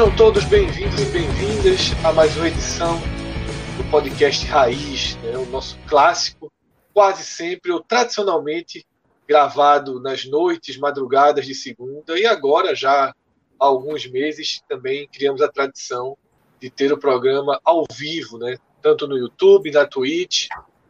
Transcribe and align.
Sejam 0.00 0.16
todos 0.16 0.44
bem-vindos 0.44 0.98
e 0.98 1.04
bem-vindas 1.04 1.92
a 2.02 2.10
mais 2.10 2.34
uma 2.34 2.48
edição 2.48 2.98
do 3.76 3.84
podcast 3.90 4.46
Raiz, 4.46 5.14
né, 5.16 5.36
o 5.36 5.44
nosso 5.44 5.78
clássico, 5.86 6.50
quase 6.94 7.22
sempre 7.22 7.70
ou 7.70 7.80
tradicionalmente 7.82 8.86
gravado 9.28 10.00
nas 10.00 10.24
noites, 10.24 10.78
madrugadas 10.78 11.44
de 11.44 11.54
segunda, 11.54 12.18
e 12.18 12.24
agora 12.24 12.74
já 12.74 13.08
há 13.08 13.14
alguns 13.58 14.10
meses 14.10 14.62
também 14.66 15.06
criamos 15.06 15.42
a 15.42 15.52
tradição 15.52 16.16
de 16.58 16.70
ter 16.70 16.90
o 16.90 16.98
programa 16.98 17.60
ao 17.62 17.84
vivo, 17.92 18.38
né, 18.38 18.56
tanto 18.80 19.06
no 19.06 19.18
YouTube, 19.18 19.70
na 19.70 19.84
Twitch. 19.84 20.48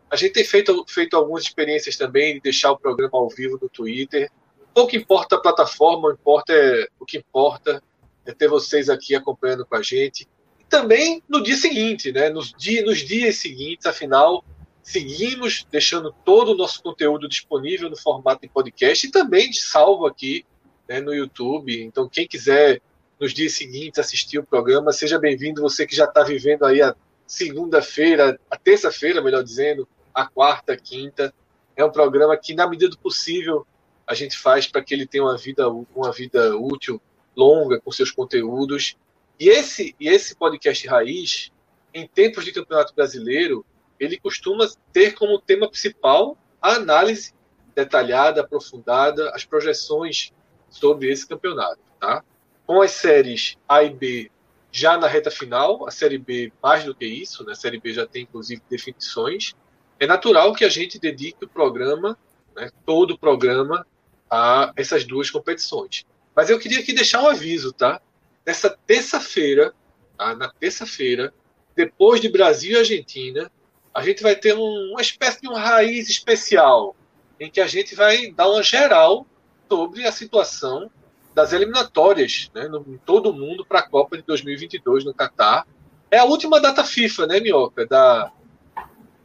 A 0.08 0.14
gente 0.14 0.34
tem 0.34 0.44
feito, 0.44 0.84
feito 0.86 1.16
algumas 1.16 1.42
experiências 1.42 1.96
também 1.96 2.34
de 2.34 2.40
deixar 2.42 2.70
o 2.70 2.78
programa 2.78 3.18
ao 3.18 3.28
vivo 3.28 3.58
no 3.60 3.68
Twitter. 3.68 4.30
Pouco 4.72 4.94
importa 4.94 5.34
a 5.34 5.40
plataforma, 5.40 6.12
importa 6.12 6.52
é, 6.52 6.86
o 7.00 7.04
que 7.04 7.18
importa 7.18 7.82
é 8.26 8.32
ter 8.32 8.48
vocês 8.48 8.88
aqui 8.88 9.14
acompanhando 9.14 9.64
com 9.64 9.76
a 9.76 9.82
gente. 9.82 10.28
E 10.58 10.64
também 10.64 11.22
no 11.28 11.42
dia 11.42 11.56
seguinte, 11.56 12.12
né? 12.12 12.28
Nos, 12.28 12.52
dia, 12.56 12.84
nos 12.84 12.98
dias 12.98 13.36
seguintes, 13.36 13.86
afinal, 13.86 14.44
seguimos 14.82 15.66
deixando 15.70 16.14
todo 16.24 16.52
o 16.52 16.56
nosso 16.56 16.82
conteúdo 16.82 17.28
disponível 17.28 17.88
no 17.88 17.96
formato 17.96 18.42
de 18.42 18.48
podcast 18.48 19.06
e 19.06 19.10
também 19.10 19.50
de 19.50 19.60
salvo 19.60 20.06
aqui 20.06 20.44
né, 20.88 21.00
no 21.00 21.14
YouTube. 21.14 21.82
Então, 21.82 22.08
quem 22.08 22.26
quiser 22.26 22.80
nos 23.18 23.34
dias 23.34 23.52
seguintes 23.52 23.98
assistir 23.98 24.38
o 24.38 24.44
programa, 24.44 24.92
seja 24.92 25.18
bem-vindo. 25.18 25.62
Você 25.62 25.86
que 25.86 25.94
já 25.94 26.04
está 26.04 26.22
vivendo 26.22 26.64
aí 26.64 26.80
a 26.80 26.94
segunda-feira, 27.26 28.40
a 28.50 28.56
terça-feira, 28.56 29.22
melhor 29.22 29.42
dizendo, 29.44 29.86
a 30.12 30.26
quarta, 30.26 30.72
a 30.72 30.76
quinta. 30.76 31.32
É 31.76 31.84
um 31.84 31.92
programa 31.92 32.36
que, 32.36 32.54
na 32.54 32.66
medida 32.66 32.90
do 32.90 32.98
possível, 32.98 33.66
a 34.06 34.14
gente 34.14 34.36
faz 34.36 34.66
para 34.66 34.82
que 34.82 34.92
ele 34.92 35.06
tenha 35.06 35.22
uma 35.22 35.36
vida, 35.36 35.68
uma 35.68 36.10
vida 36.12 36.56
útil 36.56 37.00
longa 37.36 37.80
com 37.80 37.90
seus 37.90 38.10
conteúdos. 38.10 38.96
E 39.38 39.48
esse, 39.48 39.94
e 39.98 40.08
esse 40.08 40.34
podcast 40.36 40.86
raiz, 40.86 41.50
em 41.92 42.06
tempos 42.06 42.44
de 42.44 42.52
campeonato 42.52 42.94
brasileiro, 42.94 43.64
ele 43.98 44.18
costuma 44.18 44.68
ter 44.92 45.14
como 45.14 45.40
tema 45.40 45.68
principal 45.68 46.36
a 46.60 46.74
análise 46.74 47.32
detalhada, 47.74 48.40
aprofundada, 48.40 49.30
as 49.30 49.44
projeções 49.44 50.32
sobre 50.68 51.10
esse 51.10 51.26
campeonato. 51.26 51.80
Tá? 51.98 52.22
Com 52.66 52.80
as 52.82 52.92
séries 52.92 53.56
A 53.68 53.82
e 53.82 53.90
B 53.90 54.30
já 54.72 54.96
na 54.96 55.08
reta 55.08 55.30
final, 55.30 55.86
a 55.86 55.90
série 55.90 56.18
B 56.18 56.52
mais 56.62 56.84
do 56.84 56.94
que 56.94 57.04
isso, 57.04 57.44
né? 57.44 57.52
a 57.52 57.56
série 57.56 57.80
B 57.80 57.92
já 57.92 58.06
tem 58.06 58.22
inclusive 58.22 58.62
definições, 58.70 59.54
é 59.98 60.06
natural 60.06 60.54
que 60.54 60.64
a 60.64 60.68
gente 60.68 60.98
dedique 60.98 61.44
o 61.44 61.48
programa, 61.48 62.16
né, 62.56 62.70
todo 62.86 63.12
o 63.12 63.18
programa, 63.18 63.86
a 64.30 64.72
essas 64.74 65.04
duas 65.04 65.28
competições. 65.30 66.06
Mas 66.40 66.48
eu 66.48 66.58
queria 66.58 66.80
aqui 66.80 66.94
deixar 66.94 67.22
um 67.22 67.26
aviso, 67.26 67.70
tá? 67.70 68.00
Nessa 68.46 68.70
terça-feira, 68.86 69.74
tá? 70.16 70.34
na 70.34 70.48
terça-feira, 70.48 71.34
depois 71.76 72.18
de 72.18 72.30
Brasil 72.30 72.72
e 72.72 72.76
Argentina, 72.78 73.52
a 73.92 74.02
gente 74.02 74.22
vai 74.22 74.34
ter 74.34 74.56
um, 74.56 74.92
uma 74.92 75.02
espécie 75.02 75.42
de 75.42 75.50
um 75.50 75.52
raiz 75.52 76.08
especial, 76.08 76.96
em 77.38 77.50
que 77.50 77.60
a 77.60 77.66
gente 77.66 77.94
vai 77.94 78.32
dar 78.32 78.48
uma 78.48 78.62
geral 78.62 79.26
sobre 79.68 80.06
a 80.06 80.12
situação 80.12 80.90
das 81.34 81.52
eliminatórias 81.52 82.50
né, 82.54 82.66
no, 82.68 82.86
em 82.88 82.96
todo 82.96 83.28
o 83.28 83.34
mundo 83.34 83.62
para 83.62 83.80
a 83.80 83.86
Copa 83.86 84.16
de 84.16 84.22
2022 84.22 85.04
no 85.04 85.12
Catar. 85.12 85.66
É 86.10 86.16
a 86.16 86.24
última 86.24 86.58
data 86.58 86.82
FIFA, 86.82 87.26
né, 87.26 87.38
Minhoca, 87.38 87.84
da, 87.84 88.32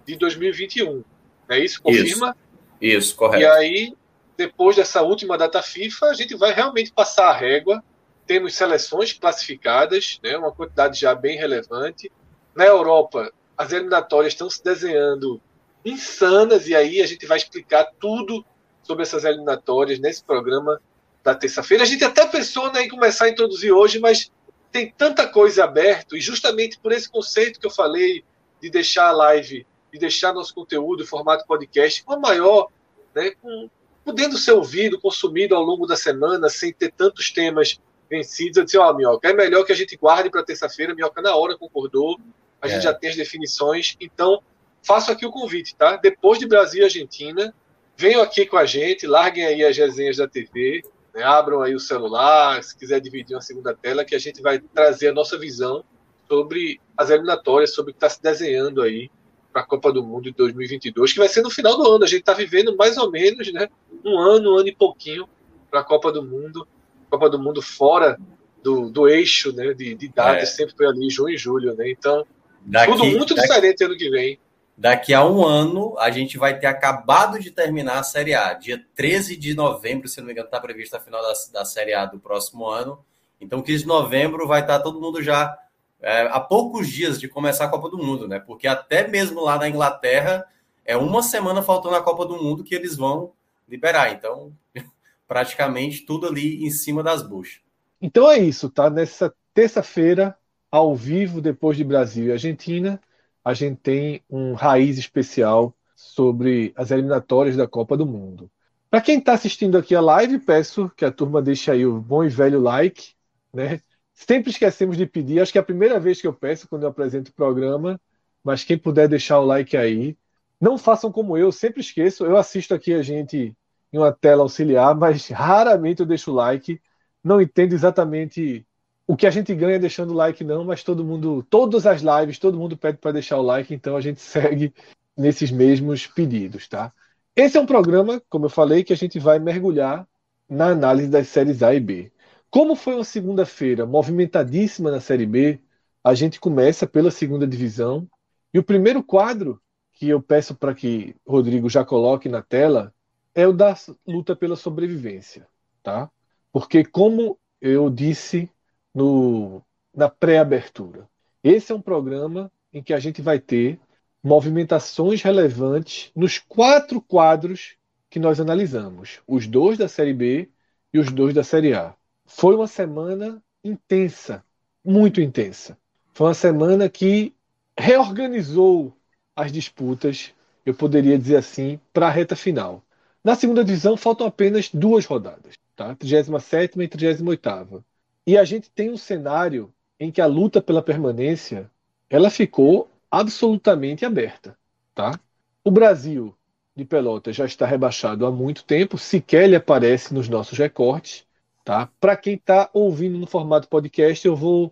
de 0.05 0.17
2021. 0.17 1.01
É 1.47 1.59
isso? 1.59 1.81
Confirma? 1.81 2.35
Isso, 2.81 2.97
isso 2.97 3.15
correto. 3.15 3.41
E 3.41 3.45
aí, 3.45 3.93
depois 4.37 4.75
dessa 4.75 5.01
última 5.01 5.37
data 5.37 5.61
FIFA, 5.61 6.07
a 6.07 6.13
gente 6.13 6.35
vai 6.35 6.53
realmente 6.53 6.91
passar 6.91 7.29
a 7.29 7.33
régua. 7.33 7.83
Temos 8.27 8.55
seleções 8.55 9.13
classificadas, 9.13 10.19
né, 10.23 10.37
uma 10.37 10.51
quantidade 10.51 10.99
já 10.99 11.13
bem 11.13 11.37
relevante. 11.37 12.11
Na 12.53 12.65
Europa, 12.65 13.31
as 13.57 13.71
eliminatórias 13.71 14.33
estão 14.33 14.49
se 14.49 14.63
desenhando 14.63 15.41
insanas, 15.83 16.67
e 16.67 16.75
aí 16.75 17.01
a 17.01 17.07
gente 17.07 17.25
vai 17.25 17.37
explicar 17.37 17.85
tudo 17.99 18.43
sobre 18.81 19.03
essas 19.03 19.23
eliminatórias 19.23 19.99
nesse 19.99 20.23
programa 20.23 20.81
da 21.23 21.35
terça-feira. 21.35 21.83
A 21.83 21.87
gente 21.87 22.03
até 22.03 22.25
pensou 22.25 22.71
né, 22.71 22.83
em 22.83 22.89
começar 22.89 23.25
a 23.25 23.29
introduzir 23.29 23.71
hoje, 23.71 23.99
mas 23.99 24.31
tem 24.71 24.91
tanta 24.91 25.27
coisa 25.27 25.63
aberta, 25.63 26.17
e 26.17 26.21
justamente 26.21 26.77
por 26.79 26.91
esse 26.91 27.09
conceito 27.09 27.59
que 27.59 27.65
eu 27.65 27.71
falei 27.71 28.23
de 28.61 28.69
deixar 28.69 29.07
a 29.07 29.11
live, 29.11 29.65
de 29.93 29.99
deixar 29.99 30.33
nosso 30.33 30.53
conteúdo 30.53 31.05
formato 31.05 31.45
podcast 31.47 32.03
com 32.03 32.13
a 32.13 32.19
maior, 32.19 32.69
né, 33.13 33.31
com, 33.41 33.69
podendo 34.05 34.37
ser 34.37 34.51
ouvido, 34.51 35.01
consumido 35.01 35.55
ao 35.55 35.63
longo 35.63 35.87
da 35.87 35.95
semana, 35.95 36.47
sem 36.47 36.71
ter 36.71 36.91
tantos 36.91 37.31
temas 37.31 37.79
vencidos. 38.07 38.57
Eu 38.57 38.63
disse, 38.63 38.77
ó, 38.77 38.91
oh, 38.91 38.93
Minhoca, 38.93 39.27
é 39.27 39.33
melhor 39.33 39.65
que 39.65 39.71
a 39.71 39.75
gente 39.75 39.97
guarde 39.97 40.29
para 40.29 40.43
terça-feira. 40.43 40.93
Minhoca 40.93 41.23
na 41.23 41.35
hora 41.35 41.57
concordou, 41.57 42.17
a 42.61 42.67
é. 42.67 42.69
gente 42.69 42.83
já 42.83 42.93
tem 42.93 43.09
as 43.09 43.15
definições. 43.15 43.97
Então, 43.99 44.43
faço 44.83 45.11
aqui 45.11 45.25
o 45.25 45.31
convite, 45.31 45.75
tá? 45.75 45.97
Depois 45.97 46.37
de 46.37 46.47
Brasil 46.47 46.81
e 46.81 46.83
Argentina, 46.83 47.51
venham 47.97 48.21
aqui 48.21 48.45
com 48.45 48.57
a 48.57 48.65
gente, 48.65 49.07
larguem 49.07 49.43
aí 49.43 49.65
as 49.65 49.75
resenhas 49.75 50.17
da 50.17 50.27
TV, 50.27 50.83
né? 51.11 51.23
abram 51.23 51.63
aí 51.63 51.73
o 51.73 51.79
celular, 51.79 52.61
se 52.63 52.77
quiser 52.77 52.99
dividir 52.99 53.35
uma 53.35 53.41
segunda 53.41 53.73
tela, 53.73 54.05
que 54.05 54.13
a 54.13 54.19
gente 54.19 54.39
vai 54.39 54.59
trazer 54.59 55.09
a 55.09 55.13
nossa 55.13 55.35
visão 55.35 55.83
sobre 56.27 56.79
as 56.95 57.09
eliminatórias, 57.09 57.73
sobre 57.73 57.89
o 57.89 57.93
que 57.93 57.97
está 57.97 58.09
se 58.09 58.21
desenhando 58.21 58.83
aí 58.83 59.09
para 59.55 59.61
a 59.61 59.65
Copa 59.65 59.89
do 59.89 60.03
Mundo 60.03 60.23
de 60.23 60.31
2022, 60.31 61.13
que 61.13 61.19
vai 61.19 61.29
ser 61.29 61.41
no 61.41 61.49
final 61.49 61.77
do 61.77 61.89
ano. 61.89 62.03
A 62.03 62.07
gente 62.07 62.19
está 62.19 62.33
vivendo 62.33 62.75
mais 62.75 62.97
ou 62.97 63.09
menos 63.09 63.53
né, 63.53 63.69
um 64.03 64.19
ano, 64.19 64.53
um 64.53 64.57
ano 64.57 64.67
e 64.67 64.75
pouquinho 64.75 65.29
para 65.71 65.79
a 65.79 65.83
Copa 65.83 66.11
do 66.11 66.21
Mundo. 66.21 66.67
Copa 67.09 67.29
do 67.29 67.39
Mundo 67.39 67.61
fora 67.61 68.19
do, 68.61 68.89
do 68.89 69.07
eixo 69.07 69.53
né, 69.53 69.73
de, 69.73 69.95
de 69.95 70.09
datas, 70.09 70.49
é. 70.49 70.51
sempre 70.51 70.75
foi 70.75 70.85
ali 70.87 71.09
junho 71.09 71.33
e 71.33 71.37
julho. 71.37 71.73
Né? 71.73 71.89
Então, 71.89 72.25
daqui, 72.65 72.91
tudo 72.91 73.05
muito 73.05 73.33
daqui, 73.33 73.47
diferente 73.47 73.81
ano 73.85 73.95
que 73.95 74.09
vem. 74.09 74.37
Daqui 74.77 75.13
a 75.13 75.25
um 75.25 75.45
ano, 75.45 75.95
a 75.99 76.11
gente 76.11 76.37
vai 76.37 76.59
ter 76.59 76.67
acabado 76.67 77.39
de 77.39 77.49
terminar 77.49 77.99
a 77.99 78.03
Série 78.03 78.33
A. 78.33 78.51
Dia 78.55 78.83
13 78.93 79.37
de 79.37 79.53
novembro, 79.53 80.09
se 80.09 80.19
não 80.19 80.25
me 80.25 80.33
engano, 80.33 80.47
está 80.47 80.59
prevista 80.59 80.97
a 80.97 80.99
final 80.99 81.21
da, 81.21 81.31
da 81.53 81.63
Série 81.63 81.93
A 81.93 82.05
do 82.05 82.19
próximo 82.19 82.67
ano. 82.67 82.99
Então, 83.39 83.61
15 83.61 83.83
de 83.83 83.87
novembro 83.87 84.45
vai 84.45 84.59
estar 84.59 84.79
tá 84.79 84.83
todo 84.83 84.99
mundo 84.99 85.23
já 85.23 85.57
é, 86.05 86.21
há 86.27 86.39
poucos 86.39 86.87
dias 86.87 87.19
de 87.19 87.27
começar 87.27 87.65
a 87.65 87.67
Copa 87.67 87.89
do 87.89 87.97
Mundo, 87.97 88.27
né? 88.27 88.37
Porque 88.37 88.67
até 88.67 89.07
mesmo 89.07 89.41
lá 89.41 89.57
na 89.57 89.67
Inglaterra 89.67 90.45
é 90.85 90.95
uma 90.95 91.23
semana 91.23 91.63
faltando 91.63 91.95
a 91.95 92.03
Copa 92.03 92.27
do 92.27 92.37
Mundo 92.37 92.63
que 92.63 92.75
eles 92.75 92.95
vão 92.95 93.31
liberar. 93.67 94.13
Então, 94.13 94.53
praticamente 95.27 96.05
tudo 96.05 96.27
ali 96.27 96.63
em 96.63 96.69
cima 96.69 97.01
das 97.01 97.23
buchas. 97.23 97.59
Então 97.99 98.29
é 98.29 98.37
isso, 98.37 98.69
tá? 98.69 98.87
Nessa 98.87 99.33
terça-feira, 99.51 100.37
ao 100.69 100.95
vivo, 100.95 101.41
depois 101.41 101.75
de 101.75 101.83
Brasil 101.83 102.27
e 102.27 102.31
Argentina, 102.33 103.01
a 103.43 103.55
gente 103.55 103.77
tem 103.77 104.21
um 104.29 104.53
raiz 104.53 104.99
especial 104.99 105.73
sobre 105.95 106.71
as 106.75 106.91
eliminatórias 106.91 107.57
da 107.57 107.67
Copa 107.67 107.97
do 107.97 108.05
Mundo. 108.05 108.47
Para 108.91 109.01
quem 109.01 109.17
está 109.17 109.33
assistindo 109.33 109.75
aqui 109.75 109.95
a 109.95 110.01
live, 110.01 110.37
peço 110.37 110.87
que 110.95 111.03
a 111.03 111.11
turma 111.11 111.41
deixe 111.41 111.71
aí 111.71 111.83
o 111.83 111.99
bom 111.99 112.23
e 112.23 112.29
velho 112.29 112.61
like, 112.61 113.13
né? 113.51 113.81
Sempre 114.15 114.49
esquecemos 114.49 114.95
de 114.97 115.05
pedir, 115.05 115.41
acho 115.41 115.51
que 115.51 115.57
é 115.57 115.61
a 115.61 115.65
primeira 115.65 115.99
vez 115.99 116.21
que 116.21 116.25
eu 116.25 116.33
peço 116.33 116.69
quando 116.69 116.83
eu 116.83 116.89
apresento 116.89 117.31
o 117.31 117.33
programa, 117.33 117.99
mas 118.41 118.63
quem 118.63 118.77
puder 118.77 119.09
deixar 119.09 119.39
o 119.39 119.45
like 119.45 119.75
aí. 119.75 120.17
Não 120.59 120.77
façam 120.77 121.11
como 121.11 121.37
eu, 121.37 121.51
sempre 121.51 121.81
esqueço. 121.81 122.25
Eu 122.25 122.37
assisto 122.37 122.73
aqui 122.73 122.93
a 122.93 123.03
gente 123.03 123.53
em 123.91 123.97
uma 123.97 124.13
tela 124.13 124.41
auxiliar, 124.43 124.95
mas 124.95 125.27
raramente 125.27 125.99
eu 125.99 126.05
deixo 126.05 126.31
o 126.31 126.33
like. 126.33 126.81
Não 127.21 127.41
entendo 127.41 127.73
exatamente 127.73 128.65
o 129.05 129.17
que 129.17 129.27
a 129.27 129.31
gente 129.31 129.53
ganha 129.53 129.77
deixando 129.77 130.11
o 130.11 130.15
like, 130.15 130.43
não, 130.43 130.63
mas 130.63 130.81
todo 130.81 131.03
mundo, 131.03 131.45
todas 131.49 131.85
as 131.85 132.01
lives, 132.01 132.39
todo 132.39 132.57
mundo 132.57 132.77
pede 132.77 132.97
para 132.97 133.11
deixar 133.11 133.37
o 133.37 133.43
like, 133.43 133.73
então 133.73 133.97
a 133.97 134.01
gente 134.01 134.21
segue 134.23 134.73
nesses 135.15 135.51
mesmos 135.51 136.07
pedidos, 136.07 136.67
tá? 136.67 136.91
Esse 137.35 137.57
é 137.57 137.61
um 137.61 137.65
programa, 137.65 138.21
como 138.29 138.45
eu 138.45 138.49
falei, 138.49 138.83
que 138.83 138.93
a 138.93 138.97
gente 138.97 139.19
vai 139.19 139.39
mergulhar 139.39 140.07
na 140.49 140.69
análise 140.69 141.09
das 141.09 141.27
séries 141.27 141.61
A 141.61 141.75
e 141.75 141.79
B. 141.79 142.11
Como 142.55 142.73
foi 142.73 142.95
uma 142.95 143.03
segunda-feira 143.03 143.85
movimentadíssima 143.85 144.89
na 144.89 145.01
Série 145.01 145.25
B, 145.25 145.59
a 146.01 146.13
gente 146.13 146.39
começa 146.39 146.87
pela 146.87 147.11
segunda 147.11 147.45
divisão. 147.45 148.09
E 148.53 148.57
o 148.57 148.63
primeiro 148.63 149.03
quadro 149.03 149.61
que 149.91 150.07
eu 150.07 150.21
peço 150.21 150.55
para 150.55 150.73
que 150.73 151.17
Rodrigo 151.27 151.69
já 151.69 151.83
coloque 151.83 152.29
na 152.29 152.41
tela 152.41 152.93
é 153.33 153.45
o 153.45 153.51
da 153.51 153.75
luta 154.07 154.37
pela 154.37 154.55
sobrevivência, 154.55 155.45
tá? 155.83 156.09
Porque 156.49 156.85
como 156.85 157.37
eu 157.59 157.89
disse 157.89 158.49
no, 158.93 159.61
na 159.93 160.07
pré-abertura, 160.07 161.09
esse 161.43 161.73
é 161.73 161.75
um 161.75 161.81
programa 161.81 162.49
em 162.71 162.81
que 162.81 162.93
a 162.93 162.99
gente 163.01 163.21
vai 163.21 163.37
ter 163.37 163.77
movimentações 164.23 165.21
relevantes 165.21 166.09
nos 166.15 166.39
quatro 166.39 167.01
quadros 167.01 167.75
que 168.09 168.17
nós 168.17 168.39
analisamos, 168.39 169.19
os 169.27 169.45
dois 169.45 169.77
da 169.77 169.89
Série 169.89 170.13
B 170.13 170.49
e 170.93 170.99
os 170.99 171.11
dois 171.11 171.33
da 171.33 171.43
Série 171.43 171.73
A. 171.73 171.93
Foi 172.25 172.55
uma 172.55 172.67
semana 172.67 173.41
intensa, 173.63 174.43
muito 174.83 175.21
intensa. 175.21 175.77
Foi 176.13 176.27
uma 176.27 176.33
semana 176.33 176.89
que 176.89 177.33
reorganizou 177.77 178.93
as 179.35 179.51
disputas, 179.51 180.33
eu 180.65 180.73
poderia 180.73 181.17
dizer 181.17 181.37
assim, 181.37 181.79
para 181.93 182.07
a 182.07 182.11
reta 182.11 182.35
final. 182.35 182.81
Na 183.23 183.35
segunda 183.35 183.63
divisão 183.63 183.97
faltam 183.97 184.27
apenas 184.27 184.69
duas 184.69 185.05
rodadas, 185.05 185.55
tá? 185.75 185.95
37 185.95 186.79
e 186.81 186.87
38. 186.87 187.83
E 188.25 188.37
a 188.37 188.43
gente 188.43 188.69
tem 188.69 188.91
um 188.91 188.97
cenário 188.97 189.73
em 189.99 190.11
que 190.11 190.21
a 190.21 190.25
luta 190.25 190.61
pela 190.61 190.81
permanência 190.81 191.69
ela 192.09 192.29
ficou 192.29 192.89
absolutamente 193.09 194.05
aberta, 194.05 194.57
tá? 194.93 195.19
O 195.63 195.71
Brasil 195.71 196.35
de 196.75 196.85
Pelotas 196.85 197.35
já 197.35 197.45
está 197.45 197.65
rebaixado 197.65 198.25
há 198.25 198.31
muito 198.31 198.63
tempo, 198.63 198.97
sequer 198.97 199.45
ele 199.45 199.55
aparece 199.55 200.13
nos 200.13 200.29
nossos 200.29 200.57
recortes, 200.57 201.24
tá? 201.65 201.89
Para 201.99 202.15
quem 202.15 202.35
está 202.35 202.69
ouvindo 202.71 203.17
no 203.17 203.25
formato 203.25 203.67
podcast, 203.67 204.25
eu 204.25 204.35
vou 204.35 204.71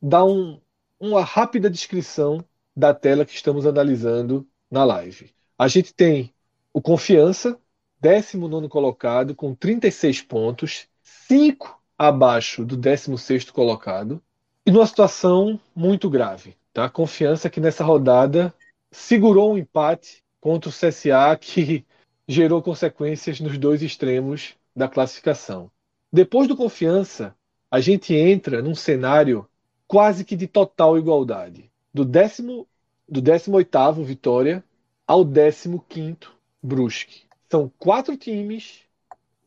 dar 0.00 0.24
um, 0.24 0.58
uma 0.98 1.22
rápida 1.22 1.68
descrição 1.68 2.42
da 2.74 2.94
tela 2.94 3.26
que 3.26 3.34
estamos 3.34 3.66
analisando 3.66 4.46
na 4.70 4.84
live. 4.84 5.30
A 5.58 5.66
gente 5.66 5.92
tem 5.92 6.32
o 6.72 6.80
Confiança, 6.80 7.58
19 8.00 8.68
colocado, 8.68 9.34
com 9.34 9.54
36 9.54 10.22
pontos, 10.22 10.86
5 11.02 11.82
abaixo 11.98 12.64
do 12.64 12.76
16 12.76 13.50
colocado, 13.50 14.22
e 14.64 14.70
numa 14.70 14.86
situação 14.86 15.60
muito 15.74 16.08
grave. 16.08 16.56
Tá? 16.72 16.88
Confiança 16.88 17.50
que 17.50 17.60
nessa 17.60 17.84
rodada 17.84 18.54
segurou 18.90 19.52
um 19.52 19.58
empate 19.58 20.22
contra 20.40 20.70
o 20.70 20.72
CSA 20.72 21.36
que 21.38 21.84
gerou 22.26 22.62
consequências 22.62 23.40
nos 23.40 23.58
dois 23.58 23.82
extremos 23.82 24.54
da 24.74 24.88
classificação. 24.88 25.70
Depois 26.12 26.46
do 26.46 26.54
Confiança, 26.54 27.34
a 27.70 27.80
gente 27.80 28.14
entra 28.14 28.60
num 28.60 28.74
cenário 28.74 29.48
quase 29.88 30.26
que 30.26 30.36
de 30.36 30.46
total 30.46 30.98
igualdade. 30.98 31.70
Do 31.92 32.04
décimo 32.04 32.66
do 33.08 33.22
18º 33.22 34.04
Vitória 34.04 34.62
ao 35.06 35.24
15º 35.24 36.26
Brusque. 36.62 37.22
São 37.50 37.72
quatro 37.78 38.14
times 38.14 38.80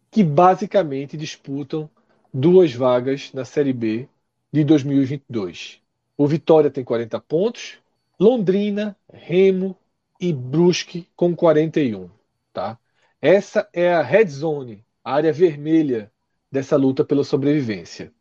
que 0.10 0.24
basicamente 0.24 1.16
disputam 1.16 1.88
duas 2.34 2.74
vagas 2.74 3.32
na 3.32 3.46
Série 3.46 3.74
B 3.74 4.10
de 4.52 4.64
2022. 4.64 5.80
O 6.18 6.26
Vitória 6.26 6.72
tem 6.72 6.84
40 6.84 7.20
pontos, 7.20 7.78
Londrina, 8.20 8.98
Remo 9.14 9.78
e 10.20 10.34
Brusque 10.34 11.08
com 11.16 11.36
41, 11.36 12.10
tá? 12.52 12.80
Essa 13.22 13.70
é 13.72 13.94
a 13.94 14.02
red 14.02 14.26
zone, 14.28 14.84
a 15.04 15.14
área 15.14 15.32
vermelha 15.32 16.12
dessa 16.52 16.76
luta 16.76 17.04
pela 17.04 17.24
sobrevivência. 17.24 18.14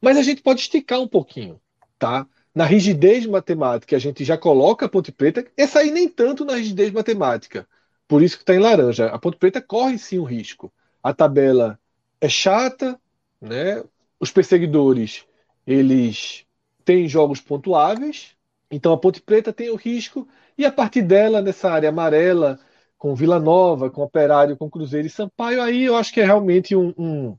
Mas 0.00 0.16
a 0.16 0.22
gente 0.22 0.42
pode 0.42 0.60
esticar 0.60 1.00
um 1.00 1.08
pouquinho, 1.08 1.60
tá? 1.98 2.26
Na 2.54 2.64
rigidez 2.64 3.24
matemática, 3.26 3.96
a 3.96 3.98
gente 3.98 4.24
já 4.24 4.36
coloca 4.36 4.86
a 4.86 4.88
Ponte 4.88 5.10
Preta, 5.10 5.46
essa 5.56 5.78
aí 5.78 5.90
nem 5.90 6.08
tanto 6.08 6.44
na 6.44 6.56
rigidez 6.56 6.90
matemática, 6.90 7.66
por 8.06 8.22
isso 8.22 8.36
que 8.36 8.42
está 8.42 8.54
em 8.54 8.58
laranja. 8.58 9.06
A 9.06 9.18
Ponte 9.18 9.38
Preta 9.38 9.60
corre 9.60 9.96
sim 9.98 10.18
um 10.18 10.24
risco. 10.24 10.72
A 11.02 11.14
tabela 11.14 11.78
é 12.20 12.28
chata, 12.28 13.00
né? 13.40 13.82
Os 14.20 14.30
perseguidores, 14.30 15.24
eles 15.66 16.44
têm 16.84 17.08
jogos 17.08 17.40
pontuáveis, 17.40 18.36
então 18.70 18.92
a 18.92 18.98
Ponte 18.98 19.20
Preta 19.20 19.52
tem 19.52 19.70
o 19.70 19.76
risco, 19.76 20.28
e 20.56 20.66
a 20.66 20.72
partir 20.72 21.02
dela, 21.02 21.40
nessa 21.40 21.70
área 21.70 21.88
amarela, 21.88 22.60
com 22.98 23.14
Vila 23.14 23.40
Nova, 23.40 23.90
com 23.90 24.02
Operário, 24.02 24.56
com 24.56 24.70
Cruzeiro 24.70 25.06
e 25.06 25.10
Sampaio, 25.10 25.60
aí 25.62 25.84
eu 25.84 25.96
acho 25.96 26.12
que 26.12 26.20
é 26.20 26.24
realmente 26.24 26.76
um, 26.76 26.94
um, 26.96 27.36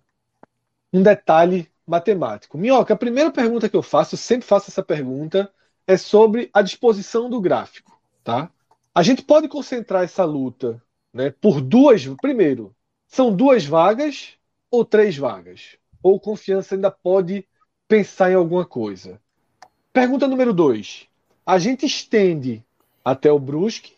um 0.93 1.01
detalhe 1.01 1.67
matemático. 1.85 2.57
Minhoca, 2.57 2.93
a 2.93 2.97
primeira 2.97 3.31
pergunta 3.31 3.67
que 3.67 3.75
eu 3.75 3.81
faço, 3.81 4.13
eu 4.13 4.19
sempre 4.19 4.47
faço 4.47 4.69
essa 4.69 4.83
pergunta, 4.83 5.51
é 5.87 5.97
sobre 5.97 6.49
a 6.53 6.61
disposição 6.61 7.29
do 7.29 7.41
gráfico, 7.41 7.99
tá? 8.23 8.49
A 8.95 9.01
gente 9.01 9.23
pode 9.23 9.47
concentrar 9.47 10.03
essa 10.03 10.23
luta, 10.23 10.81
né, 11.13 11.33
por 11.41 11.59
duas, 11.59 12.05
primeiro, 12.21 12.73
são 13.07 13.35
duas 13.35 13.65
vagas 13.65 14.33
ou 14.71 14.85
três 14.85 15.17
vagas? 15.17 15.77
Ou 16.01 16.19
confiança 16.19 16.75
ainda 16.75 16.89
pode 16.89 17.45
pensar 17.87 18.31
em 18.31 18.35
alguma 18.35 18.65
coisa? 18.65 19.19
Pergunta 19.91 20.27
número 20.27 20.53
dois. 20.53 21.07
A 21.45 21.59
gente 21.59 21.85
estende 21.85 22.63
até 23.03 23.31
o 23.31 23.39
Brusque 23.39 23.93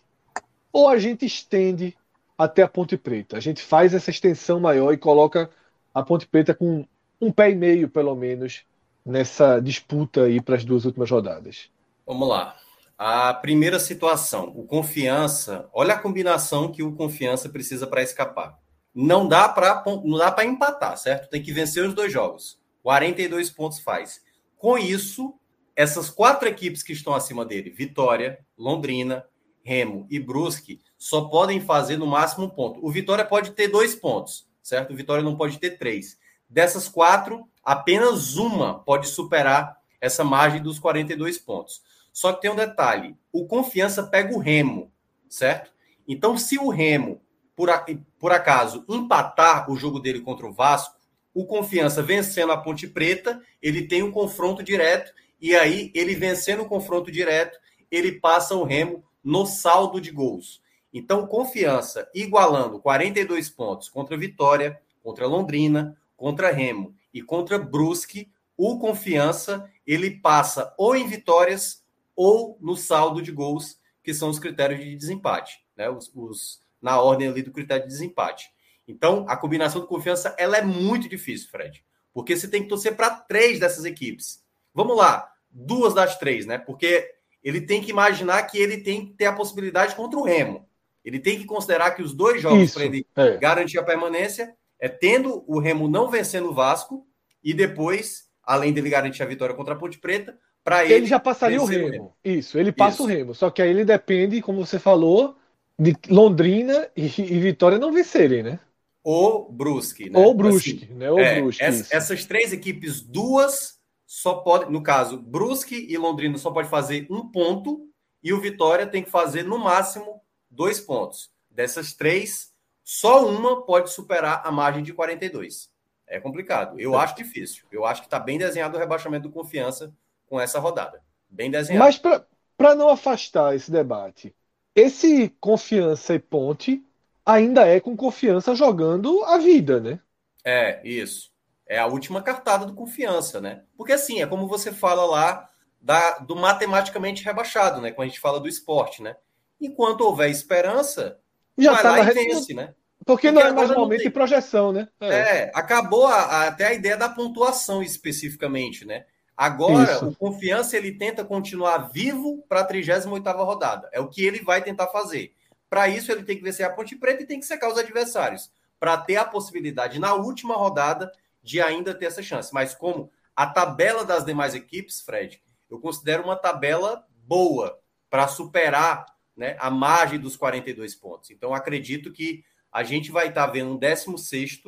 ou 0.72 0.90
a 0.90 0.98
gente 0.98 1.26
estende 1.26 1.96
até 2.38 2.64
a 2.64 2.68
Ponte 2.68 2.98
Preta? 2.98 3.38
A 3.38 3.40
gente 3.40 3.62
faz 3.62 3.94
essa 3.94 4.10
extensão 4.10 4.60
maior 4.60 4.92
e 4.92 4.98
coloca 4.98 5.50
a 5.96 6.04
Ponte 6.04 6.28
Preta 6.28 6.54
com 6.54 6.86
um 7.22 7.32
pé 7.32 7.52
e 7.52 7.56
meio, 7.56 7.90
pelo 7.90 8.14
menos, 8.16 8.66
nessa 9.06 9.62
disputa 9.62 10.24
aí 10.24 10.42
para 10.42 10.56
as 10.56 10.66
duas 10.66 10.84
últimas 10.84 11.10
rodadas. 11.10 11.70
Vamos 12.06 12.28
lá. 12.28 12.58
A 12.98 13.34
primeira 13.34 13.80
situação, 13.80 14.52
o 14.56 14.66
confiança. 14.66 15.70
Olha 15.74 15.94
a 15.94 16.00
combinação 16.00 16.70
que 16.70 16.84
o 16.84 16.94
confiança 16.94 17.48
precisa 17.48 17.88
para 17.88 18.04
escapar. 18.04 18.60
Não 18.94 19.28
dá 19.28 19.48
para 19.48 19.84
não 20.04 20.18
dá 20.18 20.32
para 20.32 20.46
empatar, 20.46 20.98
certo? 20.98 21.30
Tem 21.30 21.42
que 21.42 21.54
vencer 21.54 21.86
os 21.86 21.94
dois 21.94 22.12
jogos. 22.12 22.60
42 22.84 23.50
pontos 23.50 23.80
faz. 23.80 24.22
Com 24.58 24.78
isso, 24.78 25.34
essas 25.76 26.10
quatro 26.10 26.48
equipes 26.48 26.84
que 26.84 26.94
estão 26.94 27.14
acima 27.14 27.46
dele, 27.46 27.70
Vitória, 27.70 28.40
Londrina, 28.58 29.26
Remo 29.64 30.08
e 30.10 30.20
Brusque, 30.20 30.82
só 30.98 31.26
podem 31.26 31.60
fazer 31.60 31.98
no 31.98 32.08
máximo 32.08 32.46
um 32.46 32.50
ponto. 32.50 32.86
O 32.86 32.92
Vitória 32.92 33.26
pode 33.26 33.52
ter 33.52 33.68
dois 33.68 33.96
pontos, 33.96 34.48
certo? 34.66 34.96
Vitória 34.96 35.24
não 35.24 35.38
pode 35.38 35.60
ter 35.60 35.78
três. 35.78 36.18
Dessas 36.50 36.90
quatro, 36.90 37.48
apenas 37.64 38.36
uma 38.36 38.80
pode 38.80 39.08
superar 39.08 39.78
essa 40.02 40.24
margem 40.24 40.62
dos 40.62 40.80
42 40.80 41.38
pontos. 41.38 41.84
Só 42.12 42.34
que 42.34 42.42
tem 42.42 42.50
um 42.50 42.56
detalhe: 42.56 43.16
o 43.32 43.46
confiança 43.46 44.02
pega 44.02 44.34
o 44.34 44.40
remo, 44.40 44.92
certo? 45.30 45.72
Então, 46.08 46.36
se 46.36 46.58
o 46.58 46.70
remo, 46.70 47.22
por, 47.56 47.70
por 48.18 48.32
acaso, 48.32 48.84
empatar 48.90 49.70
o 49.70 49.78
jogo 49.78 50.00
dele 50.00 50.22
contra 50.22 50.48
o 50.48 50.54
Vasco, 50.54 50.96
o 51.32 51.46
confiança 51.46 52.02
vencendo 52.02 52.52
a 52.52 52.58
Ponte 52.58 52.88
Preta, 52.88 53.42
ele 53.62 53.88
tem 53.88 54.02
um 54.02 54.12
confronto 54.12 54.64
direto, 54.64 55.14
e 55.40 55.56
aí, 55.56 55.92
ele 55.94 56.16
vencendo 56.16 56.64
o 56.64 56.68
confronto 56.68 57.12
direto, 57.12 57.60
ele 57.92 58.14
passa 58.14 58.56
o 58.56 58.64
remo 58.64 59.04
no 59.24 59.46
saldo 59.46 60.02
de 60.02 60.10
gols. 60.10 60.62
Então, 60.98 61.28
confiança 61.28 62.10
igualando 62.16 62.80
42 62.80 63.50
pontos 63.50 63.90
contra 63.90 64.16
Vitória, 64.16 64.82
contra 65.04 65.28
Londrina, 65.28 65.98
contra 66.16 66.54
Remo 66.54 66.96
e 67.14 67.22
contra 67.22 67.60
Brusque, 67.60 68.32
o 68.56 68.80
Confiança 68.80 69.70
ele 69.86 70.10
passa 70.10 70.74
ou 70.78 70.96
em 70.96 71.06
vitórias 71.06 71.84
ou 72.16 72.58
no 72.62 72.78
saldo 72.78 73.22
de 73.22 73.30
gols, 73.30 73.78
que 74.02 74.14
são 74.14 74.30
os 74.30 74.40
critérios 74.40 74.80
de 74.80 74.96
desempate, 74.96 75.60
né? 75.76 75.90
Os, 75.90 76.10
os, 76.16 76.62
na 76.82 76.98
ordem 77.02 77.28
ali 77.28 77.42
do 77.42 77.52
critério 77.52 77.84
de 77.84 77.90
desempate. 77.90 78.50
Então, 78.88 79.26
a 79.28 79.36
combinação 79.36 79.82
do 79.82 79.88
confiança 79.88 80.34
ela 80.40 80.56
é 80.56 80.62
muito 80.62 81.10
difícil, 81.10 81.50
Fred, 81.50 81.84
porque 82.14 82.38
você 82.38 82.48
tem 82.48 82.64
que 82.64 82.70
torcer 82.70 82.96
para 82.96 83.10
três 83.10 83.60
dessas 83.60 83.84
equipes. 83.84 84.42
Vamos 84.74 84.96
lá, 84.96 85.30
duas 85.52 85.94
das 85.94 86.18
três, 86.18 86.46
né? 86.46 86.58
Porque 86.58 87.16
ele 87.44 87.60
tem 87.60 87.82
que 87.82 87.92
imaginar 87.92 88.44
que 88.44 88.58
ele 88.58 88.78
tem 88.78 89.08
que 89.08 89.14
ter 89.16 89.26
a 89.26 89.34
possibilidade 89.34 89.94
contra 89.94 90.18
o 90.18 90.24
Remo. 90.24 90.66
Ele 91.06 91.20
tem 91.20 91.38
que 91.38 91.46
considerar 91.46 91.92
que 91.92 92.02
os 92.02 92.14
dois 92.14 92.42
jogos 92.42 92.74
para 92.74 92.86
ele 92.86 93.06
é. 93.16 93.38
garantir 93.38 93.78
a 93.78 93.84
permanência 93.84 94.54
é 94.80 94.90
tendo 94.90 95.44
o 95.48 95.60
Remo 95.60 95.88
não 95.88 96.10
vencendo 96.10 96.50
o 96.50 96.54
Vasco 96.54 97.06
e 97.44 97.54
depois, 97.54 98.24
além 98.44 98.74
dele 98.74 98.90
garantir 98.90 99.22
a 99.22 99.28
vitória 99.28 99.54
contra 99.54 99.76
a 99.76 99.78
Ponte 99.78 100.00
Preta, 100.00 100.36
para 100.64 100.84
ele. 100.84 100.96
Ele 100.96 101.06
já 101.06 101.20
passaria 101.20 101.62
o 101.62 101.66
Remo. 101.66 101.88
o 101.88 101.92
Remo. 101.92 102.16
Isso, 102.26 102.58
ele 102.58 102.72
passa 102.72 102.96
Isso. 102.96 103.04
o 103.04 103.06
Remo. 103.06 103.36
Só 103.36 103.52
que 103.52 103.62
aí 103.62 103.70
ele 103.70 103.86
depende, 103.86 104.42
como 104.42 104.66
você 104.66 104.80
falou, 104.80 105.38
de 105.78 105.96
Londrina 106.10 106.90
e, 106.98 107.06
e 107.06 107.40
Vitória 107.40 107.78
não 107.78 107.94
vencerem, 107.94 108.42
né? 108.42 108.60
Ou 109.04 109.52
Brusque, 109.52 110.10
né? 110.10 110.18
Ou 110.18 110.34
Brusque, 110.34 110.86
assim, 110.86 110.94
né? 110.96 111.12
Ou 111.12 111.20
é, 111.20 111.40
Brusque, 111.40 111.64
essa, 111.64 111.96
essas 111.96 112.26
três 112.26 112.52
equipes, 112.52 113.02
duas 113.02 113.76
só 114.08 114.36
podem, 114.36 114.72
no 114.72 114.82
caso, 114.82 115.18
Brusque 115.18 115.86
e 115.88 115.96
Londrina 115.98 116.38
só 116.40 116.50
pode 116.50 116.68
fazer 116.68 117.06
um 117.12 117.30
ponto 117.30 117.88
e 118.24 118.34
o 118.34 118.42
Vitória 118.42 118.88
tem 118.88 119.04
que 119.04 119.12
fazer 119.12 119.44
no 119.44 119.60
máximo 119.60 120.22
dois 120.56 120.80
pontos. 120.80 121.32
Dessas 121.50 121.94
três, 121.94 122.54
só 122.84 123.28
uma 123.28 123.64
pode 123.64 123.92
superar 123.92 124.42
a 124.46 124.52
margem 124.52 124.84
de 124.84 124.94
42. 124.94 125.70
É 126.08 126.20
complicado. 126.20 126.80
Eu 126.80 126.96
é. 126.96 126.98
acho 127.04 127.16
difícil. 127.16 127.66
Eu 127.72 127.86
acho 127.86 128.02
que 128.02 128.08
está 128.08 128.20
bem 128.20 128.38
desenhado 128.38 128.76
o 128.76 128.80
rebaixamento 128.80 129.28
do 129.28 129.34
confiança 129.34 129.94
com 130.28 130.40
essa 130.40 130.60
rodada. 130.60 131.02
Bem 131.30 131.50
desenhado. 131.50 131.84
Mas 131.84 131.98
para 131.98 132.76
não 132.76 132.90
afastar 132.90 133.56
esse 133.56 133.72
debate, 133.72 134.34
esse 134.76 135.30
confiança 135.40 136.14
e 136.14 136.20
ponte 136.20 136.84
ainda 137.26 137.68
é 137.68 137.80
com 137.80 137.98
confiança 137.98 138.54
jogando 138.54 139.24
a 139.24 139.38
vida, 139.38 139.80
né? 139.80 140.00
É, 140.44 140.80
isso. 140.88 141.32
É 141.68 141.80
a 141.80 141.88
última 141.88 142.22
cartada 142.22 142.66
do 142.66 142.76
confiança, 142.76 143.42
né? 143.42 143.64
Porque 143.76 143.94
assim, 143.94 144.22
é 144.22 144.28
como 144.28 144.48
você 144.48 144.72
fala 144.72 145.04
lá 145.06 145.50
da, 145.82 146.20
do 146.20 146.36
matematicamente 146.36 147.24
rebaixado, 147.24 147.82
né? 147.82 147.92
Quando 147.92 148.06
a 148.06 148.10
gente 148.10 148.20
fala 148.20 148.40
do 148.40 148.48
esporte, 148.48 149.02
né? 149.02 149.16
Enquanto 149.60 150.02
houver 150.02 150.30
esperança, 150.30 151.20
já 151.58 151.74
vai 151.74 151.84
tá 151.84 151.92
lá 151.92 152.00
e 152.00 152.14
vence, 152.14 152.54
né? 152.54 152.74
Porque, 153.06 153.30
Porque 153.30 153.32
não 153.32 153.42
é 153.42 153.52
mais 153.52 153.70
momento 153.70 154.00
tem... 154.00 154.08
de 154.08 154.14
projeção, 154.14 154.72
né? 154.72 154.88
É, 155.00 155.08
é 155.08 155.52
acabou 155.54 156.08
a, 156.08 156.16
a, 156.16 156.48
até 156.48 156.66
a 156.66 156.74
ideia 156.74 156.98
da 156.98 157.08
pontuação 157.08 157.84
especificamente, 157.84 158.86
né? 158.86 159.06
Agora, 159.38 159.94
Isso. 159.94 160.08
o 160.08 160.16
Confiança 160.16 160.78
ele 160.78 160.94
tenta 160.94 161.24
continuar 161.26 161.90
vivo 161.90 162.44
para 162.48 162.62
a 162.62 162.64
38 162.64 163.30
rodada. 163.44 163.90
É 163.92 164.00
o 164.00 164.08
que 164.08 164.26
ele 164.26 164.42
vai 164.42 164.62
tentar 164.62 164.88
fazer. 164.88 165.36
Para 165.70 165.90
isso, 165.90 166.12
ele 166.12 166.24
tem 166.24 166.38
que 166.38 166.44
vencer 166.44 166.66
a 166.66 166.70
Ponte 166.70 166.96
Preta 166.96 167.24
e 167.24 167.26
tem 167.26 167.40
que 167.40 167.46
secar 167.46 167.70
os 167.70 167.78
adversários. 167.78 168.50
Para 168.80 168.98
ter 168.98 169.18
a 169.18 169.26
possibilidade, 169.26 170.00
na 170.00 170.14
última 170.14 170.56
rodada, 170.56 171.12
de 171.44 171.62
ainda 171.62 171.94
ter 171.94 172.06
essa 172.06 172.24
chance. 172.24 172.54
Mas 172.54 172.74
como 172.74 173.12
a 173.36 173.46
tabela 173.48 174.06
das 174.06 174.24
demais 174.24 174.56
equipes, 174.56 175.02
Fred, 175.02 175.42
eu 175.70 175.80
considero 175.80 176.24
uma 176.24 176.36
tabela 176.36 177.06
boa 177.28 177.78
para 178.10 178.28
superar 178.28 179.06
né, 179.36 179.56
a 179.60 179.70
margem 179.70 180.20
dos 180.20 180.36
42 180.38 180.96
pontos. 180.96 181.32
Então, 181.32 181.54
acredito 181.54 182.12
que 182.12 182.44
a 182.72 182.84
gente 182.84 183.12
vai 183.12 183.30
estar 183.30 183.48
tá 183.48 183.52
vendo 183.54 183.72
um 183.72 183.78
16 183.78 184.62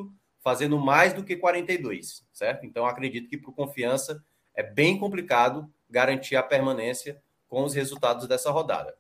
fazendo 0.44 0.80
mais 0.80 1.14
do 1.14 1.24
que 1.24 1.36
42, 1.36 2.26
certo? 2.32 2.66
Então, 2.66 2.86
acredito 2.86 3.28
que 3.28 3.38
para 3.38 3.52
Confiança 3.52 4.24
é 4.56 4.64
bem 4.64 4.98
complicado 4.98 5.70
garantir 5.90 6.36
a 6.36 6.44
permanência 6.44 7.22
com 7.48 7.64
os 7.64 7.74
resultados 7.74 8.28
dessa 8.28 8.52
rodada. 8.52 8.96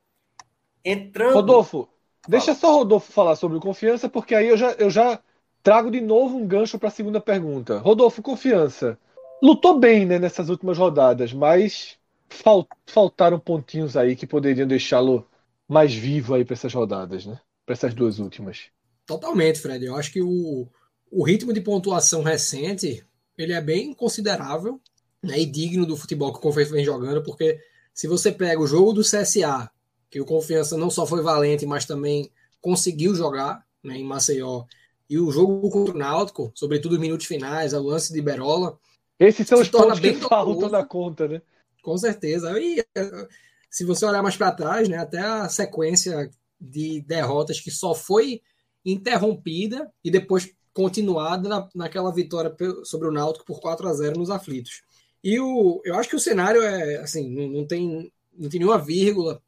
Entrando. 0.84 1.36
Rodolfo, 1.36 1.84
Fala. 1.84 1.90
deixa 2.28 2.54
só 2.54 2.74
o 2.74 2.78
Rodolfo 2.80 3.12
falar 3.12 3.36
sobre 3.36 3.60
Confiança, 3.60 4.08
porque 4.08 4.36
aí 4.36 4.48
eu 4.48 4.58
já, 4.58 4.72
eu 4.74 4.90
já 4.90 5.20
trago 5.64 5.92
de 5.92 6.00
novo 6.00 6.38
um 6.38 6.48
gancho 6.48 6.80
para 6.80 6.88
a 6.88 6.92
segunda 6.92 7.20
pergunta. 7.20 7.80
Rodolfo, 7.80 8.22
Confiança. 8.22 8.98
Lutou 9.42 9.78
bem 9.78 10.06
né, 10.06 10.18
nessas 10.18 10.50
últimas 10.50 10.78
rodadas, 10.78 11.32
mas 11.32 11.98
faltaram 12.86 13.40
pontinhos 13.40 13.96
aí 13.96 14.16
que 14.16 14.28
poderiam 14.28 14.68
deixá-lo 14.68 15.28
mais 15.68 15.94
vivo 15.94 16.34
aí 16.34 16.46
para 16.46 16.54
essas 16.54 16.74
rodadas, 16.74 17.26
né? 17.26 17.40
Para 17.66 17.74
essas 17.74 17.94
duas 17.94 18.20
últimas. 18.20 18.66
Totalmente, 19.06 19.60
Fred. 19.60 19.86
Eu 19.86 19.96
acho 19.96 20.12
que 20.12 20.22
o, 20.22 20.68
o 21.12 21.24
ritmo 21.24 21.54
de 21.54 21.62
pontuação 21.62 22.24
recente 22.24 23.06
ele 23.38 23.54
é 23.54 23.62
bem 23.62 23.94
considerável 23.94 24.82
né, 25.22 25.40
e 25.40 25.46
digno 25.46 25.86
do 25.86 25.98
futebol 25.98 26.32
que 26.32 26.40
o 26.40 26.42
Confiança 26.42 26.74
vem 26.74 26.84
jogando, 26.84 27.22
porque 27.24 27.60
se 27.94 28.08
você 28.08 28.32
pega 28.32 28.60
o 28.60 28.68
jogo 28.68 28.94
do 28.94 29.02
CSA, 29.02 29.70
que 30.10 30.20
o 30.20 30.26
Confiança 30.26 30.78
não 30.78 30.90
só 30.90 31.06
foi 31.06 31.22
valente, 31.22 31.66
mas 31.66 31.86
também 31.86 32.32
conseguiu 32.62 33.14
jogar 33.14 33.66
né, 33.84 33.98
em 33.98 34.04
Maceió, 34.04 34.66
e 35.10 35.18
o 35.18 35.32
jogo 35.32 35.70
contra 35.70 35.94
o 35.94 35.98
Náutico, 35.98 36.52
sobretudo 36.54 36.94
os 36.94 37.00
minutos 37.00 37.26
finais, 37.26 37.74
o 37.74 37.82
lance 37.82 38.12
de 38.12 38.22
Berola. 38.22 38.78
Esses 39.20 39.48
são 39.48 39.60
os 39.60 39.70
pontos 39.70 40.00
que 40.00 40.14
faltam 40.16 40.70
da 40.70 40.84
conta, 40.84 41.28
né? 41.28 41.42
Com 41.82 41.98
certeza. 41.98 42.60
E 42.60 42.84
se 43.78 43.86
você 43.86 44.04
olhar 44.08 44.24
mais 44.24 44.36
para 44.36 44.52
trás, 44.52 44.90
né, 44.90 44.98
até 44.98 45.20
a 45.20 45.48
sequência 45.48 46.32
de 46.60 47.00
derrotas 47.02 47.62
que 47.62 47.70
só 47.70 47.94
foi 47.94 48.42
interrompida 48.84 49.88
e 50.04 50.10
depois 50.10 50.52
continuada 50.74 51.48
na, 51.48 51.70
naquela 51.76 52.12
vitória 52.12 52.52
sobre 52.84 53.08
o 53.08 53.12
Náutico 53.12 53.46
por 53.46 53.62
4 53.62 53.88
a 53.88 53.94
0 53.94 54.18
nos 54.18 54.32
aflitos. 54.32 54.82
E 55.24 55.40
o, 55.40 55.80
eu 55.86 55.94
acho 55.94 56.10
que 56.10 56.16
o 56.16 56.20
cenário 56.20 56.64
é 56.64 56.96
assim, 56.96 57.30
não, 57.30 57.48
não 57.50 57.68
tem, 57.68 58.12
não 58.36 58.50
tem 58.50 58.60
nenhuma 58.60 58.80
vírgula 58.80 59.40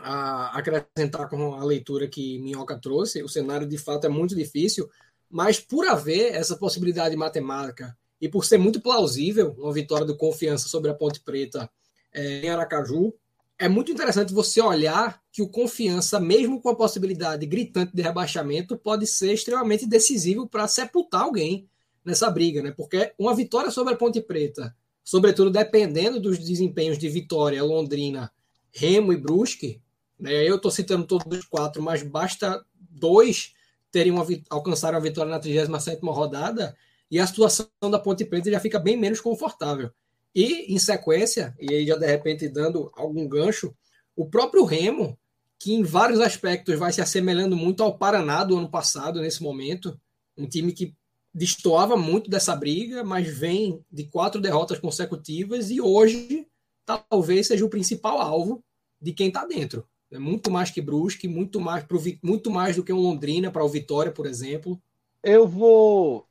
a 0.00 0.58
acrescentar 0.58 1.28
com 1.28 1.54
a 1.54 1.62
leitura 1.62 2.08
que 2.08 2.40
Minhoca 2.40 2.76
trouxe. 2.80 3.22
O 3.22 3.28
cenário 3.28 3.68
de 3.68 3.78
fato 3.78 4.04
é 4.04 4.10
muito 4.10 4.34
difícil, 4.34 4.90
mas 5.30 5.60
por 5.60 5.86
haver 5.86 6.34
essa 6.34 6.56
possibilidade 6.56 7.14
matemática 7.14 7.96
e 8.20 8.28
por 8.28 8.44
ser 8.44 8.58
muito 8.58 8.80
plausível 8.80 9.54
uma 9.56 9.72
vitória 9.72 10.04
do 10.04 10.16
Confiança 10.16 10.68
sobre 10.68 10.90
a 10.90 10.94
Ponte 10.94 11.20
Preta 11.20 11.70
é, 12.12 12.46
em 12.46 12.48
Aracaju, 12.48 13.14
é 13.58 13.68
muito 13.68 13.90
interessante 13.90 14.34
você 14.34 14.60
olhar 14.60 15.20
que 15.32 15.42
o 15.42 15.48
Confiança, 15.48 16.20
mesmo 16.20 16.60
com 16.60 16.68
a 16.68 16.76
possibilidade 16.76 17.46
gritante 17.46 17.94
de 17.94 18.02
rebaixamento, 18.02 18.76
pode 18.76 19.06
ser 19.06 19.32
extremamente 19.32 19.86
decisivo 19.86 20.46
para 20.46 20.68
sepultar 20.68 21.22
alguém 21.22 21.68
nessa 22.04 22.30
briga, 22.30 22.62
né? 22.62 22.70
Porque 22.70 23.12
uma 23.18 23.34
vitória 23.34 23.70
sobre 23.70 23.94
a 23.94 23.96
Ponte 23.96 24.20
Preta, 24.20 24.76
sobretudo 25.02 25.50
dependendo 25.50 26.20
dos 26.20 26.38
desempenhos 26.38 26.98
de 26.98 27.08
Vitória, 27.08 27.62
Londrina, 27.64 28.30
Remo 28.70 29.12
e 29.12 29.16
Brusque, 29.16 29.80
né? 30.18 30.48
Eu 30.48 30.56
estou 30.56 30.70
citando 30.70 31.06
todos 31.06 31.38
os 31.38 31.44
quatro, 31.46 31.82
mas 31.82 32.02
basta 32.02 32.64
dois 32.74 33.54
terem 33.90 34.12
uma, 34.12 34.26
alcançaram 34.50 34.98
a 34.98 35.00
vitória 35.00 35.30
na 35.30 35.38
37 35.38 36.00
rodada 36.04 36.76
e 37.10 37.18
a 37.18 37.26
situação 37.26 37.66
da 37.90 37.98
Ponte 37.98 38.24
Preta 38.24 38.50
já 38.50 38.60
fica 38.60 38.78
bem 38.78 38.96
menos 38.96 39.20
confortável. 39.20 39.90
E, 40.36 40.74
em 40.74 40.78
sequência, 40.78 41.56
e 41.58 41.74
aí 41.74 41.86
já 41.86 41.96
de 41.96 42.04
repente 42.04 42.46
dando 42.46 42.92
algum 42.94 43.26
gancho, 43.26 43.74
o 44.14 44.26
próprio 44.26 44.64
Remo, 44.64 45.18
que 45.58 45.72
em 45.72 45.82
vários 45.82 46.20
aspectos 46.20 46.78
vai 46.78 46.92
se 46.92 47.00
assemelhando 47.00 47.56
muito 47.56 47.82
ao 47.82 47.96
Paraná 47.96 48.44
do 48.44 48.58
ano 48.58 48.70
passado, 48.70 49.22
nesse 49.22 49.42
momento, 49.42 49.98
um 50.36 50.46
time 50.46 50.74
que 50.74 50.94
destoava 51.32 51.96
muito 51.96 52.28
dessa 52.28 52.54
briga, 52.54 53.02
mas 53.02 53.26
vem 53.26 53.82
de 53.90 54.04
quatro 54.04 54.38
derrotas 54.38 54.78
consecutivas 54.78 55.70
e 55.70 55.80
hoje 55.80 56.46
talvez 56.84 57.46
seja 57.46 57.64
o 57.64 57.70
principal 57.70 58.20
alvo 58.20 58.62
de 59.00 59.14
quem 59.14 59.28
está 59.28 59.46
dentro. 59.46 59.88
É 60.10 60.18
muito 60.18 60.50
mais 60.50 60.70
que 60.70 60.82
Brusque, 60.82 61.26
muito 61.26 61.58
mais, 61.58 61.82
pro, 61.82 61.98
muito 62.22 62.50
mais 62.50 62.76
do 62.76 62.84
que 62.84 62.92
um 62.92 63.00
Londrina 63.00 63.50
para 63.50 63.64
o 63.64 63.68
Vitória, 63.70 64.12
por 64.12 64.26
exemplo. 64.26 64.78
Eu 65.22 65.48
vou 65.48 66.25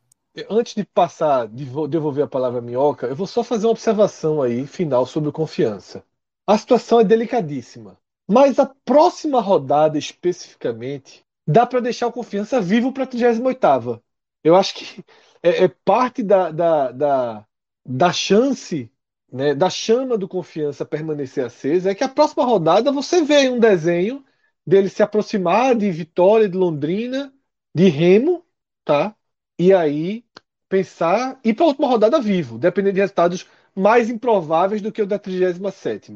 antes 0.49 0.75
de 0.75 0.85
passar, 0.85 1.47
de 1.47 1.65
devolver 1.87 2.25
a 2.25 2.27
palavra 2.27 2.61
Minhoca, 2.61 3.07
eu 3.07 3.15
vou 3.15 3.27
só 3.27 3.43
fazer 3.43 3.65
uma 3.67 3.71
observação 3.71 4.41
aí, 4.41 4.67
final, 4.67 5.05
sobre 5.05 5.31
confiança. 5.31 6.03
A 6.45 6.57
situação 6.57 6.99
é 6.99 7.03
delicadíssima. 7.03 7.97
Mas 8.27 8.59
a 8.59 8.65
próxima 8.65 9.39
rodada, 9.39 9.97
especificamente, 9.97 11.23
dá 11.47 11.65
para 11.65 11.79
deixar 11.79 12.07
o 12.07 12.11
confiança 12.11 12.59
vivo 12.59 12.91
para 12.91 13.03
a 13.03 13.07
38. 13.07 14.03
Eu 14.43 14.55
acho 14.55 14.75
que 14.75 15.03
é, 15.43 15.65
é 15.65 15.67
parte 15.67 16.23
da, 16.23 16.51
da, 16.51 16.91
da, 16.91 17.47
da 17.85 18.13
chance, 18.13 18.91
né, 19.31 19.53
da 19.53 19.69
chama 19.69 20.17
do 20.17 20.27
confiança 20.27 20.85
permanecer 20.85 21.45
acesa, 21.45 21.91
é 21.91 21.95
que 21.95 22.03
a 22.03 22.09
próxima 22.09 22.43
rodada 22.45 22.91
você 22.91 23.21
vê 23.23 23.49
um 23.49 23.59
desenho 23.59 24.23
dele 24.65 24.89
se 24.89 25.03
aproximar 25.03 25.75
de 25.75 25.91
Vitória, 25.91 26.49
de 26.49 26.57
Londrina, 26.57 27.33
de 27.73 27.89
Remo, 27.89 28.43
tá? 28.83 29.15
E 29.57 29.73
aí 29.73 30.23
pensar 30.67 31.39
ir 31.43 31.53
para 31.53 31.65
a 31.65 31.67
última 31.67 31.87
rodada 31.87 32.19
vivo, 32.19 32.57
dependendo 32.57 32.95
de 32.95 33.01
resultados 33.01 33.45
mais 33.75 34.09
improváveis 34.09 34.81
do 34.81 34.91
que 34.91 35.01
o 35.01 35.07
da 35.07 35.19
37 35.19 36.13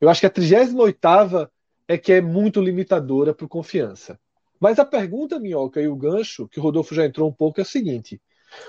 Eu 0.00 0.08
acho 0.08 0.20
que 0.20 0.26
a 0.26 0.30
38 0.30 1.50
é 1.88 1.96
que 1.96 2.12
é 2.12 2.20
muito 2.20 2.60
limitadora 2.60 3.32
para 3.32 3.46
confiança. 3.48 4.18
Mas 4.58 4.78
a 4.78 4.84
pergunta, 4.84 5.38
Minhoca, 5.38 5.80
e 5.80 5.88
o 5.88 5.94
gancho, 5.94 6.48
que 6.48 6.58
o 6.58 6.62
Rodolfo 6.62 6.94
já 6.94 7.04
entrou 7.04 7.28
um 7.28 7.32
pouco, 7.32 7.60
é 7.60 7.62
o 7.62 7.66
seguinte: 7.66 8.20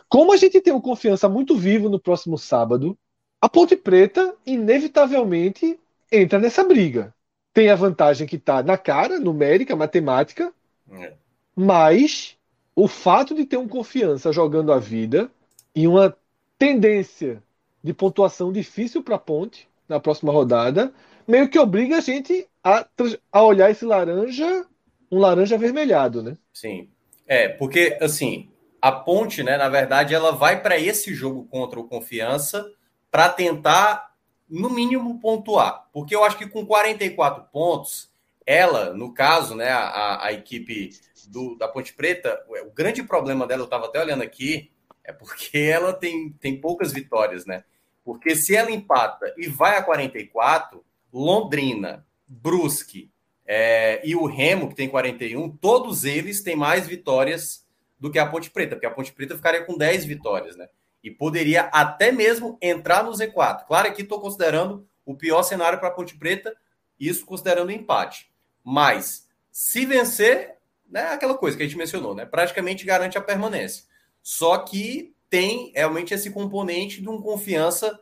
como 0.08 0.34
a 0.34 0.38
gente 0.38 0.62
tem 0.62 0.74
um 0.74 0.82
confiança 0.82 1.28
muito 1.28 1.56
vivo 1.56 1.90
no 1.90 2.00
próximo 2.00 2.38
sábado, 2.38 2.98
a 3.42 3.48
Ponte 3.48 3.76
Preta, 3.76 4.36
inevitavelmente, 4.46 5.80
entra 6.12 6.40
nessa 6.40 6.64
briga. 6.64 7.14
Tem 7.54 7.70
a 7.70 7.76
vantagem 7.76 8.28
que 8.28 8.36
está 8.36 8.62
na 8.62 8.78
cara, 8.78 9.20
numérica, 9.20 9.76
matemática, 9.76 10.54
é. 10.92 11.14
mas 11.56 12.37
o 12.78 12.88
fato 12.88 13.34
de 13.34 13.44
ter 13.44 13.58
um 13.58 13.68
confiança 13.68 14.32
jogando 14.32 14.72
a 14.72 14.78
vida 14.78 15.32
e 15.74 15.88
uma 15.88 16.16
tendência 16.60 17.42
de 17.84 17.92
pontuação 17.92 18.54
difícil 18.54 19.02
para 19.02 19.16
a 19.16 19.20
ponte 19.20 19.68
na 19.90 20.00
próxima 20.00 20.32
rodada, 20.32 20.94
meio 21.28 21.50
que 21.50 21.58
obriga 21.58 21.98
a 21.98 22.02
gente 22.02 22.48
a, 22.64 22.86
a 23.32 23.42
olhar 23.42 23.72
esse 23.72 23.84
laranja, 23.84 24.64
um 25.12 25.18
laranja 25.18 25.56
avermelhado, 25.56 26.22
né? 26.22 26.38
Sim. 26.54 26.88
É, 27.26 27.50
porque 27.50 27.98
assim, 28.00 28.48
a 28.80 28.92
ponte, 28.92 29.42
né, 29.42 29.58
na 29.58 29.70
verdade, 29.70 30.14
ela 30.14 30.32
vai 30.32 30.62
para 30.62 30.78
esse 30.78 31.16
jogo 31.16 31.46
contra 31.46 31.80
o 31.80 31.88
Confiança 31.88 32.72
para 33.10 33.28
tentar, 33.28 34.14
no 34.48 34.70
mínimo, 34.70 35.20
pontuar. 35.20 35.88
Porque 35.92 36.16
eu 36.16 36.24
acho 36.24 36.38
que 36.38 36.48
com 36.48 36.64
44 36.64 37.46
pontos, 37.52 38.12
ela, 38.46 38.94
no 38.94 39.16
caso, 39.16 39.56
né, 39.56 39.70
a, 39.72 40.26
a 40.26 40.32
equipe 40.32 40.92
do, 41.26 41.56
da 41.56 41.68
Ponte 41.68 41.94
Preta, 41.94 42.44
o 42.66 42.72
grande 42.72 43.02
problema 43.04 43.48
dela, 43.48 43.62
eu 43.62 43.66
estava 43.66 43.86
até 43.86 44.02
olhando 44.02 44.24
aqui, 44.24 44.72
é 45.04 45.12
porque 45.12 45.58
ela 45.58 45.94
tem, 45.94 46.32
tem 46.34 46.60
poucas 46.60 46.92
vitórias, 46.92 47.46
né? 47.46 47.64
Porque 48.04 48.36
se 48.36 48.56
ela 48.56 48.72
empata 48.72 49.34
e 49.38 49.48
vai 49.48 49.78
a 49.78 49.84
44, 49.84 50.84
Londrina, 51.12 52.06
Brusque 52.28 53.12
é, 53.46 54.02
e 54.06 54.16
o 54.16 54.26
Remo, 54.26 54.70
que 54.70 54.76
tem 54.76 54.90
41, 54.90 55.50
todos 55.58 56.04
eles 56.04 56.42
têm 56.42 56.56
mais 56.56 56.88
vitórias 56.88 57.66
do 58.00 58.12
que 58.12 58.20
a 58.20 58.26
Ponte 58.26 58.52
Preta, 58.52 58.76
porque 58.76 58.86
a 58.86 58.92
Ponte 58.92 59.14
Preta 59.14 59.36
ficaria 59.36 59.64
com 59.64 59.78
10 59.78 60.06
vitórias, 60.06 60.56
né? 60.56 60.68
E 61.04 61.10
poderia 61.10 61.64
até 61.74 62.12
mesmo 62.12 62.58
entrar 62.62 63.04
no 63.04 63.12
Z4. 63.12 63.66
Claro 63.66 63.94
que 63.94 64.02
estou 64.02 64.20
considerando 64.20 64.88
o 65.06 65.16
pior 65.16 65.42
cenário 65.44 65.80
para 65.80 65.88
a 65.88 65.92
Ponte 65.92 66.18
Preta, 66.18 66.56
isso 67.00 67.26
considerando 67.26 67.70
o 67.70 67.72
empate. 67.72 68.30
Mas, 68.64 69.28
se 69.50 69.86
vencer, 69.86 70.57
né, 70.90 71.10
aquela 71.10 71.38
coisa 71.38 71.58
que 71.58 71.64
a 71.64 71.66
gente 71.66 71.78
mencionou, 71.78 72.16
né? 72.16 72.26
Praticamente 72.26 72.86
garante 72.86 73.18
a 73.18 73.22
permanência. 73.22 73.84
Só 74.22 74.58
que 74.58 75.14
tem 75.30 75.72
realmente 75.76 76.14
esse 76.14 76.32
componente 76.32 77.02
de 77.02 77.10
um 77.10 77.22
confiança 77.22 78.00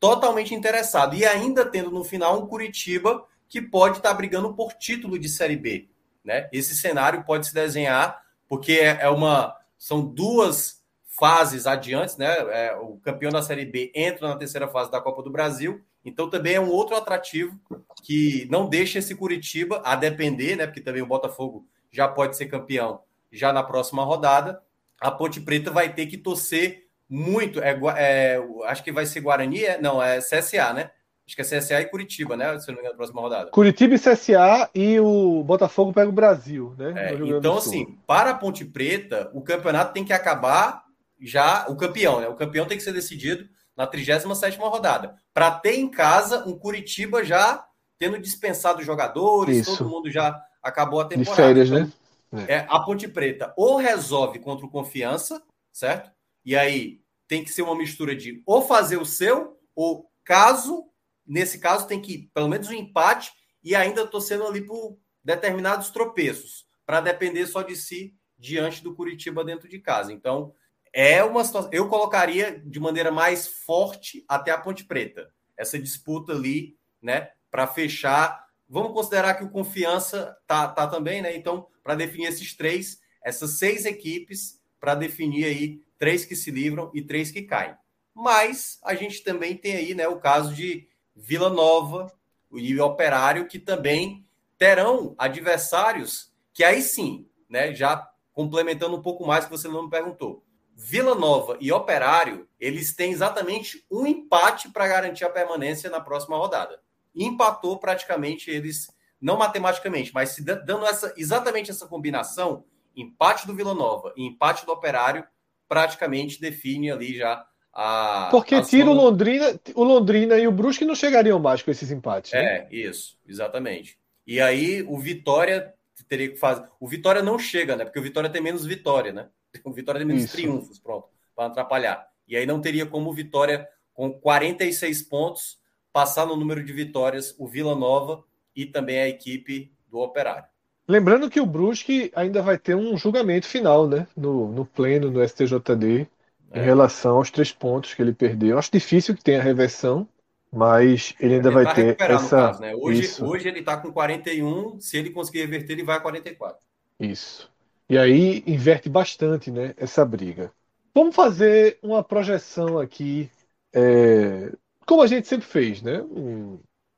totalmente 0.00 0.54
interessado. 0.54 1.14
E 1.14 1.24
ainda 1.24 1.64
tendo 1.64 1.90
no 1.90 2.02
final 2.02 2.42
um 2.42 2.46
Curitiba 2.46 3.24
que 3.48 3.60
pode 3.60 3.98
estar 3.98 4.14
brigando 4.14 4.54
por 4.54 4.72
título 4.72 5.18
de 5.18 5.28
Série 5.28 5.56
B. 5.56 5.88
Né? 6.24 6.48
Esse 6.52 6.74
cenário 6.74 7.24
pode 7.24 7.46
se 7.46 7.54
desenhar, 7.54 8.22
porque 8.48 8.72
é, 8.72 8.98
é 9.02 9.08
uma. 9.08 9.56
São 9.76 10.00
duas 10.00 10.82
fases 11.06 11.66
adiantes, 11.66 12.16
né? 12.16 12.26
É, 12.28 12.76
o 12.76 12.96
campeão 12.96 13.30
da 13.30 13.42
Série 13.42 13.66
B 13.66 13.92
entra 13.94 14.28
na 14.28 14.36
terceira 14.36 14.66
fase 14.66 14.90
da 14.90 15.00
Copa 15.00 15.22
do 15.22 15.30
Brasil, 15.30 15.82
então 16.04 16.30
também 16.30 16.54
é 16.54 16.60
um 16.60 16.70
outro 16.70 16.96
atrativo 16.96 17.60
que 18.02 18.48
não 18.50 18.68
deixa 18.68 18.98
esse 18.98 19.14
Curitiba 19.14 19.82
a 19.84 19.94
depender, 19.94 20.56
né? 20.56 20.66
Porque 20.66 20.80
também 20.80 21.02
o 21.02 21.06
Botafogo 21.06 21.66
já 21.92 22.08
pode 22.08 22.36
ser 22.36 22.46
campeão 22.46 23.00
já 23.30 23.52
na 23.52 23.62
próxima 23.62 24.02
rodada. 24.04 24.60
A 25.00 25.10
Ponte 25.10 25.40
Preta 25.40 25.70
vai 25.70 25.92
ter 25.92 26.06
que 26.06 26.16
torcer 26.16 26.86
muito. 27.08 27.60
É, 27.60 27.78
é 27.96 28.42
acho 28.64 28.82
que 28.82 28.90
vai 28.90 29.06
ser 29.06 29.20
Guarani, 29.20 29.64
é, 29.64 29.80
não, 29.80 30.02
é 30.02 30.18
CSA, 30.18 30.72
né? 30.72 30.90
Acho 31.26 31.36
que 31.36 31.42
é 31.42 31.44
CSA 31.44 31.80
e 31.80 31.86
Curitiba, 31.86 32.36
né? 32.36 32.58
Se 32.58 32.68
não 32.68 32.74
me 32.74 32.80
engano, 32.80 32.94
na 32.94 32.96
próxima 32.96 33.20
rodada. 33.20 33.50
Curitiba 33.50 33.94
e 33.94 33.98
CSA 33.98 34.70
e 34.74 34.98
o 34.98 35.44
Botafogo 35.44 35.92
pega 35.92 36.08
o 36.08 36.12
Brasil, 36.12 36.74
né? 36.76 37.10
É, 37.10 37.14
então, 37.14 37.58
assim, 37.58 37.98
para 38.06 38.30
a 38.30 38.34
Ponte 38.34 38.64
Preta, 38.64 39.30
o 39.32 39.40
campeonato 39.40 39.92
tem 39.92 40.04
que 40.04 40.12
acabar 40.12 40.84
já. 41.20 41.66
O 41.68 41.76
campeão, 41.76 42.20
né? 42.20 42.28
O 42.28 42.34
campeão 42.34 42.66
tem 42.66 42.76
que 42.76 42.82
ser 42.82 42.92
decidido 42.92 43.48
na 43.76 43.86
37 43.86 44.58
rodada. 44.58 45.14
Para 45.32 45.50
ter 45.52 45.76
em 45.76 45.88
casa 45.88 46.46
um 46.46 46.58
Curitiba 46.58 47.24
já 47.24 47.64
tendo 47.98 48.18
dispensado 48.18 48.82
jogadores, 48.82 49.58
Isso. 49.58 49.78
todo 49.78 49.88
mundo 49.88 50.10
já 50.10 50.42
acabou 50.62 51.00
a 51.00 51.04
temporada. 51.04 51.30
De 51.30 51.36
férias, 51.36 51.68
então, 51.68 51.92
né? 52.34 52.46
É. 52.48 52.66
a 52.68 52.80
Ponte 52.80 53.06
Preta 53.06 53.52
ou 53.58 53.76
resolve 53.76 54.38
contra 54.38 54.64
o 54.64 54.70
Confiança, 54.70 55.42
certo? 55.70 56.10
E 56.44 56.56
aí 56.56 57.02
tem 57.28 57.44
que 57.44 57.50
ser 57.50 57.60
uma 57.60 57.76
mistura 57.76 58.16
de 58.16 58.42
ou 58.46 58.62
fazer 58.62 58.96
o 58.96 59.04
seu, 59.04 59.58
ou 59.74 60.10
caso 60.24 60.90
nesse 61.26 61.58
caso, 61.58 61.86
tem 61.86 62.00
que 62.00 62.30
pelo 62.34 62.48
menos 62.48 62.68
um 62.68 62.72
empate 62.72 63.32
e 63.62 63.74
ainda 63.74 64.06
torcendo 64.06 64.46
ali 64.46 64.60
por 64.62 64.98
determinados 65.24 65.90
tropeços, 65.90 66.66
para 66.84 67.00
depender 67.00 67.46
só 67.46 67.62
de 67.62 67.76
si 67.76 68.14
diante 68.36 68.82
do 68.82 68.94
Curitiba 68.94 69.44
dentro 69.44 69.68
de 69.68 69.78
casa. 69.78 70.12
Então, 70.12 70.52
é 70.92 71.22
uma 71.22 71.44
situação. 71.44 71.70
Eu 71.72 71.88
colocaria 71.88 72.60
de 72.64 72.80
maneira 72.80 73.10
mais 73.10 73.46
forte 73.46 74.24
até 74.28 74.50
a 74.50 74.58
Ponte 74.58 74.84
Preta. 74.84 75.32
Essa 75.56 75.78
disputa 75.78 76.32
ali, 76.32 76.76
né, 77.00 77.30
para 77.50 77.66
fechar. 77.66 78.41
Vamos 78.72 78.94
considerar 78.94 79.34
que 79.34 79.44
o 79.44 79.50
confiança 79.50 80.34
tá, 80.46 80.66
tá 80.66 80.86
também, 80.86 81.20
né? 81.20 81.36
Então, 81.36 81.66
para 81.84 81.94
definir 81.94 82.28
esses 82.28 82.56
três, 82.56 82.98
essas 83.22 83.58
seis 83.58 83.84
equipes, 83.84 84.58
para 84.80 84.94
definir 84.94 85.44
aí 85.44 85.82
três 85.98 86.24
que 86.24 86.34
se 86.34 86.50
livram 86.50 86.90
e 86.94 87.02
três 87.02 87.30
que 87.30 87.42
caem. 87.42 87.76
Mas 88.14 88.78
a 88.82 88.94
gente 88.94 89.22
também 89.22 89.58
tem 89.58 89.76
aí, 89.76 89.94
né, 89.94 90.08
o 90.08 90.18
caso 90.18 90.54
de 90.54 90.88
Vila 91.14 91.50
Nova 91.50 92.10
e 92.50 92.80
Operário, 92.80 93.46
que 93.46 93.58
também 93.58 94.26
terão 94.56 95.14
adversários 95.18 96.32
que 96.54 96.64
aí 96.64 96.80
sim, 96.80 97.28
né, 97.50 97.74
já 97.74 98.10
complementando 98.32 98.96
um 98.96 99.02
pouco 99.02 99.26
mais 99.26 99.44
que 99.44 99.50
você 99.50 99.68
não 99.68 99.82
me 99.82 99.90
perguntou. 99.90 100.42
Vila 100.74 101.14
Nova 101.14 101.58
e 101.60 101.70
Operário, 101.70 102.48
eles 102.58 102.94
têm 102.94 103.12
exatamente 103.12 103.84
um 103.90 104.06
empate 104.06 104.70
para 104.70 104.88
garantir 104.88 105.26
a 105.26 105.30
permanência 105.30 105.90
na 105.90 106.00
próxima 106.00 106.38
rodada. 106.38 106.80
Empatou 107.14 107.78
praticamente 107.78 108.50
eles, 108.50 108.88
não 109.20 109.36
matematicamente, 109.36 110.12
mas 110.14 110.30
se 110.30 110.42
dando 110.42 110.86
essa, 110.86 111.12
exatamente 111.16 111.70
essa 111.70 111.86
combinação, 111.86 112.64
empate 112.96 113.46
do 113.46 113.54
Vila 113.54 113.74
Nova 113.74 114.12
e 114.16 114.24
empate 114.24 114.64
do 114.66 114.72
Operário, 114.72 115.24
praticamente 115.68 116.40
define 116.40 116.90
ali 116.90 117.16
já 117.16 117.46
a, 117.72 118.28
Porque 118.30 118.54
a 118.54 118.62
tira 118.62 118.90
o 118.90 118.92
Londrina, 118.92 119.58
o 119.74 119.82
Londrina 119.82 120.36
e 120.36 120.46
o 120.46 120.52
Brusque 120.52 120.84
não 120.84 120.94
chegariam 120.94 121.38
mais 121.38 121.62
com 121.62 121.70
esses 121.70 121.90
empates. 121.90 122.32
Né? 122.32 122.44
É, 122.44 122.68
isso, 122.70 123.18
exatamente. 123.26 123.98
E 124.26 124.40
aí 124.40 124.82
o 124.82 124.98
Vitória 124.98 125.72
teria 126.06 126.28
que 126.28 126.36
fazer. 126.36 126.68
O 126.78 126.86
Vitória 126.86 127.22
não 127.22 127.38
chega, 127.38 127.74
né? 127.74 127.84
Porque 127.84 127.98
o 127.98 128.02
Vitória 128.02 128.28
tem 128.28 128.42
menos 128.42 128.66
vitória, 128.66 129.12
né? 129.12 129.28
O 129.64 129.72
Vitória 129.72 129.98
tem 129.98 130.06
menos 130.06 130.24
isso. 130.24 130.34
triunfos, 130.34 130.78
pronto, 130.78 131.08
para 131.34 131.46
atrapalhar. 131.46 132.06
E 132.26 132.36
aí 132.36 132.46
não 132.46 132.60
teria 132.60 132.86
como 132.86 133.10
o 133.10 133.12
Vitória, 133.12 133.68
com 133.92 134.12
46 134.12 135.02
pontos, 135.02 135.58
passar 135.92 136.26
no 136.26 136.36
número 136.36 136.64
de 136.64 136.72
vitórias 136.72 137.34
o 137.38 137.46
Vila 137.46 137.74
Nova 137.74 138.24
e 138.54 138.66
também 138.66 138.98
a 138.98 139.08
equipe 139.08 139.72
do 139.90 139.98
Operário. 139.98 140.44
Lembrando 140.86 141.30
que 141.30 141.40
o 141.40 141.46
Brusque 141.46 142.10
ainda 142.14 142.42
vai 142.42 142.58
ter 142.58 142.74
um 142.74 142.96
julgamento 142.96 143.46
final, 143.46 143.86
né? 143.86 144.06
No, 144.16 144.50
no 144.50 144.66
pleno, 144.66 145.10
no 145.10 145.26
STJD 145.26 146.08
em 146.54 146.60
é. 146.60 146.62
relação 146.62 147.16
aos 147.16 147.30
três 147.30 147.50
pontos 147.52 147.94
que 147.94 148.02
ele 148.02 148.12
perdeu. 148.12 148.58
Acho 148.58 148.70
difícil 148.72 149.14
que 149.14 149.22
tenha 149.24 149.42
reversão, 149.42 150.06
mas 150.52 151.14
ele 151.18 151.36
ainda 151.36 151.48
ele 151.48 151.54
vai 151.54 151.74
ter 151.74 151.96
essa. 151.98 152.36
Caso, 152.36 152.60
né? 152.60 152.74
hoje, 152.74 153.22
hoje 153.22 153.48
ele 153.48 153.60
está 153.60 153.76
com 153.76 153.92
41, 153.92 154.80
se 154.80 154.98
ele 154.98 155.10
conseguir 155.10 155.40
reverter, 155.40 155.72
ele 155.72 155.84
vai 155.84 155.96
a 155.96 156.00
44. 156.00 156.58
Isso. 157.00 157.50
E 157.88 157.96
aí 157.96 158.42
inverte 158.46 158.88
bastante 158.88 159.50
né, 159.50 159.74
essa 159.76 160.04
briga. 160.04 160.52
Vamos 160.94 161.16
fazer 161.16 161.78
uma 161.82 162.04
projeção 162.04 162.78
aqui, 162.78 163.30
é, 163.72 164.52
como 164.86 165.02
a 165.02 165.06
gente 165.06 165.26
sempre 165.28 165.46
fez, 165.46 165.82
né? 165.82 166.04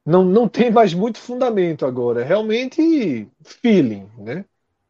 Não, 0.06 0.24
não 0.24 0.48
tem 0.48 0.70
mais 0.70 0.92
muito 0.92 1.18
fundamento 1.18 1.86
agora, 1.86 2.20
é 2.20 2.24
realmente 2.24 3.28
feeling, 3.42 4.08
né? 4.18 4.44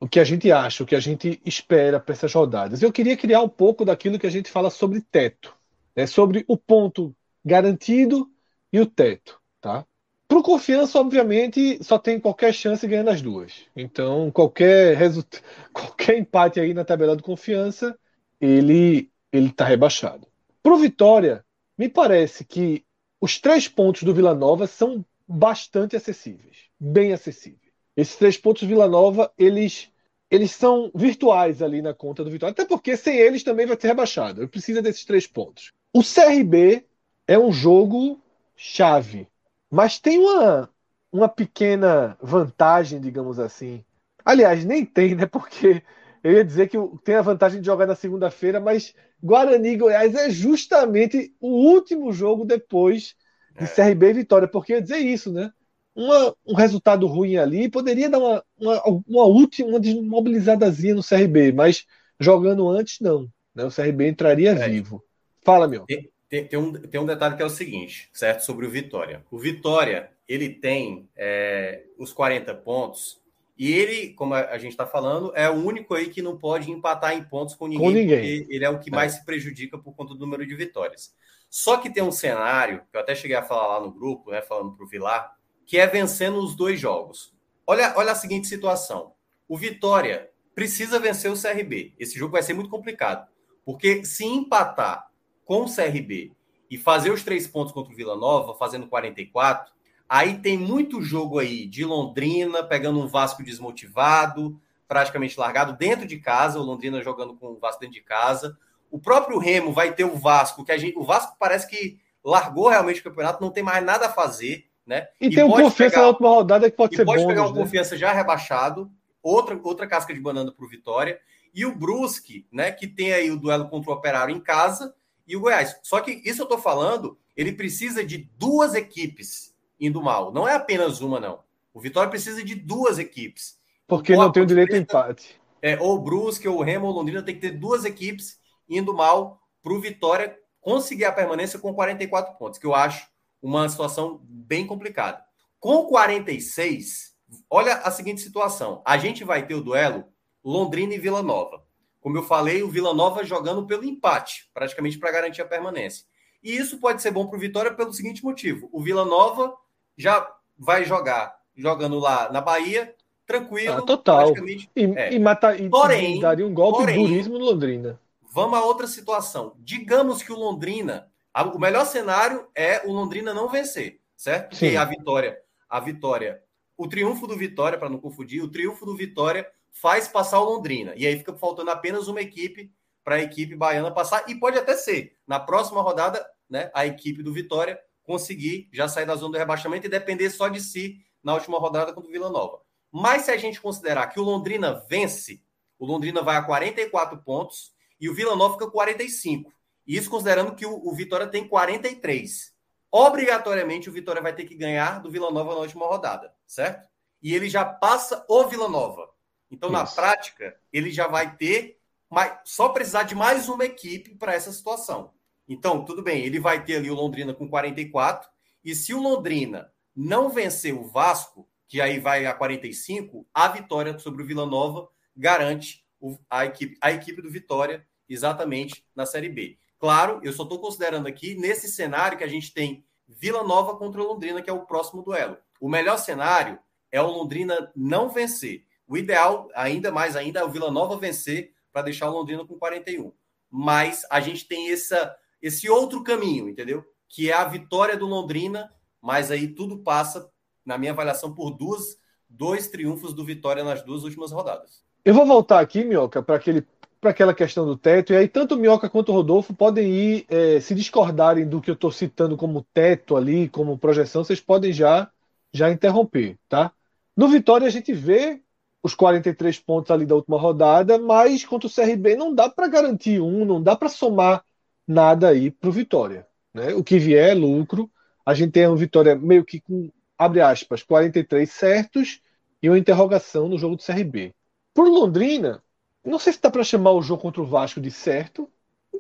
o 0.05 0.09
que 0.09 0.21
a 0.21 0.25
gente 0.25 0.53
acha, 0.53 0.83
o 0.83 0.87
que 0.87 0.95
a 0.95 1.01
gente 1.01 1.41
espera 1.47 1.99
para 1.99 2.13
essas 2.13 2.31
rodadas. 2.35 2.83
Eu 2.83 2.93
queria 2.93 3.17
criar 3.17 3.41
um 3.41 3.49
pouco 3.49 3.87
daquilo 3.87 4.19
que 4.19 4.27
a 4.27 4.31
gente 4.31 4.51
fala 4.51 4.69
sobre 4.69 5.01
teto, 5.01 5.57
né? 5.97 6.07
sobre 6.07 6.45
o 6.47 6.59
ponto 6.59 7.17
garantido 7.43 8.31
e 8.71 8.79
o 8.79 8.85
teto. 8.85 9.41
Tá? 9.63 9.87
Para 10.29 10.39
o 10.39 10.43
confiança, 10.43 11.01
obviamente, 11.01 11.83
só 11.83 11.99
tem 11.99 12.21
qualquer 12.21 12.53
chance 12.53 12.87
ganhando 12.87 13.09
as 13.09 13.23
duas. 13.23 13.63
Então, 13.75 14.31
qualquer 14.31 14.99
qualquer 15.73 16.19
empate 16.19 16.61
aí 16.61 16.75
na 16.75 16.85
tabela 16.85 17.17
de 17.17 17.23
confiança, 17.23 17.99
ele 18.39 19.11
ele 19.33 19.49
está 19.49 19.65
rebaixado. 19.65 20.29
Para 20.63 20.75
o 20.75 20.79
Vitória, 20.79 21.43
me 21.77 21.89
parece 21.89 22.45
que 22.45 22.85
os 23.21 23.39
três 23.39 23.69
pontos 23.69 24.03
do 24.03 24.15
Vila 24.15 24.35
Nova 24.35 24.67
são 24.67 25.05
bastante 25.27 25.97
acessíveis, 25.97 26.69
bem 26.79 27.13
acessíveis. 27.13 27.73
Esses 27.97 28.17
três 28.17 28.37
pontos 28.37 28.63
do 28.63 28.69
Vila 28.69 28.89
Nova, 28.89 29.33
eles 29.39 29.91
eles 30.31 30.51
são 30.51 30.91
virtuais 30.95 31.63
ali 31.63 31.81
na 31.81 31.95
conta 31.95 32.25
do 32.25 32.31
Vitória. 32.31 32.51
Até 32.51 32.65
porque 32.65 32.97
sem 32.97 33.17
eles 33.17 33.45
também 33.45 33.67
vai 33.67 33.79
ser 33.81 33.89
rebaixado. 33.89 34.41
Ele 34.41 34.49
precisa 34.49 34.83
desses 34.83 35.05
três 35.05 35.29
pontos. 35.29 35.73
O 35.93 36.03
CRB 36.03 36.85
é 37.29 37.39
um 37.39 37.53
jogo 37.53 38.21
chave, 38.57 39.29
mas 39.71 39.99
tem 40.01 40.19
uma, 40.19 40.69
uma 41.13 41.29
pequena 41.29 42.19
vantagem, 42.21 43.01
digamos 43.01 43.39
assim. 43.39 43.85
Aliás, 44.25 44.65
nem 44.65 44.85
tem, 44.85 45.15
né? 45.15 45.27
Porque 45.27 45.83
eu 46.25 46.33
ia 46.33 46.45
dizer 46.45 46.69
que 46.69 46.77
tem 47.05 47.15
a 47.15 47.23
vantagem 47.23 47.61
de 47.61 47.67
jogar 47.67 47.87
na 47.87 47.95
segunda-feira, 47.95 48.59
mas 48.59 48.95
Guarani 49.23 49.69
e 49.69 49.77
Goiás 49.77 50.15
é 50.15 50.31
justamente 50.31 51.33
o 51.41 51.49
último 51.49 52.13
jogo 52.13 52.45
depois 52.45 53.15
de 53.57 53.65
é. 53.65 53.67
CRB 53.67 54.11
e 54.11 54.15
Vitória. 54.15 54.49
Porque 54.49 54.73
eu 54.73 54.77
ia 54.79 54.83
dizer 54.83 54.99
isso, 54.99 55.33
né? 55.33 55.53
uma, 55.95 56.35
um 56.45 56.55
resultado 56.55 57.07
ruim 57.07 57.37
ali 57.37 57.69
poderia 57.69 58.11
dar 58.11 58.19
uma, 58.19 58.45
uma, 58.59 58.83
uma 59.07 59.25
última 59.25 59.69
uma 59.69 59.81
desmobilizadazinha 59.81 60.95
no 60.95 61.05
CRB, 61.05 61.53
mas 61.53 61.87
jogando 62.19 62.69
antes, 62.69 63.01
não. 63.01 63.29
Né? 63.55 63.65
O 63.65 63.71
CRB 63.71 64.09
entraria 64.09 64.51
é. 64.51 64.69
vivo. 64.69 65.03
Fala, 65.43 65.69
meu. 65.69 65.85
Tem, 65.85 66.11
tem, 66.29 66.47
tem, 66.47 66.59
um, 66.59 66.73
tem 66.73 67.01
um 67.01 67.07
detalhe 67.07 67.37
que 67.37 67.43
é 67.43 67.47
o 67.47 67.51
seguinte, 67.51 68.09
certo? 68.13 68.41
Sobre 68.41 68.67
o 68.67 68.71
Vitória. 68.71 69.25
O 69.31 69.39
Vitória, 69.39 70.11
ele 70.29 70.49
tem 70.49 71.09
é, 71.17 71.85
os 71.99 72.13
40 72.13 72.53
pontos 72.55 73.21
e 73.57 73.73
ele, 73.73 74.15
como 74.15 74.35
a 74.35 74.59
gente 74.59 74.73
está 74.73 74.87
falando, 74.87 75.33
é 75.37 75.49
o 75.49 75.55
único 75.55 75.95
aí 75.95 76.09
que 76.09 76.21
não 76.21 76.37
pode 76.37 76.71
empatar 76.71 77.17
em 77.17 77.23
pontos 77.23 77.55
com 77.55 77.69
ninguém, 77.69 77.87
com 77.87 77.93
ninguém. 77.93 78.41
porque 78.41 78.55
ele 78.55 78.65
é 78.65 78.71
o 78.71 78.81
que 78.81 78.91
é. 78.91 78.93
mais 78.93 79.13
se 79.13 79.25
prejudica 79.25 79.79
por 79.79 79.95
conta 79.95 80.13
do 80.13 80.21
número 80.21 80.45
de 80.45 80.57
vitórias. 80.57 81.15
Só 81.49 81.77
que 81.77 81.89
tem 81.89 82.03
um 82.03 82.11
cenário, 82.11 82.83
que 82.91 82.97
eu 82.97 83.01
até 83.01 83.15
cheguei 83.15 83.37
a 83.37 83.43
falar 83.43 83.79
lá 83.79 83.81
no 83.81 83.93
grupo, 83.93 84.33
né, 84.33 84.43
falando 84.43 84.73
para 84.73 84.85
o 84.85 84.89
Vilar, 84.89 85.37
que 85.65 85.79
é 85.79 85.87
vencendo 85.87 86.39
os 86.39 86.57
dois 86.57 86.81
jogos. 86.81 87.33
Olha, 87.65 87.95
olha 87.97 88.11
a 88.11 88.17
seguinte 88.17 88.49
situação. 88.49 89.13
O 89.49 89.57
Vitória 89.57 90.31
precisa 90.53 90.99
vencer 90.99 91.31
o 91.31 91.41
CRB. 91.41 91.95
Esse 91.99 92.19
jogo 92.19 92.33
vai 92.33 92.43
ser 92.43 92.55
muito 92.55 92.71
complicado. 92.71 93.29
Porque 93.65 94.05
se 94.05 94.25
empatar 94.25 95.09
com 95.45 95.63
o 95.63 95.73
CRB 95.73 96.33
e 96.69 96.77
fazer 96.77 97.11
os 97.11 97.23
três 97.23 97.47
pontos 97.47 97.73
contra 97.73 97.93
o 97.93 97.97
Vila 97.97 98.17
Nova, 98.17 98.55
fazendo 98.57 98.89
44, 98.89 99.73
aí 100.15 100.39
tem 100.39 100.57
muito 100.57 101.03
jogo 101.03 101.41
aí 101.41 101.67
de 101.67 101.85
Londrina, 101.85 102.63
pegando 102.63 103.01
um 103.01 103.09
Vasco 103.09 103.43
desmotivado, 103.43 104.61
praticamente 104.87 105.37
largado 105.41 105.77
dentro 105.77 106.07
de 106.07 106.21
casa, 106.21 106.61
o 106.61 106.63
Londrina 106.63 107.03
jogando 107.03 107.35
com 107.35 107.49
o 107.49 107.59
Vasco 107.59 107.81
dentro 107.81 107.97
de 107.97 108.01
casa. 108.01 108.57
O 108.93 108.99
próprio 109.01 109.39
Remo 109.39 109.73
vai 109.73 109.93
ter 109.93 110.05
o 110.05 110.15
Vasco, 110.17 110.65
que 110.65 110.71
a 110.71 110.79
gente, 110.79 110.97
o 110.97 111.03
Vasco 111.03 111.35
parece 111.37 111.67
que 111.67 111.99
largou 112.25 112.69
realmente 112.69 113.01
o 113.01 113.03
campeonato, 113.03 113.43
não 113.43 113.51
tem 113.51 113.65
mais 113.65 113.85
nada 113.85 114.07
a 114.07 114.13
fazer, 114.13 114.67
né? 114.87 115.09
E, 115.21 115.27
e 115.27 115.35
tem 115.35 115.43
um 115.43 115.51
confiança 115.51 115.91
pegar, 115.91 116.03
na 116.03 116.09
última 116.09 116.29
rodada 116.29 116.71
que 116.71 116.77
pode 116.77 116.95
ser 116.95 117.05
bom. 117.05 117.13
Pode 117.13 117.27
pegar 117.27 117.49
um 117.49 117.53
né? 117.53 117.61
confiança 117.61 117.97
já 117.97 118.13
rebaixado, 118.13 118.89
outra, 119.21 119.59
outra 119.65 119.85
casca 119.85 120.15
de 120.15 120.21
banana 120.21 120.53
para 120.53 120.65
o 120.65 120.69
Vitória. 120.69 121.19
E 121.53 121.67
o 121.67 121.75
Brusque, 121.75 122.47
né, 122.53 122.71
que 122.71 122.87
tem 122.87 123.13
aí 123.13 123.33
o 123.33 123.37
duelo 123.37 123.69
contra 123.69 123.91
o 123.91 123.95
Operário 123.95 124.35
em 124.35 124.41
casa, 124.41 124.95
e 125.27 125.37
o 125.37 125.41
Goiás. 125.41 125.77
Só 125.83 126.01
que 126.01 126.23
isso 126.25 126.43
eu 126.43 126.45
estou 126.45 126.59
falando, 126.59 127.19
ele 127.37 127.53
precisa 127.53 128.05
de 128.05 128.31
duas 128.39 128.75
equipes 128.75 129.54
indo 129.87 130.03
mal. 130.03 130.33
Não 130.33 130.49
é 130.49 130.55
apenas 130.55 131.01
uma, 131.01 131.21
não. 131.21 131.41
O 131.73 131.81
Vitória 131.81 132.11
precisa 132.11 132.43
de 132.43 132.55
duas 132.55 132.99
equipes. 132.99 133.59
Porque 133.87 134.17
não 134.17 134.31
tem 134.33 134.43
o 134.43 134.47
direito 134.47 134.75
a 134.75 134.79
empate. 134.79 135.41
É, 135.61 135.79
ou 135.81 135.97
o 135.97 136.01
Brusque, 136.01 136.49
ou 136.49 136.59
o 136.59 136.63
Remo, 136.63 136.87
ou 136.87 136.93
Londrina 136.93 137.23
tem 137.23 137.35
que 137.35 137.41
ter 137.41 137.53
duas 137.53 137.85
equipes 137.85 138.39
indo 138.69 138.95
mal 138.95 139.41
para 139.63 139.73
o 139.73 139.81
Vitória 139.81 140.39
conseguir 140.61 141.05
a 141.05 141.13
permanência 141.13 141.59
com 141.59 141.75
44 141.75 142.37
pontos, 142.39 142.59
que 142.59 142.67
eu 142.67 142.75
acho 142.75 143.07
uma 143.43 143.69
situação 143.69 144.21
bem 144.23 144.67
complicada. 144.67 145.23
Com 145.61 145.85
46, 145.85 147.15
olha 147.51 147.75
a 147.77 147.91
seguinte 147.91 148.21
situação. 148.21 148.83
A 148.85 148.97
gente 148.97 149.25
vai 149.25 149.47
ter 149.47 149.55
o 149.55 149.63
duelo 149.63 150.05
Londrina 150.43 150.95
e 150.95 150.99
Vila 150.99 151.23
Nova. 151.23 151.63
Como 152.01 152.17
eu 152.17 152.23
falei, 152.23 152.63
o 152.63 152.69
Vila 152.69 152.93
Nova 152.93 153.25
jogando 153.25 153.67
pelo 153.67 153.85
empate, 153.85 154.51
praticamente 154.53 154.99
para 154.99 155.11
garantir 155.11 155.41
a 155.43 155.47
permanência. 155.47 156.07
E 156.43 156.55
isso 156.55 156.79
pode 156.79 157.01
ser 157.01 157.11
bom 157.11 157.27
para 157.27 157.37
o 157.37 157.41
Vitória 157.41 157.73
pelo 157.73 157.93
seguinte 157.93 158.23
motivo: 158.23 158.69
o 158.71 158.83
Vila 158.83 159.05
Nova 159.07 159.55
já 159.97 160.31
vai 160.59 160.85
jogar 160.85 161.37
jogando 161.57 161.99
lá 161.99 162.31
na 162.33 162.41
Bahia, 162.41 162.95
tranquilo. 163.27 163.79
Ah, 163.79 163.83
total. 163.83 164.33
E, 164.47 164.69
é. 164.97 165.15
e, 165.15 165.19
mata, 165.19 165.57
e, 165.57 165.69
porém, 165.69 166.21
daria 166.21 166.47
um 166.47 166.55
golpe 166.55 166.81
porém, 166.81 167.07
duríssimo 167.07 167.39
no 167.39 167.45
Londrina. 167.45 168.01
Vamos 168.33 168.59
a 168.59 168.65
outra 168.65 168.87
situação. 168.87 169.55
Digamos 169.59 170.23
que 170.23 170.33
o 170.33 170.39
Londrina, 170.39 171.09
a, 171.33 171.45
o 171.45 171.59
melhor 171.59 171.87
cenário 171.87 172.49
é 172.55 172.83
o 172.87 172.93
Londrina 172.93 173.33
não 173.33 173.49
vencer, 173.49 174.01
certo? 174.17 174.57
Sim. 174.57 174.77
a 174.77 174.85
vitória, 174.85 175.39
a 175.69 175.81
vitória, 175.81 176.43
o 176.77 176.89
triunfo 176.89 177.27
do 177.27 177.37
Vitória, 177.37 177.79
para 177.79 177.89
não 177.89 177.99
confundir, 177.99 178.43
o 178.43 178.51
triunfo 178.51 178.85
do 178.85 178.97
Vitória 178.97 179.49
faz 179.71 180.09
passar 180.09 180.41
o 180.41 180.45
Londrina. 180.45 180.93
E 180.97 181.07
aí 181.07 181.17
fica 181.17 181.33
faltando 181.35 181.71
apenas 181.71 182.09
uma 182.09 182.21
equipe 182.21 182.73
para 183.05 183.17
a 183.17 183.23
equipe 183.23 183.55
baiana 183.55 183.93
passar. 183.93 184.25
E 184.29 184.35
pode 184.35 184.59
até 184.59 184.77
ser, 184.77 185.17
na 185.27 185.39
próxima 185.39 185.83
rodada, 185.83 186.25
né, 186.49 186.71
a 186.75 186.87
equipe 186.87 187.23
do 187.23 187.33
Vitória 187.33 187.79
conseguir 188.05 188.69
já 188.73 188.87
sair 188.87 189.07
da 189.07 189.17
zona 189.17 189.33
do 189.33 189.39
rebaixamento 189.39 189.87
e 189.87 189.91
depender 189.91 190.31
só 190.31 190.49
de 190.49 190.61
si 190.61 191.01
na 191.23 191.35
última 191.35 191.59
rodada 191.59 191.93
contra 191.93 192.09
o 192.09 192.13
Vila 192.13 192.31
Nova. 192.31 192.61
Mas 192.93 193.23
se 193.23 193.33
a 193.33 193.37
gente 193.37 193.61
considerar 193.61 194.07
que 194.09 194.21
o 194.21 194.23
Londrina 194.23 194.85
vence, 194.89 195.43
o 195.79 195.87
Londrina 195.87 196.23
vai 196.23 196.37
a 196.37 196.43
44 196.43 197.19
pontos 197.23 197.73
e 198.01 198.09
o 198.09 198.15
Vila 198.15 198.37
Nova 198.37 198.55
fica 198.55 198.71
45. 198.71 199.53
Isso 199.87 200.09
considerando 200.09 200.55
que 200.55 200.65
o, 200.65 200.89
o 200.89 200.95
Vitória 200.95 201.27
tem 201.27 201.49
43. 201.49 202.55
Obrigatoriamente 202.91 203.89
o 203.89 203.93
Vitória 203.93 204.23
vai 204.23 204.33
ter 204.33 204.45
que 204.45 204.55
ganhar 204.55 205.01
do 205.01 205.11
Vila 205.11 205.31
Nova 205.31 205.55
na 205.55 205.61
última 205.61 205.87
rodada, 205.87 206.33
certo? 206.47 206.89
E 207.21 207.35
ele 207.35 207.51
já 207.51 207.65
passa 207.65 208.25
o 208.29 208.45
Vila 208.45 208.69
Nova. 208.69 209.11
Então, 209.51 209.69
Isso. 209.71 209.79
na 209.79 209.87
prática, 209.87 210.57
ele 210.73 210.91
já 210.91 211.09
vai 211.09 211.37
ter 211.37 211.81
mais, 212.09 212.39
só 212.45 212.69
precisar 212.69 213.03
de 213.03 213.15
mais 213.15 213.49
uma 213.49 213.65
equipe 213.65 214.15
para 214.15 214.35
essa 214.35 214.53
situação. 214.53 215.13
Então, 215.49 215.85
tudo 215.85 216.03
bem, 216.03 216.25
ele 216.25 216.41
vai 216.41 216.65
ter 216.65 216.77
ali 216.77 216.91
o 216.91 216.95
Londrina 216.95 217.35
com 217.35 217.49
44, 217.49 218.29
e 218.65 218.75
se 218.75 218.95
o 218.95 219.01
Londrina 219.01 219.71
não 219.95 220.31
vencer 220.31 220.75
o 220.75 220.85
Vasco, 220.85 221.49
que 221.69 221.81
aí 221.81 221.99
vai 221.99 222.27
a 222.27 222.35
45, 222.35 223.27
a 223.33 223.49
vitória 223.49 223.99
sobre 223.99 224.23
o 224.23 224.27
Vila 224.27 224.47
Nova 224.47 224.89
garante 225.17 225.85
a, 226.29 226.45
equipe, 226.45 226.77
a 226.81 226.93
equipe 226.93 227.23
do 227.23 227.31
Vitória 227.31 227.87
exatamente 228.09 228.85
na 228.95 229.07
Série 229.07 229.29
B. 229.29 229.59
Claro, 229.79 230.21
eu 230.23 230.33
só 230.33 230.43
estou 230.45 230.59
considerando 230.59 231.07
aqui 231.07 231.35
nesse 231.35 231.69
cenário 231.69 232.17
que 232.19 232.25
a 232.25 232.29
gente 232.29 232.53
tem 232.53 232.85
Vila 233.07 233.43
Nova 233.43 233.77
contra 233.77 234.03
Londrina, 234.03 234.43
que 234.43 234.51
é 234.51 234.53
o 234.53 234.67
próximo 234.67 235.03
duelo. 235.03 235.37
O 235.61 235.69
melhor 235.69 235.99
cenário 235.99 236.59
é 236.91 237.01
o 237.01 237.07
Londrina 237.07 237.71
não 237.75 238.09
vencer. 238.09 238.65
O 238.87 238.97
ideal, 238.97 239.49
ainda 239.55 239.91
mais 239.91 240.17
ainda, 240.17 240.41
é 240.41 240.45
o 240.45 240.51
Vila 240.51 240.71
Nova 240.71 240.97
vencer 240.97 241.53
para 241.73 241.83
deixar 241.83 242.09
o 242.09 242.13
Londrina 242.13 242.47
com 242.47 242.59
41. 242.59 243.13
Mas 243.51 244.07
a 244.11 244.21
gente 244.21 244.47
tem 244.47 244.71
essa, 244.71 245.15
esse 245.45 245.69
outro 245.69 246.03
caminho, 246.03 246.49
entendeu? 246.49 246.83
Que 247.07 247.31
é 247.31 247.35
a 247.35 247.45
vitória 247.45 247.99
do 247.99 248.07
Londrina, 248.07 248.73
mas 249.01 249.31
aí 249.31 249.49
tudo 249.49 249.83
passa, 249.83 250.31
na 250.65 250.79
minha 250.79 250.93
avaliação, 250.93 251.35
por 251.35 251.51
duas, 251.51 251.99
dois 252.29 252.69
triunfos 252.69 253.13
do 253.13 253.23
Vitória 253.23 253.63
nas 253.63 253.83
duas 253.83 254.05
últimas 254.05 254.33
rodadas. 254.33 254.83
Eu 255.05 255.13
vou 255.13 255.27
voltar 255.27 255.61
aqui, 255.61 255.85
Minhoca, 255.85 256.23
para 256.23 256.37
aquele 256.37 256.67
para 256.99 257.11
aquela 257.11 257.35
questão 257.35 257.67
do 257.67 257.77
teto, 257.77 258.15
e 258.15 258.17
aí 258.17 258.27
tanto 258.27 258.55
o 258.55 258.59
Minhoca 258.59 258.89
quanto 258.89 259.11
o 259.11 259.15
Rodolfo 259.15 259.53
podem 259.53 259.93
ir, 259.93 260.27
é, 260.27 260.59
se 260.59 260.75
discordarem 260.75 261.47
do 261.47 261.61
que 261.61 261.71
eu 261.71 261.75
estou 261.75 261.93
citando 261.93 262.35
como 262.35 262.67
teto 262.73 263.15
ali, 263.15 263.47
como 263.51 263.77
projeção, 263.77 264.25
vocês 264.25 264.41
podem 264.41 264.73
já 264.73 265.11
já 265.53 265.71
interromper, 265.71 266.39
tá? 266.49 266.73
No 267.15 267.29
Vitória 267.29 267.67
a 267.67 267.71
gente 267.71 267.93
vê 267.93 268.41
os 268.83 268.95
43 268.95 269.59
pontos 269.59 269.91
ali 269.91 270.07
da 270.07 270.15
última 270.15 270.39
rodada, 270.39 270.99
mas 270.99 271.45
contra 271.45 271.67
o 271.67 271.71
CRB 271.71 272.17
não 272.17 272.35
dá 272.35 272.49
para 272.49 272.69
garantir 272.69 273.21
um, 273.21 273.45
não 273.45 273.63
dá 273.63 273.77
para 273.77 273.91
somar 273.91 274.43
nada 274.87 275.29
aí 275.29 275.51
para 275.51 275.69
o 275.69 275.73
Vitória. 275.73 276.27
Né? 276.53 276.75
O 276.75 276.85
que 276.85 276.99
vier 276.99 277.31
é 277.31 277.35
lucro. 277.35 277.91
A 278.25 278.35
gente 278.35 278.53
tem 278.53 278.67
uma 278.67 278.77
Vitória 278.77 279.15
meio 279.15 279.45
que 279.45 279.61
com, 279.61 279.91
abre 280.17 280.41
aspas, 280.41 280.83
43 280.83 281.51
certos 281.51 282.21
e 282.63 282.69
uma 282.69 282.79
interrogação 282.79 283.49
no 283.49 283.59
jogo 283.59 283.77
do 283.77 283.83
CRB. 283.83 284.35
Por 284.73 284.89
Londrina, 284.89 285.63
não 286.05 286.19
sei 286.19 286.33
se 286.33 286.41
dá 286.41 286.51
para 286.51 286.65
chamar 286.65 286.93
o 286.93 287.03
jogo 287.03 287.23
contra 287.23 287.43
o 287.43 287.47
Vasco 287.47 287.81
de 287.81 287.91
certo. 287.91 288.51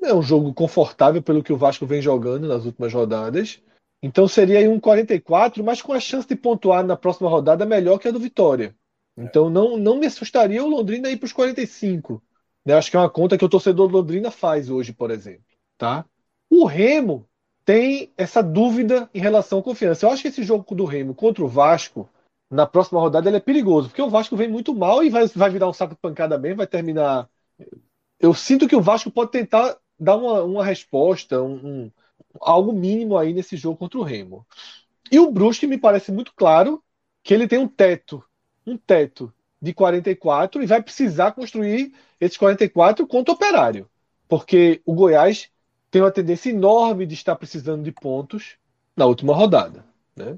É 0.02 0.12
um 0.12 0.22
jogo 0.22 0.52
confortável 0.52 1.22
pelo 1.22 1.42
que 1.42 1.52
o 1.52 1.56
Vasco 1.56 1.86
vem 1.86 2.02
jogando 2.02 2.48
nas 2.48 2.64
últimas 2.64 2.92
rodadas. 2.92 3.60
Então 4.02 4.28
seria 4.28 4.58
aí 4.58 4.68
um 4.68 4.78
44, 4.78 5.64
mas 5.64 5.80
com 5.80 5.92
a 5.92 6.00
chance 6.00 6.28
de 6.28 6.36
pontuar 6.36 6.84
na 6.84 6.96
próxima 6.96 7.30
rodada 7.30 7.64
melhor 7.64 7.98
que 7.98 8.08
a 8.08 8.10
do 8.10 8.20
Vitória. 8.20 8.74
Então 9.16 9.48
não, 9.48 9.76
não 9.78 9.96
me 9.96 10.06
assustaria 10.06 10.62
o 10.62 10.68
Londrina 10.68 11.10
ir 11.10 11.16
para 11.16 11.26
os 11.26 11.32
45. 11.32 12.22
Né? 12.64 12.74
Acho 12.74 12.90
que 12.90 12.96
é 12.96 13.00
uma 13.00 13.08
conta 13.08 13.38
que 13.38 13.44
o 13.44 13.48
torcedor 13.48 13.88
do 13.88 13.96
Londrina 13.96 14.30
faz 14.30 14.68
hoje, 14.68 14.92
por 14.92 15.10
exemplo. 15.10 15.53
Tá? 15.84 16.04
O 16.50 16.64
Remo 16.64 17.28
tem 17.64 18.12
essa 18.16 18.42
dúvida 18.42 19.08
em 19.12 19.20
relação 19.20 19.58
à 19.58 19.62
confiança. 19.62 20.06
Eu 20.06 20.10
acho 20.10 20.22
que 20.22 20.28
esse 20.28 20.42
jogo 20.42 20.74
do 20.74 20.84
Remo 20.84 21.14
contra 21.14 21.44
o 21.44 21.48
Vasco, 21.48 22.08
na 22.50 22.66
próxima 22.66 23.00
rodada, 23.00 23.28
ele 23.28 23.36
é 23.36 23.40
perigoso, 23.40 23.88
porque 23.88 24.02
o 24.02 24.08
Vasco 24.08 24.36
vem 24.36 24.48
muito 24.48 24.74
mal 24.74 25.02
e 25.04 25.10
vai, 25.10 25.26
vai 25.26 25.50
virar 25.50 25.68
um 25.68 25.72
saco 25.72 25.94
de 25.94 26.00
pancada 26.00 26.38
bem, 26.38 26.54
vai 26.54 26.66
terminar. 26.66 27.28
Eu 28.18 28.32
sinto 28.34 28.68
que 28.68 28.76
o 28.76 28.80
Vasco 28.80 29.10
pode 29.10 29.30
tentar 29.30 29.76
dar 29.98 30.16
uma, 30.16 30.42
uma 30.42 30.64
resposta, 30.64 31.42
um, 31.42 31.54
um, 31.54 31.90
algo 32.40 32.72
mínimo 32.72 33.16
aí 33.18 33.32
nesse 33.32 33.56
jogo 33.56 33.76
contra 33.76 33.98
o 33.98 34.02
Remo. 34.02 34.46
E 35.10 35.18
o 35.18 35.30
Brusque 35.30 35.66
me 35.66 35.78
parece 35.78 36.10
muito 36.10 36.32
claro 36.34 36.82
que 37.22 37.34
ele 37.34 37.46
tem 37.46 37.58
um 37.58 37.68
teto 37.68 38.24
um 38.66 38.76
teto 38.76 39.32
de 39.60 39.72
44 39.72 40.62
e 40.62 40.66
vai 40.66 40.82
precisar 40.82 41.32
construir 41.32 41.94
esses 42.20 42.36
44 42.36 43.06
contra 43.06 43.32
o 43.32 43.36
operário. 43.36 43.88
Porque 44.28 44.80
o 44.84 44.94
Goiás 44.94 45.50
tem 45.94 46.02
uma 46.02 46.10
tendência 46.10 46.50
enorme 46.50 47.06
de 47.06 47.14
estar 47.14 47.36
precisando 47.36 47.84
de 47.84 47.92
pontos 47.92 48.56
na 48.96 49.06
última 49.06 49.32
rodada. 49.32 49.84
Né? 50.16 50.36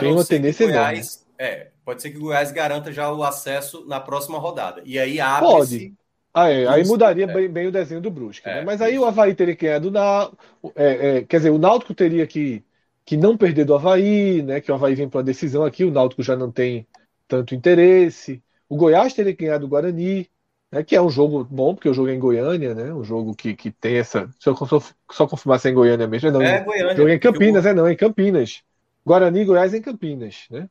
tem 0.00 0.10
uma 0.10 0.24
tendência 0.24 0.66
Goiás, 0.66 0.98
enorme. 0.98 1.24
É, 1.38 1.68
pode 1.84 2.02
ser 2.02 2.10
que 2.10 2.16
o 2.16 2.22
Goiás 2.22 2.50
garanta 2.50 2.92
já 2.92 3.12
o 3.12 3.22
acesso 3.22 3.86
na 3.86 4.00
próxima 4.00 4.40
rodada. 4.40 4.82
E 4.84 4.98
aí 4.98 5.20
abre 5.20 5.48
Pode. 5.48 5.94
Ah, 6.34 6.50
é. 6.50 6.66
Aí 6.66 6.84
mudaria 6.84 7.26
é. 7.26 7.32
bem, 7.32 7.48
bem, 7.48 7.68
o 7.68 7.72
desenho 7.72 8.00
do 8.00 8.10
Brusque. 8.10 8.44
Né? 8.44 8.58
É? 8.58 8.64
Mas 8.64 8.82
aí 8.82 8.98
o 8.98 9.04
Havaí 9.04 9.36
teria 9.36 9.54
que 9.54 9.66
ganhar 9.66 9.78
do 9.78 9.92
Náutico. 9.92 10.42
É, 10.74 11.18
é, 11.18 11.22
quer 11.22 11.36
dizer, 11.36 11.50
o 11.50 11.58
Náutico 11.58 11.94
teria 11.94 12.26
que, 12.26 12.64
que 13.04 13.16
não 13.16 13.36
perder 13.36 13.66
do 13.66 13.76
Havaí, 13.76 14.42
né? 14.42 14.60
Que 14.60 14.72
o 14.72 14.74
Havaí 14.74 14.96
vem 14.96 15.08
para 15.08 15.18
uma 15.18 15.24
decisão 15.24 15.64
aqui, 15.64 15.84
o 15.84 15.92
Náutico 15.92 16.24
já 16.24 16.34
não 16.34 16.50
tem 16.50 16.84
tanto 17.28 17.54
interesse. 17.54 18.42
O 18.68 18.76
Goiás 18.76 19.14
teria 19.14 19.32
que 19.32 19.44
ganhar 19.44 19.58
do 19.58 19.68
Guarani, 19.68 20.28
né, 20.70 20.82
que 20.82 20.94
é 20.94 21.02
um 21.02 21.10
jogo 21.10 21.44
bom, 21.44 21.74
porque 21.74 21.88
o 21.88 21.94
jogo 21.94 22.08
é 22.08 22.14
em 22.14 22.18
Goiânia, 22.18 22.74
né? 22.74 22.92
Um 22.92 23.02
jogo 23.02 23.34
que, 23.34 23.54
que 23.54 23.70
tem 23.70 23.96
essa. 23.96 24.28
Se 24.38 24.48
eu 24.48 24.56
só, 24.56 24.82
só 25.10 25.26
confirmar 25.26 25.58
se 25.60 25.68
é 25.68 25.70
em 25.70 25.74
Goiânia 25.74 26.06
mesmo, 26.06 26.30
não. 26.30 26.42
É, 26.42 26.62
Goiânia. 26.62 26.96
Jogo 26.96 27.08
é 27.08 27.14
em 27.14 27.18
Campinas, 27.18 27.66
é 27.66 27.74
não, 27.74 27.86
é 27.86 27.92
em 27.92 27.96
Campinas. 27.96 28.62
Guarani 29.04 29.40
e 29.40 29.44
Goiás 29.44 29.72
é 29.72 29.78
em 29.78 29.82
Campinas, 29.82 30.46
né? 30.50 30.68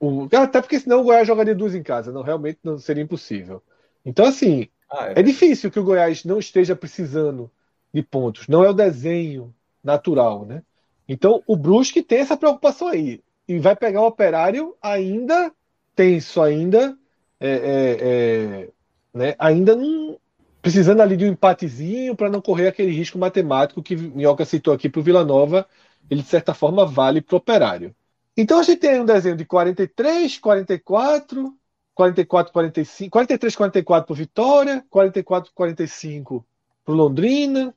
O, 0.00 0.28
até 0.32 0.60
porque 0.60 0.80
senão 0.80 1.00
o 1.00 1.04
Goiás 1.04 1.26
jogaria 1.26 1.54
duas 1.54 1.74
em 1.74 1.82
casa, 1.82 2.10
não 2.10 2.22
realmente 2.22 2.58
não 2.64 2.78
seria 2.78 3.02
impossível. 3.02 3.62
Então, 4.04 4.26
assim, 4.26 4.68
ah, 4.90 5.08
é. 5.08 5.20
é 5.20 5.22
difícil 5.22 5.70
que 5.70 5.78
o 5.78 5.84
Goiás 5.84 6.24
não 6.24 6.38
esteja 6.38 6.74
precisando 6.74 7.50
de 7.92 8.02
pontos. 8.02 8.48
Não 8.48 8.64
é 8.64 8.70
o 8.70 8.74
desenho 8.74 9.54
natural, 9.84 10.44
né? 10.44 10.62
Então, 11.06 11.42
o 11.46 11.56
Brusque 11.56 12.02
tem 12.02 12.18
essa 12.18 12.36
preocupação 12.36 12.88
aí. 12.88 13.22
E 13.46 13.58
vai 13.58 13.76
pegar 13.76 14.00
o 14.00 14.06
operário 14.06 14.74
ainda 14.80 15.52
tenso 15.94 16.40
ainda, 16.40 16.96
é, 17.38 17.50
é, 17.50 17.98
é, 18.00 18.68
né, 19.12 19.34
ainda 19.38 19.76
não 19.76 20.18
precisando 20.60 21.00
ali 21.00 21.16
de 21.16 21.24
um 21.24 21.28
empatezinho 21.28 22.14
para 22.14 22.30
não 22.30 22.40
correr 22.40 22.68
aquele 22.68 22.92
risco 22.92 23.18
matemático 23.18 23.82
que 23.82 23.96
Minhoca 23.96 24.44
citou 24.44 24.72
aqui 24.72 24.88
para 24.88 25.00
o 25.00 25.02
Vila 25.02 25.24
Nova, 25.24 25.66
ele 26.08 26.22
de 26.22 26.28
certa 26.28 26.54
forma 26.54 26.86
vale 26.86 27.20
para 27.20 27.34
o 27.34 27.38
operário. 27.38 27.94
Então 28.36 28.60
a 28.60 28.62
gente 28.62 28.78
tem 28.78 29.00
um 29.00 29.04
desenho 29.04 29.36
de 29.36 29.44
43, 29.44 30.38
44, 30.38 31.54
44, 31.94 32.52
45, 32.52 33.10
43, 33.10 33.56
44 33.56 34.06
para 34.06 34.16
Vitória, 34.16 34.84
44, 34.88 35.52
45 35.52 36.46
para 36.84 36.94
Londrina, 36.94 37.74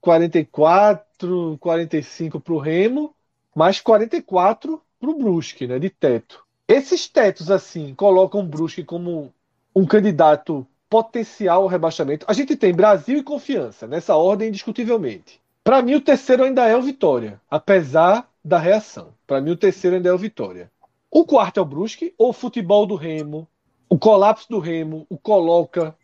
44, 0.00 1.56
45 1.58 2.40
para 2.40 2.54
o 2.54 2.58
Remo, 2.58 3.14
mais 3.54 3.80
44 3.80 4.82
para 5.00 5.10
o 5.10 5.18
Brusque, 5.18 5.66
né, 5.66 5.78
de 5.78 5.88
teto. 5.90 6.44
Esses 6.66 7.08
tetos, 7.08 7.50
assim, 7.50 7.94
colocam 7.94 8.40
o 8.40 8.46
Brusque 8.46 8.84
como 8.84 9.32
um 9.78 9.86
candidato 9.86 10.66
potencial 10.90 11.62
ao 11.62 11.68
rebaixamento. 11.68 12.26
A 12.28 12.32
gente 12.32 12.56
tem 12.56 12.74
Brasil 12.74 13.18
e 13.18 13.22
Confiança, 13.22 13.86
nessa 13.86 14.16
ordem, 14.16 14.48
indiscutivelmente. 14.48 15.40
Para 15.62 15.80
mim, 15.82 15.94
o 15.94 16.00
terceiro 16.00 16.42
ainda 16.42 16.66
é 16.66 16.76
o 16.76 16.82
Vitória, 16.82 17.40
apesar 17.48 18.28
da 18.44 18.58
reação. 18.58 19.14
Para 19.24 19.40
mim, 19.40 19.52
o 19.52 19.56
terceiro 19.56 19.94
ainda 19.94 20.08
é 20.08 20.12
o 20.12 20.18
Vitória. 20.18 20.68
O 21.08 21.24
quarto 21.24 21.60
é 21.60 21.62
o 21.62 21.64
Brusque, 21.64 22.12
ou 22.18 22.30
o 22.30 22.32
futebol 22.32 22.86
do 22.86 22.96
Remo, 22.96 23.46
o 23.88 23.96
colapso 23.96 24.48
do 24.50 24.58
Remo, 24.58 25.06
o 25.08 25.16
coloca 25.16 25.94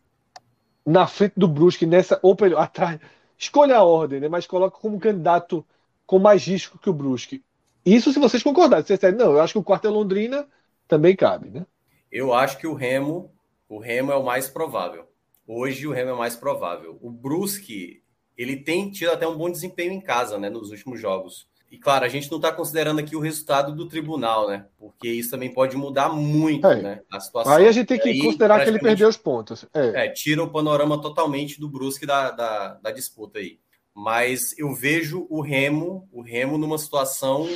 na 0.86 1.08
frente 1.08 1.32
do 1.36 1.48
Brusque, 1.48 1.84
nessa, 1.84 2.20
ou 2.22 2.36
atrás. 2.56 3.00
Escolha 3.36 3.78
a 3.78 3.82
ordem, 3.82 4.20
né? 4.20 4.28
mas 4.28 4.46
coloca 4.46 4.78
como 4.78 5.00
candidato 5.00 5.66
com 6.06 6.20
mais 6.20 6.46
risco 6.46 6.78
que 6.78 6.88
o 6.88 6.94
Brusque. 6.94 7.42
Isso 7.84 8.12
se 8.12 8.20
vocês 8.20 8.42
concordarem. 8.42 8.84
Vocês 8.84 9.00
disserem, 9.00 9.18
não, 9.18 9.32
eu 9.32 9.40
acho 9.40 9.54
que 9.54 9.58
o 9.58 9.64
quarto 9.64 9.88
é 9.88 9.90
Londrina, 9.90 10.46
também 10.86 11.16
cabe, 11.16 11.50
né? 11.50 11.66
Eu 12.12 12.32
acho 12.32 12.56
que 12.58 12.66
o 12.66 12.74
Remo, 12.74 13.33
o 13.74 13.78
Remo 13.80 14.12
é 14.12 14.16
o 14.16 14.22
mais 14.22 14.48
provável. 14.48 15.08
Hoje 15.44 15.84
o 15.88 15.92
Remo 15.92 16.10
é 16.10 16.12
o 16.12 16.18
mais 16.18 16.36
provável. 16.36 16.96
O 17.02 17.10
Brusque, 17.10 18.04
ele 18.36 18.56
tem 18.56 18.88
tido 18.88 19.10
até 19.10 19.26
um 19.26 19.36
bom 19.36 19.50
desempenho 19.50 19.92
em 19.92 20.00
casa, 20.00 20.38
né, 20.38 20.48
nos 20.48 20.70
últimos 20.70 21.00
jogos. 21.00 21.48
E 21.72 21.76
claro, 21.76 22.04
a 22.04 22.08
gente 22.08 22.30
não 22.30 22.38
está 22.38 22.52
considerando 22.52 23.00
aqui 23.00 23.16
o 23.16 23.20
resultado 23.20 23.74
do 23.74 23.88
tribunal, 23.88 24.46
né? 24.46 24.66
Porque 24.78 25.08
isso 25.08 25.32
também 25.32 25.52
pode 25.52 25.76
mudar 25.76 26.08
muito, 26.08 26.64
é. 26.68 26.80
né? 26.80 27.00
A 27.10 27.18
situação. 27.18 27.52
Aí 27.52 27.66
a 27.66 27.72
gente 27.72 27.88
tem 27.88 27.98
que 27.98 28.10
aí, 28.10 28.20
considerar 28.20 28.62
que 28.62 28.70
ele 28.70 28.78
perdeu 28.78 29.08
os 29.08 29.16
pontos. 29.16 29.66
É. 29.74 30.06
é. 30.06 30.08
tira 30.08 30.44
o 30.44 30.50
panorama 30.50 31.00
totalmente 31.00 31.58
do 31.58 31.68
Brusque 31.68 32.06
da, 32.06 32.30
da, 32.30 32.74
da, 32.74 32.92
disputa 32.92 33.40
aí. 33.40 33.58
Mas 33.92 34.56
eu 34.56 34.72
vejo 34.72 35.26
o 35.28 35.40
Remo, 35.40 36.08
o 36.12 36.22
Remo 36.22 36.56
numa 36.56 36.78
situação 36.78 37.48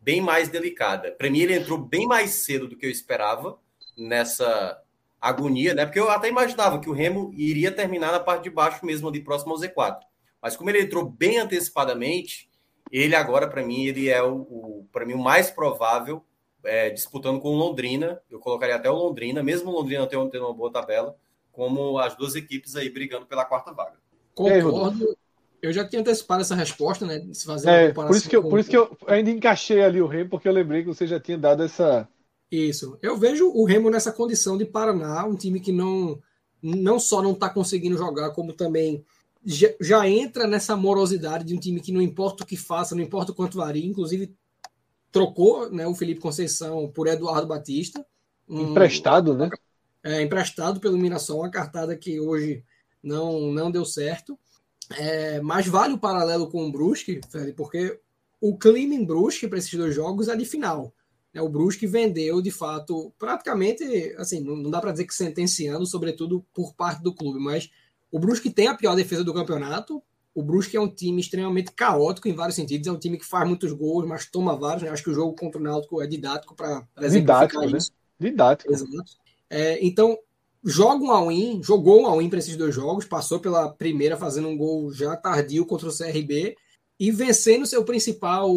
bem 0.00 0.20
mais 0.20 0.48
delicada. 0.48 1.10
Para 1.10 1.28
mim, 1.28 1.40
ele 1.40 1.54
entrou 1.54 1.76
bem 1.76 2.06
mais 2.06 2.30
cedo 2.44 2.68
do 2.68 2.76
que 2.76 2.86
eu 2.86 2.90
esperava 2.90 3.58
nessa 3.98 4.80
agonia, 5.28 5.74
né? 5.74 5.84
Porque 5.84 5.98
eu 5.98 6.10
até 6.10 6.28
imaginava 6.28 6.80
que 6.80 6.88
o 6.88 6.92
Remo 6.92 7.32
iria 7.34 7.72
terminar 7.72 8.12
na 8.12 8.20
parte 8.20 8.44
de 8.44 8.50
baixo 8.50 8.84
mesmo, 8.84 9.08
ali 9.08 9.20
próximo 9.20 9.52
ao 9.52 9.60
Z4. 9.60 9.98
Mas 10.40 10.56
como 10.56 10.70
ele 10.70 10.82
entrou 10.82 11.04
bem 11.04 11.38
antecipadamente 11.38 12.48
ele 12.90 13.14
agora, 13.14 13.48
para 13.48 13.64
mim, 13.64 13.84
ele 13.84 14.08
é 14.08 14.22
o, 14.22 14.34
o 14.34 14.88
para 14.92 15.04
mim 15.04 15.14
o 15.14 15.18
mais 15.18 15.50
provável 15.50 16.24
é, 16.64 16.90
disputando 16.90 17.40
com 17.40 17.48
o 17.48 17.56
Londrina. 17.56 18.20
Eu 18.30 18.38
colocaria 18.38 18.76
até 18.76 18.90
o 18.90 18.94
Londrina, 18.94 19.42
mesmo 19.42 19.70
o 19.70 19.74
Londrina 19.74 20.06
tendo, 20.06 20.28
tendo 20.30 20.44
uma 20.44 20.54
boa 20.54 20.70
tabela, 20.70 21.16
como 21.52 21.98
as 21.98 22.14
duas 22.16 22.34
equipes 22.34 22.76
aí 22.76 22.88
brigando 22.88 23.26
pela 23.26 23.44
quarta 23.44 23.72
vaga. 23.72 23.96
Concordo. 24.34 25.16
Eu 25.62 25.72
já 25.72 25.86
tinha 25.88 26.00
antecipado 26.00 26.42
essa 26.42 26.54
resposta, 26.54 27.06
né? 27.06 27.26
Se 27.32 27.44
fazer 27.44 27.68
é, 27.68 27.92
por 27.92 28.10
isso 28.10 28.28
que 28.28 28.36
eu, 28.36 28.42
com... 28.42 28.50
por 28.50 28.60
isso 28.60 28.70
que 28.70 28.76
eu 28.76 28.96
ainda 29.06 29.30
encaixei 29.30 29.82
ali 29.82 30.00
o 30.00 30.06
Remo, 30.06 30.30
porque 30.30 30.46
eu 30.46 30.52
lembrei 30.52 30.82
que 30.82 30.88
você 30.88 31.06
já 31.06 31.18
tinha 31.18 31.38
dado 31.38 31.64
essa. 31.64 32.08
Isso. 32.56 32.98
Eu 33.02 33.16
vejo 33.16 33.50
o 33.50 33.64
Remo 33.64 33.90
nessa 33.90 34.10
condição 34.10 34.56
de 34.56 34.64
Paraná, 34.64 35.24
um 35.26 35.36
time 35.36 35.60
que 35.60 35.72
não 35.72 36.18
não 36.62 36.98
só 36.98 37.22
não 37.22 37.32
está 37.32 37.50
conseguindo 37.50 37.98
jogar, 37.98 38.30
como 38.30 38.52
também 38.52 39.04
já, 39.44 39.68
já, 39.80 40.08
entra 40.08 40.46
nessa 40.46 40.74
morosidade 40.74 41.44
de 41.44 41.54
um 41.54 41.60
time 41.60 41.80
que 41.80 41.92
não 41.92 42.00
importa 42.00 42.42
o 42.42 42.46
que 42.46 42.56
faça, 42.56 42.94
não 42.94 43.02
importa 43.02 43.30
o 43.30 43.34
quanto 43.34 43.58
varia, 43.58 43.86
inclusive 43.86 44.34
trocou 45.12 45.70
né, 45.70 45.86
o 45.86 45.94
Felipe 45.94 46.20
Conceição 46.20 46.90
por 46.92 47.06
Eduardo 47.06 47.46
Batista. 47.46 48.04
Um, 48.48 48.70
emprestado, 48.70 49.34
né? 49.34 49.50
É, 50.02 50.22
emprestado 50.22 50.80
pelo 50.80 50.98
Mirassol, 50.98 51.40
uma 51.40 51.50
cartada 51.50 51.96
que 51.96 52.18
hoje 52.18 52.64
não, 53.02 53.52
não 53.52 53.70
deu 53.70 53.84
certo. 53.84 54.36
É, 54.96 55.40
mas 55.40 55.66
vale 55.66 55.94
o 55.94 55.98
paralelo 55.98 56.48
com 56.48 56.66
o 56.66 56.72
Brusque, 56.72 57.20
porque 57.56 58.00
o 58.40 58.56
clima 58.56 58.94
em 58.94 59.04
Brusque 59.04 59.46
para 59.46 59.58
esses 59.58 59.74
dois 59.74 59.94
jogos 59.94 60.28
é 60.28 60.36
de 60.36 60.44
final. 60.44 60.92
Né? 61.36 61.42
O 61.42 61.48
Brusque 61.50 61.86
vendeu, 61.86 62.40
de 62.40 62.50
fato, 62.50 63.12
praticamente, 63.18 63.84
assim, 64.16 64.40
não, 64.40 64.70
dá 64.70 64.80
para 64.80 64.92
dizer 64.92 65.04
que 65.04 65.14
sentenciando, 65.14 65.86
sobretudo 65.86 66.44
por 66.54 66.74
parte 66.74 67.02
do 67.02 67.14
clube, 67.14 67.38
mas 67.38 67.70
o 68.10 68.18
Brusque 68.18 68.48
tem 68.48 68.68
a 68.68 68.74
pior 68.74 68.96
defesa 68.96 69.22
do 69.22 69.34
campeonato. 69.34 70.02
O 70.34 70.42
Brusque 70.42 70.76
é 70.76 70.80
um 70.80 70.88
time 70.88 71.20
extremamente 71.20 71.72
caótico 71.72 72.28
em 72.28 72.34
vários 72.34 72.56
sentidos. 72.56 72.86
É 72.86 72.92
um 72.92 72.98
time 72.98 73.18
que 73.18 73.24
faz 73.24 73.46
muitos 73.46 73.72
gols, 73.72 74.06
mas 74.06 74.26
toma 74.26 74.56
vários. 74.56 74.82
Né? 74.82 74.88
Acho 74.88 75.02
que 75.02 75.10
o 75.10 75.14
jogo 75.14 75.34
contra 75.34 75.60
o 75.60 75.64
Náutico 75.64 76.00
é 76.02 76.06
didático 76.06 76.54
para 76.54 76.86
didático, 77.08 77.64
isso. 77.64 77.90
Né? 78.18 78.30
Didático. 78.30 78.72
Exato. 78.72 79.16
É, 79.48 79.84
então, 79.84 80.18
joga 80.64 81.04
um 81.04 81.10
all-in, 81.10 81.62
jogou 81.62 82.02
um 82.02 82.06
all-in 82.06 82.28
para 82.28 82.38
esses 82.38 82.56
dois 82.56 82.74
jogos, 82.74 83.06
passou 83.06 83.38
pela 83.40 83.70
primeira 83.70 84.16
fazendo 84.16 84.48
um 84.48 84.56
gol 84.56 84.92
já 84.92 85.16
tardio 85.16 85.64
contra 85.64 85.88
o 85.88 85.96
CRB 85.96 86.56
e 86.98 87.10
vencendo 87.10 87.66
seu 87.66 87.84
principal 87.84 88.50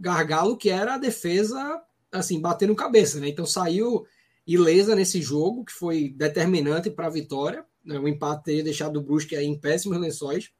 gargalo, 0.00 0.56
que 0.56 0.70
era 0.70 0.94
a 0.94 0.98
defesa, 0.98 1.80
assim, 2.14 2.40
batendo 2.40 2.74
cabeça, 2.74 3.20
né? 3.20 3.28
Então 3.28 3.44
saiu 3.44 4.06
ilesa 4.46 4.94
nesse 4.94 5.20
jogo, 5.20 5.64
que 5.64 5.72
foi 5.72 6.10
determinante 6.10 6.90
para 6.90 7.06
a 7.06 7.10
vitória. 7.10 7.64
Né, 7.84 7.98
o 7.98 8.08
empate 8.08 8.44
teria 8.44 8.64
deixado 8.64 8.98
o 8.98 9.02
Brusque 9.02 9.36
em 9.36 9.58
péssimos 9.58 9.98
lençóis. 9.98 10.50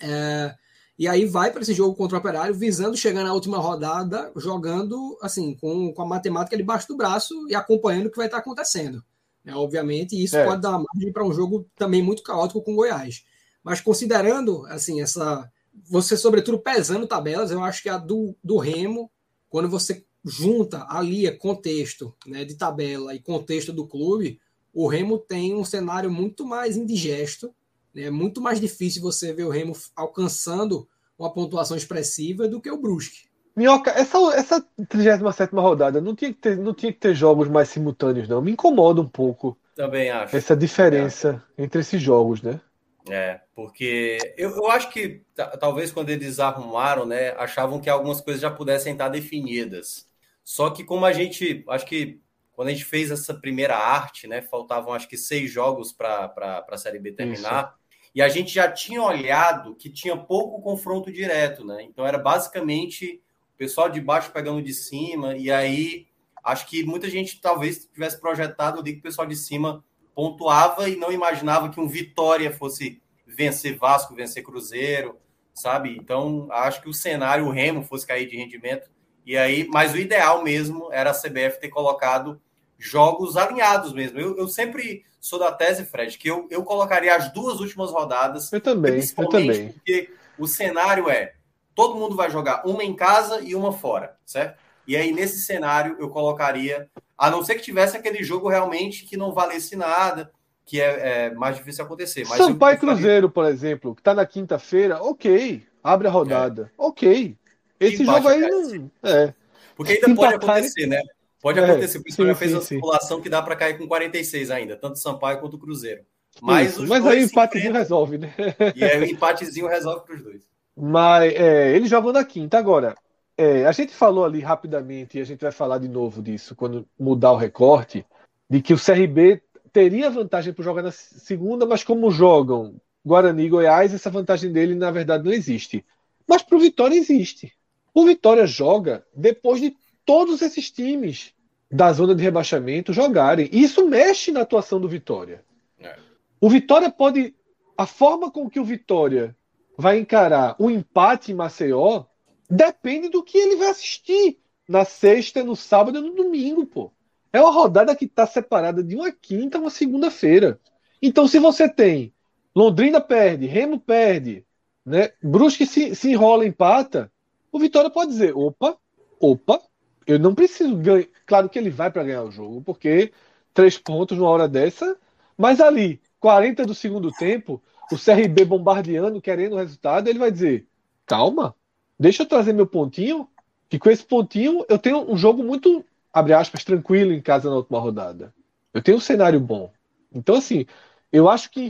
É, 0.00 0.54
e 0.98 1.06
aí 1.06 1.26
vai 1.26 1.50
para 1.50 1.60
esse 1.62 1.74
jogo 1.74 1.94
contra 1.94 2.16
o 2.16 2.20
Operário, 2.20 2.54
visando 2.54 2.96
chegar 2.96 3.22
na 3.22 3.34
última 3.34 3.58
rodada, 3.58 4.32
jogando 4.36 5.18
assim, 5.20 5.54
com, 5.54 5.92
com 5.92 6.02
a 6.02 6.06
matemática 6.06 6.56
debaixo 6.56 6.88
do 6.88 6.96
braço 6.96 7.34
e 7.48 7.54
acompanhando 7.54 8.06
o 8.06 8.10
que 8.10 8.16
vai 8.16 8.26
estar 8.26 8.38
acontecendo. 8.38 9.04
Né? 9.44 9.54
Obviamente, 9.54 10.22
isso 10.22 10.36
é. 10.36 10.44
pode 10.44 10.62
dar 10.62 10.72
margem 10.72 11.12
para 11.12 11.24
um 11.24 11.32
jogo 11.32 11.66
também 11.76 12.02
muito 12.02 12.22
caótico 12.22 12.62
com 12.62 12.74
Goiás. 12.74 13.24
Mas 13.62 13.80
considerando 13.80 14.64
assim, 14.66 15.02
essa. 15.02 15.50
Você, 15.90 16.16
sobretudo, 16.16 16.58
pesando 16.58 17.06
tabelas, 17.06 17.50
eu 17.50 17.62
acho 17.62 17.82
que 17.82 17.88
a 17.90 17.98
do, 17.98 18.34
do 18.42 18.56
Remo, 18.56 19.10
quando 19.50 19.68
você 19.68 20.06
junta, 20.26 20.84
alia 20.88 21.36
contexto 21.36 22.14
né, 22.26 22.44
de 22.44 22.56
tabela 22.56 23.14
e 23.14 23.20
contexto 23.20 23.72
do 23.72 23.86
clube, 23.86 24.40
o 24.74 24.88
Remo 24.88 25.18
tem 25.18 25.54
um 25.54 25.64
cenário 25.64 26.10
muito 26.10 26.44
mais 26.44 26.76
indigesto, 26.76 27.54
né? 27.94 28.02
é 28.02 28.10
muito 28.10 28.40
mais 28.40 28.60
difícil 28.60 29.00
você 29.00 29.32
ver 29.32 29.44
o 29.44 29.50
Remo 29.50 29.74
alcançando 29.94 30.88
uma 31.18 31.32
pontuação 31.32 31.76
expressiva 31.76 32.46
do 32.46 32.60
que 32.60 32.70
o 32.70 32.76
Brusque. 32.76 33.26
Minhoca, 33.56 33.90
essa, 33.92 34.18
essa 34.34 34.66
37 34.88 35.54
rodada 35.54 35.98
não 35.98 36.14
tinha, 36.14 36.30
que 36.30 36.38
ter, 36.38 36.58
não 36.58 36.74
tinha 36.74 36.92
que 36.92 36.98
ter 36.98 37.14
jogos 37.14 37.48
mais 37.48 37.70
simultâneos, 37.70 38.28
não. 38.28 38.42
Me 38.42 38.52
incomoda 38.52 39.00
um 39.00 39.08
pouco. 39.08 39.56
Também 39.74 40.10
acho. 40.10 40.36
Essa 40.36 40.54
diferença 40.54 41.42
entre 41.56 41.80
esses 41.80 42.02
jogos, 42.02 42.42
né? 42.42 42.60
É, 43.08 43.40
porque 43.54 44.18
eu, 44.36 44.50
eu 44.50 44.70
acho 44.70 44.90
que 44.90 45.22
talvez 45.60 45.92
quando 45.92 46.10
eles 46.10 46.38
arrumaram, 46.40 47.06
né, 47.06 47.30
achavam 47.38 47.80
que 47.80 47.88
algumas 47.88 48.20
coisas 48.20 48.42
já 48.42 48.50
pudessem 48.50 48.92
estar 48.92 49.08
definidas. 49.08 50.05
Só 50.46 50.70
que 50.70 50.84
como 50.84 51.04
a 51.04 51.12
gente, 51.12 51.64
acho 51.68 51.84
que 51.84 52.20
quando 52.52 52.68
a 52.68 52.70
gente 52.70 52.84
fez 52.84 53.10
essa 53.10 53.34
primeira 53.34 53.76
arte, 53.76 54.28
né? 54.28 54.40
Faltavam 54.40 54.94
acho 54.94 55.08
que 55.08 55.16
seis 55.16 55.50
jogos 55.50 55.92
para 55.92 56.64
a 56.70 56.78
Série 56.78 57.00
B 57.00 57.10
terminar. 57.10 57.64
Isso. 57.64 58.00
E 58.14 58.22
a 58.22 58.28
gente 58.28 58.54
já 58.54 58.70
tinha 58.70 59.02
olhado 59.02 59.74
que 59.74 59.90
tinha 59.90 60.16
pouco 60.16 60.62
confronto 60.62 61.10
direto, 61.10 61.64
né? 61.64 61.82
Então 61.82 62.06
era 62.06 62.16
basicamente 62.16 63.20
o 63.54 63.58
pessoal 63.58 63.90
de 63.90 64.00
baixo 64.00 64.30
pegando 64.30 64.62
de 64.62 64.72
cima. 64.72 65.36
E 65.36 65.50
aí 65.50 66.06
acho 66.44 66.68
que 66.68 66.84
muita 66.84 67.10
gente 67.10 67.40
talvez 67.40 67.84
tivesse 67.92 68.20
projetado 68.20 68.78
ali 68.78 68.92
que 68.92 69.00
o 69.00 69.02
pessoal 69.02 69.26
de 69.26 69.34
cima 69.34 69.84
pontuava 70.14 70.88
e 70.88 70.94
não 70.94 71.10
imaginava 71.10 71.70
que 71.70 71.80
um 71.80 71.88
Vitória 71.88 72.52
fosse 72.52 73.02
vencer 73.26 73.76
Vasco, 73.76 74.14
vencer 74.14 74.44
Cruzeiro, 74.44 75.18
sabe? 75.52 75.96
Então 76.00 76.46
acho 76.52 76.80
que 76.80 76.88
o 76.88 76.94
cenário, 76.94 77.46
o 77.46 77.50
Remo 77.50 77.82
fosse 77.82 78.06
cair 78.06 78.28
de 78.28 78.36
rendimento. 78.36 78.88
E 79.26 79.36
aí, 79.36 79.66
mas 79.68 79.92
o 79.92 79.98
ideal 79.98 80.44
mesmo 80.44 80.88
era 80.92 81.10
a 81.10 81.14
CBF 81.14 81.58
ter 81.60 81.68
colocado 81.68 82.40
jogos 82.78 83.36
alinhados 83.36 83.92
mesmo. 83.92 84.20
Eu, 84.20 84.38
eu 84.38 84.46
sempre 84.46 85.04
sou 85.20 85.36
da 85.36 85.50
tese, 85.50 85.84
Fred, 85.84 86.16
que 86.16 86.30
eu, 86.30 86.46
eu 86.48 86.62
colocaria 86.62 87.14
as 87.14 87.32
duas 87.32 87.58
últimas 87.58 87.90
rodadas. 87.90 88.52
Eu 88.52 88.60
também, 88.60 89.00
eu 89.18 89.28
também. 89.28 89.72
Porque 89.72 90.10
o 90.38 90.46
cenário 90.46 91.10
é: 91.10 91.34
todo 91.74 91.96
mundo 91.96 92.14
vai 92.14 92.30
jogar 92.30 92.64
uma 92.64 92.84
em 92.84 92.94
casa 92.94 93.40
e 93.40 93.56
uma 93.56 93.72
fora, 93.72 94.16
certo? 94.24 94.58
E 94.86 94.96
aí, 94.96 95.10
nesse 95.10 95.40
cenário, 95.40 95.96
eu 95.98 96.08
colocaria, 96.08 96.88
a 97.18 97.28
não 97.28 97.44
ser 97.44 97.56
que 97.56 97.62
tivesse 97.62 97.96
aquele 97.96 98.22
jogo 98.22 98.48
realmente 98.48 99.04
que 99.04 99.16
não 99.16 99.32
valesse 99.32 99.74
nada, 99.74 100.30
que 100.64 100.80
é, 100.80 101.24
é 101.26 101.34
mais 101.34 101.56
difícil 101.56 101.84
acontecer. 101.84 102.24
Mas 102.28 102.38
Sampaio 102.38 102.78
Cruzeiro, 102.78 103.28
por 103.28 103.44
exemplo, 103.46 103.92
que 103.92 104.00
está 104.00 104.14
na 104.14 104.24
quinta-feira, 104.24 105.02
ok, 105.02 105.66
abre 105.82 106.06
a 106.06 106.10
rodada, 106.12 106.70
é. 106.70 106.74
ok. 106.78 107.36
Esse 107.78 108.04
jogo 108.04 108.28
aí 108.28 108.40
não. 108.40 108.90
É. 109.02 109.34
Porque 109.74 109.92
ainda 109.92 110.14
pode 110.14 110.34
acontecer, 110.34 110.86
né? 110.86 111.00
Pode 111.40 111.60
é, 111.60 111.64
acontecer, 111.64 111.98
o 111.98 112.02
pessoal 112.02 112.28
já 112.28 112.34
fez 112.34 112.50
sim, 112.50 112.56
a 112.56 112.60
simulação 112.60 113.20
que 113.20 113.28
dá 113.28 113.42
para 113.42 113.54
cair 113.54 113.78
com 113.78 113.86
46 113.86 114.50
ainda, 114.50 114.76
tanto 114.76 114.94
o 114.94 114.98
Sampaio 114.98 115.38
quanto 115.38 115.54
o 115.54 115.58
Cruzeiro. 115.58 116.02
Mas, 116.42 116.76
mas 116.78 117.06
aí 117.06 117.20
o 117.20 117.24
empatezinho 117.24 117.72
resolve, 117.72 118.18
né? 118.18 118.34
E 118.74 118.84
aí 118.84 119.00
o 119.00 119.04
empatezinho 119.04 119.68
resolve 119.68 120.04
para 120.04 120.16
os 120.16 120.22
dois. 120.22 120.42
Mas 120.76 121.32
é, 121.34 121.74
eles 121.74 121.88
jogam 121.88 122.12
na 122.12 122.24
quinta. 122.24 122.58
Agora, 122.58 122.94
é, 123.38 123.64
a 123.64 123.72
gente 123.72 123.94
falou 123.94 124.24
ali 124.24 124.40
rapidamente, 124.40 125.18
e 125.18 125.20
a 125.20 125.24
gente 125.24 125.40
vai 125.40 125.52
falar 125.52 125.78
de 125.78 125.88
novo 125.88 126.22
disso 126.22 126.54
quando 126.54 126.86
mudar 126.98 127.32
o 127.32 127.36
recorte. 127.36 128.04
de 128.48 128.60
que 128.60 128.74
o 128.74 128.78
CRB 128.78 129.42
teria 129.72 130.10
vantagem 130.10 130.52
por 130.52 130.64
jogar 130.64 130.82
na 130.82 130.90
segunda, 130.92 131.66
mas 131.66 131.84
como 131.84 132.10
jogam 132.10 132.80
Guarani 133.04 133.44
e 133.44 133.48
Goiás, 133.48 133.94
essa 133.94 134.10
vantagem 134.10 134.50
dele 134.50 134.74
na 134.74 134.90
verdade 134.90 135.24
não 135.24 135.32
existe. 135.32 135.84
Mas 136.26 136.42
para 136.42 136.56
o 136.56 136.60
Vitória 136.60 136.96
existe. 136.96 137.52
O 137.96 138.04
Vitória 138.04 138.46
joga 138.46 139.06
depois 139.16 139.58
de 139.58 139.74
todos 140.04 140.42
esses 140.42 140.70
times 140.70 141.32
da 141.72 141.90
zona 141.94 142.14
de 142.14 142.22
rebaixamento 142.22 142.92
jogarem. 142.92 143.48
E 143.50 143.62
isso 143.62 143.88
mexe 143.88 144.30
na 144.30 144.42
atuação 144.42 144.78
do 144.78 144.86
Vitória. 144.86 145.42
É. 145.80 145.96
O 146.38 146.50
Vitória 146.50 146.90
pode. 146.90 147.34
A 147.74 147.86
forma 147.86 148.30
com 148.30 148.50
que 148.50 148.60
o 148.60 148.64
Vitória 148.66 149.34
vai 149.78 149.98
encarar 149.98 150.56
o 150.58 150.70
empate 150.70 151.32
em 151.32 151.34
Maceió 151.34 152.04
depende 152.50 153.08
do 153.08 153.22
que 153.22 153.38
ele 153.38 153.56
vai 153.56 153.68
assistir 153.68 154.38
na 154.68 154.84
sexta, 154.84 155.42
no 155.42 155.56
sábado 155.56 155.98
e 155.98 156.02
no 156.02 156.14
domingo, 156.14 156.66
pô. 156.66 156.92
É 157.32 157.40
uma 157.40 157.50
rodada 157.50 157.96
que 157.96 158.04
está 158.04 158.26
separada 158.26 158.84
de 158.84 158.94
uma 158.94 159.10
quinta 159.10 159.56
a 159.56 159.60
uma 159.62 159.70
segunda-feira. 159.70 160.60
Então, 161.00 161.26
se 161.26 161.38
você 161.38 161.66
tem 161.66 162.12
Londrina 162.54 163.00
perde, 163.00 163.46
Remo 163.46 163.80
perde, 163.80 164.44
né? 164.84 165.12
Brusque 165.22 165.64
se, 165.64 165.94
se 165.94 166.10
enrola, 166.10 166.46
empata, 166.46 167.10
o 167.56 167.58
Vitória 167.58 167.90
pode 167.90 168.10
dizer: 168.12 168.36
opa, 168.36 168.76
opa, 169.18 169.60
eu 170.06 170.18
não 170.18 170.34
preciso 170.34 170.76
ganhar. 170.76 171.06
Claro 171.26 171.48
que 171.48 171.58
ele 171.58 171.70
vai 171.70 171.90
para 171.90 172.04
ganhar 172.04 172.22
o 172.22 172.30
jogo, 172.30 172.62
porque 172.62 173.12
três 173.52 173.78
pontos 173.78 174.16
numa 174.16 174.28
hora 174.28 174.46
dessa, 174.46 174.96
mas 175.36 175.60
ali, 175.60 176.00
40 176.20 176.66
do 176.66 176.74
segundo 176.74 177.10
tempo, 177.10 177.62
o 177.90 177.96
CRB 177.96 178.44
bombardeando, 178.44 179.20
querendo 179.20 179.54
o 179.54 179.58
resultado, 179.58 180.08
ele 180.08 180.18
vai 180.18 180.30
dizer: 180.30 180.66
calma, 181.06 181.54
deixa 181.98 182.22
eu 182.22 182.26
trazer 182.26 182.52
meu 182.52 182.66
pontinho, 182.66 183.26
que 183.68 183.78
com 183.78 183.88
esse 183.90 184.04
pontinho 184.04 184.64
eu 184.68 184.78
tenho 184.78 185.10
um 185.10 185.16
jogo 185.16 185.42
muito, 185.42 185.82
abre 186.12 186.34
aspas, 186.34 186.62
tranquilo 186.62 187.12
em 187.12 187.22
casa 187.22 187.48
na 187.48 187.56
última 187.56 187.80
rodada. 187.80 188.34
Eu 188.74 188.82
tenho 188.82 188.98
um 188.98 189.00
cenário 189.00 189.40
bom. 189.40 189.72
Então, 190.12 190.36
assim, 190.36 190.66
eu 191.12 191.28
acho 191.28 191.50
que 191.50 191.68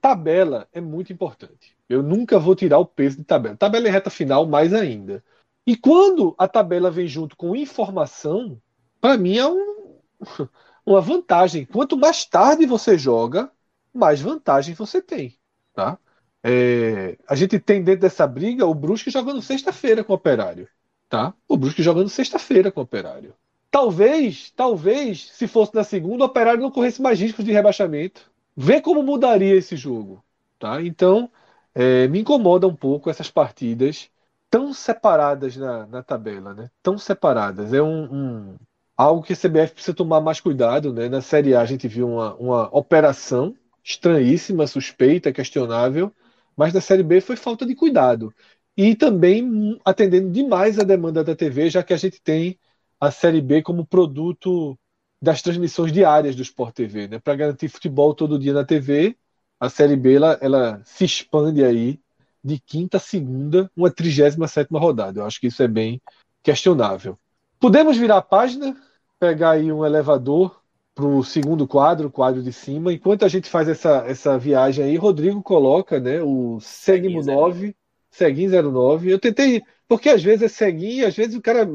tabela 0.00 0.68
é 0.72 0.80
muito 0.80 1.12
importante. 1.12 1.76
Eu 1.88 2.02
nunca 2.02 2.38
vou 2.38 2.54
tirar 2.54 2.78
o 2.78 2.86
peso 2.86 3.18
de 3.18 3.24
tabela. 3.24 3.56
Tabela 3.56 3.88
é 3.88 3.90
reta 3.90 4.10
final, 4.10 4.46
mais 4.46 4.72
ainda. 4.72 5.22
E 5.66 5.76
quando 5.76 6.34
a 6.38 6.48
tabela 6.48 6.90
vem 6.90 7.06
junto 7.06 7.36
com 7.36 7.54
informação, 7.54 8.60
para 9.00 9.16
mim 9.18 9.36
é 9.36 9.46
um, 9.46 9.98
uma 10.84 11.00
vantagem. 11.00 11.66
Quanto 11.66 11.96
mais 11.96 12.24
tarde 12.24 12.66
você 12.66 12.96
joga, 12.96 13.50
mais 13.92 14.20
vantagem 14.20 14.74
você 14.74 15.02
tem. 15.02 15.36
Tá? 15.74 15.98
É, 16.42 17.18
a 17.28 17.34
gente 17.34 17.58
tem 17.58 17.82
dentro 17.82 18.02
dessa 18.02 18.26
briga 18.26 18.66
o 18.66 18.74
Brusque 18.74 19.10
jogando 19.10 19.42
sexta-feira 19.42 20.02
com 20.02 20.12
o 20.12 20.16
Operário. 20.16 20.68
Tá? 21.08 21.34
O 21.46 21.56
Brusque 21.56 21.82
jogando 21.82 22.08
sexta-feira 22.08 22.72
com 22.72 22.80
o 22.80 22.84
Operário. 22.84 23.34
Talvez, 23.70 24.50
talvez, 24.56 25.30
se 25.32 25.46
fosse 25.46 25.74
na 25.74 25.84
segunda, 25.84 26.24
o 26.24 26.26
Operário 26.26 26.62
não 26.62 26.70
corresse 26.70 27.02
mais 27.02 27.20
riscos 27.20 27.44
de 27.44 27.52
rebaixamento. 27.52 28.30
Vê 28.60 28.80
como 28.80 29.04
mudaria 29.04 29.54
esse 29.54 29.76
jogo. 29.76 30.24
Tá? 30.58 30.82
Então, 30.82 31.30
é, 31.72 32.08
me 32.08 32.20
incomoda 32.20 32.66
um 32.66 32.74
pouco 32.74 33.08
essas 33.08 33.30
partidas 33.30 34.10
tão 34.50 34.72
separadas 34.74 35.56
na, 35.56 35.86
na 35.86 36.02
tabela, 36.02 36.54
né? 36.54 36.68
Tão 36.82 36.98
separadas. 36.98 37.72
É 37.72 37.80
um, 37.80 38.12
um, 38.12 38.56
algo 38.96 39.22
que 39.22 39.32
a 39.32 39.36
CBF 39.36 39.74
precisa 39.74 39.94
tomar 39.94 40.20
mais 40.20 40.40
cuidado, 40.40 40.92
né? 40.92 41.08
Na 41.08 41.20
Série 41.20 41.54
A 41.54 41.60
a 41.60 41.64
gente 41.64 41.86
viu 41.86 42.08
uma, 42.08 42.34
uma 42.34 42.76
operação 42.76 43.54
estranhíssima, 43.84 44.66
suspeita, 44.66 45.32
questionável, 45.32 46.12
mas 46.56 46.72
na 46.74 46.80
Série 46.80 47.04
B 47.04 47.20
foi 47.20 47.36
falta 47.36 47.64
de 47.64 47.76
cuidado. 47.76 48.34
E 48.76 48.96
também 48.96 49.78
atendendo 49.84 50.30
demais 50.32 50.80
a 50.80 50.84
demanda 50.84 51.22
da 51.22 51.36
TV, 51.36 51.70
já 51.70 51.82
que 51.84 51.92
a 51.92 51.96
gente 51.96 52.20
tem 52.20 52.58
a 53.00 53.10
Série 53.12 53.40
B 53.40 53.62
como 53.62 53.86
produto 53.86 54.76
das 55.20 55.42
transmissões 55.42 55.92
diárias 55.92 56.36
do 56.36 56.42
Sport 56.42 56.74
TV, 56.74 57.08
né? 57.08 57.18
Para 57.18 57.34
garantir 57.34 57.68
futebol 57.68 58.14
todo 58.14 58.38
dia 58.38 58.52
na 58.52 58.64
TV, 58.64 59.16
a 59.58 59.68
Série 59.68 59.96
B 59.96 60.14
ela, 60.14 60.38
ela 60.40 60.80
se 60.84 61.04
expande 61.04 61.64
aí 61.64 62.00
de 62.42 62.58
quinta 62.58 62.98
a 62.98 63.00
segunda, 63.00 63.70
uma 63.76 63.90
37 63.90 64.68
rodada. 64.72 65.20
Eu 65.20 65.26
acho 65.26 65.40
que 65.40 65.48
isso 65.48 65.62
é 65.62 65.68
bem 65.68 66.00
questionável. 66.42 67.18
Podemos 67.58 67.96
virar 67.96 68.18
a 68.18 68.22
página, 68.22 68.76
pegar 69.18 69.50
aí 69.50 69.72
um 69.72 69.84
elevador 69.84 70.60
para 70.94 71.06
o 71.06 71.22
segundo 71.24 71.66
quadro, 71.66 72.08
o 72.08 72.10
quadro 72.10 72.42
de 72.42 72.52
cima. 72.52 72.92
Enquanto 72.92 73.24
a 73.24 73.28
gente 73.28 73.48
faz 73.48 73.68
essa, 73.68 74.04
essa 74.06 74.38
viagem 74.38 74.84
aí, 74.84 74.96
Rodrigo 74.96 75.42
coloca 75.42 75.98
né, 76.00 76.22
o 76.22 76.58
Segmo 76.60 77.22
9, 77.22 77.74
Seguin 78.10 78.48
09. 78.48 79.10
Eu 79.12 79.18
tentei, 79.18 79.62
porque 79.86 80.08
às 80.08 80.22
vezes 80.22 80.42
é 80.42 80.48
Seguin, 80.48 81.02
às 81.02 81.14
vezes 81.14 81.36
o 81.36 81.42
cara 81.42 81.68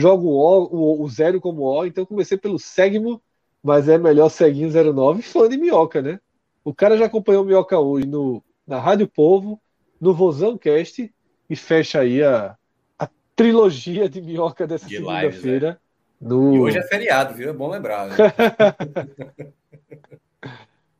joga 0.00 0.24
o, 0.24 0.64
o, 0.64 1.02
o, 1.02 1.08
zero 1.08 1.40
como 1.40 1.62
O, 1.62 1.84
então 1.84 2.06
comecei 2.06 2.36
pelo 2.36 2.58
Segmo, 2.58 3.20
mas 3.62 3.88
é 3.88 3.98
melhor 3.98 4.28
Seguin 4.30 4.70
09, 4.70 5.22
fã 5.22 5.48
de 5.48 5.56
minhoca, 5.56 6.00
né? 6.00 6.18
O 6.64 6.74
cara 6.74 6.96
já 6.96 7.06
acompanhou 7.06 7.42
o 7.42 7.46
Minhoca 7.46 7.78
hoje 7.78 8.06
no, 8.06 8.42
na 8.66 8.78
Rádio 8.78 9.08
Povo, 9.08 9.60
no 10.00 10.12
Vozão 10.14 10.58
Cast 10.58 11.12
e 11.48 11.56
fecha 11.56 12.00
aí 12.00 12.22
a, 12.22 12.56
a 12.98 13.08
trilogia 13.34 14.08
de 14.08 14.20
minhoca 14.20 14.66
dessa 14.66 14.86
de 14.86 14.96
segunda-feira. 14.96 15.80
É. 15.86 15.90
No... 16.20 16.54
E 16.54 16.60
hoje 16.60 16.78
é 16.78 16.82
feriado, 16.82 17.34
viu? 17.34 17.48
É 17.48 17.52
bom 17.52 17.70
lembrar. 17.70 18.08
Né? 18.08 18.16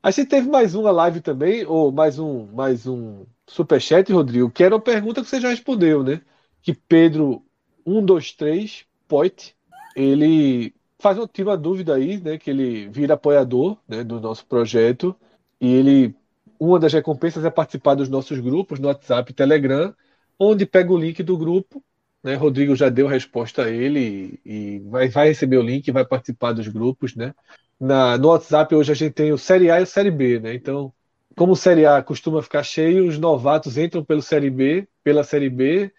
a 0.03 0.11
gente 0.11 0.29
teve 0.29 0.49
mais 0.49 0.75
uma 0.75 0.91
live 0.91 1.21
também, 1.21 1.65
ou 1.67 1.93
mais 1.93 2.19
um, 2.19 2.47
mais 2.47 2.87
um 2.87 3.27
superchat, 3.47 4.11
Rodrigo, 4.11 4.51
que 4.51 4.65
era 4.65 4.75
uma 4.75 4.81
pergunta 4.81 5.21
que 5.21 5.29
você 5.29 5.41
já 5.41 5.51
respondeu, 5.51 6.03
né? 6.03 6.23
Que 6.63 6.73
Pedro 6.73 7.45
123 7.87 8.87
Poit, 9.11 9.57
ele 9.97 10.73
faz 11.01 11.19
uma, 11.19 11.27
tive 11.27 11.51
uma 11.51 11.57
dúvida 11.57 11.97
aí, 11.97 12.21
né? 12.21 12.39
Que 12.39 12.51
ele 12.51 12.89
vira 12.89 13.15
apoiador 13.15 13.77
né, 13.89 14.05
do 14.05 14.21
nosso 14.21 14.47
projeto 14.47 15.17
e 15.61 15.75
ele 15.75 16.15
uma 16.61 16.79
das 16.79 16.93
recompensas 16.93 17.45
é 17.45 17.51
participar 17.51 17.95
dos 17.95 18.09
nossos 18.09 18.39
grupos 18.39 18.79
no 18.79 18.89
WhatsApp 18.89 19.33
e 19.33 19.35
Telegram, 19.35 19.95
onde 20.39 20.67
pega 20.67 20.93
o 20.93 20.99
link 20.99 21.23
do 21.23 21.37
grupo. 21.37 21.83
Né? 22.23 22.35
Rodrigo 22.35 22.77
já 22.77 22.91
deu 22.91 23.07
resposta 23.07 23.65
a 23.65 23.71
ele 23.71 24.39
e, 24.45 24.79
vai, 24.81 25.09
vai, 25.09 25.29
receber 25.29 25.57
o 25.57 25.63
link 25.63 25.89
e 25.89 25.93
vai 25.93 26.05
participar 26.05 26.53
dos 26.53 26.69
grupos. 26.69 27.17
Né? 27.17 27.35
Na, 27.81 28.19
no 28.19 28.29
WhatsApp 28.29 28.75
hoje 28.75 28.93
a 28.93 28.95
gente 28.95 29.15
tem 29.15 29.33
o 29.33 29.39
Série 29.39 29.71
A 29.71 29.81
e 29.81 29.85
o 29.85 29.87
Série 29.87 30.11
B. 30.11 30.39
Né? 30.39 30.55
Então, 30.55 30.93
como 31.35 31.53
o 31.55 31.57
Série 31.57 31.87
A 31.87 32.03
costuma 32.03 32.43
ficar 32.43 32.63
cheio, 32.63 33.09
os 33.09 33.19
novatos 33.19 33.79
entram 33.79 34.05
pelo 34.05 34.21
Série 34.21 34.51
B, 34.51 34.87
pela 35.03 35.25
Série 35.25 35.49
B, 35.49 35.91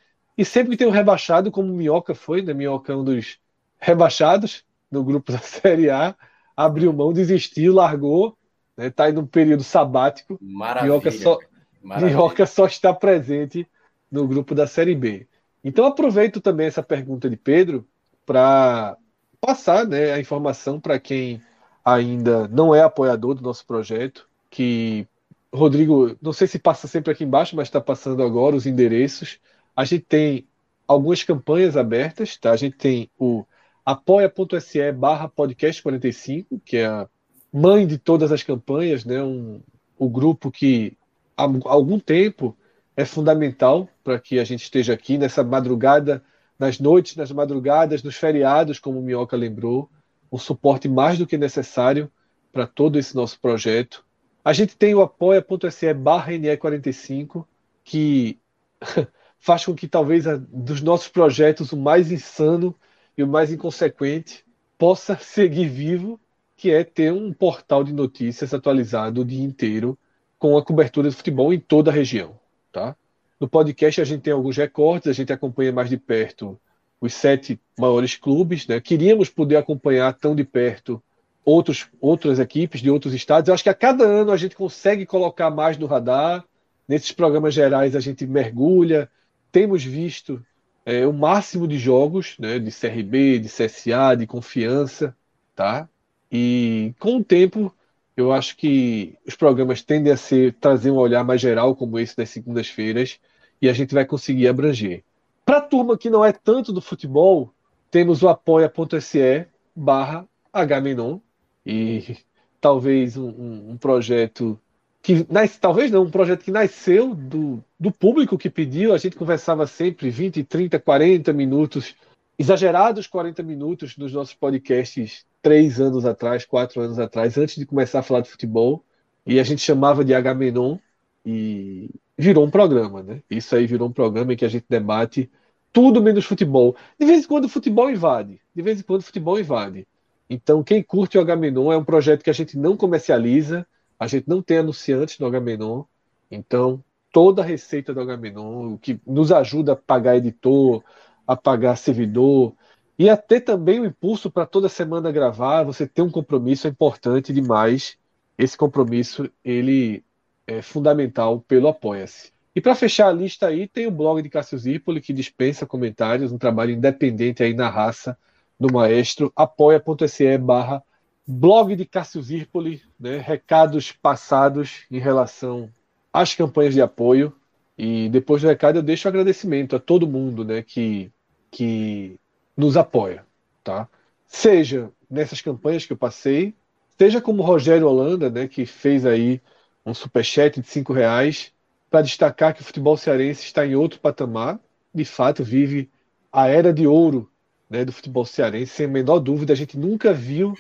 e 0.42 0.46
sempre 0.46 0.72
que 0.72 0.78
tem 0.78 0.88
um 0.88 0.92
rebaixado, 0.92 1.52
como 1.52 1.72
o 1.72 1.76
Minhoca 1.76 2.16
foi, 2.16 2.42
né? 2.42 2.54
Minhoca 2.54 2.94
é 2.94 2.96
um 2.96 3.04
dos 3.04 3.40
rebaixados 3.80 4.64
no 4.90 5.04
grupo 5.04 5.32
da 5.32 5.38
Série 5.40 5.90
A, 5.90 6.16
abriu 6.56 6.92
mão, 6.92 7.14
desistiu, 7.14 7.74
largou 7.74 8.38
Está 8.72 8.82
né? 8.82 8.90
Tá 8.90 9.04
aí 9.06 9.14
num 9.14 9.26
período 9.26 9.64
sabático. 9.64 10.38
Maravilha. 10.42 10.94
Minhoca 10.94 11.12
só, 11.12 11.40
Minhoca 11.84 12.46
só 12.46 12.66
está 12.66 12.94
presente 12.94 13.68
no 14.10 14.28
grupo 14.28 14.56
da 14.56 14.66
Série 14.66 14.96
B. 14.96 15.28
Então 15.64 15.86
aproveito 15.86 16.42
também 16.42 16.68
essa 16.68 16.82
pergunta 16.82 17.30
de 17.30 17.38
Pedro 17.38 17.88
para 18.26 18.98
passar 19.40 19.86
né, 19.86 20.14
a 20.14 20.20
informação 20.20 20.80
para 20.80 21.00
quem 21.00 21.42
ainda 21.84 22.48
não 22.48 22.74
é 22.74 22.82
apoiador 22.82 23.36
do 23.36 23.42
nosso 23.42 23.66
projeto, 23.66 24.28
que 24.50 25.08
Rodrigo, 25.54 26.16
não 26.22 26.32
sei 26.32 26.48
se 26.48 26.58
passa 26.58 26.88
sempre 26.88 27.12
aqui 27.12 27.24
embaixo, 27.24 27.56
mas 27.56 27.68
está 27.68 27.82
passando 27.82 28.24
agora 28.24 28.56
os 28.56 28.66
endereços. 28.66 29.40
A 29.76 29.86
gente 29.86 30.06
tem 30.06 30.48
algumas 30.88 31.24
campanhas 31.24 31.78
abertas, 31.78 32.38
tá? 32.38 32.52
A 32.52 32.58
gente 32.58 32.78
tem 32.78 33.10
o 33.18 33.46
apoia.se 33.86 34.92
barra 34.92 35.28
podcast 35.28 35.82
45, 35.82 36.60
que 36.60 36.78
é 36.78 36.86
a 36.86 37.08
mãe 37.52 37.88
de 37.88 37.98
todas 37.98 38.32
as 38.32 38.44
campanhas, 38.44 39.06
né? 39.06 39.22
Um, 39.24 39.62
o 39.98 40.10
grupo 40.10 40.52
que 40.52 40.98
há 41.38 41.44
algum 41.66 42.00
tempo 42.00 42.56
é 42.96 43.06
fundamental 43.06 43.88
para 44.04 44.20
que 44.20 44.40
a 44.40 44.44
gente 44.44 44.64
esteja 44.64 44.94
aqui 44.94 45.18
nessa 45.18 45.44
madrugada, 45.44 46.24
nas 46.58 46.80
noites, 46.80 47.16
nas 47.16 47.32
madrugadas, 47.32 48.04
nos 48.04 48.16
feriados, 48.16 48.80
como 48.80 49.00
o 49.00 49.02
Minhoca 49.02 49.36
lembrou, 49.36 49.90
um 50.32 50.38
suporte 50.38 50.88
mais 50.88 51.18
do 51.18 51.26
que 51.26 51.38
necessário 51.38 52.12
para 52.52 52.68
todo 52.68 53.00
esse 53.00 53.16
nosso 53.16 53.40
projeto. 53.40 54.06
A 54.44 54.54
gente 54.54 54.76
tem 54.76 54.94
o 54.94 55.02
apoia.se 55.02 55.94
barra 55.94 56.32
NE45, 56.34 57.46
que 57.84 58.40
faz 59.42 59.66
com 59.66 59.74
que 59.74 59.88
talvez 59.88 60.28
a, 60.28 60.38
dos 60.38 60.82
nossos 60.82 61.10
projetos 61.10 61.74
o 61.74 61.78
mais 61.78 62.12
insano 62.12 62.74
e 63.18 63.24
o 63.24 63.28
mais 63.28 63.52
inconsequente 63.52 64.46
possa 64.78 65.18
seguir 65.20 65.68
vivo 65.68 66.20
que 66.56 66.72
é 66.72 66.84
ter 66.84 67.12
um 67.12 67.34
portal 67.34 67.84
de 67.84 67.92
notícias 67.92 68.54
atualizado 68.54 69.22
o 69.22 69.26
dia 69.26 69.44
inteiro 69.44 69.98
com 70.38 70.56
a 70.58 70.64
cobertura 70.64 71.10
de 71.10 71.16
futebol 71.16 71.52
em 71.52 71.60
toda 71.60 71.90
a 71.90 71.94
região, 71.94 72.40
tá? 72.72 72.96
No 73.40 73.50
podcast 73.50 74.00
a 74.00 74.04
gente 74.04 74.22
tem 74.22 74.32
alguns 74.32 74.56
recortes, 74.56 75.10
a 75.10 75.14
gente 75.14 75.34
acompanha 75.34 75.72
mais 75.72 75.90
de 75.90 75.98
perto 75.98 76.60
os 77.02 77.16
sete 77.16 77.60
maiores 77.80 78.16
clubes, 78.16 78.68
né? 78.68 78.80
Queríamos 78.80 79.28
poder 79.28 79.56
acompanhar 79.56 80.14
tão 80.14 80.36
de 80.36 80.44
perto 80.44 81.02
outros, 81.44 81.88
outras 82.00 82.38
equipes 82.38 82.80
de 82.80 82.92
outros 82.92 83.16
estados. 83.16 83.48
Eu 83.48 83.56
acho 83.56 83.64
que 83.64 83.70
a 83.70 83.74
cada 83.74 84.04
ano 84.04 84.32
a 84.32 84.38
gente 84.38 84.56
consegue 84.56 85.04
colocar 85.04 85.50
mais 85.50 85.80
no 85.80 85.88
radar. 85.88 86.46
Nesses 86.88 87.12
programas 87.12 87.56
gerais 87.56 87.96
a 87.96 88.00
gente 88.00 88.28
mergulha. 88.28 89.10
Temos 89.52 89.84
visto 89.84 90.44
é, 90.86 91.06
o 91.06 91.14
máximo 91.14 91.68
de 91.68 91.78
jogos, 91.78 92.36
né? 92.40 92.60
De 92.60 92.72
CRB, 92.72 93.40
de 93.40 93.48
CSA, 93.48 94.16
de 94.18 94.26
confiança, 94.26 95.16
tá? 95.56 95.88
E 96.32 96.94
com 97.00 97.18
o 97.18 97.24
tempo, 97.24 97.74
eu 98.16 98.32
acho 98.32 98.56
que 98.56 99.18
os 99.26 99.36
programas 99.36 99.82
tendem 99.82 100.12
a 100.12 100.18
ser 100.18 100.54
trazer 100.60 100.92
um 100.92 100.96
olhar 100.98 101.24
mais 101.24 101.42
geral, 101.42 101.76
como 101.76 102.00
esse 102.00 102.16
das 102.16 102.30
segundas-feiras, 102.30 103.20
e 103.62 103.70
a 103.70 103.74
gente 103.74 103.94
vai 103.94 104.06
conseguir 104.06 104.48
abranger. 104.48 105.04
Para 105.46 105.58
a 105.58 105.62
turma 105.62 105.98
que 105.98 106.10
não 106.10 106.24
é 106.24 106.32
tanto 106.32 106.72
do 106.72 106.82
futebol, 106.82 107.54
temos 107.90 108.24
o 108.24 108.30
apoia.se 108.30 109.48
barra 109.76 110.28
Hmenon, 110.54 111.20
e 111.66 112.18
talvez 112.62 113.18
um, 113.18 113.30
um, 113.30 113.72
um 113.72 113.78
projeto 113.78 114.60
que 115.02 115.26
nas, 115.30 115.58
talvez 115.58 115.90
não, 115.90 116.04
um 116.04 116.12
projeto 116.12 116.44
que 116.44 116.52
nasceu 116.52 117.16
do, 117.16 117.64
do 117.80 117.92
público 117.92 118.38
que 118.38 118.50
pediu. 118.50 118.94
A 118.94 118.98
gente 118.98 119.16
conversava 119.16 119.66
sempre 119.66 120.10
20, 120.10 120.44
30, 120.44 120.80
40 120.80 121.34
minutos, 121.34 121.96
exagerados 122.38 123.08
40 123.08 123.42
minutos 123.42 123.98
nos 123.98 124.14
nossos 124.14 124.36
podcasts 124.36 125.26
três 125.42 125.82
anos 125.82 126.06
atrás, 126.06 126.46
quatro 126.46 126.82
anos 126.82 127.00
atrás, 127.00 127.38
antes 127.38 127.56
de 127.56 127.66
começar 127.66 128.00
a 128.00 128.04
falar 128.04 128.22
de 128.22 128.30
futebol. 128.30 128.84
E 129.26 129.40
a 129.40 129.44
gente 129.44 129.62
chamava 129.62 130.06
de 130.06 130.14
H-Menon 130.14 130.78
e 131.26 131.90
virou 132.18 132.46
um 132.46 132.52
programa, 132.52 133.02
né? 133.02 133.22
Isso 133.30 133.56
aí 133.56 133.66
virou 133.66 133.88
um 133.88 133.92
programa 133.92 134.34
em 134.34 134.36
que 134.36 134.46
a 134.46 134.50
gente 134.50 134.66
debate 134.70 135.30
tudo 135.74 136.02
menos 136.02 136.26
futebol. 136.26 136.76
De 137.00 137.06
vez 137.06 137.24
em 137.24 137.28
quando 137.28 137.46
o 137.46 137.50
futebol 137.50 137.90
invade. 137.90 138.40
De 138.54 138.62
vez 138.62 138.80
em 138.80 138.84
quando 138.84 139.02
o 139.02 139.06
futebol 139.06 139.40
invade. 139.40 139.88
Então, 140.30 140.64
quem 140.64 140.82
curte 140.82 141.18
o 141.18 141.22
H-Menon 141.22 141.72
é 141.72 141.78
um 141.78 141.84
projeto 141.84 142.24
que 142.24 142.30
a 142.30 142.34
gente 142.34 142.58
não 142.58 142.78
comercializa, 142.78 143.66
a 144.02 144.08
gente 144.08 144.28
não 144.28 144.42
tem 144.42 144.58
anunciantes 144.58 145.20
no 145.20 145.28
H-Menon. 145.28 145.84
Então, 146.32 146.84
toda 147.14 147.44
a 147.44 147.46
receita 147.46 147.94
do 147.94 148.02
H-Menon, 148.02 148.74
o 148.74 148.78
que 148.80 149.00
nos 149.06 149.32
ajuda 149.32 149.74
a 149.74 149.76
pagar 149.76 150.18
editor, 150.18 150.84
a 151.28 151.36
pagar 151.36 151.76
servidor, 151.76 152.56
e 152.98 153.12
a 153.12 153.16
ter 153.16 153.42
também 153.42 153.80
o 153.80 153.86
impulso 153.86 154.32
para 154.32 154.48
toda 154.48 154.68
semana 154.68 155.12
gravar, 155.12 155.62
você 155.62 155.86
ter 155.88 156.02
um 156.02 156.10
compromisso 156.10 156.66
é 156.66 156.72
importante 156.72 157.32
demais. 157.32 157.96
Esse 158.40 158.58
compromisso, 158.58 159.30
ele 159.46 160.04
é 160.48 160.64
fundamental 160.64 161.40
pelo 161.40 161.68
Apoia-se. 161.68 162.34
E 162.56 162.60
para 162.60 162.74
fechar 162.74 163.08
a 163.08 163.14
lista 163.14 163.50
aí, 163.50 163.68
tem 163.68 163.86
o 163.86 163.92
blog 163.92 164.20
de 164.24 164.30
Cássio 164.32 164.58
Zirpoli, 164.58 165.00
que 165.00 165.14
dispensa 165.14 165.68
comentários, 165.68 166.32
um 166.32 166.40
trabalho 166.40 166.72
independente 166.72 167.44
aí 167.44 167.54
na 167.54 167.70
raça 167.70 168.18
do 168.60 168.74
maestro, 168.74 169.32
apoia.se 169.36 170.40
barra 170.40 170.84
blog 171.28 171.76
de 171.76 171.86
Cássio 171.86 172.22
Zirpoli, 172.22 172.82
né, 173.00 173.18
recados 173.18 173.92
passados 173.92 174.86
em 174.90 175.00
relação 175.00 175.70
às 176.12 176.36
campanhas 176.36 176.74
de 176.74 176.82
apoio. 176.82 177.34
E 177.78 178.10
depois 178.10 178.42
do 178.42 178.48
recado 178.48 178.78
eu 178.80 178.84
deixo 178.84 179.08
agradecimento 179.08 179.76
a 179.76 179.80
todo 179.80 180.08
mundo 180.08 180.44
né, 180.44 180.62
que, 180.62 181.12
que 181.50 182.20
nos 182.56 182.78
apoia, 182.78 183.26
tá? 183.64 183.88
Seja 184.28 184.92
nessas 185.10 185.42
campanhas 185.42 185.86
que 185.86 185.94
eu 185.94 185.98
passei, 185.98 186.54
seja 186.98 187.20
como 187.20 187.42
Rogério 187.42 187.88
Holanda, 187.88 188.30
né, 188.30 188.48
que 188.48 188.66
fez 188.66 189.06
aí 189.06 189.42
um 189.86 189.94
superchat 189.94 190.62
de 190.62 190.68
cinco 190.68 190.94
reais 190.94 191.52
para 191.90 192.02
destacar 192.02 192.54
que 192.54 192.62
o 192.62 192.64
futebol 192.64 192.96
cearense 192.96 193.44
está 193.44 193.66
em 193.66 193.76
outro 193.76 194.00
patamar. 194.00 194.60
De 194.94 195.04
fato, 195.06 195.44
vive 195.44 195.90
a 196.32 196.48
era 196.48 196.74
de 196.74 196.86
ouro 196.86 197.30
né, 197.70 197.84
do 197.84 197.92
futebol 197.92 198.26
cearense, 198.26 198.74
sem 198.74 198.86
a 198.86 198.90
menor 198.90 199.20
dúvida. 199.20 199.54
A 199.54 199.56
gente 199.56 199.78
nunca 199.78 200.14
viu 200.14 200.54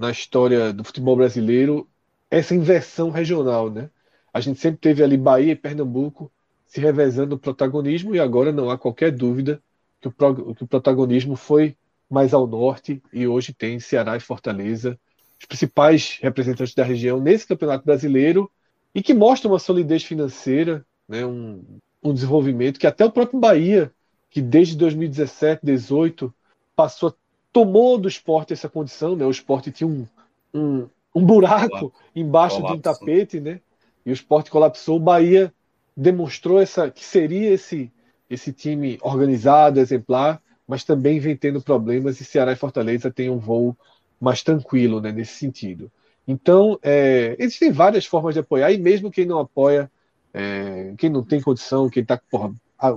na 0.00 0.10
história 0.10 0.72
do 0.72 0.82
futebol 0.82 1.14
brasileiro 1.14 1.86
essa 2.30 2.54
inversão 2.54 3.10
regional, 3.10 3.70
né? 3.70 3.90
A 4.32 4.40
gente 4.40 4.58
sempre 4.58 4.80
teve 4.80 5.04
ali 5.04 5.18
Bahia 5.18 5.52
e 5.52 5.56
Pernambuco 5.56 6.32
se 6.66 6.80
revezando 6.80 7.34
o 7.34 7.38
protagonismo 7.38 8.14
e 8.14 8.18
agora 8.18 8.50
não 8.50 8.70
há 8.70 8.78
qualquer 8.78 9.12
dúvida 9.12 9.62
que 10.00 10.08
o, 10.08 10.10
pro, 10.10 10.54
que 10.54 10.64
o 10.64 10.66
protagonismo 10.66 11.36
foi 11.36 11.76
mais 12.08 12.32
ao 12.32 12.46
norte 12.46 13.02
e 13.12 13.26
hoje 13.26 13.52
tem 13.52 13.78
Ceará 13.78 14.16
e 14.16 14.20
Fortaleza, 14.20 14.98
os 15.38 15.44
principais 15.44 16.18
representantes 16.22 16.74
da 16.74 16.82
região 16.82 17.20
nesse 17.20 17.46
campeonato 17.46 17.84
brasileiro 17.84 18.50
e 18.94 19.02
que 19.02 19.12
mostra 19.12 19.50
uma 19.50 19.58
solidez 19.58 20.02
financeira, 20.02 20.82
né, 21.06 21.26
um, 21.26 21.62
um 22.02 22.14
desenvolvimento 22.14 22.80
que 22.80 22.86
até 22.86 23.04
o 23.04 23.12
próprio 23.12 23.38
Bahia, 23.38 23.92
que 24.30 24.40
desde 24.40 24.78
2017, 24.78 25.60
2018 25.62 26.32
passou, 26.74 27.14
tomou 27.52 27.98
do 27.98 28.08
esporte 28.08 28.52
essa 28.52 28.68
condição, 28.68 29.16
né? 29.16 29.24
O 29.24 29.30
esporte 29.30 29.70
tinha 29.70 29.88
um, 29.88 30.06
um, 30.54 30.88
um 31.14 31.24
buraco 31.24 31.92
embaixo 32.14 32.56
Colapso. 32.56 32.74
de 32.74 32.78
um 32.78 32.82
tapete, 32.82 33.40
né? 33.40 33.60
E 34.04 34.10
o 34.10 34.12
esporte 34.12 34.50
colapsou. 34.50 34.96
O 34.96 35.00
Bahia 35.00 35.52
demonstrou 35.96 36.60
essa 36.60 36.90
que 36.90 37.04
seria 37.04 37.50
esse 37.50 37.92
esse 38.28 38.52
time 38.52 38.96
organizado, 39.02 39.80
exemplar, 39.80 40.40
mas 40.66 40.84
também 40.84 41.18
vem 41.18 41.36
tendo 41.36 41.60
problemas 41.60 42.20
e 42.20 42.24
Ceará 42.24 42.52
e 42.52 42.56
Fortaleza 42.56 43.10
têm 43.10 43.28
um 43.28 43.38
voo 43.38 43.76
mais 44.20 44.40
tranquilo 44.40 45.00
né, 45.00 45.10
nesse 45.10 45.32
sentido. 45.32 45.90
Então, 46.28 46.78
é, 46.80 47.34
existem 47.40 47.72
várias 47.72 48.06
formas 48.06 48.34
de 48.34 48.40
apoiar, 48.40 48.70
e 48.70 48.78
mesmo 48.78 49.10
quem 49.10 49.26
não 49.26 49.40
apoia, 49.40 49.90
é, 50.32 50.94
quem 50.96 51.10
não 51.10 51.24
tem 51.24 51.40
condição, 51.40 51.90
quem 51.90 52.04
está. 52.04 52.20
A, 52.78 52.96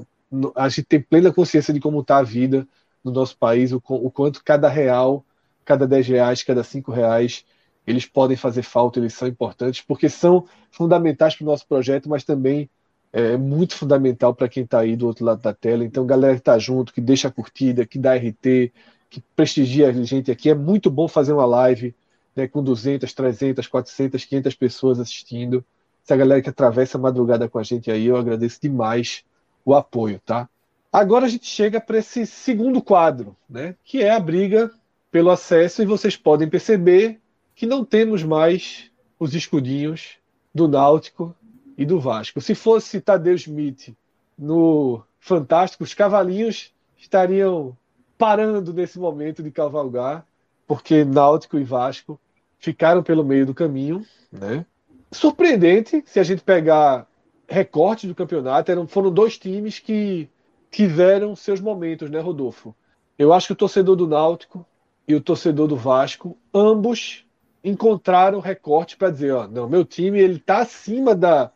a 0.55 0.69
gente 0.69 0.83
tem 0.83 1.01
plena 1.01 1.33
consciência 1.33 1.73
de 1.73 1.79
como 1.79 2.01
está 2.01 2.17
a 2.17 2.23
vida 2.23 2.67
no 3.03 3.11
nosso 3.11 3.37
país, 3.37 3.71
o, 3.71 3.81
o, 3.87 4.09
quanto 4.09 4.43
cada 4.43 4.69
real, 4.69 5.25
cada 5.65 5.87
10 5.87 6.07
reais, 6.07 6.43
cada 6.43 6.63
5 6.63 6.91
reais, 6.91 7.45
eles 7.85 8.05
podem 8.05 8.37
fazer 8.37 8.63
falta, 8.63 8.99
eles 8.99 9.13
são 9.13 9.27
importantes, 9.27 9.81
porque 9.81 10.09
são 10.09 10.45
fundamentais 10.71 11.35
para 11.35 11.43
o 11.43 11.47
nosso 11.47 11.67
projeto, 11.67 12.09
mas 12.09 12.23
também 12.23 12.69
é 13.11 13.37
muito 13.37 13.75
fundamental 13.75 14.33
para 14.33 14.49
quem 14.49 14.63
está 14.63 14.79
aí 14.79 14.95
do 14.95 15.05
outro 15.05 15.23
lado 15.23 15.41
da 15.41 15.53
tela. 15.53 15.83
Então, 15.85 16.05
galera 16.05 16.33
que 16.33 16.39
está 16.41 16.57
junto, 16.57 16.93
que 16.93 17.01
deixa 17.01 17.27
a 17.27 17.31
curtida, 17.31 17.85
que 17.85 17.99
dá 17.99 18.15
RT, 18.15 18.71
que 19.09 19.21
prestigia 19.35 19.89
a 19.89 19.91
gente 19.91 20.31
aqui, 20.31 20.49
é 20.49 20.55
muito 20.55 20.89
bom 20.89 21.07
fazer 21.07 21.33
uma 21.33 21.45
live 21.45 21.93
né, 22.35 22.47
com 22.47 22.63
200, 22.63 23.13
300, 23.13 23.67
400, 23.67 24.25
500 24.25 24.55
pessoas 24.55 24.99
assistindo. 24.99 25.63
Essa 26.03 26.17
galera 26.17 26.41
que 26.41 26.49
atravessa 26.49 26.97
a 26.97 27.01
madrugada 27.01 27.47
com 27.47 27.59
a 27.59 27.63
gente 27.63 27.91
aí, 27.91 28.07
eu 28.07 28.17
agradeço 28.17 28.59
demais 28.61 29.23
o 29.63 29.75
apoio, 29.75 30.19
tá? 30.25 30.49
Agora 30.93 31.25
a 31.25 31.29
gente 31.29 31.47
chega 31.47 31.81
para 31.81 31.97
esse 31.97 32.23
segundo 32.27 32.79
quadro, 32.79 33.35
né, 33.49 33.75
que 33.83 34.03
é 34.03 34.11
a 34.11 34.19
briga 34.19 34.71
pelo 35.09 35.31
acesso, 35.31 35.81
e 35.81 35.87
vocês 35.87 36.15
podem 36.15 36.47
perceber 36.47 37.19
que 37.55 37.65
não 37.65 37.83
temos 37.83 38.21
mais 38.23 38.91
os 39.19 39.33
escudinhos 39.33 40.17
do 40.53 40.67
Náutico 40.67 41.35
e 41.75 41.83
do 41.83 41.99
Vasco. 41.99 42.39
Se 42.39 42.53
fosse 42.53 43.01
Tadeu 43.01 43.35
Schmidt 43.35 43.97
no 44.37 45.01
Fantástico, 45.19 45.83
os 45.83 45.95
cavalinhos 45.95 46.71
estariam 46.95 47.75
parando 48.15 48.71
nesse 48.71 48.99
momento 48.99 49.41
de 49.41 49.49
cavalgar, 49.49 50.23
porque 50.67 51.03
Náutico 51.03 51.57
e 51.57 51.63
Vasco 51.63 52.19
ficaram 52.59 53.01
pelo 53.01 53.23
meio 53.23 53.47
do 53.47 53.53
caminho, 53.53 54.05
né? 54.31 54.63
Surpreendente 55.11 56.03
se 56.05 56.19
a 56.19 56.23
gente 56.23 56.43
pegar 56.43 57.07
recorte 57.47 58.07
do 58.07 58.15
campeonato, 58.15 58.71
eram, 58.71 58.87
foram 58.87 59.11
dois 59.11 59.37
times 59.37 59.79
que 59.79 60.29
tiveram 60.73 61.35
seus 61.35 61.61
momentos, 61.61 62.09
né, 62.09 62.19
Rodolfo? 62.19 62.75
Eu 63.17 63.31
acho 63.31 63.47
que 63.47 63.53
o 63.53 63.55
torcedor 63.55 63.95
do 63.95 64.07
Náutico 64.07 64.65
e 65.07 65.13
o 65.13 65.21
torcedor 65.21 65.67
do 65.67 65.75
Vasco, 65.75 66.37
ambos 66.53 67.25
encontraram 67.63 68.39
recorte 68.39 68.97
para 68.97 69.09
dizer, 69.09 69.31
ó, 69.31 69.47
não, 69.47 69.69
meu 69.69 69.85
time 69.85 70.19
ele 70.19 70.39
tá 70.39 70.59
acima 70.59 71.15
da 71.15 71.51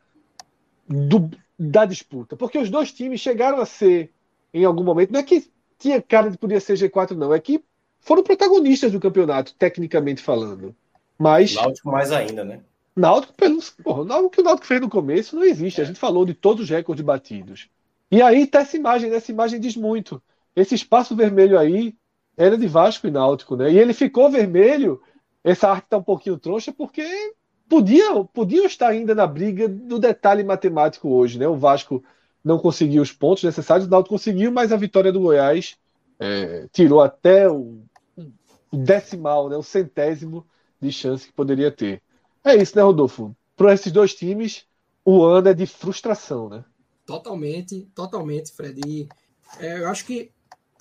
do, 0.87 1.29
da 1.57 1.85
disputa. 1.85 2.35
Porque 2.35 2.57
os 2.57 2.69
dois 2.69 2.91
times 2.91 3.19
chegaram 3.19 3.59
a 3.59 3.65
ser, 3.65 4.11
em 4.53 4.63
algum 4.63 4.83
momento, 4.83 5.11
não 5.11 5.19
é 5.19 5.23
que 5.23 5.49
tinha 5.77 6.01
cara 6.01 6.29
de 6.29 6.37
poder 6.37 6.61
ser 6.61 6.75
G4, 6.75 7.11
não, 7.11 7.33
é 7.33 7.39
que 7.39 7.63
foram 7.99 8.23
protagonistas 8.23 8.91
do 8.91 8.99
campeonato, 8.99 9.53
tecnicamente 9.55 10.21
falando. 10.21 10.75
Mas. 11.17 11.55
Náutico 11.55 11.91
mais 11.91 12.11
ainda, 12.11 12.43
né? 12.45 12.61
Náutico, 12.95 13.33
pelos, 13.33 13.69
porra, 13.69 14.01
o 14.19 14.29
que 14.29 14.41
o 14.41 14.43
Náutico 14.43 14.65
fez 14.65 14.81
no 14.81 14.89
começo 14.89 15.35
não 15.35 15.43
existe. 15.43 15.81
É. 15.81 15.83
A 15.83 15.87
gente 15.87 15.99
falou 15.99 16.25
de 16.25 16.33
todos 16.33 16.63
os 16.63 16.69
recordes 16.69 17.03
batidos. 17.03 17.69
E 18.09 18.21
aí 18.21 18.47
tá 18.47 18.59
essa 18.59 18.77
imagem, 18.77 19.09
né? 19.09 19.17
essa 19.17 19.31
imagem 19.31 19.59
diz 19.59 19.75
muito. 19.75 20.21
Esse 20.55 20.75
espaço 20.75 21.15
vermelho 21.15 21.59
aí 21.59 21.95
era 22.35 22.57
de 22.57 22.67
Vasco 22.67 23.07
e 23.07 23.11
Náutico, 23.11 23.55
né? 23.55 23.71
E 23.71 23.77
ele 23.77 23.93
ficou 23.93 24.29
vermelho. 24.29 25.01
Essa 25.43 25.69
arte 25.69 25.87
tá 25.89 25.97
um 25.97 26.03
pouquinho 26.03 26.37
troncha 26.37 26.71
porque 26.71 27.03
podiam, 27.67 28.25
podiam 28.25 28.65
estar 28.65 28.89
ainda 28.89 29.13
na 29.13 29.27
briga 29.27 29.67
do 29.67 29.99
detalhe 29.99 30.43
matemático 30.43 31.09
hoje, 31.09 31.37
né? 31.37 31.47
O 31.47 31.57
Vasco 31.57 32.03
não 32.43 32.57
conseguiu 32.57 33.01
os 33.01 33.11
pontos 33.11 33.43
necessários, 33.43 33.87
o 33.87 33.89
Náutico 33.89 34.15
conseguiu, 34.15 34.51
mas 34.51 34.71
a 34.71 34.77
vitória 34.77 35.11
do 35.11 35.19
Goiás 35.19 35.77
é, 36.19 36.67
tirou 36.71 37.01
até 37.01 37.49
o, 37.49 37.81
o, 38.71 38.77
decimal, 38.77 39.49
né? 39.49 39.57
O 39.57 39.63
centésimo 39.63 40.45
de 40.79 40.91
chance 40.91 41.27
que 41.27 41.33
poderia 41.33 41.71
ter. 41.71 42.01
É 42.43 42.55
isso, 42.55 42.75
né, 42.75 42.83
Rodolfo? 42.83 43.35
Para 43.55 43.73
esses 43.73 43.91
dois 43.91 44.13
times, 44.13 44.65
o 45.03 45.23
ano 45.23 45.49
é 45.49 45.53
de 45.53 45.65
frustração, 45.65 46.47
né? 46.49 46.63
Totalmente, 47.07 47.89
totalmente, 47.95 48.51
Fred. 48.51 48.81
E, 48.85 49.07
é, 49.59 49.79
eu 49.79 49.87
acho 49.87 50.05
que 50.05 50.29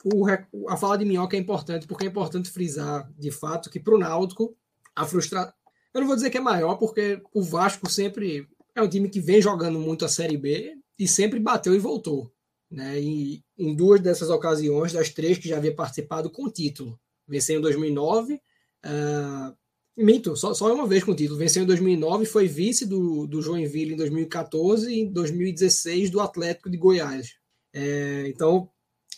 o, 0.05 0.27
a 0.69 0.77
fala 0.77 0.99
de 0.99 1.05
Minhoca 1.05 1.37
é 1.37 1.41
importante, 1.41 1.87
porque 1.87 2.05
é 2.05 2.09
importante 2.09 2.51
frisar, 2.51 3.09
de 3.17 3.31
fato, 3.31 3.71
que 3.71 3.79
para 3.79 3.95
o 3.95 3.99
Náutico 3.99 4.57
a, 4.95 5.07
frustra, 5.07 5.55
eu 5.95 6.01
não 6.01 6.09
vou 6.09 6.17
dizer 6.17 6.31
que 6.31 6.37
é 6.37 6.41
maior, 6.41 6.75
porque 6.75 7.23
o 7.33 7.41
Vasco 7.41 7.89
sempre 7.89 8.49
é 8.75 8.83
um 8.83 8.89
time 8.89 9.09
que 9.09 9.21
vem 9.21 9.41
jogando 9.41 9.79
muito 9.79 10.05
a 10.05 10.09
Série 10.09 10.37
B 10.37 10.77
e 10.99 11.07
sempre 11.07 11.39
bateu 11.39 11.77
e 11.77 11.79
voltou. 11.79 12.33
Né? 12.69 13.01
E 13.01 13.45
em 13.57 13.73
duas 13.73 14.01
dessas 14.01 14.29
ocasiões, 14.29 14.93
das 14.93 15.11
três 15.11 15.39
que 15.39 15.49
já 15.49 15.59
havia 15.59 15.75
participado 15.75 16.29
com 16.29 16.51
título. 16.51 16.99
Venceu 17.29 17.59
em 17.59 17.63
2009, 17.63 18.35
uh, 18.35 19.57
Mito, 19.97 20.37
só, 20.37 20.53
só 20.53 20.73
uma 20.75 20.87
vez 20.87 21.03
com 21.03 21.13
o 21.13 21.17
título. 21.17 21.39
Venceu 21.39 21.63
em 21.63 21.67
2009, 21.67 22.27
foi 22.27 22.47
vice 22.47 22.85
do, 22.85 23.27
do 23.27 23.41
Joinville 23.41 23.95
em 23.95 23.97
2014 23.97 24.93
e 24.93 25.01
em 25.01 25.13
2016 25.13 26.11
do 26.11 26.21
Atlético 26.21 26.69
de 26.69 26.77
Goiás. 26.77 27.35
É, 27.73 28.29
então, 28.29 28.69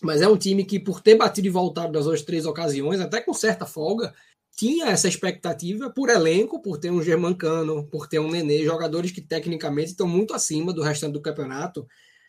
mas 0.01 0.23
é 0.23 0.29
um 0.29 0.37
time 0.37 0.65
que, 0.65 0.79
por 0.79 1.01
ter 1.01 1.17
batido 1.17 1.49
e 1.49 1.51
voltado 1.51 1.93
nas 1.93 2.07
outras 2.07 2.25
três 2.25 2.47
ocasiões, 2.47 3.01
até 3.01 3.21
com 3.21 3.35
certa 3.35 3.67
folga, 3.67 4.15
tinha 4.57 4.87
essa 4.87 5.09
expectativa 5.09 5.91
por 5.91 6.09
elenco, 6.09 6.63
por 6.63 6.79
ter 6.79 6.91
um 6.91 7.03
Germancano, 7.03 7.85
por 7.89 8.09
ter 8.09 8.19
um 8.19 8.31
Nenê, 8.31 8.65
jogadores 8.65 9.11
que 9.11 9.21
tecnicamente 9.21 9.91
estão 9.91 10.07
muito 10.07 10.35
acima 10.35 10.73
do 10.73 10.83
restante 10.83 11.13
do 11.13 11.23
campeonato. 11.23 11.87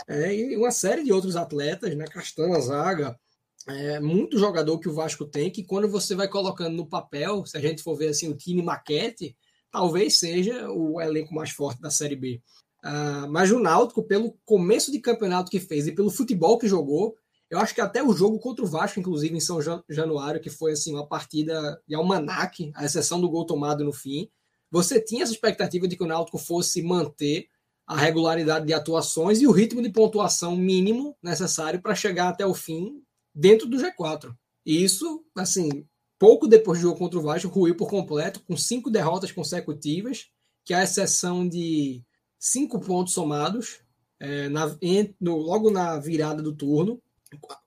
É, 0.07 0.33
e 0.33 0.55
uma 0.55 0.71
série 0.71 1.03
de 1.03 1.11
outros 1.11 1.35
atletas, 1.35 1.95
né? 1.95 2.05
Castana, 2.05 2.59
Zaga, 2.61 3.19
é, 3.67 3.99
muito 3.99 4.37
jogador 4.37 4.79
que 4.79 4.89
o 4.89 4.93
Vasco 4.93 5.25
tem, 5.25 5.51
que 5.51 5.63
quando 5.63 5.87
você 5.87 6.15
vai 6.15 6.27
colocando 6.27 6.75
no 6.75 6.87
papel, 6.87 7.45
se 7.45 7.57
a 7.57 7.61
gente 7.61 7.83
for 7.83 7.95
ver 7.95 8.09
assim 8.09 8.29
o 8.29 8.37
time 8.37 8.61
maquete, 8.61 9.35
talvez 9.71 10.19
seja 10.19 10.69
o 10.71 10.99
elenco 10.99 11.33
mais 11.33 11.51
forte 11.51 11.81
da 11.81 11.91
Série 11.91 12.15
B. 12.15 12.41
Uh, 12.83 13.29
mas 13.29 13.51
o 13.51 13.59
Náutico, 13.59 14.03
pelo 14.03 14.37
começo 14.45 14.91
de 14.91 14.99
campeonato 14.99 15.51
que 15.51 15.59
fez 15.59 15.85
e 15.85 15.91
pelo 15.91 16.09
futebol 16.09 16.57
que 16.57 16.67
jogou, 16.67 17.15
eu 17.49 17.59
acho 17.59 17.75
que 17.75 17.81
até 17.81 18.01
o 18.01 18.13
jogo 18.13 18.39
contra 18.39 18.63
o 18.63 18.67
Vasco, 18.67 18.99
inclusive 18.99 19.35
em 19.35 19.39
São 19.39 19.59
Januário, 19.89 20.39
que 20.39 20.49
foi 20.49 20.73
assim 20.73 20.93
uma 20.93 21.07
partida 21.07 21.81
de 21.87 21.95
almanac, 21.95 22.71
a 22.75 22.85
exceção 22.85 23.19
do 23.19 23.29
gol 23.29 23.45
tomado 23.45 23.83
no 23.83 23.91
fim, 23.91 24.29
você 24.71 25.01
tinha 25.01 25.23
essa 25.23 25.33
expectativa 25.33 25.87
de 25.87 25.97
que 25.97 26.03
o 26.03 26.07
Náutico 26.07 26.37
fosse 26.37 26.81
manter 26.81 27.47
a 27.87 27.97
regularidade 27.97 28.67
de 28.67 28.73
atuações 28.73 29.41
e 29.41 29.47
o 29.47 29.51
ritmo 29.51 29.81
de 29.81 29.89
pontuação 29.89 30.55
mínimo 30.55 31.17
necessário 31.23 31.81
para 31.81 31.95
chegar 31.95 32.29
até 32.29 32.45
o 32.45 32.53
fim 32.53 33.01
dentro 33.33 33.67
do 33.67 33.77
G4. 33.77 34.33
E 34.65 34.83
isso, 34.83 35.23
assim, 35.35 35.85
pouco 36.17 36.47
depois 36.47 36.79
do 36.79 36.83
jogo 36.83 36.97
contra 36.97 37.19
o 37.19 37.21
Vasco, 37.21 37.47
ruiu 37.47 37.75
por 37.75 37.89
completo, 37.89 38.41
com 38.41 38.57
cinco 38.57 38.89
derrotas 38.89 39.31
consecutivas, 39.31 40.27
que 40.65 40.73
a 40.73 40.83
exceção 40.83 41.47
de 41.47 42.03
cinco 42.37 42.79
pontos 42.79 43.13
somados, 43.13 43.79
é, 44.19 44.49
na, 44.49 44.77
em, 44.81 45.15
no, 45.19 45.37
logo 45.37 45.71
na 45.71 45.97
virada 45.97 46.43
do 46.43 46.55
turno, 46.55 47.01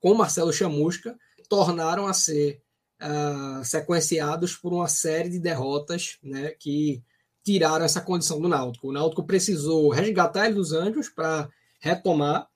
com 0.01 0.15
Marcelo 0.15 0.53
Chamusca, 0.53 1.17
tornaram 1.49 2.07
a 2.07 2.15
ser 2.15 2.63
uh, 3.01 3.65
sequenciados 3.65 4.57
por 4.57 4.73
uma 4.73 4.89
série 4.89 5.29
de 5.29 5.39
derrotas 5.39 6.19
né, 6.23 6.51
que 6.59 7.03
tiraram 7.45 7.85
essa 7.85 8.01
condição 8.01 8.41
do 8.41 8.49
Náutico. 8.49 8.89
O 8.89 8.93
Náutico 8.93 9.25
precisou 9.25 9.91
resgatar 9.91 10.47
ele 10.47 10.55
dos 10.55 10.73
Anjos 10.73 11.09
para 11.09 11.49
retomar 11.81 12.49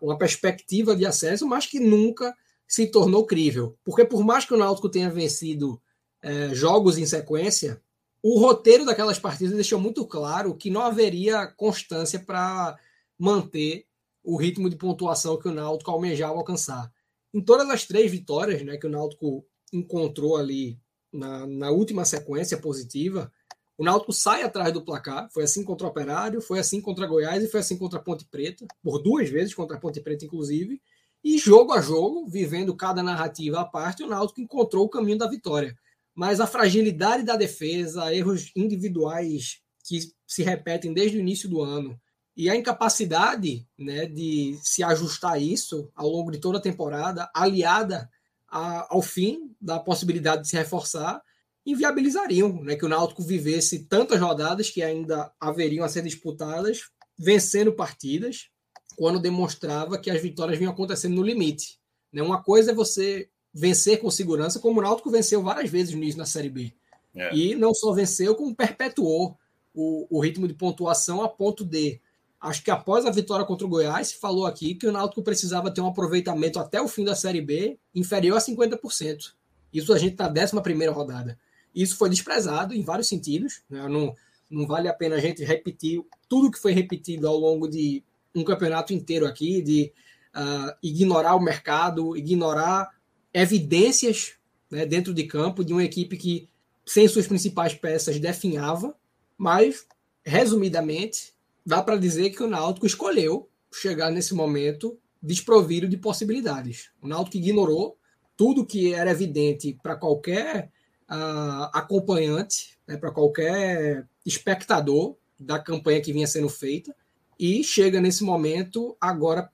uma 0.00 0.18
perspectiva 0.18 0.94
de 0.94 1.04
acesso, 1.04 1.46
mas 1.46 1.66
que 1.66 1.80
nunca 1.80 2.34
se 2.66 2.86
tornou 2.86 3.26
crível. 3.26 3.76
Porque 3.84 4.04
por 4.04 4.24
mais 4.24 4.44
que 4.44 4.54
o 4.54 4.56
Náutico 4.56 4.88
tenha 4.88 5.10
vencido 5.10 5.80
uh, 6.24 6.54
jogos 6.54 6.98
em 6.98 7.06
sequência, 7.06 7.80
o 8.22 8.40
roteiro 8.40 8.84
daquelas 8.84 9.18
partidas 9.18 9.54
deixou 9.54 9.80
muito 9.80 10.04
claro 10.06 10.56
que 10.56 10.70
não 10.70 10.82
haveria 10.82 11.46
constância 11.46 12.18
para 12.18 12.76
manter 13.18 13.86
o 14.22 14.36
ritmo 14.36 14.68
de 14.68 14.76
pontuação 14.76 15.38
que 15.38 15.48
o 15.48 15.52
Náutico 15.52 15.90
almejava 15.90 16.34
alcançar. 16.34 16.92
Em 17.32 17.40
todas 17.40 17.68
as 17.70 17.84
três 17.84 18.10
vitórias 18.10 18.62
né, 18.62 18.76
que 18.76 18.86
o 18.86 18.90
Náutico 18.90 19.46
encontrou 19.72 20.36
ali 20.36 20.80
na, 21.12 21.46
na 21.46 21.70
última 21.70 22.04
sequência 22.04 22.58
positiva, 22.58 23.32
o 23.78 23.84
Náutico 23.84 24.12
sai 24.12 24.42
atrás 24.42 24.72
do 24.72 24.82
placar. 24.82 25.28
Foi 25.30 25.44
assim 25.44 25.62
contra 25.62 25.86
o 25.86 25.90
Operário, 25.90 26.40
foi 26.40 26.58
assim 26.58 26.80
contra 26.80 27.06
Goiás 27.06 27.42
e 27.42 27.48
foi 27.48 27.60
assim 27.60 27.76
contra 27.76 27.98
a 27.98 28.02
Ponte 28.02 28.24
Preta, 28.24 28.66
por 28.82 29.02
duas 29.02 29.28
vezes 29.28 29.54
contra 29.54 29.76
a 29.76 29.80
Ponte 29.80 30.00
Preta, 30.00 30.24
inclusive. 30.24 30.80
E 31.22 31.38
jogo 31.38 31.72
a 31.72 31.80
jogo, 31.80 32.26
vivendo 32.26 32.74
cada 32.74 33.02
narrativa 33.02 33.60
à 33.60 33.64
parte, 33.64 34.02
o 34.02 34.06
Náutico 34.06 34.40
encontrou 34.40 34.86
o 34.86 34.88
caminho 34.88 35.18
da 35.18 35.28
vitória. 35.28 35.76
Mas 36.14 36.40
a 36.40 36.46
fragilidade 36.46 37.22
da 37.22 37.36
defesa, 37.36 38.14
erros 38.14 38.50
individuais 38.56 39.60
que 39.84 40.00
se 40.26 40.42
repetem 40.42 40.94
desde 40.94 41.18
o 41.18 41.20
início 41.20 41.48
do 41.48 41.60
ano 41.60 42.00
e 42.36 42.50
a 42.50 42.56
incapacidade 42.56 43.66
né, 43.78 44.06
de 44.06 44.58
se 44.62 44.82
ajustar 44.82 45.34
a 45.34 45.38
isso 45.38 45.90
ao 45.94 46.08
longo 46.08 46.30
de 46.30 46.38
toda 46.38 46.58
a 46.58 46.62
temporada, 46.62 47.30
aliada 47.34 48.10
a, 48.48 48.94
ao 48.94 49.00
fim 49.00 49.54
da 49.60 49.78
possibilidade 49.78 50.42
de 50.42 50.48
se 50.48 50.56
reforçar, 50.56 51.22
inviabilizariam 51.66 52.62
né, 52.62 52.76
que 52.76 52.84
o 52.84 52.88
Náutico 52.88 53.22
vivesse 53.22 53.80
tantas 53.80 54.20
rodadas 54.20 54.70
que 54.70 54.82
ainda 54.82 55.32
haveriam 55.40 55.84
a 55.84 55.88
ser 55.88 56.02
disputadas, 56.02 56.90
vencendo 57.18 57.72
partidas, 57.72 58.48
quando 58.96 59.20
demonstrava 59.20 59.98
que 59.98 60.10
as 60.10 60.22
vitórias 60.22 60.58
vinham 60.58 60.72
acontecendo 60.72 61.16
no 61.16 61.22
limite. 61.22 61.78
Né? 62.12 62.22
Uma 62.22 62.42
coisa 62.42 62.70
é 62.70 62.74
você 62.74 63.28
vencer 63.52 64.00
com 64.00 64.10
segurança, 64.10 64.60
como 64.60 64.78
o 64.78 64.82
Náutico 64.82 65.10
venceu 65.10 65.42
várias 65.42 65.68
vezes 65.68 65.92
no 65.92 66.02
início 66.02 66.18
na 66.18 66.26
Série 66.26 66.48
B. 66.48 66.72
É. 67.14 67.34
E 67.34 67.54
não 67.54 67.74
só 67.74 67.92
venceu, 67.92 68.34
como 68.34 68.54
perpetuou 68.54 69.36
o, 69.74 70.06
o 70.10 70.20
ritmo 70.20 70.46
de 70.46 70.54
pontuação 70.54 71.22
a 71.22 71.28
ponto 71.28 71.64
de 71.64 72.00
acho 72.40 72.62
que 72.62 72.70
após 72.70 73.04
a 73.04 73.10
vitória 73.10 73.44
contra 73.44 73.66
o 73.66 73.70
Goiás, 73.70 74.08
se 74.08 74.18
falou 74.18 74.46
aqui 74.46 74.74
que 74.74 74.86
o 74.86 74.92
Náutico 74.92 75.22
precisava 75.22 75.70
ter 75.70 75.80
um 75.80 75.88
aproveitamento 75.88 76.58
até 76.58 76.80
o 76.80 76.86
fim 76.86 77.04
da 77.04 77.14
Série 77.14 77.40
B 77.40 77.78
inferior 77.94 78.36
a 78.36 78.40
50%. 78.40 79.34
Isso 79.72 79.92
a 79.92 79.98
gente 79.98 80.16
tá 80.16 80.30
na 80.30 80.60
11 80.60 80.86
rodada. 80.86 81.38
Isso 81.76 81.98
foi 81.98 82.08
desprezado 82.08 82.74
em 82.74 82.82
vários 82.82 83.06
sentidos. 83.06 83.60
Né? 83.68 83.86
Não, 83.86 84.16
não 84.50 84.66
vale 84.66 84.88
a 84.88 84.94
pena 84.94 85.16
a 85.16 85.20
gente 85.20 85.44
repetir 85.44 86.02
tudo 86.26 86.50
que 86.50 86.58
foi 86.58 86.72
repetido 86.72 87.28
ao 87.28 87.36
longo 87.36 87.68
de 87.68 88.02
um 88.34 88.42
campeonato 88.42 88.94
inteiro 88.94 89.26
aqui, 89.26 89.60
de 89.60 89.92
uh, 90.34 90.74
ignorar 90.82 91.34
o 91.34 91.40
mercado, 91.40 92.16
ignorar 92.16 92.88
evidências 93.32 94.34
né, 94.70 94.86
dentro 94.86 95.12
de 95.12 95.24
campo 95.24 95.62
de 95.62 95.74
uma 95.74 95.84
equipe 95.84 96.16
que, 96.16 96.48
sem 96.86 97.06
suas 97.06 97.26
principais 97.26 97.74
peças, 97.74 98.18
definhava. 98.18 98.96
Mas, 99.36 99.86
resumidamente, 100.24 101.34
dá 101.64 101.82
para 101.82 101.98
dizer 101.98 102.30
que 102.30 102.42
o 102.42 102.48
Náutico 102.48 102.86
escolheu 102.86 103.50
chegar 103.70 104.10
nesse 104.10 104.34
momento 104.34 104.98
desprovido 105.22 105.86
de 105.86 105.98
possibilidades. 105.98 106.90
O 107.02 107.08
Náutico 107.08 107.36
ignorou 107.36 107.98
tudo 108.34 108.64
que 108.64 108.94
era 108.94 109.10
evidente 109.10 109.78
para 109.82 109.96
qualquer 109.96 110.70
uh, 111.10 111.70
acompanhante, 111.72 112.78
né, 112.86 112.96
para 112.96 113.10
qualquer 113.10 114.06
espectador 114.24 115.16
da 115.38 115.58
campanha 115.58 116.00
que 116.00 116.12
vinha 116.12 116.26
sendo 116.26 116.48
feita, 116.48 116.94
e 117.38 117.62
chega 117.62 118.00
nesse 118.00 118.24
momento 118.24 118.96
agora 119.00 119.48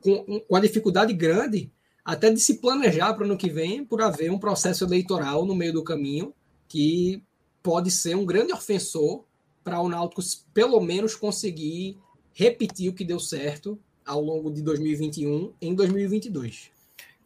com, 0.00 0.40
com 0.40 0.56
a 0.56 0.60
dificuldade 0.60 1.12
grande 1.12 1.72
até 2.04 2.30
de 2.30 2.40
se 2.40 2.54
planejar 2.60 3.12
para 3.14 3.22
o 3.22 3.26
ano 3.26 3.36
que 3.36 3.50
vem, 3.50 3.84
por 3.84 4.00
haver 4.00 4.30
um 4.30 4.38
processo 4.38 4.84
eleitoral 4.84 5.44
no 5.44 5.54
meio 5.54 5.72
do 5.72 5.84
caminho 5.84 6.34
que 6.68 7.22
pode 7.62 7.90
ser 7.90 8.16
um 8.16 8.24
grande 8.24 8.52
ofensor 8.52 9.24
para 9.62 9.80
o 9.80 9.88
Náutico 9.88 10.22
pelo 10.54 10.80
menos 10.80 11.14
conseguir 11.14 11.98
repetir 12.32 12.90
o 12.90 12.94
que 12.94 13.04
deu 13.04 13.20
certo 13.20 13.78
ao 14.04 14.20
longo 14.20 14.50
de 14.50 14.62
2021 14.62 15.52
em 15.60 15.74
2022. 15.74 16.70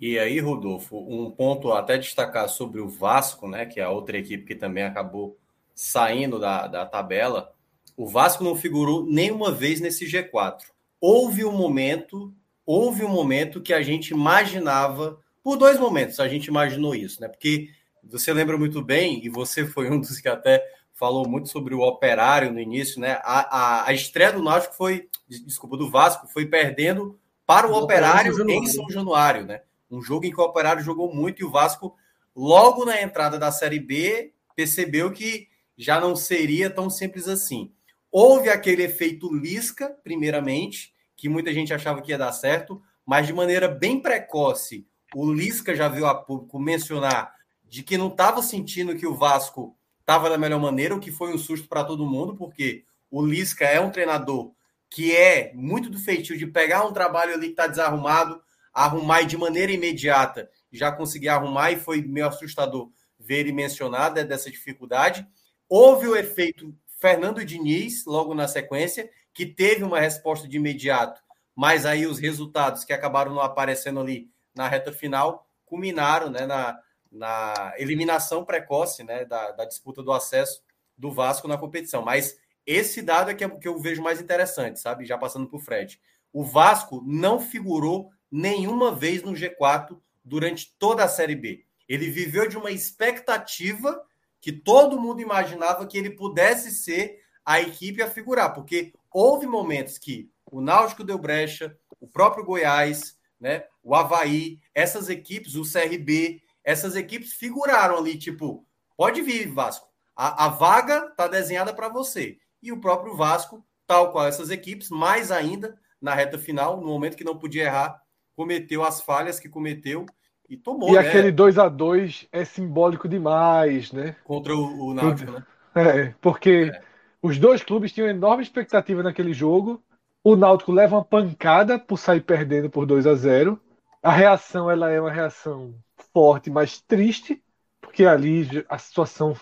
E 0.07 0.19
aí, 0.19 0.39
Rodolfo, 0.39 0.99
um 0.99 1.31
ponto 1.31 1.73
até 1.73 1.97
destacar 1.97 2.47
sobre 2.51 2.79
o 2.79 2.87
Vasco, 2.87 3.49
né, 3.49 3.65
que 3.65 3.81
é 3.81 3.85
a 3.85 3.91
outra 3.91 4.19
equipe 4.19 4.45
que 4.45 4.55
também 4.55 4.85
acabou 4.85 5.39
saindo 5.75 6.39
da, 6.39 6.67
da 6.67 6.85
tabela. 6.85 7.55
O 7.97 8.07
Vasco 8.07 8.45
não 8.45 8.55
figurou 8.55 9.07
nenhuma 9.07 9.51
vez 9.51 9.81
nesse 9.81 10.05
G4. 10.05 10.59
Houve 11.01 11.43
um 11.43 11.53
momento, 11.53 12.35
houve 12.67 13.03
um 13.03 13.09
momento 13.09 13.63
que 13.63 13.73
a 13.73 13.81
gente 13.81 14.11
imaginava, 14.11 15.19
por 15.43 15.57
dois 15.57 15.81
momentos 15.81 16.21
a 16.21 16.29
gente 16.29 16.49
imaginou 16.49 16.95
isso, 16.95 17.23
né? 17.23 17.27
Porque 17.27 17.71
você 18.03 18.31
lembra 18.31 18.59
muito 18.59 18.83
bem, 18.83 19.25
e 19.25 19.31
você 19.31 19.65
foi 19.65 19.91
um 19.91 19.99
dos 19.99 20.21
que 20.21 20.29
até 20.29 20.63
falou 20.93 21.27
muito 21.27 21.49
sobre 21.49 21.75
o 21.75 21.81
operário 21.81 22.53
no 22.53 22.61
início, 22.61 23.01
né? 23.01 23.19
A, 23.23 23.41
a, 23.41 23.89
a 23.89 23.95
estreia 23.95 24.33
do 24.35 24.43
Náutico 24.43 24.75
foi, 24.75 25.09
desculpa, 25.27 25.79
do 25.79 25.91
Vasco, 25.91 26.29
foi 26.29 26.45
perdendo 26.45 27.19
para 27.47 27.67
o, 27.67 27.73
o 27.73 27.79
operário, 27.79 28.35
operário 28.35 28.63
em 28.63 28.67
São 28.67 28.91
Januário, 28.91 29.47
né? 29.47 29.63
Um 29.91 30.03
jogo 30.03 30.27
em 30.27 30.31
que 30.31 30.41
o 30.41 30.45
Operário 30.45 30.83
jogou 30.83 31.15
muito 31.15 31.43
e 31.43 31.45
o 31.45 31.51
Vasco, 31.51 31.95
logo 32.35 32.85
na 32.85 33.01
entrada 33.01 33.39
da 33.39 33.53
Série 33.53 33.81
B, 33.81 34.33
percebeu 34.57 35.13
que 35.13 35.49
já 35.77 36.01
não 36.01 36.15
seria 36.15 36.71
tão 36.71 36.89
simples 36.89 37.29
assim. 37.29 37.73
Houve 38.11 38.49
aquele 38.49 38.85
efeito 38.85 39.33
Lisca, 39.35 39.89
primeiramente, 40.03 40.95
que 41.17 41.29
muita 41.29 41.53
gente 41.53 41.75
achava 41.75 42.01
que 42.01 42.11
ia 42.13 42.19
dar 42.19 42.33
certo, 42.33 42.81
mas 43.05 43.27
de 43.27 43.33
maneira 43.33 43.69
bem 43.69 44.01
precoce, 44.01 44.87
o 45.15 45.33
Lisca 45.33 45.75
já 45.75 45.89
viu 45.89 46.07
a 46.07 46.15
público 46.15 46.59
mencionar 46.59 47.33
de 47.65 47.83
que 47.83 47.99
não 47.99 48.09
estava 48.09 48.43
sentindo 48.43 48.97
que 48.97 49.07
o 49.07 49.15
Vasco 49.15 49.77
estava 50.01 50.29
da 50.29 50.39
melhor 50.39 50.61
maneira, 50.61 50.95
o 50.95 51.01
que 51.01 51.11
foi 51.11 51.35
um 51.35 51.39
susto 51.39 51.69
para 51.69 51.85
todo 51.85 52.07
mundo, 52.07 52.37
porque 52.37 52.85
o 53.11 53.25
Lisca 53.25 53.65
é 53.65 53.81
um 53.81 53.91
treinador 53.91 54.53
que 54.91 55.15
é 55.15 55.53
muito 55.55 55.91
do 55.91 55.99
feitio 55.99 56.39
de 56.39 56.47
pegar 56.47 56.85
um 56.85 56.93
trabalho 56.93 57.35
ali 57.35 57.47
que 57.47 57.53
está 57.53 57.67
desarrumado, 57.67 58.41
arrumar 58.75 59.23
de 59.23 59.37
maneira 59.37 59.71
imediata 59.71 60.51
já 60.73 60.91
conseguir 60.91 61.29
arrumar 61.29 61.71
e 61.71 61.77
foi 61.77 62.03
meio 62.03 62.27
assustador 62.27 62.91
ver 63.19 63.41
ele 63.41 63.53
mencionar 63.53 64.13
dessa 64.13 64.51
dificuldade. 64.51 65.27
Houve 65.69 66.09
o 66.09 66.17
efeito 66.17 66.75
Fernando 66.99 67.45
Diniz 67.45 68.05
logo 68.05 68.35
na 68.35 68.49
sequência, 68.49 69.09
que 69.33 69.47
teve 69.47 69.85
uma 69.85 70.01
resposta 70.01 70.49
de 70.49 70.57
imediato, 70.57 71.23
mas 71.55 71.87
aí 71.87 72.07
os 72.07 72.19
resultados 72.19 72.85
que 72.85 72.93
acabaram 72.93 73.33
não 73.33 73.41
aparecendo 73.41 74.01
ali 74.01 74.29
na 74.55 74.69
reta 74.69 74.93
final 74.93 75.47
culminaram 75.65 76.31
né, 76.31 76.47
na, 76.47 76.79
na 77.11 77.73
eliminação 77.79 78.45
precoce 78.45 79.05
né, 79.05 79.25
da, 79.25 79.53
da 79.53 79.65
disputa 79.65 80.03
do 80.03 80.13
acesso 80.13 80.63
do 80.97 81.11
Vasco 81.11 81.49
na 81.49 81.59
competição. 81.59 82.03
Mas 82.03 82.37
esse 82.67 83.03
dado 83.03 83.31
é 83.31 83.35
que, 83.35 83.45
é 83.45 83.49
que 83.49 83.69
eu 83.69 83.79
vejo 83.79 84.03
mais 84.03 84.21
interessante, 84.21 84.81
sabe? 84.81 85.05
Já 85.05 85.19
passando 85.19 85.47
para 85.47 85.57
o 85.57 85.61
Fred. 85.61 86.01
O 86.33 86.45
Vasco 86.45 87.03
não 87.07 87.41
figurou 87.41 88.11
nenhuma 88.37 88.93
vez 88.93 89.23
no 89.23 89.31
G4 89.31 89.97
durante 90.25 90.75
toda 90.77 91.05
a 91.05 91.09
Série 91.09 91.37
B. 91.37 91.65
Ele 91.89 92.11
viveu 92.11 92.49
de 92.49 92.57
uma 92.57 92.73
expectativa 92.73 94.05
que 94.41 94.51
todo 94.51 95.01
mundo 95.01 95.23
imaginava 95.23 95.87
que 95.87 95.97
ele 95.97 96.11
pudesse 96.11 96.73
ser 96.73 97.21
a 97.47 97.61
equipe 97.61 98.03
a 98.03 98.11
figurar, 98.11 98.53
porque 98.53 98.93
houve 99.13 99.47
momentos 99.47 99.99
que 99.99 100.29
o 100.51 100.61
Náutico 100.61 101.05
deu 101.05 101.17
brecha, 101.17 101.79
o 102.01 102.09
próprio 102.09 102.45
Goiás, 102.45 103.17
né, 103.39 103.67
o 103.85 103.95
Havaí, 103.95 104.59
essas 104.75 105.09
equipes, 105.09 105.55
o 105.55 105.63
CRB, 105.63 106.43
essas 106.65 106.97
equipes 106.97 107.35
figuraram 107.35 107.99
ali, 107.99 108.19
tipo, 108.19 108.67
pode 108.97 109.23
vir, 109.23 109.47
Vasco. 109.47 109.87
A, 110.17 110.47
a 110.47 110.49
vaga 110.49 111.07
está 111.07 111.29
desenhada 111.29 111.73
para 111.73 111.89
você. 111.89 112.39
E 112.61 112.73
o 112.73 112.81
próprio 112.81 113.17
Vasco, 113.17 113.65
tal 113.87 114.11
qual 114.11 114.27
essas 114.27 114.51
equipes, 114.51 114.91
mais 114.91 115.31
ainda 115.31 115.79
na 116.01 116.15
reta 116.15 116.37
final, 116.37 116.81
no 116.81 116.87
momento 116.89 117.17
que 117.17 117.25
não 117.25 117.39
podia 117.39 117.65
errar, 117.65 118.04
cometeu 118.37 118.85
as 118.85 119.01
falhas 119.01 119.39
que 119.39 119.49
cometeu 119.49 120.07
e 120.49 120.57
tomou. 120.57 120.91
E 120.91 120.93
né? 120.93 120.99
aquele 120.99 121.33
2 121.33 121.59
a 121.59 121.69
2 121.69 122.29
é 122.33 122.45
simbólico 122.45 123.09
demais, 123.09 123.93
né? 123.93 124.17
Contra 124.25 124.55
o, 124.55 124.89
o 124.89 124.95
Náutico, 124.95 125.33
né? 125.33 125.45
É, 125.75 126.15
porque 126.21 126.73
é. 126.73 126.81
os 127.23 127.39
dois 127.39 127.63
clubes 127.63 127.93
tinham 127.93 128.09
enorme 128.09 128.43
expectativa 128.43 129.03
naquele 129.03 129.33
jogo. 129.33 129.83
O 130.23 130.37
Náutico 130.37 130.73
leva 130.73 130.97
uma 130.97 131.05
pancada 131.05 131.79
por 131.79 131.99
sair 131.99 132.21
perdendo 132.21 132.71
por 132.71 132.87
2 132.87 133.07
a 133.07 133.15
0. 133.15 133.61
A 134.03 134.13
reação 134.13 134.71
ela 134.71 134.91
é 134.91 135.01
uma 135.01 135.11
reação 135.11 135.75
forte, 136.13 136.51
mas 136.51 136.81
triste, 136.81 137.43
porque 137.81 138.05
ali 138.05 138.65
a 138.69 138.79
situação 138.79 139.35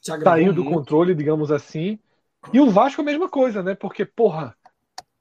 saiu 0.00 0.52
do 0.52 0.64
controle, 0.64 1.14
digamos 1.14 1.50
assim. 1.50 1.98
E 2.52 2.60
o 2.60 2.70
Vasco 2.70 3.00
a 3.00 3.04
mesma 3.04 3.28
coisa, 3.28 3.62
né? 3.62 3.74
Porque, 3.74 4.04
porra, 4.04 4.56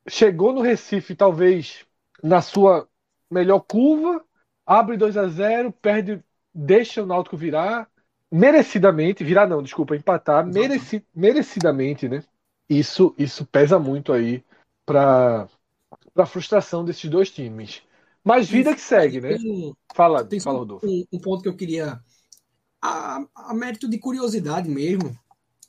chegou 0.08 0.52
no 0.52 0.62
Recife, 0.62 1.16
talvez 1.16 1.86
na 2.24 2.42
sua 2.42 2.88
melhor 3.32 3.62
curva, 3.62 4.24
abre 4.66 4.98
2 4.98 5.18
a 5.18 5.28
0 5.28 5.72
perde, 5.72 6.24
deixa 6.54 7.02
o 7.02 7.06
Náutico 7.06 7.38
virar, 7.38 7.90
merecidamente, 8.32 9.24
virar 9.24 9.48
não, 9.48 9.64
desculpa, 9.64 9.96
empatar, 9.96 10.46
mereci, 10.46 11.06
merecidamente, 11.16 12.08
né? 12.08 12.24
Isso, 12.70 13.14
isso 13.18 13.46
pesa 13.46 13.80
muito 13.80 14.14
aí 14.14 14.44
para 14.86 15.48
a 16.16 16.26
frustração 16.26 16.86
desses 16.86 17.10
dois 17.10 17.32
times. 17.32 17.82
Mas 18.24 18.48
vida 18.48 18.74
que 18.74 18.82
segue, 18.82 19.20
né? 19.20 19.38
Fala, 19.94 20.24
tem 20.24 20.40
fala, 20.40 20.60
Rodolfo. 20.60 20.88
Um, 20.88 21.06
um, 21.12 21.20
ponto 21.20 21.42
que 21.42 21.50
eu 21.50 21.56
queria. 21.56 22.00
A, 22.82 23.26
a 23.36 23.54
mérito 23.54 23.90
de 23.90 23.98
curiosidade 23.98 24.70
mesmo, 24.70 25.18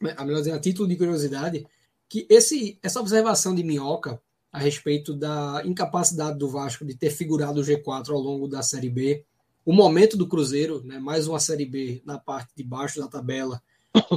né, 0.01 0.15
a 0.17 0.25
melhor 0.25 0.39
dizendo, 0.39 0.57
a 0.57 0.61
título 0.61 0.89
de 0.89 0.97
curiosidade, 0.97 1.67
que 2.09 2.27
esse, 2.29 2.79
essa 2.83 3.01
observação 3.01 3.55
de 3.55 3.65
Minhoca 3.65 4.21
a 4.53 4.59
respeito 4.59 5.15
da 5.15 5.63
incapacidade 5.65 6.39
do 6.39 6.49
Vasco 6.49 6.85
de 6.85 6.95
ter 6.95 7.11
figurado 7.11 7.61
o 7.61 7.65
G4 7.65 8.11
ao 8.11 8.21
longo 8.21 8.47
da 8.47 8.63
Série 8.63 8.91
B, 8.91 9.25
o 9.65 9.73
momento 9.73 10.17
do 10.17 10.29
Cruzeiro, 10.29 10.83
né, 10.85 10.99
mais 10.99 11.27
uma 11.27 11.41
Série 11.41 11.65
B 11.65 12.03
na 12.05 12.19
parte 12.19 12.53
de 12.55 12.63
baixo 12.63 13.01
da 13.01 13.09
tabela, 13.09 13.63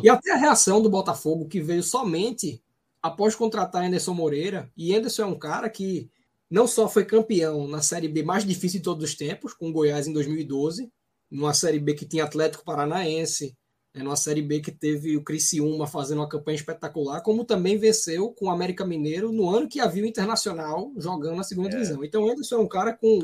e 0.03 0.09
até 0.09 0.31
a 0.31 0.37
reação 0.37 0.81
do 0.81 0.89
Botafogo, 0.89 1.47
que 1.47 1.61
veio 1.61 1.83
somente 1.83 2.61
após 3.01 3.35
contratar 3.35 3.83
Anderson 3.83 4.13
Moreira, 4.13 4.69
e 4.75 4.93
Anderson 4.93 5.21
é 5.21 5.25
um 5.27 5.39
cara 5.39 5.69
que 5.69 6.09
não 6.49 6.67
só 6.67 6.89
foi 6.89 7.05
campeão 7.05 7.67
na 7.67 7.81
Série 7.81 8.07
B 8.07 8.23
mais 8.23 8.43
difícil 8.45 8.79
de 8.79 8.83
todos 8.83 9.03
os 9.03 9.15
tempos, 9.15 9.53
com 9.53 9.69
o 9.69 9.71
Goiás 9.71 10.07
em 10.07 10.13
2012, 10.13 10.91
numa 11.31 11.53
Série 11.53 11.79
B 11.79 11.93
que 11.93 12.05
tinha 12.05 12.23
Atlético 12.23 12.65
Paranaense, 12.65 13.55
é 13.95 14.03
numa 14.03 14.17
Série 14.17 14.41
B 14.41 14.59
que 14.59 14.71
teve 14.71 15.15
o 15.15 15.23
Criciúma 15.23 15.87
fazendo 15.87 16.17
uma 16.19 16.27
campanha 16.27 16.57
espetacular, 16.57 17.21
como 17.21 17.45
também 17.45 17.77
venceu 17.77 18.29
com 18.31 18.47
o 18.47 18.49
América 18.49 18.85
Mineiro 18.85 19.31
no 19.31 19.49
ano 19.49 19.69
que 19.69 19.79
havia 19.79 20.03
o 20.03 20.05
Internacional 20.05 20.91
jogando 20.97 21.37
na 21.37 21.43
segunda 21.43 21.69
é. 21.69 21.71
divisão. 21.71 22.03
Então 22.03 22.23
o 22.23 22.29
Anderson 22.29 22.55
é 22.55 22.59
um 22.59 22.67
cara 22.67 22.91
com 22.93 23.19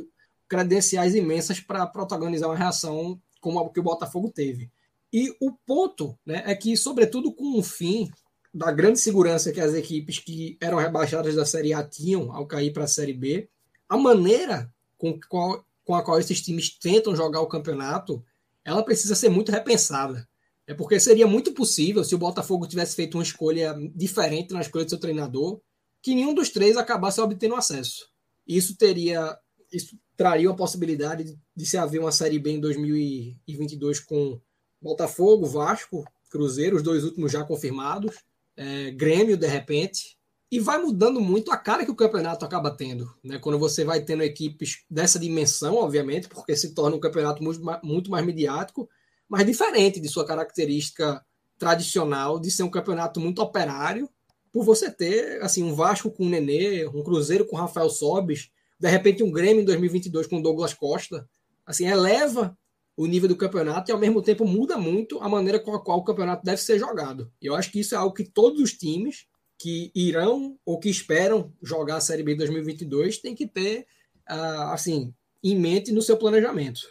credenciais 0.47 1.13
imensas 1.13 1.59
para 1.59 1.85
protagonizar 1.85 2.49
uma 2.49 2.57
reação 2.57 3.19
como 3.41 3.59
a 3.59 3.69
que 3.69 3.81
o 3.81 3.83
Botafogo 3.83 4.29
teve. 4.29 4.71
E 5.11 5.35
o 5.41 5.51
ponto 5.51 6.17
né, 6.25 6.41
é 6.45 6.55
que, 6.55 6.77
sobretudo 6.77 7.33
com 7.33 7.59
o 7.59 7.63
fim 7.63 8.09
da 8.53 8.71
grande 8.71 8.99
segurança 8.99 9.51
que 9.51 9.59
as 9.59 9.73
equipes 9.73 10.19
que 10.19 10.57
eram 10.61 10.77
rebaixadas 10.77 11.35
da 11.35 11.45
Série 11.45 11.73
A 11.73 11.83
tinham 11.83 12.31
ao 12.31 12.45
cair 12.45 12.71
para 12.71 12.85
a 12.85 12.87
Série 12.87 13.13
B, 13.13 13.49
a 13.89 13.97
maneira 13.97 14.73
com, 14.97 15.19
qual, 15.27 15.65
com 15.83 15.95
a 15.95 16.01
qual 16.01 16.17
esses 16.17 16.41
times 16.41 16.69
tentam 16.69 17.13
jogar 17.13 17.41
o 17.41 17.47
campeonato, 17.47 18.23
ela 18.63 18.83
precisa 18.83 19.15
ser 19.15 19.27
muito 19.27 19.51
repensada. 19.51 20.25
É 20.67 20.73
porque 20.73 20.99
seria 20.99 21.27
muito 21.27 21.53
possível, 21.53 22.03
se 22.03 22.15
o 22.15 22.19
Botafogo 22.19 22.67
tivesse 22.67 22.95
feito 22.95 23.15
uma 23.15 23.23
escolha 23.23 23.75
diferente 23.95 24.53
na 24.53 24.61
escolha 24.61 24.85
do 24.85 24.89
seu 24.89 24.99
treinador, 24.99 25.59
que 26.01 26.15
nenhum 26.15 26.33
dos 26.33 26.49
três 26.49 26.77
acabasse 26.77 27.19
obtendo 27.19 27.55
acesso. 27.55 28.09
Isso 28.47 28.75
teria, 28.75 29.37
isso 29.71 29.97
traria 30.15 30.49
a 30.49 30.55
possibilidade 30.55 31.37
de, 31.55 31.65
se 31.65 31.77
haver 31.77 31.99
uma 31.99 32.11
Série 32.11 32.39
B 32.39 32.51
em 32.51 32.59
2022 32.59 33.99
com 33.99 34.39
Botafogo, 34.81 35.45
Vasco, 35.45 36.05
Cruzeiro, 36.29 36.77
os 36.77 36.83
dois 36.83 37.03
últimos 37.03 37.31
já 37.31 37.43
confirmados, 37.43 38.15
é, 38.55 38.91
Grêmio 38.91 39.37
de 39.37 39.47
repente, 39.47 40.17
e 40.51 40.59
vai 40.59 40.81
mudando 40.81 41.21
muito 41.21 41.51
a 41.51 41.57
cara 41.57 41.85
que 41.85 41.91
o 41.91 41.95
campeonato 41.95 42.43
acaba 42.43 42.75
tendo, 42.75 43.09
né? 43.23 43.39
Quando 43.39 43.57
você 43.57 43.85
vai 43.85 44.03
tendo 44.03 44.21
equipes 44.21 44.83
dessa 44.89 45.17
dimensão, 45.17 45.75
obviamente, 45.75 46.27
porque 46.27 46.55
se 46.57 46.73
torna 46.73 46.95
um 46.97 46.99
campeonato 46.99 47.41
muito, 47.41 47.61
muito 47.81 48.11
mais 48.11 48.25
midiático, 48.25 48.89
mas 49.31 49.45
diferente 49.45 50.01
de 50.01 50.09
sua 50.09 50.25
característica 50.25 51.25
tradicional 51.57 52.37
de 52.37 52.51
ser 52.51 52.63
um 52.63 52.69
campeonato 52.69 53.21
muito 53.21 53.41
operário, 53.41 54.09
por 54.51 54.65
você 54.65 54.91
ter 54.91 55.41
assim 55.41 55.63
um 55.63 55.73
Vasco 55.73 56.11
com 56.11 56.25
o 56.25 56.29
Nenê, 56.29 56.85
um 56.87 57.01
Cruzeiro 57.01 57.45
com 57.45 57.55
Rafael 57.55 57.89
Sobis, 57.89 58.51
de 58.77 58.89
repente 58.89 59.23
um 59.23 59.31
Grêmio 59.31 59.61
em 59.61 59.65
2022 59.65 60.27
com 60.27 60.41
Douglas 60.41 60.73
Costa, 60.73 61.25
assim 61.65 61.87
eleva 61.87 62.57
o 62.97 63.05
nível 63.05 63.29
do 63.29 63.37
campeonato 63.37 63.89
e 63.89 63.93
ao 63.93 63.97
mesmo 63.97 64.21
tempo 64.21 64.45
muda 64.45 64.77
muito 64.77 65.21
a 65.21 65.29
maneira 65.29 65.61
com 65.61 65.73
a 65.73 65.81
qual 65.81 65.99
o 65.99 66.03
campeonato 66.03 66.43
deve 66.43 66.61
ser 66.61 66.77
jogado. 66.77 67.31
Eu 67.41 67.55
acho 67.55 67.71
que 67.71 67.79
isso 67.79 67.95
é 67.95 67.97
algo 67.97 68.13
que 68.13 68.25
todos 68.25 68.59
os 68.59 68.73
times 68.73 69.27
que 69.57 69.93
irão 69.95 70.59
ou 70.65 70.77
que 70.77 70.89
esperam 70.89 71.53
jogar 71.63 71.95
a 71.95 72.01
Série 72.01 72.21
B 72.23 72.35
2022 72.35 73.19
têm 73.19 73.33
que 73.33 73.47
ter 73.47 73.87
uh, 74.29 74.73
assim 74.73 75.13
em 75.41 75.57
mente 75.57 75.93
no 75.93 76.01
seu 76.01 76.17
planejamento. 76.17 76.81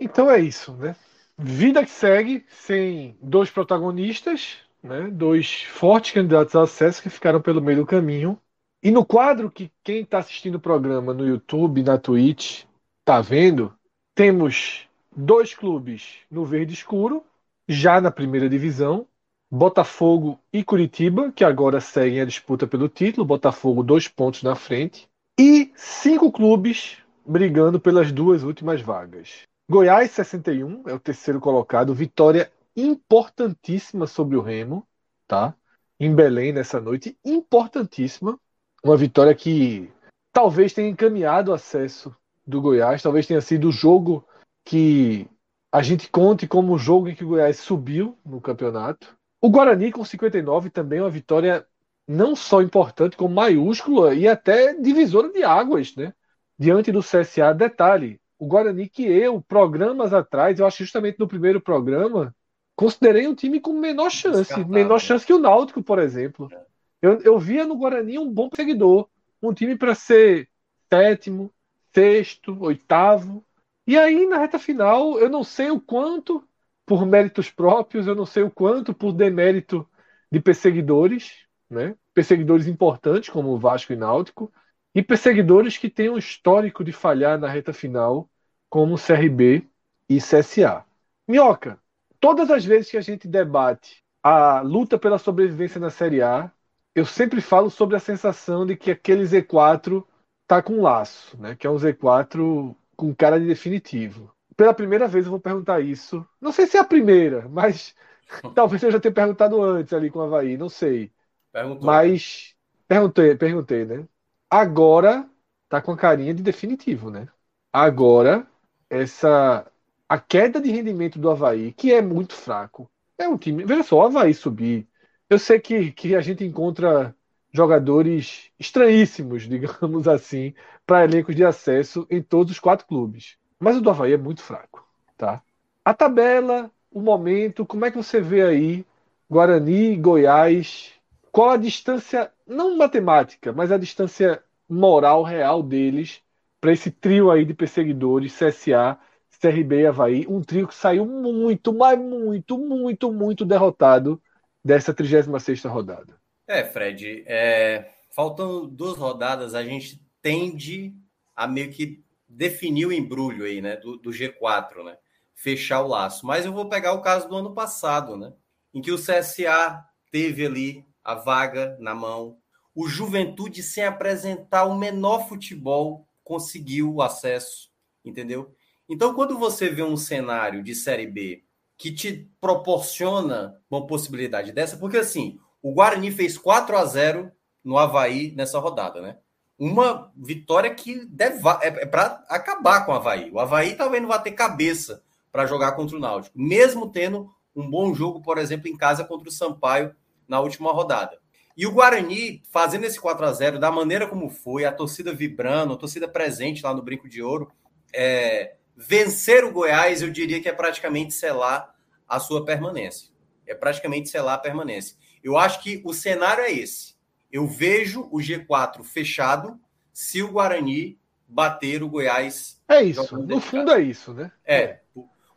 Então 0.00 0.30
é 0.30 0.40
isso, 0.40 0.72
né? 0.76 0.96
Vida 1.42 1.82
que 1.82 1.90
segue, 1.90 2.44
sem 2.50 3.16
dois 3.22 3.50
protagonistas, 3.50 4.58
né? 4.82 5.08
dois 5.10 5.62
fortes 5.62 6.12
candidatos 6.12 6.54
a 6.54 6.64
acesso 6.64 7.02
que 7.02 7.08
ficaram 7.08 7.40
pelo 7.40 7.62
meio 7.62 7.78
do 7.78 7.86
caminho. 7.86 8.38
E 8.82 8.90
no 8.90 9.06
quadro 9.06 9.50
que 9.50 9.70
quem 9.82 10.02
está 10.02 10.18
assistindo 10.18 10.56
o 10.56 10.60
programa 10.60 11.14
no 11.14 11.26
YouTube, 11.26 11.82
na 11.82 11.96
Twitch, 11.96 12.64
está 13.00 13.22
vendo, 13.22 13.72
temos 14.14 14.86
dois 15.16 15.54
clubes 15.54 16.18
no 16.30 16.44
verde 16.44 16.74
escuro, 16.74 17.24
já 17.66 18.02
na 18.02 18.10
primeira 18.10 18.46
divisão, 18.46 19.06
Botafogo 19.50 20.38
e 20.52 20.62
Curitiba, 20.62 21.32
que 21.32 21.42
agora 21.42 21.80
seguem 21.80 22.20
a 22.20 22.26
disputa 22.26 22.66
pelo 22.66 22.86
título, 22.86 23.26
Botafogo 23.26 23.82
dois 23.82 24.06
pontos 24.08 24.42
na 24.42 24.54
frente, 24.54 25.08
e 25.38 25.72
cinco 25.74 26.30
clubes 26.30 26.98
brigando 27.26 27.80
pelas 27.80 28.12
duas 28.12 28.42
últimas 28.42 28.82
vagas. 28.82 29.48
Goiás 29.70 30.10
61 30.10 30.88
é 30.88 30.92
o 30.92 30.98
terceiro 30.98 31.38
colocado, 31.38 31.94
vitória 31.94 32.50
importantíssima 32.76 34.04
sobre 34.04 34.36
o 34.36 34.40
Remo, 34.40 34.84
tá? 35.28 35.54
Em 36.00 36.12
Belém 36.12 36.52
nessa 36.52 36.80
noite, 36.80 37.16
importantíssima, 37.24 38.36
uma 38.82 38.96
vitória 38.96 39.32
que 39.32 39.88
talvez 40.32 40.72
tenha 40.72 40.88
encaminhado 40.88 41.52
o 41.52 41.54
acesso 41.54 42.12
do 42.44 42.60
Goiás, 42.60 43.00
talvez 43.00 43.28
tenha 43.28 43.40
sido 43.40 43.68
o 43.68 43.72
jogo 43.72 44.26
que 44.64 45.28
a 45.70 45.82
gente 45.82 46.10
conte 46.10 46.48
como 46.48 46.72
o 46.72 46.78
jogo 46.78 47.08
em 47.08 47.14
que 47.14 47.24
o 47.24 47.28
Goiás 47.28 47.60
subiu 47.60 48.18
no 48.26 48.40
campeonato. 48.40 49.16
O 49.40 49.48
Guarani 49.48 49.92
com 49.92 50.04
59 50.04 50.68
também 50.70 50.98
uma 50.98 51.08
vitória 51.08 51.64
não 52.08 52.34
só 52.34 52.60
importante, 52.60 53.16
como 53.16 53.36
maiúscula 53.36 54.16
e 54.16 54.26
até 54.26 54.74
divisora 54.74 55.30
de 55.30 55.44
águas, 55.44 55.94
né? 55.94 56.12
Diante 56.58 56.90
do 56.90 57.04
CSA, 57.04 57.54
detalhe, 57.54 58.20
o 58.40 58.46
Guarani 58.46 58.88
que 58.88 59.04
eu, 59.04 59.38
programas 59.42 60.14
atrás, 60.14 60.58
eu 60.58 60.66
acho 60.66 60.82
justamente 60.82 61.20
no 61.20 61.28
primeiro 61.28 61.60
programa, 61.60 62.34
considerei 62.74 63.28
um 63.28 63.34
time 63.34 63.60
com 63.60 63.74
menor 63.74 64.10
chance. 64.10 64.64
Menor 64.64 64.98
chance 64.98 65.26
que 65.26 65.34
o 65.34 65.38
Náutico, 65.38 65.82
por 65.82 65.98
exemplo. 65.98 66.48
É. 66.50 66.64
Eu, 67.02 67.20
eu 67.20 67.38
via 67.38 67.66
no 67.66 67.76
Guarani 67.76 68.18
um 68.18 68.32
bom 68.32 68.48
seguidor. 68.56 69.06
Um 69.42 69.52
time 69.52 69.76
para 69.76 69.94
ser 69.94 70.48
sétimo, 70.90 71.52
sexto, 71.94 72.56
oitavo. 72.62 73.44
E 73.86 73.98
aí, 73.98 74.26
na 74.26 74.38
reta 74.38 74.58
final, 74.58 75.18
eu 75.18 75.28
não 75.28 75.44
sei 75.44 75.70
o 75.70 75.78
quanto 75.78 76.42
por 76.86 77.04
méritos 77.04 77.50
próprios, 77.50 78.06
eu 78.06 78.14
não 78.14 78.24
sei 78.24 78.42
o 78.42 78.50
quanto 78.50 78.94
por 78.94 79.12
demérito 79.12 79.86
de 80.32 80.40
perseguidores, 80.40 81.44
né? 81.68 81.94
perseguidores 82.14 82.66
importantes, 82.66 83.28
como 83.28 83.50
o 83.50 83.58
Vasco 83.58 83.92
e 83.92 83.96
Náutico, 83.96 84.50
e 84.94 85.02
perseguidores 85.02 85.78
que 85.78 85.88
têm 85.90 86.10
um 86.10 86.18
histórico 86.18 86.82
de 86.84 86.92
falhar 86.92 87.38
na 87.38 87.48
reta 87.48 87.72
final, 87.72 88.28
como 88.68 88.98
CRB 88.98 89.66
e 90.08 90.20
CSA. 90.20 90.84
Minhoca, 91.26 91.78
todas 92.18 92.50
as 92.50 92.64
vezes 92.64 92.90
que 92.90 92.96
a 92.96 93.00
gente 93.00 93.28
debate 93.28 94.02
a 94.22 94.60
luta 94.60 94.98
pela 94.98 95.18
sobrevivência 95.18 95.80
na 95.80 95.90
Série 95.90 96.22
A, 96.22 96.50
eu 96.94 97.06
sempre 97.06 97.40
falo 97.40 97.70
sobre 97.70 97.96
a 97.96 98.00
sensação 98.00 98.66
de 98.66 98.76
que 98.76 98.90
aquele 98.90 99.24
Z4 99.24 100.06
tá 100.46 100.62
com 100.62 100.82
laço, 100.82 101.40
né? 101.40 101.54
Que 101.54 101.66
é 101.66 101.70
um 101.70 101.78
Z4 101.78 102.76
com 102.96 103.14
cara 103.14 103.38
de 103.40 103.46
definitivo. 103.46 104.34
Pela 104.56 104.74
primeira 104.74 105.06
vez 105.08 105.24
eu 105.24 105.30
vou 105.30 105.40
perguntar 105.40 105.80
isso. 105.80 106.26
Não 106.40 106.52
sei 106.52 106.66
se 106.66 106.76
é 106.76 106.80
a 106.80 106.84
primeira, 106.84 107.48
mas 107.48 107.94
talvez 108.54 108.82
eu 108.82 108.90
já 108.90 109.00
tenha 109.00 109.14
perguntado 109.14 109.62
antes 109.62 109.92
ali 109.92 110.10
com 110.10 110.18
o 110.18 110.22
Havaí, 110.22 110.56
não 110.56 110.68
sei. 110.68 111.12
Perguntou. 111.52 111.86
Mas 111.86 112.54
perguntei, 112.86 113.34
perguntei, 113.36 113.84
né? 113.84 114.06
Agora 114.50 115.28
tá 115.68 115.80
com 115.80 115.92
a 115.92 115.96
carinha 115.96 116.34
de 116.34 116.42
definitivo, 116.42 117.10
né? 117.10 117.28
Agora 117.72 118.46
essa 118.88 119.66
a 120.08 120.18
queda 120.18 120.60
de 120.60 120.70
rendimento 120.70 121.18
do 121.18 121.30
Havaí, 121.30 121.72
que 121.72 121.92
é 121.92 122.02
muito 122.02 122.34
fraco. 122.34 122.90
É 123.16 123.28
um 123.28 123.38
time. 123.38 123.64
Veja 123.64 123.82
só, 123.84 123.98
o 123.98 124.02
Havaí 124.02 124.34
subir. 124.34 124.88
Eu 125.28 125.38
sei 125.38 125.60
que, 125.60 125.92
que 125.92 126.16
a 126.16 126.20
gente 126.20 126.44
encontra 126.44 127.14
jogadores 127.52 128.50
estranhíssimos, 128.58 129.44
digamos 129.48 130.08
assim, 130.08 130.52
para 130.84 131.04
elencos 131.04 131.36
de 131.36 131.44
acesso 131.44 132.06
em 132.10 132.20
todos 132.22 132.52
os 132.52 132.58
quatro 132.60 132.86
clubes. 132.86 133.36
Mas 133.58 133.76
o 133.76 133.80
do 133.80 133.90
Havaí 133.90 134.12
é 134.12 134.16
muito 134.18 134.42
fraco. 134.42 134.84
Tá? 135.16 135.40
A 135.84 135.94
tabela, 135.94 136.70
o 136.90 137.00
momento, 137.00 137.64
como 137.64 137.84
é 137.84 137.90
que 137.90 137.96
você 137.96 138.20
vê 138.20 138.42
aí 138.42 138.84
Guarani, 139.30 139.96
Goiás? 139.96 140.92
Qual 141.32 141.50
a 141.50 141.56
distância, 141.56 142.32
não 142.46 142.76
matemática, 142.76 143.52
mas 143.52 143.70
a 143.70 143.78
distância 143.78 144.42
moral 144.68 145.22
real 145.22 145.62
deles 145.62 146.22
para 146.60 146.72
esse 146.72 146.90
trio 146.90 147.30
aí 147.30 147.44
de 147.44 147.54
perseguidores, 147.54 148.36
CSA, 148.36 148.98
CRB 149.40 149.80
e 149.80 149.86
Havaí, 149.86 150.26
um 150.28 150.42
trio 150.42 150.68
que 150.68 150.74
saiu 150.74 151.06
muito, 151.06 151.72
mas 151.72 151.98
muito, 151.98 152.58
muito, 152.58 153.12
muito 153.12 153.44
derrotado 153.44 154.20
dessa 154.62 154.92
36 154.92 155.64
rodada. 155.64 156.20
É, 156.46 156.64
Fred, 156.64 157.24
é, 157.26 157.90
faltando 158.10 158.66
duas 158.66 158.98
rodadas, 158.98 159.54
a 159.54 159.64
gente 159.64 160.04
tende 160.20 160.94
a 161.34 161.46
meio 161.46 161.70
que 161.70 162.04
definir 162.28 162.86
o 162.86 162.92
embrulho 162.92 163.44
aí, 163.44 163.62
né, 163.62 163.76
do, 163.76 163.96
do 163.96 164.12
G4, 164.12 164.84
né, 164.84 164.98
fechar 165.34 165.80
o 165.82 165.88
laço. 165.88 166.26
Mas 166.26 166.44
eu 166.44 166.52
vou 166.52 166.68
pegar 166.68 166.92
o 166.92 167.02
caso 167.02 167.28
do 167.28 167.36
ano 167.36 167.54
passado, 167.54 168.16
né, 168.16 168.32
em 168.74 168.82
que 168.82 168.92
o 168.92 168.98
CSA 168.98 169.84
teve 170.10 170.44
ali 170.44 170.89
a 171.10 171.14
vaga 171.14 171.76
na 171.80 171.94
mão, 171.94 172.38
o 172.74 172.88
Juventude 172.88 173.62
sem 173.62 173.84
apresentar 173.84 174.64
o 174.64 174.78
menor 174.78 175.28
futebol 175.28 176.06
conseguiu 176.22 176.94
o 176.94 177.02
acesso, 177.02 177.70
entendeu? 178.04 178.54
Então, 178.88 179.14
quando 179.14 179.38
você 179.38 179.68
vê 179.68 179.82
um 179.82 179.96
cenário 179.96 180.62
de 180.62 180.74
Série 180.74 181.06
B 181.06 181.44
que 181.76 181.92
te 181.92 182.30
proporciona 182.40 183.56
uma 183.70 183.86
possibilidade 183.86 184.52
dessa, 184.52 184.76
porque 184.76 184.98
assim, 184.98 185.38
o 185.62 185.72
Guarani 185.72 186.10
fez 186.10 186.36
4 186.36 186.76
a 186.76 186.84
0 186.84 187.32
no 187.64 187.78
Havaí 187.78 188.32
nessa 188.36 188.58
rodada, 188.58 189.00
né? 189.00 189.18
Uma 189.58 190.10
vitória 190.16 190.74
que 190.74 191.04
deve, 191.06 191.46
é, 191.62 191.82
é 191.82 191.86
para 191.86 192.24
acabar 192.28 192.86
com 192.86 192.92
o 192.92 192.94
Havaí. 192.94 193.30
O 193.30 193.38
Havaí 193.38 193.76
talvez 193.76 194.02
não 194.02 194.08
vá 194.08 194.18
ter 194.18 194.32
cabeça 194.32 195.02
para 195.30 195.46
jogar 195.46 195.72
contra 195.72 195.96
o 195.96 196.00
Náutico, 196.00 196.38
mesmo 196.38 196.90
tendo 196.90 197.30
um 197.54 197.68
bom 197.68 197.94
jogo, 197.94 198.22
por 198.22 198.38
exemplo, 198.38 198.68
em 198.68 198.76
casa 198.76 199.04
contra 199.04 199.28
o 199.28 199.32
Sampaio 199.32 199.94
na 200.30 200.40
última 200.40 200.72
rodada. 200.72 201.18
E 201.56 201.66
o 201.66 201.72
Guarani 201.72 202.42
fazendo 202.50 202.84
esse 202.84 202.98
4 202.98 203.26
a 203.26 203.32
0 203.32 203.58
da 203.58 203.70
maneira 203.70 204.06
como 204.06 204.30
foi, 204.30 204.64
a 204.64 204.72
torcida 204.72 205.12
vibrando, 205.12 205.74
a 205.74 205.76
torcida 205.76 206.08
presente 206.08 206.62
lá 206.62 206.72
no 206.72 206.82
Brinco 206.82 207.08
de 207.08 207.20
Ouro, 207.20 207.50
é, 207.92 208.54
vencer 208.76 209.44
o 209.44 209.52
Goiás, 209.52 210.00
eu 210.00 210.10
diria 210.10 210.40
que 210.40 210.48
é 210.48 210.52
praticamente 210.52 211.12
selar 211.12 211.74
a 212.08 212.20
sua 212.20 212.44
permanência. 212.44 213.10
É 213.44 213.54
praticamente 213.54 214.08
selar 214.08 214.36
a 214.36 214.38
permanência. 214.38 214.96
Eu 215.22 215.36
acho 215.36 215.60
que 215.62 215.82
o 215.84 215.92
cenário 215.92 216.44
é 216.44 216.52
esse. 216.52 216.94
Eu 217.30 217.46
vejo 217.46 218.08
o 218.10 218.18
G4 218.18 218.84
fechado 218.84 219.60
se 219.92 220.22
o 220.22 220.30
Guarani 220.30 220.98
bater 221.26 221.82
o 221.82 221.88
Goiás. 221.88 222.62
É 222.68 222.82
isso. 222.82 223.18
No 223.18 223.40
fundo 223.40 223.72
é 223.72 223.82
isso, 223.82 224.14
né? 224.14 224.30
É. 224.44 224.80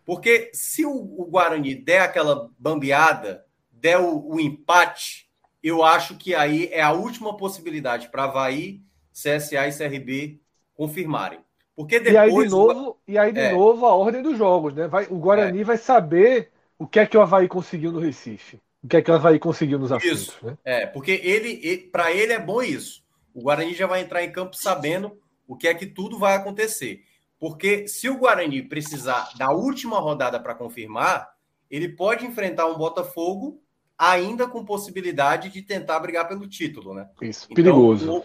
Porque 0.05 0.51
se 0.53 0.85
o, 0.85 1.25
Guarani 1.29 1.75
der 1.75 2.01
aquela 2.01 2.49
bambeada, 2.57 3.45
der 3.83 3.99
o, 3.99 4.35
o 4.35 4.39
empate, 4.39 5.29
eu 5.61 5.83
acho 5.83 6.15
que 6.15 6.33
aí 6.33 6.69
é 6.71 6.81
a 6.81 6.93
última 6.93 7.35
possibilidade 7.35 8.07
para 8.07 8.23
Havaí, 8.23 8.81
CSA 9.11 9.67
e 9.67 9.77
CRB 9.77 10.39
confirmarem. 10.73 11.39
Porque 11.75 11.99
depois. 11.99 12.15
E 12.15 12.17
aí, 12.17 12.43
de 12.43 12.49
novo, 12.49 12.97
e 13.05 13.17
aí, 13.17 13.33
de 13.33 13.39
é. 13.41 13.51
novo 13.51 13.85
a 13.85 13.93
ordem 13.93 14.21
dos 14.21 14.37
jogos, 14.37 14.73
né? 14.73 14.87
Vai, 14.87 15.05
o 15.09 15.17
Guarani 15.17 15.61
é. 15.61 15.63
vai 15.65 15.77
saber 15.77 16.49
o 16.79 16.87
que 16.87 16.97
é 16.97 17.05
que 17.05 17.17
o 17.17 17.21
Havaí 17.21 17.49
conseguiu 17.49 17.91
no 17.91 17.99
Recife. 17.99 18.61
O 18.81 18.87
que 18.87 18.97
é 18.97 19.01
que 19.01 19.11
o 19.11 19.13
Havaí 19.13 19.37
conseguiu 19.37 19.77
nos 19.77 19.91
aflitos. 19.91 20.21
Isso. 20.21 20.45
Né? 20.45 20.57
É, 20.63 20.85
porque 20.85 21.19
ele, 21.21 21.59
ele 21.61 21.77
para 21.79 22.11
ele 22.13 22.31
é 22.31 22.39
bom 22.39 22.61
isso. 22.61 23.03
O 23.33 23.41
Guarani 23.41 23.73
já 23.73 23.85
vai 23.85 24.01
entrar 24.01 24.23
em 24.23 24.31
campo 24.31 24.55
sabendo 24.55 25.17
o 25.45 25.57
que 25.57 25.67
é 25.67 25.73
que 25.73 25.87
tudo 25.87 26.17
vai 26.17 26.35
acontecer. 26.35 27.03
Porque 27.37 27.85
se 27.87 28.07
o 28.07 28.17
Guarani 28.17 28.61
precisar 28.61 29.31
da 29.37 29.51
última 29.51 29.99
rodada 29.99 30.39
para 30.39 30.55
confirmar, 30.55 31.33
ele 31.69 31.89
pode 31.89 32.25
enfrentar 32.25 32.67
um 32.67 32.77
Botafogo 32.77 33.62
ainda 33.97 34.47
com 34.47 34.65
possibilidade 34.65 35.49
de 35.49 35.61
tentar 35.61 35.99
brigar 35.99 36.27
pelo 36.27 36.47
título, 36.47 36.93
né? 36.93 37.07
Isso, 37.21 37.47
então, 37.49 37.55
perigoso 37.55 38.23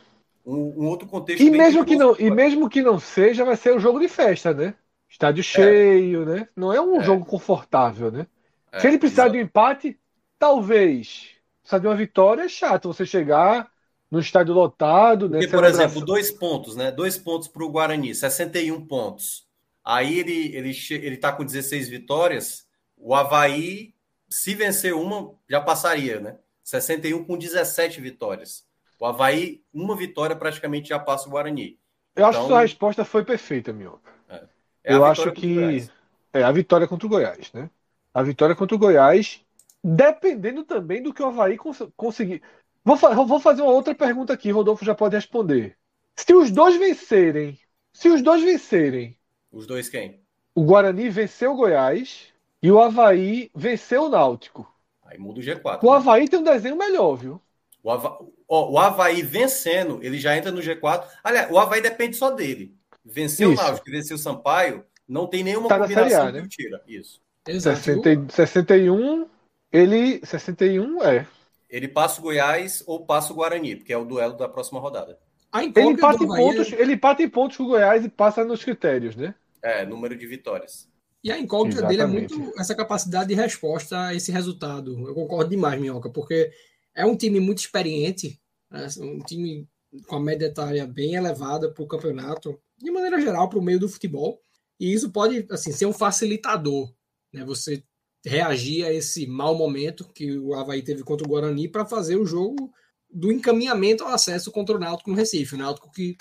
um, 0.49 0.85
um 0.85 0.87
outro 0.87 1.07
contexto. 1.07 1.43
E 1.43 1.51
mesmo, 1.51 1.85
que 1.85 1.95
não, 1.95 2.17
e 2.19 2.31
mesmo 2.31 2.71
que 2.71 2.81
não 2.81 2.99
seja, 2.99 3.45
vai 3.45 3.57
ser 3.57 3.75
um 3.75 3.79
jogo 3.79 4.01
de 4.01 4.09
festa, 4.09 4.55
né? 4.55 4.75
Estádio 5.09 5.41
é. 5.41 5.45
cheio, 5.45 6.25
né? 6.25 6.49
Não 6.57 6.73
é 6.73 6.81
um 6.81 7.01
é. 7.01 7.05
jogo 7.05 7.25
confortável, 7.27 8.11
né? 8.11 8.27
É, 8.73 8.81
Se 8.81 8.87
ele 8.87 8.99
precisar 8.99 9.25
exatamente. 9.25 9.41
de 9.41 9.45
um 9.45 9.49
empate, 9.49 10.01
talvez. 10.39 11.29
Precisar 11.61 11.79
de 11.81 11.87
uma 11.87 11.97
vitória 11.97 12.43
é 12.43 12.49
chato 12.49 12.93
você 12.93 13.05
chegar 13.05 13.71
no 14.11 14.21
estádio 14.21 14.55
lotado, 14.55 15.29
né? 15.29 15.39
Porque, 15.39 15.55
por 15.55 15.65
exemplo, 15.65 16.03
dois 16.03 16.31
pontos, 16.31 16.77
né? 16.77 16.91
Dois 16.91 17.19
pontos 17.19 17.47
para 17.47 17.65
o 17.65 17.71
Guarani, 17.71 18.15
61 18.15 18.87
pontos. 18.87 19.47
Aí 19.85 20.19
ele, 20.19 20.57
ele, 20.57 20.73
ele 20.91 21.17
tá 21.19 21.31
com 21.31 21.45
16 21.45 21.91
vitórias. 21.91 22.67
O 22.97 23.15
Havaí, 23.15 23.95
se 24.29 24.55
vencer 24.55 24.95
uma, 24.95 25.35
já 25.49 25.61
passaria, 25.61 26.21
né? 26.21 26.39
61 26.63 27.25
com 27.25 27.39
17 27.39 28.01
vitórias. 28.01 28.67
O 29.01 29.07
Havaí, 29.07 29.63
uma 29.73 29.97
vitória 29.97 30.37
praticamente 30.37 30.89
já 30.91 30.99
passa 30.99 31.29
o 31.29 31.31
Guarani. 31.31 31.79
Eu 32.15 32.23
então, 32.23 32.29
acho 32.29 32.39
que 32.39 32.45
então, 32.45 32.49
sua 32.49 32.61
resposta 32.61 33.05
foi 33.05 33.25
perfeita, 33.25 33.73
Minhoca. 33.73 34.11
É. 34.29 34.45
É 34.85 34.95
eu 34.95 35.05
acho 35.05 35.33
que 35.33 35.89
é 36.33 36.43
a 36.43 36.53
vitória 36.53 36.87
contra 36.87 37.07
o 37.07 37.11
Goiás, 37.11 37.53
né? 37.53 37.71
A 38.13 38.23
vitória 38.23 38.55
contra 38.55 38.75
o 38.75 38.79
Goiás, 38.79 39.41
dependendo 39.83 40.65
também 40.65 41.03
do 41.03 41.15
que 41.15 41.23
o 41.23 41.27
Havaí 41.27 41.57
cons 41.57 41.83
conseguir. 41.97 42.43
Vou, 42.85 42.97
fa 42.97 43.15
vou 43.15 43.41
fazer 43.41 43.63
uma 43.63 43.73
outra 43.73 43.95
pergunta 43.95 44.33
aqui, 44.33 44.51
Rodolfo 44.51 44.85
já 44.85 44.95
pode 44.95 45.15
responder. 45.15 45.77
Se 46.17 46.35
os 46.35 46.51
dois 46.51 46.77
vencerem, 46.77 47.59
se 47.93 48.09
os 48.09 48.21
dois 48.21 48.43
vencerem. 48.43 49.17
Os 49.53 49.67
dois 49.67 49.89
quem? 49.89 50.21
O 50.55 50.65
Guarani 50.65 51.09
venceu 51.09 51.53
o 51.53 51.57
Goiás 51.57 52.33
e 52.63 52.71
o 52.71 52.81
Havaí 52.81 53.51
venceu 53.55 54.05
o 54.05 54.09
Náutico. 54.09 54.73
Aí 55.05 55.19
muda 55.19 55.41
o 55.41 55.43
G4. 55.43 55.79
O 55.83 55.91
né? 55.91 55.97
Havaí 55.97 56.29
tem 56.29 56.39
um 56.39 56.45
desenho 56.45 56.77
melhor, 56.77 57.15
viu? 57.15 57.41
O, 57.83 57.91
Hava... 57.91 58.19
Ó, 58.49 58.73
o 58.73 58.79
Havaí 58.79 59.23
vencendo, 59.23 60.01
ele 60.03 60.19
já 60.19 60.37
entra 60.37 60.51
no 60.51 60.61
G4. 60.61 61.07
Aliás, 61.23 61.51
o 61.51 61.59
Havaí 61.59 61.81
depende 61.81 62.17
só 62.17 62.31
dele. 62.31 62.75
Venceu 63.05 63.53
Isso. 63.53 63.63
o 63.63 63.65
Náutico 63.65 63.89
e 63.89 63.93
venceu 63.93 64.17
o 64.17 64.21
Sampaio, 64.21 64.85
não 65.09 65.27
tem 65.27 65.43
nenhuma 65.43 65.69
tá 65.69 65.79
combinação 65.79 66.27
A, 66.27 66.33
né? 66.33 66.43
que 66.43 66.49
tira. 66.49 66.83
Isso. 66.87 67.23
Exato. 67.47 67.79
60, 67.79 68.31
61, 68.31 69.27
ele. 69.73 70.21
61 70.25 71.03
é. 71.03 71.27
Ele 71.71 71.89
passa 71.89 72.21
o 72.21 72.23
Goiás 72.23 72.83
ou 72.87 73.07
passa 73.07 73.33
o 73.33 73.37
Guarani, 73.37 73.77
porque 73.77 73.93
é 73.93 73.97
o 73.97 74.05
duelo 74.05 74.37
da 74.37 74.49
próxima 74.49 74.81
rodada. 74.81 75.19
ele 75.55 75.91
empata, 75.91 76.25
em 76.25 76.27
pontos, 76.27 76.73
ele 76.73 76.93
empata 76.95 77.23
em 77.23 77.29
pontos 77.29 77.57
com 77.57 77.65
o 77.65 77.69
Goiás 77.69 78.05
e 78.05 78.09
passa 78.09 78.45
nos 78.45 78.65
critérios, 78.65 79.17
né? 79.17 79.35
É, 79.63 79.85
número 79.85 80.17
de 80.17 80.27
vitórias. 80.27 80.89
E 81.29 81.33
a 81.33 81.39
incógnita 81.39 81.83
dele 81.83 82.01
é 82.01 82.07
muito 82.07 82.53
essa 82.59 82.75
capacidade 82.75 83.29
de 83.29 83.35
resposta 83.35 84.07
a 84.07 84.15
esse 84.15 84.33
resultado. 84.33 85.07
Eu 85.07 85.15
concordo 85.15 85.51
demais, 85.51 85.79
Minhoca, 85.79 86.09
porque 86.09 86.51
é 86.95 87.05
um 87.05 87.15
time 87.15 87.39
muito 87.39 87.59
experiente, 87.59 88.41
né? 88.71 88.87
um 88.99 89.19
time 89.21 89.69
com 90.07 90.17
a 90.17 90.21
média 90.21 90.47
etária 90.47 90.87
bem 90.87 91.17
elevada 91.17 91.71
para 91.71 91.85
o 91.85 91.87
campeonato, 91.87 92.59
de 92.79 92.91
maneira 92.91 93.21
geral, 93.21 93.47
para 93.47 93.59
o 93.59 93.63
meio 93.63 93.79
do 93.79 93.91
futebol. 93.91 94.41
E 94.81 94.91
isso 94.91 95.11
pode 95.11 95.47
assim, 95.51 95.71
ser 95.71 95.85
um 95.85 95.93
facilitador, 95.93 96.91
né? 97.31 97.45
Você 97.45 97.85
reagir 98.25 98.85
a 98.85 98.93
esse 98.93 99.27
mau 99.27 99.55
momento 99.55 100.09
que 100.09 100.39
o 100.39 100.55
Havaí 100.55 100.83
teve 100.83 101.03
contra 101.03 101.27
o 101.27 101.31
Guarani 101.31 101.69
para 101.69 101.85
fazer 101.85 102.17
o 102.17 102.25
jogo 102.25 102.73
do 103.11 103.31
encaminhamento 103.31 104.03
ao 104.03 104.15
acesso 104.15 104.51
contra 104.51 104.77
o 104.77 104.79
Náutico 104.79 105.11
no 105.11 105.17
Recife. 105.17 105.57
O 105.57 105.59
Náutico 105.59 105.93
que, 105.93 106.17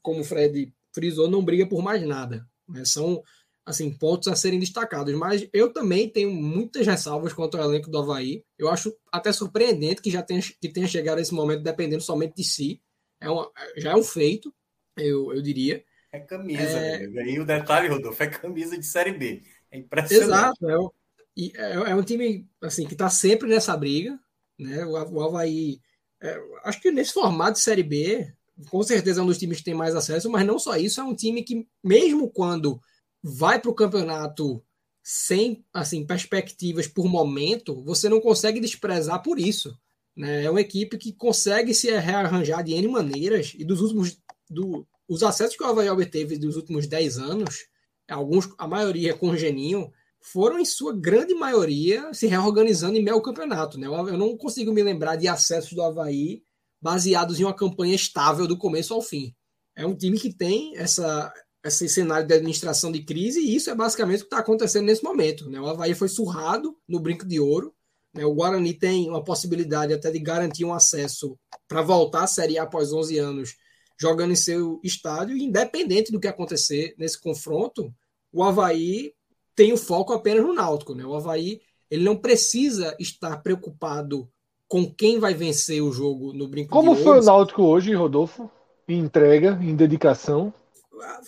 como 0.00 0.20
o 0.20 0.24
Fred 0.24 0.72
frisou, 0.94 1.28
não 1.28 1.44
briga 1.44 1.66
por 1.66 1.82
mais 1.82 2.06
nada. 2.06 2.46
Né? 2.68 2.84
São 2.84 3.22
assim, 3.64 3.90
pontos 3.90 4.28
a 4.28 4.36
serem 4.36 4.58
destacados. 4.58 5.14
Mas 5.14 5.48
eu 5.52 5.72
também 5.72 6.08
tenho 6.08 6.30
muitas 6.30 6.86
ressalvas 6.86 7.32
quanto 7.32 7.56
ao 7.56 7.64
elenco 7.64 7.90
do 7.90 7.98
Havaí. 7.98 8.44
Eu 8.58 8.68
acho 8.68 8.94
até 9.10 9.32
surpreendente 9.32 10.02
que 10.02 10.10
já 10.10 10.22
tenha, 10.22 10.40
que 10.40 10.68
tenha 10.68 10.86
chegado 10.86 11.18
a 11.18 11.20
esse 11.20 11.34
momento 11.34 11.62
dependendo 11.62 12.02
somente 12.02 12.36
de 12.36 12.44
si. 12.44 12.80
É 13.20 13.30
uma, 13.30 13.50
já 13.76 13.92
é 13.92 13.96
um 13.96 14.02
feito, 14.02 14.52
eu, 14.96 15.32
eu 15.32 15.40
diria. 15.40 15.84
É 16.10 16.20
camisa, 16.20 16.62
é... 16.62 17.04
E 17.04 17.40
o 17.40 17.46
detalhe, 17.46 17.88
Rodolfo, 17.88 18.22
é 18.22 18.26
camisa 18.26 18.76
de 18.76 18.84
Série 18.84 19.12
B. 19.12 19.42
É 19.70 19.78
impressionante. 19.78 20.58
Exato. 20.60 20.94
É, 21.36 21.52
é, 21.56 21.72
é 21.90 21.94
um 21.94 22.02
time 22.02 22.46
assim 22.60 22.86
que 22.86 22.92
está 22.92 23.08
sempre 23.08 23.48
nessa 23.48 23.76
briga. 23.76 24.18
Né? 24.58 24.84
O, 24.84 24.92
o 24.92 25.22
Havaí, 25.22 25.80
é, 26.20 26.38
acho 26.64 26.80
que 26.80 26.90
nesse 26.90 27.12
formato 27.12 27.54
de 27.54 27.60
Série 27.60 27.82
B, 27.82 28.30
com 28.68 28.82
certeza 28.82 29.20
é 29.20 29.24
um 29.24 29.26
dos 29.26 29.38
times 29.38 29.58
que 29.58 29.64
tem 29.64 29.74
mais 29.74 29.94
acesso, 29.94 30.28
mas 30.30 30.46
não 30.46 30.58
só 30.58 30.76
isso, 30.76 31.00
é 31.00 31.04
um 31.04 31.14
time 31.14 31.42
que, 31.42 31.66
mesmo 31.82 32.30
quando 32.30 32.80
vai 33.22 33.60
para 33.60 33.70
o 33.70 33.74
campeonato 33.74 34.62
sem 35.02 35.64
assim 35.72 36.06
perspectivas 36.06 36.86
por 36.86 37.06
momento, 37.06 37.82
você 37.82 38.08
não 38.08 38.20
consegue 38.20 38.60
desprezar 38.60 39.22
por 39.22 39.38
isso. 39.38 39.76
Né? 40.16 40.44
É 40.44 40.50
uma 40.50 40.60
equipe 40.60 40.96
que 40.96 41.12
consegue 41.12 41.74
se 41.74 41.90
rearranjar 41.90 42.62
de 42.62 42.72
N 42.74 42.88
maneiras 42.88 43.54
e 43.56 43.64
dos 43.64 43.80
últimos 43.80 44.18
do, 44.48 44.86
os 45.08 45.22
acessos 45.22 45.56
que 45.56 45.62
o 45.62 45.66
Havaí 45.66 45.88
obteve 45.88 46.38
dos 46.38 46.56
últimos 46.56 46.86
10 46.86 47.18
anos, 47.18 47.66
alguns, 48.08 48.48
a 48.58 48.66
maioria 48.68 49.14
com 49.14 49.36
Geninho, 49.36 49.92
foram 50.20 50.58
em 50.58 50.64
sua 50.64 50.94
grande 50.94 51.34
maioria 51.34 52.12
se 52.14 52.26
reorganizando 52.26 52.96
em 52.96 53.02
meio 53.02 53.20
campeonato. 53.20 53.78
Né? 53.78 53.88
Eu 53.88 54.16
não 54.16 54.36
consigo 54.36 54.72
me 54.72 54.82
lembrar 54.82 55.16
de 55.16 55.26
acessos 55.26 55.72
do 55.72 55.82
Havaí 55.82 56.42
baseados 56.80 57.40
em 57.40 57.44
uma 57.44 57.54
campanha 57.54 57.94
estável 57.94 58.46
do 58.46 58.56
começo 58.56 58.94
ao 58.94 59.02
fim. 59.02 59.34
É 59.74 59.86
um 59.86 59.94
time 59.94 60.18
que 60.18 60.32
tem 60.32 60.76
essa, 60.76 61.32
esse 61.64 61.88
cenário 61.88 62.26
de 62.26 62.34
administração 62.34 62.90
de 62.90 63.02
crise, 63.02 63.40
e 63.40 63.54
isso 63.54 63.70
é 63.70 63.74
basicamente 63.74 64.20
o 64.20 64.22
que 64.22 64.26
está 64.26 64.38
acontecendo 64.38 64.86
nesse 64.86 65.04
momento. 65.04 65.48
Né? 65.48 65.60
O 65.60 65.66
Havaí 65.66 65.94
foi 65.94 66.08
surrado 66.08 66.76
no 66.88 66.98
brinco 66.98 67.26
de 67.26 67.38
ouro. 67.38 67.72
Né? 68.12 68.24
O 68.24 68.34
Guarani 68.34 68.74
tem 68.74 69.08
uma 69.08 69.22
possibilidade 69.22 69.92
até 69.92 70.10
de 70.10 70.18
garantir 70.18 70.64
um 70.64 70.74
acesso 70.74 71.38
para 71.68 71.82
voltar 71.82 72.24
à 72.24 72.26
Série 72.26 72.58
A 72.58 72.64
após 72.64 72.92
11 72.92 73.18
anos, 73.18 73.56
jogando 73.98 74.32
em 74.32 74.36
seu 74.36 74.80
estádio, 74.82 75.36
e 75.36 75.44
independente 75.44 76.10
do 76.10 76.18
que 76.18 76.26
acontecer 76.26 76.94
nesse 76.98 77.20
confronto, 77.20 77.94
o 78.32 78.42
Havaí 78.42 79.12
tem 79.54 79.72
o 79.72 79.76
foco 79.76 80.12
apenas 80.12 80.44
no 80.44 80.52
Náutico. 80.52 80.94
Né? 80.94 81.04
O 81.04 81.14
Havaí 81.14 81.60
ele 81.88 82.02
não 82.02 82.16
precisa 82.16 82.96
estar 82.98 83.42
preocupado 83.42 84.28
com 84.66 84.90
quem 84.90 85.20
vai 85.20 85.34
vencer 85.34 85.82
o 85.82 85.92
jogo 85.92 86.32
no 86.32 86.48
brinco 86.48 86.70
Como 86.70 86.96
foi 86.96 87.20
o 87.20 87.22
Náutico 87.22 87.62
hoje, 87.62 87.92
Rodolfo? 87.92 88.50
Em 88.88 88.98
entrega, 88.98 89.58
em 89.62 89.76
dedicação? 89.76 90.52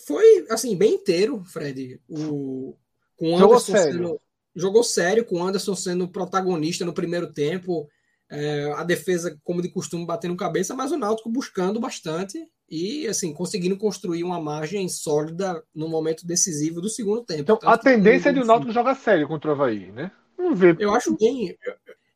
Foi 0.05 0.45
assim, 0.49 0.75
bem 0.75 0.95
inteiro, 0.95 1.43
Fred. 1.45 1.99
O, 2.07 2.75
com 3.17 3.37
jogou 3.37 3.59
sério. 3.59 3.93
Sendo, 3.93 4.21
jogou 4.55 4.83
sério, 4.83 5.25
com 5.25 5.39
o 5.39 5.43
Anderson 5.43 5.75
sendo 5.75 6.07
protagonista 6.07 6.85
no 6.85 6.93
primeiro 6.93 7.31
tempo. 7.31 7.87
É, 8.29 8.71
a 8.75 8.83
defesa, 8.83 9.37
como 9.43 9.61
de 9.61 9.69
costume, 9.69 10.05
batendo 10.05 10.35
cabeça, 10.35 10.73
mas 10.73 10.91
o 10.91 10.97
Náutico 10.97 11.29
buscando 11.29 11.79
bastante 11.79 12.43
e 12.67 13.07
assim 13.07 13.31
conseguindo 13.31 13.77
construir 13.77 14.23
uma 14.23 14.41
margem 14.41 14.89
sólida 14.89 15.63
no 15.73 15.87
momento 15.87 16.25
decisivo 16.25 16.81
do 16.81 16.89
segundo 16.89 17.23
tempo. 17.23 17.41
Então, 17.41 17.59
a 17.61 17.77
tendência 17.77 18.29
é 18.29 18.33
de 18.33 18.39
o 18.39 18.45
Náutico 18.45 18.71
jogar 18.71 18.95
sério 18.95 19.27
contra 19.27 19.51
o 19.51 19.53
Havaí, 19.53 19.91
né? 19.91 20.11
Vamos 20.35 20.59
ver. 20.59 20.75
Eu 20.79 20.93
acho 20.93 21.15
bem. 21.15 21.55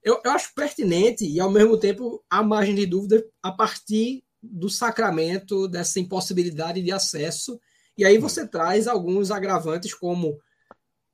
Eu, 0.04 0.20
eu 0.24 0.32
acho 0.32 0.54
pertinente 0.56 1.26
e, 1.26 1.40
ao 1.40 1.52
mesmo 1.52 1.78
tempo, 1.78 2.24
a 2.30 2.42
margem 2.42 2.74
de 2.74 2.86
dúvida 2.86 3.24
a 3.44 3.52
partir 3.52 4.24
do 4.42 4.70
sacramento 4.70 5.68
dessa 5.68 6.00
impossibilidade 6.00 6.82
de 6.82 6.92
acesso. 6.92 7.60
E 7.98 8.06
aí 8.06 8.18
você 8.18 8.48
traz 8.48 8.88
alguns 8.88 9.32
agravantes, 9.32 9.94
como 9.94 10.40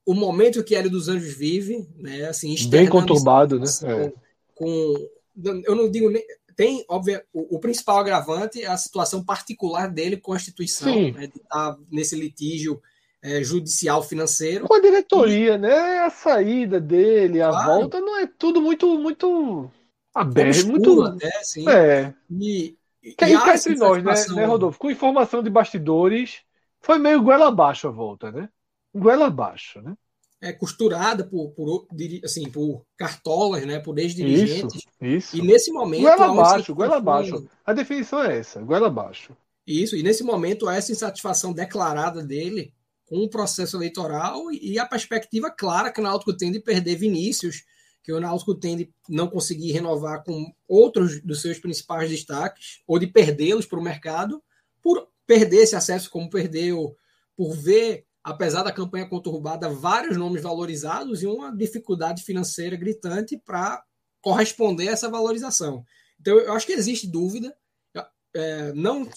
o 0.06 0.14
momento 0.14 0.64
que 0.64 0.76
Hélio 0.76 0.92
dos 0.92 1.10
Anjos 1.10 1.34
vive, 1.34 1.88
né? 1.98 2.26
Assim, 2.26 2.56
bem 2.70 2.88
conturbado, 2.88 3.60
né? 3.60 3.66
É. 3.84 4.14
Com, 4.54 5.10
eu 5.66 5.76
não 5.76 5.90
digo 5.90 6.12
tem, 6.56 6.86
óbvio, 6.88 7.22
o, 7.34 7.58
o, 7.58 7.60
principal 7.60 7.98
agravante 7.98 8.64
é 8.64 8.68
a 8.68 8.78
situação 8.78 9.24
particular 9.24 9.90
dele 9.92 10.16
com 10.16 10.32
a 10.32 10.38
instituição, 10.38 11.12
né, 11.12 11.28
de 11.28 11.38
estar 11.38 11.74
tá 11.74 11.78
nesse 11.92 12.16
litígio 12.16 12.82
é, 13.22 13.44
judicial 13.44 14.02
financeiro. 14.02 14.66
Com 14.66 14.76
a 14.76 14.80
diretoria, 14.80 15.56
e, 15.56 15.58
né? 15.58 16.00
A 16.00 16.10
saída 16.10 16.80
dele, 16.80 17.42
a 17.42 17.50
claro, 17.50 17.72
volta, 17.72 18.00
não 18.00 18.18
é 18.18 18.26
tudo 18.26 18.62
muito 18.62 18.98
muito 18.98 19.70
aberto, 20.14 20.68
muito 20.68 21.02
até, 21.02 21.32
sim. 21.44 21.68
É. 21.68 22.14
E, 22.32 22.78
que 23.14 23.24
aí 23.24 23.34
cá 23.34 23.56
entre 23.56 23.76
nós, 23.76 24.04
né, 24.04 24.36
né, 24.36 24.46
Rodolfo? 24.46 24.80
Com 24.80 24.90
informação 24.90 25.44
de 25.44 25.50
bastidores, 25.50 26.42
foi 26.80 26.98
meio 26.98 27.22
goela 27.22 27.48
abaixo 27.48 27.88
a 27.88 27.92
volta, 27.92 28.32
né? 28.32 28.50
Goela 28.94 29.28
abaixo, 29.28 29.82
né? 29.82 29.96
É 30.42 30.52
costurada 30.52 31.24
por, 31.24 31.52
por, 31.52 31.88
assim, 32.24 32.50
por 32.50 32.86
cartolas, 32.98 33.66
né? 33.66 33.80
Por 33.80 33.98
ex-dirigentes. 33.98 34.76
Isso, 34.76 34.88
isso. 35.02 35.38
E 35.38 35.42
nesse 35.42 35.72
momento. 35.72 36.02
Goela 36.02 36.32
abaixo, 36.32 36.76
goela 36.76 36.98
abaixo. 36.98 37.48
A 37.66 37.74
definição 37.74 38.24
é 38.24 38.38
essa, 38.38 38.62
goela 38.62 38.88
abaixo. 38.88 39.36
Isso, 39.66 39.96
e 39.96 40.04
nesse 40.04 40.24
momento 40.24 40.68
há 40.68 40.76
essa 40.76 40.92
insatisfação 40.92 41.52
declarada 41.52 42.24
dele 42.24 42.72
com 43.08 43.18
o 43.18 43.30
processo 43.30 43.78
eleitoral 43.78 44.52
e 44.52 44.78
a 44.78 44.86
perspectiva 44.86 45.50
clara 45.50 45.92
que 45.92 46.00
o 46.00 46.04
Náutico 46.04 46.36
tem 46.36 46.52
de 46.52 46.60
perder 46.60 46.96
Vinícius 46.96 47.64
que 48.06 48.14
o 48.14 48.20
Náutico 48.20 48.54
tem 48.54 48.78
de 48.78 48.94
não 49.10 49.28
conseguir 49.28 49.72
renovar 49.72 50.24
com 50.24 50.54
outros 50.68 51.20
dos 51.24 51.42
seus 51.42 51.58
principais 51.58 52.08
destaques, 52.08 52.84
ou 52.86 53.00
de 53.00 53.08
perdê-los 53.08 53.66
para 53.66 53.80
o 53.80 53.84
mercado, 53.84 54.44
por 54.80 55.10
perder 55.26 55.64
esse 55.64 55.76
acesso, 55.76 56.12
como 56.12 56.30
perdeu, 56.30 56.96
por 57.36 57.56
ver, 57.56 58.06
apesar 58.24 58.62
da 58.62 58.72
campanha 58.72 59.10
conturbada, 59.10 59.68
vários 59.68 60.16
nomes 60.18 60.44
valorizados 60.44 61.24
e 61.24 61.26
uma 61.26 61.50
dificuldade 61.50 62.22
financeira 62.22 62.76
gritante 62.76 63.42
para 63.44 63.84
corresponder 64.22 64.90
a 64.90 64.92
essa 64.92 65.10
valorização. 65.10 65.84
Então, 66.22 66.38
eu 66.38 66.54
acho 66.54 66.68
que 66.68 66.74
existe 66.74 67.08
dúvida, 67.08 67.58
é, 68.36 68.72
não 68.74 69.10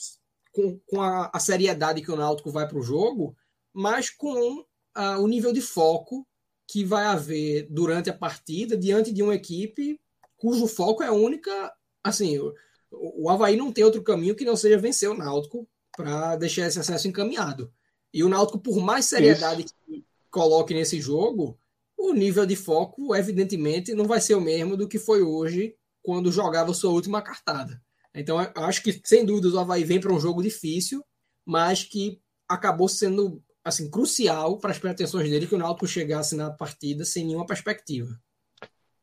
com, 0.51 0.81
com 0.87 1.03
a, 1.03 1.31
a, 1.31 1.39
seriedade 1.39 2.01
que 2.01 2.11
o 2.11 2.17
Náutico 2.17 2.51
vai 2.51 2.67
para 2.67 2.79
o 2.79 2.83
jogo, 2.83 3.37
mas 3.71 4.09
com 4.09 4.65
a, 4.95 5.19
o 5.19 5.29
nível 5.29 5.53
de 5.53 5.61
foco 5.61 6.27
que 6.69 6.85
vai 6.85 7.07
haver 7.07 7.67
durante 7.71 8.11
a 8.11 8.15
partida 8.15 8.77
diante 8.77 9.11
de 9.11 9.23
uma 9.23 9.35
equipe 9.35 9.99
cujo 10.37 10.69
foco 10.69 11.03
é 11.03 11.11
única. 11.11 11.73
Assim, 12.05 12.39
o, 12.39 12.55
o 12.91 13.31
Havaí 13.31 13.57
não 13.57 13.73
tem 13.73 13.83
outro 13.83 14.03
caminho 14.03 14.37
que 14.37 14.45
não 14.45 14.55
seja 14.55 14.77
vencer 14.79 15.11
o 15.11 15.17
Náutico 15.17 15.67
para 15.97 16.37
deixar 16.37 16.67
esse 16.67 16.79
acesso 16.79 17.09
encaminhado. 17.09 17.73
E 18.13 18.23
o 18.23 18.29
Náutico, 18.29 18.59
por 18.59 18.79
mais 18.81 19.07
seriedade 19.07 19.65
Isso. 19.65 19.75
que 19.87 20.05
coloque 20.31 20.75
nesse 20.75 21.01
jogo, 21.01 21.59
o 21.97 22.13
nível 22.13 22.47
de 22.47 22.55
foco, 22.55 23.15
evidentemente, 23.17 23.95
não 23.95 24.05
vai 24.05 24.21
ser 24.21 24.35
o 24.35 24.41
mesmo 24.41 24.77
do 24.77 24.87
que 24.87 24.99
foi 24.99 25.23
hoje, 25.23 25.75
quando 26.03 26.31
jogava 26.31 26.73
sua 26.73 26.93
última 26.93 27.21
cartada. 27.21 27.83
Então, 28.15 28.39
acho 28.55 28.83
que, 28.83 29.01
sem 29.05 29.25
dúvida, 29.25 29.49
o 29.49 29.59
Havaí 29.59 29.85
vem 29.85 30.01
para 30.01 30.13
um 30.13 30.21
jogo 30.21 30.43
difícil, 30.43 31.05
mas 31.45 31.83
que 31.83 32.21
acabou 32.49 32.89
sendo 32.89 33.43
assim, 33.69 33.91
crucial 33.91 34.59
para 34.59 34.71
as 34.71 34.79
pretensões 34.79 35.29
dele 35.29 35.47
que 35.47 35.55
o 35.55 35.59
Náutico 35.59 35.87
chegasse 35.87 36.37
na 36.37 36.51
partida 36.51 37.05
sem 37.05 37.25
nenhuma 37.25 37.47
perspectiva. 37.47 38.09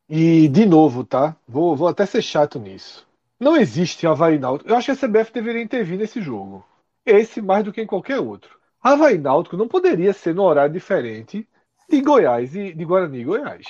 E, 0.10 0.48
de 0.48 0.66
novo, 0.66 1.04
tá? 1.04 1.36
Vou, 1.48 1.76
vou 1.76 1.88
até 1.88 2.06
ser 2.06 2.22
chato 2.22 2.60
nisso. 2.60 3.06
Não 3.40 3.58
existe 3.58 4.06
Havaí 4.06 4.38
Náutico. 4.38 4.70
Eu 4.70 4.76
acho 4.76 4.94
que 4.94 5.06
a 5.06 5.08
CBF 5.08 5.34
deveria 5.34 5.62
intervir 5.62 5.98
nesse 5.98 6.22
jogo. 6.22 6.66
Esse 7.06 7.42
mais 7.42 7.64
do 7.64 7.74
que 7.74 7.82
em 7.82 7.88
qualquer 7.88 8.20
outro. 8.20 8.58
Havaí 8.82 9.18
Náutico 9.18 9.58
não 9.58 9.68
poderia 9.68 10.14
ser 10.14 10.34
no 10.36 10.44
horário 10.44 10.74
diferente 10.74 11.48
de 11.90 12.02
Goiás 12.02 12.56
e 12.56 12.74
de 12.74 12.86
Guarani 12.86 13.20
e 13.20 13.24
Goiás. 13.24 13.66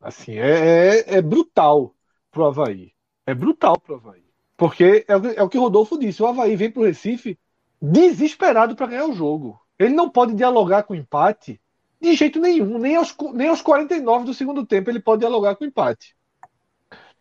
Assim, 0.00 0.38
é, 0.38 0.98
é, 0.98 1.14
é 1.16 1.22
brutal 1.22 1.94
pro 2.30 2.44
Havaí. 2.44 2.92
É 3.26 3.34
brutal 3.34 3.78
pro 3.78 3.96
Havaí. 3.96 4.24
Porque 4.56 5.04
é, 5.08 5.36
é 5.36 5.42
o 5.42 5.48
que 5.48 5.58
o 5.58 5.62
Rodolfo 5.62 5.98
disse. 5.98 6.22
O 6.22 6.26
Havaí 6.26 6.54
vem 6.56 6.70
pro 6.70 6.84
Recife 6.84 7.38
desesperado 7.80 8.76
para 8.76 8.88
ganhar 8.88 9.06
o 9.06 9.14
jogo. 9.14 9.60
Ele 9.78 9.94
não 9.94 10.08
pode 10.08 10.34
dialogar 10.34 10.82
com 10.82 10.92
o 10.92 10.96
empate 10.96 11.60
de 12.00 12.14
jeito 12.14 12.40
nenhum. 12.40 12.78
Nem 12.78 12.96
aos, 12.96 13.14
nem 13.32 13.48
aos 13.48 13.62
49 13.62 14.24
do 14.24 14.34
segundo 14.34 14.64
tempo 14.66 14.90
ele 14.90 15.00
pode 15.00 15.20
dialogar 15.20 15.54
com 15.56 15.64
o 15.64 15.66
empate. 15.66 16.16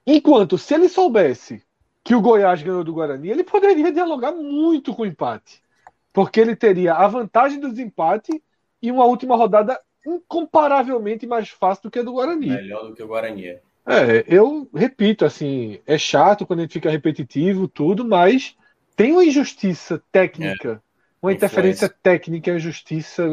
Enquanto, 0.05 0.58
se 0.58 0.74
ele 0.74 0.88
soubesse 0.88 1.62
que 2.03 2.16
o 2.16 2.22
Goiás 2.22 2.62
ganhou 2.62 2.84
do 2.84 2.93
Guarani, 2.93 3.30
ele 3.30 3.43
poderia 3.43 3.91
dialogar 3.91 4.32
muito 4.32 4.95
com 4.95 5.01
o 5.01 5.05
empate. 5.05 5.62
Porque 6.14 6.39
ele 6.39 6.55
teria 6.55 6.93
a 6.93 7.08
vantagem 7.08 7.60
do 7.60 7.70
desempate 7.70 8.41
e 8.82 8.89
uma 8.89 9.05
última 9.05 9.36
rodada 9.36 9.80
incomparavelmente 10.05 11.28
mais 11.28 11.49
fácil 11.49 11.84
do 11.84 11.91
que 11.91 11.99
a 11.99 12.03
do 12.03 12.14
Guarani. 12.14 12.47
Melhor 12.47 12.88
do 12.88 12.95
que 12.95 13.03
o 13.03 13.08
Guarani. 13.08 13.47
É, 13.47 13.60
é 13.86 14.26
eu 14.26 14.70
repito, 14.74 15.26
assim, 15.26 15.80
é 15.86 15.97
chato 15.97 16.45
quando 16.45 16.60
a 16.60 16.62
gente 16.62 16.74
fica 16.74 16.89
repetitivo, 16.89 17.68
tudo, 17.68 18.05
mas 18.05 18.55
tem 18.95 19.12
uma 19.12 19.26
injustiça 19.26 20.01
técnica 20.12 20.82
uma 21.22 21.34
interferência 21.34 21.89
técnica 21.89 22.51
e 22.51 22.59
justiça, 22.59 23.26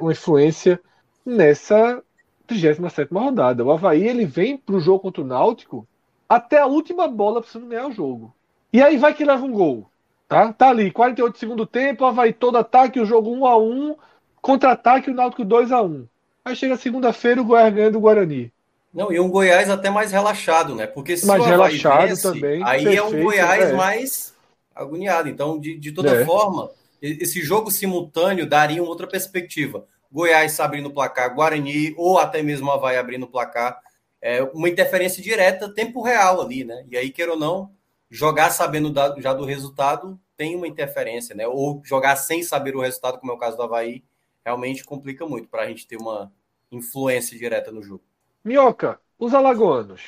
uma 0.00 0.12
influência 0.12 0.80
nessa 1.24 2.02
37 2.46 3.12
rodada. 3.12 3.64
O 3.64 3.72
Havaí 3.72 4.06
ele 4.06 4.24
vem 4.24 4.56
para 4.56 4.76
o 4.76 4.80
jogo 4.80 5.00
contra 5.00 5.22
o 5.22 5.26
Náutico 5.26 5.86
até 6.28 6.58
a 6.58 6.66
última 6.66 7.08
bola 7.08 7.40
precisando 7.40 7.68
ganhar 7.68 7.88
o 7.88 7.92
jogo. 7.92 8.34
E 8.72 8.82
aí 8.82 8.96
vai 8.96 9.14
que 9.14 9.24
leva 9.24 9.44
um 9.44 9.52
gol. 9.52 9.88
Tá, 10.28 10.52
tá 10.52 10.70
ali, 10.70 10.90
48 10.90 11.38
segundo 11.38 11.66
tempo, 11.66 12.04
o 12.04 12.06
Havaí 12.06 12.32
todo 12.32 12.56
ataque, 12.56 12.98
o 12.98 13.04
jogo 13.04 13.30
1 13.30 13.46
a 13.46 13.58
1 13.58 13.96
contra-ataque, 14.40 15.10
o 15.10 15.14
Náutico 15.14 15.44
2 15.44 15.70
a 15.70 15.82
1 15.82 16.06
Aí 16.44 16.56
chega 16.56 16.76
segunda-feira, 16.76 17.40
o 17.40 17.44
Goiás 17.44 17.74
ganha 17.74 17.90
do 17.90 18.00
Guarani. 18.00 18.52
Não, 18.92 19.12
e 19.12 19.18
um 19.18 19.30
Goiás 19.30 19.68
até 19.70 19.90
mais 19.90 20.12
relaxado, 20.12 20.74
né? 20.74 20.86
Porque 20.86 21.16
se 21.16 21.26
mais 21.26 21.40
o 21.40 21.44
Havaí 21.44 21.76
relaxado 21.76 22.08
vence, 22.08 22.22
também, 22.22 22.62
aí 22.64 22.84
perfeito, 22.84 22.98
é 22.98 23.02
um 23.02 23.22
Goiás 23.22 23.64
é. 23.64 23.72
mais 23.72 24.34
agoniado. 24.74 25.28
Então, 25.28 25.58
de, 25.58 25.78
de 25.78 25.92
toda 25.92 26.10
é. 26.10 26.24
forma, 26.24 26.70
esse 27.04 27.42
jogo 27.42 27.70
simultâneo 27.70 28.46
daria 28.46 28.82
uma 28.82 28.88
outra 28.88 29.06
perspectiva. 29.06 29.86
Goiás 30.10 30.58
abrindo 30.60 30.86
o 30.86 30.94
placar, 30.94 31.34
Guarani 31.34 31.94
ou 31.96 32.18
até 32.18 32.42
mesmo 32.42 32.70
Havaí 32.70 32.96
abrindo 32.96 33.24
o 33.24 33.30
placar. 33.30 33.78
É 34.22 34.42
uma 34.42 34.68
interferência 34.68 35.22
direta, 35.22 35.72
tempo 35.74 36.00
real 36.00 36.40
ali, 36.40 36.64
né? 36.64 36.84
E 36.88 36.96
aí, 36.96 37.10
queira 37.10 37.32
ou 37.32 37.38
não, 37.38 37.72
jogar 38.08 38.50
sabendo 38.50 38.90
da, 38.90 39.14
já 39.18 39.34
do 39.34 39.44
resultado 39.44 40.18
tem 40.36 40.56
uma 40.56 40.66
interferência, 40.66 41.34
né? 41.34 41.46
Ou 41.46 41.82
jogar 41.84 42.16
sem 42.16 42.42
saber 42.42 42.74
o 42.74 42.80
resultado, 42.80 43.18
como 43.18 43.32
é 43.32 43.34
o 43.34 43.38
caso 43.38 43.56
do 43.56 43.62
Havaí, 43.62 44.02
realmente 44.44 44.84
complica 44.84 45.26
muito 45.26 45.48
para 45.48 45.62
a 45.62 45.66
gente 45.66 45.86
ter 45.86 45.96
uma 45.96 46.32
influência 46.70 47.38
direta 47.38 47.70
no 47.70 47.82
jogo. 47.82 48.02
Minhoca, 48.42 48.98
os 49.18 49.34
alagoanos. 49.34 50.02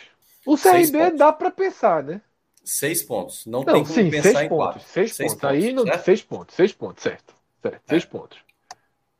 O 0.46 0.56
CRB 0.56 1.10
dá 1.16 1.32
para 1.32 1.50
pensar, 1.50 2.02
né? 2.02 2.22
Seis 2.68 3.00
pontos. 3.02 3.46
Não, 3.46 3.60
não 3.60 3.64
tem 3.64 3.74
como 3.74 3.86
sim, 3.86 4.10
pensar 4.10 4.30
seis 4.30 4.40
em 4.40 4.48
pontos, 4.48 4.66
quatro. 4.66 4.88
Seis, 4.88 5.14
seis 5.14 5.32
pontos. 5.34 5.48
pontos. 5.48 5.64
Aí, 5.64 5.72
no, 5.72 5.98
seis 6.02 6.22
pontos, 6.22 6.54
seis 6.56 6.72
pontos, 6.72 7.02
certo. 7.02 7.34
certo 7.62 7.76
é. 7.76 7.88
Seis 7.88 8.04
pontos. 8.04 8.38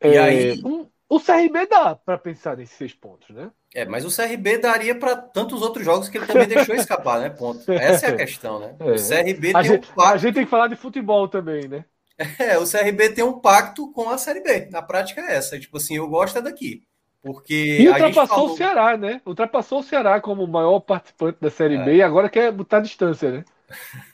E 0.03 0.09
é, 0.09 0.19
aí... 0.19 0.63
Um, 0.65 0.89
o 1.09 1.21
CRB 1.21 1.67
dá 1.67 1.95
para 1.95 2.19
pensar 2.19 2.57
nesses 2.57 2.77
seis 2.77 2.93
pontos, 2.93 3.31
né? 3.31 3.53
É, 3.73 3.85
mas 3.85 4.05
o 4.05 4.15
CRB 4.15 4.59
daria 4.59 4.99
para 4.99 5.17
tantos 5.17 5.63
outros 5.63 5.85
jogos 5.85 6.09
que 6.09 6.19
ele 6.19 6.27
também 6.27 6.49
deixou 6.49 6.75
escapar, 6.77 7.21
né? 7.21 7.31
Ponto. 7.31 7.71
Essa 7.71 8.07
é 8.07 8.11
a 8.11 8.17
questão, 8.17 8.59
né? 8.59 8.75
É. 8.81 8.85
O 8.85 8.97
CRB 8.97 9.51
a 9.51 9.63
tem 9.63 9.71
gente, 9.71 9.91
um 9.91 9.95
pacto... 9.95 10.03
A 10.03 10.17
gente 10.17 10.35
tem 10.35 10.45
que 10.45 10.51
falar 10.51 10.67
de 10.67 10.75
futebol 10.75 11.29
também, 11.29 11.69
né? 11.69 11.85
É, 12.41 12.59
o 12.59 12.69
CRB 12.69 13.11
tem 13.11 13.23
um 13.23 13.39
pacto 13.39 13.93
com 13.93 14.09
a 14.09 14.19
Série 14.19 14.41
B. 14.41 14.69
Na 14.71 14.83
prática 14.83 15.21
é 15.21 15.37
essa. 15.37 15.61
Tipo 15.61 15.77
assim, 15.77 15.97
eu 15.97 16.09
gosto 16.09 16.39
é 16.39 16.43
daqui. 16.43 16.83
Porque 17.27 17.79
e 17.81 17.89
ultrapassou 17.89 18.27
falou... 18.27 18.53
o 18.53 18.57
Ceará, 18.57 18.97
né? 18.97 19.21
Ultrapassou 19.27 19.81
o 19.81 19.83
Ceará 19.83 20.21
como 20.21 20.45
o 20.45 20.49
maior 20.49 20.79
participante 20.79 21.39
da 21.41 21.51
Série 21.51 21.75
é. 21.75 21.85
B 21.85 21.97
e 21.97 22.03
agora 22.03 22.29
quer 22.29 22.53
botar 22.53 22.79
distância, 22.79 23.33
né? 23.33 23.45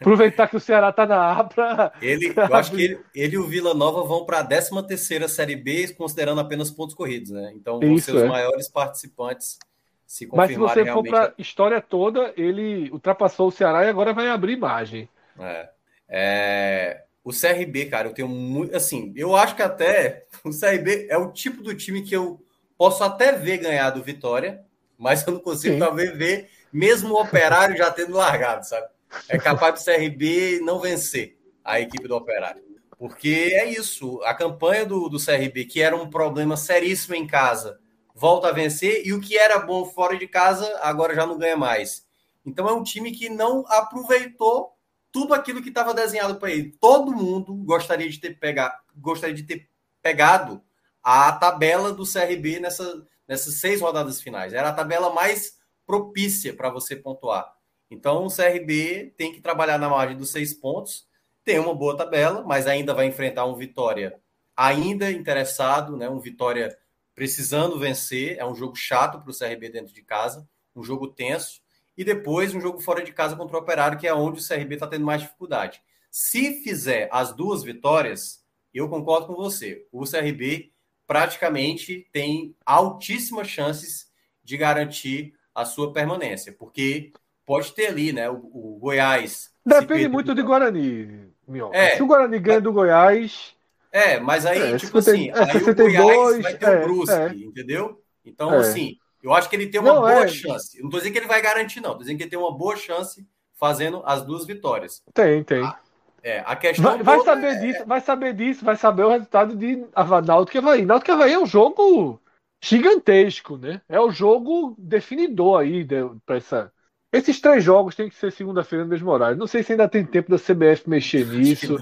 Aproveitar 0.01 0.49
que 0.49 0.57
o 0.57 0.61
Ceará 0.61 0.89
está 0.89 1.05
na 1.05 1.31
A 1.31 1.45
para. 1.45 1.93
Ele, 2.01 2.33
eu 2.35 2.55
acho 2.55 2.73
que 2.73 2.83
ele, 2.83 3.01
ele 3.15 3.35
e 3.35 3.39
o 3.39 3.47
Vila 3.47 3.75
Nova 3.75 4.03
vão 4.03 4.25
para 4.25 4.39
a 4.39 4.45
13 4.45 4.71
terceira 4.87 5.29
Série 5.29 5.57
B, 5.57 5.93
considerando 5.93 6.41
apenas 6.41 6.71
pontos 6.71 6.95
corridos, 6.95 7.33
né? 7.33 7.53
Então 7.55 7.79
vão 7.79 7.93
Isso, 7.93 8.07
ser 8.07 8.17
os 8.17 8.23
é. 8.23 8.29
maiores 8.29 8.67
participantes. 8.71 9.59
Se 10.07 10.27
Mas 10.33 10.51
se 10.51 10.57
você 10.57 10.87
for 10.87 11.03
para 11.03 11.27
a 11.27 11.33
história 11.37 11.83
toda, 11.83 12.33
ele 12.35 12.89
ultrapassou 12.91 13.49
o 13.49 13.53
Ceará 13.53 13.85
e 13.85 13.91
agora 13.91 14.15
vai 14.15 14.29
abrir 14.29 14.57
margem. 14.57 15.07
É. 15.39 15.69
é... 16.09 17.03
O 17.23 17.31
CRB, 17.31 17.87
cara, 17.87 18.09
eu 18.09 18.15
tenho 18.15 18.29
muito. 18.29 18.75
Assim, 18.75 19.13
eu 19.15 19.37
acho 19.37 19.55
que 19.55 19.63
até 19.63 20.25
o 20.43 20.49
CRB 20.49 21.09
é 21.11 21.19
o 21.19 21.31
tipo 21.31 21.63
do 21.63 21.75
time 21.75 22.01
que 22.01 22.17
eu 22.17 22.42
posso 22.83 23.05
até 23.05 23.31
ver 23.31 23.59
ganhar 23.59 23.91
do 23.91 24.03
Vitória, 24.03 24.67
mas 24.99 25.25
eu 25.25 25.35
não 25.35 25.39
consigo 25.39 25.75
Sim. 25.75 25.79
talvez 25.79 26.19
ver, 26.19 26.51
mesmo 26.73 27.15
o 27.15 27.23
operário 27.23 27.77
já 27.77 27.93
tendo 27.93 28.17
largado, 28.17 28.67
sabe? 28.67 28.89
é 29.29 29.39
capaz 29.39 29.75
do 29.75 29.85
CRB 29.85 30.59
não 30.65 30.81
vencer 30.81 31.39
a 31.65 31.79
equipe 31.79 32.09
do 32.09 32.17
Operário. 32.17 32.61
Porque 32.99 33.53
é 33.53 33.71
isso, 33.71 34.21
a 34.25 34.35
campanha 34.35 34.85
do, 34.85 35.09
do 35.09 35.25
CRB, 35.25 35.67
que 35.67 35.81
era 35.81 35.95
um 35.95 36.11
problema 36.11 36.57
seríssimo 36.57 37.15
em 37.15 37.25
casa, 37.25 37.79
volta 38.17 38.49
a 38.49 38.53
vencer, 38.53 39.07
e 39.07 39.13
o 39.13 39.21
que 39.21 39.39
era 39.39 39.61
bom 39.61 39.85
fora 39.85 40.19
de 40.19 40.27
casa, 40.27 40.81
agora 40.83 41.15
já 41.15 41.25
não 41.25 41.39
ganha 41.39 41.57
mais. 41.57 42.05
Então 42.45 42.69
é 42.69 42.73
um 42.73 42.83
time 42.83 43.13
que 43.13 43.29
não 43.29 43.65
aproveitou 43.69 44.77
tudo 45.13 45.35
aquilo 45.35 45.63
que 45.63 45.69
estava 45.69 45.95
desenhado 45.95 46.35
para 46.35 46.51
ele. 46.51 46.77
Todo 46.81 47.13
mundo 47.13 47.55
gostaria 47.55 48.11
de 48.11 48.19
ter 48.19 48.41
pegado, 48.41 48.75
gostaria 48.97 49.37
de 49.37 49.45
ter 49.45 49.69
pegado 50.03 50.61
a 51.03 51.33
tabela 51.33 51.93
do 51.93 52.05
CRB 52.05 52.61
nessa, 52.61 53.07
nessas 53.27 53.55
seis 53.55 53.81
rodadas 53.81 54.21
finais. 54.21 54.53
Era 54.53 54.69
a 54.69 54.73
tabela 54.73 55.13
mais 55.13 55.59
propícia 55.87 56.55
para 56.55 56.71
você 56.71 56.95
pontuar. 56.95 57.53
Então, 57.91 58.25
o 58.25 58.35
CRB 58.35 59.15
tem 59.17 59.33
que 59.33 59.41
trabalhar 59.41 59.79
na 59.79 59.89
margem 59.89 60.17
dos 60.17 60.31
seis 60.31 60.55
pontos, 60.55 61.07
tem 61.45 61.59
uma 61.59 61.75
boa 61.75 61.97
tabela, 61.97 62.43
mas 62.43 62.67
ainda 62.67 62.95
vai 62.95 63.07
enfrentar 63.07 63.45
um 63.45 63.55
Vitória 63.55 64.21
ainda 64.57 65.11
interessado, 65.11 65.97
né? 65.97 66.09
Um 66.09 66.21
Vitória 66.21 66.77
precisando 67.15 67.79
vencer. 67.79 68.39
É 68.39 68.47
um 68.47 68.55
jogo 68.55 68.77
chato 68.77 69.21
para 69.21 69.31
o 69.31 69.37
CRB 69.37 69.69
dentro 69.69 69.93
de 69.93 70.03
casa, 70.03 70.49
um 70.75 70.83
jogo 70.83 71.09
tenso. 71.09 71.61
E 71.97 72.05
depois 72.05 72.55
um 72.55 72.61
jogo 72.61 72.81
fora 72.81 73.03
de 73.03 73.13
casa 73.13 73.37
contra 73.37 73.57
o 73.57 73.61
Operário, 73.61 73.99
que 73.99 74.07
é 74.07 74.15
onde 74.15 74.41
o 74.41 74.47
CRB 74.47 74.75
está 74.75 74.87
tendo 74.87 75.05
mais 75.05 75.21
dificuldade. 75.21 75.83
Se 76.11 76.63
fizer 76.63 77.09
as 77.13 77.35
duas 77.35 77.63
vitórias, 77.63 78.43
eu 78.73 78.89
concordo 78.89 79.27
com 79.27 79.35
você. 79.35 79.87
O 79.93 80.05
CRB 80.05 80.72
praticamente 81.07 82.07
tem 82.13 82.55
altíssimas 82.65 83.49
chances 83.49 84.11
de 84.43 84.57
garantir 84.57 85.35
a 85.55 85.65
sua 85.65 85.93
permanência, 85.93 86.53
porque 86.53 87.13
pode 87.45 87.73
ter 87.73 87.87
ali, 87.87 88.13
né? 88.13 88.31
O, 88.31 88.37
o 88.37 88.79
Goiás. 88.81 89.51
Depende 89.65 90.09
muito 90.09 90.35
de 90.35 90.43
Guarani, 90.43 91.31
É, 91.73 91.97
Se 91.97 92.03
o 92.03 92.07
Guarani 92.07 92.39
ganha 92.39 92.61
do 92.61 92.73
Goiás. 92.73 93.55
É, 93.91 94.19
mas 94.19 94.47
aí, 94.47 94.73
é, 94.73 94.77
tipo 94.79 94.99
assim, 94.99 95.29
é, 95.29 95.35
aí 95.35 95.63
o 95.63 95.75
Goiás 95.75 96.43
vai 96.43 96.57
ter 96.57 96.67
o 96.67 96.73
é, 96.73 96.83
Brusque, 96.83 97.15
é. 97.15 97.29
entendeu? 97.37 98.03
Então, 98.25 98.55
é. 98.55 98.59
assim, 98.59 98.97
eu 99.23 99.33
acho 99.35 99.49
que 99.49 99.57
ele 99.57 99.69
tem 99.69 99.81
uma 99.81 99.95
não, 99.95 100.01
boa 100.01 100.27
chance. 100.29 100.83
não 100.83 100.89
tô 100.89 100.97
dizendo 100.97 101.13
que 101.13 101.19
ele 101.19 101.27
vai 101.27 101.43
garantir, 101.43 101.81
não. 101.81 101.93
Tô 101.93 101.99
dizendo 101.99 102.17
que 102.17 102.23
ele 102.25 102.31
tem 102.31 102.39
uma 102.39 102.57
boa 102.57 102.77
chance 102.77 103.27
fazendo 103.55 104.03
as 104.05 104.25
duas 104.25 104.47
vitórias. 104.47 105.03
Tem, 105.15 105.45
tem. 105.45 105.63
A, 105.63 105.79
é, 106.23 106.43
a 106.47 106.55
questão. 106.57 106.85
Vai, 106.99 107.03
vai 107.03 107.21
saber 107.21 107.61
disso, 107.61 107.85
vai 107.87 108.01
saber 108.01 108.35
disso, 108.35 108.65
vai 108.65 108.77
saber 108.77 109.05
o 109.05 109.11
resultado 109.11 109.57
de 109.57 109.85
Náutico 110.25 110.57
e 110.57 110.59
Havaí. 110.59 110.85
Náutico 110.85 111.11
e 111.11 111.15
Havaí 111.15 111.33
é 111.33 111.39
um 111.39 111.47
jogo 111.47 112.21
gigantesco, 112.63 113.57
né? 113.57 113.81
É 113.89 114.01
o 114.01 114.11
jogo 114.11 114.75
definidor 114.79 115.61
aí 115.61 115.87
para 116.25 116.37
essa 116.37 116.73
esses 117.13 117.39
três 117.41 117.63
jogos 117.63 117.95
têm 117.95 118.09
que 118.09 118.15
ser 118.15 118.33
segunda-feira 118.33 118.85
no 118.85 118.91
mesmo 118.91 119.11
horário. 119.11 119.37
Não 119.37 119.47
sei 119.47 119.63
se 119.63 119.73
ainda 119.73 119.87
tem 119.87 120.03
tempo 120.03 120.31
da 120.31 120.39
CBF 120.39 120.89
mexer 120.89 121.27
nisso. 121.27 121.77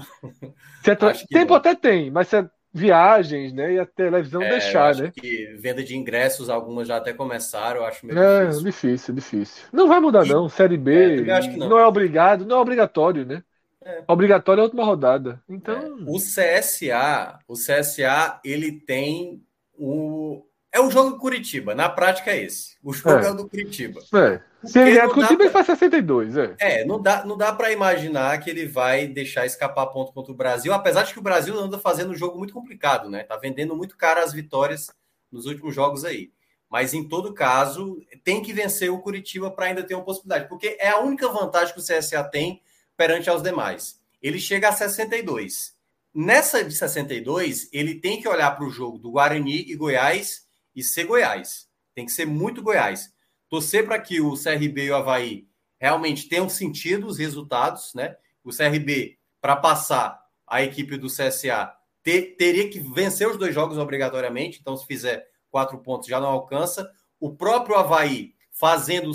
É 0.83 0.95
tempo 0.95 1.51
não. 1.51 1.55
até 1.55 1.75
tem, 1.75 2.09
mas 2.09 2.27
se 2.27 2.37
é 2.37 2.49
viagens, 2.73 3.53
né? 3.53 3.73
E 3.73 3.79
a 3.79 3.85
televisão 3.85 4.41
é, 4.41 4.49
deixar, 4.49 4.95
né? 4.95 5.11
Que 5.15 5.53
venda 5.59 5.83
de 5.83 5.95
ingressos, 5.95 6.49
algumas 6.49 6.87
já 6.87 6.97
até 6.97 7.13
começaram, 7.13 7.81
eu 7.81 7.85
acho 7.85 8.05
meio 8.05 8.17
é, 8.17 8.47
difícil. 8.47 8.63
difícil, 8.63 9.13
difícil. 9.13 9.63
Não 9.71 9.87
vai 9.87 9.99
mudar, 9.99 10.25
e... 10.25 10.29
não. 10.29 10.49
Série 10.49 10.77
B 10.77 11.21
é, 11.21 11.57
não. 11.57 11.69
não. 11.69 11.79
é 11.79 11.85
obrigado, 11.85 12.45
não 12.45 12.57
é 12.57 12.59
obrigatório, 12.59 13.25
né? 13.25 13.43
É. 13.83 14.03
Obrigatório 14.07 14.61
é 14.61 14.63
a 14.63 14.65
última 14.65 14.85
rodada. 14.85 15.41
Então. 15.49 15.75
É. 15.75 16.03
O 16.07 16.17
CSA, 16.17 17.39
o 17.47 17.53
CSA, 17.53 18.39
ele 18.43 18.71
tem 18.71 19.43
o. 19.73 20.45
É 20.71 20.79
o 20.79 20.89
jogo 20.89 21.11
do 21.11 21.17
Curitiba. 21.17 21.75
Na 21.75 21.89
prática 21.89 22.31
é 22.31 22.43
esse. 22.43 22.77
O 22.81 22.93
jogo 22.93 23.17
é, 23.17 23.27
é 23.27 23.31
o 23.31 23.35
do 23.35 23.49
Curitiba. 23.49 23.99
É. 24.13 24.41
Se 24.63 24.79
ele 24.79 24.91
ganhar 24.91 25.09
pra... 25.09 25.33
ele 25.33 25.49
faz 25.49 25.65
62, 25.65 26.37
é. 26.37 26.55
É, 26.59 26.85
não 26.85 27.01
dá, 27.01 27.25
não 27.25 27.35
dá 27.35 27.51
para 27.51 27.71
imaginar 27.71 28.39
que 28.39 28.49
ele 28.49 28.67
vai 28.67 29.07
deixar 29.07 29.45
escapar 29.45 29.87
ponto 29.87 30.13
contra 30.13 30.31
o 30.31 30.35
Brasil, 30.35 30.71
apesar 30.71 31.03
de 31.03 31.13
que 31.13 31.19
o 31.19 31.23
Brasil 31.23 31.59
anda 31.59 31.79
fazendo 31.79 32.11
um 32.11 32.15
jogo 32.15 32.37
muito 32.37 32.53
complicado, 32.53 33.09
né? 33.09 33.23
Tá 33.23 33.35
vendendo 33.35 33.75
muito 33.75 33.97
caro 33.97 34.21
as 34.21 34.31
vitórias 34.31 34.91
nos 35.31 35.45
últimos 35.45 35.73
jogos 35.73 36.05
aí. 36.05 36.31
Mas 36.69 36.93
em 36.93 37.05
todo 37.05 37.33
caso, 37.33 37.99
tem 38.23 38.41
que 38.41 38.53
vencer 38.53 38.89
o 38.89 38.99
Curitiba 38.99 39.51
para 39.51 39.65
ainda 39.65 39.83
ter 39.83 39.95
uma 39.95 40.05
possibilidade, 40.05 40.47
porque 40.47 40.77
é 40.79 40.89
a 40.89 40.99
única 40.99 41.27
vantagem 41.27 41.73
que 41.73 41.81
o 41.81 41.83
CSA 41.83 42.23
tem 42.23 42.61
perante 43.01 43.31
aos 43.31 43.41
demais. 43.41 43.99
Ele 44.21 44.37
chega 44.37 44.69
a 44.69 44.71
62. 44.71 45.73
Nessa 46.13 46.63
de 46.63 46.71
62, 46.71 47.67
ele 47.73 47.95
tem 47.95 48.21
que 48.21 48.27
olhar 48.27 48.51
para 48.51 48.63
o 48.63 48.69
jogo 48.69 48.99
do 48.99 49.09
Guarani 49.09 49.65
e 49.67 49.75
Goiás 49.75 50.45
e 50.75 50.83
ser 50.83 51.05
Goiás. 51.05 51.67
Tem 51.95 52.05
que 52.05 52.11
ser 52.11 52.27
muito 52.27 52.61
Goiás 52.61 53.11
torcer 53.49 53.87
para 53.87 53.99
que 53.99 54.21
o 54.21 54.35
CRB 54.35 54.83
e 54.83 54.91
o 54.91 54.95
Havaí 54.95 55.47
realmente 55.79 56.29
tenham 56.29 56.47
sentido 56.47 57.07
os 57.07 57.17
resultados, 57.17 57.91
né? 57.95 58.15
O 58.43 58.51
CRB, 58.51 59.17
para 59.41 59.55
passar 59.55 60.23
a 60.45 60.61
equipe 60.61 60.95
do 60.95 61.07
CSA, 61.07 61.73
ter, 62.03 62.35
teria 62.37 62.69
que 62.69 62.79
vencer 62.79 63.27
os 63.27 63.35
dois 63.35 63.55
jogos 63.55 63.79
obrigatoriamente, 63.79 64.59
então 64.61 64.77
se 64.77 64.85
fizer 64.85 65.27
quatro 65.49 65.79
pontos 65.79 66.07
já 66.07 66.19
não 66.19 66.29
alcança. 66.29 66.87
O 67.19 67.35
próprio 67.35 67.77
Havaí, 67.77 68.35
fazendo 68.51 69.11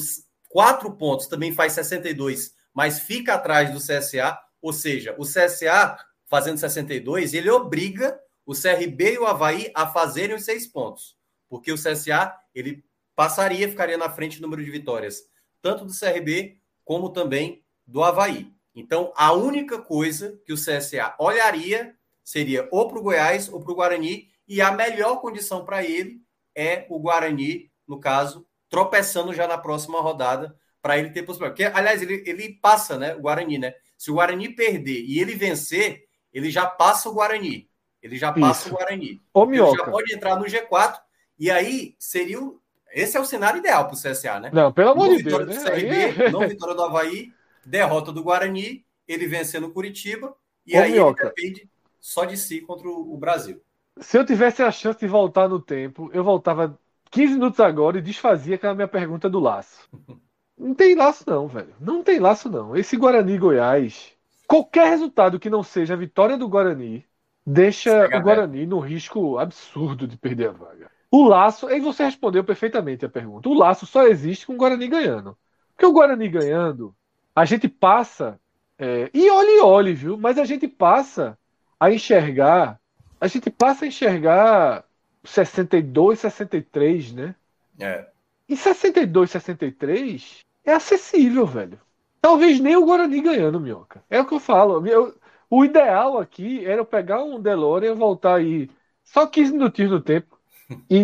quatro 0.49 0.93
pontos, 0.97 1.29
também 1.29 1.53
faz 1.53 1.75
62, 1.75 2.56
mas 2.77 2.99
fica 2.99 3.33
atrás 3.33 3.73
do 3.73 3.79
CSA, 3.79 4.39
ou 4.61 4.71
seja, 4.71 5.15
o 5.17 5.23
CSA 5.23 5.97
fazendo 6.27 6.59
62, 6.59 7.33
ele 7.33 7.49
obriga 7.49 8.21
o 8.45 8.53
CRB 8.53 9.15
e 9.15 9.19
o 9.19 9.25
Havaí 9.25 9.73
a 9.75 9.87
fazerem 9.87 10.37
os 10.37 10.45
seis 10.45 10.67
pontos, 10.67 11.17
porque 11.49 11.73
o 11.73 11.77
CSA 11.77 12.37
ele 12.55 12.85
passaria, 13.15 13.67
ficaria 13.67 13.97
na 13.97 14.11
frente 14.11 14.37
no 14.37 14.43
número 14.43 14.63
de 14.63 14.71
vitórias, 14.71 15.23
tanto 15.63 15.87
do 15.87 15.99
CRB 15.99 16.61
como 16.85 17.09
também 17.09 17.65
do 17.87 18.05
Havaí. 18.05 18.53
Então, 18.75 19.11
a 19.17 19.33
única 19.33 19.81
coisa 19.81 20.39
que 20.45 20.53
o 20.53 20.57
CSA 20.57 21.17
olharia 21.19 21.97
seria 22.23 22.69
ou 22.71 22.89
para 22.89 22.99
o 22.99 23.03
Goiás 23.03 23.49
ou 23.49 23.59
para 23.59 23.73
o 23.73 23.75
Guarani, 23.75 24.29
e 24.47 24.61
a 24.61 24.71
melhor 24.71 25.23
condição 25.23 25.65
para 25.65 25.83
ele 25.83 26.21
é 26.55 26.85
o 26.91 26.99
Guarani, 26.99 27.73
no 27.89 27.99
caso, 27.99 28.47
tropeçando 28.69 29.33
já 29.33 29.49
na 29.49 29.57
próxima 29.57 29.99
rodada, 30.03 30.55
para 30.87 30.99
ele 30.99 31.11
ter 31.11 31.25
possibilidade. 31.25 31.61
Porque, 31.61 31.77
aliás, 31.77 32.01
ele, 32.01 32.23
ele 32.25 32.61
passa, 32.63 32.97
né? 32.97 33.17
O 33.17 33.23
Guarani, 33.23 33.59
né? 33.59 33.75
Se 33.99 34.09
o 34.09 34.15
Guarani 34.15 34.49
perder 34.49 35.03
e 35.03 35.19
ele 35.19 35.35
vencer, 35.35 36.05
ele 36.33 36.49
já 36.49 36.65
passa 36.65 37.09
o 37.09 37.13
Guarani. 37.13 37.69
Ele 38.01 38.17
já 38.17 38.33
passa 38.33 38.67
Isso. 38.67 38.69
o 38.69 38.79
Guarani. 38.79 39.21
Ô, 39.35 39.43
ele 39.53 39.77
já 39.77 39.85
pode 39.85 40.15
entrar 40.15 40.37
no 40.37 40.45
G4, 40.45 41.01
e 41.37 41.51
aí 41.51 41.97
seria 41.99 42.41
o, 42.41 42.61
esse 42.93 43.17
é 43.17 43.21
o 43.21 43.25
cenário 43.25 43.59
ideal 43.59 43.89
para 43.89 43.97
o 43.97 44.01
CSA, 44.01 44.39
né? 44.39 44.51
Não, 44.53 44.73
pelo 44.73 44.91
amor 44.91 45.17
de 45.17 45.25
Deus. 45.25 45.45
Do 45.45 45.65
CRB, 45.65 46.13
né? 46.13 46.31
não 46.31 46.47
vitória 46.47 46.75
do 46.77 46.85
Havaí, 46.85 47.33
derrota 47.65 48.13
do 48.13 48.23
Guarani, 48.23 48.85
ele 49.09 49.27
vencendo 49.27 49.73
Curitiba, 49.73 50.37
e 50.65 50.79
Ô, 50.79 50.83
aí 50.83 50.97
ele 50.97 51.15
depende 51.15 51.69
só 51.99 52.25
de 52.25 52.37
si 52.37 52.61
contra 52.61 52.89
o 52.89 53.17
Brasil. 53.17 53.61
se 54.01 54.17
eu 54.17 54.25
tivesse 54.25 54.63
a 54.63 54.71
chance 54.71 55.01
de 55.01 55.09
voltar 55.09 55.49
no 55.49 55.61
tempo, 55.61 56.09
eu 56.13 56.23
voltava 56.23 56.79
15 57.11 57.33
minutos 57.33 57.59
agora 57.59 57.99
e 57.99 58.03
desfazia 58.03 58.55
aquela 58.55 58.75
minha 58.75 58.87
pergunta 58.87 59.29
do 59.29 59.41
laço. 59.41 59.89
Não 60.59 60.75
tem 60.75 60.95
laço, 60.95 61.25
não, 61.27 61.47
velho. 61.47 61.75
Não 61.79 62.03
tem 62.03 62.19
laço, 62.19 62.49
não. 62.49 62.75
Esse 62.75 62.97
Guarani 62.97 63.37
Goiás, 63.37 64.13
qualquer 64.47 64.89
resultado 64.89 65.39
que 65.39 65.51
não 65.51 65.63
seja 65.63 65.95
a 65.95 65.99
vitória 65.99 66.37
do 66.37 66.49
Guarani, 66.49 67.05
deixa 67.47 68.07
o 68.07 68.21
Guarani 68.23 68.67
no 68.67 68.81
risco 68.81 69.39
absurdo 69.39 70.07
de 70.07 70.17
perder 70.17 70.49
a 70.49 70.53
vaga. 70.53 70.91
O 71.11 71.29
laço, 71.29 71.67
aí 71.67 71.79
você 71.79 72.05
respondeu 72.05 72.43
perfeitamente 72.43 73.05
a 73.05 73.09
pergunta. 73.09 73.49
O 73.49 73.55
laço 73.55 73.87
só 73.87 74.07
existe 74.07 74.47
com 74.47 74.55
o 74.55 74.57
Guarani 74.57 74.89
ganhando. 74.89 75.37
Porque 75.75 75.87
o 75.87 75.93
Guarani 75.93 76.29
ganhando, 76.29 76.95
a 77.35 77.45
gente 77.45 77.69
passa. 77.69 78.41
É, 78.79 79.11
e 79.13 79.31
olhe, 79.31 79.61
olhe, 79.61 79.93
viu? 79.93 80.17
Mas 80.17 80.39
a 80.39 80.45
gente 80.45 80.67
passa 80.67 81.39
a 81.79 81.91
enxergar. 81.91 82.81
A 83.21 83.29
gente 83.29 83.51
passa 83.51 83.85
a 83.85 83.89
enxergar 83.89 84.85
62, 85.23 86.19
63, 86.19 87.13
né? 87.13 87.35
É. 87.79 88.07
E 88.49 88.57
62, 88.57 89.31
63 89.31 90.46
é 90.67 90.73
acessível, 90.75 91.47
velho. 91.47 91.81
Talvez 92.21 92.61
nem 92.61 92.77
o 92.77 92.85
Guarani 92.85 93.21
ganhando, 93.21 93.61
Minhoca. 93.61 94.05
É 94.11 94.21
o 94.21 94.27
que 94.27 94.35
eu 94.35 94.41
falo. 94.41 94.87
Eu, 94.87 95.15
o 95.49 95.65
ideal 95.65 96.19
aqui 96.19 96.65
era 96.67 96.81
eu 96.81 96.85
pegar 96.85 97.23
um 97.23 97.41
DeLorean 97.41 97.93
e 97.93 97.95
voltar 97.95 98.37
aí 98.37 98.69
só 99.05 99.27
15 99.27 99.53
minutinhos 99.53 99.93
no 99.93 100.01
tempo 100.01 100.39
e, 100.91 101.03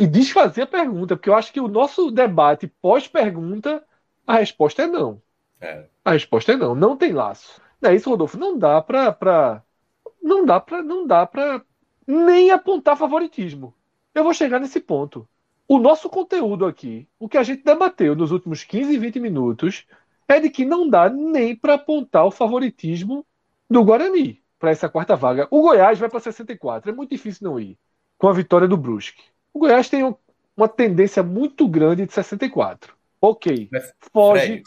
e 0.00 0.06
desfazer 0.06 0.62
a 0.62 0.66
pergunta, 0.66 1.16
porque 1.16 1.30
eu 1.30 1.34
acho 1.34 1.52
que 1.52 1.60
o 1.60 1.68
nosso 1.68 2.10
debate 2.10 2.66
pós-pergunta, 2.66 3.84
a 4.26 4.36
resposta 4.38 4.82
é 4.82 4.86
não. 4.86 5.22
É. 5.60 5.86
A 6.04 6.12
resposta 6.12 6.52
é 6.52 6.56
não. 6.56 6.74
Não 6.74 6.96
tem 6.96 7.12
laço. 7.12 7.60
Não 7.80 7.90
é 7.90 7.94
isso, 7.94 8.10
Rodolfo. 8.10 8.36
Não 8.38 8.58
dá 8.58 8.80
pra. 8.82 9.12
pra 9.12 9.62
não 10.22 10.44
dá 10.44 10.60
pra. 10.60 10.82
Não 10.82 11.06
dá 11.06 11.26
pra 11.26 11.62
nem 12.06 12.50
apontar 12.50 12.96
favoritismo. 12.96 13.74
Eu 14.14 14.24
vou 14.24 14.34
chegar 14.34 14.60
nesse 14.60 14.80
ponto. 14.80 15.28
O 15.68 15.78
nosso 15.78 16.08
conteúdo 16.08 16.64
aqui, 16.64 17.08
o 17.18 17.28
que 17.28 17.36
a 17.36 17.42
gente 17.42 17.64
debateu 17.64 18.14
nos 18.14 18.30
últimos 18.30 18.62
15, 18.62 18.96
20 18.98 19.18
minutos, 19.18 19.84
é 20.28 20.38
de 20.38 20.48
que 20.48 20.64
não 20.64 20.88
dá 20.88 21.08
nem 21.08 21.56
para 21.56 21.74
apontar 21.74 22.24
o 22.24 22.30
favoritismo 22.30 23.26
do 23.68 23.84
Guarani 23.84 24.42
para 24.58 24.70
essa 24.70 24.88
quarta 24.88 25.16
vaga. 25.16 25.48
O 25.50 25.62
Goiás 25.62 25.98
vai 25.98 26.08
para 26.08 26.20
64, 26.20 26.90
é 26.90 26.94
muito 26.94 27.10
difícil 27.10 27.48
não 27.48 27.58
ir 27.58 27.76
com 28.16 28.28
a 28.28 28.32
vitória 28.32 28.68
do 28.68 28.76
Brusque. 28.76 29.22
O 29.52 29.58
Goiás 29.58 29.88
tem 29.88 30.14
uma 30.56 30.68
tendência 30.68 31.22
muito 31.22 31.66
grande 31.68 32.06
de 32.06 32.12
64. 32.12 32.94
Ok, 33.20 33.68
foge, 34.12 34.62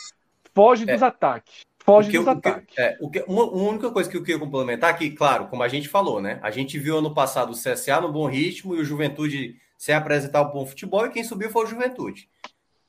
foge 0.54 0.90
é. 0.90 0.94
dos 0.94 1.04
ataques. 1.04 1.66
Foge 1.80 2.12
dos 2.12 2.28
ataques. 2.28 2.78
É, 2.78 2.98
o 3.00 3.10
que, 3.10 3.24
uma, 3.28 3.46
uma, 3.46 3.70
única 3.70 3.90
coisa 3.90 4.10
que 4.10 4.18
eu 4.18 4.22
queria 4.22 4.40
complementar 4.40 4.90
aqui, 4.90 5.12
claro, 5.12 5.48
como 5.48 5.64
a 5.64 5.68
gente 5.68 5.88
falou, 5.88 6.22
né? 6.22 6.40
A 6.44 6.52
gente 6.52 6.78
viu 6.78 6.98
ano 6.98 7.14
passado 7.14 7.52
o 7.52 7.56
CSA 7.56 8.02
no 8.02 8.12
bom 8.12 8.28
ritmo 8.28 8.76
e 8.76 8.80
o 8.80 8.86
Juventude 8.86 9.56
sem 9.80 9.96
apresentar 9.96 10.42
o 10.42 10.52
bom 10.52 10.66
futebol 10.66 11.06
e 11.06 11.10
quem 11.10 11.24
subiu 11.24 11.50
foi 11.50 11.64
o 11.64 11.68
Juventude. 11.68 12.30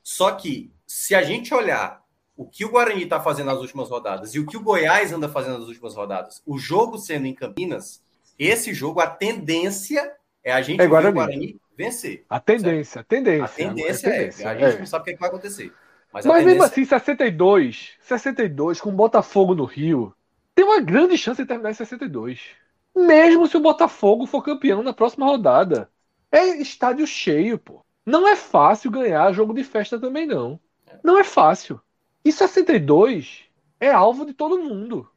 Só 0.03 0.31
que, 0.31 0.73
se 0.85 1.15
a 1.15 1.23
gente 1.23 1.53
olhar 1.53 2.03
o 2.35 2.45
que 2.45 2.65
o 2.65 2.69
Guarani 2.69 3.03
está 3.03 3.21
fazendo 3.21 3.45
nas 3.45 3.59
últimas 3.59 3.89
rodadas 3.89 4.35
e 4.35 4.39
o 4.39 4.45
que 4.45 4.57
o 4.57 4.61
Goiás 4.61 5.13
anda 5.13 5.29
fazendo 5.29 5.59
nas 5.59 5.69
últimas 5.69 5.95
rodadas, 5.95 6.43
o 6.45 6.57
jogo 6.57 6.97
sendo 6.97 7.27
em 7.27 7.33
Campinas, 7.33 8.03
esse 8.37 8.73
jogo, 8.73 8.99
a 8.99 9.07
tendência 9.07 10.13
é 10.43 10.51
a 10.51 10.61
gente 10.61 10.81
é 10.81 10.87
Guarani. 10.87 11.11
o 11.11 11.13
Guarani 11.13 11.61
vencer. 11.77 12.25
A 12.29 12.41
tendência, 12.41 12.99
a 12.99 13.03
tendência. 13.05 13.45
A 13.45 13.47
tendência, 13.47 14.09
a 14.09 14.11
tendência 14.11 14.43
é. 14.43 14.47
A 14.47 14.57
gente 14.57 14.75
é. 14.75 14.79
não 14.79 14.85
sabe 14.85 15.03
o 15.03 15.05
que, 15.05 15.11
é 15.11 15.13
que 15.13 15.19
vai 15.19 15.29
acontecer. 15.29 15.73
Mas, 16.11 16.25
Mas 16.25 16.43
mesmo 16.43 16.63
assim, 16.63 16.83
62, 16.83 17.91
62, 18.01 18.81
com 18.81 18.91
Botafogo 18.91 19.55
no 19.55 19.63
Rio, 19.63 20.13
tem 20.53 20.65
uma 20.65 20.81
grande 20.81 21.17
chance 21.17 21.41
de 21.41 21.47
terminar 21.47 21.71
em 21.71 21.73
62. 21.73 22.41
Mesmo 22.93 23.47
se 23.47 23.55
o 23.55 23.61
Botafogo 23.61 24.25
for 24.25 24.43
campeão 24.43 24.83
na 24.83 24.91
próxima 24.91 25.25
rodada. 25.25 25.89
É 26.31 26.45
estádio 26.61 27.05
cheio, 27.05 27.59
pô. 27.59 27.83
Não 28.05 28.27
é 28.27 28.35
fácil 28.35 28.89
ganhar 28.89 29.31
jogo 29.33 29.53
de 29.53 29.63
festa 29.63 29.99
também, 29.99 30.25
não. 30.25 30.59
Não 31.03 31.17
é 31.19 31.23
fácil. 31.23 31.79
E 32.23 32.31
62 32.31 33.45
é 33.79 33.91
alvo 33.91 34.25
de 34.25 34.33
todo 34.33 34.61
mundo. 34.61 35.09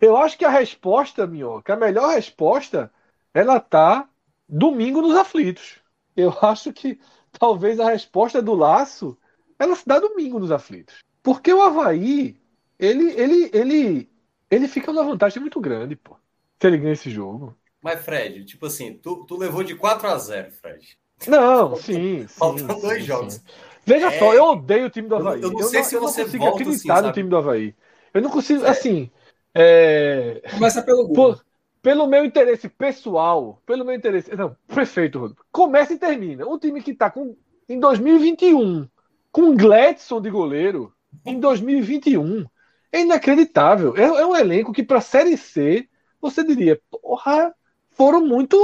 Eu 0.00 0.16
acho 0.16 0.36
que 0.36 0.44
a 0.44 0.50
resposta, 0.50 1.26
Minhoca, 1.26 1.74
a 1.74 1.76
melhor 1.76 2.14
resposta, 2.14 2.92
ela 3.32 3.58
tá 3.58 4.08
domingo 4.48 5.00
nos 5.00 5.16
aflitos. 5.16 5.80
Eu 6.16 6.32
acho 6.42 6.72
que 6.72 7.00
talvez 7.38 7.80
a 7.80 7.90
resposta 7.90 8.40
do 8.40 8.54
laço 8.54 9.16
ela 9.58 9.74
se 9.74 9.86
dá 9.86 9.98
domingo 9.98 10.38
nos 10.38 10.50
aflitos. 10.50 10.98
Porque 11.22 11.52
o 11.52 11.62
Havaí, 11.62 12.38
ele, 12.78 13.10
ele, 13.12 13.50
ele, 13.52 14.10
ele 14.50 14.68
fica 14.68 14.92
numa 14.92 15.04
vantagem 15.04 15.40
muito 15.40 15.60
grande, 15.60 15.96
pô. 15.96 16.16
Se 16.60 16.66
ele 16.66 16.78
ganha 16.78 16.92
esse 16.92 17.10
jogo. 17.10 17.56
Mas, 17.82 18.04
Fred, 18.04 18.44
tipo 18.44 18.66
assim, 18.66 18.94
tu, 18.94 19.24
tu 19.24 19.36
levou 19.36 19.62
de 19.62 19.74
4 19.74 20.08
a 20.08 20.18
0 20.18 20.52
Fred. 20.52 20.98
Não, 21.26 21.76
sim. 21.76 22.26
Faltam 22.26 22.74
sim, 22.74 22.80
dois 22.80 22.98
sim, 22.98 23.06
jogos. 23.06 23.34
Sim. 23.34 23.40
Veja 23.84 24.06
é... 24.08 24.18
só, 24.18 24.34
eu 24.34 24.44
odeio 24.44 24.86
o 24.86 24.90
time 24.90 25.08
do 25.08 25.16
Havaí. 25.16 25.40
Eu, 25.40 25.50
eu 25.50 25.52
não 25.52 25.62
sei 25.62 25.80
eu 25.80 25.84
se 25.84 25.98
você 25.98 26.20
não 26.20 26.26
consigo 26.26 26.44
volta 26.44 26.62
acreditar 26.62 26.94
assim, 26.94 27.06
no 27.06 27.12
time 27.12 27.30
do 27.30 27.36
Havaí. 27.36 27.74
Eu 28.12 28.22
não 28.22 28.30
consigo, 28.30 28.64
é. 28.64 28.68
assim. 28.68 29.10
É... 29.54 30.42
Começa 30.50 30.82
pelo 30.82 31.06
gol. 31.08 31.38
pelo 31.80 32.06
meu 32.06 32.24
interesse 32.24 32.68
pessoal, 32.68 33.62
pelo 33.64 33.84
meu 33.84 33.94
interesse. 33.94 34.34
Não, 34.34 34.56
prefeito, 34.66 35.18
Rodrigo. 35.18 35.44
Começa 35.52 35.92
e 35.92 35.98
termina. 35.98 36.46
Um 36.46 36.58
time 36.58 36.82
que 36.82 36.90
está 36.90 37.10
com, 37.10 37.36
em 37.68 37.78
2021 37.78 38.88
com 39.30 39.54
Gladson 39.54 40.20
de 40.20 40.30
goleiro 40.30 40.92
em 41.24 41.38
2021 41.38 42.46
é 42.90 43.02
inacreditável. 43.02 43.94
É, 43.96 44.02
é 44.02 44.26
um 44.26 44.34
elenco 44.34 44.72
que, 44.72 44.82
para 44.82 45.00
Série 45.00 45.36
C, 45.36 45.88
você 46.20 46.42
diria, 46.42 46.80
porra, 46.90 47.54
foram 47.96 48.24
muito 48.24 48.56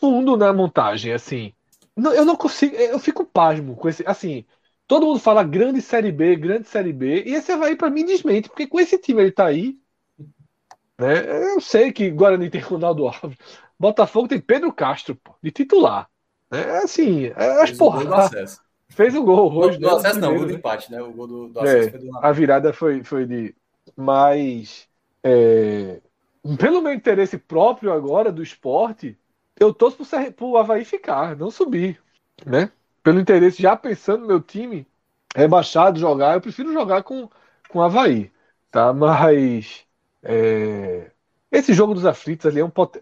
fundo 0.00 0.36
na 0.36 0.52
montagem, 0.52 1.12
assim. 1.12 1.52
Eu 1.96 2.24
não 2.24 2.36
consigo, 2.36 2.74
eu 2.76 2.98
fico 2.98 3.24
pasmo 3.24 3.76
com 3.76 3.88
esse, 3.88 4.04
assim, 4.06 4.44
todo 4.86 5.06
mundo 5.06 5.18
fala 5.18 5.42
grande 5.42 5.80
Série 5.80 6.12
B, 6.12 6.36
grande 6.36 6.68
Série 6.68 6.92
B, 6.92 7.22
e 7.24 7.34
esse 7.34 7.54
vai 7.56 7.76
para 7.76 7.90
mim 7.90 8.04
desmente, 8.04 8.48
porque 8.48 8.66
com 8.66 8.80
esse 8.80 8.98
time 8.98 9.22
ele 9.22 9.32
tá 9.32 9.46
aí, 9.46 9.76
né? 10.98 11.54
Eu 11.54 11.60
sei 11.60 11.92
que 11.92 12.10
Guarani 12.10 12.50
tem 12.50 12.60
Ronaldo 12.60 13.06
Alves, 13.06 13.38
Botafogo 13.78 14.28
tem 14.28 14.40
Pedro 14.40 14.72
Castro, 14.72 15.14
pô, 15.16 15.34
de 15.42 15.50
titular. 15.50 16.08
É 16.50 16.78
assim, 16.78 17.26
é 17.26 17.62
as 17.62 17.72
porra. 17.72 18.30
Fez 18.90 19.14
o 19.14 19.24
gol 19.24 19.52
hoje. 19.52 19.78
Do, 19.78 19.88
do 19.88 19.96
acesso 19.96 20.20
não, 20.20 20.34
o 20.34 20.36
gol 20.36 20.46
do 20.46 20.52
empate, 20.52 20.92
né? 20.92 21.02
O 21.02 21.12
gol 21.12 21.26
do, 21.26 21.48
do 21.48 21.60
acesso 21.60 21.88
é, 21.88 21.90
foi 21.90 22.00
do 22.00 22.18
A 22.18 22.32
virada 22.32 22.72
foi, 22.72 23.02
foi 23.02 23.26
de. 23.26 23.54
Mas. 23.96 24.88
É, 25.22 26.00
pelo 26.58 26.82
meu 26.82 26.92
interesse 26.92 27.38
próprio 27.38 27.92
agora 27.92 28.30
do 28.30 28.42
esporte, 28.42 29.18
eu 29.58 29.72
torço 29.72 29.96
pro, 29.96 30.32
pro 30.32 30.56
Havaí 30.56 30.84
ficar, 30.84 31.36
não 31.36 31.50
subir. 31.50 32.00
Né? 32.44 32.70
Pelo 33.02 33.20
interesse, 33.20 33.62
já 33.62 33.76
pensando 33.76 34.22
no 34.22 34.26
meu 34.26 34.40
time 34.40 34.86
rebaixado, 35.34 35.98
jogar, 35.98 36.34
eu 36.34 36.40
prefiro 36.40 36.72
jogar 36.72 37.02
com, 37.02 37.28
com 37.68 37.78
o 37.78 37.82
Havaí. 37.82 38.30
Tá? 38.70 38.92
Mas. 38.92 39.84
É, 40.22 41.10
esse 41.50 41.72
jogo 41.72 41.94
dos 41.94 42.06
aflitos 42.06 42.46
ali 42.46 42.60
é 42.60 42.64
um 42.64 42.70
pot... 42.70 43.00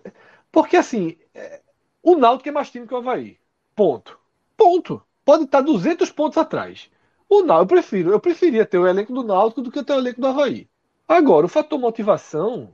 Porque 0.50 0.76
assim, 0.76 1.16
é, 1.34 1.60
o 2.02 2.16
Náutico 2.16 2.48
é 2.48 2.52
mais 2.52 2.70
time 2.70 2.86
que 2.86 2.94
o 2.94 2.98
Havaí. 2.98 3.38
Ponto. 3.74 4.18
Ponto 4.56 5.02
pode 5.24 5.44
estar 5.44 5.60
200 5.60 6.10
pontos 6.10 6.36
atrás. 6.38 6.90
O 7.28 7.42
Náutico, 7.42 7.74
eu 7.74 7.78
prefiro, 7.78 8.10
eu 8.10 8.20
preferia 8.20 8.66
ter 8.66 8.78
o 8.78 8.86
elenco 8.86 9.12
do 9.12 9.22
Náutico 9.22 9.62
do 9.62 9.70
que 9.70 9.82
ter 9.82 9.94
o 9.94 9.98
elenco 9.98 10.20
do 10.20 10.26
Havaí. 10.26 10.68
Agora, 11.08 11.46
o 11.46 11.48
fator 11.48 11.78
motivação 11.78 12.72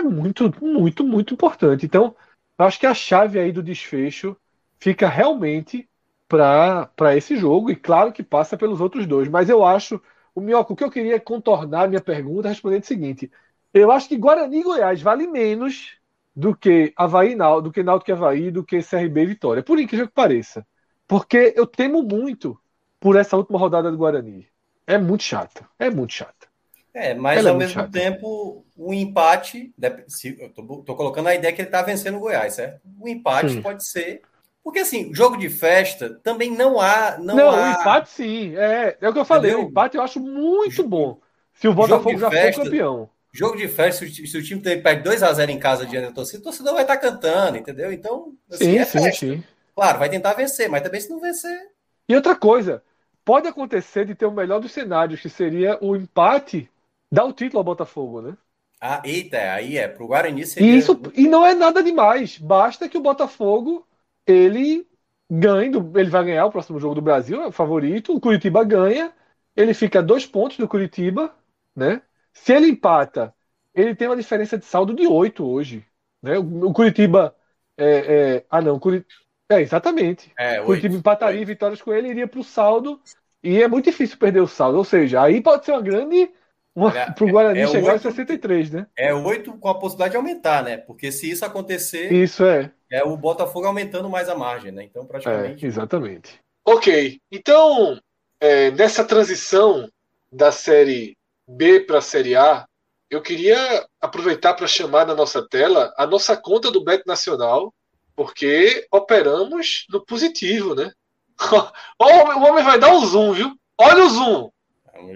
é 0.00 0.02
muito, 0.02 0.52
muito, 0.62 1.04
muito 1.04 1.34
importante. 1.34 1.86
Então, 1.86 2.14
acho 2.58 2.78
que 2.80 2.86
a 2.86 2.94
chave 2.94 3.38
aí 3.38 3.52
do 3.52 3.62
desfecho 3.62 4.36
fica 4.78 5.08
realmente 5.08 5.88
para 6.28 7.16
esse 7.16 7.36
jogo, 7.36 7.70
e 7.70 7.76
claro 7.76 8.12
que 8.12 8.22
passa 8.22 8.56
pelos 8.56 8.80
outros 8.80 9.06
dois. 9.06 9.28
Mas 9.28 9.48
eu 9.48 9.64
acho, 9.64 10.00
o 10.34 10.40
Minhoca, 10.40 10.72
o 10.72 10.76
que 10.76 10.84
eu 10.84 10.90
queria 10.90 11.18
contornar 11.20 11.88
minha 11.88 12.00
pergunta 12.00 12.48
respondendo 12.48 12.84
o 12.84 12.86
seguinte: 12.86 13.30
eu 13.74 13.90
acho 13.90 14.08
que 14.08 14.16
Guarani 14.16 14.60
e 14.60 14.62
Goiás 14.62 15.02
vale 15.02 15.26
menos 15.26 15.96
do 16.34 16.54
que 16.54 16.92
Havaí, 16.96 17.36
do 17.62 17.72
que 17.72 17.82
Náutico 17.82 18.10
e 18.10 18.14
Havaí, 18.14 18.50
do 18.50 18.64
que 18.64 18.82
CRB 18.82 19.22
e 19.22 19.26
Vitória, 19.26 19.62
por 19.62 19.78
incrível 19.78 20.06
que 20.06 20.14
pareça. 20.14 20.66
Porque 21.06 21.52
eu 21.56 21.66
temo 21.66 22.02
muito 22.02 22.58
por 23.00 23.16
essa 23.16 23.36
última 23.36 23.58
rodada 23.58 23.90
do 23.90 23.98
Guarani. 23.98 24.46
É 24.86 24.96
muito 24.98 25.24
chata. 25.24 25.68
É 25.78 25.90
muito 25.90 26.12
chata. 26.12 26.49
É, 26.92 27.14
mas 27.14 27.38
Ela 27.38 27.48
é 27.48 27.52
ao 27.52 27.56
é 27.56 27.58
mesmo 27.58 27.74
chata. 27.74 27.90
tempo, 27.90 28.64
o 28.76 28.92
empate. 28.92 29.72
Se, 30.08 30.36
eu 30.40 30.50
tô, 30.50 30.82
tô, 30.82 30.96
colocando 30.96 31.28
a 31.28 31.34
ideia 31.34 31.52
que 31.52 31.62
ele 31.62 31.70
tá 31.70 31.82
vencendo 31.82 32.16
o 32.16 32.20
Goiás, 32.20 32.54
certo? 32.54 32.80
O 32.98 33.08
empate 33.08 33.52
sim. 33.52 33.62
pode 33.62 33.86
ser. 33.86 34.22
Porque 34.62 34.80
assim, 34.80 35.14
jogo 35.14 35.36
de 35.36 35.48
festa 35.48 36.20
também 36.22 36.50
não 36.50 36.80
há. 36.80 37.16
Não, 37.18 37.36
não 37.36 37.50
há... 37.50 37.78
o 37.78 37.80
empate 37.80 38.10
sim. 38.10 38.56
É, 38.56 38.96
é 39.00 39.08
o 39.08 39.12
que 39.12 39.18
eu 39.18 39.24
falei. 39.24 39.52
Entendeu? 39.52 39.66
O 39.66 39.70
empate 39.70 39.96
eu 39.96 40.02
acho 40.02 40.20
muito 40.20 40.82
bom. 40.82 41.20
Se 41.54 41.68
o 41.68 41.74
Botafogo 41.74 42.18
já 42.18 42.30
festa, 42.30 42.62
for 42.62 42.64
campeão. 42.64 43.10
Jogo 43.32 43.56
de 43.56 43.68
festa, 43.68 44.04
se 44.06 44.36
o 44.36 44.42
time 44.42 44.60
perde 44.60 45.08
2x0 45.08 45.50
em 45.50 45.58
casa 45.58 45.86
diante 45.86 46.08
da 46.08 46.12
torcida, 46.12 46.40
o 46.40 46.42
torcedor 46.42 46.72
vai 46.72 46.82
estar 46.82 46.96
tá 46.96 47.00
cantando, 47.00 47.58
entendeu? 47.58 47.92
Então, 47.92 48.32
assim, 48.50 48.64
sim, 48.64 48.78
é 48.78 48.84
sim, 48.84 48.98
festa. 48.98 49.26
sim. 49.26 49.44
Claro, 49.74 49.98
vai 50.00 50.08
tentar 50.08 50.32
vencer, 50.32 50.68
mas 50.68 50.82
também 50.82 51.00
se 51.00 51.08
não 51.08 51.20
vencer. 51.20 51.68
E 52.08 52.16
outra 52.16 52.34
coisa, 52.34 52.82
pode 53.24 53.46
acontecer 53.46 54.04
de 54.04 54.16
ter 54.16 54.26
o 54.26 54.32
melhor 54.32 54.60
dos 54.60 54.72
cenários, 54.72 55.20
que 55.20 55.28
seria 55.28 55.78
o 55.80 55.94
empate 55.94 56.68
dar 57.10 57.24
o 57.24 57.32
título 57.32 57.58
ao 57.58 57.64
Botafogo, 57.64 58.22
né? 58.22 58.36
Ah, 58.80 59.02
eita, 59.04 59.36
aí 59.52 59.76
é. 59.76 59.88
Para 59.88 60.02
o 60.02 60.06
Guarani 60.06 60.46
seria... 60.46 60.72
E, 60.72 60.78
isso, 60.78 61.00
e 61.14 61.28
não 61.28 61.44
é 61.44 61.54
nada 61.54 61.82
demais. 61.82 62.38
Basta 62.38 62.88
que 62.88 62.96
o 62.96 63.02
Botafogo 63.02 63.86
ele 64.26 64.86
ganhe, 65.30 65.70
ele 65.94 66.10
vai 66.10 66.24
ganhar 66.24 66.46
o 66.46 66.50
próximo 66.50 66.80
jogo 66.80 66.94
do 66.94 67.02
Brasil, 67.02 67.42
é 67.42 67.46
o 67.48 67.52
favorito. 67.52 68.14
O 68.14 68.20
Curitiba 68.20 68.64
ganha, 68.64 69.12
ele 69.54 69.74
fica 69.74 69.98
a 69.98 70.02
dois 70.02 70.26
pontos 70.26 70.56
do 70.56 70.66
Curitiba, 70.66 71.34
né? 71.76 72.02
Se 72.32 72.52
ele 72.52 72.68
empata, 72.68 73.34
ele 73.74 73.94
tem 73.94 74.08
uma 74.08 74.16
diferença 74.16 74.56
de 74.56 74.64
saldo 74.64 74.94
de 74.94 75.06
oito 75.06 75.46
hoje. 75.46 75.84
Né? 76.22 76.38
O, 76.38 76.72
Curitiba. 76.72 77.34
É, 77.76 77.86
é, 77.86 78.46
ah, 78.50 78.60
não, 78.60 78.78
Curitiba. 78.78 79.20
É, 79.48 79.60
exatamente. 79.60 80.32
É, 80.38 80.60
o 80.60 80.66
Curitiba 80.66 80.94
empataria 80.94 81.40
8. 81.40 81.46
vitórias 81.46 81.82
com 81.82 81.92
ele, 81.92 82.08
iria 82.08 82.28
para 82.28 82.40
o 82.40 82.44
saldo. 82.44 83.00
E 83.42 83.62
é 83.62 83.68
muito 83.68 83.86
difícil 83.86 84.18
perder 84.18 84.40
o 84.40 84.46
saldo. 84.46 84.78
Ou 84.78 84.84
seja, 84.84 85.22
aí 85.22 85.40
pode 85.40 85.64
ser 85.64 85.72
uma 85.72 85.82
grande 85.82 86.30
para 86.74 87.24
o 87.24 87.30
Guarani 87.30 87.60
é, 87.60 87.62
é 87.62 87.66
chegar 87.66 87.92
8, 87.94 88.08
a 88.08 88.10
63, 88.12 88.70
né? 88.70 88.86
É 88.96 89.12
8 89.12 89.52
com 89.54 89.68
a 89.68 89.78
possibilidade 89.78 90.12
de 90.12 90.16
aumentar, 90.16 90.62
né? 90.62 90.76
Porque 90.76 91.10
se 91.10 91.30
isso 91.30 91.44
acontecer. 91.44 92.12
Isso 92.12 92.44
é. 92.44 92.70
É 92.90 93.04
o 93.04 93.16
Botafogo 93.16 93.66
aumentando 93.66 94.08
mais 94.08 94.28
a 94.28 94.34
margem, 94.34 94.72
né? 94.72 94.84
Então, 94.84 95.04
praticamente. 95.04 95.64
É, 95.64 95.68
exatamente. 95.68 96.40
Ok. 96.64 97.20
Então, 97.30 97.98
é, 98.40 98.70
nessa 98.70 99.04
transição 99.04 99.88
da 100.32 100.52
série 100.52 101.16
B 101.46 101.80
para 101.80 101.98
a 101.98 102.02
série 102.02 102.36
A, 102.36 102.66
eu 103.10 103.20
queria 103.20 103.84
aproveitar 104.00 104.54
para 104.54 104.68
chamar 104.68 105.04
na 105.06 105.14
nossa 105.14 105.46
tela 105.46 105.92
a 105.96 106.06
nossa 106.06 106.36
conta 106.36 106.70
do 106.70 106.84
Bet 106.84 107.02
Nacional, 107.06 107.74
porque 108.14 108.86
operamos 108.92 109.86
no 109.90 110.04
positivo, 110.04 110.74
né? 110.74 110.92
o 111.98 112.44
homem 112.46 112.62
vai 112.62 112.78
dar 112.78 112.92
um 112.92 113.04
zoom, 113.04 113.32
viu? 113.32 113.52
Olha 113.76 114.04
o 114.04 114.10
zoom! 114.10 114.50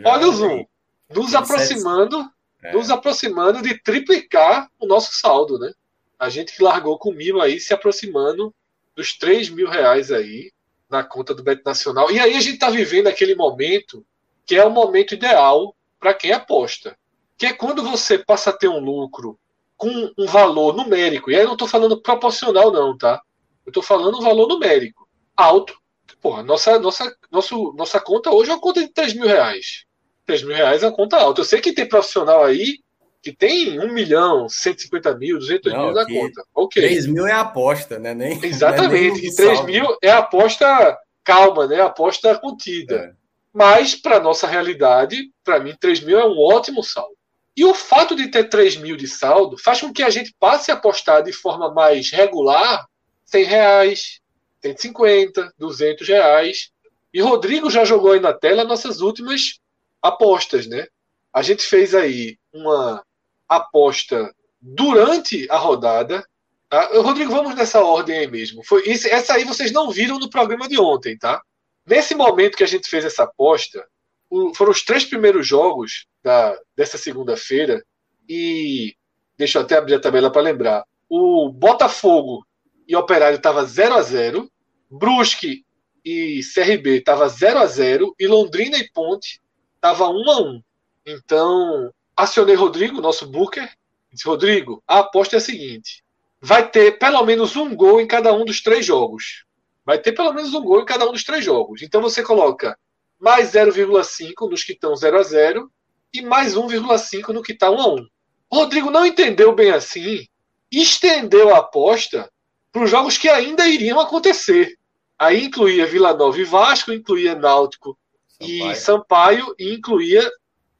Olha 0.04 0.28
o 0.28 0.32
zoom! 0.32 0.64
Nos 1.10 1.34
aproximando, 1.34 2.28
é. 2.62 2.72
nos 2.72 2.90
aproximando 2.90 3.62
de 3.62 3.78
triplicar 3.82 4.68
o 4.78 4.86
nosso 4.86 5.14
saldo, 5.14 5.58
né? 5.58 5.72
A 6.18 6.28
gente 6.28 6.54
que 6.54 6.62
largou 6.62 6.98
com 6.98 7.12
mil 7.12 7.40
aí, 7.40 7.60
se 7.60 7.74
aproximando 7.74 8.54
dos 8.94 9.16
3 9.18 9.50
mil 9.50 9.68
reais 9.68 10.10
aí 10.10 10.52
na 10.88 11.02
conta 11.02 11.34
do 11.34 11.42
Bet 11.42 11.62
Nacional. 11.64 12.10
E 12.10 12.18
aí 12.18 12.34
a 12.34 12.40
gente 12.40 12.54
está 12.54 12.70
vivendo 12.70 13.08
aquele 13.08 13.34
momento 13.34 14.04
que 14.46 14.54
é 14.54 14.64
o 14.64 14.70
momento 14.70 15.14
ideal 15.14 15.74
para 15.98 16.14
quem 16.14 16.32
aposta. 16.32 16.96
Que 17.36 17.46
é 17.46 17.52
quando 17.52 17.82
você 17.82 18.18
passa 18.18 18.50
a 18.50 18.52
ter 18.52 18.68
um 18.68 18.78
lucro 18.78 19.38
com 19.76 20.12
um 20.16 20.26
valor 20.26 20.74
numérico. 20.74 21.30
E 21.30 21.34
aí 21.34 21.42
eu 21.42 21.46
não 21.46 21.54
estou 21.54 21.68
falando 21.68 22.00
proporcional, 22.00 22.70
não, 22.70 22.96
tá? 22.96 23.20
Eu 23.66 23.70
estou 23.70 23.82
falando 23.82 24.18
um 24.18 24.22
valor 24.22 24.46
numérico. 24.46 25.08
Alto. 25.36 25.74
Porra, 26.20 26.42
nossa, 26.42 26.78
nossa, 26.78 27.14
nosso, 27.30 27.72
nossa 27.76 28.00
conta 28.00 28.30
hoje 28.30 28.50
é 28.50 28.54
uma 28.54 28.60
conta 28.60 28.80
de 28.80 28.88
3 28.88 29.14
mil 29.14 29.26
reais. 29.26 29.83
3 30.26 30.42
mil 30.42 30.56
reais 30.56 30.82
é 30.82 30.86
uma 30.86 30.94
conta 30.94 31.16
alta. 31.16 31.40
Eu 31.40 31.44
sei 31.44 31.60
que 31.60 31.72
tem 31.72 31.88
profissional 31.88 32.44
aí 32.44 32.78
que 33.24 33.32
tem 33.32 33.80
1 33.80 33.90
milhão, 33.90 34.50
150 34.50 35.16
mil, 35.16 35.38
200 35.38 35.72
não, 35.72 35.86
mil 35.86 35.94
na 35.94 36.04
conta. 36.04 36.44
Ok. 36.54 36.82
3 36.82 37.06
mil 37.06 37.26
é 37.26 37.32
aposta, 37.32 37.98
né? 37.98 38.12
Nem, 38.12 38.38
Exatamente. 38.44 39.22
Nem 39.22 39.34
3 39.34 39.64
mil 39.64 39.96
é 40.02 40.10
aposta 40.10 40.98
calma, 41.24 41.66
né? 41.66 41.80
Aposta 41.80 42.38
contida. 42.38 42.96
É. 42.96 43.12
Mas, 43.50 43.94
para 43.94 44.20
nossa 44.20 44.46
realidade, 44.46 45.30
para 45.42 45.58
mim, 45.58 45.74
3 45.80 46.00
mil 46.00 46.18
é 46.18 46.26
um 46.26 46.38
ótimo 46.38 46.82
saldo. 46.82 47.14
E 47.56 47.64
o 47.64 47.72
fato 47.72 48.14
de 48.14 48.28
ter 48.28 48.44
3 48.44 48.76
mil 48.76 48.96
de 48.96 49.08
saldo 49.08 49.56
faz 49.56 49.80
com 49.80 49.92
que 49.92 50.02
a 50.02 50.10
gente 50.10 50.34
passe 50.38 50.70
a 50.70 50.74
apostar 50.74 51.22
de 51.22 51.32
forma 51.32 51.72
mais 51.72 52.10
regular 52.10 52.84
100 53.24 53.44
reais, 53.44 54.20
150, 54.60 55.54
200 55.56 56.06
reais. 56.06 56.70
E 57.12 57.22
Rodrigo 57.22 57.70
já 57.70 57.84
jogou 57.84 58.12
aí 58.12 58.20
na 58.20 58.34
tela 58.34 58.64
nossas 58.64 59.00
últimas 59.00 59.60
apostas, 60.04 60.66
né? 60.66 60.86
A 61.32 61.40
gente 61.40 61.64
fez 61.64 61.94
aí 61.94 62.36
uma 62.52 63.02
aposta 63.48 64.34
durante 64.60 65.50
a 65.50 65.56
rodada. 65.56 66.22
Tá? 66.68 66.90
Rodrigo, 67.00 67.32
vamos 67.32 67.54
nessa 67.54 67.82
ordem 67.82 68.18
aí 68.18 68.30
mesmo. 68.30 68.62
Foi 68.62 68.86
isso, 68.86 69.08
essa 69.08 69.34
aí 69.34 69.44
vocês 69.44 69.72
não 69.72 69.90
viram 69.90 70.18
no 70.18 70.28
programa 70.28 70.68
de 70.68 70.78
ontem, 70.78 71.16
tá? 71.16 71.40
Nesse 71.86 72.14
momento 72.14 72.56
que 72.56 72.64
a 72.64 72.68
gente 72.68 72.88
fez 72.88 73.04
essa 73.04 73.24
aposta, 73.24 73.86
o, 74.28 74.54
foram 74.54 74.72
os 74.72 74.82
três 74.82 75.04
primeiros 75.04 75.46
jogos 75.46 76.06
da, 76.22 76.58
dessa 76.76 76.98
segunda-feira 76.98 77.82
e 78.28 78.94
deixa 79.38 79.58
eu 79.58 79.62
até 79.62 79.76
abrir 79.76 79.94
a 79.94 80.00
tabela 80.00 80.30
para 80.30 80.42
lembrar. 80.42 80.84
O 81.08 81.48
Botafogo 81.48 82.46
e 82.86 82.94
Operário 82.94 83.36
estava 83.36 83.64
0 83.64 83.94
a 83.94 84.02
0 84.02 84.50
Brusque 84.90 85.64
e 86.04 86.40
CRB 86.54 86.98
estava 86.98 87.26
0 87.28 87.58
a 87.58 87.66
0 87.66 88.14
e 88.18 88.26
Londrina 88.26 88.76
e 88.76 88.90
Ponte 88.90 89.40
estava 89.84 90.08
um 90.08 90.30
a 90.30 90.40
um. 90.40 90.62
Então, 91.04 91.92
acionei 92.16 92.54
Rodrigo, 92.54 93.02
nosso 93.02 93.26
booker, 93.26 93.70
disse, 94.10 94.26
Rodrigo, 94.26 94.82
a 94.88 95.00
aposta 95.00 95.36
é 95.36 95.38
a 95.38 95.42
seguinte, 95.42 96.02
vai 96.40 96.66
ter 96.66 96.98
pelo 96.98 97.22
menos 97.22 97.54
um 97.54 97.76
gol 97.76 98.00
em 98.00 98.06
cada 98.06 98.32
um 98.32 98.46
dos 98.46 98.62
três 98.62 98.86
jogos. 98.86 99.44
Vai 99.84 99.98
ter 99.98 100.12
pelo 100.12 100.32
menos 100.32 100.54
um 100.54 100.62
gol 100.62 100.80
em 100.80 100.86
cada 100.86 101.06
um 101.06 101.12
dos 101.12 101.22
três 101.22 101.44
jogos. 101.44 101.82
Então 101.82 102.00
você 102.00 102.22
coloca 102.22 102.78
mais 103.20 103.52
0,5 103.52 104.48
nos 104.48 104.64
que 104.64 104.72
estão 104.72 104.96
0 104.96 105.18
a 105.18 105.22
0 105.22 105.70
e 106.14 106.22
mais 106.22 106.54
1,5 106.54 107.28
no 107.34 107.42
que 107.42 107.52
está 107.52 107.70
1 107.70 107.78
a 107.78 107.88
1. 107.88 108.06
Rodrigo 108.50 108.90
não 108.90 109.04
entendeu 109.04 109.54
bem 109.54 109.70
assim, 109.70 110.26
estendeu 110.72 111.54
a 111.54 111.58
aposta 111.58 112.30
para 112.72 112.84
os 112.84 112.90
jogos 112.90 113.18
que 113.18 113.28
ainda 113.28 113.68
iriam 113.68 114.00
acontecer. 114.00 114.78
Aí 115.18 115.44
incluía 115.44 115.86
Vila 115.86 116.14
Nova 116.14 116.38
e 116.38 116.44
Vasco, 116.44 116.92
incluía 116.92 117.34
Náutico 117.34 117.98
Sampaio. 118.44 118.72
e 118.72 118.76
Sampaio 118.76 119.54
e 119.58 119.74
incluía 119.74 120.30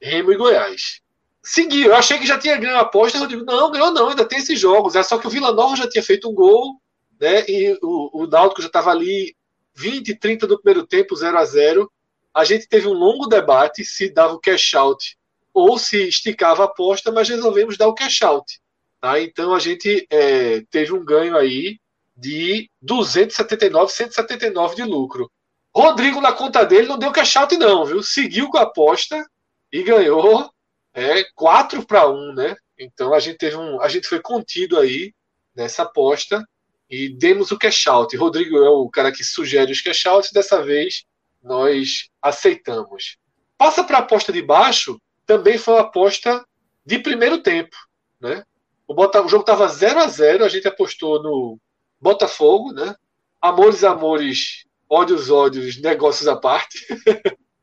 Remo 0.01 0.31
e 0.31 0.37
Goiás. 0.37 1.01
Seguiu, 1.43 1.87
eu 1.87 1.95
achei 1.95 2.17
que 2.17 2.25
já 2.25 2.39
tinha 2.39 2.57
ganho 2.57 2.77
a 2.77 2.81
aposta, 2.81 3.19
eu 3.19 3.27
digo, 3.27 3.45
não, 3.45 3.71
ganhou 3.71 3.91
não, 3.91 4.09
ainda 4.09 4.25
tem 4.25 4.39
esses 4.39 4.59
jogos. 4.59 4.95
É 4.95 5.03
só 5.03 5.17
que 5.17 5.27
o 5.27 5.29
Vila 5.29 5.51
Nova 5.51 5.75
já 5.75 5.87
tinha 5.87 6.03
feito 6.03 6.29
um 6.29 6.33
gol, 6.33 6.81
né? 7.19 7.45
E 7.47 7.77
o, 7.81 8.23
o 8.23 8.27
Náutico 8.27 8.61
já 8.61 8.67
estava 8.67 8.89
ali 8.89 9.35
20, 9.75 10.15
30 10.15 10.47
do 10.47 10.59
primeiro 10.59 10.87
tempo, 10.87 11.15
0 11.15 11.37
a 11.37 11.45
0 11.45 11.91
A 12.33 12.43
gente 12.43 12.67
teve 12.67 12.87
um 12.87 12.93
longo 12.93 13.27
debate 13.27 13.85
se 13.85 14.09
dava 14.09 14.33
o 14.33 14.39
cash 14.39 14.73
out 14.73 15.17
ou 15.53 15.77
se 15.77 16.07
esticava 16.07 16.63
a 16.63 16.65
aposta, 16.65 17.11
mas 17.11 17.29
resolvemos 17.29 17.77
dar 17.77 17.87
o 17.87 17.93
cash 17.93 18.21
out. 18.23 18.59
Tá? 18.99 19.21
Então 19.21 19.53
a 19.53 19.59
gente 19.59 20.07
é, 20.09 20.61
teve 20.69 20.93
um 20.93 21.05
ganho 21.05 21.37
aí 21.37 21.79
de 22.17 22.69
279, 22.81 23.91
179 23.91 24.75
de 24.75 24.83
lucro. 24.83 25.31
Rodrigo, 25.75 26.21
na 26.21 26.31
conta 26.31 26.65
dele, 26.65 26.87
não 26.87 26.97
deu 26.97 27.11
cash 27.11 27.35
out, 27.35 27.57
não, 27.57 27.85
viu? 27.85 28.01
Seguiu 28.01 28.47
com 28.49 28.57
a 28.57 28.61
aposta 28.61 29.25
e 29.69 29.83
ganhou 29.83 30.49
é, 30.93 31.25
4 31.35 31.85
para 31.85 32.07
1, 32.07 32.33
né? 32.33 32.55
Então 32.79 33.13
a 33.13 33.19
gente 33.19 33.37
teve 33.37 33.57
um. 33.57 33.81
A 33.81 33.89
gente 33.89 34.07
foi 34.07 34.21
contido 34.21 34.79
aí 34.79 35.13
nessa 35.53 35.83
aposta 35.83 36.47
e 36.89 37.09
demos 37.09 37.51
o 37.51 37.57
cash 37.57 37.87
out. 37.87 38.15
Rodrigo 38.15 38.57
é 38.57 38.69
o 38.69 38.89
cara 38.89 39.11
que 39.11 39.23
sugere 39.23 39.71
os 39.71 39.81
cash 39.81 40.05
outs, 40.05 40.31
dessa 40.31 40.63
vez 40.63 41.03
nós 41.43 42.09
aceitamos. 42.21 43.17
Passa 43.57 43.83
para 43.83 43.97
a 43.97 44.01
aposta 44.01 44.31
de 44.31 44.41
baixo, 44.41 44.99
também 45.25 45.57
foi 45.57 45.73
uma 45.75 45.81
aposta 45.81 46.45
de 46.85 46.99
primeiro 46.99 47.39
tempo, 47.39 47.75
né? 48.19 48.43
O, 48.87 48.93
o 48.93 49.27
jogo 49.27 49.41
estava 49.41 49.67
0 49.67 49.99
a 49.99 50.07
0 50.07 50.45
a 50.45 50.49
gente 50.49 50.67
apostou 50.67 51.21
no 51.21 51.59
Botafogo, 51.99 52.71
né? 52.71 52.95
Amores, 53.41 53.83
amores 53.83 54.64
ódios, 54.89 55.29
ódios, 55.29 55.81
negócios 55.81 56.27
à 56.27 56.35
parte. 56.35 56.85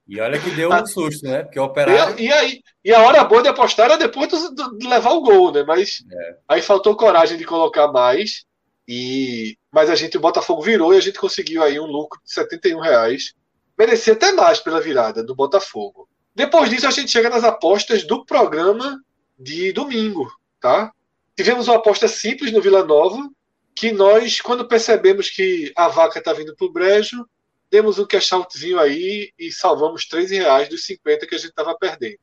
E 0.06 0.20
olha 0.20 0.38
que 0.38 0.50
deu 0.50 0.70
um 0.72 0.86
susto, 0.86 1.26
né? 1.26 1.42
Porque 1.42 1.58
operar. 1.58 2.18
E, 2.20 2.26
e, 2.26 2.32
aí, 2.32 2.60
e 2.84 2.92
a 2.92 3.00
hora 3.00 3.24
boa 3.24 3.42
de 3.42 3.48
apostar 3.48 3.86
era 3.86 3.96
depois 3.96 4.28
do, 4.30 4.76
de 4.76 4.86
levar 4.86 5.10
o 5.10 5.22
gol, 5.22 5.52
né? 5.52 5.62
Mas 5.62 6.04
é. 6.10 6.36
aí 6.48 6.62
faltou 6.62 6.96
coragem 6.96 7.38
de 7.38 7.44
colocar 7.44 7.88
mais. 7.88 8.44
E 8.86 9.56
mas 9.72 9.88
a 9.88 9.94
gente, 9.94 10.18
o 10.18 10.20
Botafogo 10.20 10.60
virou 10.60 10.92
e 10.92 10.98
a 10.98 11.00
gente 11.00 11.18
conseguiu 11.18 11.62
aí 11.62 11.80
um 11.80 11.86
lucro 11.86 12.20
de 12.22 12.30
71 12.30 12.78
reais. 12.78 13.32
Merecia 13.78 14.12
até 14.12 14.32
mais 14.32 14.60
pela 14.60 14.82
virada 14.82 15.24
do 15.24 15.34
Botafogo. 15.34 16.06
Depois 16.34 16.68
disso, 16.68 16.86
a 16.86 16.90
gente 16.90 17.10
chega 17.10 17.30
nas 17.30 17.42
apostas 17.42 18.04
do 18.04 18.24
programa 18.24 19.00
de 19.38 19.72
domingo, 19.72 20.30
tá? 20.60 20.92
Tivemos 21.34 21.68
uma 21.68 21.76
aposta 21.76 22.06
simples 22.06 22.52
no 22.52 22.60
Vila 22.60 22.84
Nova, 22.84 23.30
que 23.74 23.92
nós, 23.92 24.40
quando 24.40 24.68
percebemos 24.68 25.30
que 25.30 25.72
a 25.76 25.88
vaca 25.88 26.18
está 26.18 26.32
vindo 26.32 26.54
para 26.54 26.66
o 26.66 26.72
brejo, 26.72 27.26
demos 27.70 27.98
um 27.98 28.06
cash 28.06 28.32
outzinho 28.32 28.78
aí 28.78 29.32
e 29.38 29.50
salvamos 29.50 30.06
13 30.06 30.36
reais 30.36 30.68
dos 30.68 30.84
50 30.84 31.26
que 31.26 31.34
a 31.34 31.38
gente 31.38 31.50
estava 31.50 31.76
perdendo. 31.76 32.18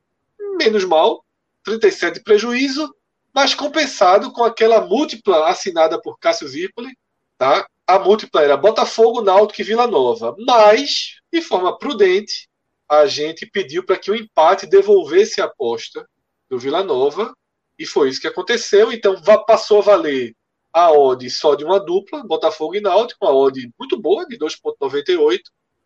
Menos 0.58 0.84
mal, 0.84 1.24
37 1.64 2.14
de 2.14 2.22
prejuízo, 2.22 2.94
mas 3.34 3.54
compensado 3.54 4.32
com 4.32 4.44
aquela 4.44 4.80
múltipla 4.80 5.48
assinada 5.48 6.00
por 6.00 6.18
Cássio 6.18 6.48
Zirpoli, 6.48 6.96
tá? 7.36 7.66
A 7.86 7.98
múltipla 7.98 8.42
era 8.42 8.56
Botafogo, 8.56 9.22
Náutico 9.22 9.60
e 9.60 9.64
Vila 9.64 9.86
Nova. 9.86 10.36
Mas, 10.46 11.16
de 11.32 11.42
forma 11.42 11.76
prudente, 11.76 12.48
a 12.88 13.06
gente 13.06 13.46
pediu 13.46 13.84
para 13.84 13.98
que 13.98 14.10
o 14.10 14.14
empate 14.14 14.66
devolvesse 14.66 15.40
a 15.40 15.44
aposta 15.44 16.06
do 16.48 16.58
Vila 16.58 16.84
Nova 16.84 17.34
e 17.78 17.86
foi 17.86 18.08
isso 18.08 18.20
que 18.20 18.26
aconteceu. 18.26 18.92
Então 18.92 19.20
passou 19.46 19.78
a 19.78 19.82
valer 19.82 20.34
a 20.72 20.92
odd 20.92 21.28
só 21.30 21.54
de 21.54 21.64
uma 21.64 21.80
dupla, 21.80 22.22
Botafogo 22.24 22.76
e 22.76 22.80
Náutico, 22.80 23.24
uma 23.24 23.34
odd 23.34 23.70
muito 23.78 24.00
boa, 24.00 24.26
de 24.26 24.38
2,98. 24.38 25.40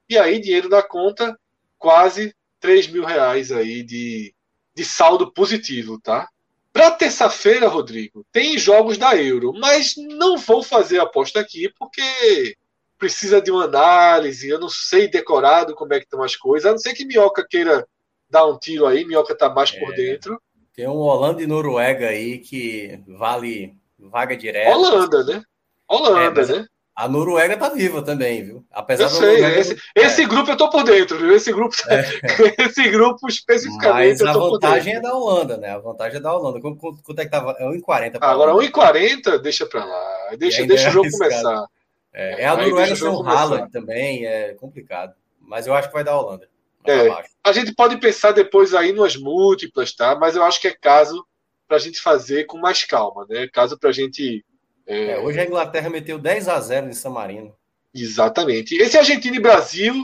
E 0.09 0.19
aí, 0.19 0.40
dinheiro 0.40 0.69
na 0.69 0.82
conta, 0.82 1.39
quase 1.78 2.35
3 2.61 2.89
mil 2.89 3.05
reais 3.05 3.51
aí 3.51 3.82
de, 3.82 4.35
de 4.74 4.85
saldo 4.85 5.32
positivo, 5.32 6.01
tá? 6.01 6.28
Para 6.73 6.90
terça-feira, 6.90 7.69
Rodrigo, 7.69 8.27
tem 8.32 8.59
jogos 8.59 8.98
da 8.98 9.16
Euro, 9.16 9.52
mas 9.52 9.94
não 9.97 10.36
vou 10.36 10.62
fazer 10.62 10.98
aposta 10.98 11.39
aqui 11.39 11.73
porque 11.78 12.56
precisa 12.98 13.40
de 13.40 13.51
uma 13.51 13.65
análise. 13.65 14.48
Eu 14.48 14.59
não 14.59 14.69
sei 14.69 15.06
decorado 15.06 15.74
como 15.74 15.94
é 15.94 15.98
que 15.98 16.05
estão 16.05 16.23
as 16.23 16.35
coisas. 16.35 16.66
A 16.66 16.73
não 16.73 16.78
ser 16.78 16.94
que 16.94 17.05
Minhoca 17.05 17.47
queira 17.48 17.86
dar 18.28 18.47
um 18.47 18.59
tiro 18.59 18.86
aí, 18.86 19.05
Minhoca 19.05 19.35
está 19.35 19.48
mais 19.48 19.73
é, 19.73 19.78
por 19.78 19.94
dentro. 19.94 20.40
Tem 20.74 20.89
um 20.89 20.97
Holanda 20.97 21.43
e 21.43 21.47
Noruega 21.47 22.09
aí 22.09 22.39
que 22.39 22.98
vale 23.06 23.77
vaga 24.10 24.36
direta. 24.36 24.70
Holanda, 24.70 25.24
né? 25.24 25.43
Holanda, 25.89 26.43
é, 26.43 26.47
né? 26.47 26.66
A 26.97 27.09
Noruega 27.09 27.56
tá 27.56 27.68
viva 27.70 28.02
também, 28.02 28.44
viu? 28.44 28.64
Apesar 28.70 29.05
eu 29.05 29.09
sei, 29.10 29.40
Noruega... 29.40 29.60
esse, 29.60 29.76
esse 29.97 30.22
é. 30.22 30.26
grupo 30.26 30.51
eu 30.52 30.56
tô 30.56 30.70
por 30.70 30.85
dentro, 30.85 31.18
viu? 31.18 31.35
Esse 31.35 31.52
grupo, 31.52 31.74
é. 31.89 32.05
esse 32.64 32.89
grupo 32.89 33.28
especificamente. 33.28 34.22
Mas 34.22 34.22
a 34.22 34.32
vantagem 34.32 34.94
é 34.94 35.01
da 35.01 35.12
Holanda, 35.12 35.56
né? 35.56 35.70
A 35.70 35.78
vantagem 35.78 36.18
é 36.18 36.20
da 36.20 36.32
Holanda. 36.32 36.60
Quanto, 36.60 36.78
quanto 36.78 37.18
é 37.18 37.24
que 37.24 37.31
tava? 37.31 37.56
É 37.59 37.64
1,40. 37.64 38.18
Agora, 38.20 38.52
1,40, 38.52 39.39
deixa 39.39 39.66
pra 39.66 39.85
lá. 39.85 40.36
Deixa, 40.39 40.64
deixa 40.64 40.89
o 40.89 40.93
jogo 40.93 41.10
começar. 41.10 41.66
É, 42.12 42.43
é 42.43 42.47
a 42.47 42.56
Noruega 42.56 42.94
sem 42.94 43.09
o 43.09 43.22
Haaland 43.26 43.72
também, 43.72 44.24
é 44.24 44.55
complicado. 44.55 45.14
Mas 45.40 45.66
eu 45.66 45.74
acho 45.74 45.89
que 45.89 45.94
vai 45.94 46.05
dar 46.05 46.12
a 46.12 46.20
Holanda. 46.20 46.48
É, 46.86 47.09
a 47.43 47.52
gente 47.52 47.74
pode 47.74 47.97
pensar 47.97 48.32
depois 48.32 48.72
aí 48.72 48.93
nas 48.93 49.16
múltiplas, 49.16 49.93
tá? 49.93 50.14
Mas 50.14 50.36
eu 50.36 50.44
acho 50.44 50.60
que 50.60 50.68
é 50.68 50.76
caso 50.81 51.26
para 51.66 51.76
a 51.76 51.80
gente 51.80 52.00
fazer 52.00 52.44
com 52.44 52.58
mais 52.58 52.84
calma, 52.84 53.26
né? 53.28 53.48
Caso 53.48 53.78
para 53.78 53.90
a 53.90 53.92
gente 53.92 54.44
é... 54.86 55.12
É, 55.12 55.18
hoje 55.18 55.40
a 55.40 55.44
Inglaterra 55.44 55.88
meteu 55.88 56.18
10 56.18 56.48
a 56.48 56.60
0 56.60 56.88
em 56.88 56.92
San 56.92 57.10
Marino. 57.10 57.54
Exatamente. 57.94 58.74
Esse 58.76 58.98
Argentina 58.98 59.36
e 59.36 59.40
Brasil, 59.40 59.94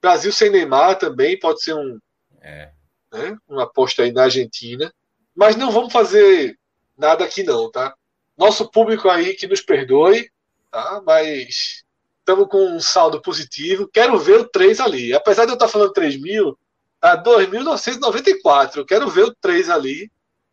Brasil 0.00 0.32
sem 0.32 0.50
Neymar 0.50 0.98
também 0.98 1.38
pode 1.38 1.62
ser 1.62 1.74
um, 1.74 1.98
é. 2.40 2.70
né, 3.12 3.36
uma 3.48 3.64
aposta 3.64 4.02
aí 4.02 4.12
na 4.12 4.24
Argentina. 4.24 4.92
Mas 5.34 5.56
não 5.56 5.70
vamos 5.70 5.92
fazer 5.92 6.58
nada 6.96 7.24
aqui 7.24 7.42
não, 7.42 7.70
tá? 7.70 7.94
Nosso 8.36 8.70
público 8.70 9.08
aí 9.08 9.34
que 9.34 9.46
nos 9.46 9.60
perdoe, 9.60 10.30
tá? 10.70 11.02
Mas 11.04 11.84
estamos 12.18 12.48
com 12.48 12.58
um 12.58 12.80
saldo 12.80 13.20
positivo. 13.22 13.88
Quero 13.92 14.18
ver 14.18 14.40
o 14.40 14.48
3 14.48 14.80
ali. 14.80 15.14
Apesar 15.14 15.44
de 15.44 15.52
eu 15.52 15.54
estar 15.54 15.68
falando 15.68 15.92
3 15.92 16.20
mil, 16.20 16.56
tá 17.00 17.20
2.994. 17.22 18.76
Eu 18.76 18.84
quero 18.86 19.08
ver 19.08 19.24
o 19.24 19.34
3 19.40 19.70
ali 19.70 20.10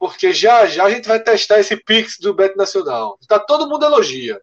porque 0.07 0.31
já 0.31 0.67
já 0.67 0.85
a 0.85 0.89
gente 0.89 1.07
vai 1.07 1.19
testar 1.19 1.59
esse 1.59 1.75
Pix 1.75 2.19
do 2.19 2.33
Beto 2.33 2.55
Nacional. 2.55 3.17
Tá, 3.27 3.39
todo 3.39 3.67
mundo 3.67 3.85
elogia. 3.85 4.39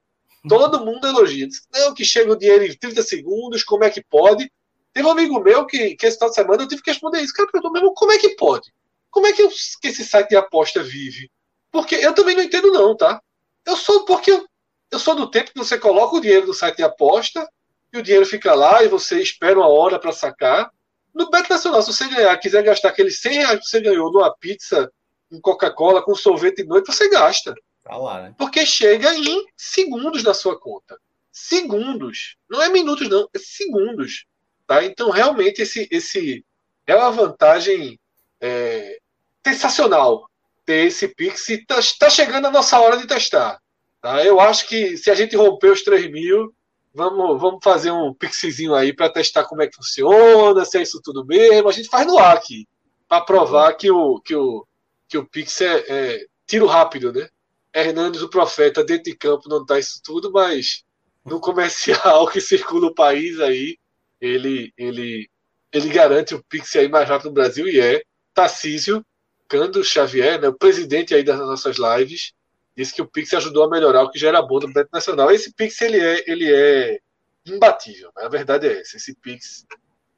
Todo 0.48 0.84
mundo 0.84 1.06
elogia. 1.06 1.46
Não, 1.72 1.94
que 1.94 2.04
chega 2.04 2.32
o 2.32 2.36
dinheiro 2.36 2.64
em 2.64 2.76
30 2.76 3.00
segundos, 3.02 3.62
como 3.62 3.84
é 3.84 3.90
que 3.90 4.02
pode? 4.02 4.50
Teve 4.92 5.06
um 5.06 5.12
amigo 5.12 5.40
meu 5.40 5.64
que, 5.64 5.94
que 5.94 6.06
esse 6.06 6.16
final 6.16 6.30
de 6.30 6.34
semana 6.34 6.62
eu 6.64 6.68
tive 6.68 6.82
que 6.82 6.90
responder 6.90 7.20
isso. 7.20 7.32
Cara, 7.32 7.48
perguntou 7.48 7.72
mesmo 7.72 7.94
como 7.94 8.10
é 8.10 8.18
que 8.18 8.30
pode? 8.30 8.72
Como 9.08 9.26
é 9.26 9.32
que, 9.32 9.42
eu, 9.42 9.48
que 9.80 9.88
esse 9.88 10.04
site 10.04 10.30
de 10.30 10.36
aposta 10.36 10.82
vive? 10.82 11.30
Porque 11.70 11.94
eu 11.94 12.12
também 12.12 12.34
não 12.34 12.42
entendo, 12.42 12.72
não, 12.72 12.96
tá? 12.96 13.22
Eu 13.64 13.76
sou 13.76 14.04
porque 14.04 14.32
eu, 14.32 14.44
eu 14.90 14.98
sou 14.98 15.14
do 15.14 15.30
tempo 15.30 15.52
que 15.52 15.58
você 15.58 15.78
coloca 15.78 16.16
o 16.16 16.20
dinheiro 16.20 16.46
no 16.46 16.54
site 16.54 16.78
de 16.78 16.82
aposta 16.82 17.48
e 17.92 17.98
o 17.98 18.02
dinheiro 18.02 18.26
fica 18.26 18.52
lá 18.52 18.82
e 18.82 18.88
você 18.88 19.20
espera 19.20 19.58
uma 19.58 19.68
hora 19.68 19.98
para 19.98 20.12
sacar. 20.12 20.70
No 21.14 21.30
Beto 21.30 21.50
Nacional, 21.50 21.82
se 21.82 21.92
você 21.92 22.08
ganhar, 22.08 22.36
quiser 22.38 22.62
gastar 22.64 22.88
aqueles 22.88 23.20
100 23.20 23.32
reais 23.34 23.60
que 23.60 23.66
você 23.66 23.80
ganhou 23.80 24.10
numa 24.10 24.34
pizza 24.34 24.90
com 25.32 25.40
Coca-Cola, 25.40 26.02
com 26.02 26.14
sorvete 26.14 26.58
de 26.58 26.64
noite, 26.64 26.92
você 26.92 27.08
gasta. 27.08 27.54
Tá 27.82 27.96
lá, 27.96 28.22
né? 28.22 28.34
Porque 28.36 28.66
chega 28.66 29.14
em 29.14 29.46
segundos 29.56 30.22
na 30.22 30.34
sua 30.34 30.58
conta. 30.58 30.98
Segundos. 31.32 32.36
Não 32.50 32.60
é 32.60 32.68
minutos, 32.68 33.08
não, 33.08 33.26
é 33.34 33.38
segundos. 33.38 34.26
Tá? 34.66 34.84
Então, 34.84 35.10
realmente, 35.10 35.62
esse, 35.62 35.88
esse 35.90 36.44
é 36.86 36.94
uma 36.94 37.10
vantagem 37.10 37.98
é, 38.40 38.98
sensacional 39.44 40.28
ter 40.66 40.86
esse 40.86 41.08
Pix. 41.08 41.48
Está 41.48 41.80
tá 41.98 42.10
chegando 42.10 42.46
a 42.46 42.50
nossa 42.50 42.78
hora 42.78 42.98
de 42.98 43.06
testar. 43.06 43.58
Tá? 44.02 44.22
Eu 44.22 44.38
acho 44.38 44.68
que 44.68 44.98
se 44.98 45.10
a 45.10 45.14
gente 45.14 45.34
romper 45.34 45.70
os 45.70 45.82
3 45.82 46.10
mil, 46.12 46.54
vamos, 46.92 47.40
vamos 47.40 47.60
fazer 47.64 47.90
um 47.90 48.12
Pixzinho 48.12 48.74
aí 48.74 48.92
para 48.92 49.08
testar 49.08 49.44
como 49.44 49.62
é 49.62 49.66
que 49.66 49.76
funciona, 49.76 50.64
se 50.66 50.76
é 50.76 50.82
isso 50.82 51.00
tudo 51.02 51.24
mesmo. 51.24 51.68
A 51.68 51.72
gente 51.72 51.88
faz 51.88 52.06
no 52.06 52.18
ar 52.18 52.36
aqui, 52.36 52.68
para 53.08 53.22
provar 53.22 53.72
que 53.74 53.90
o, 53.90 54.20
que 54.20 54.34
o, 54.34 54.66
que 55.12 55.18
o 55.18 55.26
Pix 55.26 55.60
é, 55.60 55.84
é 55.88 56.26
tiro 56.46 56.64
rápido, 56.64 57.12
né? 57.12 57.28
Hernandes, 57.74 58.22
o 58.22 58.30
profeta, 58.30 58.82
dentro 58.82 59.04
de 59.04 59.14
campo 59.14 59.46
não 59.46 59.62
dá 59.62 59.78
isso 59.78 60.00
tudo, 60.02 60.32
mas 60.32 60.84
no 61.22 61.38
comercial 61.38 62.26
que 62.32 62.40
circula 62.40 62.86
o 62.86 62.94
país 62.94 63.38
aí, 63.38 63.76
ele, 64.18 64.72
ele, 64.74 65.28
ele 65.70 65.88
garante 65.90 66.34
o 66.34 66.42
Pix 66.42 66.74
aí 66.76 66.88
mais 66.88 67.06
rápido 67.06 67.26
no 67.26 67.34
Brasil 67.34 67.68
e 67.68 67.78
é 67.78 68.02
Tarcísio 68.32 69.04
Cando 69.46 69.84
Xavier, 69.84 70.40
né, 70.40 70.48
o 70.48 70.54
presidente 70.54 71.14
aí 71.14 71.22
das 71.22 71.38
nossas 71.38 71.76
lives, 71.76 72.32
disse 72.74 72.94
que 72.94 73.02
o 73.02 73.06
Pix 73.06 73.34
ajudou 73.34 73.64
a 73.64 73.68
melhorar 73.68 74.04
o 74.04 74.10
que 74.10 74.18
já 74.18 74.28
era 74.28 74.40
bom 74.40 74.58
do 74.60 74.72
Beto 74.72 74.88
Nacional. 74.90 75.30
Esse 75.30 75.52
Pix 75.52 75.78
ele 75.82 76.00
é, 76.00 76.24
ele 76.26 76.50
é 76.50 76.98
imbatível, 77.44 78.10
né? 78.16 78.24
a 78.24 78.30
verdade 78.30 78.66
é 78.66 78.80
essa. 78.80 78.96
Esse 78.96 79.14
Pix, 79.14 79.66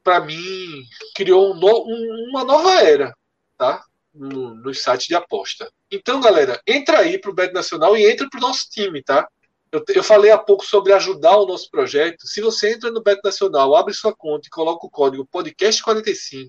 para 0.01 0.21
mim, 0.21 0.85
criou 1.13 1.51
um 1.51 1.59
no, 1.59 1.85
um, 1.85 2.29
uma 2.29 2.45
nova 2.45 2.79
era, 2.79 3.13
tá? 3.57 3.83
No, 4.15 4.55
nos 4.55 4.81
sites 4.81 5.07
de 5.07 5.15
aposta. 5.15 5.69
Então, 5.91 6.21
galera, 6.21 6.61
entra 6.65 6.99
aí 6.99 7.19
para 7.19 7.29
o 7.29 7.33
Bet 7.33 7.53
Nacional 7.53 7.95
e 7.97 8.09
entra 8.09 8.27
para 8.29 8.37
o 8.37 8.41
nosso 8.41 8.69
time, 8.69 9.03
tá? 9.03 9.27
Eu, 9.71 9.83
eu, 9.89 10.03
falei 10.03 10.31
há 10.31 10.37
pouco 10.37 10.65
sobre 10.65 10.93
ajudar 10.93 11.37
o 11.37 11.45
nosso 11.45 11.69
projeto. 11.69 12.25
Se 12.25 12.39
você 12.39 12.73
entra 12.73 12.89
no 12.91 13.03
Bet 13.03 13.19
Nacional, 13.23 13.75
abre 13.75 13.93
sua 13.93 14.15
conta 14.15 14.47
e 14.47 14.49
coloca 14.49 14.85
o 14.85 14.89
código 14.89 15.27
podcast45, 15.27 16.47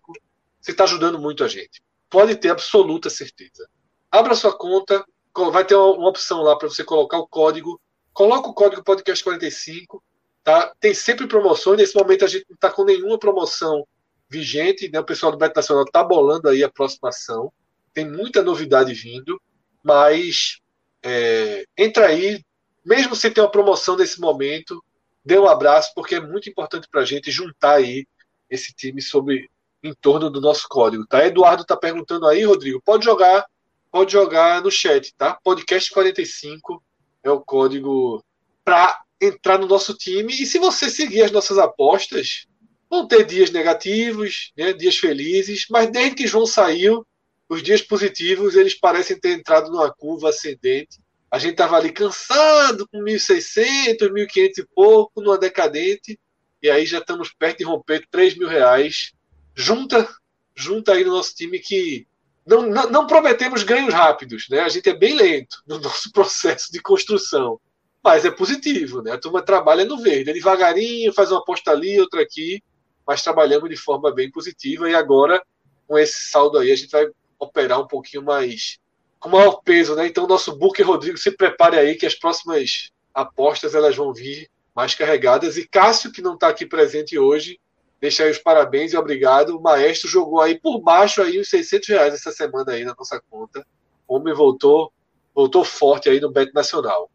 você 0.60 0.70
está 0.70 0.84
ajudando 0.84 1.18
muito 1.18 1.43
a 1.43 1.48
gente. 1.48 1.82
Pode 2.09 2.36
ter 2.36 2.51
absoluta 2.51 3.10
certeza. 3.10 3.68
Abra 4.10 4.34
sua 4.36 4.56
conta, 4.56 5.05
vai 5.51 5.64
ter 5.64 5.74
uma, 5.74 5.93
uma 5.93 6.09
opção 6.09 6.43
lá 6.43 6.56
para 6.56 6.68
você 6.68 6.84
colocar 6.84 7.18
o 7.18 7.26
código. 7.26 7.80
Coloca 8.12 8.48
o 8.48 8.55
código 8.55 8.82
podcast45, 8.84 10.01
tá? 10.44 10.72
Tem 10.78 10.94
sempre 10.94 11.26
promoções. 11.26 11.78
Nesse 11.78 11.97
momento 11.97 12.24
a 12.24 12.28
gente 12.28 12.47
não 12.48 12.55
está 12.55 12.70
com 12.70 12.84
nenhuma 12.84 13.18
promoção 13.18 13.86
vigente, 14.28 14.90
né? 14.90 15.01
o 15.01 15.05
pessoal 15.05 15.32
do 15.32 15.39
Beto 15.39 15.57
Nacional 15.57 15.85
está 15.85 16.03
bolando 16.03 16.48
aí 16.48 16.62
a 16.62 16.70
próxima 16.70 17.09
ação, 17.09 17.53
tem 17.94 18.09
muita 18.09 18.43
novidade 18.43 18.93
vindo, 18.93 19.40
mas 19.82 20.61
é, 21.03 21.65
entra 21.78 22.07
aí, 22.07 22.44
mesmo 22.85 23.15
sem 23.15 23.31
ter 23.31 23.40
uma 23.40 23.51
promoção 23.51 23.97
nesse 23.97 24.20
momento, 24.20 24.82
dê 25.24 25.39
um 25.39 25.48
abraço, 25.48 25.93
porque 25.94 26.16
é 26.16 26.20
muito 26.20 26.48
importante 26.48 26.89
para 26.90 27.01
a 27.01 27.05
gente 27.05 27.31
juntar 27.31 27.74
aí 27.74 28.07
esse 28.51 28.73
time 28.73 29.01
sobre 29.01 29.48
em 29.82 29.94
torno 29.94 30.28
do 30.31 30.40
nosso 30.40 30.66
código, 30.69 31.07
tá? 31.07 31.24
Eduardo 31.24 31.62
está 31.62 31.77
perguntando 31.77 32.27
aí, 32.27 32.44
Rodrigo, 32.44 32.82
pode 32.85 33.05
jogar, 33.05 33.47
pode 33.90 34.12
jogar 34.12 34.62
no 34.62 34.70
chat, 34.70 35.15
tá? 35.16 35.39
Podcast 35.43 35.90
45 35.90 36.82
é 37.23 37.31
o 37.31 37.40
código 37.40 38.24
para 38.65 39.01
entrar 39.20 39.59
no 39.59 39.66
nosso 39.66 39.94
time 39.94 40.32
e 40.32 40.47
se 40.47 40.59
você 40.59 40.90
seguir 40.90 41.23
as 41.23 41.31
nossas 41.31 41.59
apostas, 41.59 42.47
Vão 42.88 43.06
ter 43.06 43.24
dias 43.24 43.50
negativos, 43.50 44.52
né, 44.56 44.72
dias 44.72 44.96
felizes, 44.96 45.66
mas 45.68 45.90
desde 45.90 46.14
que 46.14 46.26
João 46.26 46.46
saiu, 46.46 47.04
os 47.48 47.62
dias 47.62 47.82
positivos 47.82 48.56
eles 48.56 48.74
parecem 48.74 49.18
ter 49.18 49.30
entrado 49.30 49.70
numa 49.70 49.92
curva 49.92 50.30
ascendente. 50.30 51.00
A 51.30 51.38
gente 51.38 51.52
estava 51.52 51.76
ali 51.76 51.92
cansado, 51.92 52.86
com 52.88 53.02
1.600, 53.02 54.08
1.500 54.08 54.58
e 54.58 54.66
pouco, 54.74 55.20
numa 55.20 55.38
decadente, 55.38 56.18
e 56.62 56.70
aí 56.70 56.86
já 56.86 56.98
estamos 56.98 57.32
perto 57.32 57.58
de 57.58 57.64
romper 57.64 58.06
3 58.10 58.36
mil 58.36 58.48
reais. 58.48 59.12
Junta, 59.54 60.08
junta 60.54 60.92
aí 60.92 61.04
no 61.04 61.12
nosso 61.12 61.34
time 61.34 61.58
que 61.58 62.06
não, 62.46 62.62
não, 62.62 62.90
não, 62.90 63.06
prometemos 63.06 63.64
ganhos 63.64 63.92
rápidos, 63.92 64.46
né? 64.48 64.60
A 64.60 64.68
gente 64.68 64.88
é 64.88 64.94
bem 64.94 65.16
lento 65.16 65.62
no 65.66 65.78
nosso 65.80 66.12
processo 66.12 66.70
de 66.72 66.80
construção, 66.80 67.60
mas 68.02 68.24
é 68.24 68.30
positivo, 68.30 69.02
né? 69.02 69.12
A 69.12 69.18
turma 69.18 69.42
trabalha 69.42 69.84
no 69.84 69.98
verde, 69.98 70.30
é 70.30 70.32
devagarinho, 70.32 71.12
faz 71.12 71.32
uma 71.32 71.40
aposta 71.40 71.72
ali, 71.72 72.00
outra 72.00 72.22
aqui, 72.22 72.62
mas 73.06 73.22
trabalhamos 73.22 73.68
de 73.70 73.76
forma 73.76 74.12
bem 74.12 74.30
positiva 74.30 74.90
e 74.90 74.94
agora 74.94 75.42
com 75.86 75.98
esse 75.98 76.28
saldo 76.28 76.58
aí 76.58 76.72
a 76.72 76.76
gente 76.76 76.90
vai 76.90 77.06
operar 77.38 77.80
um 77.80 77.86
pouquinho 77.86 78.22
mais 78.22 78.78
com 79.18 79.28
maior 79.28 79.60
peso, 79.62 79.94
né? 79.94 80.06
Então 80.06 80.26
nosso 80.26 80.56
Booker 80.56 80.86
Rodrigo 80.86 81.16
se 81.16 81.30
prepare 81.30 81.78
aí 81.78 81.94
que 81.94 82.06
as 82.06 82.14
próximas 82.14 82.90
apostas 83.14 83.74
elas 83.74 83.96
vão 83.96 84.12
vir 84.12 84.50
mais 84.74 84.94
carregadas 84.94 85.56
e 85.56 85.66
Cássio 85.66 86.12
que 86.12 86.20
não 86.20 86.34
está 86.34 86.48
aqui 86.48 86.66
presente 86.66 87.18
hoje 87.18 87.58
deixa 88.00 88.24
aí 88.24 88.30
os 88.30 88.38
parabéns 88.38 88.92
e 88.92 88.96
obrigado. 88.96 89.56
O 89.56 89.60
maestro 89.60 90.08
jogou 90.08 90.40
aí 90.40 90.58
por 90.58 90.80
baixo 90.80 91.22
aí 91.22 91.40
uns 91.40 91.48
600 91.48 91.88
reais 91.88 92.14
essa 92.14 92.30
semana 92.30 92.72
aí 92.72 92.84
na 92.84 92.94
nossa 92.96 93.20
conta. 93.30 93.66
O 94.06 94.16
homem 94.16 94.34
voltou 94.34 94.92
voltou 95.34 95.64
forte 95.64 96.08
aí 96.08 96.18
no 96.18 96.30
Bet 96.30 96.52
Nacional. 96.54 97.10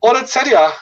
Hora 0.00 0.22
de 0.22 0.30
Série 0.30 0.56
A, 0.56 0.76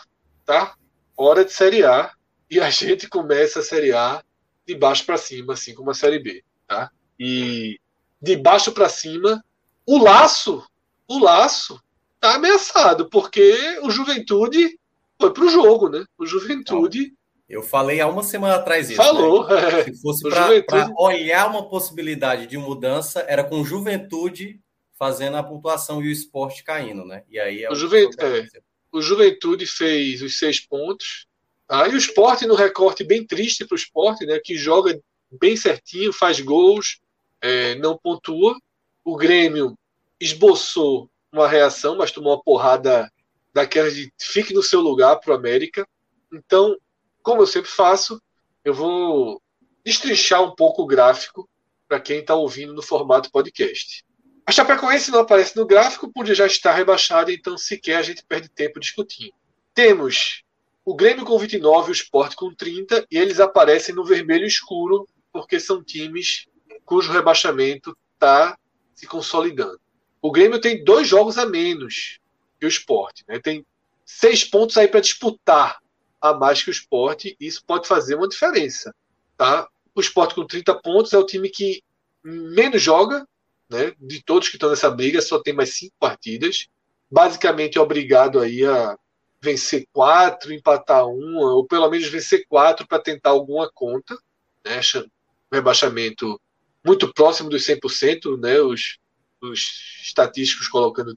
tá? 0.45 0.75
Hora 1.17 1.45
de 1.45 1.53
Série 1.53 1.85
A 1.85 2.11
e 2.51 2.61
a 2.61 2.71
gente 2.71 3.09
começa 3.09 3.61
a 3.61 3.63
Série 3.63 3.93
A 3.93 4.23
de 4.67 4.75
baixo 4.75 5.05
para 5.05 5.17
cima, 5.17 5.55
assim 5.55 5.75
como 5.75 5.91
a 5.91 5.95
Série 5.95 6.19
B, 6.19 6.43
tá? 6.67 6.91
E 7.19 7.79
de 8.21 8.37
baixo 8.37 8.73
para 8.73 8.89
cima, 8.89 9.45
o 9.87 9.99
laço, 9.99 10.67
o 11.07 11.19
laço 11.19 11.81
tá 12.21 12.37
ameaçado, 12.37 13.09
porque 13.11 13.79
o 13.83 13.91
Juventude 13.91 14.79
foi 15.21 15.33
pro 15.33 15.49
jogo, 15.49 15.89
né? 15.89 16.05
O 16.19 16.27
Juventude 16.27 17.13
eu 17.49 17.63
falei 17.63 18.01
há 18.01 18.07
uma 18.07 18.23
semana 18.23 18.57
atrás 18.57 18.89
isso. 18.89 18.97
Falou. 18.97 19.47
Né? 19.47 19.85
Se 19.85 20.01
fosse 20.01 20.23
para 20.29 20.47
Juventude... 20.47 20.93
olhar 20.99 21.49
uma 21.49 21.69
possibilidade 21.69 22.47
de 22.47 22.57
mudança, 22.57 23.25
era 23.29 23.45
com 23.45 23.65
Juventude 23.65 24.61
fazendo 24.99 25.37
a 25.37 25.43
pontuação 25.43 26.03
e 26.03 26.09
o 26.09 26.11
esporte 26.11 26.65
caindo, 26.65 27.05
né? 27.05 27.23
E 27.29 27.39
aí 27.39 27.65
é 27.65 27.69
o, 27.69 27.73
o, 27.73 27.75
Juventude, 27.75 28.25
é, 28.25 28.61
o 28.91 29.03
Juventude 29.03 29.67
fez 29.67 30.23
os 30.23 30.39
seis 30.39 30.59
pontos. 30.59 31.27
Aí 31.69 31.95
o 31.95 31.99
esporte 31.99 32.47
no 32.47 32.55
recorte 32.55 33.03
bem 33.05 33.27
triste 33.27 33.65
para 33.65 33.75
o 33.75 33.79
esporte, 33.79 34.27
né? 34.27 34.39
Que 34.43 34.57
joga 34.57 35.01
bem 35.31 35.57
certinho, 35.57 36.13
faz 36.13 36.41
gols, 36.41 37.01
é, 37.41 37.75
não 37.77 37.97
pontua. 37.97 38.57
O 39.05 39.17
Grêmio 39.17 39.77
esboçou 40.21 41.11
uma 41.33 41.49
reação, 41.49 41.97
mas 41.97 42.13
tomou 42.13 42.33
uma 42.33 42.43
porrada 42.43 43.11
daquela 43.53 43.91
de 43.91 44.13
fique 44.21 44.53
no 44.53 44.63
seu 44.63 44.81
lugar 44.81 45.17
para 45.17 45.33
o 45.33 45.37
América. 45.37 45.87
Então, 46.33 46.77
como 47.23 47.43
eu 47.43 47.47
sempre 47.47 47.71
faço, 47.71 48.21
eu 48.65 48.75
vou 48.75 49.43
destrinchar 49.85 50.43
um 50.43 50.55
pouco 50.55 50.83
o 50.83 50.87
gráfico 50.87 51.49
para 51.89 52.01
quem 52.01 52.21
está 52.21 52.35
ouvindo 52.35 52.73
no 52.73 52.83
formato 52.83 53.31
podcast. 53.31 54.05
A 54.47 54.53
Chapecoense 54.53 55.11
não 55.11 55.21
aparece 55.21 55.57
no 55.57 55.67
gráfico 55.67 56.13
por 56.13 56.27
já 56.27 56.47
estar 56.47 56.75
rebaixada, 56.75 57.33
então 57.33 57.57
sequer 57.57 57.97
a 57.97 58.03
gente 58.03 58.25
perde 58.25 58.49
tempo 58.49 58.79
discutindo. 58.79 59.33
Temos 59.73 60.44
o 60.85 60.95
Grêmio 60.95 61.25
com 61.25 61.39
29 61.39 61.89
e 61.89 61.91
o 61.91 61.93
Sport 61.93 62.35
com 62.35 62.55
30, 62.55 63.07
e 63.11 63.17
eles 63.17 63.41
aparecem 63.41 63.95
no 63.95 64.05
vermelho 64.05 64.47
escuro, 64.47 65.09
porque 65.33 65.59
são 65.59 65.83
times 65.83 66.47
cujo 66.85 67.11
rebaixamento 67.11 67.97
está 68.13 68.59
se 68.95 69.07
consolidando. 69.07 69.81
O 70.21 70.31
Grêmio 70.31 70.61
tem 70.61 70.85
dois 70.85 71.09
jogos 71.09 71.39
a 71.39 71.47
menos 71.47 72.19
que 72.61 72.67
o 72.67 72.69
Sport. 72.69 73.23
Né? 73.27 73.39
Tem 73.39 73.65
seis 74.05 74.45
pontos 74.45 74.77
aí 74.77 74.87
para 74.87 75.01
disputar 75.01 75.79
a 76.21 76.35
mais 76.35 76.63
que 76.63 76.71
o 76.71 76.73
Sport, 76.73 77.27
e 77.27 77.37
isso 77.41 77.65
pode 77.67 77.89
fazer 77.89 78.15
uma 78.15 78.29
diferença. 78.29 78.95
Tá? 79.37 79.69
O 79.95 80.01
Sport 80.01 80.35
com 80.35 80.47
30 80.47 80.75
pontos 80.81 81.13
é 81.13 81.19
o 81.19 81.27
time 81.27 81.49
que 81.49 81.83
menos 82.23 82.81
joga, 82.81 83.27
né? 83.69 83.93
De 83.99 84.23
todos 84.23 84.49
que 84.49 84.57
estão 84.57 84.71
nessa 84.71 84.91
briga, 84.91 85.21
só 85.21 85.43
tem 85.43 85.53
mais 85.53 85.77
cinco 85.77 85.95
partidas. 85.99 86.67
Basicamente 87.11 87.79
é 87.79 87.81
obrigado 87.81 88.41
aí 88.41 88.65
a 88.65 88.97
vencer 89.45 89.87
quatro, 89.93 90.53
empatar 90.53 91.07
uma, 91.07 91.55
ou 91.55 91.67
pelo 91.67 91.89
menos 91.91 92.09
vencer 92.09 92.47
quatro 92.49 92.87
para 92.87 92.99
tentar 92.99 93.31
alguma 93.31 93.71
conta. 93.71 94.19
Né? 94.65 94.81
Um 94.97 95.55
rebaixamento 95.57 96.41
muito 96.83 97.13
próximo 97.13 97.51
dos 97.51 97.63
100%, 97.63 98.41
né? 98.41 98.59
Os, 98.61 98.99
os 99.41 100.01
estatísticos 100.03 100.69
colocando 100.69 101.15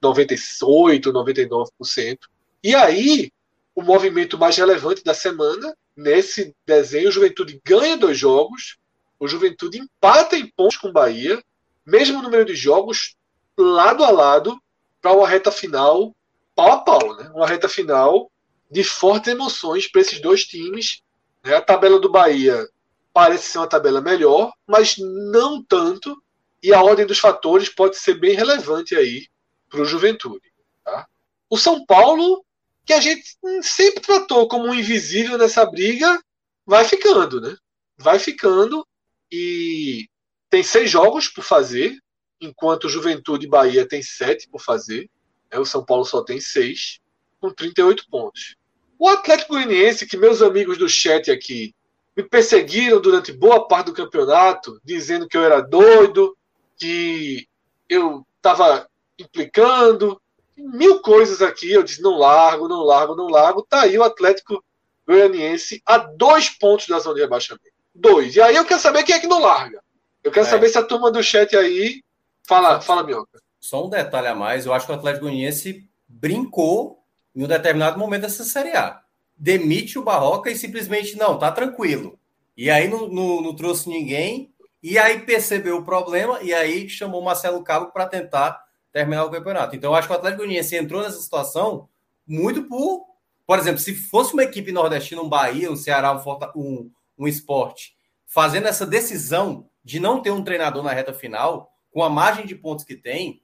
98, 0.00 1.12
99%. 1.12 2.18
E 2.62 2.74
aí, 2.74 3.32
o 3.74 3.82
movimento 3.82 4.38
mais 4.38 4.56
relevante 4.56 5.02
da 5.02 5.12
semana, 5.12 5.76
nesse 5.96 6.54
desenho, 6.64 7.08
o 7.08 7.12
Juventude 7.12 7.60
ganha 7.64 7.96
dois 7.96 8.16
jogos, 8.16 8.76
o 9.18 9.26
Juventude 9.26 9.78
empata 9.78 10.36
em 10.36 10.46
pontos 10.46 10.76
com 10.76 10.88
o 10.88 10.92
Bahia, 10.92 11.42
mesmo 11.84 12.22
número 12.22 12.44
de 12.44 12.54
jogos, 12.54 13.16
lado 13.58 14.04
a 14.04 14.10
lado, 14.10 14.58
para 15.02 15.12
uma 15.12 15.28
reta 15.28 15.50
final 15.50 16.14
pau 16.54 16.72
a 16.72 16.78
pau, 16.78 17.16
né? 17.16 17.30
Uma 17.34 17.46
reta 17.46 17.68
final 17.68 18.30
de 18.70 18.82
fortes 18.82 19.32
emoções 19.32 19.86
para 19.86 20.00
esses 20.00 20.20
dois 20.20 20.44
times. 20.44 21.02
Né? 21.44 21.54
A 21.54 21.62
tabela 21.62 21.98
do 22.00 22.10
Bahia 22.10 22.68
parece 23.12 23.50
ser 23.50 23.58
uma 23.58 23.68
tabela 23.68 24.00
melhor, 24.00 24.52
mas 24.66 24.96
não 24.98 25.62
tanto. 25.62 26.20
E 26.62 26.72
a 26.72 26.82
ordem 26.82 27.06
dos 27.06 27.18
fatores 27.18 27.68
pode 27.68 27.96
ser 27.96 28.14
bem 28.14 28.34
relevante 28.34 28.96
aí 28.96 29.26
para 29.68 29.82
o 29.82 29.84
Juventude. 29.84 30.52
Tá? 30.82 31.06
O 31.48 31.58
São 31.58 31.84
Paulo, 31.84 32.44
que 32.84 32.92
a 32.92 33.00
gente 33.00 33.24
sempre 33.62 34.00
tratou 34.00 34.48
como 34.48 34.66
um 34.66 34.74
invisível 34.74 35.36
nessa 35.38 35.64
briga, 35.66 36.20
vai 36.66 36.84
ficando, 36.84 37.40
né? 37.40 37.56
Vai 37.96 38.18
ficando 38.18 38.86
e 39.30 40.08
tem 40.48 40.62
seis 40.62 40.90
jogos 40.90 41.28
por 41.28 41.42
fazer, 41.42 41.98
enquanto 42.40 42.88
Juventude 42.88 43.46
e 43.46 43.48
Bahia 43.48 43.86
tem 43.86 44.02
sete 44.02 44.48
por 44.48 44.60
fazer. 44.60 45.08
Né? 45.54 45.60
O 45.60 45.64
São 45.64 45.84
Paulo 45.84 46.04
só 46.04 46.22
tem 46.22 46.40
seis, 46.40 47.00
com 47.40 47.50
38 47.50 48.04
pontos. 48.10 48.56
O 48.98 49.08
Atlético 49.08 49.54
Goianiense, 49.54 50.06
que 50.06 50.16
meus 50.16 50.42
amigos 50.42 50.78
do 50.78 50.88
chat 50.88 51.30
aqui 51.30 51.74
me 52.16 52.22
perseguiram 52.22 53.00
durante 53.00 53.32
boa 53.32 53.66
parte 53.66 53.86
do 53.86 53.94
campeonato, 53.94 54.80
dizendo 54.84 55.28
que 55.28 55.36
eu 55.36 55.44
era 55.44 55.60
doido, 55.60 56.36
que 56.76 57.46
eu 57.88 58.24
estava 58.36 58.88
implicando, 59.18 60.20
mil 60.56 61.00
coisas 61.00 61.42
aqui. 61.42 61.70
Eu 61.72 61.82
disse: 61.82 62.02
não 62.02 62.16
largo, 62.16 62.68
não 62.68 62.82
largo, 62.82 63.16
não 63.16 63.26
largo. 63.26 63.62
Tá 63.62 63.82
aí 63.82 63.98
o 63.98 64.04
Atlético 64.04 64.64
Goianiense 65.06 65.82
a 65.84 65.98
dois 65.98 66.48
pontos 66.50 66.86
da 66.86 66.98
zona 66.98 67.16
de 67.16 67.20
rebaixamento. 67.22 67.74
Dois. 67.94 68.34
E 68.36 68.40
aí 68.40 68.56
eu 68.56 68.64
quero 68.64 68.80
saber 68.80 69.02
quem 69.02 69.14
é 69.14 69.20
que 69.20 69.26
não 69.26 69.40
larga. 69.40 69.82
Eu 70.22 70.32
quero 70.32 70.46
é. 70.46 70.50
saber 70.50 70.68
se 70.68 70.78
a 70.78 70.82
turma 70.82 71.10
do 71.10 71.22
chat 71.22 71.56
aí. 71.56 72.02
Fala, 72.46 72.80
fala, 72.80 73.02
Minhoca. 73.02 73.43
Só 73.64 73.86
um 73.86 73.88
detalhe 73.88 74.26
a 74.26 74.34
mais, 74.34 74.66
eu 74.66 74.74
acho 74.74 74.84
que 74.84 74.92
o 74.92 74.94
Atlético 74.94 75.24
Goianiense 75.24 75.88
brincou 76.06 77.02
em 77.34 77.44
um 77.44 77.48
determinado 77.48 77.98
momento 77.98 78.20
dessa 78.20 78.44
Série 78.44 78.76
A. 78.76 79.00
Demite 79.34 79.98
o 79.98 80.02
Barroca 80.02 80.50
e 80.50 80.54
simplesmente, 80.54 81.16
não, 81.16 81.38
tá 81.38 81.50
tranquilo. 81.50 82.18
E 82.54 82.70
aí 82.70 82.88
não, 82.88 83.08
não, 83.08 83.40
não 83.40 83.56
trouxe 83.56 83.88
ninguém, 83.88 84.52
e 84.82 84.98
aí 84.98 85.20
percebeu 85.20 85.78
o 85.78 85.82
problema, 85.82 86.42
e 86.42 86.52
aí 86.52 86.90
chamou 86.90 87.22
o 87.22 87.24
Marcelo 87.24 87.64
Cabo 87.64 87.90
para 87.90 88.06
tentar 88.06 88.62
terminar 88.92 89.24
o 89.24 89.30
campeonato. 89.30 89.74
Então, 89.74 89.92
eu 89.92 89.94
acho 89.96 90.08
que 90.08 90.12
o 90.12 90.16
Atlético 90.18 90.42
Goianiense 90.42 90.76
entrou 90.76 91.00
nessa 91.00 91.18
situação 91.18 91.88
muito 92.26 92.64
por, 92.64 93.06
por 93.46 93.58
exemplo, 93.58 93.80
se 93.80 93.94
fosse 93.94 94.34
uma 94.34 94.44
equipe 94.44 94.72
nordestina, 94.72 95.22
um 95.22 95.28
Bahia, 95.28 95.72
um 95.72 95.76
Ceará, 95.76 96.12
um, 96.12 96.60
um, 96.60 96.90
um 97.16 97.26
esporte, 97.26 97.96
fazendo 98.26 98.68
essa 98.68 98.84
decisão 98.84 99.70
de 99.82 99.98
não 99.98 100.20
ter 100.20 100.32
um 100.32 100.44
treinador 100.44 100.82
na 100.82 100.92
reta 100.92 101.14
final, 101.14 101.72
com 101.90 102.02
a 102.02 102.10
margem 102.10 102.44
de 102.44 102.54
pontos 102.54 102.84
que 102.84 102.94
tem, 102.94 103.42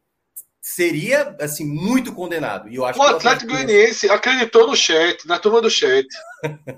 seria 0.61 1.37
assim 1.41 1.65
muito 1.65 2.12
condenado. 2.12 2.69
E 2.69 2.77
eu 2.77 2.85
acho 2.85 2.99
o 2.99 3.03
Atlético 3.03 3.53
Goianiense 3.53 4.11
acreditou 4.11 4.66
no 4.66 4.77
chat, 4.77 5.27
na 5.27 5.39
turma 5.39 5.61
do 5.61 5.70
chat. 5.70 6.07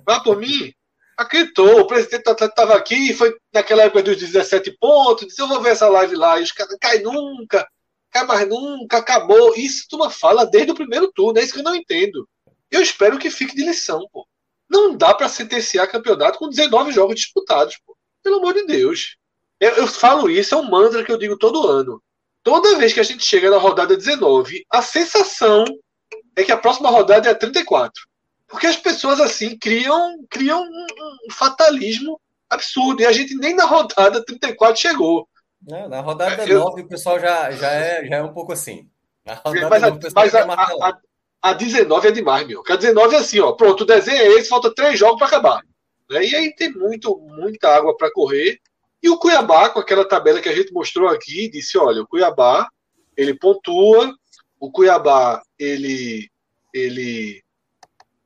Vai 0.06 0.22
por 0.22 0.38
mim? 0.38 0.72
Acreditou. 1.16 1.80
O 1.80 1.86
presidente 1.86 2.24
do 2.24 2.30
Atlético 2.30 2.60
estava 2.60 2.78
aqui, 2.78 3.10
e 3.10 3.14
foi 3.14 3.34
naquela 3.52 3.82
época 3.82 4.02
dos 4.02 4.16
17 4.16 4.76
pontos, 4.78 5.26
disse: 5.26 5.40
Eu 5.40 5.48
vou 5.48 5.60
ver 5.60 5.70
essa 5.70 5.88
live 5.88 6.14
lá. 6.14 6.38
E 6.38 6.44
os 6.44 6.52
caras 6.52 6.76
cai 6.80 7.00
nunca, 7.00 7.66
cai 8.10 8.24
mais 8.24 8.48
nunca, 8.48 8.98
acabou. 8.98 9.54
Isso 9.56 9.86
turma 9.88 10.10
fala 10.10 10.46
desde 10.46 10.70
o 10.70 10.76
primeiro 10.76 11.10
turno, 11.12 11.38
é 11.38 11.42
isso 11.42 11.54
que 11.54 11.60
eu 11.60 11.64
não 11.64 11.74
entendo. 11.74 12.28
Eu 12.70 12.80
espero 12.80 13.18
que 13.18 13.30
fique 13.30 13.54
de 13.54 13.64
lição, 13.64 14.08
pô. 14.12 14.26
Não 14.70 14.96
dá 14.96 15.12
para 15.12 15.28
sentenciar 15.28 15.90
campeonato 15.90 16.38
com 16.38 16.48
19 16.48 16.92
jogos 16.92 17.16
disputados, 17.16 17.78
pô. 17.84 17.96
Pelo 18.22 18.36
amor 18.36 18.54
de 18.54 18.64
Deus. 18.64 19.16
Eu, 19.60 19.70
eu, 19.76 19.86
falo 19.86 20.30
isso, 20.30 20.54
é 20.54 20.58
um 20.58 20.68
mantra 20.68 21.04
que 21.04 21.12
eu 21.12 21.18
digo 21.18 21.36
todo 21.36 21.68
ano. 21.68 22.02
Toda 22.42 22.76
vez 22.76 22.92
que 22.92 23.00
a 23.00 23.04
gente 23.04 23.24
chega 23.24 23.50
na 23.50 23.58
rodada 23.58 23.96
19, 23.96 24.64
a 24.70 24.82
sensação 24.82 25.64
é 26.36 26.42
que 26.42 26.52
a 26.52 26.56
próxima 26.56 26.90
rodada 26.90 27.28
é 27.28 27.32
a 27.32 27.34
34. 27.34 27.92
Porque 28.48 28.66
as 28.66 28.76
pessoas 28.76 29.20
assim 29.20 29.56
criam, 29.56 30.24
criam 30.28 30.62
um, 30.62 31.32
fatalismo 31.32 32.20
absurdo. 32.50 33.02
E 33.02 33.06
a 33.06 33.12
gente 33.12 33.34
nem 33.36 33.54
na 33.54 33.64
rodada 33.64 34.24
34 34.24 34.76
chegou. 34.76 35.28
Não, 35.66 35.88
na 35.88 36.00
rodada 36.00 36.44
eu, 36.44 36.58
9 36.58 36.82
o 36.82 36.88
pessoal 36.88 37.18
já, 37.18 37.50
já, 37.52 37.70
é, 37.70 38.04
já 38.04 38.16
é 38.16 38.22
um 38.22 38.32
pouco 38.32 38.52
assim. 38.52 38.88
Na 39.24 39.34
rodada 39.34 39.70
mas, 39.70 39.82
9, 39.82 40.06
a, 40.06 40.10
mas 40.14 40.34
a, 40.34 40.42
a, 40.42 40.88
a, 40.88 41.00
a 41.50 41.52
19 41.52 42.08
é 42.08 42.10
demais, 42.10 42.46
meu. 42.46 42.62
A 42.68 42.76
19 42.76 43.14
é 43.14 43.18
assim, 43.18 43.40
ó. 43.40 43.52
Pronto, 43.52 43.82
o 43.82 43.86
desenho 43.86 44.18
é 44.18 44.26
esse, 44.38 44.48
falta 44.48 44.74
três 44.74 44.98
jogos 44.98 45.18
para 45.18 45.28
acabar. 45.28 45.62
Né? 46.10 46.26
E 46.26 46.34
aí 46.34 46.54
tem 46.54 46.72
muito, 46.72 47.16
muita 47.18 47.68
água 47.68 47.96
para 47.96 48.12
correr. 48.12 48.60
E 49.02 49.10
o 49.10 49.18
Cuiabá, 49.18 49.70
com 49.70 49.80
aquela 49.80 50.06
tabela 50.06 50.40
que 50.40 50.48
a 50.48 50.54
gente 50.54 50.72
mostrou 50.72 51.08
aqui, 51.08 51.48
disse: 51.48 51.76
olha, 51.76 52.02
o 52.02 52.06
Cuiabá 52.06 52.68
ele 53.16 53.34
pontua, 53.34 54.14
o 54.60 54.70
Cuiabá 54.70 55.42
ele, 55.58 56.30
ele 56.72 57.42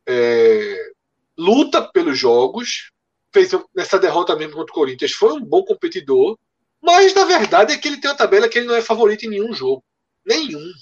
é, 0.07 0.91
luta 1.37 1.83
pelos 1.83 2.19
jogos, 2.19 2.91
fez 3.33 3.51
nessa 3.75 3.99
derrota 3.99 4.37
mesmo 4.37 4.55
contra 4.55 4.73
o 4.73 4.75
Corinthians, 4.75 5.13
foi 5.13 5.33
um 5.33 5.45
bom 5.45 5.65
competidor, 5.65 6.39
mas 6.83 7.15
na 7.15 7.25
verdade 7.25 7.73
é 7.73 7.79
que 7.79 7.89
ele 7.89 7.99
tem 7.99 8.11
uma 8.11 8.17
tabela 8.17 8.49
que 8.49 8.59
ele 8.59 8.67
não 8.67 8.75
é 8.75 8.83
favorito 8.83 9.25
em 9.25 9.31
nenhum 9.31 9.53
jogo. 9.53 9.83
Nenhum. 10.25 10.73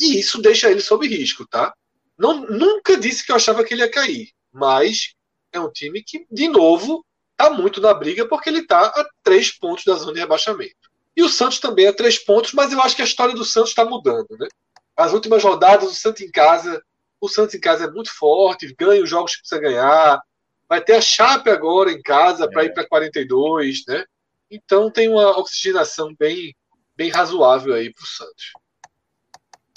E 0.00 0.18
isso 0.18 0.42
deixa 0.42 0.70
ele 0.70 0.80
sob 0.80 1.06
risco, 1.06 1.46
tá? 1.46 1.72
Não, 2.18 2.46
nunca 2.46 2.96
disse 2.96 3.24
que 3.24 3.32
eu 3.32 3.36
achava 3.36 3.64
que 3.64 3.74
ele 3.74 3.82
ia 3.82 3.90
cair, 3.90 4.30
mas 4.52 5.14
é 5.52 5.60
um 5.60 5.70
time 5.70 6.02
que, 6.02 6.26
de 6.30 6.48
novo, 6.48 7.04
está 7.34 7.50
muito 7.50 7.80
na 7.80 7.92
briga 7.92 8.26
porque 8.26 8.48
ele 8.48 8.60
está 8.60 8.86
a 8.86 9.06
três 9.22 9.50
pontos 9.52 9.84
da 9.84 9.94
zona 9.94 10.12
de 10.12 10.20
rebaixamento. 10.20 10.90
E 11.16 11.22
o 11.22 11.28
Santos 11.28 11.60
também 11.60 11.86
a 11.86 11.92
três 11.92 12.18
pontos, 12.18 12.52
mas 12.52 12.72
eu 12.72 12.80
acho 12.80 12.96
que 12.96 13.02
a 13.02 13.04
história 13.04 13.34
do 13.34 13.44
Santos 13.44 13.70
está 13.70 13.84
mudando. 13.84 14.26
Né? 14.38 14.48
As 14.96 15.12
últimas 15.12 15.42
rodadas, 15.42 15.90
o 15.90 15.94
Santos 15.94 16.22
em 16.22 16.30
casa, 16.30 16.82
o 17.20 17.28
Santos 17.28 17.54
em 17.54 17.60
casa 17.60 17.84
é 17.84 17.90
muito 17.90 18.12
forte, 18.12 18.74
ganha 18.78 19.02
os 19.02 19.10
jogos 19.10 19.34
que 19.34 19.42
precisa 19.42 19.60
ganhar. 19.60 20.20
Vai 20.68 20.82
ter 20.82 20.94
a 20.94 21.00
Chape 21.00 21.50
agora 21.50 21.92
em 21.92 22.02
casa 22.02 22.48
para 22.48 22.62
é. 22.62 22.66
ir 22.66 22.74
para 22.74 22.86
42, 22.86 23.84
né? 23.86 24.04
Então 24.50 24.90
tem 24.90 25.08
uma 25.08 25.38
oxigenação 25.38 26.14
bem, 26.18 26.54
bem 26.96 27.10
razoável 27.10 27.74
aí 27.74 27.92
para 27.92 28.02
o 28.02 28.06
Santos. 28.06 28.52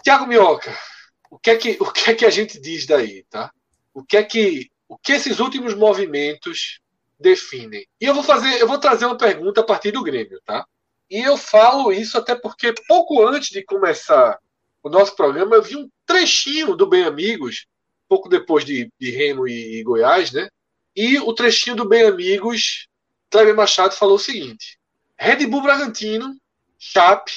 Tiago 0.03 0.25
Minhoca, 0.25 0.75
o 1.29 1.37
que, 1.37 1.49
é 1.49 1.57
que, 1.57 1.77
o 1.79 1.91
que 1.91 2.11
é 2.11 2.15
que 2.15 2.25
a 2.25 2.29
gente 2.29 2.59
diz 2.59 2.85
daí, 2.85 3.23
tá? 3.29 3.51
O 3.93 4.03
que 4.03 4.17
é 4.17 4.23
que, 4.23 4.71
o 4.87 4.97
que 4.97 5.13
esses 5.13 5.39
últimos 5.39 5.73
movimentos 5.73 6.79
definem. 7.19 7.85
E 7.99 8.05
eu 8.05 8.13
vou 8.13 8.23
fazer, 8.23 8.61
eu 8.61 8.67
vou 8.67 8.79
trazer 8.79 9.05
uma 9.05 9.17
pergunta 9.17 9.61
a 9.61 9.63
partir 9.63 9.91
do 9.91 10.03
Grêmio, 10.03 10.39
tá? 10.45 10.65
E 11.09 11.19
eu 11.19 11.37
falo 11.37 11.91
isso 11.91 12.17
até 12.17 12.35
porque 12.35 12.73
pouco 12.87 13.25
antes 13.25 13.49
de 13.49 13.63
começar 13.63 14.39
o 14.83 14.89
nosso 14.89 15.15
programa, 15.15 15.55
eu 15.55 15.61
vi 15.61 15.75
um 15.75 15.89
trechinho 16.05 16.75
do 16.75 16.87
Bem 16.87 17.03
Amigos, 17.03 17.65
pouco 18.07 18.29
depois 18.29 18.63
de, 18.63 18.91
de 18.99 19.11
Remo 19.11 19.47
e, 19.47 19.79
e 19.79 19.83
Goiás, 19.83 20.31
né? 20.31 20.49
E 20.95 21.19
o 21.19 21.33
trechinho 21.33 21.75
do 21.75 21.87
Bem 21.87 22.03
Amigos, 22.03 22.87
Kleber 23.29 23.55
Machado 23.55 23.95
falou 23.95 24.15
o 24.15 24.19
seguinte: 24.19 24.79
Red 25.17 25.45
Bull 25.47 25.61
Bragantino, 25.61 26.35
Chape, 26.77 27.33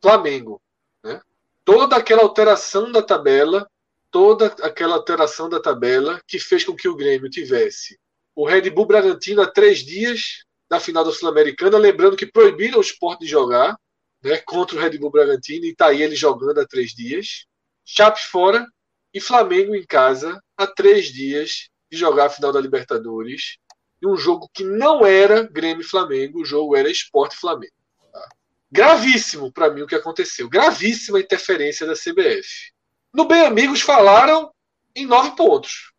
Flamengo. 0.00 0.60
Né? 1.02 1.20
Toda 1.64 1.96
aquela 1.96 2.22
alteração 2.22 2.90
da 2.90 3.02
tabela, 3.02 3.68
toda 4.10 4.46
aquela 4.62 4.96
alteração 4.96 5.48
da 5.48 5.60
tabela 5.60 6.20
que 6.26 6.38
fez 6.38 6.64
com 6.64 6.74
que 6.74 6.88
o 6.88 6.96
Grêmio 6.96 7.30
tivesse 7.30 7.98
o 8.34 8.46
Red 8.46 8.70
Bull 8.70 8.86
Bragantino 8.86 9.42
há 9.42 9.46
três 9.46 9.80
dias 9.80 10.44
da 10.68 10.78
final 10.78 11.04
da 11.04 11.12
Sul-Americana, 11.12 11.76
lembrando 11.78 12.16
que 12.16 12.26
proibiram 12.26 12.78
o 12.78 12.82
esporte 12.82 13.20
de 13.20 13.26
jogar 13.26 13.76
né, 14.22 14.38
contra 14.38 14.76
o 14.76 14.80
Red 14.80 14.98
Bull 14.98 15.10
Bragantino, 15.10 15.64
e 15.64 15.70
está 15.70 15.88
aí 15.88 16.02
ele 16.02 16.14
jogando 16.14 16.60
há 16.60 16.66
três 16.66 16.92
dias. 16.92 17.46
Chape 17.84 18.20
fora 18.20 18.66
e 19.12 19.20
Flamengo 19.20 19.74
em 19.74 19.84
casa 19.84 20.40
há 20.56 20.66
três 20.66 21.06
dias 21.12 21.68
de 21.90 21.98
jogar 21.98 22.26
a 22.26 22.30
final 22.30 22.52
da 22.52 22.60
Libertadores. 22.60 23.56
E 24.00 24.06
um 24.06 24.16
jogo 24.16 24.48
que 24.54 24.64
não 24.64 25.04
era 25.04 25.42
Grêmio 25.42 25.86
Flamengo, 25.86 26.40
o 26.40 26.44
jogo 26.44 26.76
era 26.76 26.90
Esporte 26.90 27.36
Flamengo. 27.36 27.72
Tá? 28.12 28.28
Gravíssimo 28.70 29.52
para 29.52 29.70
mim 29.70 29.82
o 29.82 29.86
que 29.86 29.96
aconteceu. 29.96 30.48
Gravíssima 30.48 31.20
interferência 31.20 31.86
da 31.86 31.94
CBF. 31.94 32.72
No 33.12 33.26
Bem 33.26 33.44
Amigos 33.44 33.80
falaram 33.80 34.52
em 34.94 35.04
nove 35.04 35.34
pontos. 35.34 35.92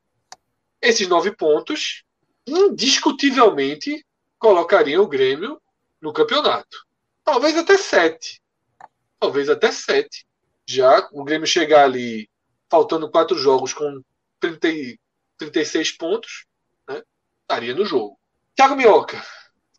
Esses 0.82 1.08
nove 1.08 1.36
pontos, 1.36 2.04
indiscutivelmente, 2.52 4.06
colocariam 4.38 5.04
o 5.04 5.08
Grêmio 5.08 5.62
no 6.02 6.12
campeonato. 6.12 6.86
Talvez 7.24 7.58
até 7.58 7.78
sete. 7.78 8.42
Talvez 9.20 9.50
até 9.50 9.72
sete. 9.72 10.26
Já 10.68 11.08
o 11.12 11.24
Grêmio 11.24 11.48
chegar 11.48 11.86
ali, 11.86 12.30
faltando 12.70 13.10
quatro 13.10 13.38
jogos, 13.38 13.74
com 13.74 14.02
30, 14.40 14.98
36 15.38 15.92
pontos, 15.92 16.46
né, 16.88 17.02
estaria 17.42 17.74
no 17.74 17.86
jogo. 17.86 18.18
Thiago 18.56 18.76
Minhoca, 18.76 19.24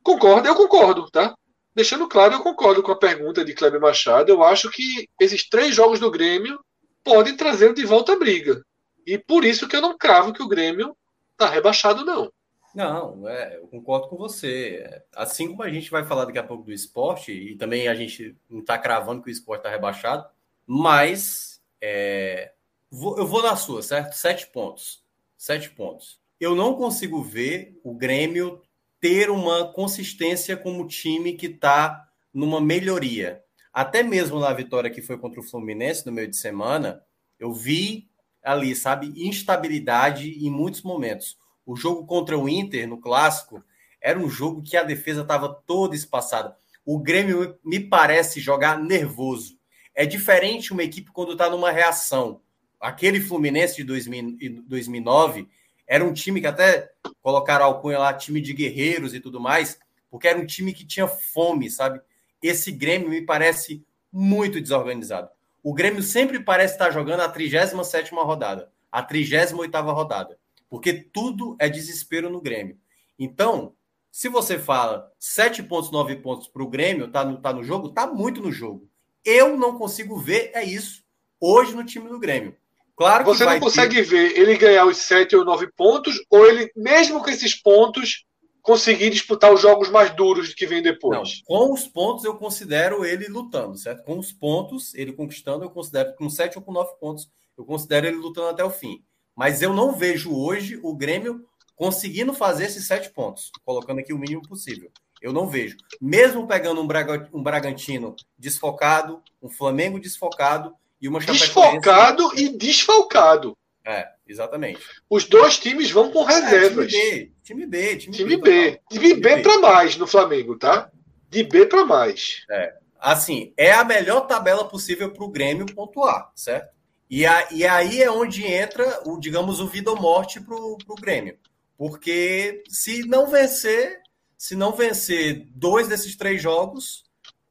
concorda? 0.03 0.49
Eu 0.49 0.55
concordo, 0.55 1.11
tá? 1.11 1.35
Deixando 1.75 2.09
claro, 2.09 2.35
eu 2.35 2.43
concordo 2.43 2.83
com 2.83 2.93
a 2.93 2.99
pergunta 2.99 3.45
de 3.45 3.55
Kleber 3.55 3.81
Machado. 3.81 4.31
Eu 4.31 4.43
acho 4.43 4.71
que 4.71 5.09
esses 5.21 5.49
três 5.49 5.75
jogos 5.75 5.99
do 5.99 6.11
Grêmio 6.11 6.61
podem 7.03 7.37
trazer 7.37 7.73
de 7.75 7.85
volta 7.85 8.13
a 8.13 8.19
briga. 8.19 8.63
E 9.07 9.19
por 9.19 9.45
isso 9.45 9.67
que 9.67 9.75
eu 9.75 9.81
não 9.81 9.97
cravo 9.97 10.33
que 10.33 10.43
o 10.43 10.49
Grêmio 10.49 10.97
está 11.33 11.49
rebaixado, 11.49 12.05
não. 12.05 12.33
Não, 12.75 13.29
é, 13.29 13.57
eu 13.57 13.67
concordo 13.69 14.09
com 14.09 14.17
você. 14.17 15.03
Assim 15.15 15.49
como 15.49 15.63
a 15.63 15.71
gente 15.71 15.91
vai 15.91 16.05
falar 16.05 16.25
daqui 16.25 16.39
a 16.39 16.43
pouco 16.43 16.65
do 16.65 16.73
esporte, 16.73 17.33
e 17.33 17.57
também 17.57 17.89
a 17.89 17.95
gente 17.95 18.37
não 18.49 18.61
está 18.61 18.79
cravando 18.79 19.23
que 19.23 19.29
o 19.29 19.33
esporte 19.33 19.61
está 19.61 19.71
rebaixado, 19.71 20.27
mas 20.67 21.61
é, 21.81 22.53
vou, 22.91 23.19
eu 23.19 23.27
vou 23.27 23.43
na 23.43 23.57
sua, 23.57 23.83
certo? 23.83 24.15
Sete 24.15 24.47
pontos. 24.47 25.03
Sete 25.37 25.71
pontos. 25.71 26.21
Eu 26.41 26.55
não 26.55 26.75
consigo 26.75 27.23
ver 27.23 27.79
o 27.85 27.95
Grêmio 27.95 28.63
ter 29.01 29.31
uma 29.31 29.73
consistência 29.73 30.57
como 30.57 30.87
time 30.87 31.35
que 31.35 31.47
está 31.47 32.09
numa 32.33 32.61
melhoria. 32.61 33.43
Até 33.73 34.03
mesmo 34.03 34.39
na 34.39 34.53
vitória 34.53 34.91
que 34.91 35.03
foi 35.03 35.19
contra 35.19 35.41
o 35.41 35.43
Fluminense 35.43 36.07
no 36.07 36.13
meio 36.13 36.29
de 36.29 36.37
semana, 36.37 37.03
eu 37.39 37.53
vi 37.53 38.09
ali, 38.43 38.75
sabe, 38.75 39.13
instabilidade 39.17 40.31
em 40.45 40.51
muitos 40.51 40.83
momentos. 40.83 41.37
O 41.65 41.77
jogo 41.77 42.05
contra 42.07 42.37
o 42.37 42.49
Inter 42.49 42.89
no 42.89 42.99
clássico 42.99 43.63
era 44.01 44.19
um 44.19 44.29
jogo 44.29 44.63
que 44.63 44.77
a 44.77 44.83
defesa 44.83 45.23
estava 45.23 45.49
toda 45.49 45.95
espaçada. 45.95 46.57
O 46.85 46.99
Grêmio 46.99 47.57
me 47.65 47.79
parece 47.79 48.41
jogar 48.41 48.79
nervoso. 48.79 49.57
É 49.95 50.05
diferente 50.05 50.73
uma 50.73 50.83
equipe 50.83 51.13
quando 51.13 51.33
está 51.33 51.49
numa 51.49 51.71
reação. 51.71 52.41
Aquele 52.81 53.21
Fluminense 53.21 53.77
de 53.77 53.85
2009 53.85 55.49
era 55.87 56.05
um 56.05 56.13
time 56.13 56.41
que 56.41 56.47
até 56.49 56.91
colocaram 57.23 57.67
alcunha 57.67 57.99
lá, 57.99 58.13
time 58.13 58.41
de 58.41 58.53
guerreiros 58.53 59.15
e 59.15 59.21
tudo 59.21 59.39
mais, 59.39 59.79
porque 60.11 60.27
era 60.27 60.39
um 60.39 60.47
time 60.47 60.73
que 60.73 60.85
tinha 60.85 61.07
fome, 61.07 61.71
sabe? 61.71 62.01
Esse 62.43 62.73
Grêmio 62.73 63.09
me 63.09 63.23
parece 63.23 63.85
muito 64.13 64.61
desorganizado. 64.61 65.29
O 65.63 65.73
Grêmio 65.73 66.03
sempre 66.03 66.41
parece 66.41 66.75
estar 66.75 66.91
jogando 66.91 67.21
a 67.21 67.29
37 67.29 68.13
rodada, 68.15 68.73
a 68.91 69.01
38 69.01 69.81
rodada 69.93 70.42
porque 70.73 70.95
tudo 70.95 71.55
é 71.59 71.69
desespero 71.69 72.31
no 72.31 72.41
Grêmio. 72.41 72.79
Então, 73.19 73.75
se 74.11 74.27
você 74.27 74.59
fala 74.59 75.13
7 75.19 75.63
pontos, 75.65 75.91
9 75.91 76.17
pontos 76.17 76.49
para 76.49 76.63
o 76.63 76.67
Grêmio, 76.67 77.11
tá 77.11 77.23
no, 77.27 77.43
tá 77.43 77.53
no 77.53 77.63
jogo, 77.63 77.91
tá 77.91 78.07
muito 78.07 78.41
no 78.41 78.51
jogo. 78.51 78.89
Eu 79.23 79.55
não 79.59 79.77
consigo 79.77 80.17
ver 80.17 80.51
é 80.55 80.65
isso 80.65 81.05
hoje 81.39 81.77
no 81.77 81.85
time 81.85 82.09
do 82.09 82.19
Grêmio. 82.19 82.57
Claro 82.97 83.23
Você 83.27 83.45
não 83.45 83.61
consegue 83.61 83.97
ter... 83.97 84.03
ver 84.03 84.39
ele 84.39 84.57
ganhar 84.57 84.87
os 84.87 84.97
7 84.97 85.37
ou 85.37 85.45
9 85.45 85.71
pontos, 85.77 86.19
ou 86.31 86.47
ele, 86.47 86.73
mesmo 86.75 87.23
com 87.23 87.29
esses 87.29 87.55
pontos, 87.55 88.25
conseguir 88.63 89.11
disputar 89.11 89.53
os 89.53 89.61
jogos 89.61 89.91
mais 89.91 90.17
duros 90.17 90.55
que 90.55 90.67
vem 90.67 90.83
depois. 90.83 91.19
Não, 91.19 91.45
com 91.45 91.75
os 91.75 91.87
pontos 91.87 92.25
eu 92.25 92.39
considero 92.39 93.05
ele 93.05 93.27
lutando, 93.29 93.77
certo? 93.77 94.05
Com 94.05 94.19
os 94.19 94.33
pontos, 94.33 94.95
ele 94.95 95.13
conquistando, 95.13 95.67
eu 95.67 95.71
considero 95.71 96.15
com 96.17 96.31
7 96.31 96.57
ou 96.57 96.65
com 96.65 96.73
9 96.73 96.95
pontos, 96.99 97.31
eu 97.59 97.65
considero 97.67 98.07
ele 98.07 98.17
lutando 98.17 98.49
até 98.49 98.65
o 98.65 98.71
fim. 98.71 99.05
Mas 99.37 99.63
eu 99.63 99.73
não 99.73 99.93
vejo 99.93 100.35
hoje 100.35 100.79
o 100.83 100.95
Grêmio 100.95 101.47
conseguindo 101.75 102.33
fazer 102.33 102.67
esses 102.67 102.87
sete 102.87 103.11
pontos, 103.11 103.51
colocando 103.65 103.99
aqui 103.99 104.13
o 104.13 104.19
mínimo 104.19 104.43
possível. 104.43 104.91
Eu 105.21 105.33
não 105.33 105.49
vejo. 105.49 105.77
Mesmo 106.01 106.47
pegando 106.47 106.81
um, 106.81 106.87
Braga, 106.87 107.29
um 107.33 107.43
Bragantino 107.43 108.17
desfocado, 108.37 109.23
um 109.41 109.49
Flamengo 109.49 110.01
desfocado 110.01 110.75
e 111.01 111.09
uma 111.09 111.21
Desfocado 111.21 112.33
e 112.37 112.49
desfalcado. 112.49 113.57
É, 113.85 114.09
exatamente. 114.27 114.81
Os 115.09 115.25
dois 115.25 115.59
times 115.59 115.91
vão 115.91 116.11
com 116.11 116.23
reservas. 116.25 116.93
É, 116.93 116.99
time 116.99 117.11
B, 117.11 117.33
time 117.43 117.67
B. 117.67 117.97
Time, 117.97 118.17
time 118.17 118.37
B. 118.37 118.81
Time 118.91 119.15
B, 119.15 119.21
B 119.21 119.43
para 119.43 119.59
mais 119.59 119.97
no 119.97 120.07
Flamengo, 120.07 120.57
tá? 120.57 120.91
De 121.29 121.43
B 121.43 121.67
para 121.67 121.85
mais. 121.85 122.45
É. 122.51 122.75
Assim, 123.01 123.53
é 123.57 123.73
a 123.73 123.85
melhor 123.85 124.23
tabela 124.23 124.69
possível 124.69 125.11
para 125.11 125.25
o 125.25 125.29
Grêmio 125.29 125.67
pontuar, 125.67 126.31
certo? 126.37 126.71
E, 127.13 127.27
a, 127.27 127.47
e 127.53 127.63
aí 127.67 128.03
é 128.03 128.11
onde 128.11 128.43
entra, 128.43 129.03
o, 129.05 129.21
digamos, 129.21 129.61
o 129.61 129.67
vida 129.67 129.91
ou 129.91 130.01
morte 130.01 130.41
para 130.41 130.57
o 130.57 130.79
Grêmio. 130.99 131.39
Porque 131.77 132.65
se 132.71 133.07
não 133.07 133.27
vencer, 133.27 134.01
se 134.39 134.57
não 134.57 134.73
vencer 134.73 135.47
dois 135.51 135.89
desses 135.89 136.17
três 136.17 136.41
jogos, 136.41 137.05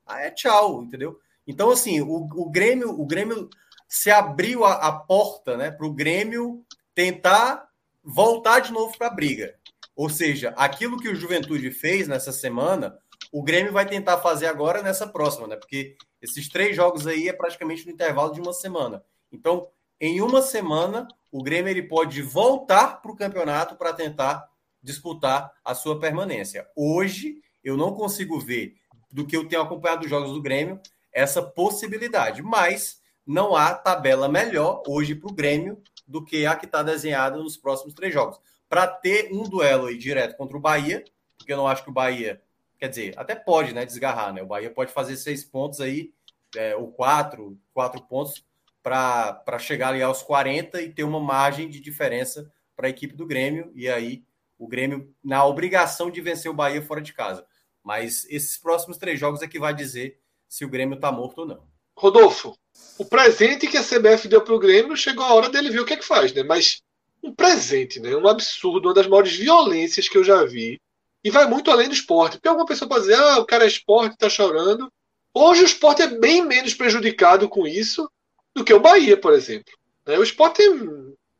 aí 0.03 0.25
é 0.25 0.31
tchau, 0.31 0.81
entendeu? 0.81 1.19
Então, 1.45 1.69
assim, 1.69 2.01
o, 2.01 2.27
o 2.33 2.49
Grêmio, 2.49 2.89
o 2.89 3.05
Grêmio 3.05 3.51
se 3.87 4.09
abriu 4.09 4.65
a, 4.65 4.73
a 4.73 4.93
porta 4.93 5.55
né, 5.55 5.69
para 5.69 5.85
o 5.85 5.93
Grêmio 5.93 6.65
tentar 6.95 7.67
voltar 8.03 8.61
de 8.61 8.71
novo 8.71 8.97
para 8.97 9.07
a 9.07 9.13
briga. 9.13 9.53
Ou 9.95 10.09
seja, 10.09 10.55
aquilo 10.57 10.97
que 10.97 11.07
o 11.07 11.15
Juventude 11.15 11.69
fez 11.69 12.07
nessa 12.07 12.31
semana, 12.31 12.97
o 13.31 13.43
Grêmio 13.43 13.71
vai 13.71 13.85
tentar 13.85 14.17
fazer 14.21 14.47
agora 14.47 14.81
nessa 14.81 15.05
próxima, 15.05 15.45
né? 15.45 15.55
Porque 15.55 15.95
esses 16.19 16.49
três 16.49 16.75
jogos 16.75 17.05
aí 17.05 17.29
é 17.29 17.33
praticamente 17.33 17.85
no 17.85 17.91
intervalo 17.91 18.33
de 18.33 18.41
uma 18.41 18.53
semana. 18.53 19.03
Então, 19.31 19.67
em 19.99 20.21
uma 20.21 20.41
semana, 20.41 21.07
o 21.31 21.41
Grêmio 21.41 21.69
ele 21.69 21.83
pode 21.83 22.21
voltar 22.21 23.01
para 23.01 23.11
o 23.11 23.15
campeonato 23.15 23.75
para 23.75 23.93
tentar 23.93 24.49
disputar 24.81 25.53
a 25.63 25.75
sua 25.75 25.99
permanência. 25.99 26.67
Hoje, 26.75 27.41
eu 27.63 27.77
não 27.77 27.93
consigo 27.93 28.39
ver, 28.39 28.75
do 29.11 29.25
que 29.25 29.37
eu 29.37 29.47
tenho 29.47 29.61
acompanhado 29.61 30.03
os 30.03 30.09
jogos 30.09 30.31
do 30.31 30.41
Grêmio, 30.41 30.79
essa 31.11 31.41
possibilidade. 31.41 32.41
Mas 32.41 33.01
não 33.25 33.55
há 33.55 33.73
tabela 33.73 34.27
melhor 34.27 34.81
hoje 34.87 35.15
para 35.15 35.29
o 35.29 35.33
Grêmio 35.33 35.81
do 36.07 36.23
que 36.23 36.45
a 36.45 36.55
que 36.55 36.65
está 36.65 36.83
desenhada 36.83 37.37
nos 37.37 37.55
próximos 37.55 37.93
três 37.93 38.13
jogos. 38.13 38.39
Para 38.67 38.87
ter 38.87 39.31
um 39.31 39.43
duelo 39.43 39.87
aí 39.87 39.97
direto 39.97 40.35
contra 40.35 40.57
o 40.57 40.61
Bahia, 40.61 41.03
porque 41.37 41.53
eu 41.53 41.57
não 41.57 41.67
acho 41.67 41.83
que 41.83 41.89
o 41.89 41.93
Bahia, 41.93 42.41
quer 42.79 42.89
dizer, 42.89 43.13
até 43.17 43.35
pode 43.35 43.73
né, 43.73 43.85
desgarrar, 43.85 44.33
né? 44.33 44.41
O 44.41 44.47
Bahia 44.47 44.69
pode 44.69 44.91
fazer 44.91 45.15
seis 45.17 45.43
pontos 45.43 45.79
aí, 45.79 46.13
é, 46.55 46.75
ou 46.75 46.91
quatro, 46.91 47.57
quatro 47.73 48.01
pontos 48.01 48.43
para 48.83 49.59
chegar 49.59 49.89
ali 49.89 50.01
aos 50.01 50.21
40 50.21 50.81
e 50.81 50.89
ter 50.89 51.03
uma 51.03 51.19
margem 51.19 51.69
de 51.69 51.79
diferença 51.79 52.51
para 52.75 52.87
a 52.87 52.89
equipe 52.89 53.15
do 53.15 53.25
Grêmio. 53.25 53.71
E 53.75 53.87
aí 53.87 54.23
o 54.57 54.67
Grêmio 54.67 55.13
na 55.23 55.45
obrigação 55.45 56.09
de 56.09 56.21
vencer 56.21 56.49
o 56.49 56.53
Bahia 56.53 56.81
fora 56.81 57.01
de 57.01 57.13
casa. 57.13 57.45
Mas 57.83 58.25
esses 58.29 58.57
próximos 58.57 58.97
três 58.97 59.19
jogos 59.19 59.41
é 59.41 59.47
que 59.47 59.59
vai 59.59 59.73
dizer 59.73 60.19
se 60.47 60.65
o 60.65 60.69
Grêmio 60.69 60.95
está 60.95 61.11
morto 61.11 61.39
ou 61.39 61.47
não. 61.47 61.67
Rodolfo, 61.95 62.55
o 62.97 63.05
presente 63.05 63.67
que 63.67 63.77
a 63.77 63.83
CBF 63.83 64.27
deu 64.27 64.41
para 64.41 64.53
o 64.53 64.59
Grêmio 64.59 64.95
chegou 64.95 65.25
a 65.25 65.33
hora 65.33 65.49
dele 65.49 65.69
ver 65.69 65.79
o 65.79 65.85
que 65.85 65.93
é 65.93 65.97
que 65.97 66.05
faz, 66.05 66.33
né? 66.33 66.43
Mas 66.43 66.81
um 67.23 67.33
presente, 67.33 67.99
né? 67.99 68.15
Um 68.15 68.27
absurdo, 68.27 68.87
uma 68.87 68.93
das 68.93 69.07
maiores 69.07 69.35
violências 69.35 70.09
que 70.09 70.17
eu 70.17 70.23
já 70.23 70.43
vi. 70.43 70.79
E 71.23 71.29
vai 71.29 71.47
muito 71.47 71.69
além 71.69 71.87
do 71.87 71.93
esporte. 71.93 72.37
Porque 72.37 72.47
alguma 72.47 72.65
pessoa 72.65 72.89
pode 72.89 73.01
dizer, 73.01 73.15
ah, 73.15 73.39
o 73.39 73.45
cara 73.45 73.63
é 73.63 73.67
esporte, 73.67 74.13
está 74.13 74.29
chorando. 74.29 74.91
Hoje 75.33 75.61
o 75.61 75.65
esporte 75.65 76.01
é 76.01 76.07
bem 76.07 76.43
menos 76.43 76.73
prejudicado 76.73 77.47
com 77.47 77.67
isso 77.67 78.09
do 78.55 78.63
que 78.63 78.73
o 78.73 78.79
Bahia, 78.79 79.17
por 79.17 79.33
exemplo. 79.33 79.73
Né? 80.05 80.17
O 80.17 80.23
esporte 80.23 80.61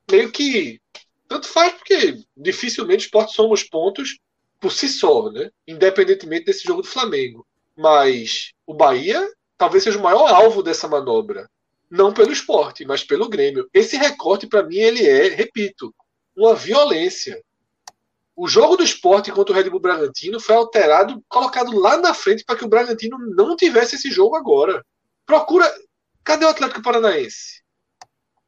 meio 0.10 0.32
que 0.32 0.80
tanto 1.28 1.48
faz 1.48 1.74
porque 1.74 2.20
dificilmente 2.36 3.06
o 3.06 3.08
esporte 3.08 3.34
soma 3.34 3.54
os 3.54 3.64
pontos 3.64 4.20
por 4.60 4.72
si 4.72 4.88
só, 4.88 5.32
né? 5.32 5.50
independentemente 5.68 6.46
desse 6.46 6.64
jogo 6.64 6.82
do 6.82 6.88
Flamengo. 6.88 7.46
Mas 7.76 8.52
o 8.66 8.74
Bahia 8.74 9.28
talvez 9.58 9.84
seja 9.84 10.00
o 10.00 10.04
maior 10.04 10.28
alvo 10.28 10.64
dessa 10.64 10.88
manobra. 10.88 11.50
Não 11.90 12.14
pelo 12.14 12.32
esporte, 12.32 12.84
mas 12.86 13.04
pelo 13.04 13.30
Grêmio. 13.30 13.70
Esse 13.74 13.98
recorte, 13.98 14.48
para 14.48 14.64
mim, 14.64 14.78
ele 14.78 15.06
é, 15.06 15.28
repito, 15.28 15.94
uma 16.36 16.56
violência. 16.56 17.44
O 18.36 18.48
jogo 18.48 18.78
do 18.78 18.84
esporte 18.84 19.32
contra 19.32 19.54
o 19.54 19.56
Red 19.56 19.70
Bull 19.70 19.80
Bragantino 19.80 20.40
foi 20.40 20.56
alterado, 20.56 21.22
colocado 21.28 21.78
lá 21.78 21.98
na 21.98 22.14
frente 22.14 22.44
para 22.44 22.56
que 22.56 22.66
o 22.66 22.68
Bragantino 22.68 23.18
não 23.36 23.56
tivesse 23.56 23.96
esse 23.96 24.10
jogo 24.10 24.36
agora. 24.36 24.84
Procura. 25.26 25.72
Cadê 26.24 26.46
o 26.46 26.50
Atlético 26.50 26.82
Paranaense? 26.82 27.62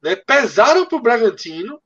Né? 0.01 0.15
Pesaram 0.15 0.85
para 0.85 0.97
o 0.97 1.01
Bragantino, 1.01 1.81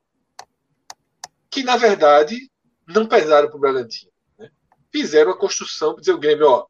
que 1.50 1.64
na 1.64 1.78
verdade 1.78 2.52
não 2.88 3.08
pesaram 3.08 3.48
para 3.48 3.58
o 3.58 3.60
Bragantino. 3.60 4.12
Né? 4.38 4.50
Fizeram 4.92 5.32
a 5.32 5.38
construção 5.38 5.94
para 5.94 6.02
dizer 6.02 6.14
o 6.14 6.20
Grêmio: 6.20 6.48
ó, 6.48 6.66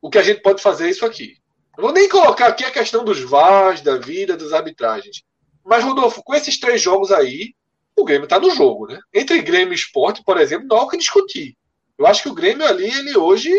o 0.00 0.10
que 0.10 0.18
a 0.18 0.22
gente 0.22 0.42
pode 0.42 0.62
fazer 0.62 0.86
é 0.86 0.90
isso 0.90 1.06
aqui. 1.06 1.38
Não 1.76 1.84
vou 1.84 1.92
nem 1.92 2.08
colocar 2.08 2.46
aqui 2.46 2.64
a 2.64 2.70
questão 2.70 3.04
dos 3.04 3.20
VARs, 3.20 3.80
da 3.80 3.96
vida, 3.98 4.36
das 4.36 4.52
arbitragens. 4.52 5.24
Mas, 5.64 5.82
Rodolfo, 5.82 6.22
com 6.22 6.34
esses 6.34 6.60
três 6.60 6.80
jogos 6.80 7.10
aí, 7.10 7.54
o 7.96 8.04
Grêmio 8.04 8.24
está 8.24 8.38
no 8.38 8.54
jogo, 8.54 8.86
né? 8.86 9.00
Entre 9.12 9.40
Grêmio 9.42 9.72
e 9.72 9.76
Esporte, 9.76 10.22
por 10.22 10.38
exemplo, 10.38 10.66
não 10.68 10.76
há 10.76 10.82
o 10.82 10.88
que 10.88 10.98
discutir. 10.98 11.56
Eu 11.98 12.06
acho 12.06 12.22
que 12.22 12.28
o 12.28 12.34
Grêmio 12.34 12.66
ali, 12.66 12.86
ele 12.86 13.16
hoje 13.16 13.50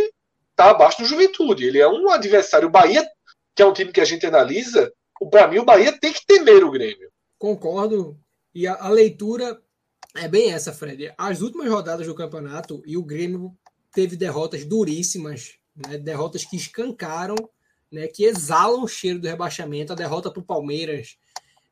está 0.52 0.70
abaixo 0.70 1.02
do 1.02 1.08
Juventude. 1.08 1.66
Ele 1.66 1.80
é 1.80 1.88
um 1.88 2.10
adversário. 2.10 2.68
O 2.68 2.72
Bahia, 2.72 3.06
que 3.56 3.62
é 3.62 3.66
um 3.66 3.74
time 3.74 3.92
que 3.92 4.02
a 4.02 4.06
gente 4.06 4.26
analisa, 4.26 4.92
para 5.32 5.48
mim 5.48 5.60
o 5.60 5.66
Bahia 5.66 5.98
tem 5.98 6.12
que 6.12 6.26
temer 6.26 6.64
o 6.64 6.72
Grêmio. 6.72 7.10
Concordo. 7.38 8.20
E 8.54 8.68
a, 8.68 8.76
a, 8.76 8.90
leitura 8.90 9.62
é 10.16 10.28
bem 10.28 10.52
essa, 10.52 10.74
Fred. 10.74 11.14
As 11.18 11.42
últimas 11.42 11.70
rodadas 11.70 12.06
do 12.06 12.16
campeonato 12.16 12.82
e 12.86 12.98
o 12.98 13.04
Grêmio 13.04 13.56
teve 13.94 14.16
derrotas 14.16 14.66
duríssimas, 14.66 15.54
né? 15.76 15.98
derrotas 15.98 16.44
que 16.44 16.56
escancaram, 16.56 17.36
né? 17.92 18.08
que 18.08 18.26
exalam 18.26 18.84
o 18.84 18.88
cheiro 18.88 19.20
do 19.20 19.28
rebaixamento. 19.28 19.94
A 19.94 19.96
derrota 19.96 20.30
para 20.30 20.42
o 20.42 20.46
Palmeiras 20.46 21.18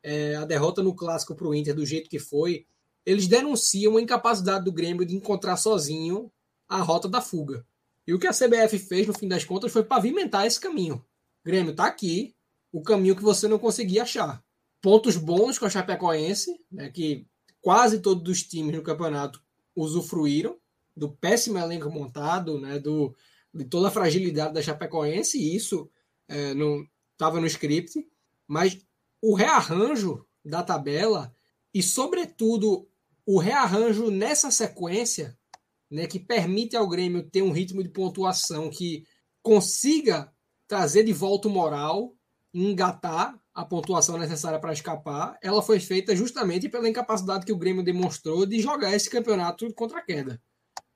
é, 0.04 0.36
a 0.36 0.44
derrota 0.44 0.82
no 0.82 0.94
clássico 0.94 1.34
para 1.34 1.48
o 1.48 1.54
Inter 1.54 1.74
do 1.74 1.86
jeito 1.86 2.10
que 2.10 2.18
foi, 2.18 2.66
eles 3.06 3.26
denunciam 3.26 3.96
a 3.96 4.00
incapacidade 4.00 4.64
do 4.64 4.72
Grêmio 4.72 5.04
de 5.04 5.16
encontrar 5.16 5.56
sozinho 5.56 6.30
a 6.68 6.78
rota 6.82 7.08
da 7.08 7.22
fuga. 7.22 7.66
E 8.06 8.12
o 8.12 8.18
que 8.18 8.26
a 8.26 8.32
CBF 8.32 8.78
fez, 8.78 9.06
no 9.06 9.14
fim 9.14 9.26
das 9.26 9.44
contas, 9.44 9.72
foi 9.72 9.82
pavimentar 9.82 10.46
esse 10.46 10.60
caminho. 10.60 11.02
Grêmio 11.44 11.72
está 11.72 11.86
aqui, 11.86 12.34
o 12.72 12.82
caminho 12.82 13.14
que 13.14 13.22
você 13.22 13.46
não 13.46 13.58
conseguia 13.58 14.02
achar. 14.02 14.42
Pontos 14.80 15.16
bons 15.16 15.58
com 15.58 15.66
a 15.66 15.70
Chapecoense, 15.70 16.58
né, 16.70 16.90
que 16.90 17.26
quase 17.60 18.00
todos 18.00 18.30
os 18.30 18.42
times 18.42 18.74
no 18.74 18.82
campeonato 18.82 19.42
usufruíram 19.76 20.58
do 20.96 21.10
péssimo 21.10 21.58
elenco 21.58 21.90
montado, 21.90 22.60
né, 22.60 22.78
do, 22.78 23.14
de 23.52 23.64
toda 23.64 23.88
a 23.88 23.90
fragilidade 23.90 24.54
da 24.54 24.62
Chapecoense, 24.62 25.38
e 25.38 25.54
isso 25.54 25.90
é, 26.28 26.54
não 26.54 26.86
estava 27.12 27.40
no 27.40 27.46
script. 27.46 28.06
Mas 28.46 28.78
o 29.20 29.34
rearranjo 29.34 30.26
da 30.44 30.62
tabela 30.62 31.34
e, 31.72 31.82
sobretudo, 31.82 32.88
o 33.26 33.38
rearranjo 33.38 34.10
nessa 34.10 34.50
sequência, 34.50 35.36
né, 35.90 36.06
que 36.06 36.18
permite 36.18 36.76
ao 36.76 36.88
Grêmio 36.88 37.22
ter 37.22 37.42
um 37.42 37.52
ritmo 37.52 37.82
de 37.82 37.88
pontuação 37.88 38.68
que 38.68 39.06
consiga 39.42 40.33
trazer 40.68 41.04
de 41.04 41.12
volta 41.12 41.48
o 41.48 41.50
moral, 41.50 42.14
engatar 42.52 43.38
a 43.52 43.64
pontuação 43.64 44.18
necessária 44.18 44.58
para 44.58 44.72
escapar, 44.72 45.38
ela 45.42 45.62
foi 45.62 45.78
feita 45.78 46.14
justamente 46.14 46.68
pela 46.68 46.88
incapacidade 46.88 47.46
que 47.46 47.52
o 47.52 47.58
Grêmio 47.58 47.84
demonstrou 47.84 48.44
de 48.44 48.60
jogar 48.60 48.94
esse 48.94 49.08
campeonato 49.08 49.72
contra 49.74 49.98
a 49.98 50.02
queda. 50.02 50.42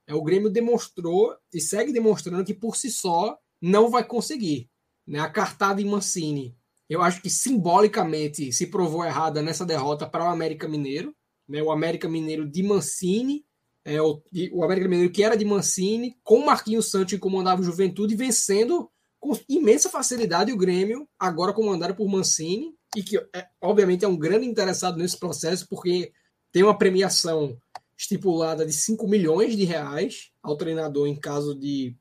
É, 0.07 0.15
o 0.15 0.23
Grêmio 0.23 0.51
demonstrou 0.51 1.37
e 1.53 1.61
segue 1.61 1.93
demonstrando 1.93 2.45
que 2.45 2.55
por 2.55 2.77
si 2.77 2.91
só 2.91 3.39
não 3.61 3.91
vai 3.91 4.05
conseguir. 4.05 4.71
Né? 5.07 5.21
A 5.21 5.29
cartada 5.31 5.81
em 5.81 5.85
Mancini 5.85 6.59
eu 6.89 7.03
acho 7.03 7.21
que 7.21 7.29
simbolicamente 7.29 8.51
se 8.51 8.67
provou 8.67 9.05
errada 9.05 9.43
nessa 9.43 9.67
derrota 9.67 10.09
para 10.09 10.25
o 10.25 10.29
América 10.29 10.67
Mineiro. 10.67 11.15
Né? 11.47 11.63
O 11.63 11.71
América 11.71 12.09
Mineiro 12.09 12.49
de 12.49 12.63
Mancini, 12.63 13.45
é, 13.85 14.01
o, 14.01 14.23
o 14.53 14.65
América 14.65 14.89
Mineiro 14.89 15.13
que 15.13 15.23
era 15.23 15.37
de 15.37 15.45
Mancini, 15.45 16.17
com 16.23 16.45
Marquinhos 16.45 16.91
Santos 16.91 17.13
que 17.13 17.19
comandava 17.19 17.61
o 17.61 17.65
Juventude, 17.65 18.17
vencendo 18.17 18.91
com 19.29 19.39
imensa 19.47 19.91
facilidade 19.91 20.53
o 20.53 20.57
Grêmio, 20.57 21.07
agora 21.19 21.53
comandado 21.53 21.95
por 21.95 22.09
Mancini, 22.09 22.75
e 22.97 23.03
que 23.03 23.19
é, 23.19 23.47
obviamente 23.61 24.03
é 24.03 24.09
um 24.09 24.17
grande 24.17 24.47
interessado 24.47 24.97
nesse 24.97 25.19
processo, 25.19 25.69
porque 25.69 26.11
tem 26.51 26.63
uma 26.63 26.77
premiação 26.77 27.59
estipulada 27.97 28.65
de 28.65 28.73
5 28.73 29.07
milhões 29.07 29.55
de 29.55 29.65
reais 29.65 30.31
ao 30.43 30.57
treinador 30.57 31.07
em 31.07 31.15
caso 31.15 31.55
de, 31.55 31.95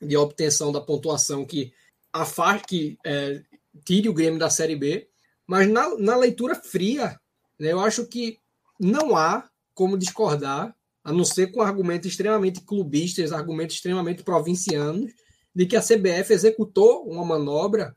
de 0.00 0.16
obtenção 0.16 0.72
da 0.72 0.80
pontuação 0.80 1.44
que 1.44 1.70
a 2.12 2.24
FARC 2.24 2.96
é, 3.04 3.42
tire 3.84 4.08
o 4.08 4.14
Grêmio 4.14 4.38
da 4.38 4.48
Série 4.48 4.76
B, 4.76 5.06
mas 5.46 5.68
na, 5.68 5.98
na 5.98 6.16
leitura 6.16 6.54
fria, 6.54 7.20
né, 7.58 7.72
eu 7.72 7.80
acho 7.80 8.06
que 8.06 8.38
não 8.78 9.14
há 9.16 9.46
como 9.74 9.98
discordar, 9.98 10.74
a 11.04 11.12
não 11.12 11.24
ser 11.24 11.48
com 11.48 11.60
argumentos 11.60 12.10
extremamente 12.10 12.62
clubistas, 12.62 13.32
argumentos 13.32 13.76
extremamente 13.76 14.22
provincianos, 14.22 15.12
de 15.54 15.66
que 15.66 15.76
a 15.76 15.82
CBF 15.82 16.32
executou 16.32 17.08
uma 17.08 17.24
manobra 17.24 17.96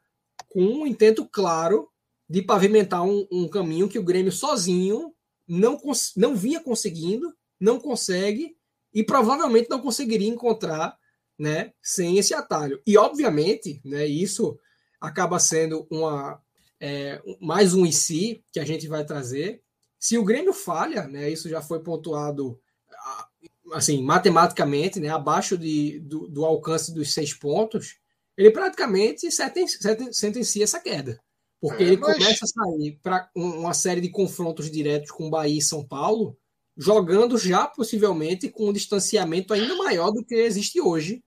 com 0.49 0.63
um 0.63 0.87
intento 0.87 1.27
claro 1.27 1.89
de 2.29 2.41
pavimentar 2.41 3.03
um, 3.03 3.27
um 3.31 3.47
caminho 3.47 3.89
que 3.89 3.99
o 3.99 4.03
Grêmio 4.03 4.31
sozinho 4.31 5.13
não, 5.47 5.79
não 6.15 6.35
vinha 6.35 6.59
conseguindo, 6.59 7.33
não 7.59 7.79
consegue 7.79 8.55
e 8.93 9.03
provavelmente 9.03 9.69
não 9.69 9.81
conseguiria 9.81 10.29
encontrar 10.29 10.97
né, 11.37 11.73
sem 11.81 12.17
esse 12.17 12.33
atalho. 12.33 12.81
E, 12.85 12.97
obviamente, 12.97 13.81
né, 13.83 14.05
isso 14.05 14.57
acaba 15.01 15.39
sendo 15.39 15.87
uma 15.89 16.41
é, 16.79 17.21
mais 17.41 17.73
um 17.73 17.85
e 17.85 17.91
si 17.91 18.43
que 18.51 18.59
a 18.59 18.65
gente 18.65 18.87
vai 18.87 19.05
trazer. 19.05 19.61
Se 19.99 20.17
o 20.17 20.23
Grêmio 20.23 20.53
falha, 20.53 21.07
né, 21.07 21.29
isso 21.29 21.49
já 21.49 21.61
foi 21.61 21.81
pontuado 21.81 22.59
assim 23.73 24.01
matematicamente, 24.01 24.99
né, 24.99 25.09
abaixo 25.09 25.57
de, 25.57 25.99
do, 25.99 26.27
do 26.27 26.45
alcance 26.45 26.93
dos 26.93 27.13
seis 27.13 27.33
pontos, 27.33 27.97
ele 28.37 28.51
praticamente 28.51 29.27
sentencia 30.11 30.63
essa 30.63 30.79
queda. 30.79 31.19
Porque 31.59 31.83
é, 31.83 31.87
ele 31.87 31.97
mas... 31.97 32.17
começa 32.17 32.45
a 32.45 32.47
sair 32.47 32.99
para 33.01 33.29
uma 33.35 33.73
série 33.73 34.01
de 34.01 34.09
confrontos 34.09 34.69
diretos 34.69 35.11
com 35.11 35.29
Bahia 35.29 35.59
e 35.59 35.61
São 35.61 35.85
Paulo, 35.85 36.37
jogando 36.75 37.37
já 37.37 37.67
possivelmente 37.67 38.49
com 38.49 38.69
um 38.69 38.73
distanciamento 38.73 39.53
ainda 39.53 39.75
maior 39.75 40.11
do 40.11 40.25
que 40.25 40.35
existe 40.35 40.81
hoje 40.81 41.23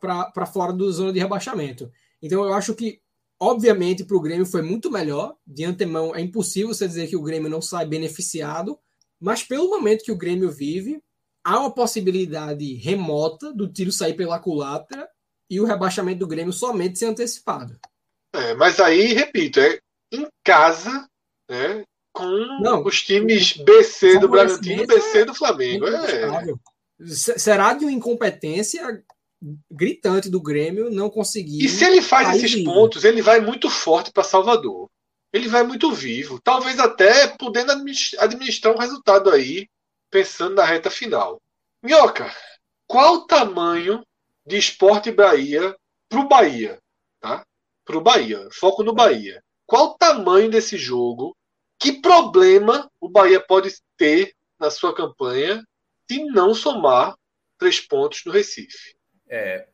para 0.00 0.46
fora 0.46 0.72
do 0.72 0.90
zona 0.90 1.12
de 1.12 1.20
rebaixamento. 1.20 1.90
Então 2.20 2.42
eu 2.44 2.54
acho 2.54 2.74
que, 2.74 3.00
obviamente, 3.38 4.04
para 4.04 4.16
o 4.16 4.20
Grêmio 4.20 4.46
foi 4.46 4.62
muito 4.62 4.90
melhor. 4.90 5.36
De 5.46 5.64
antemão, 5.64 6.14
é 6.14 6.20
impossível 6.20 6.68
você 6.68 6.88
dizer 6.88 7.06
que 7.06 7.16
o 7.16 7.22
Grêmio 7.22 7.50
não 7.50 7.60
sai 7.60 7.84
beneficiado, 7.86 8.78
mas 9.20 9.42
pelo 9.42 9.70
momento 9.70 10.04
que 10.04 10.12
o 10.12 10.16
Grêmio 10.16 10.50
vive, 10.50 11.02
há 11.44 11.58
uma 11.58 11.70
possibilidade 11.70 12.74
remota 12.74 13.52
do 13.52 13.70
tiro 13.70 13.92
sair 13.92 14.14
pela 14.14 14.38
culatra 14.38 15.08
e 15.50 15.60
o 15.60 15.64
rebaixamento 15.64 16.20
do 16.20 16.26
Grêmio 16.26 16.52
somente 16.52 16.98
ser 16.98 17.06
antecipado. 17.06 17.78
É, 18.32 18.54
mas 18.54 18.80
aí, 18.80 19.12
repito, 19.12 19.60
é 19.60 19.78
em 20.12 20.26
casa, 20.42 21.08
né, 21.48 21.84
com 22.12 22.24
não, 22.60 22.84
os 22.84 23.02
times 23.02 23.56
BC 23.56 24.20
do 24.20 24.28
Bragantino 24.28 24.84
e 24.84 24.86
BC 24.86 25.18
é 25.18 25.24
do 25.24 25.34
Flamengo. 25.34 25.86
É. 25.86 26.54
Será 27.06 27.74
de 27.74 27.84
uma 27.84 27.92
incompetência 27.92 29.02
gritante 29.70 30.30
do 30.30 30.40
Grêmio 30.40 30.90
não 30.90 31.10
conseguir. 31.10 31.64
E 31.64 31.68
se 31.68 31.84
ele 31.84 32.00
faz 32.00 32.36
esses 32.36 32.62
pontos, 32.64 33.04
ele 33.04 33.20
vai 33.20 33.40
muito 33.40 33.68
forte 33.68 34.12
para 34.12 34.22
Salvador. 34.22 34.88
Ele 35.34 35.48
vai 35.48 35.64
muito 35.64 35.90
vivo. 35.90 36.40
Talvez 36.40 36.78
até 36.78 37.26
podendo 37.26 37.72
administrar 37.72 38.72
um 38.72 38.78
resultado 38.78 39.30
aí, 39.30 39.68
pensando 40.08 40.54
na 40.54 40.64
reta 40.64 40.88
final. 40.88 41.42
Minhoca, 41.82 42.32
qual 42.86 43.14
o 43.14 43.26
tamanho 43.26 44.06
de 44.46 44.56
esporte 44.56 45.10
Bahia 45.10 45.76
para 46.08 46.20
o 46.20 46.28
Bahia? 46.28 46.78
Tá? 47.20 47.44
Para 47.84 47.98
o 47.98 48.00
Bahia. 48.00 48.48
Foco 48.52 48.84
no 48.84 48.94
Bahia. 48.94 49.42
Qual 49.66 49.86
o 49.86 49.94
tamanho 49.94 50.48
desse 50.48 50.78
jogo? 50.78 51.36
Que 51.80 52.00
problema 52.00 52.88
o 53.00 53.08
Bahia 53.08 53.40
pode 53.40 53.74
ter 53.96 54.36
na 54.56 54.70
sua 54.70 54.94
campanha 54.94 55.66
se 56.08 56.24
não 56.26 56.54
somar 56.54 57.16
três 57.58 57.80
pontos 57.80 58.22
no 58.24 58.30
Recife? 58.30 58.94
É, 59.28 59.66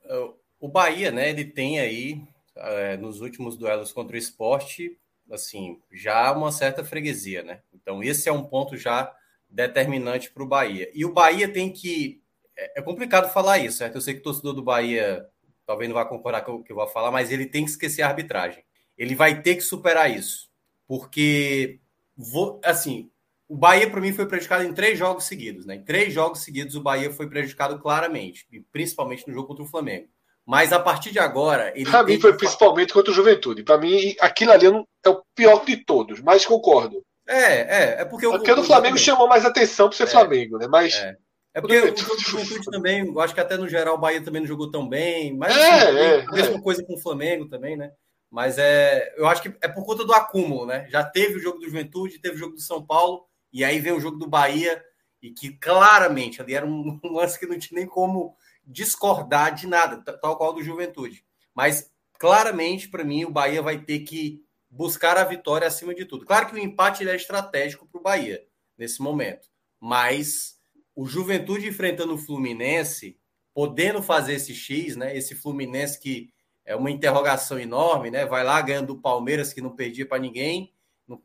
o 0.58 0.68
Bahia, 0.68 1.10
né, 1.10 1.28
ele 1.28 1.44
tem 1.44 1.80
aí, 1.80 2.22
é, 2.56 2.96
nos 2.96 3.20
últimos 3.20 3.58
duelos 3.58 3.92
contra 3.92 4.16
o 4.16 4.18
esporte, 4.18 4.98
assim, 5.34 5.80
já 5.92 6.32
uma 6.32 6.52
certa 6.52 6.84
freguesia, 6.84 7.42
né? 7.42 7.60
Então, 7.72 8.02
esse 8.02 8.28
é 8.28 8.32
um 8.32 8.44
ponto 8.44 8.76
já 8.76 9.14
determinante 9.48 10.30
para 10.30 10.42
o 10.42 10.46
Bahia. 10.46 10.90
E 10.94 11.04
o 11.04 11.12
Bahia 11.12 11.52
tem 11.52 11.72
que. 11.72 12.22
É, 12.56 12.80
é 12.80 12.82
complicado 12.82 13.32
falar 13.32 13.58
isso, 13.58 13.78
certo? 13.78 13.96
Eu 13.96 14.00
sei 14.00 14.14
que 14.14 14.20
o 14.20 14.24
torcedor 14.24 14.54
do 14.54 14.62
Bahia 14.62 15.26
talvez 15.66 15.88
não 15.88 15.94
vá 15.94 16.04
concordar 16.04 16.42
com 16.42 16.54
o 16.54 16.64
que 16.64 16.72
eu 16.72 16.76
vou 16.76 16.86
falar, 16.88 17.12
mas 17.12 17.30
ele 17.30 17.46
tem 17.46 17.64
que 17.64 17.70
esquecer 17.70 18.02
a 18.02 18.08
arbitragem. 18.08 18.64
Ele 18.98 19.14
vai 19.14 19.40
ter 19.40 19.54
que 19.54 19.62
superar 19.62 20.10
isso. 20.10 20.50
Porque, 20.86 21.78
vou, 22.16 22.60
assim, 22.64 23.08
o 23.48 23.56
Bahia, 23.56 23.88
para 23.88 24.00
mim, 24.00 24.12
foi 24.12 24.26
prejudicado 24.26 24.64
em 24.64 24.72
três 24.72 24.98
jogos 24.98 25.24
seguidos. 25.24 25.66
Né? 25.66 25.76
Em 25.76 25.82
três 25.84 26.12
jogos 26.12 26.40
seguidos, 26.40 26.74
o 26.74 26.82
Bahia 26.82 27.12
foi 27.12 27.28
prejudicado 27.28 27.78
claramente, 27.78 28.46
principalmente 28.72 29.26
no 29.28 29.32
jogo 29.34 29.46
contra 29.46 29.62
o 29.62 29.66
Flamengo. 29.66 30.08
Mas 30.50 30.72
a 30.72 30.80
partir 30.80 31.12
de 31.12 31.20
agora. 31.20 31.72
Para 31.88 32.02
mim 32.02 32.18
foi 32.18 32.36
principalmente 32.36 32.92
contra 32.92 33.12
o 33.12 33.14
Juventude. 33.14 33.62
Para 33.62 33.78
mim, 33.78 34.16
aquilo 34.20 34.50
ali 34.50 34.66
é 34.66 35.08
o 35.08 35.22
pior 35.32 35.64
de 35.64 35.76
todos, 35.84 36.20
mas 36.20 36.44
concordo. 36.44 37.04
É, 37.28 37.34
é. 37.34 38.00
É 38.00 38.04
porque, 38.04 38.26
é 38.26 38.30
porque 38.30 38.50
o, 38.50 38.56
do 38.56 38.64
Flamengo 38.64 38.98
chamou 38.98 39.28
mais 39.28 39.44
atenção 39.44 39.88
por 39.88 39.94
ser 39.94 40.02
é, 40.02 40.06
Flamengo, 40.08 40.58
né? 40.58 40.66
Mas. 40.66 40.94
É. 40.94 41.16
É 41.54 41.60
porque 41.60 41.78
o 41.78 41.96
jogo 41.96 42.18
Juventude 42.18 42.64
também, 42.68 43.06
eu 43.06 43.20
acho 43.20 43.32
que 43.32 43.40
até 43.40 43.56
no 43.56 43.68
geral 43.68 43.94
o 43.94 43.98
Bahia 43.98 44.22
também 44.24 44.40
não 44.40 44.48
jogou 44.48 44.72
tão 44.72 44.88
bem. 44.88 45.36
Mas 45.36 45.56
é, 45.56 45.70
assim, 45.70 45.98
é, 45.98 46.20
a 46.22 46.32
mesma 46.32 46.56
é. 46.56 46.60
coisa 46.60 46.84
com 46.84 46.94
o 46.94 47.00
Flamengo 47.00 47.48
também, 47.48 47.76
né? 47.76 47.92
Mas 48.28 48.58
é, 48.58 49.14
eu 49.16 49.28
acho 49.28 49.42
que 49.42 49.54
é 49.60 49.68
por 49.68 49.84
conta 49.86 50.04
do 50.04 50.12
acúmulo, 50.12 50.66
né? 50.66 50.88
Já 50.90 51.04
teve 51.04 51.36
o 51.36 51.40
jogo 51.40 51.60
do 51.60 51.66
Juventude, 51.66 52.18
teve 52.18 52.34
o 52.34 52.38
jogo 52.38 52.54
do 52.54 52.60
São 52.60 52.84
Paulo, 52.84 53.24
e 53.52 53.64
aí 53.64 53.78
vem 53.78 53.92
o 53.92 54.00
jogo 54.00 54.18
do 54.18 54.28
Bahia, 54.28 54.82
e 55.22 55.30
que 55.30 55.56
claramente 55.58 56.42
ali 56.42 56.54
era 56.54 56.66
um 56.66 56.98
lance 57.06 57.38
que 57.38 57.46
não 57.46 57.56
tinha 57.58 57.78
nem 57.78 57.86
como 57.88 58.36
discordar 58.70 59.54
de 59.54 59.66
nada, 59.66 60.00
tal 60.18 60.36
qual 60.36 60.52
do 60.52 60.62
Juventude. 60.62 61.24
Mas 61.54 61.90
claramente, 62.18 62.88
para 62.88 63.04
mim, 63.04 63.24
o 63.24 63.30
Bahia 63.30 63.60
vai 63.60 63.78
ter 63.78 64.00
que 64.00 64.44
buscar 64.68 65.16
a 65.16 65.24
vitória 65.24 65.66
acima 65.66 65.94
de 65.94 66.04
tudo. 66.04 66.24
Claro 66.24 66.46
que 66.46 66.54
o 66.54 66.58
empate 66.58 67.06
é 67.08 67.16
estratégico 67.16 67.88
para 67.88 67.98
o 67.98 68.02
Bahia 68.02 68.46
nesse 68.78 69.02
momento, 69.02 69.48
mas 69.80 70.58
o 70.94 71.06
Juventude 71.06 71.66
enfrentando 71.66 72.14
o 72.14 72.18
Fluminense, 72.18 73.18
podendo 73.52 74.02
fazer 74.02 74.34
esse 74.34 74.54
X, 74.54 74.96
né? 74.96 75.16
Esse 75.16 75.34
Fluminense 75.34 75.98
que 75.98 76.32
é 76.64 76.76
uma 76.76 76.90
interrogação 76.90 77.58
enorme, 77.58 78.10
né? 78.10 78.24
Vai 78.24 78.44
lá 78.44 78.60
ganhando 78.62 78.92
o 78.92 79.00
Palmeiras, 79.00 79.52
que 79.52 79.60
não 79.60 79.74
perdia 79.74 80.06
para 80.06 80.18
ninguém, 80.18 80.72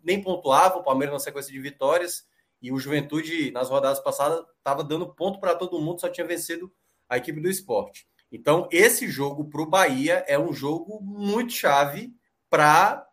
nem 0.04 0.22
pontuava, 0.22 0.78
o 0.78 0.84
Palmeiras 0.84 1.14
na 1.14 1.20
sequência 1.20 1.52
de 1.52 1.60
vitórias, 1.60 2.28
e 2.62 2.72
o 2.72 2.80
Juventude, 2.80 3.52
nas 3.52 3.70
rodadas 3.70 4.00
passadas, 4.00 4.44
estava 4.58 4.84
dando 4.84 5.14
ponto 5.14 5.40
para 5.40 5.54
todo 5.54 5.80
mundo, 5.80 6.02
só 6.02 6.10
tinha 6.10 6.26
vencido 6.26 6.74
a 7.10 7.18
equipe 7.18 7.40
do 7.40 7.50
esporte. 7.50 8.08
Então, 8.32 8.68
esse 8.72 9.08
jogo 9.08 9.46
para 9.46 9.62
o 9.62 9.70
Bahia 9.70 10.26
é 10.28 10.38
um 10.38 10.54
jogo 10.54 11.00
muito 11.02 11.54
chave 11.54 12.14
para 12.50 13.08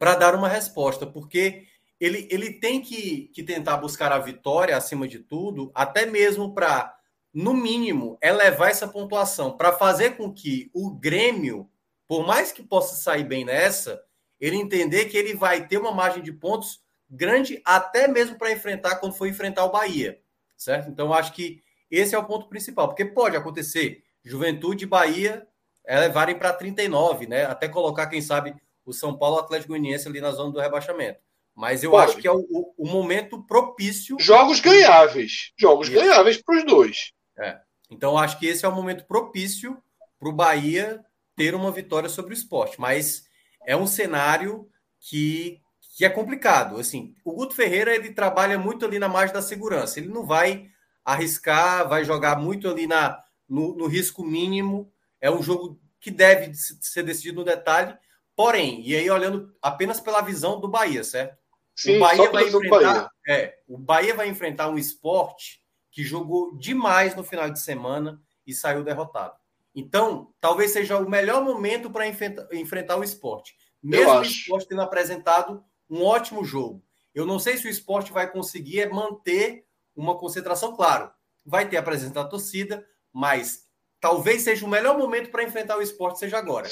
dar 0.00 0.34
uma 0.34 0.48
resposta, 0.48 1.06
porque 1.06 1.66
ele, 1.98 2.28
ele 2.30 2.52
tem 2.52 2.80
que, 2.80 3.30
que 3.34 3.42
tentar 3.42 3.78
buscar 3.78 4.12
a 4.12 4.18
vitória 4.18 4.76
acima 4.76 5.08
de 5.08 5.18
tudo, 5.18 5.70
até 5.74 6.04
mesmo 6.04 6.52
para, 6.52 6.94
no 7.32 7.54
mínimo, 7.54 8.18
elevar 8.22 8.70
essa 8.70 8.86
pontuação, 8.86 9.56
para 9.56 9.72
fazer 9.72 10.16
com 10.16 10.32
que 10.32 10.70
o 10.74 10.90
Grêmio, 10.90 11.70
por 12.06 12.26
mais 12.26 12.52
que 12.52 12.62
possa 12.62 12.96
sair 12.96 13.24
bem 13.24 13.44
nessa, 13.44 14.02
ele 14.38 14.56
entender 14.56 15.06
que 15.06 15.16
ele 15.16 15.34
vai 15.34 15.66
ter 15.66 15.78
uma 15.78 15.92
margem 15.92 16.22
de 16.22 16.32
pontos 16.32 16.82
grande 17.08 17.62
até 17.64 18.06
mesmo 18.08 18.36
para 18.36 18.52
enfrentar 18.52 18.96
quando 18.96 19.14
for 19.14 19.26
enfrentar 19.26 19.64
o 19.64 19.70
Bahia, 19.70 20.20
certo? 20.56 20.90
Então, 20.90 21.14
acho 21.14 21.32
que 21.32 21.62
esse 21.90 22.14
é 22.14 22.18
o 22.18 22.24
ponto 22.24 22.48
principal, 22.48 22.88
porque 22.88 23.04
pode 23.04 23.36
acontecer 23.36 24.02
Juventude 24.24 24.84
e 24.84 24.88
Bahia 24.88 25.46
levarem 25.88 26.36
para 26.36 26.52
39, 26.52 27.26
né? 27.26 27.44
Até 27.44 27.68
colocar, 27.68 28.06
quem 28.08 28.20
sabe, 28.20 28.54
o 28.84 28.92
São 28.92 29.16
Paulo 29.16 29.38
Atlético 29.38 29.68
Goianiense 29.68 30.08
ali 30.08 30.20
na 30.20 30.32
zona 30.32 30.52
do 30.52 30.60
rebaixamento. 30.60 31.20
Mas 31.54 31.82
eu 31.82 31.92
pode. 31.92 32.12
acho 32.12 32.20
que 32.20 32.28
é 32.28 32.32
o, 32.32 32.74
o, 32.76 32.86
momento 32.86 33.42
propício. 33.42 34.16
Jogos 34.20 34.60
ganháveis. 34.60 35.52
Jogos 35.58 35.88
Isso. 35.88 35.98
ganháveis 35.98 36.42
para 36.42 36.58
os 36.58 36.64
dois. 36.64 37.12
É. 37.38 37.58
Então, 37.90 38.18
acho 38.18 38.38
que 38.38 38.46
esse 38.46 38.66
é 38.66 38.68
o 38.68 38.74
momento 38.74 39.06
propício 39.06 39.80
para 40.18 40.28
o 40.28 40.32
Bahia 40.32 41.02
ter 41.34 41.54
uma 41.54 41.70
vitória 41.70 42.10
sobre 42.10 42.34
o 42.34 42.36
esporte. 42.36 42.78
Mas 42.78 43.24
é 43.66 43.74
um 43.74 43.86
cenário 43.86 44.68
que, 45.00 45.60
que 45.96 46.04
é 46.04 46.10
complicado. 46.10 46.78
Assim, 46.78 47.14
o 47.24 47.32
Guto 47.32 47.54
Ferreira 47.54 47.94
ele 47.94 48.12
trabalha 48.12 48.58
muito 48.58 48.84
ali 48.84 48.98
na 48.98 49.08
margem 49.08 49.34
da 49.34 49.40
segurança. 49.40 49.98
Ele 49.98 50.08
não 50.08 50.26
vai 50.26 50.68
arriscar, 51.06 51.88
vai 51.88 52.04
jogar 52.04 52.36
muito 52.36 52.68
ali 52.68 52.88
na, 52.88 53.22
no, 53.48 53.76
no 53.76 53.86
risco 53.86 54.24
mínimo. 54.24 54.92
É 55.20 55.30
um 55.30 55.40
jogo 55.40 55.80
que 56.00 56.10
deve 56.10 56.52
ser 56.54 57.04
decidido 57.04 57.38
no 57.38 57.44
detalhe. 57.44 57.96
Porém, 58.34 58.82
e 58.84 58.94
aí 58.94 59.08
olhando 59.08 59.54
apenas 59.62 60.00
pela 60.00 60.20
visão 60.20 60.60
do 60.60 60.68
Bahia, 60.68 61.04
certo? 61.04 61.38
Sim, 61.76 61.96
o 61.96 62.00
Bahia 62.00 62.30
vai 62.30 62.48
enfrentar, 62.48 62.70
Bahia. 62.70 63.10
É, 63.28 63.58
o 63.68 63.78
Bahia 63.78 64.14
vai 64.14 64.28
enfrentar 64.28 64.68
um 64.68 64.76
esporte 64.76 65.62
que 65.92 66.02
jogou 66.02 66.56
demais 66.58 67.14
no 67.14 67.22
final 67.22 67.48
de 67.48 67.60
semana 67.60 68.20
e 68.46 68.52
saiu 68.52 68.82
derrotado. 68.82 69.34
Então, 69.74 70.34
talvez 70.40 70.72
seja 70.72 70.98
o 70.98 71.08
melhor 71.08 71.44
momento 71.44 71.90
para 71.90 72.08
enfrentar, 72.08 72.48
enfrentar 72.52 72.96
o 72.96 73.04
esporte. 73.04 73.54
Mesmo 73.82 74.12
o 74.12 74.22
esporte 74.22 74.68
tendo 74.68 74.82
apresentado 74.82 75.62
um 75.88 76.02
ótimo 76.02 76.44
jogo. 76.44 76.82
Eu 77.14 77.24
não 77.24 77.38
sei 77.38 77.56
se 77.56 77.66
o 77.66 77.70
esporte 77.70 78.12
vai 78.12 78.30
conseguir 78.30 78.90
manter 78.90 79.65
uma 79.96 80.18
concentração, 80.18 80.76
claro, 80.76 81.10
vai 81.44 81.68
ter 81.68 81.76
a 81.76 81.82
presença 81.82 82.14
da 82.14 82.24
torcida, 82.24 82.86
mas 83.12 83.64
talvez 84.00 84.42
seja 84.42 84.66
o 84.66 84.68
melhor 84.68 84.98
momento 84.98 85.30
para 85.30 85.42
enfrentar 85.42 85.78
o 85.78 85.82
esporte 85.82 86.18
seja 86.18 86.38
agora. 86.38 86.68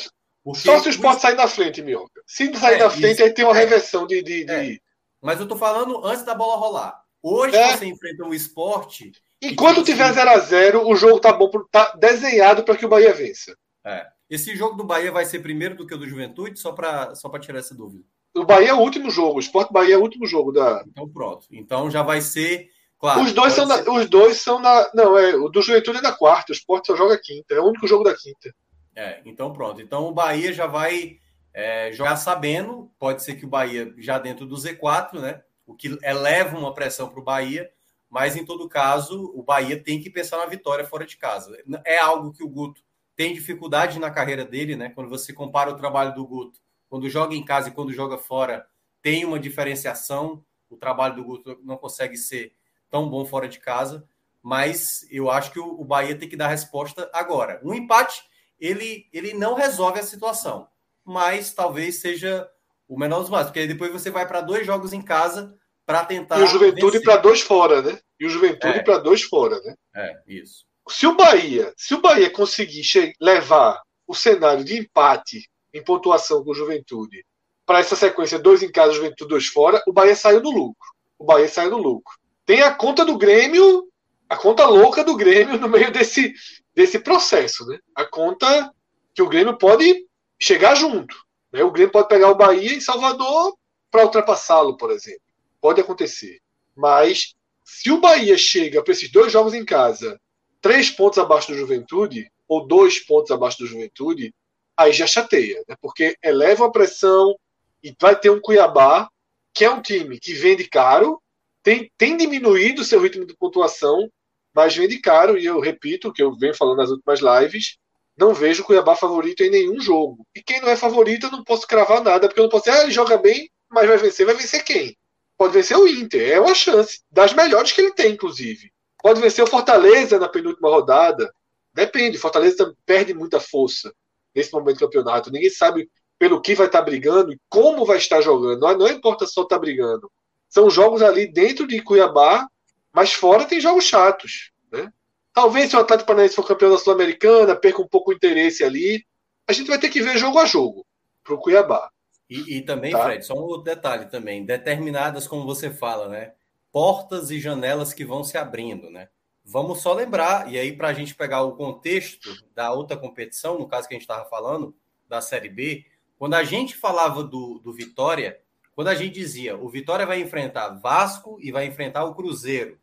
Só 0.54 0.78
se 0.78 0.88
o 0.88 0.90
esporte 0.90 1.22
sair 1.22 1.36
da 1.36 1.48
frente, 1.48 1.80
Mioca. 1.80 2.20
Se 2.26 2.54
sair 2.54 2.74
é, 2.74 2.78
da 2.78 2.90
frente, 2.90 3.14
isso, 3.14 3.24
aí 3.24 3.32
tem 3.32 3.44
uma 3.44 3.56
é, 3.56 3.60
reversão 3.60 4.06
de. 4.06 4.22
de, 4.22 4.44
de... 4.44 4.52
É. 4.52 4.78
Mas 5.22 5.40
eu 5.40 5.48
tô 5.48 5.56
falando 5.56 6.04
antes 6.04 6.22
da 6.24 6.34
bola 6.34 6.56
rolar. 6.56 7.02
Hoje 7.22 7.56
é. 7.56 7.74
você 7.74 7.86
enfrenta 7.86 8.24
um 8.24 8.34
esporte. 8.34 9.10
Enquanto 9.40 9.82
tiver 9.82 10.12
0 10.12 10.30
a 10.30 10.38
0 10.38 10.86
o 10.86 10.94
jogo 10.94 11.18
tá 11.18 11.32
bom, 11.32 11.50
tá 11.70 11.94
desenhado 11.98 12.62
para 12.62 12.76
que 12.76 12.84
o 12.84 12.88
Bahia 12.88 13.14
vença. 13.14 13.56
É. 13.84 14.06
Esse 14.28 14.54
jogo 14.54 14.76
do 14.76 14.84
Bahia 14.84 15.10
vai 15.10 15.24
ser 15.24 15.38
primeiro 15.40 15.74
do 15.74 15.86
que 15.86 15.94
o 15.94 15.98
do 15.98 16.08
Juventude, 16.08 16.58
só 16.58 16.72
para 16.72 17.14
só 17.14 17.30
tirar 17.38 17.60
essa 17.60 17.74
dúvida. 17.74 18.04
O 18.34 18.44
Bahia 18.44 18.70
é 18.70 18.74
o 18.74 18.80
último 18.80 19.10
jogo, 19.10 19.36
o 19.36 19.40
Esporte 19.40 19.72
Bahia 19.72 19.94
é 19.94 19.98
o 19.98 20.02
último 20.02 20.26
jogo 20.26 20.52
da. 20.52 20.84
Então 20.86 21.08
pronto. 21.08 21.46
Então 21.50 21.90
já 21.90 22.02
vai 22.02 22.20
ser 22.20 22.68
Claro, 22.98 23.22
os, 23.22 23.32
dois 23.32 23.52
são 23.52 23.66
ser... 23.66 23.88
os 23.88 24.08
dois 24.08 24.40
são 24.40 24.58
na. 24.58 24.90
Não, 24.94 25.18
é, 25.18 25.34
o 25.34 25.48
do 25.48 25.60
Juventude 25.60 25.98
é 25.98 26.02
da 26.02 26.12
quarta, 26.12 26.52
o 26.52 26.54
Sport 26.54 26.86
só 26.86 26.96
joga 26.96 27.20
quinta. 27.22 27.54
É 27.54 27.60
o 27.60 27.66
único 27.66 27.86
jogo 27.86 28.04
da 28.04 28.14
quinta. 28.14 28.54
É, 28.96 29.20
então 29.24 29.52
pronto. 29.52 29.80
Então 29.80 30.06
o 30.06 30.12
Bahia 30.12 30.52
já 30.52 30.66
vai 30.66 31.18
é, 31.52 31.92
jogar 31.92 32.16
sabendo. 32.16 32.90
Pode 32.98 33.22
ser 33.22 33.34
que 33.34 33.44
o 33.44 33.48
Bahia 33.48 33.92
já 33.98 34.18
dentro 34.18 34.46
do 34.46 34.56
Z4, 34.56 35.20
né? 35.20 35.42
O 35.66 35.74
que 35.74 35.98
eleva 36.02 36.58
uma 36.58 36.74
pressão 36.74 37.08
para 37.08 37.20
o 37.20 37.24
Bahia. 37.24 37.70
Mas 38.08 38.36
em 38.36 38.44
todo 38.44 38.68
caso, 38.68 39.32
o 39.34 39.42
Bahia 39.42 39.82
tem 39.82 40.00
que 40.00 40.08
pensar 40.08 40.38
na 40.38 40.46
vitória 40.46 40.84
fora 40.84 41.04
de 41.04 41.16
casa. 41.16 41.56
É 41.84 41.98
algo 41.98 42.32
que 42.32 42.44
o 42.44 42.48
Guto 42.48 42.80
tem 43.16 43.34
dificuldade 43.34 43.98
na 43.98 44.10
carreira 44.10 44.44
dele, 44.44 44.76
né? 44.76 44.90
Quando 44.90 45.08
você 45.08 45.32
compara 45.32 45.70
o 45.70 45.76
trabalho 45.76 46.14
do 46.14 46.26
Guto, 46.26 46.60
quando 46.88 47.08
joga 47.08 47.34
em 47.34 47.44
casa 47.44 47.68
e 47.68 47.72
quando 47.72 47.92
joga 47.92 48.16
fora, 48.16 48.66
tem 49.02 49.24
uma 49.24 49.38
diferenciação. 49.38 50.44
O 50.70 50.76
trabalho 50.76 51.16
do 51.16 51.24
Guto 51.24 51.58
não 51.64 51.76
consegue 51.76 52.16
ser 52.16 52.52
tão 52.94 53.08
bom 53.08 53.24
fora 53.26 53.48
de 53.48 53.58
casa, 53.58 54.06
mas 54.40 55.04
eu 55.10 55.28
acho 55.28 55.50
que 55.50 55.58
o, 55.58 55.84
Bahia 55.84 56.16
tem 56.16 56.28
que 56.28 56.36
dar 56.36 56.46
resposta 56.46 57.10
agora. 57.12 57.60
Um 57.64 57.74
empate, 57.74 58.22
ele, 58.56 59.08
ele 59.12 59.34
não 59.34 59.54
resolve 59.54 59.98
a 59.98 60.04
situação, 60.04 60.68
mas 61.04 61.52
talvez 61.52 62.00
seja 62.00 62.48
o 62.86 62.96
menor 62.96 63.18
dos 63.18 63.30
males, 63.30 63.48
porque 63.48 63.58
aí 63.58 63.66
depois 63.66 63.90
você 63.90 64.12
vai 64.12 64.28
para 64.28 64.40
dois 64.40 64.64
jogos 64.64 64.92
em 64.92 65.02
casa 65.02 65.58
para 65.84 66.04
tentar. 66.04 66.38
E 66.38 66.44
o 66.44 66.46
Juventude 66.46 67.00
para 67.00 67.16
dois 67.16 67.40
fora, 67.40 67.82
né? 67.82 67.98
E 68.20 68.26
o 68.26 68.30
Juventude 68.30 68.78
é. 68.78 68.82
para 68.84 68.98
dois 68.98 69.24
fora, 69.24 69.58
né? 69.58 69.74
É, 69.96 70.22
isso. 70.28 70.64
Se 70.88 71.04
o 71.04 71.16
Bahia, 71.16 71.74
se 71.76 71.94
o 71.94 72.00
Bahia 72.00 72.30
conseguir 72.30 72.84
levar 73.20 73.82
o 74.06 74.14
cenário 74.14 74.62
de 74.62 74.78
empate 74.78 75.50
em 75.72 75.82
pontuação 75.82 76.44
com 76.44 76.52
o 76.52 76.54
Juventude 76.54 77.26
para 77.66 77.80
essa 77.80 77.96
sequência 77.96 78.38
dois 78.38 78.62
em 78.62 78.70
casa, 78.70 78.92
Juventude 78.92 79.30
dois 79.30 79.48
fora, 79.48 79.82
o 79.84 79.92
Bahia 79.92 80.14
saiu 80.14 80.40
do 80.40 80.50
lucro. 80.50 80.94
O 81.18 81.24
Bahia 81.24 81.48
saiu 81.48 81.70
do 81.70 81.78
lucro 81.78 82.14
tem 82.46 82.62
a 82.62 82.74
conta 82.74 83.04
do 83.04 83.16
Grêmio, 83.16 83.88
a 84.28 84.36
conta 84.36 84.66
louca 84.66 85.02
do 85.02 85.16
Grêmio 85.16 85.58
no 85.58 85.68
meio 85.68 85.90
desse, 85.90 86.34
desse 86.74 86.98
processo, 86.98 87.66
né? 87.66 87.78
A 87.94 88.04
conta 88.04 88.72
que 89.14 89.22
o 89.22 89.28
Grêmio 89.28 89.56
pode 89.56 90.06
chegar 90.40 90.74
junto. 90.74 91.16
Né? 91.52 91.62
O 91.62 91.70
Grêmio 91.70 91.92
pode 91.92 92.08
pegar 92.08 92.30
o 92.30 92.34
Bahia 92.34 92.74
em 92.74 92.80
Salvador 92.80 93.56
para 93.90 94.04
ultrapassá-lo, 94.04 94.76
por 94.76 94.90
exemplo. 94.90 95.22
Pode 95.60 95.80
acontecer. 95.80 96.40
Mas 96.76 97.34
se 97.64 97.90
o 97.90 98.00
Bahia 98.00 98.36
chega 98.36 98.82
para 98.82 98.92
esses 98.92 99.10
dois 99.10 99.32
jogos 99.32 99.54
em 99.54 99.64
casa, 99.64 100.20
três 100.60 100.90
pontos 100.90 101.18
abaixo 101.18 101.52
do 101.52 101.58
Juventude, 101.58 102.30
ou 102.48 102.66
dois 102.66 102.98
pontos 102.98 103.30
abaixo 103.30 103.58
do 103.58 103.66
Juventude, 103.66 104.34
aí 104.76 104.92
já 104.92 105.06
chateia, 105.06 105.62
né? 105.68 105.76
porque 105.80 106.16
eleva 106.22 106.66
a 106.66 106.70
pressão 106.70 107.34
e 107.82 107.94
vai 107.98 108.18
ter 108.18 108.30
um 108.30 108.40
Cuiabá, 108.40 109.08
que 109.52 109.64
é 109.64 109.70
um 109.70 109.80
time 109.80 110.18
que 110.18 110.34
vende 110.34 110.68
caro, 110.68 111.22
tem, 111.64 111.90
tem 111.96 112.16
diminuído 112.16 112.82
o 112.82 112.84
seu 112.84 113.00
ritmo 113.00 113.24
de 113.24 113.34
pontuação, 113.34 114.08
mas 114.54 114.76
vem 114.76 114.86
de 114.86 115.00
caro, 115.00 115.38
e 115.38 115.46
eu 115.46 115.58
repito 115.58 116.08
o 116.08 116.12
que 116.12 116.22
eu 116.22 116.36
venho 116.36 116.54
falando 116.54 116.76
nas 116.76 116.90
últimas 116.90 117.20
lives, 117.20 117.78
não 118.16 118.34
vejo 118.34 118.62
o 118.62 118.66
Cuiabá 118.66 118.94
favorito 118.94 119.42
em 119.42 119.50
nenhum 119.50 119.80
jogo. 119.80 120.24
E 120.36 120.42
quem 120.42 120.60
não 120.60 120.68
é 120.68 120.76
favorito, 120.76 121.26
eu 121.26 121.32
não 121.32 121.42
posso 121.42 121.66
cravar 121.66 122.04
nada, 122.04 122.28
porque 122.28 122.38
eu 122.38 122.44
não 122.44 122.50
posso 122.50 122.66
dizer, 122.66 122.78
ah, 122.78 122.82
ele 122.82 122.92
joga 122.92 123.16
bem, 123.16 123.50
mas 123.68 123.88
vai 123.88 123.96
vencer. 123.96 124.26
Vai 124.26 124.36
vencer 124.36 124.62
quem? 124.62 124.96
Pode 125.36 125.54
vencer 125.54 125.76
o 125.76 125.88
Inter, 125.88 126.32
é 126.32 126.38
uma 126.38 126.54
chance, 126.54 127.00
das 127.10 127.32
melhores 127.32 127.72
que 127.72 127.80
ele 127.80 127.92
tem, 127.92 128.12
inclusive. 128.12 128.70
Pode 129.02 129.20
vencer 129.20 129.42
o 129.42 129.48
Fortaleza 129.48 130.18
na 130.18 130.28
penúltima 130.28 130.68
rodada. 130.68 131.32
Depende, 131.72 132.18
Fortaleza 132.18 132.72
perde 132.86 133.14
muita 133.14 133.40
força 133.40 133.92
nesse 134.34 134.52
momento 134.52 134.76
do 134.76 134.86
campeonato. 134.86 135.32
Ninguém 135.32 135.50
sabe 135.50 135.90
pelo 136.18 136.40
que 136.40 136.54
vai 136.54 136.66
estar 136.66 136.82
brigando 136.82 137.32
e 137.32 137.38
como 137.48 137.84
vai 137.84 137.96
estar 137.96 138.20
jogando. 138.20 138.60
Não, 138.60 138.78
não 138.78 138.88
importa 138.88 139.26
só 139.26 139.42
estar 139.42 139.58
brigando 139.58 140.08
são 140.54 140.70
jogos 140.70 141.02
ali 141.02 141.26
dentro 141.26 141.66
de 141.66 141.82
Cuiabá, 141.82 142.46
mas 142.92 143.12
fora 143.12 143.44
tem 143.44 143.60
jogos 143.60 143.86
chatos. 143.86 144.52
Né? 144.70 144.88
Talvez 145.32 145.68
se 145.68 145.74
o 145.74 145.80
Atlético 145.80 146.06
Paranaense 146.06 146.36
for 146.36 146.46
campeão 146.46 146.70
da 146.70 146.78
Sul-Americana, 146.78 147.56
perca 147.56 147.82
um 147.82 147.88
pouco 147.88 148.12
o 148.12 148.14
interesse 148.14 148.62
ali. 148.62 149.04
A 149.48 149.52
gente 149.52 149.66
vai 149.66 149.80
ter 149.80 149.88
que 149.88 150.00
ver 150.00 150.16
jogo 150.16 150.38
a 150.38 150.46
jogo 150.46 150.86
para 151.24 151.34
o 151.34 151.38
Cuiabá. 151.38 151.90
E, 152.30 152.58
e 152.58 152.62
também, 152.62 152.92
tá? 152.92 153.02
Fred, 153.02 153.26
só 153.26 153.34
um 153.34 153.42
outro 153.42 153.64
detalhe 153.64 154.06
também. 154.06 154.44
Determinadas, 154.44 155.26
como 155.26 155.44
você 155.44 155.72
fala, 155.72 156.08
né? 156.08 156.34
Portas 156.70 157.32
e 157.32 157.40
janelas 157.40 157.92
que 157.92 158.04
vão 158.04 158.22
se 158.22 158.38
abrindo, 158.38 158.88
né? 158.88 159.08
Vamos 159.44 159.82
só 159.82 159.92
lembrar, 159.92 160.48
e 160.48 160.56
aí 160.56 160.70
para 160.70 160.86
a 160.86 160.92
gente 160.92 161.16
pegar 161.16 161.42
o 161.42 161.56
contexto 161.56 162.30
da 162.54 162.72
outra 162.72 162.96
competição, 162.96 163.58
no 163.58 163.66
caso 163.66 163.88
que 163.88 163.94
a 163.94 163.96
gente 163.96 164.08
estava 164.08 164.24
falando, 164.30 164.72
da 165.08 165.20
Série 165.20 165.48
B, 165.48 165.84
quando 166.16 166.34
a 166.34 166.44
gente 166.44 166.76
falava 166.76 167.24
do, 167.24 167.58
do 167.58 167.72
Vitória, 167.72 168.40
quando 168.74 168.88
a 168.88 168.94
gente 168.94 169.14
dizia 169.14 169.56
o 169.56 169.68
Vitória 169.68 170.06
vai 170.06 170.20
enfrentar 170.20 170.70
Vasco 170.80 171.38
e 171.40 171.52
vai 171.52 171.66
enfrentar 171.66 172.04
o 172.04 172.14
Cruzeiro, 172.14 172.78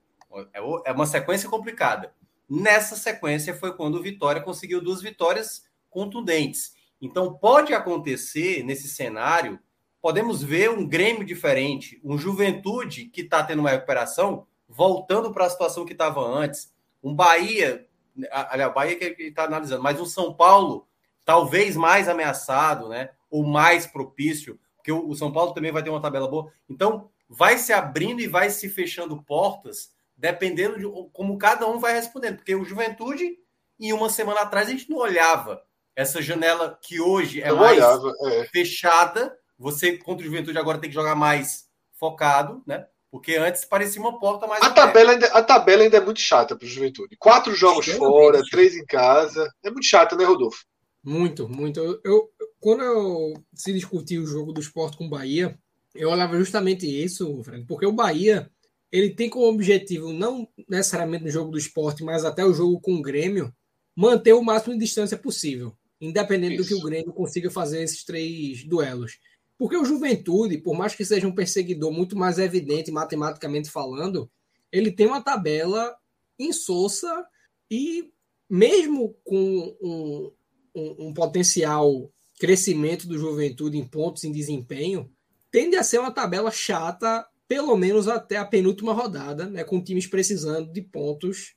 é, 0.54 0.60
é 0.86 0.92
uma 0.92 1.06
sequência 1.06 1.50
complicada. 1.50 2.14
Nessa 2.50 2.96
sequência 2.96 3.56
foi 3.56 3.74
quando 3.74 3.96
o 3.96 4.02
Vitória 4.02 4.42
conseguiu 4.42 4.82
duas 4.82 5.02
vitórias 5.02 5.66
contundentes. 5.90 6.74
Então 7.02 7.34
pode 7.34 7.74
acontecer 7.74 8.64
nesse 8.64 8.88
cenário, 8.88 9.60
podemos 10.02 10.42
ver 10.44 10.70
um 10.70 10.88
Grêmio 10.88 11.26
diferente, 11.26 12.00
um 12.04 12.18
Juventude 12.18 13.06
que 13.06 13.22
está 13.22 13.44
tendo 13.44 13.60
uma 13.60 13.72
recuperação, 13.72 14.46
voltando 14.68 15.32
para 15.32 15.46
a 15.46 15.50
situação 15.50 15.86
que 15.86 15.94
estava 15.94 16.22
antes, 16.22 16.72
um 17.04 17.14
Bahia, 17.14 17.88
aliás, 18.32 18.74
Bahia 18.74 18.96
que 18.96 19.04
ele 19.04 19.30
está 19.30 19.44
analisando, 19.46 19.84
mas 19.84 20.00
um 20.00 20.06
São 20.06 20.34
Paulo 20.34 20.88
talvez 21.26 21.76
mais 21.76 22.08
ameaçado, 22.08 22.90
né? 22.90 23.10
Ou 23.30 23.44
mais 23.44 23.86
propício, 23.86 24.60
porque 24.82 24.92
o 24.92 25.14
São 25.14 25.32
Paulo 25.32 25.54
também 25.54 25.72
vai 25.72 25.84
ter 25.84 25.92
uma 25.92 26.02
tabela 26.02 26.28
boa. 26.28 26.52
Então, 26.68 27.10
vai 27.30 27.58
se 27.58 27.72
abrindo 27.72 28.20
e 28.20 28.28
vai 28.28 28.50
se 28.50 28.68
fechando 28.68 29.22
portas 29.24 29.92
dependendo 30.18 30.78
de 30.78 30.86
como 31.14 31.38
cada 31.38 31.68
um 31.68 31.80
vai 31.80 31.94
respondendo. 31.94 32.38
Porque 32.38 32.56
o 32.56 32.66
Juventude, 32.66 33.38
em 33.80 33.94
uma 33.94 34.10
semana 34.10 34.42
atrás, 34.42 34.68
a 34.68 34.72
gente 34.72 34.90
não 34.90 34.98
olhava 34.98 35.62
essa 35.96 36.22
janela 36.22 36.78
que 36.82 37.00
hoje 37.00 37.42
é 37.42 37.52
mais 37.52 37.78
olhava, 37.78 38.14
é. 38.24 38.46
fechada. 38.46 39.36
Você, 39.58 39.98
contra 39.98 40.24
o 40.24 40.30
Juventude, 40.30 40.58
agora 40.58 40.80
tem 40.80 40.90
que 40.90 40.96
jogar 40.96 41.16
mais 41.16 41.66
focado, 41.94 42.64
né? 42.66 42.86
Porque 43.12 43.36
antes 43.36 43.66
parecia 43.66 44.02
uma 44.02 44.20
porta 44.20 44.48
mais. 44.48 44.64
A 44.64 44.70
tabela, 44.70 45.12
ainda, 45.12 45.28
a 45.28 45.44
tabela 45.44 45.84
ainda 45.84 45.98
é 45.98 46.02
muito 46.02 46.22
chata 46.22 46.56
para 46.56 46.66
o 46.66 46.70
Juventude. 46.70 47.18
Quatro 47.18 47.54
jogos 47.54 47.86
fora, 47.88 48.42
três 48.50 48.76
em 48.76 48.86
casa. 48.86 49.52
É 49.64 49.70
muito 49.70 49.86
chata, 49.86 50.16
né, 50.16 50.24
Rodolfo? 50.24 50.64
Muito, 51.04 51.50
muito. 51.50 51.80
Eu, 51.80 52.02
eu, 52.04 52.32
quando 52.60 52.84
eu 52.84 53.34
se 53.54 53.74
discutiu 53.74 54.24
o 54.24 54.28
jogo 54.28 54.54
do 54.54 54.62
esporte 54.62 54.98
com 54.98 55.06
o 55.06 55.10
Bahia, 55.10 55.58
eu 55.96 56.10
olhava 56.10 56.38
justamente 56.38 56.86
isso, 56.86 57.42
Fred, 57.44 57.66
porque 57.66 57.86
o 57.86 57.92
Bahia 57.92 58.50
ele 58.92 59.12
tem 59.12 59.30
como 59.30 59.48
objetivo, 59.48 60.12
não 60.12 60.48
necessariamente 60.70 61.24
no 61.24 61.32
jogo 61.32 61.52
do 61.52 61.58
esporte, 61.58 62.04
mas 62.04 62.26
até 62.26 62.46
o 62.46 62.54
jogo 62.54 62.80
com 62.80 62.96
o 62.96 63.02
Grêmio, 63.02 63.54
manter 63.96 64.34
o 64.34 64.44
máximo 64.44 64.74
de 64.74 64.82
distância 64.82 65.18
possível, 65.18 65.76
independente 66.00 66.56
Isso. 66.56 66.64
do 66.64 66.68
que 66.68 66.76
o 66.76 66.84
Grêmio 66.84 67.14
consiga 67.14 67.50
fazer 67.50 67.82
esses 67.82 68.04
três 68.04 68.64
duelos. 68.66 69.18
Porque 69.58 69.78
o 69.78 69.86
Juventude, 69.86 70.58
por 70.58 70.76
mais 70.76 70.94
que 70.94 71.06
seja 71.06 71.28
um 71.28 71.36
perseguidor 71.36 71.92
muito 71.92 72.18
mais 72.18 72.38
evidente 72.38 72.92
matematicamente 72.92 73.70
falando, 73.70 74.30
ele 74.72 74.92
tem 74.92 75.08
uma 75.08 75.22
tabela 75.22 75.96
insossa 76.38 77.26
e 77.70 78.12
mesmo 78.50 79.16
com 79.24 79.78
um, 79.82 80.32
um, 80.76 81.08
um 81.08 81.14
potencial 81.14 82.10
crescimento 82.40 83.08
do 83.08 83.18
Juventude 83.18 83.78
em 83.78 83.86
pontos 83.86 84.24
em 84.24 84.32
desempenho, 84.32 85.10
tende 85.52 85.76
a 85.76 85.84
ser 85.84 86.00
uma 86.00 86.12
tabela 86.12 86.50
chata 86.50 87.26
pelo 87.48 87.76
menos 87.76 88.08
até 88.08 88.38
a 88.38 88.46
penúltima 88.46 88.94
rodada, 88.94 89.46
né, 89.46 89.64
com 89.64 89.84
times 89.84 90.08
precisando 90.08 90.72
de 90.72 90.82
pontos. 90.82 91.54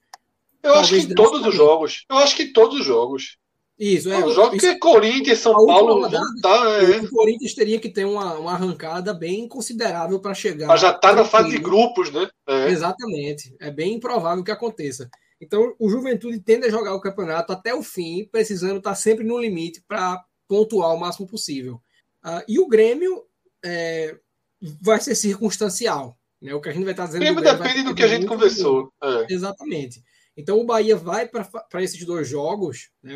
Eu 0.62 0.74
acho 0.74 0.90
que 0.94 1.12
em 1.12 1.14
todos 1.14 1.46
os 1.46 1.54
jogos. 1.54 2.04
Eu 2.10 2.16
acho 2.16 2.36
que 2.36 2.42
em 2.42 2.52
todos 2.52 2.80
os 2.80 2.84
jogos. 2.84 3.38
Isso, 3.78 4.10
é. 4.10 4.24
Os 4.24 4.34
jogos 4.34 4.60
que 4.60 4.78
Corinthians, 4.78 5.38
São 5.38 5.52
Paulo. 5.66 6.02
Rodada, 6.02 6.24
tá, 6.42 6.82
é. 6.82 7.00
O 7.00 7.10
Corinthians 7.10 7.54
teria 7.54 7.78
que 7.80 7.88
ter 7.88 8.04
uma, 8.04 8.34
uma 8.34 8.52
arrancada 8.52 9.12
bem 9.12 9.48
considerável 9.48 10.20
para 10.20 10.34
chegar. 10.34 10.68
Mas 10.68 10.80
já 10.80 10.90
está 10.90 11.12
na 11.12 11.24
fase 11.24 11.50
de 11.50 11.58
grupos, 11.58 12.12
né? 12.12 12.28
É. 12.46 12.70
Exatamente. 12.70 13.54
É 13.60 13.70
bem 13.70 13.94
improvável 13.94 14.44
que 14.44 14.50
aconteça. 14.50 15.08
Então, 15.44 15.74
o 15.78 15.90
Juventude 15.90 16.40
tende 16.40 16.66
a 16.66 16.70
jogar 16.70 16.94
o 16.94 17.00
campeonato 17.00 17.52
até 17.52 17.74
o 17.74 17.82
fim, 17.82 18.26
precisando 18.30 18.78
estar 18.78 18.90
tá 18.90 18.96
sempre 18.96 19.24
no 19.24 19.38
limite 19.38 19.82
para 19.86 20.24
pontuar 20.48 20.94
o 20.94 20.98
máximo 20.98 21.26
possível. 21.26 21.80
Uh, 22.24 22.42
e 22.48 22.58
o 22.58 22.66
Grêmio, 22.66 23.24
é, 23.64 24.16
vai 24.80 25.00
ser 25.00 25.14
circunstancial. 25.14 26.18
Né? 26.40 26.54
O 26.54 26.60
que 26.60 26.68
a 26.68 26.72
gente 26.72 26.84
vai 26.84 26.92
estar 26.92 27.06
dizendo. 27.06 27.24
Sempre 27.24 27.44
depende 27.44 27.82
do 27.82 27.94
que 27.94 28.02
a 28.02 28.08
gente 28.08 28.26
conversou. 28.26 28.92
É. 29.02 29.32
Exatamente. 29.32 30.02
Então 30.36 30.60
o 30.60 30.66
Bahia 30.66 30.96
vai 30.96 31.28
para 31.28 31.82
esses 31.82 32.04
dois 32.04 32.28
jogos, 32.28 32.90
né, 33.02 33.14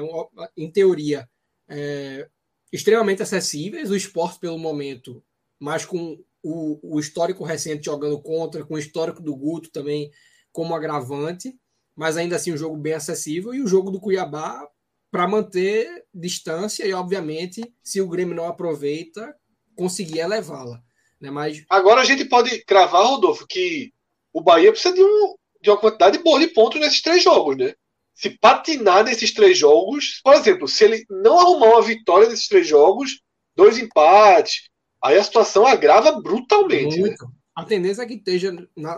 em 0.57 0.71
teoria, 0.71 1.29
é, 1.69 2.29
extremamente 2.73 3.23
acessíveis. 3.23 3.91
O 3.91 3.97
esporte, 3.97 4.39
pelo 4.39 4.59
momento, 4.59 5.23
mas 5.59 5.85
com 5.85 6.23
o, 6.43 6.79
o, 6.97 7.01
histórico 7.01 7.43
recente 7.43 7.87
jogando 7.87 8.21
contra, 8.23 8.65
com 8.65 8.75
o 8.75 8.79
histórico 8.79 9.21
do 9.21 9.35
Guto 9.35 9.71
também 9.71 10.11
como 10.53 10.75
agravante, 10.75 11.59
mas 11.99 12.16
ainda 12.16 12.37
assim 12.37 12.53
um 12.53 12.57
jogo 12.57 12.77
bem 12.77 12.93
acessível. 12.93 13.53
E 13.53 13.61
o 13.61 13.66
jogo 13.66 13.91
do 13.91 14.01
Cuiabá 14.01 14.65
para 15.11 15.27
manter 15.27 16.05
distância 16.15 16.87
e, 16.87 16.93
obviamente, 16.93 17.61
se 17.83 18.01
o 18.01 18.09
Grêmio 18.09 18.37
não 18.37 18.47
aproveita, 18.47 19.35
conseguir 19.77 20.20
elevá-la. 20.20 20.81
Né? 21.20 21.29
Mas... 21.29 21.65
Agora 21.69 22.01
a 22.01 22.05
gente 22.05 22.25
pode 22.27 22.65
cravar, 22.65 23.05
Rodolfo, 23.05 23.45
que 23.49 23.93
o 24.33 24.41
Bahia 24.41 24.70
precisa 24.70 24.95
de, 24.95 25.03
um, 25.03 25.35
de 25.61 25.70
uma 25.70 25.77
quantidade 25.77 26.19
boa 26.19 26.39
de 26.39 26.47
pontos 26.49 26.81
nesses 26.81 27.03
três 27.03 27.20
jogos, 27.23 27.57
né? 27.57 27.75
Se 28.15 28.31
patinar 28.31 29.03
nesses 29.03 29.33
três 29.33 29.59
jogos, 29.59 30.20
por 30.23 30.35
exemplo, 30.35 30.69
se 30.69 30.85
ele 30.85 31.05
não 31.11 31.39
arrumar 31.39 31.66
uma 31.66 31.83
vitória 31.83 32.29
nesses 32.29 32.47
três 32.47 32.66
jogos, 32.66 33.20
dois 33.57 33.77
empates, 33.77 34.69
aí 35.03 35.16
a 35.16 35.23
situação 35.23 35.66
agrava 35.66 36.20
brutalmente. 36.20 37.01
Né? 37.01 37.16
A 37.57 37.65
tendência 37.65 38.03
é 38.03 38.07
que 38.07 38.15
esteja 38.15 38.53
na, 38.77 38.97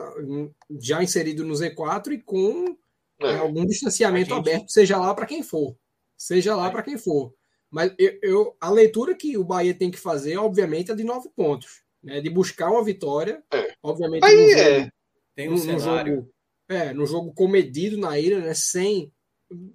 já 0.81 1.03
inserido 1.03 1.45
no 1.45 1.55
Z4 1.55 2.13
e 2.13 2.19
com 2.23 2.77
é. 3.21 3.33
É, 3.33 3.39
algum 3.39 3.67
distanciamento 3.67 4.35
gente... 4.35 4.39
aberto, 4.39 4.71
seja 4.71 4.97
lá 4.97 5.15
para 5.15 5.27
quem 5.27 5.43
for. 5.43 5.77
Seja 6.17 6.57
lá 6.57 6.69
é. 6.69 6.71
para 6.71 6.83
quem 6.83 6.99
for. 6.99 7.33
Mas 7.71 7.95
eu, 7.99 8.19
eu, 8.23 8.57
a 8.61 8.69
leitura 8.71 9.15
que 9.15 9.37
o 9.39 9.45
Bahia 9.45 9.75
tem 9.75 9.91
que 9.91 9.99
fazer, 9.99 10.37
obviamente, 10.37 10.91
é 10.91 10.95
de 10.95 11.05
nove 11.05 11.29
pontos 11.37 11.83
né, 12.03 12.21
de 12.21 12.31
buscar 12.31 12.71
uma 12.71 12.85
vitória. 12.85 13.43
É. 13.53 13.75
Obviamente, 13.83 14.25
Aí 14.25 14.35
no 14.35 14.53
é. 14.53 14.75
jogo, 14.79 14.93
tem 15.35 15.49
um 15.53 15.57
cenário. 15.57 16.15
Jogo, 16.17 16.33
é, 16.69 16.93
no 16.93 17.07
jogo 17.07 17.33
comedido 17.35 17.99
na 17.99 18.19
ilha, 18.19 18.41
né, 18.41 18.55
sem. 18.55 19.13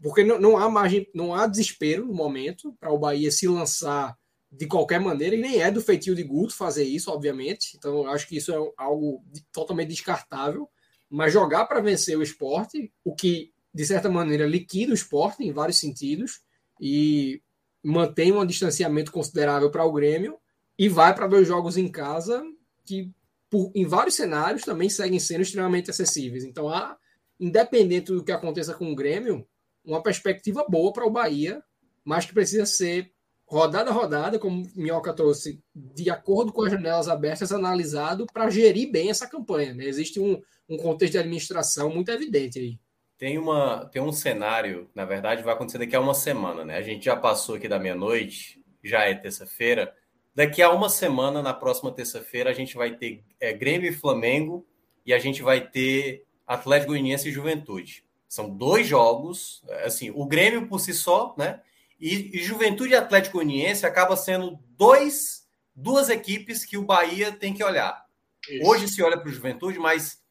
Porque 0.02 0.24
não, 0.24 0.40
não 0.40 0.58
há 0.58 0.70
margem, 0.70 1.10
não 1.14 1.34
há 1.34 1.48
desespero 1.48 2.06
no 2.06 2.14
momento 2.14 2.74
para 2.80 2.92
o 2.92 2.98
Bahia 2.98 3.30
se 3.30 3.48
lançar 3.48 4.18
de 4.50 4.68
qualquer 4.68 5.02
maneira, 5.02 5.36
e 5.36 5.42
nem 5.42 5.62
é 5.62 5.70
do 5.70 5.82
feitio 5.82 6.16
de 6.16 6.24
Guto 6.24 6.56
fazer 6.56 6.86
isso, 6.86 7.12
obviamente. 7.12 7.76
Então, 7.76 8.04
eu 8.04 8.08
acho 8.08 8.26
que 8.26 8.38
isso 8.38 8.54
é 8.54 8.74
algo 8.78 9.22
totalmente 9.52 9.90
descartável. 9.90 10.70
Mas 11.10 11.34
jogar 11.34 11.66
para 11.66 11.82
vencer 11.82 12.18
o 12.18 12.24
esporte, 12.24 12.92
o 13.04 13.16
que, 13.16 13.54
de 13.74 13.86
certa 13.86 14.10
maneira, 14.10 14.46
liquida 14.46 14.92
o 14.92 14.96
esporte 14.96 15.44
em 15.44 15.52
vários 15.52 15.80
sentidos 15.80 16.42
e 16.80 17.42
mantém 17.84 18.32
um 18.32 18.46
distanciamento 18.46 19.12
considerável 19.12 19.70
para 19.70 19.86
o 19.86 19.94
Grêmio, 19.94 20.38
e 20.78 20.90
vai 20.90 21.14
para 21.16 21.28
dois 21.28 21.48
jogos 21.48 21.78
em 21.78 21.88
casa 21.88 22.44
que, 22.84 23.12
por, 23.50 23.72
em 23.74 23.86
vários 23.86 24.16
cenários, 24.16 24.64
também 24.64 24.90
seguem 24.90 25.20
sendo 25.20 25.42
extremamente 25.42 25.90
acessíveis. 25.90 26.44
Então, 26.44 26.68
há, 26.68 26.98
independente 27.40 28.12
do 28.12 28.24
que 28.24 28.32
aconteça 28.32 28.74
com 28.74 28.92
o 28.92 28.96
Grêmio, 28.96 29.48
uma 29.86 30.02
perspectiva 30.02 30.66
boa 30.68 30.92
para 30.92 31.06
o 31.06 31.12
Bahia, 31.12 31.64
mas 32.04 32.26
que 32.26 32.34
precisa 32.34 32.66
ser 32.66 33.12
rodada 33.46 33.92
a 33.92 33.94
rodada, 33.94 34.40
como 34.40 34.68
Minhoca 34.76 35.14
trouxe, 35.14 35.62
de 35.74 36.10
acordo 36.10 36.52
com 36.52 36.64
as 36.64 36.72
janelas 36.72 37.08
abertas, 37.08 37.52
analisado 37.52 38.26
para 38.34 38.50
gerir 38.50 38.92
bem 38.92 39.10
essa 39.10 39.30
campanha. 39.30 39.74
Né? 39.74 39.86
Existe 39.86 40.20
um, 40.20 40.42
um 40.68 40.78
contexto 40.78 41.14
de 41.14 41.20
administração 41.20 41.90
muito 41.90 42.10
evidente 42.10 42.60
aí. 42.60 42.80
Tem, 43.18 43.38
uma, 43.38 43.86
tem 43.86 44.02
um 44.02 44.12
cenário, 44.12 44.90
na 44.94 45.06
verdade, 45.06 45.44
vai 45.44 45.54
acontecer 45.54 45.78
daqui 45.78 45.96
a 45.96 46.02
uma 46.02 46.14
semana, 46.14 46.66
né? 46.66 46.78
A 46.78 46.82
gente 46.82 47.06
já 47.06 47.16
passou 47.16 47.56
aqui 47.56 47.66
da 47.66 47.80
meia-noite, 47.80 48.62
já 48.84 49.06
é 49.06 49.14
terça-feira. 49.14 49.94
Daqui 50.34 50.62
a 50.62 50.70
uma 50.70 50.90
semana, 50.90 51.42
na 51.42 51.54
próxima 51.54 51.94
terça-feira, 51.94 52.50
a 52.50 52.54
gente 52.54 52.76
vai 52.76 52.98
ter 52.98 53.24
é, 53.40 53.54
Grêmio 53.54 53.90
e 53.90 53.94
Flamengo 53.94 54.68
e 55.06 55.14
a 55.14 55.20
gente 55.20 55.42
vai 55.42 55.62
ter 55.62 56.26
Atlético 56.46 56.92
Goianiense 56.92 57.30
e 57.30 57.32
Juventude. 57.32 58.04
São 58.28 58.50
dois 58.50 58.86
jogos, 58.86 59.64
é, 59.70 59.86
assim, 59.86 60.12
o 60.14 60.26
Grêmio 60.26 60.68
por 60.68 60.82
si 60.82 60.94
só, 60.94 61.34
né? 61.38 61.62
E, 62.00 62.38
e 62.38 62.44
Juventude 62.44 62.92
e 62.92 62.96
Atlético 62.96 63.38
Goianiense 63.38 63.86
acaba 63.86 64.18
sendo 64.18 64.60
dois, 64.78 65.48
duas 65.74 66.10
equipes 66.10 66.66
que 66.66 66.78
o 66.78 66.86
Bahia 66.86 67.32
tem 67.32 67.54
que 67.54 67.64
olhar. 67.64 68.06
Isso. 68.50 68.68
Hoje 68.68 68.88
se 68.88 69.02
olha 69.02 69.18
para 69.18 69.30
o 69.30 69.32
Juventude, 69.32 69.80
mas 69.80 70.22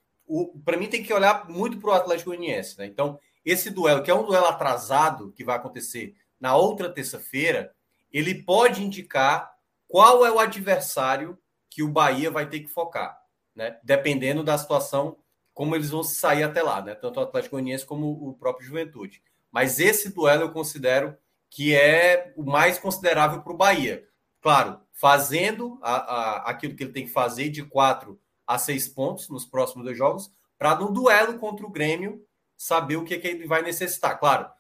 para 0.65 0.77
mim 0.77 0.89
tem 0.89 1.03
que 1.03 1.13
olhar 1.13 1.49
muito 1.49 1.79
para 1.79 1.91
o 1.91 1.95
Atlético 1.95 2.31
Goianiense, 2.31 2.79
né? 2.79 2.87
Então, 2.87 3.19
esse 3.45 3.71
duelo, 3.71 4.03
que 4.03 4.11
é 4.11 4.15
um 4.15 4.25
duelo 4.25 4.47
atrasado, 4.47 5.33
que 5.33 5.45
vai 5.45 5.57
acontecer 5.57 6.15
na 6.41 6.57
outra 6.57 6.89
terça-feira, 6.89 7.75
ele 8.13 8.43
pode 8.43 8.83
indicar 8.83 9.53
qual 9.87 10.25
é 10.25 10.31
o 10.31 10.39
adversário 10.39 11.39
que 11.69 11.83
o 11.83 11.89
Bahia 11.89 12.31
vai 12.31 12.49
ter 12.49 12.61
que 12.61 12.69
focar, 12.69 13.19
né? 13.55 13.79
Dependendo 13.83 14.43
da 14.43 14.57
situação 14.57 15.19
como 15.53 15.77
eles 15.77 15.91
vão 15.91 16.03
sair 16.03 16.43
até 16.43 16.63
lá, 16.63 16.83
né? 16.83 16.95
Tanto 16.95 17.21
o 17.21 17.23
Atlético 17.23 17.57
Goianiense 17.57 17.85
como 17.85 18.29
o 18.29 18.35
próprio 18.35 18.67
Juventude. 18.67 19.23
Mas 19.53 19.79
esse 19.79 20.13
duelo 20.13 20.43
eu 20.43 20.53
considero 20.53 21.17
que 21.55 21.73
é 21.73 22.33
o 22.37 22.43
mais 22.43 22.81
considerável 22.81 23.41
para 23.41 23.53
o 23.53 23.57
Bahia. 23.57 24.05
Claro, 24.41 24.81
fazendo 24.93 25.79
a, 25.81 25.95
a, 25.95 26.51
aquilo 26.51 26.75
que 26.75 26.83
ele 26.83 26.93
tem 26.93 27.07
que 27.07 27.13
fazer 27.13 27.49
de 27.49 27.63
quatro 27.63 28.21
a 28.45 28.59
seis 28.59 28.89
pontos 28.89 29.29
nos 29.29 29.47
próximos 29.47 29.85
dois 29.85 29.97
jogos, 29.97 30.33
para 30.59 30.75
no 30.75 30.91
duelo 30.91 31.39
contra 31.39 31.65
o 31.65 31.71
Grêmio 31.71 32.27
saber 32.57 32.97
o 32.97 33.05
que, 33.05 33.17
que 33.19 33.29
ele 33.29 33.47
vai 33.47 33.63
necessitar. 33.63 34.19
Claro, 34.19 34.51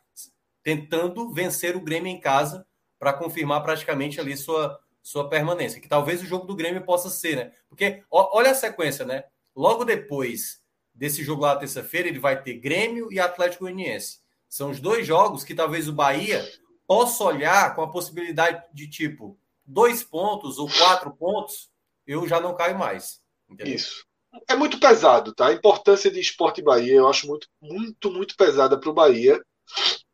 tentando 0.62 1.32
vencer 1.32 1.74
o 1.74 1.80
Grêmio 1.80 2.12
em 2.12 2.20
casa 2.20 2.64
para 2.96 3.12
confirmar 3.12 3.64
praticamente 3.64 4.20
ali 4.20 4.36
sua, 4.36 4.78
sua 5.02 5.28
permanência. 5.28 5.80
Que 5.80 5.88
talvez 5.88 6.22
o 6.22 6.26
jogo 6.26 6.46
do 6.46 6.54
Grêmio 6.54 6.84
possa 6.84 7.10
ser, 7.10 7.36
né? 7.36 7.52
Porque 7.68 8.04
ó, 8.08 8.38
olha 8.38 8.52
a 8.52 8.54
sequência, 8.54 9.04
né? 9.04 9.24
Logo 9.52 9.84
depois 9.84 10.62
desse 10.94 11.24
jogo 11.24 11.42
lá 11.42 11.56
terça-feira, 11.56 12.06
ele 12.06 12.20
vai 12.20 12.40
ter 12.40 12.54
Grêmio 12.54 13.12
e 13.12 13.18
Atlético 13.18 13.64
Goianiense. 13.64 14.20
São 14.48 14.70
os 14.70 14.78
dois 14.78 15.04
jogos 15.04 15.42
que 15.42 15.56
talvez 15.56 15.88
o 15.88 15.92
Bahia 15.92 16.48
possa 16.86 17.24
olhar 17.24 17.74
com 17.74 17.82
a 17.82 17.90
possibilidade 17.90 18.62
de 18.72 18.88
tipo 18.88 19.38
dois 19.64 20.02
pontos 20.02 20.58
ou 20.58 20.68
quatro 20.68 21.10
pontos, 21.12 21.70
eu 22.06 22.28
já 22.28 22.40
não 22.40 22.54
caio 22.54 22.78
mais. 22.78 23.20
Entendeu? 23.48 23.74
Isso. 23.74 24.06
É 24.48 24.54
muito 24.54 24.80
pesado, 24.80 25.32
tá? 25.34 25.48
A 25.48 25.52
importância 25.52 26.10
de 26.10 26.20
esporte 26.20 26.60
Bahia 26.60 26.94
eu 26.94 27.08
acho 27.08 27.26
muito, 27.26 27.48
muito, 27.60 28.10
muito 28.10 28.36
pesada 28.36 28.78
para 28.78 28.90
o 28.90 28.94
Bahia. 28.94 29.40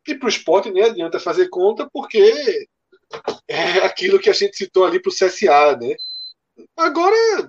E 0.07 0.15
para 0.15 0.27
o 0.27 0.31
esporte 0.31 0.71
nem 0.71 0.83
adianta 0.83 1.21
fazer 1.21 1.49
conta, 1.49 1.89
porque 1.93 2.67
é 3.49 3.79
aquilo 3.79 4.19
que 4.19 4.31
a 4.31 4.33
gente 4.33 4.57
citou 4.57 4.85
ali 4.85 5.01
para 5.01 5.11
o 5.11 5.15
CSA, 5.15 5.77
né? 5.77 5.95
Agora 6.77 7.49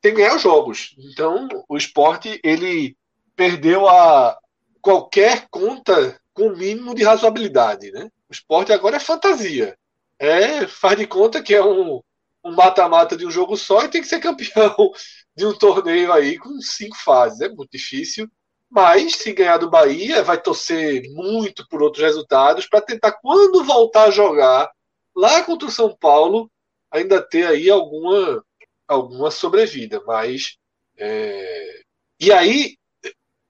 tem 0.00 0.12
que 0.12 0.20
ganhar 0.20 0.36
os 0.36 0.42
jogos. 0.42 0.94
Então, 0.98 1.48
o 1.68 1.76
esporte 1.76 2.40
ele 2.42 2.96
perdeu 3.36 3.88
a 3.88 4.38
qualquer 4.80 5.46
conta 5.50 6.20
com 6.32 6.48
o 6.48 6.56
mínimo 6.56 6.94
de 6.94 7.04
razoabilidade, 7.04 7.90
né? 7.90 8.10
O 8.28 8.32
esporte 8.32 8.72
agora 8.72 8.96
é 8.96 9.00
fantasia. 9.00 9.76
É, 10.18 10.66
faz 10.66 10.98
de 10.98 11.06
conta 11.06 11.42
que 11.42 11.54
é 11.54 11.64
um 11.64 12.00
mata-mata 12.44 13.14
um 13.14 13.18
de 13.18 13.26
um 13.26 13.30
jogo 13.30 13.56
só 13.56 13.84
e 13.84 13.88
tem 13.88 14.00
que 14.00 14.08
ser 14.08 14.20
campeão 14.20 14.74
de 15.36 15.46
um 15.46 15.56
torneio 15.56 16.12
aí 16.12 16.38
com 16.38 16.60
cinco 16.60 16.96
fases. 16.96 17.40
É 17.40 17.48
muito 17.48 17.70
difícil. 17.70 18.28
Mas 18.70 19.16
se 19.16 19.32
ganhar 19.32 19.56
do 19.56 19.70
Bahia, 19.70 20.22
vai 20.22 20.40
torcer 20.40 21.02
muito 21.12 21.66
por 21.68 21.82
outros 21.82 22.04
resultados 22.04 22.66
para 22.66 22.82
tentar, 22.82 23.12
quando 23.12 23.64
voltar 23.64 24.04
a 24.04 24.10
jogar 24.10 24.70
lá 25.16 25.42
contra 25.42 25.66
o 25.66 25.70
São 25.70 25.96
Paulo, 25.96 26.50
ainda 26.90 27.22
ter 27.22 27.46
aí 27.46 27.70
alguma, 27.70 28.44
alguma 28.86 29.30
sobrevida. 29.30 30.02
Mas. 30.06 30.56
É... 30.98 31.82
E 32.20 32.32
aí, 32.32 32.76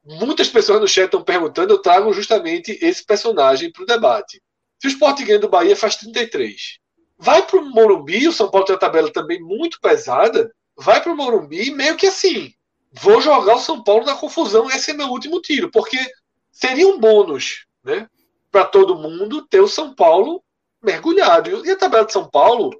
muitas 0.04 0.48
pessoas 0.48 0.80
no 0.80 0.86
chat 0.86 1.06
estão 1.06 1.22
perguntando, 1.24 1.72
eu 1.72 1.82
trago 1.82 2.12
justamente 2.12 2.78
esse 2.82 3.04
personagem 3.04 3.72
para 3.72 3.82
o 3.82 3.86
debate. 3.86 4.40
Se 4.80 4.86
o 4.86 4.90
Sport 4.90 5.22
ganha 5.24 5.38
do 5.38 5.48
Bahia, 5.48 5.76
faz 5.76 5.96
33. 5.96 6.78
Vai 7.18 7.44
para 7.44 7.58
o 7.58 7.64
Morumbi, 7.64 8.28
o 8.28 8.32
São 8.32 8.50
Paulo 8.50 8.64
tem 8.64 8.74
uma 8.74 8.80
tabela 8.80 9.12
também 9.12 9.40
muito 9.40 9.80
pesada. 9.80 10.52
Vai 10.76 11.02
para 11.02 11.12
o 11.12 11.16
Morumbi 11.16 11.70
meio 11.72 11.96
que 11.96 12.06
assim. 12.06 12.52
Vou 12.92 13.20
jogar 13.20 13.56
o 13.56 13.60
São 13.60 13.82
Paulo 13.82 14.04
na 14.04 14.14
confusão, 14.14 14.70
esse 14.70 14.92
é 14.92 14.94
meu 14.94 15.08
último 15.08 15.40
tiro, 15.40 15.70
porque 15.70 15.98
seria 16.50 16.88
um 16.88 16.98
bônus, 16.98 17.66
né? 17.84 18.08
Para 18.50 18.64
todo 18.64 18.96
mundo 18.96 19.46
ter 19.46 19.60
o 19.60 19.68
São 19.68 19.94
Paulo 19.94 20.42
mergulhado. 20.82 21.66
E 21.66 21.70
a 21.70 21.76
tabela 21.76 22.06
de 22.06 22.12
São 22.12 22.28
Paulo, 22.30 22.70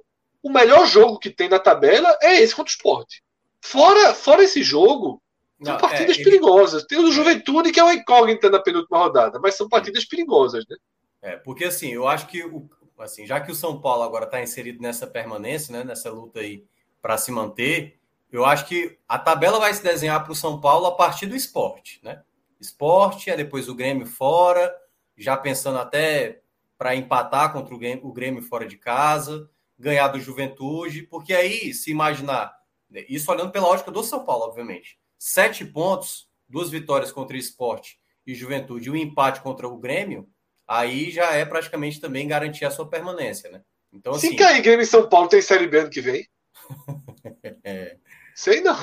o 0.41 0.49
melhor 0.49 0.87
jogo 0.87 1.19
que 1.19 1.29
tem 1.29 1.49
na 1.49 1.59
tabela 1.59 2.17
é 2.21 2.41
esse 2.41 2.55
contra 2.55 2.71
o 2.71 2.75
esporte. 2.75 3.21
Fora, 3.61 4.13
fora 4.13 4.43
esse 4.43 4.63
jogo, 4.63 5.21
são 5.61 5.73
Não, 5.73 5.79
partidas 5.79 6.17
é, 6.17 6.21
ele... 6.21 6.23
perigosas. 6.23 6.85
Tem 6.85 6.97
o 6.97 7.03
do 7.03 7.11
Juventude, 7.11 7.71
que 7.71 7.79
é 7.79 7.83
uma 7.83 7.93
incógnita 7.93 8.49
na 8.49 8.59
penúltima 8.59 8.97
rodada, 8.97 9.37
mas 9.39 9.55
são 9.55 9.67
partidas 9.67 10.05
perigosas, 10.05 10.63
né? 10.67 10.77
É, 11.21 11.35
porque 11.35 11.65
assim, 11.65 11.89
eu 11.89 12.07
acho 12.07 12.27
que 12.27 12.43
o, 12.43 12.69
assim, 12.97 13.25
já 13.25 13.39
que 13.39 13.51
o 13.51 13.55
São 13.55 13.79
Paulo 13.81 14.03
agora 14.03 14.25
está 14.25 14.41
inserido 14.41 14.81
nessa 14.81 15.05
permanência, 15.07 15.71
né, 15.71 15.83
nessa 15.83 16.09
luta 16.09 16.39
aí 16.39 16.65
para 17.01 17.17
se 17.17 17.31
manter, 17.31 17.99
eu 18.31 18.45
acho 18.45 18.65
que 18.65 18.97
a 19.07 19.17
tabela 19.17 19.59
vai 19.59 19.73
se 19.73 19.83
desenhar 19.83 20.23
para 20.23 20.31
o 20.31 20.35
São 20.35 20.59
Paulo 20.59 20.85
a 20.85 20.95
partir 20.95 21.25
do 21.25 21.35
esporte, 21.35 21.99
né? 22.03 22.21
Esporte, 22.59 23.29
é 23.29 23.37
depois 23.37 23.67
o 23.67 23.75
Grêmio 23.75 24.05
fora, 24.05 24.73
já 25.17 25.35
pensando 25.35 25.79
até 25.79 26.41
para 26.77 26.95
empatar 26.95 27.51
contra 27.51 27.73
o 27.73 27.77
Grêmio, 27.77 28.05
o 28.05 28.13
Grêmio 28.13 28.41
fora 28.41 28.65
de 28.67 28.77
casa, 28.77 29.49
ganhar 29.77 30.09
do 30.09 30.19
Juventude, 30.19 31.03
porque 31.03 31.33
aí, 31.33 31.73
se 31.73 31.89
imaginar, 31.89 32.53
né, 32.89 33.05
isso 33.09 33.31
olhando 33.31 33.51
pela 33.51 33.67
lógica 33.67 33.91
do 33.91 34.03
São 34.03 34.23
Paulo, 34.25 34.45
obviamente, 34.45 34.99
sete 35.17 35.65
pontos, 35.65 36.29
duas 36.47 36.69
vitórias 36.69 37.11
contra 37.11 37.35
o 37.35 37.39
esporte 37.39 37.99
e 38.25 38.35
Juventude 38.35 38.91
um 38.91 38.95
empate 38.95 39.41
contra 39.41 39.67
o 39.67 39.77
Grêmio, 39.77 40.29
aí 40.69 41.09
já 41.09 41.31
é 41.33 41.43
praticamente 41.43 41.99
também 41.99 42.27
garantir 42.27 42.63
a 42.63 42.71
sua 42.71 42.87
permanência, 42.87 43.49
né? 43.49 43.61
Então, 43.91 44.13
assim... 44.13 44.29
Se 44.29 44.35
cair 44.35 44.61
Grêmio 44.61 44.83
em 44.83 44.85
São 44.85 45.09
Paulo, 45.09 45.27
tem 45.27 45.41
Série 45.41 45.67
B 45.67 45.79
ano 45.79 45.89
que 45.89 45.99
vem? 45.99 46.27
é. 47.63 47.97
Sei 48.35 48.61
não. 48.61 48.77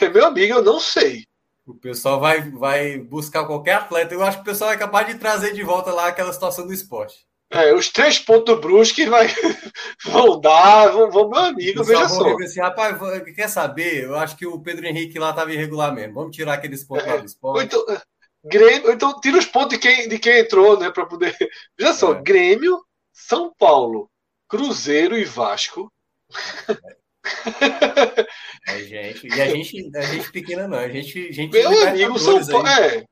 É 0.00 0.08
meu 0.08 0.26
amigo, 0.26 0.54
eu 0.54 0.62
não 0.62 0.78
sei. 0.78 1.24
O 1.66 1.74
pessoal 1.74 2.20
vai, 2.20 2.48
vai 2.50 2.98
buscar 2.98 3.44
qualquer 3.44 3.74
atleta. 3.74 4.14
Eu 4.14 4.22
acho 4.22 4.38
que 4.38 4.42
o 4.42 4.46
pessoal 4.46 4.70
é 4.70 4.76
capaz 4.76 5.08
de 5.08 5.18
trazer 5.18 5.52
de 5.52 5.62
volta 5.62 5.92
lá 5.92 6.06
aquela 6.06 6.32
situação 6.32 6.66
do 6.66 6.72
esporte. 6.72 7.26
É, 7.52 7.74
os 7.74 7.88
três 7.88 8.18
pontos 8.18 8.54
do 8.54 8.60
Brusque 8.60 9.06
vai, 9.06 9.26
vão 10.06 10.40
dar, 10.40 10.86
vão, 10.88 11.10
vão 11.10 11.28
meu 11.28 11.40
amigo, 11.40 11.82
veja 11.82 12.08
só. 12.08 12.32
Assim, 12.38 12.60
Rapaz, 12.60 12.96
quer 13.34 13.48
saber? 13.48 14.04
Eu 14.04 14.14
acho 14.16 14.36
que 14.36 14.46
o 14.46 14.60
Pedro 14.60 14.86
Henrique 14.86 15.18
lá 15.18 15.30
estava 15.30 15.52
irregular 15.52 15.92
mesmo. 15.92 16.14
Vamos 16.14 16.34
tirar 16.34 16.54
aqueles 16.54 16.84
pontos 16.84 17.06
é, 17.06 17.10
lá 17.10 17.16
do 17.16 17.26
esporte. 17.26 17.66
Então, 17.66 17.84
Grêmio, 18.44 18.90
então 18.92 19.20
tira 19.20 19.38
os 19.38 19.44
pontos 19.44 19.70
de 19.70 19.78
quem, 19.78 20.08
de 20.08 20.18
quem 20.18 20.38
entrou, 20.38 20.78
né? 20.78 20.90
Para 20.90 21.06
poder. 21.06 21.36
Veja 21.78 21.92
só, 21.92 22.14
é. 22.14 22.22
Grêmio, 22.22 22.82
São 23.12 23.52
Paulo, 23.58 24.10
Cruzeiro 24.48 25.16
e 25.16 25.24
Vasco. 25.24 25.92
É, 28.66 28.78
gente. 28.84 29.26
E 29.26 29.40
a 29.40 29.46
gente, 29.46 29.90
a 29.96 30.02
gente 30.02 30.32
pequena 30.32 30.66
não, 30.66 30.78
a 30.78 30.88
gente, 30.88 31.32
gente 31.32 31.52
Meu 31.52 31.88
amigo, 31.88 32.18
São 32.18 32.44
Paulo. 32.46 32.66
É. 32.66 33.06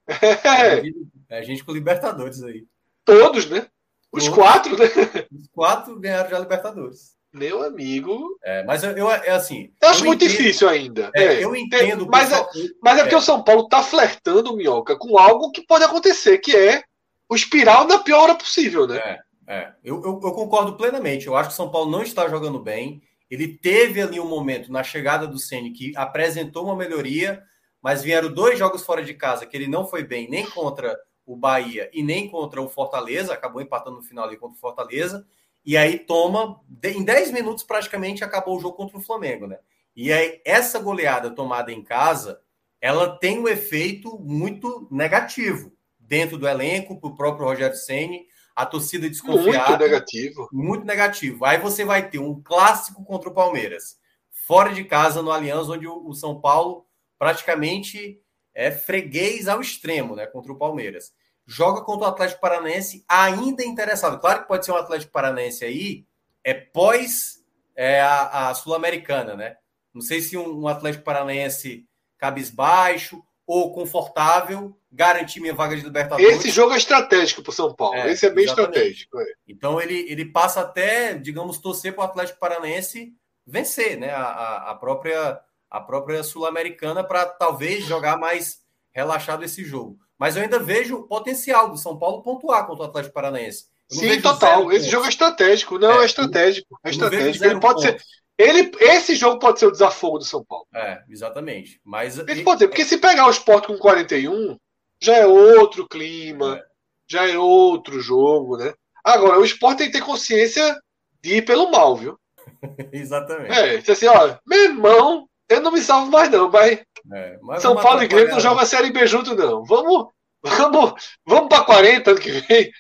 é. 1.29 1.39
A 1.39 1.43
gente 1.43 1.63
com 1.65 1.73
Libertadores 1.73 2.43
aí. 2.43 2.67
Todos, 3.05 3.49
né? 3.51 3.67
Os 4.11 4.25
Todos. 4.25 4.39
quatro, 4.39 4.79
né? 4.79 4.87
Os 5.31 5.49
quatro 5.49 5.99
ganharam 6.01 6.31
já 6.31 6.39
Libertadores. 6.39 7.18
Meu 7.39 7.62
amigo. 7.62 8.39
É, 8.43 8.65
mas 8.65 8.82
eu, 8.82 8.90
eu 8.90 9.10
é 9.10 9.31
assim. 9.31 9.73
Eu 9.81 9.89
acho 9.89 10.01
eu 10.01 10.06
muito 10.06 10.24
entendo, 10.24 10.36
difícil 10.36 10.69
ainda. 10.69 11.10
É, 11.15 11.24
é, 11.24 11.44
eu 11.44 11.55
entendo. 11.55 12.06
Mas, 12.10 12.32
é, 12.32 12.47
mas 12.82 12.98
é 12.98 13.02
porque 13.02 13.15
é. 13.15 13.19
o 13.19 13.23
São 13.23 13.43
Paulo 13.43 13.65
está 13.65 13.82
flertando, 13.82 14.56
Minhoca, 14.56 14.97
com 14.97 15.16
algo 15.16 15.52
que 15.52 15.65
pode 15.65 15.85
acontecer, 15.85 16.39
que 16.39 16.56
é 16.56 16.82
o 17.28 17.36
espiral 17.36 17.86
na 17.86 17.98
pior 17.98 18.24
hora 18.24 18.35
possível, 18.35 18.86
né? 18.86 18.98
É, 18.98 19.19
é. 19.47 19.73
Eu, 19.85 20.02
eu, 20.02 20.20
eu, 20.23 20.32
concordo 20.32 20.77
plenamente. 20.77 21.27
Eu 21.27 21.36
acho 21.36 21.51
que 21.51 21.55
o 21.55 21.56
São 21.56 21.70
Paulo 21.70 21.90
não 21.90 22.02
está 22.02 22.28
jogando 22.28 22.59
bem. 22.59 23.01
Ele 23.31 23.47
teve 23.47 24.01
ali 24.02 24.19
um 24.19 24.28
momento 24.28 24.73
na 24.73 24.82
chegada 24.82 25.27
do 25.27 25.39
Ceni 25.39 25.70
que 25.70 25.93
apresentou 25.97 26.65
uma 26.65 26.74
melhoria, 26.74 27.43
mas 27.81 28.02
vieram 28.02 28.32
dois 28.32 28.59
jogos 28.59 28.82
fora 28.82 29.05
de 29.05 29.15
casa 29.15 29.47
que 29.47 29.56
ele 29.56 29.69
não 29.69 29.86
foi 29.86 30.02
bem, 30.02 30.28
nem 30.28 30.44
contra 30.47 30.98
o 31.24 31.36
Bahia 31.36 31.90
e 31.93 32.02
nem 32.02 32.28
contra 32.28 32.60
o 32.60 32.69
Fortaleza. 32.69 33.32
Acabou 33.32 33.62
empatando 33.62 33.98
no 33.98 34.02
final 34.02 34.24
ali 34.24 34.36
contra 34.36 34.56
o 34.56 34.60
Fortaleza 34.60 35.27
e 35.65 35.77
aí 35.77 35.99
toma, 35.99 36.61
em 36.85 37.05
10 37.05 37.33
minutos 37.33 37.65
praticamente 37.65 38.25
acabou 38.25 38.57
o 38.57 38.61
jogo 38.61 38.77
contra 38.77 38.97
o 38.97 39.03
Flamengo, 39.03 39.47
né? 39.47 39.59
E 39.95 40.13
aí 40.13 40.41
essa 40.45 40.79
goleada 40.79 41.31
tomada 41.31 41.73
em 41.73 41.83
casa, 41.83 42.41
ela 42.81 43.19
tem 43.19 43.39
um 43.39 43.49
efeito 43.49 44.19
muito 44.19 44.89
negativo 44.91 45.73
dentro 45.99 46.39
do 46.39 46.49
elenco, 46.49 46.99
para 47.01 47.11
o 47.11 47.17
próprio 47.17 47.47
Rogério 47.47 47.77
Ceni, 47.77 48.27
a 48.57 48.65
torcida 48.65 49.09
desconfiada. 49.09 49.69
Muito 49.69 49.83
negativo. 49.83 50.49
Muito 50.53 50.87
negativo. 50.87 51.45
Aí 51.45 51.59
você 51.59 51.85
vai 51.85 52.09
ter 52.09 52.19
um 52.19 52.41
clássico 52.43 53.05
contra 53.05 53.29
o 53.29 53.35
Palmeiras, 53.35 53.99
fora 54.31 54.73
de 54.73 54.85
casa 54.85 55.23
no 55.23 55.31
Allianz, 55.31 55.69
onde 55.69 55.87
o 55.87 56.13
São 56.15 56.41
Paulo 56.41 56.87
praticamente 57.19 58.21
é 58.55 58.71
freguês 58.71 59.49
ao 59.49 59.61
extremo, 59.61 60.17
né, 60.17 60.27
contra 60.27 60.53
o 60.53 60.59
Palmeiras 60.59 61.13
joga 61.49 61.81
contra 61.81 62.07
o 62.07 62.11
Atlético 62.11 62.43
Paranaense 62.43 63.03
ainda 63.09 63.65
interessado. 63.65 64.20
Claro 64.20 64.43
que 64.43 64.49
pode 64.49 64.66
ser 64.66 64.73
um 64.73 64.77
Atlético 64.77 65.11
Paranaense 65.11 65.65
aí, 65.65 66.05
é 66.45 66.53
pós 66.53 67.43
é, 67.75 68.03
a, 68.03 68.51
a 68.51 68.55
Sul-Americana, 68.55 69.35
né? 69.35 69.57
Não 69.95 70.03
sei 70.03 70.20
se 70.20 70.37
um, 70.37 70.61
um, 70.61 70.69
Atlético 70.69 71.05
Paranaense 71.05 71.87
cabisbaixo 72.19 73.23
ou 73.47 73.73
confortável 73.73 74.79
garantir 74.93 75.41
minha 75.41 75.55
vaga 75.55 75.75
de 75.75 75.83
Libertadores. 75.83 76.37
Esse 76.37 76.51
jogo 76.51 76.75
é 76.75 76.77
estratégico 76.77 77.43
para 77.43 77.51
o 77.51 77.55
São 77.55 77.75
Paulo. 77.75 77.97
É, 77.97 78.12
Esse 78.12 78.27
é 78.27 78.31
bem 78.31 78.45
exatamente. 78.45 79.05
estratégico. 79.05 79.19
É. 79.19 79.25
Então 79.49 79.81
ele, 79.81 80.01
ele 80.11 80.27
passa 80.27 80.61
até, 80.61 81.15
digamos, 81.15 81.57
torcer 81.57 81.95
para 81.95 82.03
o 82.03 82.05
Atlético 82.05 82.39
Paranaense 82.39 83.15
vencer, 83.47 83.99
né? 83.99 84.11
A, 84.11 84.23
a, 84.23 84.70
a 84.73 84.75
própria 84.75 85.41
a 85.70 85.81
própria 85.81 86.23
Sul-Americana 86.23 87.05
para 87.05 87.27
talvez 87.27 87.85
jogar 87.85 88.19
mais 88.19 88.62
relaxado 88.91 89.45
esse 89.45 89.65
jogo. 89.65 89.99
Mas 90.19 90.36
eu 90.36 90.43
ainda 90.43 90.59
vejo 90.59 90.97
o 90.97 91.03
potencial 91.05 91.70
do 91.70 91.77
São 91.77 91.99
Paulo 91.99 92.23
pontuar 92.23 92.66
contra 92.66 92.85
o 92.85 92.89
Atlético 92.89 93.15
Paranaense. 93.15 93.66
Sim, 93.90 94.20
total. 94.20 94.70
Esse 94.73 94.89
jogo 94.89 95.07
é 95.07 95.09
estratégico. 95.09 95.78
Não, 95.78 96.01
é, 96.01 96.03
é 96.03 96.07
estratégico. 96.07 96.78
É 96.85 96.90
estratégico. 96.90 97.45
Ele 97.45 97.61
pode, 97.61 97.82
ser, 97.82 98.03
Ele, 98.36 98.70
esse 98.81 99.15
jogo 99.15 99.39
pode 99.39 99.59
ser 99.59 99.66
o 99.66 99.73
desafogo 99.73 100.19
do 100.19 100.24
São 100.24 100.45
Paulo. 100.45 100.66
É, 100.74 101.03
exatamente. 101.09 101.81
Mas 101.85 102.19
Ele 102.19 102.43
pode 102.43 102.59
ser, 102.59 102.69
porque 102.69 102.85
se 102.85 102.99
pegar 102.99 103.27
o 103.27 103.31
Sport 103.31 103.66
com 103.66 103.78
41, 103.78 104.59
já 105.01 105.16
é 105.16 105.27
outro 105.27 105.89
clima, 105.89 106.59
É. 106.59 106.62
já 107.09 107.28
é 107.28 107.39
outro 107.39 108.01
jogo, 108.01 108.57
né? 108.57 108.74
Agora, 109.03 109.39
o 109.39 109.45
Sport 109.45 109.78
tem 109.78 109.86
que 109.86 109.99
ter 109.99 110.05
consciência 110.05 110.78
de 111.23 111.36
ir 111.36 111.45
pelo 111.45 111.70
mal, 111.70 111.97
viu? 111.97 112.19
exatamente. 112.93 113.53
É, 113.53 113.93
assim, 113.93 114.07
ó, 114.07 114.36
meu 114.47 114.65
irmão, 114.65 115.28
eu 115.49 115.61
não 115.61 115.73
me 115.73 115.81
salvo 115.81 116.11
mais 116.11 116.31
não, 116.31 116.51
mas 116.51 116.81
É, 117.12 117.39
mas 117.43 117.62
São 117.62 117.75
Paulo 117.77 118.03
e 118.03 118.09
Grêmio 118.09 118.33
não 118.33 118.41
jogam 118.41 118.62
a 118.62 118.66
Série 118.66 118.93
B 118.93 119.07
junto, 119.07 119.35
não. 119.35 119.65
Vamos, 119.65 120.09
vamos, 120.43 121.16
vamos 121.27 121.49
para 121.49 121.65
40 121.65 122.11
ano 122.11 122.20
que 122.20 122.31
vem. 122.31 122.70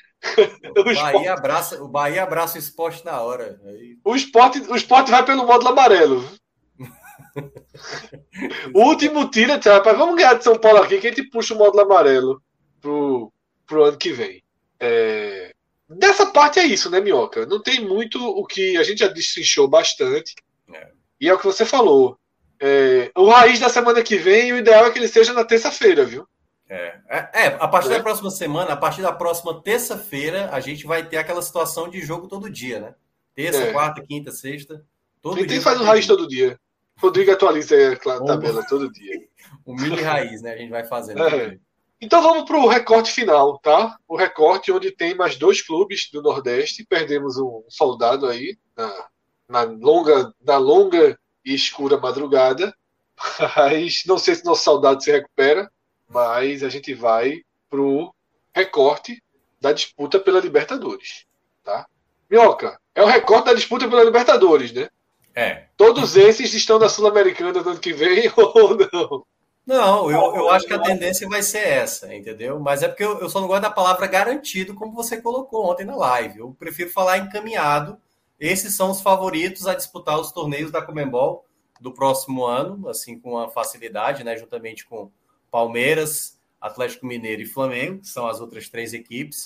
O 0.76 0.80
O 0.80 0.94
Bahia 0.94 1.32
abraça, 1.32 1.82
o 1.82 1.88
Bahia 1.88 2.22
abraça 2.22 2.56
o 2.56 2.58
esporte 2.58 3.04
na 3.04 3.20
hora. 3.20 3.60
Aí, 3.64 3.96
o 4.04 4.16
Sport, 4.16 4.56
o 4.68 4.76
Sport 4.76 5.08
vai 5.08 5.24
pelo 5.24 5.46
módulo 5.46 5.70
amarelo. 5.70 6.24
O 8.74 8.82
último 8.82 9.30
tira, 9.30 9.60
rapaz, 9.64 9.96
vamos 9.96 10.16
ganhar 10.16 10.34
de 10.34 10.42
São 10.42 10.58
Paulo 10.58 10.78
aqui, 10.82 10.98
que 10.98 11.06
a 11.06 11.10
gente 11.10 11.30
puxa 11.30 11.54
o 11.54 11.56
módulo 11.56 11.82
amarelo 11.82 12.42
pro, 12.80 13.32
pro 13.64 13.84
ano 13.84 13.96
que 13.96 14.12
vem. 14.12 14.42
É, 14.80 15.52
Dessa 15.88 16.26
parte 16.26 16.58
é 16.58 16.66
isso, 16.66 16.90
né, 16.90 17.00
Minhoca? 17.00 17.46
Não 17.46 17.62
tem 17.62 17.80
muito 17.80 18.22
o 18.22 18.44
que 18.44 18.76
a 18.76 18.82
gente 18.82 18.98
já 18.98 19.08
destrinchou 19.08 19.66
bastante. 19.66 20.34
É. 20.72 20.90
E 21.18 21.28
é 21.28 21.32
o 21.32 21.38
que 21.38 21.46
você 21.46 21.64
falou. 21.64 22.17
É, 22.60 23.10
o 23.16 23.28
raiz 23.28 23.60
da 23.60 23.68
semana 23.68 24.02
que 24.02 24.16
vem, 24.16 24.52
o 24.52 24.58
ideal 24.58 24.86
é 24.86 24.90
que 24.90 24.98
ele 24.98 25.08
seja 25.08 25.32
na 25.32 25.44
terça-feira, 25.44 26.04
viu? 26.04 26.26
É, 26.68 27.00
é, 27.08 27.28
é, 27.32 27.46
a 27.58 27.66
partir 27.68 27.90
É. 27.92 27.96
da 27.96 28.02
próxima 28.02 28.30
semana, 28.30 28.72
a 28.72 28.76
partir 28.76 29.00
da 29.00 29.12
próxima 29.12 29.62
terça-feira, 29.62 30.50
a 30.52 30.60
gente 30.60 30.86
vai 30.86 31.06
ter 31.06 31.16
aquela 31.16 31.40
situação 31.40 31.88
de 31.88 32.00
jogo 32.00 32.28
todo 32.28 32.50
dia, 32.50 32.78
né? 32.80 32.94
Terça, 33.34 33.62
É. 33.62 33.72
quarta, 33.72 34.02
quinta, 34.02 34.30
sexta. 34.32 34.84
Todo 35.22 35.38
gente 35.38 35.48
dia. 35.50 35.62
faz 35.62 35.78
vai 35.78 35.86
raiz 35.86 36.06
ter 36.06 36.14
todo 36.14 36.28
dia. 36.28 36.58
Rodrigo 37.00 37.30
atualiza 37.30 37.74
aí 37.74 37.86
a 37.94 37.96
tabela 37.96 38.64
todo 38.68 38.92
dia. 38.92 39.20
Um 39.66 39.74
mini 39.74 40.00
raiz, 40.02 40.42
né? 40.42 40.52
A 40.52 40.56
gente 40.58 40.70
vai 40.70 40.84
fazendo. 40.84 41.22
É. 41.22 41.58
Então 42.00 42.22
vamos 42.22 42.44
para 42.44 42.56
o 42.58 42.68
recorte 42.68 43.10
final, 43.12 43.58
tá? 43.58 43.96
O 44.06 44.16
recorte 44.16 44.70
onde 44.70 44.90
tem 44.90 45.14
mais 45.14 45.36
dois 45.36 45.62
clubes 45.62 46.10
do 46.12 46.20
Nordeste. 46.22 46.84
Perdemos 46.86 47.38
um 47.38 47.64
soldado 47.68 48.26
aí 48.26 48.56
na, 48.76 49.06
na 49.48 49.62
longa, 49.62 50.32
na 50.44 50.58
longa 50.58 51.18
e 51.48 51.54
escura 51.54 51.98
madrugada. 51.98 52.74
Mas 53.56 54.04
não 54.06 54.18
sei 54.18 54.34
se 54.34 54.44
nosso 54.44 54.62
soldado 54.62 55.02
se 55.02 55.10
recupera. 55.10 55.70
Mas 56.08 56.62
a 56.62 56.68
gente 56.68 56.94
vai 56.94 57.42
pro 57.68 58.14
recorte 58.54 59.22
da 59.60 59.72
disputa 59.72 60.18
pela 60.18 60.40
Libertadores, 60.40 61.26
tá? 61.64 61.86
Minhoca, 62.30 62.78
é 62.94 63.02
o 63.02 63.06
recorte 63.06 63.46
da 63.46 63.54
disputa 63.54 63.88
pela 63.88 64.04
Libertadores, 64.04 64.72
né? 64.72 64.88
É. 65.34 65.66
Todos 65.76 66.16
esses 66.16 66.52
estão 66.54 66.78
na 66.78 66.88
Sul-Americana 66.88 67.52
do 67.52 67.70
ano 67.70 67.78
que 67.78 67.92
vem 67.92 68.30
ou 68.36 68.76
não? 68.76 69.24
Não, 69.66 70.10
eu, 70.10 70.34
eu 70.34 70.48
acho 70.48 70.66
que 70.66 70.72
a 70.72 70.78
tendência 70.78 71.28
vai 71.28 71.42
ser 71.42 71.58
essa, 71.58 72.14
entendeu? 72.14 72.58
Mas 72.58 72.82
é 72.82 72.88
porque 72.88 73.04
eu, 73.04 73.18
eu 73.18 73.28
só 73.28 73.38
não 73.38 73.46
gosto 73.46 73.62
da 73.62 73.70
palavra 73.70 74.06
garantido, 74.06 74.74
como 74.74 74.94
você 74.94 75.20
colocou 75.20 75.70
ontem 75.70 75.84
na 75.84 75.94
live. 75.94 76.38
Eu 76.38 76.56
prefiro 76.58 76.90
falar 76.90 77.18
encaminhado. 77.18 78.00
Esses 78.38 78.74
são 78.74 78.90
os 78.90 79.00
favoritos 79.00 79.66
a 79.66 79.74
disputar 79.74 80.18
os 80.18 80.32
torneios 80.32 80.70
da 80.70 80.82
Comembol 80.82 81.44
do 81.80 81.92
próximo 81.92 82.44
ano, 82.44 82.88
assim, 82.88 83.18
com 83.18 83.32
uma 83.32 83.48
facilidade, 83.48 84.24
né? 84.24 84.36
Juntamente 84.36 84.86
com 84.86 85.10
Palmeiras, 85.50 86.38
Atlético 86.60 87.06
Mineiro 87.06 87.42
e 87.42 87.46
Flamengo, 87.46 88.00
que 88.00 88.08
são 88.08 88.26
as 88.26 88.40
outras 88.40 88.68
três 88.68 88.92
equipes. 88.92 89.44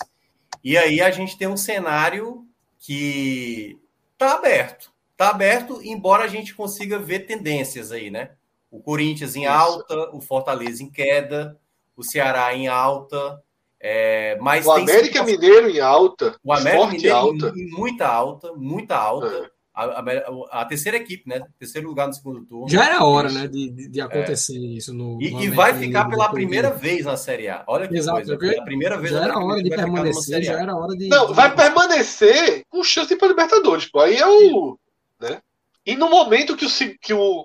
E 0.65 0.77
aí 0.77 1.01
a 1.01 1.11
gente 1.11 1.37
tem 1.37 1.49
um 1.49 1.57
cenário 1.57 2.47
que 2.79 3.79
tá 4.17 4.35
aberto. 4.35 4.93
Tá 5.17 5.29
aberto, 5.29 5.81
embora 5.83 6.25
a 6.25 6.29
gente 6.29 6.55
consiga 6.55 6.99
ver 6.99 7.21
tendências 7.21 7.93
aí, 7.93 8.11
né? 8.11 8.33
O 8.71 8.81
Corinthians 8.81 9.37
em 9.37 9.47
alta, 9.47 10.11
o 10.15 10.21
Fortaleza 10.21 10.83
em 10.83 10.91
queda, 10.91 11.61
o 11.97 12.03
Ceará 12.03 12.55
em 12.55 12.69
alta. 12.69 13.43
É, 13.83 14.39
mas 14.41 14.65
O 14.65 14.73
América 14.73 15.23
Mineiro 15.25 15.69
em 15.69 15.81
alta, 15.81 16.37
o 16.45 16.53
América 16.53 16.87
Mineiro 16.87 17.17
alta. 17.17 17.53
Em, 17.57 17.63
em 17.63 17.71
muita 17.71 18.07
alta, 18.07 18.53
muita 18.55 18.97
alta. 18.97 19.27
É. 19.27 19.51
A, 19.75 19.85
a- 19.85 20.61
a 20.61 20.65
terceira 20.67 20.99
equipe, 20.99 21.27
né? 21.27 21.41
Terceiro 21.59 21.89
lugar 21.89 22.07
no 22.07 22.13
segundo 22.13 22.45
turno. 22.45 22.69
Já 22.69 22.85
era 22.85 23.03
hora, 23.03 23.29
Isso. 23.29 23.39
né, 23.39 23.49
de, 23.49 23.71
de, 23.71 23.89
de 23.89 24.01
acontecer 24.03 24.59
isso 24.59 24.93
no. 24.93 25.17
E, 25.21 25.31
no 25.31 25.43
e 25.43 25.49
vai 25.49 25.73
ficar 25.73 26.05
pela 26.11 26.31
primeira 26.31 26.71
vez 26.71 27.07
na 27.07 27.17
Série 27.17 27.49
A. 27.49 27.65
Olha 27.67 27.89
que 27.89 27.97
Exato, 27.97 28.19
coisa. 28.19 28.37
Pela 28.37 28.65
primeira 28.67 28.99
vez 28.99 29.13
Já 29.15 29.25
era 29.25 29.39
hora 29.39 29.63
de 29.63 29.71
permanecer, 29.71 30.43
já 30.43 30.61
era 30.61 30.77
hora 30.77 30.95
de. 30.95 31.09
Não, 31.09 31.33
vai 31.33 31.55
permanecer 31.57 32.65
com 32.69 32.85
chance 32.85 33.17
para 33.17 33.29
Libertadores, 33.29 33.87
pô. 33.87 34.01
Aí 34.01 34.17
é 34.17 34.27
o. 34.27 34.79
Né? 35.19 35.41
E 35.87 35.97
no 35.97 36.11
momento 36.11 36.55
que 36.55 36.67
o, 36.67 36.69
que 37.01 37.15
o 37.15 37.45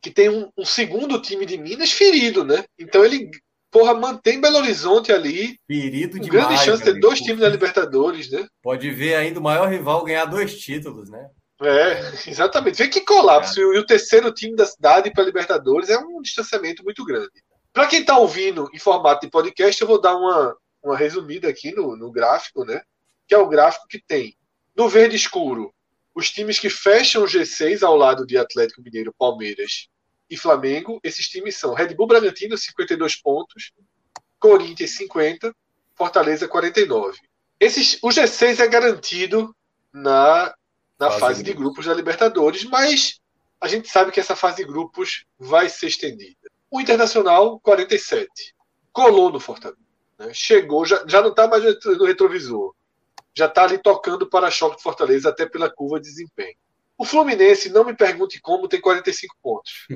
que 0.00 0.10
tem 0.10 0.30
um, 0.30 0.48
um 0.56 0.64
segundo 0.64 1.20
time 1.20 1.44
de 1.44 1.58
Minas 1.58 1.92
ferido, 1.92 2.42
né? 2.42 2.64
Então 2.78 3.04
ele, 3.04 3.30
porra, 3.70 3.94
mantém 3.94 4.40
Belo 4.40 4.58
Horizonte 4.58 5.12
ali, 5.12 5.58
com 5.68 6.18
demais. 6.18 6.28
grande 6.28 6.58
chance 6.58 6.82
de 6.82 6.92
ter 6.92 7.00
dois 7.00 7.20
times 7.20 7.40
na 7.40 7.48
Libertadores, 7.48 8.30
né? 8.30 8.46
Pode 8.62 8.90
ver 8.90 9.14
ainda 9.14 9.40
o 9.40 9.42
maior 9.42 9.68
rival 9.68 10.04
ganhar 10.04 10.24
dois 10.24 10.58
títulos, 10.58 11.10
né? 11.10 11.28
É, 11.60 12.00
exatamente. 12.30 12.78
Vê 12.78 12.88
que 12.88 13.00
colapso. 13.00 13.60
E 13.60 13.78
o 13.78 13.86
terceiro 13.86 14.32
time 14.32 14.56
da 14.56 14.66
cidade 14.66 15.10
para 15.10 15.24
Libertadores 15.24 15.88
é 15.88 15.98
um 15.98 16.20
distanciamento 16.20 16.82
muito 16.84 17.04
grande. 17.04 17.42
Para 17.72 17.86
quem 17.86 18.00
está 18.00 18.16
ouvindo 18.18 18.68
em 18.72 18.78
formato 18.78 19.26
de 19.26 19.30
podcast, 19.30 19.80
eu 19.80 19.88
vou 19.88 20.00
dar 20.00 20.16
uma, 20.16 20.56
uma 20.82 20.96
resumida 20.96 21.48
aqui 21.48 21.74
no, 21.74 21.96
no 21.96 22.10
gráfico, 22.10 22.64
né? 22.64 22.80
Que 23.28 23.34
é 23.34 23.38
o 23.38 23.48
gráfico 23.48 23.86
que 23.88 24.02
tem 24.06 24.36
no 24.74 24.88
verde 24.88 25.16
escuro 25.16 25.72
os 26.16 26.30
times 26.30 26.58
que 26.58 26.70
fecham 26.70 27.22
o 27.22 27.26
G6 27.26 27.82
ao 27.82 27.94
lado 27.94 28.26
de 28.26 28.38
Atlético 28.38 28.80
Mineiro, 28.80 29.14
Palmeiras 29.18 29.88
e 30.28 30.36
Flamengo. 30.36 31.00
Esses 31.02 31.28
times 31.28 31.56
são 31.56 31.74
Red 31.74 31.94
Bull 31.94 32.06
Bragantino, 32.06 32.56
52 32.56 33.16
pontos, 33.16 33.72
Corinthians, 34.38 34.90
50, 34.92 35.54
Fortaleza, 35.94 36.48
49. 36.48 37.18
Esses, 37.58 37.98
o 38.02 38.08
G6 38.08 38.60
é 38.60 38.68
garantido 38.68 39.54
na, 39.92 40.54
na 40.98 41.08
Fase 41.08 41.20
fase, 41.20 41.42
de 41.42 41.52
de 41.52 41.56
grupos 41.56 41.86
da 41.86 41.94
Libertadores, 41.94 42.64
mas 42.64 43.18
a 43.60 43.68
gente 43.68 43.88
sabe 43.88 44.12
que 44.12 44.20
essa 44.20 44.36
fase 44.36 44.56
de 44.56 44.64
grupos 44.64 45.24
vai 45.38 45.68
ser 45.68 45.86
estendida. 45.86 46.36
O 46.70 46.80
Internacional, 46.80 47.58
47. 47.60 48.54
Colou 48.92 49.32
no 49.32 49.40
Fortaleza. 49.40 49.80
né? 50.18 50.30
Chegou, 50.34 50.84
já, 50.84 51.02
já 51.06 51.22
não 51.22 51.30
está 51.30 51.48
mais 51.48 51.62
no 51.84 52.04
retrovisor. 52.04 52.74
Já 53.34 53.46
está 53.46 53.64
ali 53.64 53.78
tocando 53.78 54.22
o 54.22 54.30
para-choque 54.30 54.76
do 54.76 54.82
Fortaleza, 54.82 55.28
até 55.28 55.46
pela 55.46 55.70
curva 55.70 56.00
de 56.00 56.08
desempenho. 56.08 56.56
O 56.98 57.04
Fluminense, 57.04 57.68
não 57.68 57.84
me 57.84 57.94
pergunte 57.94 58.40
como, 58.40 58.68
tem 58.68 58.80
45 58.80 59.36
pontos. 59.42 59.86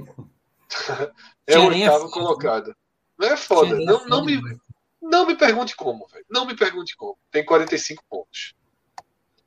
é 1.47 1.59
o 1.59 1.62
é 1.62 1.68
oitavo 1.68 2.09
foda, 2.09 2.12
colocado. 2.12 2.77
Não 3.18 3.28
é 3.28 3.36
foda. 3.36 3.74
É 3.74 3.85
Não, 3.85 3.98
foda 3.98 4.10
não, 4.10 4.24
me, 4.24 4.36
demais. 4.36 4.59
não 5.01 5.27
me 5.27 5.36
pergunte 5.36 5.74
como, 5.74 6.06
velho. 6.09 6.24
Não 6.28 6.44
me 6.44 6.55
pergunte 6.55 6.97
como. 6.97 7.18
Tem 7.31 7.44
45 7.44 8.05
pontos. 8.09 8.55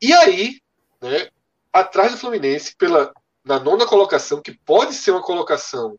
E 0.01 0.11
aí, 0.13 0.59
né, 1.01 1.29
atrás 1.71 2.11
do 2.11 2.17
Fluminense, 2.17 2.75
pela, 2.75 3.13
na 3.43 3.59
nona 3.59 3.85
colocação, 3.85 4.41
que 4.41 4.53
pode 4.53 4.93
ser 4.93 5.11
uma 5.11 5.21
colocação 5.21 5.97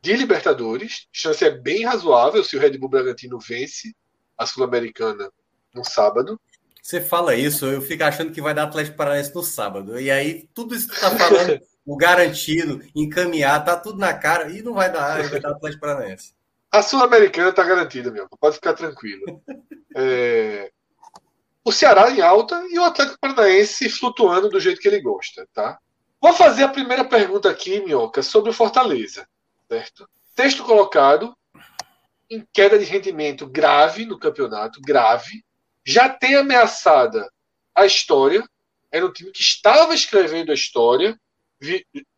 de 0.00 0.14
Libertadores, 0.14 1.06
chance 1.12 1.44
é 1.44 1.50
bem 1.50 1.84
razoável 1.84 2.42
se 2.42 2.56
o 2.56 2.60
Red 2.60 2.76
Bull 2.76 2.88
Bragantino 2.88 3.38
vence 3.38 3.94
a 4.36 4.44
Sul-Americana 4.44 5.30
no 5.72 5.84
sábado. 5.84 6.40
Você 6.82 7.00
fala 7.00 7.34
isso, 7.36 7.64
eu 7.66 7.80
fico 7.80 8.02
achando 8.02 8.32
que 8.32 8.42
vai 8.42 8.52
dar 8.52 8.64
Atlético 8.64 8.96
Paranaense 8.96 9.32
no 9.34 9.42
sábado. 9.42 10.00
E 10.00 10.10
aí, 10.10 10.48
tudo 10.52 10.74
isso 10.74 10.88
que 10.88 10.98
tá 11.00 11.10
falando, 11.12 11.60
o 11.86 11.96
garantido, 11.96 12.82
encaminhar, 12.94 13.64
tá 13.64 13.76
tudo 13.76 13.98
na 13.98 14.12
cara, 14.12 14.50
e 14.50 14.62
não 14.62 14.74
vai 14.74 14.90
dar, 14.90 15.22
vai 15.28 15.40
dar 15.40 15.52
Atlético 15.52 15.80
Paranaense. 15.80 16.34
A 16.70 16.82
Sul-Americana 16.82 17.50
está 17.50 17.62
garantida, 17.62 18.10
meu. 18.10 18.28
Pode 18.40 18.56
ficar 18.56 18.74
tranquilo. 18.74 19.42
É, 19.94 20.72
O 21.64 21.70
Ceará 21.70 22.10
em 22.10 22.20
alta 22.20 22.64
e 22.70 22.78
o 22.78 22.84
Atlético 22.84 23.18
Paranaense 23.20 23.88
flutuando 23.88 24.48
do 24.48 24.58
jeito 24.58 24.80
que 24.80 24.88
ele 24.88 25.00
gosta, 25.00 25.46
tá? 25.52 25.78
Vou 26.20 26.32
fazer 26.32 26.64
a 26.64 26.68
primeira 26.68 27.04
pergunta 27.04 27.50
aqui, 27.50 27.80
Minhoca, 27.80 28.22
sobre 28.22 28.50
o 28.50 28.54
Fortaleza, 28.54 29.28
certo? 29.68 30.08
Texto 30.34 30.64
colocado 30.64 31.36
em 32.30 32.46
queda 32.52 32.78
de 32.78 32.84
rendimento 32.86 33.46
grave 33.46 34.06
no 34.06 34.18
campeonato, 34.18 34.80
grave. 34.80 35.44
Já 35.84 36.08
tem 36.08 36.34
ameaçada 36.34 37.30
a 37.74 37.86
história. 37.86 38.42
Era 38.90 39.06
um 39.06 39.12
time 39.12 39.30
que 39.30 39.40
estava 39.40 39.94
escrevendo 39.94 40.50
a 40.50 40.54
história. 40.54 41.18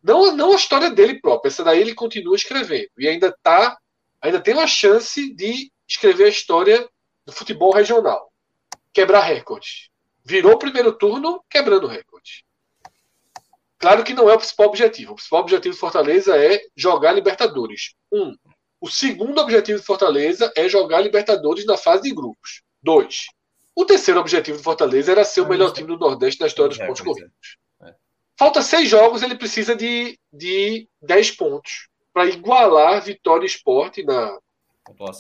Não, 0.02 0.34
não 0.34 0.52
a 0.52 0.56
história 0.56 0.90
dele 0.90 1.20
próprio, 1.20 1.48
essa 1.48 1.62
daí 1.62 1.80
ele 1.80 1.94
continua 1.94 2.34
escrevendo. 2.34 2.88
E 2.98 3.06
ainda 3.06 3.34
tá 3.42 3.76
ainda 4.20 4.40
tem 4.40 4.54
uma 4.54 4.66
chance 4.66 5.34
de 5.34 5.70
escrever 5.86 6.24
a 6.24 6.28
história 6.28 6.88
do 7.26 7.32
futebol 7.32 7.74
regional. 7.74 8.32
Quebrar 8.92 9.20
recorde. 9.20 9.90
Virou 10.24 10.52
o 10.52 10.58
primeiro 10.58 10.92
turno 10.92 11.44
quebrando 11.48 11.86
recorde. 11.86 12.44
Claro 13.76 14.02
que 14.02 14.14
não 14.14 14.30
é 14.30 14.34
o 14.34 14.38
principal 14.38 14.68
objetivo. 14.68 15.12
O 15.12 15.16
principal 15.16 15.40
objetivo 15.40 15.74
do 15.74 15.78
Fortaleza 15.78 16.36
é 16.42 16.58
jogar 16.74 17.12
Libertadores. 17.12 17.94
Um. 18.10 18.34
O 18.80 18.88
segundo 18.88 19.38
objetivo 19.38 19.78
do 19.78 19.84
Fortaleza 19.84 20.50
é 20.56 20.70
jogar 20.70 21.02
Libertadores 21.02 21.66
na 21.66 21.76
fase 21.76 22.04
de 22.04 22.14
grupos. 22.14 22.62
Dois. 22.82 23.26
O 23.74 23.84
terceiro 23.84 24.20
objetivo 24.20 24.59
do 24.59 24.62
Fortaleza 24.62 25.12
era 25.12 25.24
ser 25.24 25.40
o 25.40 25.48
melhor 25.48 25.72
time 25.72 25.88
do 25.88 25.98
Nordeste 25.98 26.40
na 26.40 26.46
história 26.46 26.68
dos 26.68 26.78
pontos 26.78 27.01
Recorde, 27.01 27.20
corridos. 27.22 27.59
Falta 28.36 28.62
seis 28.62 28.88
jogos, 28.88 29.22
ele 29.22 29.36
precisa 29.36 29.76
de, 29.76 30.18
de 30.32 30.88
10 31.02 31.32
pontos 31.32 31.88
para 32.12 32.26
igualar 32.26 33.02
Vitória 33.02 33.46
Esporte 33.46 34.02
na, 34.02 34.38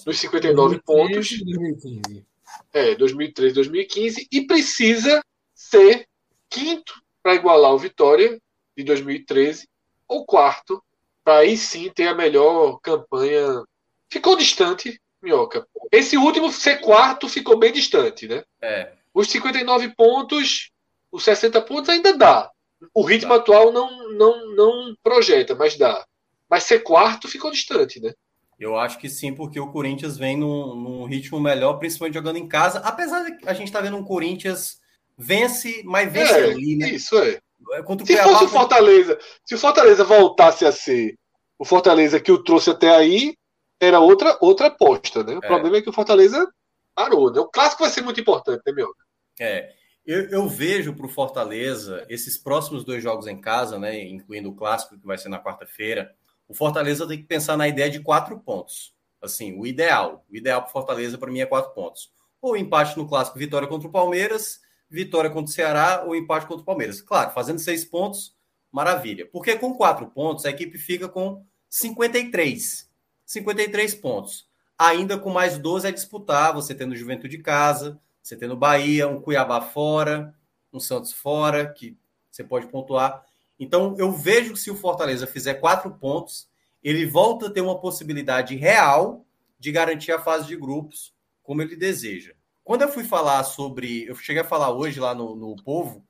nos 0.06 0.18
59 0.18 0.80
pontos. 0.82 1.30
2015. 1.30 2.26
É, 2.72 2.94
2013, 2.94 3.54
2015. 3.54 4.28
E 4.30 4.46
precisa 4.46 5.22
ser 5.54 6.06
quinto 6.48 7.00
para 7.22 7.34
igualar 7.34 7.72
o 7.72 7.78
Vitória 7.78 8.40
de 8.76 8.84
2013 8.84 9.68
ou 10.08 10.26
quarto 10.26 10.82
para 11.22 11.38
aí 11.38 11.56
sim 11.56 11.90
ter 11.90 12.08
a 12.08 12.14
melhor 12.14 12.78
campanha. 12.80 13.64
Ficou 14.10 14.36
distante, 14.36 15.00
Minhoca. 15.24 15.66
Esse 15.90 16.16
último 16.16 16.52
ser 16.52 16.80
quarto 16.80 17.28
ficou 17.28 17.58
bem 17.58 17.72
distante, 17.72 18.28
né? 18.28 18.44
É. 18.60 18.92
Os 19.12 19.28
59 19.30 19.94
pontos, 19.96 20.70
os 21.10 21.24
60 21.24 21.60
pontos 21.62 21.88
ainda 21.88 22.16
dá. 22.16 22.50
O 22.92 23.02
ritmo 23.02 23.30
dá. 23.30 23.36
atual 23.36 23.72
não, 23.72 24.12
não, 24.12 24.54
não 24.54 24.96
projeta, 25.02 25.54
mas 25.54 25.76
dá. 25.76 26.04
Mas 26.48 26.64
ser 26.64 26.80
quarto 26.80 27.28
ficou 27.28 27.50
distante, 27.50 28.00
né? 28.00 28.12
Eu 28.58 28.76
acho 28.76 28.98
que 28.98 29.08
sim, 29.08 29.34
porque 29.34 29.58
o 29.58 29.72
Corinthians 29.72 30.16
vem 30.16 30.36
num, 30.36 30.74
num 30.76 31.04
ritmo 31.04 31.40
melhor, 31.40 31.78
principalmente 31.78 32.14
jogando 32.14 32.36
em 32.36 32.46
casa. 32.46 32.78
Apesar 32.80 33.24
de 33.24 33.48
a 33.48 33.54
gente 33.54 33.66
estar 33.66 33.80
tá 33.80 33.84
vendo 33.84 33.96
um 33.96 34.04
Corinthians 34.04 34.78
vence, 35.16 35.82
mas 35.84 36.12
vence 36.12 36.32
é, 36.32 36.44
ali, 36.44 36.76
né? 36.76 36.90
Isso 36.90 37.18
é. 37.18 37.40
é 37.72 37.82
contra 37.82 38.04
o 38.04 38.06
se 38.06 38.16
fosse 38.16 38.44
o 38.44 38.48
Fortaleza, 38.48 39.18
se 39.44 39.54
o 39.54 39.58
Fortaleza 39.58 40.04
voltasse 40.04 40.64
a 40.64 40.72
ser 40.72 41.18
o 41.58 41.64
Fortaleza 41.64 42.20
que 42.20 42.32
o 42.32 42.42
trouxe 42.42 42.70
até 42.70 42.90
aí, 42.90 43.36
era 43.80 44.00
outra 44.00 44.36
outra 44.40 44.68
aposta, 44.68 45.22
né? 45.22 45.34
O 45.34 45.44
é. 45.44 45.46
problema 45.46 45.76
é 45.76 45.82
que 45.82 45.90
o 45.90 45.92
Fortaleza 45.92 46.48
parou, 46.94 47.32
né? 47.32 47.40
O 47.40 47.48
clássico 47.48 47.82
vai 47.82 47.90
ser 47.90 48.02
muito 48.02 48.20
importante, 48.20 48.62
né, 48.66 48.72
meu? 48.72 48.94
É. 49.38 49.72
Eu, 50.06 50.28
eu 50.28 50.48
vejo 50.48 50.92
para 50.94 51.06
o 51.06 51.08
Fortaleza 51.08 52.04
esses 52.10 52.36
próximos 52.36 52.84
dois 52.84 53.02
jogos 53.02 53.26
em 53.26 53.40
casa, 53.40 53.78
né, 53.78 54.02
incluindo 54.02 54.50
o 54.50 54.54
clássico 54.54 54.98
que 54.98 55.06
vai 55.06 55.16
ser 55.16 55.30
na 55.30 55.42
quarta-feira. 55.42 56.14
O 56.46 56.54
Fortaleza 56.54 57.08
tem 57.08 57.16
que 57.16 57.24
pensar 57.24 57.56
na 57.56 57.66
ideia 57.66 57.88
de 57.88 58.00
quatro 58.00 58.38
pontos. 58.38 58.94
Assim, 59.22 59.58
o 59.58 59.66
ideal, 59.66 60.22
o 60.30 60.36
ideal 60.36 60.60
para 60.60 60.68
o 60.68 60.72
Fortaleza 60.72 61.16
para 61.16 61.30
mim 61.30 61.40
é 61.40 61.46
quatro 61.46 61.72
pontos. 61.72 62.12
Ou 62.42 62.54
empate 62.54 62.98
no 62.98 63.08
clássico, 63.08 63.38
vitória 63.38 63.66
contra 63.66 63.88
o 63.88 63.90
Palmeiras, 63.90 64.60
vitória 64.90 65.30
contra 65.30 65.50
o 65.50 65.54
Ceará 65.54 66.04
ou 66.06 66.14
empate 66.14 66.46
contra 66.46 66.62
o 66.62 66.66
Palmeiras. 66.66 67.00
Claro, 67.00 67.30
fazendo 67.30 67.58
seis 67.58 67.82
pontos, 67.82 68.36
maravilha. 68.70 69.26
Porque 69.32 69.56
com 69.56 69.74
quatro 69.74 70.06
pontos 70.08 70.44
a 70.44 70.50
equipe 70.50 70.76
fica 70.76 71.08
com 71.08 71.42
53. 71.70 72.90
53 73.24 73.94
pontos. 73.94 74.48
Ainda 74.78 75.18
com 75.18 75.30
mais 75.30 75.58
12 75.58 75.86
a 75.86 75.90
disputar, 75.90 76.52
você 76.52 76.74
tendo 76.74 76.96
Juventude 76.96 77.36
de 77.36 77.42
casa, 77.42 78.00
você 78.22 78.36
tendo 78.36 78.56
Bahia, 78.56 79.08
um 79.08 79.20
Cuiabá 79.20 79.60
fora, 79.60 80.34
um 80.72 80.80
Santos 80.80 81.12
fora, 81.12 81.66
que 81.72 81.96
você 82.30 82.42
pode 82.42 82.66
pontuar. 82.66 83.24
Então, 83.58 83.94
eu 83.98 84.10
vejo 84.10 84.54
que 84.54 84.58
se 84.58 84.70
o 84.70 84.76
Fortaleza 84.76 85.26
fizer 85.26 85.54
quatro 85.54 85.90
pontos, 85.92 86.48
ele 86.82 87.06
volta 87.06 87.46
a 87.46 87.50
ter 87.50 87.60
uma 87.60 87.78
possibilidade 87.78 88.56
real 88.56 89.24
de 89.58 89.70
garantir 89.70 90.12
a 90.12 90.18
fase 90.18 90.46
de 90.46 90.56
grupos, 90.56 91.14
como 91.42 91.62
ele 91.62 91.76
deseja. 91.76 92.34
Quando 92.64 92.82
eu 92.82 92.88
fui 92.88 93.04
falar 93.04 93.44
sobre. 93.44 94.06
Eu 94.06 94.16
cheguei 94.16 94.42
a 94.42 94.46
falar 94.46 94.70
hoje 94.70 94.98
lá 94.98 95.14
no, 95.14 95.36
no 95.36 95.54
Povo. 95.56 96.04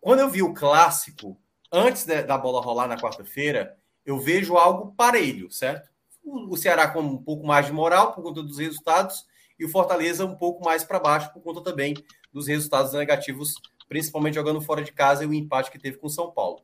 Quando 0.00 0.20
eu 0.20 0.30
vi 0.30 0.42
o 0.42 0.54
clássico, 0.54 1.36
antes 1.70 2.04
de, 2.04 2.22
da 2.22 2.38
bola 2.38 2.60
rolar 2.60 2.88
na 2.88 2.96
quarta-feira, 2.96 3.76
eu 4.04 4.18
vejo 4.18 4.56
algo 4.56 4.92
parelho, 4.96 5.50
certo? 5.50 5.91
O, 6.24 6.56
Ceará 6.56 6.88
com 6.88 7.00
um 7.00 7.18
pouco 7.18 7.46
mais 7.46 7.66
de 7.66 7.72
moral 7.72 8.12
por 8.12 8.22
conta 8.22 8.42
dos 8.42 8.58
resultados 8.58 9.26
e 9.58 9.64
o 9.64 9.68
Fortaleza 9.68 10.24
um 10.24 10.36
pouco 10.36 10.64
mais 10.64 10.84
para 10.84 11.00
baixo 11.00 11.32
por 11.32 11.42
conta 11.42 11.60
também 11.60 11.94
dos 12.32 12.46
resultados 12.46 12.92
negativos, 12.92 13.54
principalmente 13.88 14.34
jogando 14.34 14.60
fora 14.60 14.82
de 14.82 14.92
casa 14.92 15.24
e 15.24 15.26
o 15.26 15.34
empate 15.34 15.70
que 15.70 15.78
teve 15.78 15.98
com 15.98 16.06
o 16.06 16.10
São 16.10 16.30
Paulo. 16.30 16.62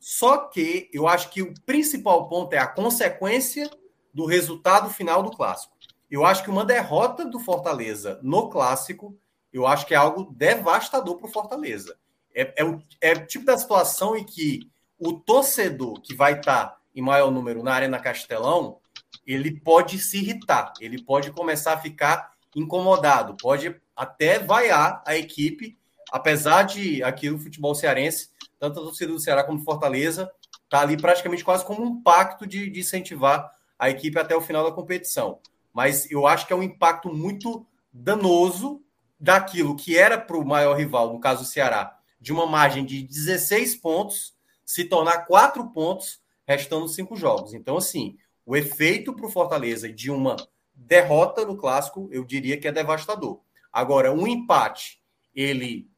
Só 0.00 0.38
que 0.38 0.90
eu 0.92 1.08
acho 1.08 1.30
que 1.30 1.42
o 1.42 1.54
principal 1.64 2.28
ponto 2.28 2.52
é 2.52 2.58
a 2.58 2.66
consequência 2.66 3.70
do 4.12 4.26
resultado 4.26 4.90
final 4.90 5.22
do 5.22 5.30
clássico. 5.30 5.74
Eu 6.10 6.24
acho 6.24 6.44
que 6.44 6.50
uma 6.50 6.64
derrota 6.64 7.24
do 7.24 7.40
Fortaleza 7.40 8.20
no 8.22 8.48
clássico, 8.48 9.16
eu 9.52 9.66
acho 9.66 9.86
que 9.86 9.94
é 9.94 9.96
algo 9.96 10.32
devastador 10.32 11.16
para 11.16 11.26
o 11.26 11.32
Fortaleza. 11.32 11.96
É, 12.34 12.62
é, 12.62 12.64
o, 12.64 12.82
é 13.00 13.12
o 13.12 13.26
tipo 13.26 13.44
da 13.44 13.56
situação 13.56 14.16
em 14.16 14.24
que 14.24 14.70
o 14.98 15.12
torcedor 15.14 16.00
que 16.00 16.14
vai 16.14 16.38
estar 16.38 16.66
tá 16.66 16.76
em 16.94 17.02
maior 17.02 17.30
número 17.30 17.62
na 17.62 17.74
Arena 17.74 17.98
Castelão, 17.98 18.78
ele 19.26 19.60
pode 19.60 19.98
se 19.98 20.18
irritar, 20.18 20.72
ele 20.80 21.02
pode 21.02 21.30
começar 21.30 21.74
a 21.74 21.80
ficar 21.80 22.32
incomodado, 22.54 23.36
pode 23.36 23.74
até 23.96 24.38
vaiar 24.38 25.02
a 25.06 25.16
equipe, 25.16 25.76
apesar 26.10 26.62
de 26.62 27.02
aqui 27.02 27.30
o 27.30 27.38
futebol 27.38 27.74
cearense, 27.74 28.30
tanto 28.58 28.80
a 28.80 28.82
torcida 28.82 29.12
do 29.12 29.20
Ceará 29.20 29.44
como 29.44 29.64
Fortaleza, 29.64 30.30
tá 30.68 30.80
ali 30.80 30.96
praticamente 30.96 31.44
quase 31.44 31.64
como 31.64 31.82
um 31.82 32.02
pacto 32.02 32.46
de, 32.46 32.70
de 32.70 32.80
incentivar 32.80 33.50
a 33.78 33.90
equipe 33.90 34.18
até 34.18 34.34
o 34.34 34.40
final 34.40 34.64
da 34.64 34.74
competição. 34.74 35.38
Mas 35.72 36.10
eu 36.10 36.26
acho 36.26 36.46
que 36.46 36.52
é 36.52 36.56
um 36.56 36.62
impacto 36.62 37.12
muito 37.12 37.66
danoso 37.92 38.82
daquilo 39.18 39.76
que 39.76 39.96
era 39.96 40.18
para 40.18 40.36
o 40.36 40.44
maior 40.44 40.76
rival, 40.76 41.12
no 41.12 41.20
caso 41.20 41.42
do 41.42 41.48
Ceará, 41.48 41.98
de 42.20 42.32
uma 42.32 42.46
margem 42.46 42.84
de 42.84 43.02
16 43.02 43.76
pontos, 43.76 44.34
se 44.64 44.84
tornar 44.84 45.26
4 45.26 45.70
pontos, 45.70 46.20
restando 46.46 46.88
cinco 46.88 47.16
jogos. 47.16 47.54
Então, 47.54 47.76
assim, 47.76 48.16
o 48.46 48.56
efeito 48.56 49.14
para 49.14 49.26
o 49.26 49.30
Fortaleza 49.30 49.92
de 49.92 50.10
uma 50.10 50.36
derrota 50.74 51.44
no 51.44 51.56
clássico, 51.56 52.08
eu 52.10 52.24
diria 52.24 52.58
que 52.58 52.68
é 52.68 52.72
devastador. 52.72 53.40
Agora, 53.72 54.12
um 54.12 54.26
empate, 54.26 55.00
ele 55.34 55.88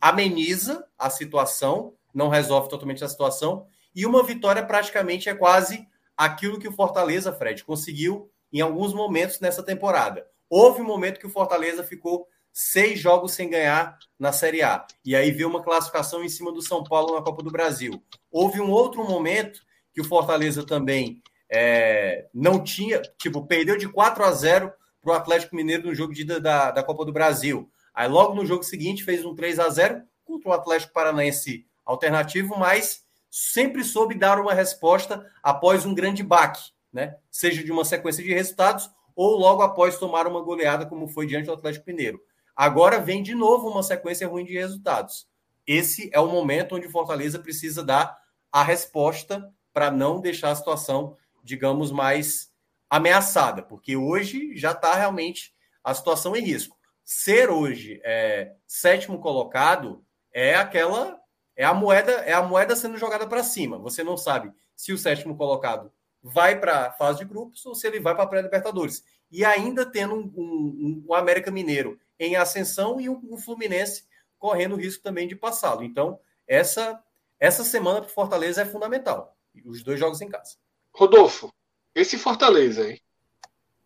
ameniza 0.00 0.86
a 0.98 1.10
situação, 1.10 1.94
não 2.14 2.28
resolve 2.28 2.68
totalmente 2.68 3.04
a 3.04 3.08
situação, 3.08 3.66
e 3.94 4.06
uma 4.06 4.22
vitória 4.22 4.64
praticamente 4.64 5.28
é 5.28 5.34
quase 5.34 5.86
aquilo 6.16 6.58
que 6.58 6.68
o 6.68 6.72
Fortaleza, 6.72 7.32
Fred, 7.32 7.64
conseguiu 7.64 8.30
em 8.52 8.60
alguns 8.60 8.92
momentos 8.92 9.40
nessa 9.40 9.62
temporada. 9.62 10.26
Houve 10.48 10.82
um 10.82 10.86
momento 10.86 11.20
que 11.20 11.26
o 11.26 11.30
Fortaleza 11.30 11.84
ficou 11.84 12.26
seis 12.52 12.98
jogos 12.98 13.32
sem 13.32 13.48
ganhar 13.48 13.96
na 14.18 14.32
Série 14.32 14.62
A. 14.62 14.84
E 15.04 15.14
aí 15.14 15.30
veio 15.30 15.48
uma 15.48 15.62
classificação 15.62 16.22
em 16.24 16.28
cima 16.28 16.52
do 16.52 16.60
São 16.60 16.82
Paulo 16.82 17.14
na 17.14 17.22
Copa 17.22 17.42
do 17.42 17.50
Brasil. 17.50 18.02
Houve 18.30 18.60
um 18.60 18.70
outro 18.70 19.04
momento 19.04 19.60
que 19.92 20.00
o 20.00 20.04
Fortaleza 20.04 20.66
também 20.66 21.22
é, 21.50 22.28
não 22.32 22.62
tinha, 22.62 23.02
tipo, 23.18 23.44
perdeu 23.46 23.76
de 23.76 23.88
4 23.88 24.24
a 24.24 24.32
0 24.32 24.72
para 25.02 25.12
o 25.12 25.14
Atlético 25.14 25.56
Mineiro 25.56 25.88
no 25.88 25.94
jogo 25.94 26.14
de 26.14 26.24
da, 26.24 26.70
da 26.70 26.82
Copa 26.82 27.04
do 27.04 27.12
Brasil. 27.12 27.70
Aí 27.92 28.08
logo 28.08 28.34
no 28.34 28.46
jogo 28.46 28.62
seguinte 28.62 29.02
fez 29.02 29.24
um 29.24 29.34
3 29.34 29.58
a 29.58 29.68
0 29.68 30.02
contra 30.24 30.50
o 30.50 30.52
Atlético 30.52 30.92
Paranaense 30.92 31.66
alternativo, 31.84 32.56
mas 32.56 33.04
sempre 33.30 33.82
soube 33.82 34.14
dar 34.14 34.38
uma 34.38 34.54
resposta 34.54 35.26
após 35.42 35.84
um 35.84 35.94
grande 35.94 36.22
baque, 36.22 36.70
né? 36.92 37.16
Seja 37.30 37.64
de 37.64 37.72
uma 37.72 37.84
sequência 37.84 38.22
de 38.22 38.32
resultados 38.32 38.90
ou 39.16 39.36
logo 39.36 39.62
após 39.62 39.98
tomar 39.98 40.26
uma 40.26 40.40
goleada, 40.40 40.86
como 40.86 41.08
foi 41.08 41.26
diante 41.26 41.46
do 41.46 41.52
Atlético 41.52 41.88
Mineiro. 41.88 42.20
Agora 42.54 43.00
vem 43.00 43.22
de 43.22 43.34
novo 43.34 43.68
uma 43.68 43.82
sequência 43.82 44.28
ruim 44.28 44.44
de 44.44 44.52
resultados. 44.52 45.28
Esse 45.66 46.10
é 46.12 46.20
o 46.20 46.28
momento 46.28 46.76
onde 46.76 46.86
o 46.86 46.90
Fortaleza 46.90 47.38
precisa 47.38 47.82
dar 47.82 48.16
a 48.52 48.62
resposta 48.62 49.52
para 49.72 49.90
não 49.90 50.20
deixar 50.20 50.50
a 50.50 50.56
situação 50.56 51.16
digamos, 51.50 51.90
mais 51.90 52.52
ameaçada, 52.88 53.60
porque 53.60 53.96
hoje 53.96 54.56
já 54.56 54.70
está 54.70 54.94
realmente 54.94 55.52
a 55.82 55.92
situação 55.92 56.36
em 56.36 56.42
risco. 56.42 56.78
Ser 57.04 57.50
hoje 57.50 58.00
é, 58.04 58.54
sétimo 58.68 59.18
colocado 59.18 60.04
é 60.32 60.54
aquela 60.54 61.18
é 61.56 61.64
a 61.64 61.74
moeda 61.74 62.12
é 62.12 62.32
a 62.32 62.40
moeda 62.42 62.76
sendo 62.76 62.96
jogada 62.96 63.26
para 63.26 63.42
cima. 63.42 63.78
Você 63.78 64.04
não 64.04 64.16
sabe 64.16 64.52
se 64.76 64.92
o 64.92 64.98
sétimo 64.98 65.36
colocado 65.36 65.92
vai 66.22 66.58
para 66.58 66.86
a 66.86 66.92
fase 66.92 67.18
de 67.18 67.24
grupos 67.24 67.66
ou 67.66 67.74
se 67.74 67.84
ele 67.84 67.98
vai 67.98 68.14
para 68.14 68.22
a 68.22 68.28
pré-libertadores. 68.28 69.02
E 69.28 69.44
ainda 69.44 69.84
tendo 69.84 70.14
um, 70.14 70.32
um, 70.36 71.04
um, 71.08 71.14
América 71.14 71.50
Mineiro 71.50 71.98
em 72.18 72.36
ascensão 72.36 73.00
e 73.00 73.08
um, 73.08 73.20
um 73.28 73.36
Fluminense 73.36 74.04
correndo 74.38 74.76
risco 74.76 75.02
também 75.02 75.26
de 75.26 75.34
passá-lo. 75.34 75.82
Então, 75.82 76.20
essa 76.46 77.02
essa 77.40 77.64
semana 77.64 78.02
para 78.02 78.10
Fortaleza 78.10 78.62
é 78.62 78.66
fundamental. 78.66 79.36
Os 79.64 79.82
dois 79.82 79.98
jogos 79.98 80.20
em 80.20 80.28
casa. 80.28 80.56
Rodolfo, 81.00 81.50
esse 81.94 82.18
Fortaleza, 82.18 82.90
hein? 82.90 83.00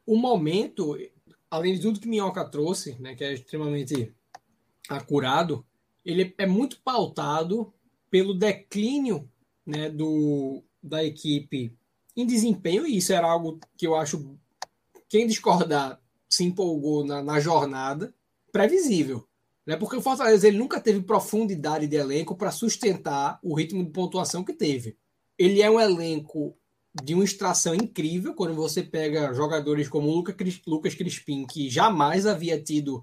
O 0.04 0.16
momento, 0.16 0.98
além 1.48 1.74
de 1.74 1.80
tudo 1.80 2.00
que 2.00 2.08
Minhoca 2.08 2.44
trouxe, 2.44 3.00
né, 3.00 3.14
que 3.14 3.22
é 3.22 3.32
extremamente 3.32 4.12
acurado, 4.88 5.64
ele 6.04 6.34
é 6.36 6.44
muito 6.44 6.80
pautado 6.80 7.72
pelo 8.10 8.34
declínio 8.34 9.30
né, 9.64 9.88
do, 9.88 10.64
da 10.82 11.04
equipe 11.04 11.78
em 12.16 12.26
desempenho, 12.26 12.84
e 12.84 12.96
isso 12.96 13.12
era 13.12 13.30
algo 13.30 13.60
que 13.76 13.86
eu 13.86 13.94
acho 13.94 14.36
quem 15.08 15.24
discordar 15.24 16.02
se 16.28 16.42
empolgou 16.42 17.04
na, 17.04 17.22
na 17.22 17.38
jornada, 17.38 18.12
previsível. 18.50 19.24
Né? 19.64 19.76
Porque 19.76 19.94
o 19.94 20.02
Fortaleza 20.02 20.48
ele 20.48 20.58
nunca 20.58 20.80
teve 20.80 21.00
profundidade 21.00 21.86
de 21.86 21.94
elenco 21.94 22.34
para 22.34 22.50
sustentar 22.50 23.38
o 23.40 23.54
ritmo 23.54 23.84
de 23.84 23.90
pontuação 23.90 24.42
que 24.42 24.52
teve. 24.52 24.98
Ele 25.38 25.62
é 25.62 25.70
um 25.70 25.78
elenco 25.78 26.58
de 27.02 27.14
uma 27.14 27.24
extração 27.24 27.74
incrível 27.74 28.34
quando 28.34 28.54
você 28.54 28.82
pega 28.82 29.34
jogadores 29.34 29.88
como 29.88 30.08
o 30.08 30.24
Lucas 30.66 30.94
Crispim, 30.94 31.46
que 31.46 31.68
jamais 31.68 32.26
havia 32.26 32.62
tido 32.62 33.02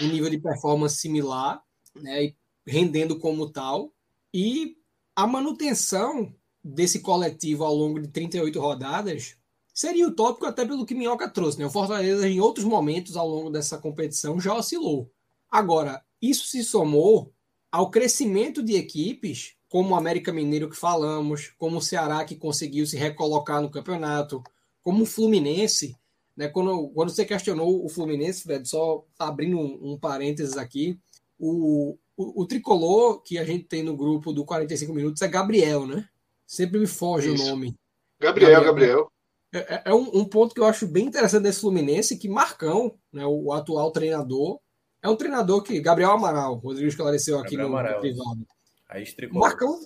um 0.00 0.08
nível 0.08 0.28
de 0.28 0.38
performance 0.38 0.96
similar, 0.96 1.62
né, 1.94 2.34
rendendo 2.66 3.18
como 3.18 3.50
tal, 3.50 3.92
e 4.34 4.76
a 5.14 5.26
manutenção 5.26 6.34
desse 6.62 7.00
coletivo 7.00 7.64
ao 7.64 7.74
longo 7.74 8.00
de 8.00 8.08
38 8.08 8.60
rodadas 8.60 9.36
seria 9.72 10.08
utópico 10.08 10.44
até 10.44 10.66
pelo 10.66 10.84
que 10.84 10.94
Minhoca 10.94 11.28
trouxe. 11.28 11.58
Né? 11.58 11.66
O 11.66 11.70
Fortaleza, 11.70 12.28
em 12.28 12.40
outros 12.40 12.64
momentos 12.64 13.16
ao 13.16 13.28
longo 13.28 13.50
dessa 13.50 13.78
competição, 13.78 14.40
já 14.40 14.54
oscilou. 14.54 15.10
Agora, 15.50 16.04
isso 16.20 16.46
se 16.46 16.64
somou 16.64 17.32
ao 17.70 17.90
crescimento 17.90 18.62
de 18.62 18.74
equipes, 18.74 19.54
como 19.68 19.94
o 19.94 19.96
América 19.96 20.32
Mineiro 20.32 20.70
que 20.70 20.76
falamos, 20.76 21.52
como 21.58 21.78
o 21.78 21.82
Ceará 21.82 22.24
que 22.24 22.36
conseguiu 22.36 22.86
se 22.86 22.96
recolocar 22.96 23.60
no 23.60 23.70
campeonato, 23.70 24.42
como 24.82 25.02
o 25.02 25.06
Fluminense. 25.06 25.96
Né? 26.36 26.48
Quando, 26.48 26.88
quando 26.90 27.10
você 27.10 27.24
questionou 27.24 27.84
o 27.84 27.88
Fluminense, 27.88 28.46
velho, 28.46 28.64
só 28.64 29.04
abrindo 29.18 29.58
um, 29.58 29.92
um 29.92 29.98
parênteses 29.98 30.56
aqui, 30.56 30.98
o, 31.38 31.98
o, 32.16 32.42
o, 32.42 32.46
tricolor 32.46 33.22
que 33.22 33.38
a 33.38 33.44
gente 33.44 33.64
tem 33.64 33.82
no 33.82 33.96
grupo 33.96 34.32
do 34.32 34.44
45 34.44 34.92
Minutos 34.92 35.22
é 35.22 35.28
Gabriel, 35.28 35.86
né? 35.86 36.08
Sempre 36.46 36.78
me 36.80 36.86
foge 36.86 37.32
Isso. 37.32 37.44
o 37.44 37.48
nome. 37.48 37.74
Gabriel, 38.20 38.64
Gabriel. 38.64 39.12
É, 39.52 39.58
é, 39.58 39.82
é 39.86 39.94
um, 39.94 40.18
um, 40.18 40.24
ponto 40.24 40.54
que 40.54 40.60
eu 40.60 40.66
acho 40.66 40.86
bem 40.86 41.06
interessante 41.06 41.42
desse 41.42 41.60
Fluminense, 41.60 42.18
que 42.18 42.28
Marcão, 42.28 42.94
né, 43.12 43.24
o 43.24 43.52
atual 43.52 43.90
treinador, 43.90 44.58
é 45.02 45.08
um 45.08 45.16
treinador 45.16 45.62
que. 45.62 45.80
Gabriel 45.80 46.10
Amaral, 46.10 46.54
o 46.54 46.58
Rodrigo 46.58 46.88
esclareceu 46.88 47.38
aqui 47.38 47.56
no, 47.56 47.68
no, 47.68 48.00
privado. 48.00 48.46
Aí 48.88 49.04
Marcão 49.32 49.78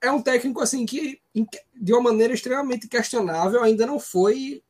é 0.00 0.10
um 0.10 0.22
técnico 0.22 0.60
assim 0.60 0.86
que, 0.86 1.20
de 1.74 1.92
uma 1.92 2.00
maneira 2.00 2.32
extremamente 2.32 2.88
questionável, 2.88 3.62
ainda 3.62 3.86
não 3.86 3.98
foi 3.98 4.62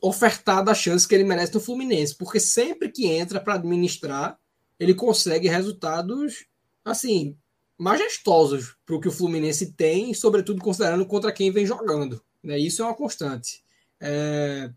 ofertada 0.00 0.70
a 0.70 0.74
chance 0.74 1.06
que 1.06 1.14
ele 1.14 1.24
merece 1.24 1.54
no 1.54 1.60
Fluminense, 1.60 2.16
porque 2.16 2.40
sempre 2.40 2.90
que 2.90 3.06
entra 3.06 3.40
para 3.40 3.54
administrar, 3.54 4.38
ele 4.78 4.94
consegue 4.94 5.48
resultados 5.48 6.46
assim 6.84 7.36
majestosos 7.78 8.76
para 8.84 8.96
o 8.96 9.00
que 9.00 9.08
o 9.08 9.12
Fluminense 9.12 9.72
tem, 9.72 10.12
sobretudo 10.12 10.60
considerando 10.60 11.06
contra 11.06 11.30
quem 11.30 11.52
vem 11.52 11.64
jogando. 11.64 12.20
Né? 12.42 12.58
Isso 12.58 12.82
é 12.82 12.84
uma 12.84 12.94
constante. 12.94 13.62
É... 14.00 14.70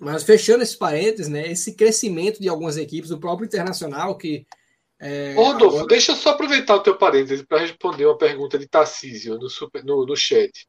Mas 0.00 0.22
fechando 0.22 0.62
esses 0.62 0.76
parênteses, 0.76 1.28
né, 1.28 1.50
esse 1.50 1.72
crescimento 1.74 2.40
de 2.40 2.48
algumas 2.48 2.76
equipes, 2.76 3.10
o 3.10 3.18
próprio 3.18 3.46
Internacional, 3.46 4.16
que. 4.16 4.46
É, 5.00 5.34
Rodolfo, 5.34 5.76
agora... 5.76 5.88
deixa 5.88 6.12
eu 6.12 6.16
só 6.16 6.30
aproveitar 6.30 6.76
o 6.76 6.80
teu 6.80 6.96
parênteses 6.96 7.44
para 7.44 7.60
responder 7.60 8.06
uma 8.06 8.16
pergunta 8.16 8.58
de 8.58 8.66
Tarcísio 8.66 9.38
no, 9.38 9.50
super, 9.50 9.84
no, 9.84 10.06
no 10.06 10.16
chat. 10.16 10.66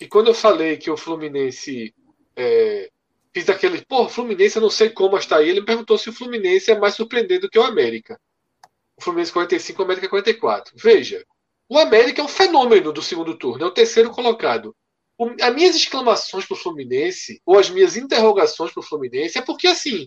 E 0.00 0.06
quando 0.06 0.28
eu 0.28 0.34
falei 0.34 0.76
que 0.76 0.90
o 0.90 0.96
Fluminense 0.96 1.94
é, 2.36 2.90
fiz 3.34 3.48
aquele, 3.48 3.84
pô, 3.84 4.08
Fluminense 4.08 4.56
eu 4.56 4.62
não 4.62 4.70
sei 4.70 4.90
como 4.90 5.16
está 5.18 5.36
aí, 5.36 5.48
ele 5.48 5.60
me 5.60 5.66
perguntou 5.66 5.98
se 5.98 6.08
o 6.08 6.12
Fluminense 6.12 6.70
é 6.70 6.78
mais 6.78 6.94
surpreendente 6.94 7.42
do 7.42 7.50
que 7.50 7.58
o 7.58 7.62
América. 7.62 8.20
O 8.96 9.02
Fluminense 9.02 9.32
45, 9.32 9.80
o 9.80 9.84
América 9.84 10.08
44. 10.08 10.72
Veja, 10.76 11.24
o 11.68 11.78
América 11.78 12.22
é 12.22 12.24
um 12.24 12.28
fenômeno 12.28 12.92
do 12.92 13.02
segundo 13.02 13.36
turno, 13.36 13.64
é 13.64 13.66
o 13.66 13.72
terceiro 13.74 14.10
colocado. 14.10 14.74
O, 15.18 15.30
as 15.40 15.54
minhas 15.54 15.74
exclamações 15.74 16.46
para 16.46 16.54
o 16.54 16.58
Fluminense, 16.58 17.40
ou 17.44 17.58
as 17.58 17.68
minhas 17.68 17.96
interrogações 17.96 18.72
para 18.72 18.80
o 18.80 18.84
Fluminense, 18.84 19.38
é 19.38 19.42
porque 19.42 19.66
assim, 19.66 20.06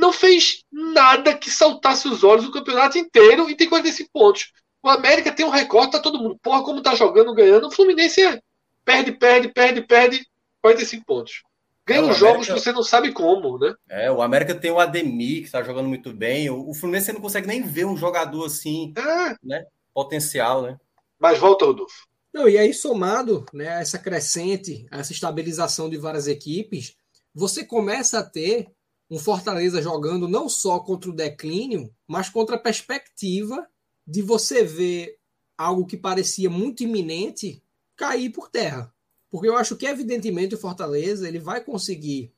não 0.00 0.12
fez 0.12 0.64
nada 0.72 1.36
que 1.36 1.50
saltasse 1.50 2.08
os 2.08 2.24
olhos 2.24 2.46
o 2.46 2.50
campeonato 2.50 2.96
inteiro 2.96 3.50
e 3.50 3.54
tem 3.54 3.68
45 3.68 4.10
pontos. 4.12 4.52
O 4.82 4.88
América 4.88 5.30
tem 5.30 5.44
um 5.44 5.50
recorde, 5.50 5.92
tá 5.92 6.00
todo 6.00 6.18
mundo, 6.18 6.38
porra, 6.42 6.64
como 6.64 6.82
tá 6.82 6.94
jogando, 6.94 7.34
ganhando. 7.34 7.66
O 7.66 7.70
Fluminense 7.70 8.22
é, 8.22 8.40
perde, 8.84 9.12
perde, 9.12 9.48
perde, 9.48 9.82
perde, 9.82 10.26
45 10.62 11.04
pontos. 11.04 11.42
Ganha 11.86 12.10
é, 12.10 12.14
jogos 12.14 12.46
que 12.46 12.52
você 12.52 12.72
não 12.72 12.82
sabe 12.82 13.12
como, 13.12 13.58
né? 13.58 13.74
É, 13.88 14.10
o 14.10 14.22
América 14.22 14.54
tem 14.54 14.70
o 14.70 14.80
Ademir, 14.80 15.40
que 15.40 15.46
está 15.46 15.62
jogando 15.62 15.88
muito 15.88 16.12
bem. 16.12 16.48
O, 16.48 16.70
o 16.70 16.74
Fluminense 16.74 17.06
você 17.06 17.12
não 17.12 17.20
consegue 17.20 17.46
nem 17.46 17.62
ver 17.62 17.84
um 17.84 17.96
jogador 17.96 18.46
assim, 18.46 18.94
é. 18.96 19.36
né? 19.42 19.66
Potencial, 19.92 20.62
né? 20.62 20.78
Mas 21.18 21.38
volta, 21.38 21.66
Rodolfo. 21.66 22.08
Não, 22.32 22.48
e 22.48 22.56
aí, 22.56 22.72
somado 22.72 23.44
né, 23.52 23.68
a 23.68 23.80
essa 23.80 23.98
crescente, 23.98 24.86
a 24.90 25.00
essa 25.00 25.12
estabilização 25.12 25.90
de 25.90 25.98
várias 25.98 26.26
equipes, 26.28 26.94
você 27.34 27.64
começa 27.64 28.20
a 28.20 28.22
ter 28.22 28.68
um 29.10 29.18
Fortaleza 29.18 29.82
jogando 29.82 30.28
não 30.28 30.48
só 30.48 30.78
contra 30.78 31.10
o 31.10 31.14
declínio, 31.14 31.92
mas 32.06 32.28
contra 32.28 32.54
a 32.54 32.60
perspectiva 32.60 33.68
de 34.06 34.22
você 34.22 34.62
ver 34.62 35.18
algo 35.58 35.84
que 35.84 35.96
parecia 35.96 36.48
muito 36.48 36.84
iminente 36.84 37.62
cair 37.96 38.30
por 38.30 38.48
terra. 38.48 38.94
Porque 39.28 39.48
eu 39.48 39.56
acho 39.56 39.76
que, 39.76 39.86
evidentemente, 39.86 40.54
o 40.54 40.58
Fortaleza 40.58 41.26
ele 41.26 41.38
vai 41.38 41.62
conseguir, 41.62 42.32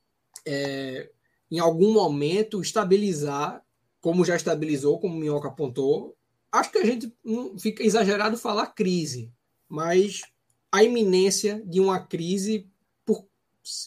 é, 0.47 1.11
em 1.51 1.59
algum 1.59 1.93
momento, 1.93 2.61
estabilizar, 2.61 3.65
como 4.01 4.24
já 4.24 4.35
estabilizou, 4.35 4.99
como 4.99 5.15
o 5.15 5.19
Minhoca 5.19 5.49
apontou. 5.49 6.16
Acho 6.51 6.73
que 6.73 6.78
a 6.78 6.85
gente 6.85 7.15
não 7.24 7.59
fica 7.59 7.82
exagerado 7.82 8.36
falar 8.36 8.66
crise, 8.69 9.32
mas 9.69 10.23
a 10.70 10.82
iminência 10.82 11.62
de 11.66 11.81
uma 11.81 12.01
crise 12.01 12.69
por 13.05 13.27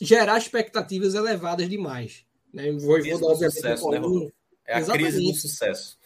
gerar 0.01 0.37
expectativas 0.37 1.13
elevadas 1.13 1.67
demais. 1.69 2.24
Né? 2.55 2.71
Vou, 2.71 3.03
vou 3.03 3.37
dar 3.37 3.51
sucesso, 3.51 3.89
né, 3.89 3.99
É 4.65 4.75
a 4.75 4.79
Exatamente. 4.79 5.11
crise 5.11 5.31
do 5.31 5.37
sucesso. 5.37 5.97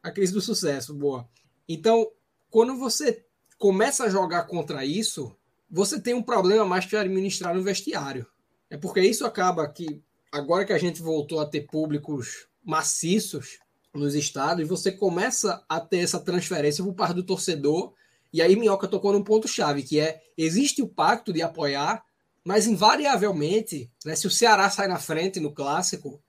A 0.00 0.10
crise 0.12 0.32
do 0.32 0.40
sucesso, 0.40 0.94
boa. 0.94 1.28
Então, 1.68 2.10
quando 2.48 2.76
você 2.76 3.24
começa 3.58 4.04
a 4.04 4.08
jogar 4.08 4.44
contra 4.44 4.84
isso, 4.84 5.36
você 5.68 6.00
tem 6.00 6.14
um 6.14 6.22
problema 6.22 6.64
mais 6.64 6.86
que 6.86 6.94
administrar 6.94 7.54
no 7.54 7.62
vestiário. 7.62 8.24
É 8.70 8.76
porque 8.76 9.00
isso 9.00 9.26
acaba 9.26 9.68
que, 9.68 10.00
agora 10.30 10.64
que 10.64 10.72
a 10.72 10.78
gente 10.78 11.02
voltou 11.02 11.40
a 11.40 11.46
ter 11.46 11.62
públicos 11.62 12.46
maciços 12.64 13.58
nos 13.92 14.14
estados, 14.14 14.66
você 14.68 14.92
começa 14.92 15.64
a 15.68 15.80
ter 15.80 15.98
essa 15.98 16.20
transferência 16.20 16.84
por 16.84 16.94
parte 16.94 17.14
do 17.14 17.24
torcedor. 17.24 17.92
E 18.32 18.40
aí 18.40 18.54
Minhoca 18.54 18.86
tocou 18.86 19.12
num 19.12 19.24
ponto-chave, 19.24 19.82
que 19.82 19.98
é: 19.98 20.22
existe 20.38 20.82
o 20.82 20.88
pacto 20.88 21.32
de 21.32 21.42
apoiar, 21.42 22.04
mas 22.44 22.66
invariavelmente, 22.66 23.90
né, 24.04 24.16
se 24.16 24.26
o 24.26 24.30
Ceará 24.30 24.70
sai 24.70 24.88
na 24.88 24.98
frente 24.98 25.40
no 25.40 25.52
clássico, 25.52 26.22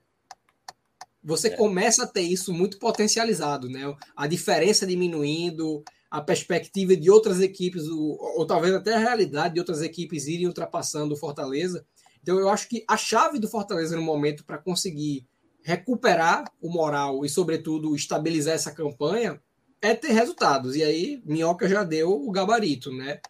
você 1.22 1.48
é. 1.48 1.56
começa 1.56 2.04
a 2.04 2.06
ter 2.06 2.22
isso 2.22 2.52
muito 2.52 2.78
potencializado, 2.78 3.68
né? 3.68 3.94
A 4.16 4.26
diferença 4.26 4.86
diminuindo, 4.86 5.82
a 6.10 6.20
perspectiva 6.20 6.96
de 6.96 7.10
outras 7.10 7.40
equipes, 7.40 7.86
ou, 7.86 8.18
ou, 8.38 8.46
talvez 8.46 8.74
até 8.74 8.94
a 8.94 8.98
realidade 8.98 9.54
de 9.54 9.60
outras 9.60 9.82
equipes 9.82 10.26
irem 10.26 10.48
ultrapassando 10.48 11.14
o 11.14 11.16
Fortaleza. 11.16 11.86
Então, 12.20 12.38
eu 12.38 12.48
acho 12.48 12.68
que 12.68 12.84
a 12.88 12.96
chave 12.96 13.38
do 13.38 13.48
Fortaleza 13.48 13.96
no 13.96 14.02
momento 14.02 14.44
para 14.44 14.58
conseguir 14.58 15.26
recuperar 15.62 16.44
o 16.60 16.68
moral 16.68 17.24
e, 17.24 17.28
sobretudo, 17.28 17.94
estabilizar 17.94 18.54
essa 18.54 18.72
campanha 18.72 19.40
é 19.80 19.94
ter 19.94 20.12
resultados. 20.12 20.74
E 20.74 20.82
aí, 20.82 21.22
Minhoca 21.24 21.68
já 21.68 21.84
deu 21.84 22.10
o 22.10 22.30
gabarito, 22.32 22.92
né? 22.92 23.20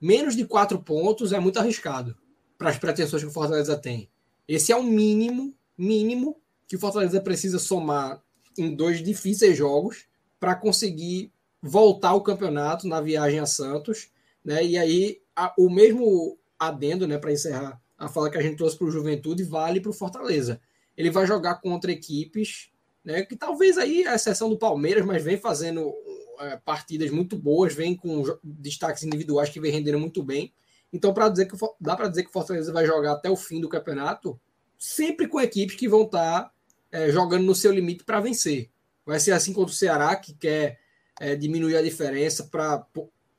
Menos 0.00 0.36
de 0.36 0.46
quatro 0.46 0.80
pontos 0.80 1.32
é 1.32 1.40
muito 1.40 1.58
arriscado 1.58 2.16
para 2.60 2.68
as 2.68 2.78
pretensões 2.78 3.22
que 3.22 3.28
o 3.28 3.32
Fortaleza 3.32 3.74
tem. 3.74 4.10
Esse 4.46 4.70
é 4.70 4.76
o 4.76 4.82
mínimo, 4.82 5.54
mínimo 5.78 6.36
que 6.68 6.76
o 6.76 6.78
Fortaleza 6.78 7.18
precisa 7.18 7.58
somar 7.58 8.22
em 8.58 8.76
dois 8.76 9.02
difíceis 9.02 9.56
jogos 9.56 10.04
para 10.38 10.54
conseguir 10.54 11.32
voltar 11.62 12.10
ao 12.10 12.22
campeonato 12.22 12.86
na 12.86 13.00
viagem 13.00 13.40
a 13.40 13.46
Santos, 13.46 14.10
né? 14.44 14.62
E 14.62 14.76
aí 14.76 15.22
a, 15.34 15.54
o 15.56 15.70
mesmo 15.70 16.38
adendo, 16.58 17.08
né, 17.08 17.16
para 17.16 17.32
encerrar 17.32 17.80
a 17.96 18.08
fala 18.08 18.28
que 18.28 18.36
a 18.36 18.42
gente 18.42 18.58
trouxe 18.58 18.76
para 18.76 18.88
o 18.88 18.90
Juventude 18.90 19.42
vale 19.42 19.80
para 19.80 19.90
o 19.90 19.94
Fortaleza. 19.94 20.60
Ele 20.94 21.10
vai 21.10 21.26
jogar 21.26 21.62
contra 21.62 21.90
equipes, 21.90 22.70
né, 23.02 23.22
que 23.22 23.36
talvez 23.36 23.78
aí 23.78 24.06
a 24.06 24.16
exceção 24.16 24.50
do 24.50 24.58
Palmeiras, 24.58 25.06
mas 25.06 25.24
vem 25.24 25.38
fazendo 25.38 25.94
é, 26.40 26.58
partidas 26.58 27.10
muito 27.10 27.38
boas, 27.38 27.72
vem 27.72 27.96
com 27.96 28.22
destaques 28.44 29.02
individuais 29.02 29.48
que 29.48 29.58
vem 29.58 29.72
rendendo 29.72 29.98
muito 29.98 30.22
bem. 30.22 30.52
Então, 30.92 31.14
para 31.14 31.28
dizer 31.28 31.46
que 31.46 31.56
dá 31.80 31.96
para 31.96 32.08
dizer 32.08 32.24
que 32.24 32.30
o 32.30 32.32
Fortaleza 32.32 32.72
vai 32.72 32.84
jogar 32.84 33.12
até 33.12 33.30
o 33.30 33.36
fim 33.36 33.60
do 33.60 33.68
campeonato, 33.68 34.40
sempre 34.78 35.28
com 35.28 35.40
equipes 35.40 35.76
que 35.76 35.88
vão 35.88 36.02
estar 36.02 36.44
tá, 36.44 36.52
é, 36.90 37.10
jogando 37.10 37.44
no 37.44 37.54
seu 37.54 37.72
limite 37.72 38.04
para 38.04 38.20
vencer. 38.20 38.70
Vai 39.06 39.20
ser 39.20 39.32
assim 39.32 39.52
contra 39.52 39.72
o 39.72 39.76
Ceará, 39.76 40.14
que 40.16 40.34
quer 40.34 40.78
é, 41.20 41.36
diminuir 41.36 41.76
a 41.76 41.82
diferença 41.82 42.44
para. 42.44 42.84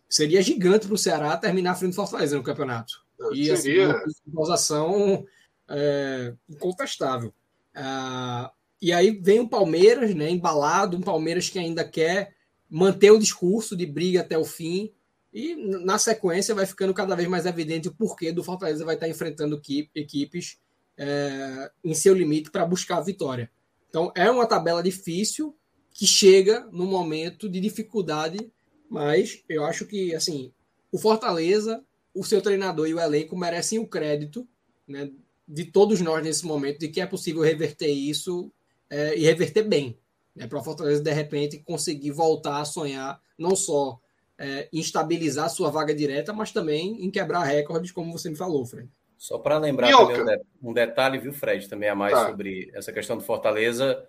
Seria 0.10 0.42
gigante 0.42 0.88
para 0.88 0.96
o 0.96 0.98
Ceará 0.98 1.38
terminar 1.38 1.72
à 1.72 1.76
frente 1.76 1.92
do 1.92 1.96
Fortaleza 1.96 2.36
no 2.36 2.44
campeonato. 2.44 3.06
E 3.34 3.56
seria. 3.56 3.92
assim, 3.92 4.14
uma 4.28 4.36
posição 4.36 5.26
é, 5.70 6.34
incontestável. 6.50 7.34
Ah, 7.74 8.52
e 8.82 8.92
aí 8.92 9.12
vem 9.12 9.40
o 9.40 9.48
Palmeiras, 9.48 10.14
né, 10.16 10.30
embalado, 10.30 10.98
um 10.98 11.02
Palmeiras 11.02 11.50
que 11.50 11.60
ainda 11.60 11.84
quer 11.84 12.34
manter 12.70 13.12
o 13.12 13.20
discurso 13.20 13.76
de 13.76 13.86
briga 13.86 14.22
até 14.22 14.38
o 14.38 14.46
fim. 14.46 14.92
E 15.34 15.56
na 15.56 15.98
sequência 15.98 16.54
vai 16.54 16.66
ficando 16.66 16.94
cada 16.94 17.16
vez 17.16 17.28
mais 17.28 17.46
evidente 17.46 17.88
o 17.88 17.94
porquê 17.94 18.32
do 18.32 18.44
Fortaleza 18.44 18.84
vai 18.84 18.96
estar 18.96 19.08
enfrentando 19.08 19.62
equipes 19.96 20.60
é, 20.98 21.72
em 21.84 21.94
seu 21.94 22.14
limite 22.14 22.52
para 22.52 22.66
buscar 22.66 22.98
a 22.98 23.02
vitória. 23.02 23.50
Então 23.90 24.12
é 24.16 24.30
uma 24.30 24.46
tabela 24.46 24.84
difícil, 24.84 25.56
que 25.94 26.06
chega 26.06 26.68
no 26.72 26.86
momento 26.86 27.50
de 27.50 27.60
dificuldade, 27.60 28.52
mas 28.90 29.44
eu 29.48 29.66
acho 29.66 29.86
que 29.86 30.14
assim 30.16 30.52
o 30.92 30.98
Fortaleza, 30.98 31.84
o 32.14 32.24
seu 32.24 32.42
treinador 32.42 32.88
e 32.88 32.94
o 32.94 33.00
elenco 33.00 33.38
merecem 33.38 33.80
o 33.80 33.88
crédito 33.88 34.48
né, 34.88 35.10
de 35.48 35.66
todos 35.66 36.02
nós 36.02 36.24
nesse 36.24 36.46
momento 36.46 36.80
de 36.80 36.90
que 36.90 37.00
é 37.00 37.06
possível 37.06 37.42
reverter 37.42 37.90
isso 37.92 38.52
é, 38.90 39.18
e 39.18 39.22
reverter 39.22 39.64
bem. 39.64 39.98
Né, 40.36 40.48
para 40.48 40.60
o 40.60 40.64
Fortaleza, 40.64 41.02
de 41.02 41.12
repente, 41.12 41.60
conseguir 41.60 42.12
voltar 42.12 42.60
a 42.60 42.66
sonhar 42.66 43.22
não 43.38 43.56
só 43.56 44.00
é, 44.42 44.68
instabilizar 44.74 45.50
sua 45.50 45.70
vaga 45.70 45.94
direta, 45.94 46.34
mas 46.34 46.52
também 46.52 47.04
em 47.06 47.12
quebrar 47.12 47.44
recordes, 47.44 47.92
como 47.92 48.12
você 48.12 48.30
me 48.30 48.36
falou, 48.36 48.66
Fred. 48.66 48.90
Só 49.18 49.38
para 49.38 49.60
lembrar 49.60 49.92
também 49.92 50.40
um, 50.64 50.74
detalhe, 50.74 51.20
viu, 51.20 51.32
Fred, 51.32 51.70
também 51.70 51.88
a 51.88 51.94
mais 51.94 52.14
tá. 52.14 52.28
sobre 52.28 52.72
essa 52.74 52.92
questão 52.92 53.16
do 53.16 53.24
Fortaleza. 53.24 54.04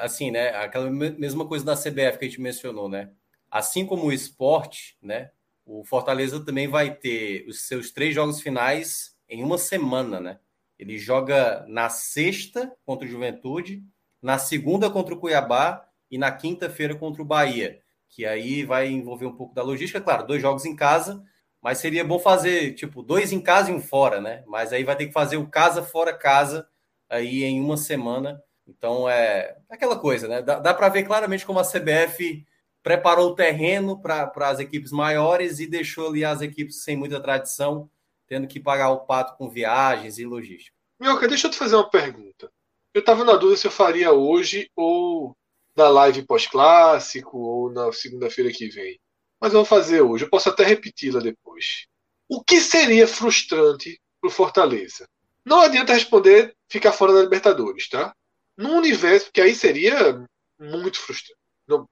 Assim, 0.00 0.30
né? 0.30 0.48
Aquela 0.56 0.90
mesma 0.90 1.46
coisa 1.46 1.62
da 1.62 1.76
CBF 1.76 2.18
que 2.18 2.24
a 2.24 2.28
gente 2.28 2.40
mencionou, 2.40 2.88
né? 2.88 3.10
Assim 3.50 3.84
como 3.84 4.06
o 4.06 4.12
esporte, 4.12 4.96
né? 5.02 5.30
O 5.66 5.84
Fortaleza 5.84 6.42
também 6.42 6.66
vai 6.66 6.94
ter 6.94 7.44
os 7.46 7.60
seus 7.60 7.90
três 7.90 8.14
jogos 8.14 8.40
finais 8.40 9.14
em 9.28 9.42
uma 9.42 9.58
semana, 9.58 10.18
né? 10.18 10.38
Ele 10.78 10.96
joga 10.96 11.64
na 11.68 11.90
sexta 11.90 12.72
contra 12.86 13.06
o 13.06 13.10
Juventude, 13.10 13.84
na 14.22 14.38
segunda 14.38 14.88
contra 14.88 15.14
o 15.14 15.20
Cuiabá 15.20 15.86
e 16.10 16.16
na 16.16 16.32
quinta-feira 16.32 16.94
contra 16.94 17.20
o 17.20 17.24
Bahia, 17.24 17.82
que 18.14 18.24
aí 18.24 18.64
vai 18.64 18.88
envolver 18.88 19.26
um 19.26 19.34
pouco 19.34 19.52
da 19.52 19.62
logística, 19.62 20.00
claro, 20.00 20.24
dois 20.24 20.40
jogos 20.40 20.64
em 20.64 20.76
casa, 20.76 21.20
mas 21.60 21.78
seria 21.78 22.04
bom 22.04 22.20
fazer, 22.20 22.74
tipo, 22.74 23.02
dois 23.02 23.32
em 23.32 23.40
casa 23.40 23.72
e 23.72 23.74
um 23.74 23.80
fora, 23.80 24.20
né? 24.20 24.44
Mas 24.46 24.72
aí 24.72 24.84
vai 24.84 24.94
ter 24.94 25.06
que 25.06 25.12
fazer 25.12 25.36
o 25.36 25.48
casa 25.48 25.82
fora 25.82 26.16
casa 26.16 26.68
aí 27.08 27.42
em 27.42 27.60
uma 27.60 27.76
semana. 27.76 28.40
Então 28.68 29.08
é 29.08 29.56
aquela 29.68 29.98
coisa, 29.98 30.28
né? 30.28 30.42
Dá, 30.42 30.60
dá 30.60 30.72
para 30.72 30.88
ver 30.88 31.02
claramente 31.02 31.44
como 31.44 31.58
a 31.58 31.64
CBF 31.64 32.46
preparou 32.84 33.30
o 33.30 33.34
terreno 33.34 34.00
para 34.00 34.30
as 34.36 34.60
equipes 34.60 34.92
maiores 34.92 35.58
e 35.58 35.66
deixou 35.66 36.08
ali 36.08 36.24
as 36.24 36.40
equipes 36.40 36.84
sem 36.84 36.96
muita 36.96 37.20
tradição, 37.20 37.90
tendo 38.28 38.46
que 38.46 38.60
pagar 38.60 38.90
o 38.90 39.00
pato 39.00 39.36
com 39.36 39.50
viagens 39.50 40.18
e 40.18 40.24
logística. 40.24 40.76
Mioca, 41.00 41.26
deixa 41.26 41.48
eu 41.48 41.50
te 41.50 41.58
fazer 41.58 41.74
uma 41.74 41.90
pergunta. 41.90 42.48
Eu 42.92 43.00
estava 43.00 43.24
na 43.24 43.34
dúvida 43.34 43.56
se 43.56 43.66
eu 43.66 43.72
faria 43.72 44.12
hoje 44.12 44.70
ou 44.76 45.36
na 45.76 45.88
live 45.88 46.22
pós-clássico 46.22 47.38
ou 47.38 47.72
na 47.72 47.92
segunda-feira 47.92 48.50
que 48.52 48.68
vem 48.68 48.98
mas 49.44 49.52
eu 49.52 49.58
vou 49.58 49.66
fazer 49.66 50.00
hoje. 50.00 50.24
Eu 50.24 50.30
posso 50.30 50.48
até 50.48 50.64
repeti-la 50.64 51.20
depois. 51.20 51.86
O 52.26 52.42
que 52.42 52.62
seria 52.62 53.06
frustrante 53.06 54.00
para 54.18 54.28
o 54.28 54.32
Fortaleza? 54.32 55.06
Não 55.44 55.60
adianta 55.60 55.92
responder 55.92 56.56
ficar 56.66 56.92
fora 56.92 57.12
da 57.12 57.20
Libertadores, 57.20 57.86
tá? 57.90 58.14
Num 58.56 58.78
universo 58.78 59.30
que 59.30 59.42
aí 59.42 59.54
seria 59.54 60.26
muito 60.58 60.98
frustrante. 60.98 61.38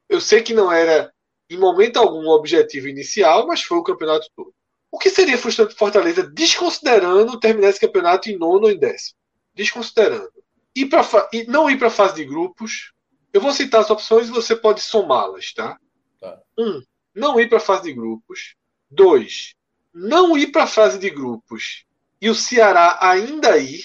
Eu 0.08 0.18
sei 0.18 0.40
que 0.40 0.54
não 0.54 0.72
era 0.72 1.12
em 1.50 1.58
momento 1.58 1.98
algum 1.98 2.26
o 2.26 2.34
objetivo 2.34 2.88
inicial, 2.88 3.46
mas 3.46 3.60
foi 3.60 3.76
o 3.76 3.82
campeonato 3.82 4.26
todo. 4.34 4.54
O 4.90 4.98
que 4.98 5.10
seria 5.10 5.36
frustrante 5.36 5.74
para 5.74 5.78
Fortaleza, 5.78 6.22
desconsiderando 6.22 7.38
terminar 7.38 7.68
esse 7.68 7.80
campeonato 7.80 8.30
em 8.30 8.38
nono 8.38 8.64
ou 8.64 8.70
em 8.70 8.78
décimo? 8.78 9.18
Desconsiderando. 9.54 10.32
Ir 10.74 10.86
pra, 10.86 11.06
não 11.48 11.70
ir 11.70 11.78
para 11.78 11.88
a 11.88 11.90
fase 11.90 12.14
de 12.14 12.24
grupos. 12.24 12.91
Eu 13.32 13.40
vou 13.40 13.52
citar 13.52 13.80
as 13.80 13.90
opções 13.90 14.28
e 14.28 14.32
você 14.32 14.54
pode 14.54 14.80
somá-las, 14.80 15.52
tá? 15.52 15.78
tá? 16.20 16.40
Um, 16.58 16.82
não 17.14 17.40
ir 17.40 17.48
para 17.48 17.58
a 17.58 17.60
fase 17.60 17.84
de 17.84 17.92
grupos. 17.92 18.54
Dois, 18.90 19.54
não 19.92 20.36
ir 20.36 20.52
para 20.52 20.64
a 20.64 20.66
fase 20.66 20.98
de 20.98 21.08
grupos 21.08 21.84
e 22.20 22.28
o 22.28 22.34
Ceará 22.34 22.98
ainda 23.00 23.56
ir 23.56 23.84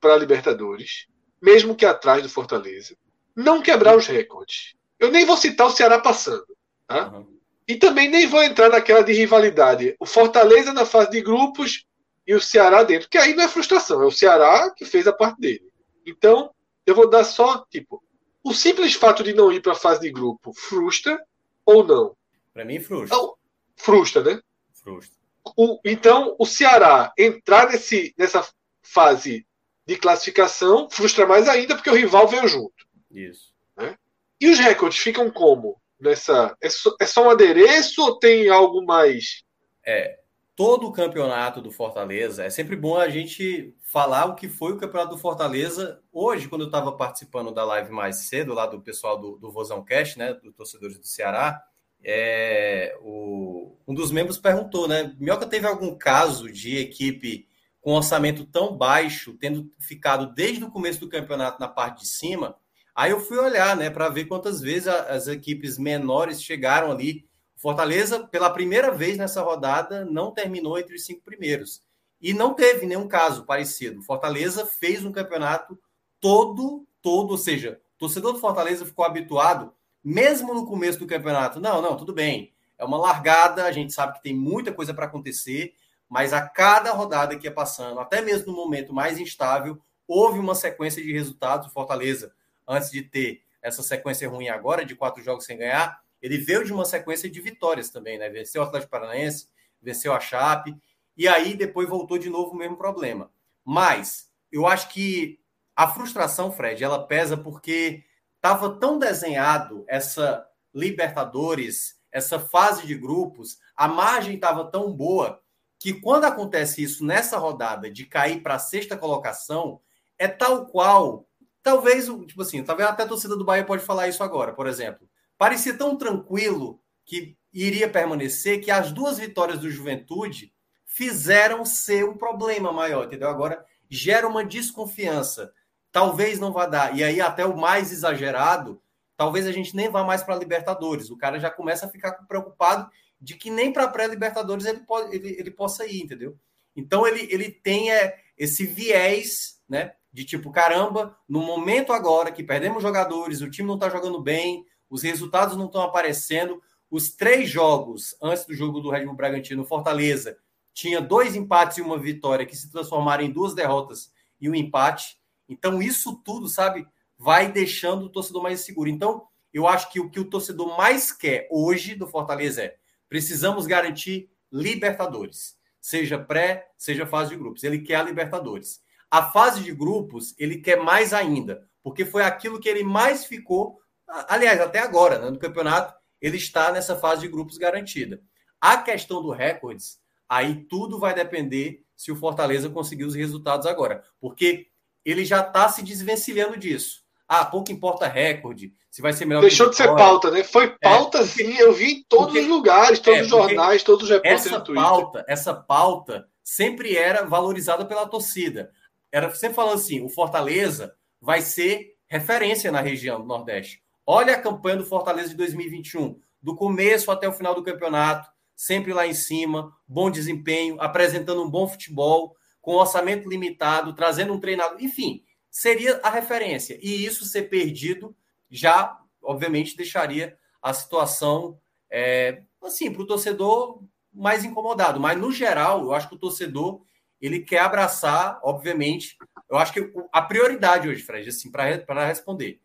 para 0.00 0.14
a 0.14 0.16
Libertadores, 0.16 1.06
mesmo 1.40 1.74
que 1.74 1.86
atrás 1.86 2.22
do 2.22 2.28
Fortaleza. 2.28 2.96
Não 3.34 3.62
quebrar 3.62 3.96
os 3.96 4.06
recordes. 4.06 4.74
Eu 4.98 5.10
nem 5.10 5.24
vou 5.24 5.36
citar 5.36 5.68
o 5.68 5.70
Ceará 5.70 5.98
passando. 5.98 6.46
Tá? 6.86 7.08
Uhum. 7.08 7.38
E 7.68 7.76
também 7.76 8.08
nem 8.08 8.26
vou 8.26 8.42
entrar 8.42 8.68
naquela 8.68 9.02
de 9.02 9.12
rivalidade. 9.12 9.94
O 10.00 10.06
Fortaleza 10.06 10.72
na 10.72 10.84
fase 10.84 11.10
de 11.10 11.20
grupos 11.20 11.84
e 12.26 12.34
o 12.34 12.40
Ceará 12.40 12.82
dentro. 12.82 13.08
Que 13.08 13.18
aí 13.18 13.34
não 13.34 13.44
é 13.44 13.48
frustração, 13.48 14.02
é 14.02 14.06
o 14.06 14.10
Ceará 14.10 14.70
que 14.70 14.84
fez 14.84 15.06
a 15.06 15.12
parte 15.12 15.40
dele. 15.40 15.68
Então, 16.06 16.50
eu 16.84 16.94
vou 16.94 17.08
dar 17.08 17.24
só, 17.24 17.64
tipo, 17.70 18.02
o 18.42 18.54
simples 18.54 18.94
fato 18.94 19.22
de 19.22 19.32
não 19.32 19.52
ir 19.52 19.60
para 19.60 19.72
a 19.72 19.76
fase 19.76 20.00
de 20.00 20.10
grupo 20.10 20.52
frustra 20.52 21.18
ou 21.64 21.84
não? 21.84 22.16
Para 22.52 22.64
mim, 22.64 22.80
frustra. 22.80 23.16
Não, 23.16 23.34
frustra, 23.76 24.22
né? 24.22 24.40
Frustra. 24.72 25.16
O, 25.56 25.80
então, 25.84 26.36
o 26.38 26.46
Ceará 26.46 27.12
entrar 27.16 27.68
nesse, 27.70 28.14
nessa 28.18 28.46
fase 28.82 29.46
de 29.86 29.96
classificação 29.96 30.88
frustra 30.90 31.26
mais 31.26 31.48
ainda 31.48 31.74
porque 31.74 31.90
o 31.90 31.94
rival 31.94 32.28
veio 32.28 32.46
junto. 32.46 32.86
Isso. 33.10 33.54
Né? 33.76 33.96
E 34.40 34.48
os 34.48 34.58
recordes 34.58 34.98
ficam 34.98 35.30
como? 35.30 35.80
Nessa, 35.98 36.56
é, 36.60 36.68
só, 36.68 36.94
é 37.00 37.06
só 37.06 37.26
um 37.26 37.30
adereço 37.30 38.02
ou 38.02 38.18
tem 38.18 38.48
algo 38.48 38.84
mais? 38.84 39.42
É, 39.84 40.18
todo 40.58 40.88
o 40.88 40.92
campeonato 40.92 41.62
do 41.62 41.70
Fortaleza, 41.70 42.44
é 42.44 42.50
sempre 42.50 42.74
bom 42.74 42.96
a 42.96 43.08
gente 43.08 43.72
falar 43.80 44.24
o 44.24 44.34
que 44.34 44.48
foi 44.48 44.72
o 44.72 44.76
campeonato 44.76 45.14
do 45.14 45.20
Fortaleza. 45.20 46.02
Hoje, 46.12 46.48
quando 46.48 46.62
eu 46.62 46.66
estava 46.66 46.90
participando 46.90 47.54
da 47.54 47.64
live 47.64 47.92
mais 47.92 48.26
cedo, 48.26 48.54
lá 48.54 48.66
do 48.66 48.80
pessoal 48.80 49.16
do, 49.20 49.38
do 49.38 49.52
Vozão 49.52 49.84
Cast, 49.84 50.18
né, 50.18 50.34
dos 50.34 50.52
torcedores 50.56 50.98
do 50.98 51.06
Ceará, 51.06 51.62
é, 52.02 52.92
o, 53.00 53.76
um 53.86 53.94
dos 53.94 54.10
membros 54.10 54.36
perguntou, 54.36 54.88
né? 54.88 55.14
Minhoca 55.20 55.46
teve 55.46 55.64
algum 55.64 55.96
caso 55.96 56.50
de 56.50 56.76
equipe 56.76 57.46
com 57.80 57.92
orçamento 57.92 58.44
tão 58.44 58.76
baixo, 58.76 59.34
tendo 59.34 59.70
ficado 59.78 60.34
desde 60.34 60.64
o 60.64 60.72
começo 60.72 60.98
do 60.98 61.08
campeonato 61.08 61.60
na 61.60 61.68
parte 61.68 62.00
de 62.00 62.08
cima? 62.08 62.56
Aí 62.96 63.12
eu 63.12 63.20
fui 63.20 63.38
olhar, 63.38 63.76
né, 63.76 63.90
para 63.90 64.08
ver 64.08 64.24
quantas 64.24 64.60
vezes 64.60 64.88
as 64.88 65.28
equipes 65.28 65.78
menores 65.78 66.42
chegaram 66.42 66.90
ali. 66.90 67.27
Fortaleza, 67.58 68.26
pela 68.28 68.50
primeira 68.50 68.90
vez 68.90 69.18
nessa 69.18 69.42
rodada, 69.42 70.04
não 70.04 70.30
terminou 70.30 70.78
entre 70.78 70.94
os 70.94 71.04
cinco 71.04 71.22
primeiros. 71.22 71.82
E 72.20 72.32
não 72.32 72.54
teve 72.54 72.86
nenhum 72.86 73.08
caso 73.08 73.44
parecido. 73.44 74.02
Fortaleza 74.02 74.64
fez 74.64 75.04
um 75.04 75.12
campeonato 75.12 75.78
todo, 76.20 76.86
todo, 77.02 77.32
ou 77.32 77.38
seja, 77.38 77.80
o 77.96 77.98
torcedor 77.98 78.32
do 78.32 78.38
Fortaleza 78.38 78.86
ficou 78.86 79.04
habituado 79.04 79.72
mesmo 80.02 80.54
no 80.54 80.66
começo 80.66 80.98
do 81.00 81.06
campeonato, 81.06 81.60
não, 81.60 81.82
não, 81.82 81.96
tudo 81.96 82.12
bem. 82.12 82.52
É 82.78 82.84
uma 82.84 82.96
largada, 82.96 83.64
a 83.64 83.72
gente 83.72 83.92
sabe 83.92 84.14
que 84.14 84.22
tem 84.22 84.34
muita 84.34 84.72
coisa 84.72 84.94
para 84.94 85.06
acontecer, 85.06 85.74
mas 86.08 86.32
a 86.32 86.48
cada 86.48 86.92
rodada 86.92 87.36
que 87.36 87.46
ia 87.46 87.52
passando, 87.52 87.98
até 87.98 88.20
mesmo 88.20 88.52
no 88.52 88.56
momento 88.56 88.92
mais 88.92 89.18
instável, 89.18 89.80
houve 90.06 90.38
uma 90.38 90.54
sequência 90.54 91.02
de 91.02 91.12
resultados. 91.12 91.66
O 91.66 91.70
Fortaleza, 91.70 92.32
antes 92.66 92.90
de 92.90 93.02
ter 93.02 93.42
essa 93.60 93.82
sequência 93.82 94.28
ruim 94.28 94.48
agora, 94.48 94.84
de 94.84 94.94
quatro 94.94 95.22
jogos 95.22 95.44
sem 95.44 95.58
ganhar, 95.58 96.00
ele 96.20 96.38
veio 96.38 96.64
de 96.64 96.72
uma 96.72 96.84
sequência 96.84 97.30
de 97.30 97.40
vitórias 97.40 97.90
também, 97.90 98.18
né? 98.18 98.28
Venceu 98.28 98.62
o 98.62 98.64
Atlético 98.64 98.90
Paranaense, 98.90 99.48
venceu 99.80 100.12
a 100.12 100.20
Chape, 100.20 100.76
e 101.16 101.26
aí 101.26 101.54
depois 101.54 101.88
voltou 101.88 102.18
de 102.18 102.30
novo 102.30 102.52
o 102.52 102.56
mesmo 102.56 102.76
problema. 102.76 103.30
Mas 103.64 104.30
eu 104.50 104.66
acho 104.66 104.88
que 104.90 105.40
a 105.76 105.86
frustração, 105.88 106.50
Fred, 106.50 106.82
ela 106.82 107.06
pesa 107.06 107.36
porque 107.36 108.04
estava 108.36 108.78
tão 108.78 108.98
desenhado 108.98 109.84
essa 109.86 110.44
Libertadores, 110.74 111.98
essa 112.10 112.38
fase 112.38 112.86
de 112.86 112.94
grupos, 112.94 113.58
a 113.76 113.88
margem 113.88 114.34
estava 114.34 114.70
tão 114.70 114.92
boa 114.92 115.40
que 115.78 115.92
quando 115.94 116.24
acontece 116.24 116.82
isso 116.82 117.04
nessa 117.04 117.38
rodada 117.38 117.90
de 117.90 118.04
cair 118.04 118.42
para 118.42 118.54
a 118.54 118.58
sexta 118.58 118.96
colocação, 118.96 119.80
é 120.18 120.26
tal 120.26 120.66
qual, 120.66 121.28
talvez, 121.62 122.06
tipo 122.26 122.42
assim, 122.42 122.62
talvez 122.62 122.88
até 122.88 123.04
a 123.04 123.08
torcida 123.08 123.36
do 123.36 123.44
Bahia 123.44 123.64
pode 123.64 123.84
falar 123.84 124.08
isso 124.08 124.22
agora, 124.22 124.52
por 124.52 124.66
exemplo. 124.66 125.08
Parecia 125.38 125.72
tão 125.78 125.96
tranquilo 125.96 126.82
que 127.06 127.38
iria 127.52 127.88
permanecer 127.88 128.60
que 128.60 128.70
as 128.70 128.92
duas 128.92 129.18
vitórias 129.18 129.60
do 129.60 129.70
Juventude 129.70 130.52
fizeram 130.84 131.64
ser 131.64 132.04
um 132.04 132.18
problema 132.18 132.72
maior, 132.72 133.06
entendeu? 133.06 133.28
Agora 133.28 133.64
gera 133.88 134.28
uma 134.28 134.44
desconfiança 134.44 135.54
talvez 135.92 136.38
não 136.38 136.52
vá 136.52 136.66
dar. 136.66 136.96
E 136.96 137.02
aí, 137.02 137.20
até 137.20 137.44
o 137.44 137.56
mais 137.56 137.92
exagerado, 137.92 138.80
talvez 139.16 139.46
a 139.46 139.52
gente 139.52 139.74
nem 139.74 139.88
vá 139.88 140.04
mais 140.04 140.22
para 140.22 140.36
Libertadores. 140.36 141.10
O 141.10 141.16
cara 141.16 141.38
já 141.38 141.50
começa 141.50 141.86
a 141.86 141.88
ficar 141.88 142.12
preocupado 142.26 142.90
de 143.20 143.34
que 143.34 143.50
nem 143.50 143.72
para 143.72 143.84
a 143.84 143.88
pré-Libertadores 143.88 144.64
ele, 144.64 144.80
ele, 145.10 145.36
ele 145.38 145.50
possa 145.50 145.84
ir, 145.86 146.02
entendeu? 146.02 146.38
Então 146.76 147.06
ele, 147.06 147.26
ele 147.32 147.50
tem 147.50 147.90
é, 147.90 148.16
esse 148.36 148.64
viés, 148.64 149.60
né? 149.68 149.94
De 150.12 150.24
tipo, 150.24 150.50
caramba, 150.50 151.18
no 151.28 151.40
momento 151.42 151.92
agora 151.92 152.30
que 152.30 152.42
perdemos 152.42 152.82
jogadores, 152.82 153.40
o 153.40 153.50
time 153.50 153.66
não 153.66 153.74
está 153.74 153.90
jogando 153.90 154.22
bem, 154.22 154.64
os 154.90 155.02
resultados 155.02 155.56
não 155.56 155.66
estão 155.66 155.82
aparecendo. 155.82 156.62
Os 156.90 157.10
três 157.10 157.50
jogos 157.50 158.16
antes 158.22 158.46
do 158.46 158.54
jogo 158.54 158.80
do 158.80 158.90
Red 158.90 159.04
Bull 159.04 159.14
Bragantino, 159.14 159.64
Fortaleza, 159.64 160.38
tinha 160.72 161.00
dois 161.00 161.34
empates 161.34 161.78
e 161.78 161.82
uma 161.82 161.98
vitória 161.98 162.46
que 162.46 162.56
se 162.56 162.70
transformaram 162.70 163.24
em 163.24 163.30
duas 163.30 163.54
derrotas 163.54 164.12
e 164.40 164.48
um 164.48 164.54
empate. 164.54 165.18
Então, 165.48 165.82
isso 165.82 166.16
tudo, 166.24 166.48
sabe, 166.48 166.86
vai 167.18 167.50
deixando 167.50 168.06
o 168.06 168.08
torcedor 168.08 168.42
mais 168.42 168.60
seguro. 168.60 168.88
Então, 168.88 169.26
eu 169.52 169.66
acho 169.66 169.90
que 169.90 169.98
o 169.98 170.08
que 170.08 170.20
o 170.20 170.28
torcedor 170.28 170.76
mais 170.76 171.10
quer 171.10 171.48
hoje 171.50 171.94
do 171.94 172.06
Fortaleza 172.06 172.62
é 172.62 172.76
precisamos 173.08 173.66
garantir 173.66 174.30
Libertadores, 174.50 175.58
seja 175.80 176.18
pré, 176.18 176.70
seja 176.76 177.06
fase 177.06 177.30
de 177.30 177.36
grupos. 177.36 177.64
Ele 177.64 177.80
quer 177.80 177.96
a 177.96 178.02
Libertadores. 178.02 178.80
A 179.10 179.30
fase 179.30 179.62
de 179.62 179.72
grupos, 179.72 180.34
ele 180.38 180.58
quer 180.58 180.76
mais 180.76 181.12
ainda, 181.12 181.66
porque 181.82 182.04
foi 182.04 182.22
aquilo 182.22 182.60
que 182.60 182.68
ele 182.68 182.84
mais 182.84 183.24
ficou, 183.24 183.80
aliás, 184.08 184.60
até 184.60 184.78
agora, 184.78 185.18
né, 185.18 185.30
no 185.30 185.38
campeonato, 185.38 185.94
ele 186.20 186.36
está 186.36 186.72
nessa 186.72 186.96
fase 186.96 187.22
de 187.22 187.28
grupos 187.28 187.58
garantida. 187.58 188.20
A 188.60 188.78
questão 188.78 189.22
do 189.22 189.30
recordes, 189.30 189.98
aí 190.28 190.64
tudo 190.64 190.98
vai 190.98 191.14
depender 191.14 191.84
se 191.96 192.10
o 192.10 192.16
Fortaleza 192.16 192.70
conseguir 192.70 193.04
os 193.04 193.14
resultados 193.14 193.66
agora, 193.66 194.02
porque 194.20 194.68
ele 195.04 195.24
já 195.24 195.40
está 195.40 195.68
se 195.68 195.82
desvencilhando 195.82 196.56
disso. 196.56 197.02
Ah, 197.26 197.44
pouco 197.44 197.70
importa 197.70 198.08
recorde, 198.08 198.72
se 198.90 199.02
vai 199.02 199.12
ser 199.12 199.26
melhor 199.26 199.42
Deixou 199.42 199.68
de 199.68 199.76
ser 199.76 199.94
pauta, 199.94 200.30
né? 200.30 200.42
Foi 200.42 200.64
é, 200.64 200.76
pauta, 200.80 201.18
é, 201.18 201.26
sim, 201.26 201.56
eu 201.58 201.72
vi 201.72 201.92
em 201.92 202.04
todos 202.08 202.26
porque, 202.26 202.40
os 202.40 202.46
lugares, 202.46 202.98
todos 203.00 203.18
é, 203.18 203.22
os 203.22 203.28
jornais, 203.28 203.82
todos 203.82 204.04
os 204.04 204.10
repórteres 204.10 204.46
essa 204.46 204.60
pauta, 204.60 205.24
essa 205.28 205.54
pauta 205.54 206.28
sempre 206.42 206.96
era 206.96 207.24
valorizada 207.26 207.84
pela 207.84 208.08
torcida. 208.08 208.70
Era 209.12 209.32
sempre 209.34 209.56
falando 209.56 209.74
assim: 209.74 210.02
o 210.02 210.08
Fortaleza 210.08 210.94
vai 211.20 211.42
ser 211.42 211.96
referência 212.06 212.72
na 212.72 212.80
região 212.80 213.20
do 213.20 213.26
Nordeste. 213.26 213.82
Olha 214.10 214.36
a 214.36 214.40
campanha 214.40 214.78
do 214.78 214.86
Fortaleza 214.86 215.28
de 215.28 215.34
2021, 215.34 216.18
do 216.40 216.56
começo 216.56 217.10
até 217.10 217.28
o 217.28 217.32
final 217.34 217.54
do 217.54 217.62
campeonato, 217.62 218.26
sempre 218.56 218.94
lá 218.94 219.06
em 219.06 219.12
cima, 219.12 219.70
bom 219.86 220.10
desempenho, 220.10 220.80
apresentando 220.80 221.42
um 221.42 221.50
bom 221.50 221.68
futebol, 221.68 222.34
com 222.62 222.76
orçamento 222.76 223.28
limitado, 223.28 223.94
trazendo 223.94 224.32
um 224.32 224.40
treinador, 224.40 224.78
enfim, 224.80 225.22
seria 225.50 226.00
a 226.02 226.08
referência. 226.08 226.78
E 226.80 227.04
isso 227.04 227.26
ser 227.26 227.50
perdido 227.50 228.16
já, 228.50 228.98
obviamente, 229.22 229.76
deixaria 229.76 230.38
a 230.62 230.72
situação, 230.72 231.60
é, 231.90 232.44
assim, 232.62 232.90
para 232.90 233.02
o 233.02 233.06
torcedor 233.06 233.82
mais 234.10 234.42
incomodado. 234.42 234.98
Mas, 234.98 235.18
no 235.18 235.30
geral, 235.30 235.82
eu 235.82 235.92
acho 235.92 236.08
que 236.08 236.14
o 236.14 236.18
torcedor 236.18 236.80
ele 237.20 237.40
quer 237.40 237.58
abraçar, 237.58 238.40
obviamente, 238.42 239.18
eu 239.50 239.58
acho 239.58 239.70
que 239.70 239.92
a 240.10 240.22
prioridade 240.22 240.88
hoje, 240.88 241.02
Fred, 241.02 241.28
assim, 241.28 241.50
para 241.50 242.06
responder, 242.06 242.58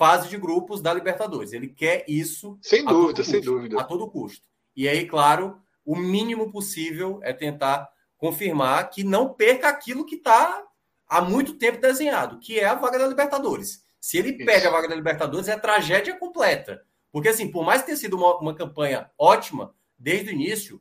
fase 0.00 0.30
de 0.30 0.38
grupos 0.38 0.80
da 0.80 0.94
Libertadores. 0.94 1.52
Ele 1.52 1.68
quer 1.68 2.06
isso. 2.08 2.58
Sem 2.62 2.86
dúvida, 2.86 3.22
sem 3.22 3.42
dúvida. 3.42 3.78
A 3.78 3.84
todo 3.84 4.10
custo. 4.10 4.48
E 4.74 4.88
aí, 4.88 5.06
claro, 5.06 5.60
o 5.84 5.94
mínimo 5.94 6.50
possível 6.50 7.20
é 7.22 7.34
tentar 7.34 7.86
confirmar 8.16 8.88
que 8.88 9.04
não 9.04 9.34
perca 9.34 9.68
aquilo 9.68 10.06
que 10.06 10.14
está 10.14 10.64
há 11.06 11.20
muito 11.20 11.58
tempo 11.58 11.82
desenhado, 11.82 12.38
que 12.38 12.58
é 12.58 12.64
a 12.64 12.74
vaga 12.74 12.98
da 12.98 13.06
Libertadores. 13.06 13.84
Se 14.00 14.16
ele 14.16 14.30
isso. 14.30 14.46
pega 14.46 14.68
a 14.68 14.72
vaga 14.72 14.88
da 14.88 14.94
Libertadores, 14.94 15.48
é 15.48 15.58
tragédia 15.58 16.16
completa. 16.16 16.82
Porque, 17.12 17.28
assim, 17.28 17.50
por 17.50 17.62
mais 17.62 17.82
que 17.82 17.88
tenha 17.88 17.98
sido 17.98 18.16
uma, 18.16 18.38
uma 18.38 18.54
campanha 18.54 19.10
ótima 19.18 19.74
desde 19.98 20.30
o 20.30 20.32
início, 20.32 20.80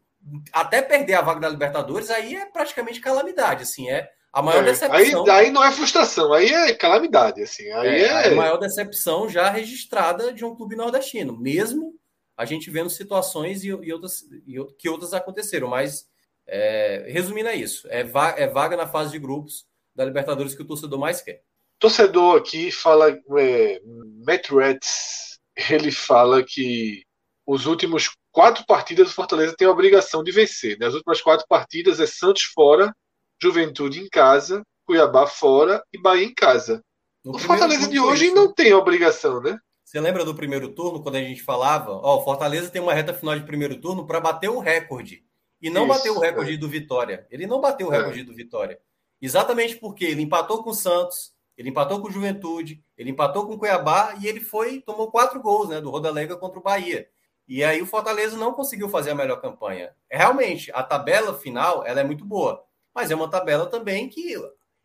até 0.54 0.82
perder 0.82 1.16
a 1.16 1.22
vaga 1.22 1.42
da 1.42 1.50
Libertadores, 1.50 2.10
aí 2.10 2.38
é 2.38 2.46
praticamente 2.46 3.02
calamidade, 3.02 3.64
assim, 3.64 3.90
é 3.90 4.10
a 4.32 4.42
maior 4.42 4.64
é, 4.64 4.66
decepção. 4.66 5.26
Aí, 5.26 5.46
aí, 5.46 5.52
não 5.52 5.64
é 5.64 5.72
frustração, 5.72 6.34
aí 6.34 6.50
é 6.50 6.74
calamidade, 6.74 7.42
assim. 7.42 7.70
Aí 7.72 7.88
é, 7.88 8.08
é... 8.08 8.28
a 8.30 8.36
maior 8.36 8.58
decepção 8.58 9.28
já 9.28 9.50
registrada 9.50 10.32
de 10.32 10.46
um 10.46 10.56
clube 10.56 10.76
nordestino, 10.76 11.38
mesmo 11.38 11.96
a 12.38 12.46
gente 12.46 12.70
vendo 12.70 12.90
situações 12.90 13.64
e, 13.64 13.68
e 13.68 13.92
outras 13.92 14.22
e, 14.48 14.64
que 14.78 14.88
outras 14.88 15.14
aconteceram, 15.14 15.68
mas 15.68 16.08
é, 16.48 17.06
resumindo 17.10 17.50
é 17.50 17.56
isso, 17.56 17.88
é, 17.90 18.04
va 18.04 18.30
é 18.38 18.48
vaga 18.48 18.78
na 18.78 18.88
fase 18.88 19.12
de 19.12 19.20
grupos 19.20 19.66
da 19.96 20.06
Libertadores 20.06 20.56
que 20.56 20.62
o 20.62 20.66
torcedor 20.66 21.00
mais 21.00 21.22
quer. 21.22 21.42
Torcedor 21.80 22.38
aqui 22.38 22.72
fala, 22.72 23.10
é, 23.38 23.82
Matt 24.26 24.50
Reds, 24.50 25.40
ele 25.70 25.92
fala 25.92 26.44
que 26.44 27.04
os 27.46 27.66
últimos 27.66 28.10
quatro 28.32 28.66
partidas 28.66 29.10
o 29.10 29.14
Fortaleza 29.14 29.56
tem 29.58 29.68
a 29.68 29.72
obrigação 29.72 30.24
de 30.24 30.32
vencer. 30.32 30.78
Nas 30.80 30.94
né? 30.94 30.98
últimas 30.98 31.22
quatro 31.22 31.46
partidas 31.48 32.00
é 32.00 32.06
Santos 32.06 32.44
fora, 32.54 32.94
Juventude 33.42 34.00
em 34.00 34.10
casa, 34.10 34.64
Cuiabá 34.86 35.28
fora 35.28 35.84
e 35.94 36.02
Bahia 36.02 36.26
em 36.26 36.34
casa. 36.34 36.84
No 37.24 37.36
o 37.36 37.40
Fortaleza 37.40 37.88
de 37.88 38.00
hoje 38.00 38.26
isso, 38.26 38.36
não 38.36 38.54
tem 38.54 38.74
obrigação, 38.74 39.42
né? 39.42 39.58
Você 39.84 40.00
lembra 40.00 40.26
do 40.26 40.36
primeiro 40.36 40.70
turno, 40.70 41.02
quando 41.02 41.16
a 41.16 41.22
gente 41.22 41.42
falava? 41.42 41.92
Ó, 41.92 42.18
o 42.18 42.24
Fortaleza 42.24 42.70
tem 42.70 42.82
uma 42.82 42.94
reta 42.94 43.14
final 43.14 43.38
de 43.38 43.46
primeiro 43.46 43.80
turno 43.80 44.06
para 44.06 44.20
bater 44.20 44.50
o 44.50 44.60
recorde. 44.60 45.24
E 45.62 45.70
não 45.70 45.86
isso, 45.86 45.94
bateu 45.96 46.16
o 46.16 46.20
recorde 46.20 46.54
é. 46.54 46.58
do 46.58 46.70
Vitória. 46.70 47.28
Ele 47.30 47.46
não 47.46 47.60
bateu 47.60 47.88
o 47.88 47.90
recorde 47.90 48.22
é. 48.22 48.24
do 48.24 48.34
Vitória. 48.34 48.80
Exatamente 49.22 49.76
porque 49.76 50.06
ele 50.06 50.22
empatou 50.22 50.64
com 50.64 50.70
o 50.70 50.76
Santos, 50.76 51.34
ele 51.58 51.70
empatou 51.70 52.00
com 52.00 52.08
o 52.08 52.12
Juventude, 52.12 52.84
ele 52.98 53.12
empatou 53.12 53.46
com 53.46 53.54
o 53.54 53.58
Cuiabá 53.60 54.16
e 54.20 54.28
ele 54.28 54.40
foi 54.40 54.80
tomou 54.80 55.12
quatro 55.12 55.42
gols, 55.42 55.70
né, 55.70 55.82
do 55.82 55.90
Rodalega 55.90 56.38
contra 56.38 56.60
o 56.60 56.64
Bahia. 56.64 57.10
E 57.48 57.64
aí 57.64 57.82
o 57.82 57.86
Fortaleza 57.86 58.38
não 58.38 58.54
conseguiu 58.54 58.88
fazer 58.88 59.12
a 59.12 59.16
melhor 59.16 59.42
campanha. 59.42 59.94
Realmente, 60.10 60.72
a 60.72 60.84
tabela 60.84 61.34
final 61.34 61.86
ela 61.86 62.00
é 62.00 62.04
muito 62.04 62.24
boa 62.24 62.64
mas 63.00 63.12
é 63.12 63.16
uma 63.16 63.30
tabela 63.30 63.66
também 63.66 64.10
que 64.10 64.36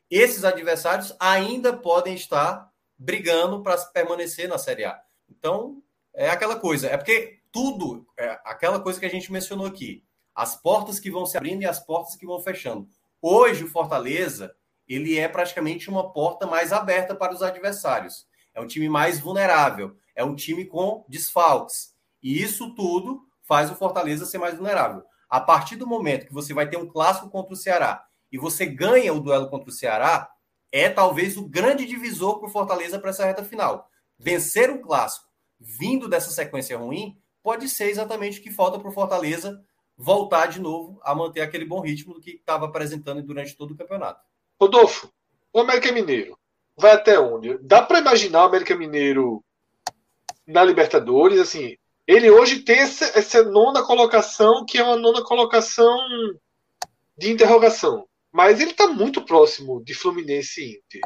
esses 0.09 0.45
adversários 0.45 1.13
ainda 1.19 1.73
podem 1.73 2.15
estar 2.15 2.71
brigando 2.97 3.61
para 3.61 3.77
permanecer 3.87 4.49
na 4.49 4.57
Série 4.57 4.85
A. 4.85 5.03
Então, 5.29 5.83
é 6.15 6.31
aquela 6.31 6.55
coisa, 6.55 6.87
é 6.87 6.97
porque 6.97 7.41
tudo, 7.51 8.07
é 8.17 8.39
aquela 8.45 8.79
coisa 8.79 9.01
que 9.01 9.07
a 9.07 9.11
gente 9.11 9.33
mencionou 9.33 9.67
aqui, 9.67 10.05
as 10.33 10.55
portas 10.55 11.01
que 11.01 11.11
vão 11.11 11.27
se 11.27 11.37
abrindo 11.37 11.63
e 11.63 11.67
as 11.67 11.81
portas 11.81 12.15
que 12.15 12.25
vão 12.25 12.41
fechando. 12.41 12.87
Hoje, 13.21 13.65
o 13.65 13.69
Fortaleza, 13.69 14.55
ele 14.87 15.19
é 15.19 15.27
praticamente 15.27 15.91
uma 15.91 16.13
porta 16.13 16.47
mais 16.47 16.73
aberta 16.73 17.17
para 17.17 17.35
os 17.35 17.43
adversários. 17.43 18.29
É 18.55 18.61
um 18.61 18.67
time 18.69 18.89
mais 18.89 19.19
vulnerável, 19.19 19.97
é 20.15 20.23
um 20.23 20.37
time 20.37 20.65
com 20.67 21.05
desfalques. 21.09 21.93
E 22.23 22.41
isso 22.41 22.77
tudo 22.77 23.27
faz 23.43 23.73
o 23.73 23.75
Fortaleza 23.75 24.25
ser 24.25 24.39
mais 24.39 24.55
vulnerável. 24.55 25.03
A 25.35 25.41
partir 25.41 25.75
do 25.75 25.85
momento 25.85 26.29
que 26.29 26.33
você 26.33 26.55
vai 26.55 26.71
ter 26.71 26.77
um 26.77 26.87
clássico 26.87 27.29
contra 27.29 27.53
o 27.53 27.57
Ceará 27.57 28.07
e 28.31 28.39
você 28.39 28.65
ganha 28.65 29.13
o 29.13 29.19
duelo 29.19 29.51
contra 29.51 29.69
o 29.69 29.73
Ceará, 29.73 30.31
é 30.71 30.89
talvez 30.89 31.37
o 31.37 31.49
grande 31.49 31.85
divisor 31.85 32.39
para 32.39 32.49
o 32.49 32.53
Fortaleza 32.53 33.01
para 33.01 33.11
essa 33.11 33.27
reta 33.27 33.43
final. 33.43 33.91
Vencer 34.17 34.71
um 34.71 34.81
clássico 34.81 35.27
vindo 35.59 36.09
dessa 36.09 36.31
sequência 36.31 36.79
ruim 36.79 37.19
pode 37.43 37.69
ser 37.69 37.91
exatamente 37.91 38.39
o 38.39 38.45
que 38.45 38.53
falta 38.53 38.79
para 38.79 38.89
o 38.89 38.93
Fortaleza 38.93 39.61
voltar 39.97 40.47
de 40.47 40.61
novo 40.61 41.01
a 41.03 41.13
manter 41.17 41.41
aquele 41.41 41.65
bom 41.65 41.81
ritmo 41.81 42.21
que 42.21 42.37
estava 42.37 42.67
apresentando 42.67 43.21
durante 43.21 43.57
todo 43.57 43.73
o 43.73 43.77
campeonato. 43.77 44.23
Rodolfo, 44.61 45.13
o 45.53 45.59
América 45.59 45.91
Mineiro 45.91 46.39
vai 46.77 46.93
até 46.93 47.19
onde? 47.19 47.59
Dá 47.59 47.83
para 47.83 47.99
imaginar 47.99 48.45
o 48.45 48.47
América 48.47 48.77
Mineiro 48.77 49.45
na 50.47 50.63
Libertadores? 50.63 51.41
Assim, 51.41 51.77
ele 52.07 52.31
hoje 52.31 52.61
tem 52.61 52.81
essa, 52.81 53.19
essa 53.19 53.43
nona 53.43 53.83
colocação, 53.83 54.65
que 54.67 54.79
é 54.79 54.83
uma 54.83 54.97
nona 54.97 55.23
colocação 55.23 55.97
de 57.17 57.31
interrogação. 57.31 58.07
Mas 58.33 58.61
ele 58.61 58.73
está 58.73 58.89
muito 58.89 59.25
próximo 59.25 59.83
de 59.83 59.95
Fluminense 59.95 60.61
e 60.61 60.71
Inter. 60.73 61.01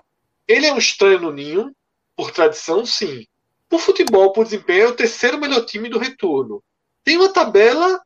Ele 0.47 0.67
é 0.67 0.73
um 0.73 0.79
estranho 0.79 1.21
no 1.21 1.33
ninho, 1.33 1.75
por 2.17 2.31
tradição, 2.31 2.85
sim. 2.85 3.27
Por 3.69 3.81
futebol, 3.81 4.33
por 4.33 4.45
desempenho, 4.45 4.85
é 4.85 4.89
o 4.89 4.97
terceiro 4.97 5.39
melhor 5.39 5.65
time 5.65 5.89
do 5.89 5.99
retorno. 5.99 6.63
Tem 7.05 7.17
uma 7.17 7.33
tabela 7.33 8.03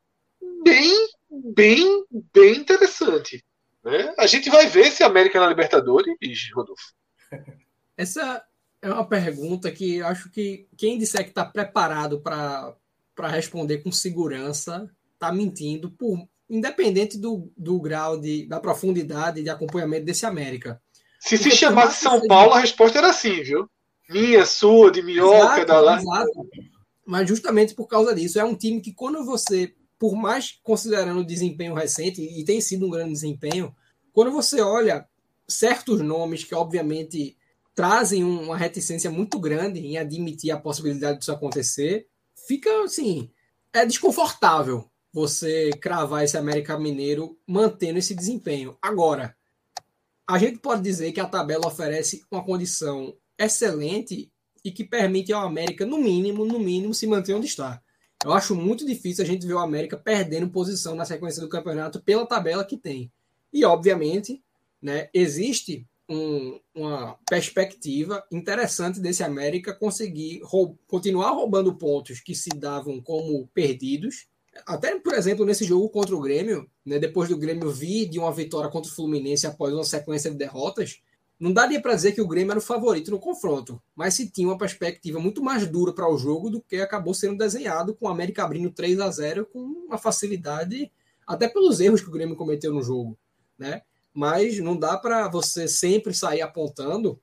bem, 0.63 1.09
bem, 1.31 2.05
bem 2.11 2.57
interessante. 2.57 3.45
Né? 3.83 4.13
A 4.19 4.27
gente 4.27 4.51
vai 4.51 4.67
ver 4.67 4.91
se 4.91 5.03
a 5.03 5.07
América 5.07 5.41
na 5.41 5.47
Libertadores, 5.47 6.15
Rodolfo. 6.55 6.93
Essa 7.97 8.45
é 8.81 8.93
uma 8.93 9.07
pergunta 9.07 9.71
que 9.71 10.03
acho 10.03 10.31
que 10.31 10.67
quem 10.77 10.99
disser 10.99 11.23
que 11.23 11.31
está 11.31 11.45
preparado 11.45 12.21
para 12.21 12.77
para 13.15 13.29
responder 13.29 13.79
com 13.79 13.93
segurança, 13.93 14.91
está 15.15 15.33
mentindo, 15.33 15.91
por, 15.91 16.19
independente 16.49 17.19
do, 17.19 17.53
do 17.57 17.81
grau 17.81 18.21
de, 18.21 18.47
da 18.47 18.61
profundidade 18.61 19.43
de 19.43 19.51
acompanhamento 19.51 20.05
desse 20.05 20.27
América. 20.27 20.81
Se 21.21 21.37
Porque 21.37 21.51
se 21.51 21.57
chamasse 21.57 22.03
São 22.03 22.17
seja... 22.17 22.29
Paulo, 22.29 22.53
a 22.53 22.61
resposta 22.61 22.99
era 22.99 23.13
sim, 23.13 23.43
viu? 23.43 23.69
Minha, 24.11 24.45
sua, 24.45 24.91
de 24.91 25.03
minhoca, 25.03 25.65
da 25.65 25.81
lá. 25.81 25.99
Exato. 25.99 26.49
Mas 27.07 27.29
justamente 27.29 27.75
por 27.75 27.87
causa 27.87 28.15
disso, 28.15 28.39
é 28.39 28.45
um 28.45 28.55
time 28.55 28.81
que 28.81 28.93
quando 28.93 29.25
você, 29.25 29.75
por 29.99 30.15
mais 30.15 30.59
considerando 30.63 31.21
o 31.21 31.27
desempenho 31.27 31.75
recente, 31.75 32.21
e 32.21 32.45
tem 32.45 32.61
sido 32.61 32.87
um 32.87 32.91
grande 32.91 33.13
desempenho, 33.13 33.75
quando 34.13 34.31
você 34.31 34.61
olha 34.61 35.07
certos 35.49 36.01
nomes 36.01 36.45
que 36.45 36.55
obviamente 36.55 37.37
trazem 37.75 38.23
uma 38.23 38.57
reticência 38.57 39.11
muito 39.11 39.39
grande 39.39 39.81
em 39.81 39.97
admitir 39.97 40.51
a 40.51 40.61
possibilidade 40.61 41.21
disso 41.21 41.33
acontecer, 41.33 42.07
fica 42.47 42.85
assim, 42.85 43.31
é 43.73 43.85
desconfortável 43.85 44.89
você 45.13 45.71
cravar 45.81 46.25
esse 46.25 46.37
América 46.37 46.79
Mineiro 46.79 47.39
mantendo 47.47 47.99
esse 47.99 48.15
desempenho. 48.15 48.77
Agora, 48.81 49.37
a 50.27 50.39
gente 50.39 50.59
pode 50.59 50.83
dizer 50.83 51.13
que 51.13 51.21
a 51.21 51.27
tabela 51.27 51.67
oferece 51.67 52.25
uma 52.31 52.43
condição 52.43 53.15
excelente 53.39 54.33
e 54.65 54.71
que 54.71 54.85
permite 54.85 55.33
ao 55.33 55.47
América, 55.47 55.85
no 55.85 55.99
mínimo, 55.99 56.45
no 56.45 56.59
mínimo, 56.59 56.95
se 56.95 57.07
manter 57.07 57.35
onde 57.35 57.47
está. 57.47 57.83
Eu 58.25 58.33
acho 58.33 58.55
muito 58.55 58.87
difícil 58.87 59.25
a 59.25 59.27
gente 59.27 59.47
ver 59.47 59.55
o 59.55 59.59
América 59.59 59.97
perdendo 59.97 60.49
posição 60.49 60.95
na 60.95 61.05
sequência 61.05 61.43
do 61.43 61.49
campeonato 61.49 62.01
pela 62.01 62.25
tabela 62.25 62.65
que 62.65 62.77
tem. 62.77 63.11
E, 63.53 63.65
obviamente, 63.65 64.43
né, 64.81 65.11
existe 65.13 65.87
um, 66.09 66.61
uma 66.75 67.19
perspectiva 67.29 68.25
interessante 68.31 69.01
desse 69.01 69.23
América 69.23 69.75
conseguir 69.75 70.41
roub, 70.45 70.77
continuar 70.87 71.31
roubando 71.31 71.75
pontos 71.75 72.21
que 72.21 72.35
se 72.35 72.51
davam 72.51 73.01
como 73.01 73.47
perdidos. 73.49 74.27
Até, 74.67 74.99
por 74.99 75.15
exemplo, 75.15 75.47
nesse 75.47 75.65
jogo 75.65 75.89
contra 75.89 76.15
o 76.15 76.21
Grêmio, 76.21 76.69
né, 76.85 76.99
depois 76.99 77.29
do 77.29 77.39
Grêmio 77.39 77.71
vir 77.71 78.09
de 78.09 78.19
uma 78.19 78.33
vitória 78.33 78.71
contra 78.71 78.91
o 78.91 78.95
Fluminense 78.95 79.47
após 79.47 79.73
uma 79.73 79.85
sequência 79.85 80.31
de 80.31 80.37
derrotas, 80.37 81.01
não 81.43 81.53
daria 81.53 81.81
para 81.81 81.95
dizer 81.95 82.13
que 82.13 82.21
o 82.21 82.29
Grêmio 82.29 82.53
era 82.53 82.61
o 82.61 82.63
favorito 82.63 83.11
no 83.11 83.19
confronto, 83.19 83.83
mas 83.97 84.15
se 84.15 84.31
tinha 84.31 84.47
uma 84.47 84.59
perspectiva 84.59 85.19
muito 85.19 85.43
mais 85.43 85.67
dura 85.67 85.93
para 85.93 86.09
o 86.09 86.17
jogo 86.17 86.49
do 86.49 86.63
que 86.63 86.77
acabou 86.77 87.15
sendo 87.15 87.37
desenhado, 87.37 87.97
com 87.97 88.07
o 88.07 88.09
América 88.09 88.45
abrindo 88.45 88.71
3 88.71 89.01
a 89.01 89.11
0 89.11 89.47
com 89.47 89.59
uma 89.59 89.99
facilidade, 89.99 90.93
até 91.27 91.49
pelos 91.49 91.81
erros 91.81 92.01
que 92.01 92.09
o 92.09 92.13
Grêmio 92.13 92.37
cometeu 92.37 92.73
no 92.73 92.83
jogo. 92.83 93.19
Né? 93.59 93.83
Mas 94.15 94.59
não 94.59 94.77
dá 94.77 94.97
para 94.97 95.29
você 95.29 95.67
sempre 95.67 96.15
sair 96.15 96.43
apontando 96.43 97.21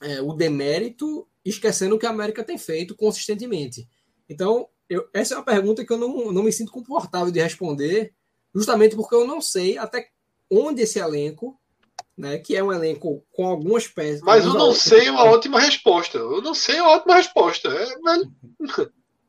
é, 0.00 0.20
o 0.20 0.32
demérito 0.32 1.26
esquecendo 1.44 1.96
o 1.96 1.98
que 1.98 2.06
a 2.06 2.10
América 2.10 2.42
tem 2.42 2.56
feito 2.56 2.96
consistentemente. 2.96 3.86
Então, 4.28 4.68
eu, 4.88 5.08
essa 5.12 5.34
é 5.34 5.36
uma 5.36 5.44
pergunta 5.44 5.84
que 5.84 5.92
eu 5.92 5.98
não, 5.98 6.32
não 6.32 6.42
me 6.42 6.52
sinto 6.52 6.72
confortável 6.72 7.30
de 7.30 7.40
responder, 7.40 8.14
justamente 8.54 8.96
porque 8.96 9.14
eu 9.14 9.26
não 9.26 9.40
sei 9.40 9.76
até 9.76 10.08
onde 10.50 10.82
esse 10.82 10.98
elenco, 10.98 11.58
né, 12.16 12.38
que 12.38 12.56
é 12.56 12.62
um 12.62 12.72
elenco 12.72 13.24
com 13.32 13.46
algumas 13.46 13.86
peças. 13.88 14.22
Mas 14.22 14.44
eu 14.44 14.54
não 14.54 14.72
sei 14.72 15.08
é 15.08 15.10
uma 15.10 15.24
ótima 15.24 15.60
resposta. 15.60 16.18
Eu 16.18 16.40
não 16.40 16.54
sei 16.54 16.80
uma 16.80 16.92
ótima 16.92 17.16
resposta. 17.16 17.68
É, 17.68 17.86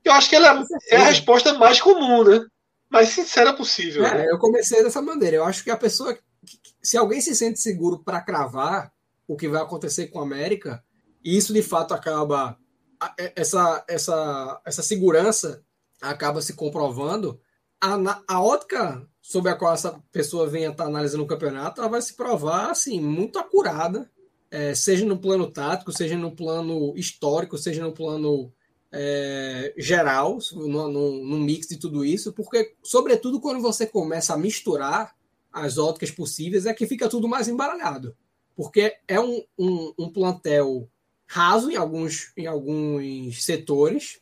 eu 0.06 0.14
acho 0.14 0.30
que 0.30 0.36
ela 0.36 0.64
é 0.90 0.98
a 0.98 1.06
resposta 1.06 1.54
mais 1.56 1.82
comum, 1.82 2.24
né? 2.24 2.46
Mais 2.90 3.10
sincera 3.10 3.54
possível. 3.54 4.06
É, 4.06 4.20
né? 4.20 4.26
Eu 4.30 4.38
comecei 4.38 4.84
dessa 4.84 5.02
maneira. 5.02 5.38
Eu 5.38 5.44
acho 5.44 5.64
que 5.64 5.72
a 5.72 5.78
pessoa, 5.78 6.18
se 6.82 6.98
alguém 6.98 7.22
se 7.22 7.36
sente 7.36 7.60
seguro 7.60 8.00
para 8.00 8.22
cravar 8.22 8.94
o 9.28 9.36
que 9.36 9.48
vai 9.48 9.62
acontecer 9.62 10.08
com 10.08 10.20
a 10.20 10.24
América, 10.24 10.84
e 11.24 11.36
isso 11.36 11.54
de 11.54 11.62
fato 11.62 11.94
acaba 11.94 12.58
essa, 13.36 13.84
essa, 13.88 14.62
essa 14.66 14.84
segurança 14.84 15.64
acaba 16.02 16.42
se 16.42 16.54
comprovando, 16.54 17.40
a, 17.82 18.22
a 18.28 18.42
ótica 18.42 19.08
sobre 19.22 19.52
a 19.52 19.56
qual 19.56 19.74
essa 19.74 20.02
pessoa 20.12 20.48
venha 20.48 20.70
estar 20.70 20.86
analisando 20.86 21.24
o 21.24 21.28
campeonato, 21.28 21.82
ela 21.82 21.90
vai 21.90 22.02
se 22.02 22.14
provar 22.14 22.72
assim, 22.72 23.00
muito 23.00 23.40
acurada, 23.40 24.10
é, 24.52 24.76
seja 24.76 25.06
no 25.06 25.18
plano 25.18 25.52
tático, 25.52 25.92
seja 25.92 26.16
no 26.16 26.36
plano 26.36 26.94
histórico, 26.96 27.58
seja 27.58 27.84
no 27.84 27.92
plano 27.92 28.54
é, 28.92 29.74
geral, 29.78 30.38
no, 30.54 30.90
no, 30.90 31.26
no, 31.26 31.40
mix 31.40 31.68
de 31.68 31.78
tudo 31.78 32.06
isso, 32.06 32.32
porque, 32.34 32.76
sobretudo, 32.84 33.42
quando 33.42 33.62
você 33.62 33.86
começa 33.86 34.34
a 34.34 34.38
misturar 34.38 35.15
as 35.56 35.78
óticas 35.78 36.12
possíveis, 36.12 36.66
é 36.66 36.74
que 36.74 36.86
fica 36.86 37.08
tudo 37.08 37.30
mais 37.30 37.48
embaralhado. 37.48 38.16
Porque 38.56 38.94
é 39.08 39.20
um, 39.20 39.42
um, 39.58 39.94
um 39.98 40.10
plantel 40.10 40.90
raso 41.26 41.72
em 41.72 41.76
alguns, 41.76 42.34
em 42.36 42.46
alguns 42.46 43.44
setores, 43.44 44.20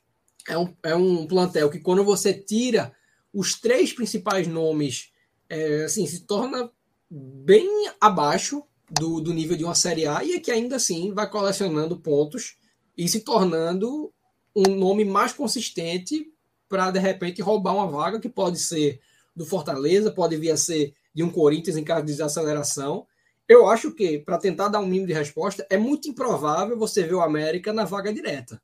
é 0.48 0.58
um, 0.58 0.76
é 0.84 0.96
um 0.96 1.26
plantel 1.26 1.70
que, 1.70 1.80
quando 1.80 2.04
você 2.04 2.34
tira 2.34 2.94
os 3.34 3.60
três 3.60 3.92
principais 3.92 4.48
nomes 4.48 5.12
é, 5.50 5.86
assim, 5.86 6.06
se 6.06 6.22
torna 6.22 6.70
bem 7.10 7.68
abaixo 8.00 8.64
do, 8.90 9.20
do 9.20 9.34
nível 9.34 9.58
de 9.58 9.64
uma 9.64 9.76
Série 9.76 10.06
A 10.06 10.24
e 10.24 10.34
é 10.34 10.40
que 10.40 10.52
ainda 10.52 10.76
assim 10.76 11.14
vai 11.14 11.30
colecionando 11.30 12.00
pontos 12.00 12.58
e 12.96 13.08
se 13.08 13.22
tornando 13.22 14.14
um 14.56 14.76
nome 14.76 15.04
mais 15.04 15.34
consistente 15.34 16.32
para 16.70 16.92
de 16.92 17.00
repente 17.00 17.42
roubar 17.42 17.76
uma 17.76 17.88
vaga 17.88 18.20
que 18.20 18.30
pode 18.30 18.60
ser 18.60 19.00
do 19.36 19.46
Fortaleza, 19.46 20.12
pode 20.12 20.38
vir 20.38 20.52
a 20.52 20.58
ser 20.58 20.94
de 21.14 21.24
um 21.24 21.30
Corinthians 21.30 21.78
em 21.78 21.84
caso 21.84 22.02
de 22.02 22.12
desaceleração. 22.12 23.06
Eu 23.48 23.68
acho 23.68 23.92
que, 23.92 24.20
para 24.20 24.38
tentar 24.38 24.70
dar 24.70 24.80
um 24.80 24.86
mínimo 24.86 25.08
de 25.08 25.14
resposta, 25.14 25.66
é 25.70 25.78
muito 25.78 26.10
improvável 26.10 26.78
você 26.78 27.04
ver 27.04 27.16
o 27.16 27.22
América 27.22 27.74
na 27.74 27.84
vaga 27.84 28.14
direta. 28.14 28.62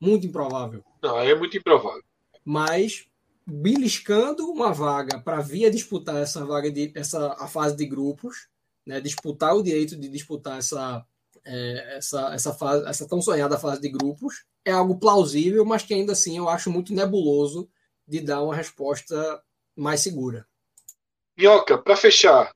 Muito 0.00 0.26
improvável. 0.26 0.84
Não, 1.02 1.18
é 1.18 1.34
muito 1.34 1.56
improvável. 1.56 2.02
Mas 2.44 3.06
beliscando 3.46 4.50
uma 4.50 4.72
vaga 4.72 5.18
para 5.18 5.40
vir 5.40 5.70
disputar 5.70 6.16
essa 6.16 6.44
vaga 6.44 6.70
de 6.70 6.92
essa 6.94 7.32
a 7.38 7.48
fase 7.48 7.74
de 7.76 7.86
grupos, 7.86 8.48
né, 8.84 9.00
disputar 9.00 9.56
o 9.56 9.62
direito 9.62 9.96
de 9.96 10.08
disputar 10.08 10.58
essa 10.58 11.04
é, 11.44 11.96
essa 11.96 12.34
essa 12.34 12.52
fase, 12.52 12.86
essa 12.86 13.08
tão 13.08 13.22
sonhada 13.22 13.58
fase 13.58 13.80
de 13.80 13.88
grupos, 13.88 14.44
é 14.64 14.70
algo 14.70 14.98
plausível, 14.98 15.64
mas 15.64 15.82
que 15.82 15.94
ainda 15.94 16.12
assim 16.12 16.36
eu 16.36 16.48
acho 16.48 16.70
muito 16.70 16.92
nebuloso 16.92 17.70
de 18.06 18.20
dar 18.20 18.42
uma 18.42 18.54
resposta 18.54 19.42
mais 19.74 20.00
segura. 20.00 20.46
Minhoca, 21.38 21.78
para 21.78 21.94
fechar. 21.94 22.50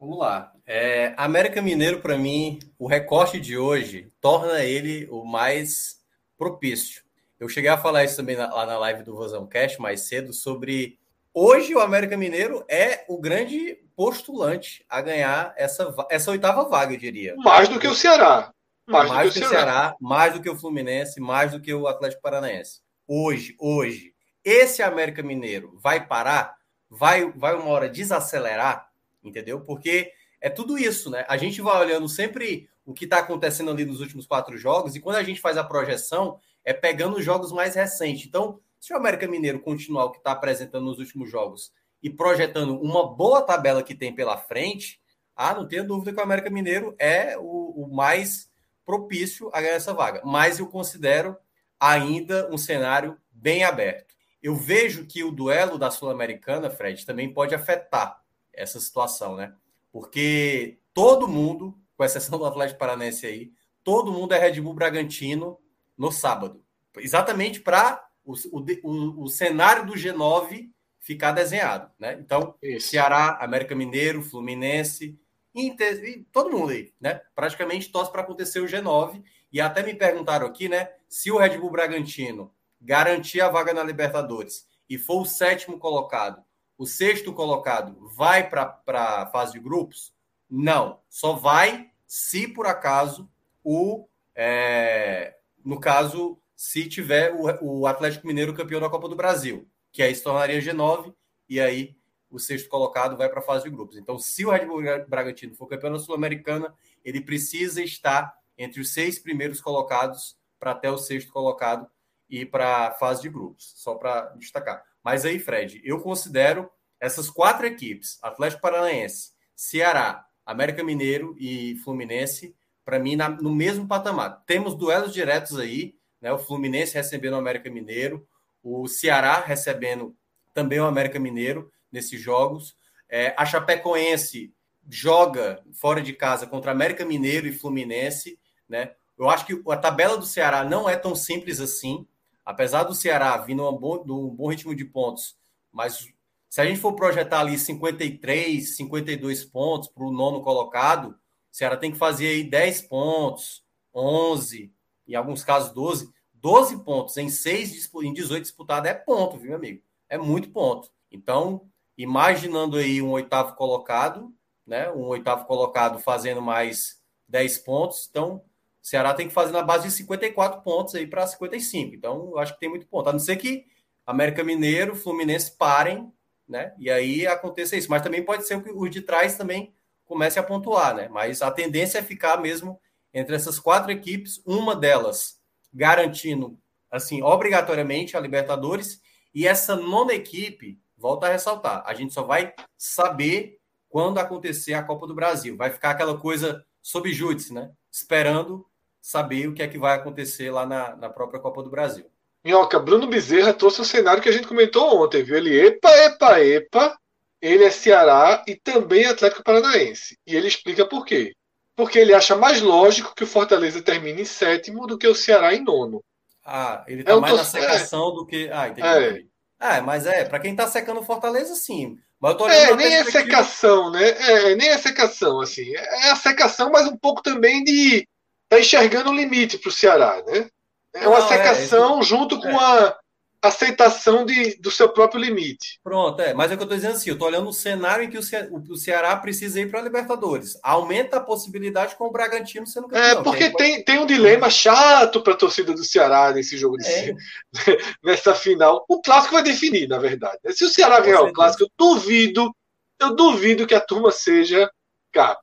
Vamos 0.00 0.18
lá. 0.18 0.50
É, 0.66 1.12
América 1.18 1.60
Mineiro, 1.60 2.00
para 2.00 2.16
mim, 2.16 2.58
o 2.78 2.86
recorte 2.86 3.38
de 3.38 3.58
hoje 3.58 4.10
torna 4.18 4.64
ele 4.64 5.06
o 5.10 5.26
mais 5.26 6.00
propício. 6.38 7.02
Eu 7.38 7.50
cheguei 7.50 7.68
a 7.68 7.76
falar 7.76 8.04
isso 8.04 8.16
também 8.16 8.34
lá 8.34 8.64
na 8.64 8.78
live 8.78 9.02
do 9.02 9.14
Rosão 9.14 9.46
Cash 9.46 9.76
mais 9.76 10.08
cedo 10.08 10.32
sobre 10.32 10.98
hoje 11.34 11.74
o 11.74 11.80
América 11.80 12.16
Mineiro 12.16 12.64
é 12.66 13.04
o 13.08 13.20
grande 13.20 13.78
postulante 13.94 14.82
a 14.88 15.02
ganhar 15.02 15.52
essa, 15.54 15.94
essa 16.10 16.30
oitava 16.30 16.66
vaga, 16.66 16.94
eu 16.94 16.98
diria. 16.98 17.36
Mais 17.36 17.68
do 17.68 17.78
que 17.78 17.86
o 17.86 17.94
Ceará. 17.94 18.54
Mais, 18.86 19.08
mais 19.10 19.34
do 19.34 19.38
que, 19.38 19.44
o 19.44 19.48
Ceará. 19.48 19.64
Ceará, 19.64 19.96
mais 20.00 20.32
do 20.32 20.40
que 20.40 20.48
o 20.48 20.56
Fluminense, 20.56 21.20
mais 21.20 21.52
do 21.52 21.60
que 21.60 21.74
o 21.74 21.86
Atlético 21.86 22.22
Paranaense. 22.22 22.80
Hoje, 23.06 23.54
hoje, 23.58 24.14
esse 24.42 24.82
América 24.82 25.22
Mineiro 25.22 25.76
vai 25.82 26.06
parar, 26.06 26.56
vai, 26.88 27.30
vai 27.32 27.54
uma 27.54 27.68
hora 27.70 27.88
desacelerar, 27.88 28.90
entendeu? 29.22 29.60
Porque 29.60 30.12
é 30.40 30.48
tudo 30.48 30.78
isso, 30.78 31.10
né? 31.10 31.24
A 31.28 31.36
gente 31.36 31.60
vai 31.60 31.78
olhando 31.80 32.08
sempre 32.08 32.68
o 32.84 32.94
que 32.94 33.04
está 33.04 33.18
acontecendo 33.18 33.70
ali 33.70 33.84
nos 33.84 34.00
últimos 34.00 34.26
quatro 34.26 34.56
jogos 34.56 34.94
e 34.94 35.00
quando 35.00 35.16
a 35.16 35.22
gente 35.22 35.40
faz 35.40 35.56
a 35.56 35.64
projeção, 35.64 36.38
é 36.64 36.72
pegando 36.72 37.16
os 37.16 37.24
jogos 37.24 37.52
mais 37.52 37.74
recentes. 37.74 38.26
Então, 38.26 38.60
se 38.78 38.92
o 38.92 38.96
América 38.96 39.26
Mineiro 39.26 39.60
continuar 39.60 40.04
o 40.04 40.10
que 40.12 40.18
está 40.18 40.32
apresentando 40.32 40.84
nos 40.84 40.98
últimos 40.98 41.30
jogos 41.30 41.72
e 42.02 42.08
projetando 42.08 42.80
uma 42.80 43.12
boa 43.12 43.42
tabela 43.42 43.82
que 43.82 43.94
tem 43.94 44.14
pela 44.14 44.36
frente, 44.36 45.00
ah, 45.34 45.54
não 45.54 45.66
tenho 45.66 45.86
dúvida 45.86 46.12
que 46.12 46.20
o 46.20 46.22
América 46.22 46.48
Mineiro 46.48 46.94
é 46.98 47.36
o, 47.36 47.84
o 47.84 47.94
mais 47.94 48.50
propício 48.84 49.50
a 49.52 49.60
ganhar 49.60 49.74
essa 49.74 49.92
vaga. 49.92 50.22
Mas 50.24 50.60
eu 50.60 50.68
considero 50.68 51.36
ainda 51.78 52.48
um 52.52 52.56
cenário 52.56 53.18
bem 53.30 53.64
aberto. 53.64 54.05
Eu 54.46 54.54
vejo 54.54 55.04
que 55.06 55.24
o 55.24 55.32
duelo 55.32 55.76
da 55.76 55.90
Sul-Americana, 55.90 56.70
Fred, 56.70 57.04
também 57.04 57.32
pode 57.32 57.52
afetar 57.52 58.22
essa 58.52 58.78
situação, 58.78 59.34
né? 59.34 59.52
Porque 59.90 60.78
todo 60.94 61.26
mundo, 61.26 61.76
com 61.96 62.04
exceção 62.04 62.38
do 62.38 62.44
Atlético 62.44 62.78
Paranense 62.78 63.26
aí, 63.26 63.50
todo 63.82 64.12
mundo 64.12 64.34
é 64.34 64.38
Red 64.38 64.60
Bull 64.60 64.72
Bragantino 64.72 65.58
no 65.98 66.12
sábado. 66.12 66.62
Exatamente 66.96 67.60
para 67.60 68.08
o, 68.24 68.34
o, 68.52 69.24
o, 69.24 69.28
cenário 69.28 69.84
do 69.84 69.94
G9 69.94 70.70
ficar 71.00 71.32
desenhado. 71.32 71.90
Né? 71.98 72.16
Então, 72.20 72.54
Isso. 72.62 72.90
Ceará, 72.90 73.38
América 73.40 73.74
Mineiro, 73.74 74.22
Fluminense, 74.22 75.18
Inter, 75.52 76.24
todo 76.30 76.56
mundo 76.56 76.70
aí, 76.70 76.92
né? 77.00 77.20
Praticamente 77.34 77.90
torce 77.90 78.12
para 78.12 78.22
acontecer 78.22 78.60
o 78.60 78.66
G9. 78.66 79.24
E 79.52 79.60
até 79.60 79.82
me 79.82 79.92
perguntaram 79.92 80.46
aqui, 80.46 80.68
né? 80.68 80.90
Se 81.08 81.32
o 81.32 81.38
Red 81.38 81.58
Bull 81.58 81.72
Bragantino 81.72 82.54
garantir 82.86 83.40
a 83.40 83.48
vaga 83.48 83.74
na 83.74 83.82
Libertadores 83.82 84.66
e 84.88 84.96
for 84.96 85.22
o 85.22 85.26
sétimo 85.26 85.78
colocado, 85.78 86.42
o 86.78 86.86
sexto 86.86 87.32
colocado 87.32 87.96
vai 88.14 88.48
para 88.48 88.80
a 88.88 89.26
fase 89.26 89.54
de 89.54 89.58
grupos? 89.58 90.14
Não, 90.48 91.00
só 91.08 91.32
vai 91.32 91.90
se 92.06 92.46
por 92.46 92.66
acaso 92.66 93.28
o, 93.64 94.06
é, 94.34 95.36
no 95.64 95.80
caso, 95.80 96.38
se 96.54 96.88
tiver 96.88 97.34
o, 97.34 97.80
o 97.80 97.86
Atlético 97.86 98.26
Mineiro 98.26 98.54
campeão 98.54 98.80
da 98.80 98.88
Copa 98.88 99.08
do 99.08 99.16
Brasil, 99.16 99.68
que 99.90 100.02
aí 100.02 100.14
se 100.14 100.22
tornaria 100.22 100.60
G9, 100.60 101.12
e 101.48 101.60
aí 101.60 101.96
o 102.30 102.38
sexto 102.38 102.68
colocado 102.68 103.16
vai 103.16 103.28
para 103.28 103.40
a 103.40 103.42
fase 103.42 103.64
de 103.64 103.70
grupos. 103.70 103.96
Então, 103.96 104.18
se 104.18 104.44
o 104.44 104.50
Red 104.50 104.66
Bull 104.66 104.82
Bragantino 105.08 105.54
for 105.54 105.66
campeão 105.66 105.92
da 105.92 105.98
Sul-Americana, 105.98 106.72
ele 107.04 107.20
precisa 107.20 107.82
estar 107.82 108.36
entre 108.56 108.80
os 108.80 108.92
seis 108.92 109.18
primeiros 109.18 109.60
colocados 109.60 110.36
para 110.58 110.70
até 110.70 110.90
o 110.90 110.98
sexto 110.98 111.32
colocado 111.32 111.88
e 112.28 112.44
para 112.44 112.88
a 112.88 112.90
fase 112.92 113.22
de 113.22 113.28
grupos, 113.28 113.72
só 113.76 113.94
para 113.94 114.26
destacar. 114.36 114.82
Mas 115.02 115.24
aí, 115.24 115.38
Fred, 115.38 115.80
eu 115.84 116.00
considero 116.00 116.70
essas 117.00 117.30
quatro 117.30 117.66
equipes, 117.66 118.18
Atlético 118.22 118.62
Paranaense, 118.62 119.32
Ceará, 119.54 120.26
América 120.44 120.82
Mineiro 120.82 121.36
e 121.38 121.76
Fluminense, 121.84 122.54
para 122.84 122.98
mim, 122.98 123.16
na, 123.16 123.28
no 123.28 123.54
mesmo 123.54 123.86
patamar. 123.86 124.42
Temos 124.46 124.74
duelos 124.76 125.12
diretos 125.12 125.58
aí, 125.58 125.96
né? 126.20 126.32
O 126.32 126.38
Fluminense 126.38 126.94
recebendo 126.94 127.34
o 127.34 127.38
América 127.38 127.70
Mineiro, 127.70 128.26
o 128.62 128.86
Ceará 128.88 129.40
recebendo 129.40 130.16
também 130.54 130.80
o 130.80 130.86
América 130.86 131.18
Mineiro 131.18 131.70
nesses 131.90 132.20
jogos. 132.20 132.76
É, 133.08 133.34
a 133.36 133.44
Chapecoense 133.44 134.52
joga 134.88 135.62
fora 135.72 136.00
de 136.00 136.12
casa 136.12 136.46
contra 136.46 136.70
América 136.70 137.04
Mineiro 137.04 137.46
e 137.46 137.52
Fluminense, 137.52 138.38
né? 138.68 138.92
Eu 139.18 139.30
acho 139.30 139.46
que 139.46 139.62
a 139.68 139.76
tabela 139.76 140.16
do 140.16 140.26
Ceará 140.26 140.64
não 140.64 140.88
é 140.88 140.96
tão 140.96 141.14
simples 141.14 141.60
assim, 141.60 142.06
apesar 142.46 142.84
do 142.84 142.94
Ceará 142.94 143.36
vindo 143.38 143.64
num 143.64 143.76
bom, 143.76 144.04
bom 144.30 144.48
ritmo 144.48 144.74
de 144.74 144.84
pontos, 144.84 145.36
mas 145.72 146.08
se 146.48 146.60
a 146.60 146.64
gente 146.64 146.80
for 146.80 146.94
projetar 146.94 147.40
ali 147.40 147.58
53, 147.58 148.76
52 148.76 149.44
pontos 149.44 149.88
para 149.88 150.04
o 150.04 150.12
nono 150.12 150.40
colocado, 150.40 151.18
Ceará 151.50 151.76
tem 151.76 151.90
que 151.90 151.98
fazer 151.98 152.28
aí 152.28 152.44
10 152.44 152.82
pontos, 152.82 153.64
11, 153.92 154.72
em 155.06 155.14
alguns 155.14 155.42
casos 155.42 155.72
12. 155.72 156.14
12 156.34 156.84
pontos 156.84 157.16
em 157.16 157.28
6, 157.28 157.90
em 158.02 158.12
18 158.12 158.42
disputados 158.42 158.88
é 158.88 158.94
ponto, 158.94 159.36
viu, 159.36 159.48
meu 159.48 159.58
amigo? 159.58 159.82
É 160.08 160.16
muito 160.16 160.50
ponto. 160.50 160.90
Então, 161.10 161.68
imaginando 161.98 162.76
aí 162.76 163.02
um 163.02 163.10
oitavo 163.10 163.56
colocado, 163.56 164.32
né? 164.64 164.90
Um 164.92 165.06
oitavo 165.06 165.44
colocado 165.46 165.98
fazendo 165.98 166.40
mais 166.40 167.00
10 167.28 167.58
pontos. 167.58 168.06
Então, 168.08 168.42
o 168.86 168.88
Ceará 168.88 169.12
tem 169.12 169.26
que 169.26 169.34
fazer 169.34 169.50
na 169.50 169.62
base 169.62 169.88
de 169.88 169.94
54 169.94 170.62
pontos 170.62 170.94
aí 170.94 171.08
para 171.08 171.26
55. 171.26 171.96
Então, 171.96 172.30
eu 172.30 172.38
acho 172.38 172.54
que 172.54 172.60
tem 172.60 172.68
muito 172.68 172.86
ponto. 172.86 173.08
A 173.08 173.12
não 173.12 173.18
ser 173.18 173.34
que 173.34 173.66
América 174.06 174.44
Mineiro, 174.44 174.94
Fluminense 174.94 175.56
parem, 175.58 176.12
né? 176.48 176.72
E 176.78 176.88
aí 176.88 177.26
aconteça 177.26 177.74
isso. 177.76 177.90
Mas 177.90 178.02
também 178.02 178.24
pode 178.24 178.46
ser 178.46 178.62
que 178.62 178.70
os 178.70 178.88
de 178.88 179.02
trás 179.02 179.36
também 179.36 179.74
comece 180.04 180.38
a 180.38 180.42
pontuar, 180.42 180.94
né? 180.94 181.08
Mas 181.08 181.42
a 181.42 181.50
tendência 181.50 181.98
é 181.98 182.02
ficar 182.02 182.40
mesmo 182.40 182.80
entre 183.12 183.34
essas 183.34 183.58
quatro 183.58 183.90
equipes, 183.90 184.40
uma 184.46 184.76
delas 184.76 185.40
garantindo, 185.74 186.56
assim, 186.88 187.20
obrigatoriamente 187.22 188.16
a 188.16 188.20
Libertadores, 188.20 189.00
e 189.34 189.48
essa 189.48 189.74
nona 189.74 190.14
equipe, 190.14 190.78
volta 190.96 191.26
a 191.26 191.32
ressaltar, 191.32 191.82
a 191.84 191.92
gente 191.92 192.14
só 192.14 192.22
vai 192.22 192.54
saber 192.78 193.58
quando 193.88 194.18
acontecer 194.18 194.74
a 194.74 194.82
Copa 194.84 195.08
do 195.08 195.14
Brasil. 195.14 195.56
Vai 195.56 195.70
ficar 195.70 195.90
aquela 195.90 196.16
coisa 196.16 196.64
sob 196.80 197.12
júdice, 197.12 197.52
né? 197.52 197.72
Esperando 197.90 198.64
saber 199.06 199.46
o 199.46 199.54
que 199.54 199.62
é 199.62 199.68
que 199.68 199.78
vai 199.78 199.94
acontecer 199.94 200.50
lá 200.50 200.66
na, 200.66 200.96
na 200.96 201.08
própria 201.08 201.38
Copa 201.38 201.62
do 201.62 201.70
Brasil. 201.70 202.06
Minhoca, 202.44 202.76
Bruno 202.80 203.06
Bezerra 203.06 203.54
trouxe 203.54 203.80
o 203.80 203.84
cenário 203.84 204.20
que 204.20 204.28
a 204.28 204.32
gente 204.32 204.48
comentou 204.48 205.00
ontem, 205.00 205.22
viu? 205.22 205.36
Ele, 205.36 205.56
epa, 205.64 205.88
epa, 205.98 206.40
epa, 206.40 206.98
ele 207.40 207.62
é 207.62 207.70
Ceará 207.70 208.42
e 208.48 208.56
também 208.56 209.04
Atlético 209.06 209.44
Paranaense. 209.44 210.18
E 210.26 210.34
ele 210.34 210.48
explica 210.48 210.84
por 210.84 211.04
quê. 211.04 211.32
Porque 211.76 212.00
ele 212.00 212.12
acha 212.12 212.34
mais 212.34 212.60
lógico 212.60 213.14
que 213.14 213.22
o 213.22 213.28
Fortaleza 213.28 213.80
termine 213.80 214.22
em 214.22 214.24
sétimo 214.24 214.88
do 214.88 214.98
que 214.98 215.06
o 215.06 215.14
Ceará 215.14 215.54
em 215.54 215.62
nono. 215.62 216.02
Ah, 216.44 216.84
ele 216.88 217.04
tá 217.04 217.12
é 217.12 217.20
mais 217.20 217.36
na 217.36 217.44
secação 217.44 218.08
é. 218.08 218.14
do 218.14 218.26
que. 218.26 218.50
Ah, 218.52 218.68
entendi. 218.68 218.88
É. 218.88 219.22
Ah, 219.60 219.80
mas 219.82 220.04
é, 220.04 220.24
para 220.24 220.40
quem 220.40 220.56
tá 220.56 220.66
secando 220.66 220.98
o 220.98 221.04
Fortaleza, 221.04 221.54
sim. 221.54 221.96
Mas 222.20 222.32
eu 222.32 222.38
tô 222.38 222.48
é, 222.48 222.74
nem 222.74 222.94
é 222.94 223.04
secação, 223.04 223.88
né? 223.92 224.08
É, 224.08 224.56
nem 224.56 224.68
é 224.68 224.78
secação, 224.78 225.40
assim. 225.40 225.76
É 225.76 226.10
a 226.10 226.16
secação, 226.16 226.72
mas 226.72 226.88
um 226.88 226.96
pouco 226.96 227.22
também 227.22 227.62
de. 227.62 228.08
Tá 228.48 228.60
enxergando 228.60 229.10
o 229.10 229.14
limite 229.14 229.58
para 229.58 229.68
o 229.68 229.72
Ceará, 229.72 230.22
né? 230.26 230.48
É 230.94 231.08
uma 231.08 231.18
Não, 231.18 231.26
é, 231.26 231.28
secação 231.28 232.00
é, 232.00 232.02
junto 232.02 232.40
com 232.40 232.58
a 232.58 232.96
aceitação 233.42 234.24
de, 234.24 234.56
do 234.60 234.70
seu 234.70 234.88
próprio 234.88 235.20
limite. 235.20 235.78
Pronto, 235.82 236.20
é. 236.20 236.34
Mas 236.34 236.50
é 236.50 236.54
o 236.54 236.56
que 236.56 236.62
eu 236.62 236.66
estou 236.66 236.76
dizendo 236.76 236.96
assim, 236.96 237.10
eu 237.10 237.14
estou 237.14 237.28
olhando 237.28 237.48
o 237.48 237.52
cenário 237.52 238.04
em 238.04 238.10
que 238.10 238.18
o, 238.18 238.22
Ce 238.22 238.36
o 238.52 238.76
Ceará 238.76 239.16
precisa 239.16 239.60
ir 239.60 239.70
para 239.70 239.80
a 239.80 239.82
Libertadores. 239.82 240.58
Aumenta 240.62 241.18
a 241.18 241.20
possibilidade 241.20 241.96
com 241.96 242.06
o 242.06 242.10
Bragantino 242.10 242.66
sendo 242.66 242.88
campeão. 242.88 243.20
É, 243.20 243.22
porque 243.22 243.50
tem, 243.50 243.84
tem 243.84 243.98
um 243.98 244.06
dilema 244.06 244.50
chato 244.50 245.22
para 245.22 245.34
a 245.34 245.36
torcida 245.36 245.72
do 245.72 245.84
Ceará 245.84 246.32
nesse 246.32 246.56
jogo 246.56 246.76
de 246.78 246.86
é. 246.86 247.14
nessa 248.02 248.34
final. 248.34 248.84
O 248.88 249.00
clássico 249.00 249.34
vai 249.34 249.42
definir, 249.42 249.88
na 249.88 249.98
verdade. 249.98 250.38
Se 250.52 250.64
o 250.64 250.68
Ceará 250.70 251.00
ganhar 251.00 251.22
o 251.22 251.32
clássico, 251.32 251.64
eu 251.64 251.70
duvido, 251.78 252.54
eu 253.00 253.14
duvido 253.14 253.66
que 253.66 253.74
a 253.74 253.80
turma 253.80 254.10
seja 254.10 254.70
CAP. 255.12 255.40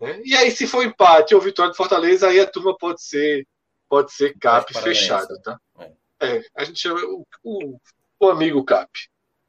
Né? 0.00 0.20
E 0.24 0.34
aí, 0.34 0.50
se 0.50 0.66
for 0.66 0.84
empate 0.84 1.34
ou 1.34 1.40
vitória 1.40 1.70
de 1.70 1.76
Fortaleza, 1.76 2.28
aí 2.28 2.40
a 2.40 2.46
turma 2.46 2.76
pode 2.76 3.02
ser, 3.02 3.46
pode 3.88 4.12
ser 4.12 4.36
CAP 4.38 4.72
fechado, 4.74 5.40
tá? 5.42 5.58
É. 5.78 5.90
É, 6.20 6.42
a 6.56 6.64
gente 6.64 6.80
chama 6.80 7.00
o, 7.00 7.26
o, 7.44 7.80
o 8.20 8.28
amigo 8.30 8.64
Cap. 8.64 8.90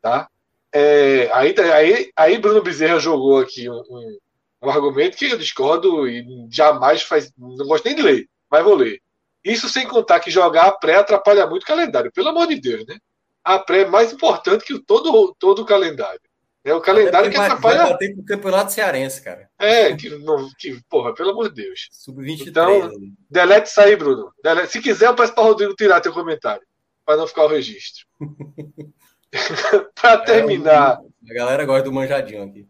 Tá? 0.01 0.30
É, 0.72 1.30
aí, 1.34 1.56
aí, 1.59 2.11
aí 2.16 2.38
Bruno 2.38 2.61
Bezerra 2.61 3.00
jogou 3.00 3.40
aqui 3.40 3.69
um, 3.69 3.82
um, 3.90 4.17
um, 4.64 4.69
argumento 4.69 5.17
que 5.17 5.26
eu 5.26 5.38
discordo 5.38 6.08
e 6.08 6.26
jamais 6.51 7.01
faz. 7.03 7.32
Não 7.38 7.56
gosto 7.66 7.85
nem 7.85 7.95
de 7.95 8.01
ler, 8.01 8.30
mas 8.50 8.64
vou 8.64 8.76
ler. 8.76 9.01
Isso 9.43 9.69
sem 9.69 9.88
contar 9.88 10.19
que 10.19 10.30
jogar 10.30 10.66
a 10.66 10.72
pré 10.72 10.95
atrapalha 10.95 11.48
muito 11.48 11.64
o 11.64 11.67
calendário, 11.67 12.11
pelo 12.11 12.30
amor 12.30 12.48
de 12.48 12.59
Deus, 12.59 12.85
né? 12.85 12.98
A 13.43 13.58
pré 13.58 13.82
é 13.82 13.88
mais 13.88 14.11
importante 14.11 14.66
que 14.66 14.74
o, 14.74 14.84
todo, 14.84 15.34
todo 15.40 15.61
o 15.61 15.66
calendário. 15.66 16.19
É 16.67 16.73
o 16.73 16.81
calendário 16.81 17.31
que 17.31 17.37
atrapalha. 17.37 17.77
Vai 17.77 17.91
bater 17.93 18.13
pro 18.13 18.25
campeonato 18.25 18.73
cearense, 18.73 19.21
cara. 19.21 19.49
É, 19.57 19.95
que, 19.95 20.09
não, 20.09 20.49
que 20.59 20.77
porra, 20.89 21.13
pelo 21.13 21.29
amor 21.29 21.47
de 21.47 21.63
Deus. 21.63 21.87
Sub-23. 21.93 22.47
Então, 22.49 22.91
delete 23.29 23.67
isso 23.67 23.79
aí, 23.79 23.95
Bruno. 23.95 24.33
Delete. 24.43 24.73
Se 24.73 24.81
quiser, 24.81 25.07
eu 25.07 25.15
peço 25.15 25.33
para 25.33 25.43
Rodrigo 25.43 25.73
tirar 25.75 26.01
teu 26.01 26.11
comentário. 26.11 26.61
Para 27.05 27.15
não 27.15 27.25
ficar 27.25 27.45
o 27.45 27.47
registro. 27.47 28.05
para 29.95 30.17
terminar. 30.17 30.99
É, 31.25 31.31
a 31.31 31.35
galera 31.35 31.63
gosta 31.63 31.83
do 31.83 31.93
manjadinho 31.93 32.43
aqui. 32.43 32.67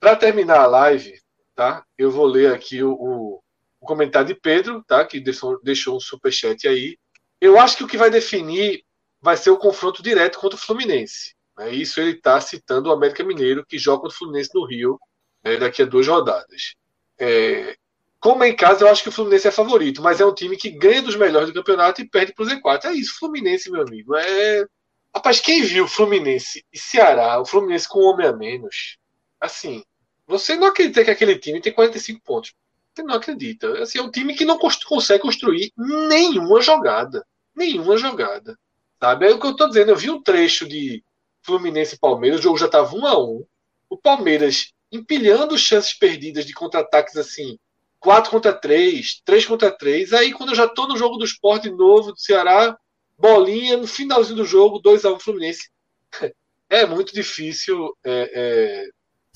para 0.00 0.16
terminar 0.16 0.60
a 0.60 0.66
live, 0.66 1.12
tá? 1.54 1.84
Eu 1.98 2.10
vou 2.10 2.24
ler 2.24 2.54
aqui 2.54 2.82
o, 2.82 2.92
o, 2.92 3.42
o 3.78 3.86
comentário 3.86 4.28
de 4.28 4.40
Pedro, 4.40 4.82
tá? 4.84 5.04
Que 5.04 5.20
deixou, 5.20 5.60
deixou 5.62 5.98
um 5.98 6.00
superchat 6.00 6.66
aí. 6.66 6.96
Eu 7.38 7.60
acho 7.60 7.76
que 7.76 7.84
o 7.84 7.88
que 7.88 7.98
vai 7.98 8.10
definir 8.10 8.82
vai 9.20 9.36
ser 9.36 9.50
o 9.50 9.58
confronto 9.58 10.02
direto 10.02 10.38
contra 10.38 10.56
o 10.56 10.60
Fluminense. 10.60 11.34
É 11.58 11.70
isso 11.70 12.00
ele 12.00 12.12
está 12.12 12.40
citando 12.40 12.88
o 12.88 12.92
América 12.92 13.24
Mineiro, 13.24 13.64
que 13.66 13.78
joga 13.78 14.02
contra 14.02 14.14
o 14.14 14.18
Fluminense 14.18 14.50
no 14.54 14.66
Rio 14.66 14.98
né, 15.44 15.56
daqui 15.56 15.82
a 15.82 15.86
duas 15.86 16.06
rodadas. 16.06 16.74
É, 17.18 17.76
como 18.18 18.44
é 18.44 18.48
em 18.48 18.56
casa, 18.56 18.84
eu 18.84 18.88
acho 18.88 19.02
que 19.02 19.08
o 19.08 19.12
Fluminense 19.12 19.48
é 19.48 19.50
favorito, 19.50 20.00
mas 20.00 20.20
é 20.20 20.24
um 20.24 20.34
time 20.34 20.56
que 20.56 20.70
ganha 20.70 21.02
dos 21.02 21.16
melhores 21.16 21.48
do 21.48 21.54
campeonato 21.54 22.00
e 22.00 22.08
perde 22.08 22.32
para 22.32 22.44
o 22.44 22.48
Z4. 22.48 22.84
É 22.84 22.92
isso, 22.92 23.18
Fluminense, 23.18 23.70
meu 23.70 23.82
amigo. 23.82 24.14
É... 24.16 24.66
Rapaz, 25.14 25.40
quem 25.40 25.62
viu 25.62 25.86
Fluminense 25.86 26.64
e 26.72 26.78
Ceará, 26.78 27.40
o 27.40 27.44
Fluminense 27.44 27.88
com 27.88 28.00
um 28.00 28.04
homem 28.04 28.26
a 28.26 28.32
menos, 28.32 28.96
assim, 29.40 29.82
você 30.26 30.56
não 30.56 30.68
acredita 30.68 31.04
que 31.04 31.10
aquele 31.10 31.38
time 31.38 31.60
tem 31.60 31.72
45 31.72 32.22
pontos. 32.22 32.54
Você 32.94 33.02
não 33.02 33.14
acredita. 33.14 33.82
Assim, 33.82 33.98
é 33.98 34.02
um 34.02 34.10
time 34.10 34.34
que 34.34 34.44
não 34.44 34.58
consegue 34.58 35.22
construir 35.22 35.72
nenhuma 35.76 36.60
jogada. 36.60 37.26
Nenhuma 37.54 37.96
jogada. 37.96 38.58
Sabe? 39.00 39.26
É 39.26 39.34
o 39.34 39.38
que 39.38 39.46
eu 39.46 39.50
estou 39.50 39.68
dizendo. 39.68 39.90
Eu 39.90 39.96
vi 39.96 40.10
um 40.10 40.22
trecho 40.22 40.66
de 40.66 41.02
Fluminense 41.42 41.94
e 41.94 41.98
Palmeiras, 41.98 42.40
o 42.40 42.42
jogo 42.42 42.58
já 42.58 42.66
estava 42.66 42.94
1 42.94 43.06
a 43.06 43.18
1 43.18 43.44
O 43.90 43.96
Palmeiras 43.96 44.72
empilhando 44.90 45.58
chances 45.58 45.94
perdidas 45.94 46.44
de 46.44 46.52
contra-ataques 46.52 47.16
assim, 47.16 47.58
4 47.98 48.30
contra 48.30 48.52
3, 48.52 49.22
3 49.24 49.46
contra 49.46 49.70
3. 49.70 50.12
Aí 50.12 50.32
quando 50.32 50.50
eu 50.50 50.56
já 50.56 50.66
estou 50.66 50.86
no 50.88 50.96
jogo 50.96 51.16
do 51.16 51.24
esporte 51.24 51.70
novo 51.70 52.12
do 52.12 52.20
Ceará, 52.20 52.76
bolinha, 53.18 53.76
no 53.76 53.86
finalzinho 53.86 54.36
do 54.36 54.44
jogo, 54.44 54.78
2 54.78 55.04
a 55.04 55.12
1 55.12 55.20
Fluminense. 55.20 55.70
É 56.68 56.86
muito 56.86 57.12
difícil 57.12 57.94
é, 58.02 58.30
é, 58.32 58.88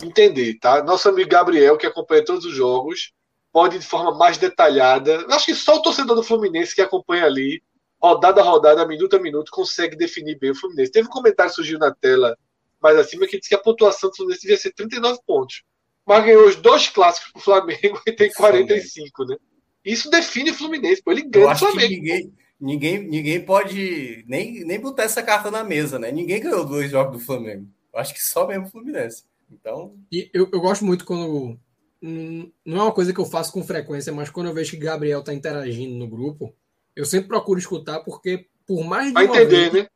entender, 0.03 0.59
tá? 0.59 0.83
Nosso 0.83 1.07
amigo 1.07 1.29
Gabriel, 1.29 1.77
que 1.77 1.87
acompanha 1.87 2.25
todos 2.25 2.47
os 2.47 2.55
jogos, 2.55 3.13
pode 3.53 3.79
de 3.79 3.85
forma 3.85 4.17
mais 4.17 4.39
detalhada. 4.39 5.23
Acho 5.29 5.45
que 5.45 5.55
só 5.55 5.77
o 5.77 5.83
torcedor 5.83 6.17
do 6.17 6.23
Fluminense 6.23 6.75
que 6.75 6.81
acompanha 6.81 7.27
ali 7.27 7.63
rodada 8.01 8.41
a 8.41 8.45
rodada, 8.45 8.87
minuto 8.87 9.17
a 9.17 9.19
minuto, 9.19 9.51
consegue 9.51 9.97
definir 9.97 10.39
bem 10.39 10.51
o 10.51 10.55
Fluminense. 10.55 10.93
Teve 10.93 11.09
um 11.09 11.11
comentário 11.11 11.51
que 11.51 11.57
surgiu 11.57 11.79
na 11.79 11.95
tela 11.95 12.37
mais 12.81 12.97
acima 12.99 13.27
que 13.27 13.39
disse 13.39 13.49
que 13.49 13.55
a 13.55 13.61
pontuação 13.61 14.11
do 14.11 14.17
Fluminense 14.17 14.43
devia 14.43 14.57
ser 14.57 14.73
39 14.73 15.19
pontos. 15.27 15.63
Mas 16.07 16.25
ganhou 16.25 16.47
os 16.47 16.57
dois 16.57 16.89
clássicos 16.89 17.33
pro 17.33 17.43
Flamengo 17.43 18.01
e 18.07 18.13
tem 18.13 18.31
45, 18.33 19.25
né? 19.25 19.37
Isso 19.85 20.11
define 20.11 20.51
o 20.51 20.55
Fluminense, 20.55 21.03
pô. 21.03 21.11
Ele 21.11 21.23
ganha 21.23 21.53
o 21.53 21.57
Flamengo. 21.57 21.89
ninguém, 21.89 22.33
ninguém, 22.61 22.99
ninguém 22.99 23.45
pode 23.45 24.25
nem, 24.29 24.65
nem 24.65 24.81
botar 24.81 25.05
essa 25.05 25.23
carta 25.23 25.51
na 25.51 25.65
mesa, 25.65 25.99
né? 25.99 26.13
Ninguém 26.13 26.41
ganhou 26.41 26.65
dois 26.65 26.91
jogos 26.91 27.19
do 27.19 27.25
Flamengo. 27.25 27.69
Eu 27.93 28.01
acho 28.01 28.15
que 28.15 28.23
só 28.23 28.47
mesmo 28.47 28.67
o 28.67 28.71
Fluminense. 28.71 29.25
Então. 29.51 29.95
E 30.11 30.31
eu, 30.33 30.49
eu 30.53 30.61
gosto 30.61 30.85
muito 30.85 31.05
quando. 31.05 31.59
Não 32.01 32.79
é 32.79 32.83
uma 32.83 32.93
coisa 32.93 33.13
que 33.13 33.19
eu 33.19 33.25
faço 33.25 33.53
com 33.53 33.65
frequência, 33.65 34.13
mas 34.13 34.31
quando 34.31 34.49
eu 34.49 34.55
vejo 34.55 34.73
que 34.73 34.77
Gabriel 34.77 35.25
tá 35.25 35.33
interagindo 35.33 35.97
no 35.97 36.07
grupo, 36.07 36.55
eu 36.97 37.05
sempre 37.05 37.29
procuro 37.29 37.59
escutar, 37.59 38.01
porque 38.01 38.47
por 38.67 38.83
mais 38.83 39.09
de 39.09 39.13
Vai 39.13 39.27
entender, 39.27 39.71
vez, 39.71 39.73
né? 39.85 39.89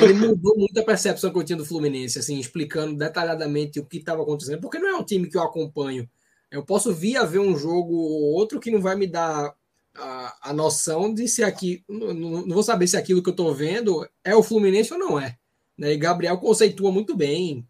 ele 0.00 0.14
mudou 0.14 0.56
muito 0.56 0.78
a 0.78 0.84
percepção 0.84 1.30
que 1.30 1.38
eu 1.38 1.44
tinha 1.44 1.58
do 1.58 1.66
Fluminense, 1.66 2.18
assim, 2.18 2.38
explicando 2.38 2.96
detalhadamente 2.96 3.80
o 3.80 3.84
que 3.84 3.98
estava 3.98 4.22
acontecendo, 4.22 4.60
porque 4.60 4.78
não 4.78 4.88
é 4.88 4.94
um 4.94 5.04
time 5.04 5.28
que 5.28 5.36
eu 5.36 5.42
acompanho. 5.42 6.08
Eu 6.50 6.64
posso 6.64 6.94
vir 6.94 7.16
a 7.16 7.24
ver 7.24 7.40
um 7.40 7.56
jogo 7.56 7.92
ou 7.94 8.32
outro 8.34 8.60
que 8.60 8.70
não 8.70 8.80
vai 8.80 8.94
me 8.94 9.06
dar 9.06 9.54
a, 9.94 10.50
a 10.50 10.52
noção 10.52 11.12
de 11.12 11.26
se 11.28 11.42
aqui. 11.42 11.84
Não, 11.88 12.14
não, 12.14 12.54
vou 12.54 12.62
saber 12.62 12.86
se 12.86 12.96
aquilo 12.96 13.22
que 13.22 13.28
eu 13.28 13.32
estou 13.32 13.52
vendo 13.52 14.08
é 14.24 14.34
o 14.34 14.42
Fluminense 14.42 14.92
ou 14.92 14.98
não 14.98 15.20
é. 15.20 15.36
Né? 15.76 15.92
E 15.92 15.96
Gabriel 15.96 16.38
conceitua 16.38 16.92
muito 16.92 17.16
bem. 17.16 17.66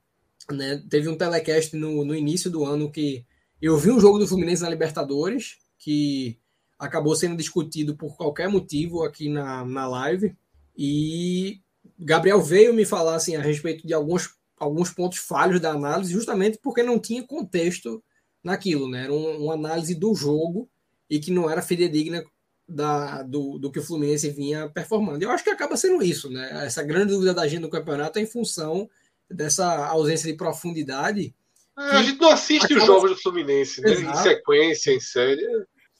Né? 0.50 0.82
Teve 0.88 1.08
um 1.08 1.16
telecast 1.16 1.74
no, 1.74 2.04
no 2.04 2.14
início 2.14 2.50
do 2.50 2.64
ano 2.64 2.90
que 2.90 3.24
eu 3.60 3.76
vi 3.78 3.90
um 3.90 4.00
jogo 4.00 4.18
do 4.18 4.28
Fluminense 4.28 4.62
na 4.62 4.68
Libertadores, 4.68 5.56
que 5.78 6.38
acabou 6.78 7.14
sendo 7.16 7.36
discutido 7.36 7.96
por 7.96 8.16
qualquer 8.16 8.48
motivo 8.48 9.02
aqui 9.02 9.28
na, 9.28 9.64
na 9.64 9.88
live. 9.88 10.34
E 10.76 11.60
Gabriel 11.98 12.40
veio 12.40 12.74
me 12.74 12.84
falar 12.84 13.14
assim, 13.14 13.36
a 13.36 13.40
respeito 13.40 13.86
de 13.86 13.94
alguns, 13.94 14.34
alguns 14.58 14.90
pontos 14.90 15.18
falhos 15.18 15.60
da 15.60 15.70
análise, 15.70 16.12
justamente 16.12 16.58
porque 16.62 16.82
não 16.82 16.98
tinha 16.98 17.26
contexto 17.26 18.02
naquilo, 18.42 18.88
né? 18.88 19.04
Era 19.04 19.12
um, 19.12 19.44
uma 19.44 19.54
análise 19.54 19.94
do 19.94 20.14
jogo 20.14 20.68
e 21.08 21.18
que 21.18 21.30
não 21.30 21.48
era 21.48 21.62
fidedigna 21.62 22.24
da, 22.68 23.22
do, 23.22 23.58
do 23.58 23.70
que 23.70 23.78
o 23.78 23.82
Fluminense 23.82 24.28
vinha 24.30 24.68
performando. 24.68 25.22
Eu 25.22 25.30
acho 25.30 25.44
que 25.44 25.50
acaba 25.50 25.76
sendo 25.76 26.02
isso, 26.02 26.30
né? 26.30 26.66
Essa 26.66 26.82
grande 26.82 27.12
dúvida 27.12 27.32
da 27.32 27.46
gente 27.46 27.62
no 27.62 27.70
campeonato 27.70 28.18
é 28.18 28.22
em 28.22 28.26
função 28.26 28.88
dessa 29.30 29.86
ausência 29.86 30.30
de 30.30 30.36
profundidade. 30.36 31.34
É, 31.78 31.82
a 31.96 32.02
gente 32.02 32.20
não 32.20 32.30
assiste 32.30 32.74
os 32.74 32.84
jogos 32.84 33.10
do 33.10 33.16
Fluminense, 33.16 33.80
né? 33.80 33.92
Em 33.92 34.14
sequência, 34.16 34.92
em 34.92 35.00
série. 35.00 35.46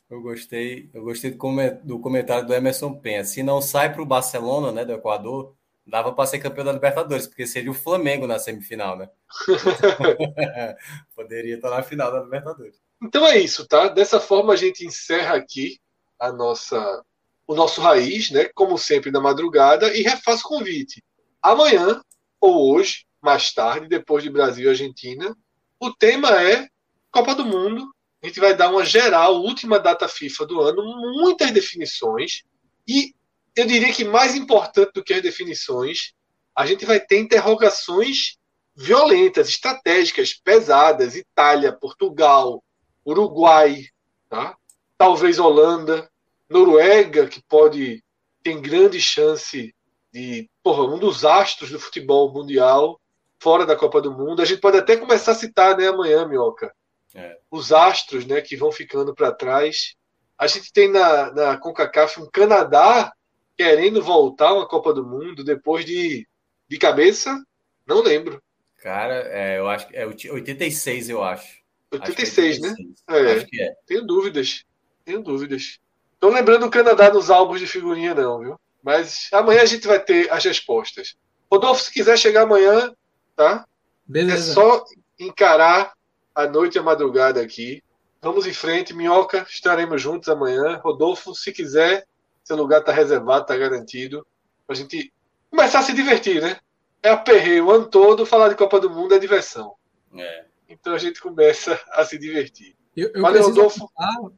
Eu 0.08 0.22
gostei, 0.22 0.88
eu 0.94 1.02
gostei 1.02 1.32
do 1.32 1.98
comentário 1.98 2.46
do 2.46 2.54
Emerson 2.54 2.94
Penha. 2.94 3.24
Se 3.24 3.42
não 3.42 3.60
sai 3.60 3.92
para 3.92 4.02
o 4.02 4.06
Barcelona, 4.06 4.70
né, 4.70 4.84
do 4.84 4.92
Equador, 4.92 5.56
dava 5.84 6.12
para 6.12 6.26
ser 6.26 6.38
campeão 6.38 6.64
da 6.64 6.72
Libertadores, 6.72 7.26
porque 7.26 7.46
seria 7.46 7.70
o 7.70 7.74
Flamengo 7.74 8.26
na 8.26 8.38
semifinal, 8.38 8.96
né? 8.96 9.08
Poderia 11.14 11.56
estar 11.56 11.70
na 11.70 11.82
final 11.82 12.12
da 12.12 12.22
Libertadores. 12.22 12.80
Então 13.02 13.26
é 13.26 13.38
isso, 13.38 13.66
tá? 13.66 13.88
Dessa 13.88 14.20
forma 14.20 14.52
a 14.52 14.56
gente 14.56 14.86
encerra 14.86 15.36
aqui 15.36 15.78
a 16.18 16.32
nossa 16.32 17.04
o 17.46 17.54
nosso 17.54 17.80
raiz, 17.80 18.30
né? 18.30 18.48
Como 18.54 18.76
sempre 18.76 19.12
na 19.12 19.20
madrugada 19.20 19.96
e 19.96 20.02
refaço 20.02 20.44
o 20.46 20.48
convite. 20.48 21.02
Amanhã 21.40 22.00
ou 22.40 22.74
hoje, 22.74 23.06
mais 23.22 23.52
tarde, 23.52 23.88
depois 23.88 24.24
de 24.24 24.30
Brasil 24.30 24.66
e 24.66 24.68
Argentina, 24.68 25.36
o 25.78 25.92
tema 25.92 26.42
é 26.42 26.66
Copa 27.12 27.36
do 27.36 27.44
Mundo 27.44 27.88
A 28.26 28.28
gente 28.28 28.40
vai 28.40 28.56
dar 28.56 28.70
uma 28.70 28.84
geral, 28.84 29.36
última 29.36 29.78
data 29.78 30.08
FIFA 30.08 30.46
do 30.46 30.60
ano, 30.60 30.82
muitas 31.14 31.52
definições. 31.52 32.42
E 32.86 33.14
eu 33.54 33.64
diria 33.64 33.92
que 33.92 34.04
mais 34.04 34.34
importante 34.34 34.90
do 34.92 35.04
que 35.04 35.14
as 35.14 35.22
definições, 35.22 36.12
a 36.52 36.66
gente 36.66 36.84
vai 36.84 36.98
ter 36.98 37.20
interrogações 37.20 38.36
violentas, 38.74 39.48
estratégicas, 39.48 40.34
pesadas. 40.34 41.14
Itália, 41.14 41.72
Portugal, 41.72 42.64
Uruguai, 43.06 43.84
tá? 44.28 44.56
talvez 44.98 45.38
Holanda, 45.38 46.10
Noruega, 46.50 47.28
que 47.28 47.40
pode 47.48 48.02
tem 48.42 48.60
grande 48.60 49.00
chance 49.00 49.72
de 50.12 50.50
porra, 50.64 50.82
um 50.82 50.98
dos 50.98 51.24
astros 51.24 51.70
do 51.70 51.78
futebol 51.78 52.32
mundial 52.32 53.00
fora 53.38 53.64
da 53.64 53.76
Copa 53.76 54.00
do 54.00 54.10
Mundo. 54.10 54.42
A 54.42 54.44
gente 54.44 54.60
pode 54.60 54.78
até 54.78 54.96
começar 54.96 55.30
a 55.30 55.36
citar 55.36 55.76
né, 55.76 55.86
amanhã, 55.86 56.26
Minhoca, 56.26 56.74
é. 57.16 57.38
os 57.50 57.72
astros 57.72 58.26
né, 58.26 58.40
que 58.40 58.56
vão 58.56 58.70
ficando 58.70 59.14
para 59.14 59.32
trás. 59.32 59.94
A 60.38 60.46
gente 60.46 60.72
tem 60.72 60.90
na, 60.90 61.32
na 61.32 61.56
CONCACAF 61.56 62.20
um 62.20 62.30
Canadá 62.30 63.12
querendo 63.56 64.02
voltar 64.02 64.52
uma 64.52 64.68
Copa 64.68 64.92
do 64.92 65.04
Mundo 65.04 65.42
depois 65.42 65.84
de, 65.84 66.28
de 66.68 66.78
cabeça, 66.78 67.42
não 67.86 68.02
lembro. 68.02 68.42
Cara, 68.82 69.14
é, 69.32 69.58
eu 69.58 69.66
acho 69.66 69.88
que 69.88 69.96
é 69.96 70.06
86, 70.06 71.08
eu 71.08 71.22
acho. 71.22 71.56
86, 71.90 72.58
acho 72.58 72.66
é 72.66 72.68
86. 72.68 73.06
né? 73.06 73.28
É, 73.30 73.32
acho 73.36 73.46
que 73.46 73.62
é. 73.62 73.74
Tenho 73.86 74.06
dúvidas. 74.06 74.64
Tenho 75.04 75.22
dúvidas. 75.22 75.78
Tô 76.20 76.28
lembrando 76.28 76.66
o 76.66 76.70
Canadá 76.70 77.10
nos 77.12 77.30
álbuns 77.30 77.60
de 77.60 77.66
figurinha, 77.66 78.14
não, 78.14 78.40
viu? 78.40 78.60
Mas 78.82 79.28
amanhã 79.32 79.62
a 79.62 79.66
gente 79.66 79.86
vai 79.86 79.98
ter 79.98 80.30
as 80.30 80.44
respostas. 80.44 81.16
Rodolfo, 81.50 81.82
se 81.82 81.92
quiser 81.92 82.18
chegar 82.18 82.42
amanhã, 82.42 82.94
tá? 83.34 83.66
Beleza. 84.06 84.50
É 84.50 84.54
só 84.54 84.84
encarar 85.18 85.95
a 86.36 86.46
noite 86.46 86.74
e 86.74 86.78
a 86.78 86.82
madrugada 86.82 87.40
aqui. 87.40 87.82
Vamos 88.20 88.46
em 88.46 88.52
frente, 88.52 88.94
Minhoca, 88.94 89.46
estaremos 89.48 90.02
juntos 90.02 90.28
amanhã. 90.28 90.78
Rodolfo, 90.84 91.34
se 91.34 91.50
quiser, 91.50 92.06
seu 92.44 92.56
lugar 92.56 92.80
está 92.80 92.92
reservado, 92.92 93.42
está 93.42 93.56
garantido. 93.56 94.26
Pra 94.66 94.76
gente 94.76 95.10
começar 95.50 95.78
a 95.78 95.82
se 95.82 95.94
divertir, 95.94 96.42
né? 96.42 96.58
É 97.02 97.08
aperreio 97.08 97.66
o 97.66 97.70
ano 97.70 97.86
todo, 97.86 98.26
falar 98.26 98.50
de 98.50 98.54
Copa 98.54 98.78
do 98.78 98.90
Mundo 98.90 99.14
é 99.14 99.18
diversão. 99.18 99.74
É. 100.14 100.44
Então 100.68 100.92
a 100.92 100.98
gente 100.98 101.22
começa 101.22 101.80
a 101.92 102.04
se 102.04 102.18
divertir. 102.18 102.76
Eu, 102.94 103.10
eu 103.14 103.22
Valeu, 103.22 103.44
preciso 103.44 103.88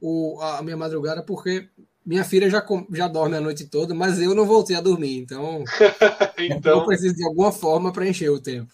o, 0.01 0.39
a 0.41 0.63
minha 0.63 0.77
madrugada 0.77 1.23
porque 1.23 1.69
minha 2.05 2.25
filha 2.25 2.49
já, 2.49 2.65
já 2.93 3.09
dorme 3.09 3.37
a 3.37 3.41
noite 3.41 3.67
toda, 3.67 3.95
mas 3.95 4.21
eu 4.21 4.35
não 4.35 4.45
voltei 4.45 4.77
a 4.77 4.81
dormir, 4.81 5.19
então, 5.19 5.65
então... 6.39 6.81
eu 6.81 6.87
preciso 6.87 7.15
de 7.15 7.25
alguma 7.25 7.53
forma 7.53 7.93
preencher 7.93 8.29
o 8.31 8.41
tempo. 8.41 8.73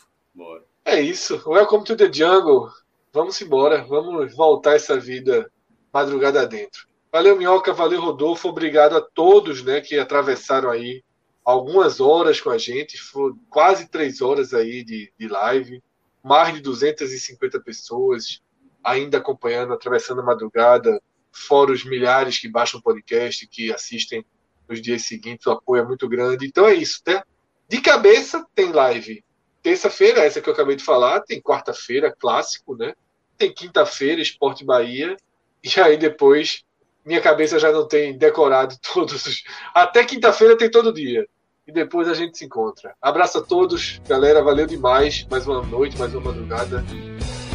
É 0.85 1.01
isso. 1.01 1.43
Welcome 1.47 1.85
to 1.85 1.97
the 1.97 2.13
jungle. 2.13 2.71
Vamos 3.15 3.41
embora, 3.41 3.85
vamos 3.85 4.35
voltar 4.35 4.75
essa 4.75 4.99
vida 4.99 5.49
madrugada 5.93 6.45
dentro. 6.45 6.89
Valeu, 7.13 7.39
Minhoca, 7.39 7.73
valeu, 7.73 8.01
Rodolfo. 8.01 8.49
Obrigado 8.49 8.97
a 8.97 9.01
todos 9.01 9.63
né, 9.63 9.81
que 9.81 9.97
atravessaram 9.97 10.69
aí 10.69 11.01
algumas 11.45 12.01
horas 12.01 12.41
com 12.41 12.51
a 12.51 12.59
gente. 12.59 12.99
Foi 12.99 13.33
quase 13.49 13.89
três 13.89 14.21
horas 14.21 14.53
aí 14.53 14.83
de, 14.83 15.13
de 15.17 15.29
live. 15.29 15.81
Mais 16.25 16.55
de 16.55 16.61
250 16.61 17.61
pessoas 17.61 18.43
ainda 18.83 19.19
acompanhando, 19.19 19.73
atravessando 19.73 20.21
a 20.21 20.25
madrugada, 20.25 21.01
fora 21.31 21.71
os 21.71 21.85
milhares 21.85 22.41
que 22.41 22.49
baixam 22.49 22.81
o 22.81 22.83
podcast, 22.83 23.47
que 23.47 23.73
assistem 23.73 24.27
nos 24.69 24.83
dias 24.83 25.03
seguintes, 25.03 25.47
o 25.47 25.53
apoio 25.53 25.83
é 25.83 25.87
muito 25.87 26.09
grande. 26.09 26.49
Então 26.49 26.67
é 26.67 26.75
isso, 26.75 27.01
né? 27.07 27.23
De 27.69 27.81
cabeça 27.81 28.45
tem 28.57 28.73
live. 28.73 29.25
Terça-feira, 29.63 30.25
essa 30.25 30.41
que 30.41 30.49
eu 30.49 30.53
acabei 30.53 30.75
de 30.75 30.83
falar, 30.83 31.21
tem 31.21 31.41
quarta-feira, 31.41 32.13
clássico, 32.13 32.77
né? 32.77 32.93
Tem 33.37 33.53
quinta-feira, 33.53 34.21
Esporte 34.21 34.65
Bahia. 34.65 35.17
E 35.63 35.81
aí 35.81 35.97
depois, 35.97 36.63
minha 37.05 37.21
cabeça 37.21 37.59
já 37.59 37.73
não 37.73 37.87
tem 37.87 38.17
decorado 38.17 38.77
todos 38.93 39.27
os. 39.27 39.43
Até 39.75 40.05
quinta-feira 40.05 40.57
tem 40.57 40.71
todo 40.71 40.93
dia. 40.93 41.27
E 41.67 41.73
depois 41.73 42.09
a 42.09 42.15
gente 42.15 42.37
se 42.37 42.45
encontra. 42.45 42.95
Abraço 43.01 43.39
a 43.39 43.43
todos, 43.43 44.01
galera. 44.07 44.43
Valeu 44.43 44.67
demais. 44.67 45.27
Mais 45.31 45.47
uma 45.47 45.63
noite, 45.63 45.97
mais 45.97 46.15
uma 46.15 46.31
madrugada. 46.31 46.85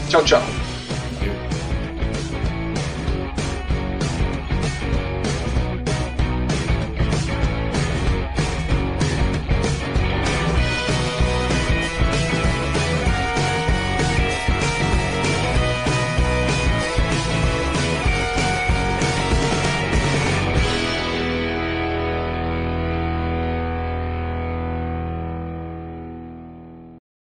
Tchau, 0.10 0.26
tchau. 0.26 0.79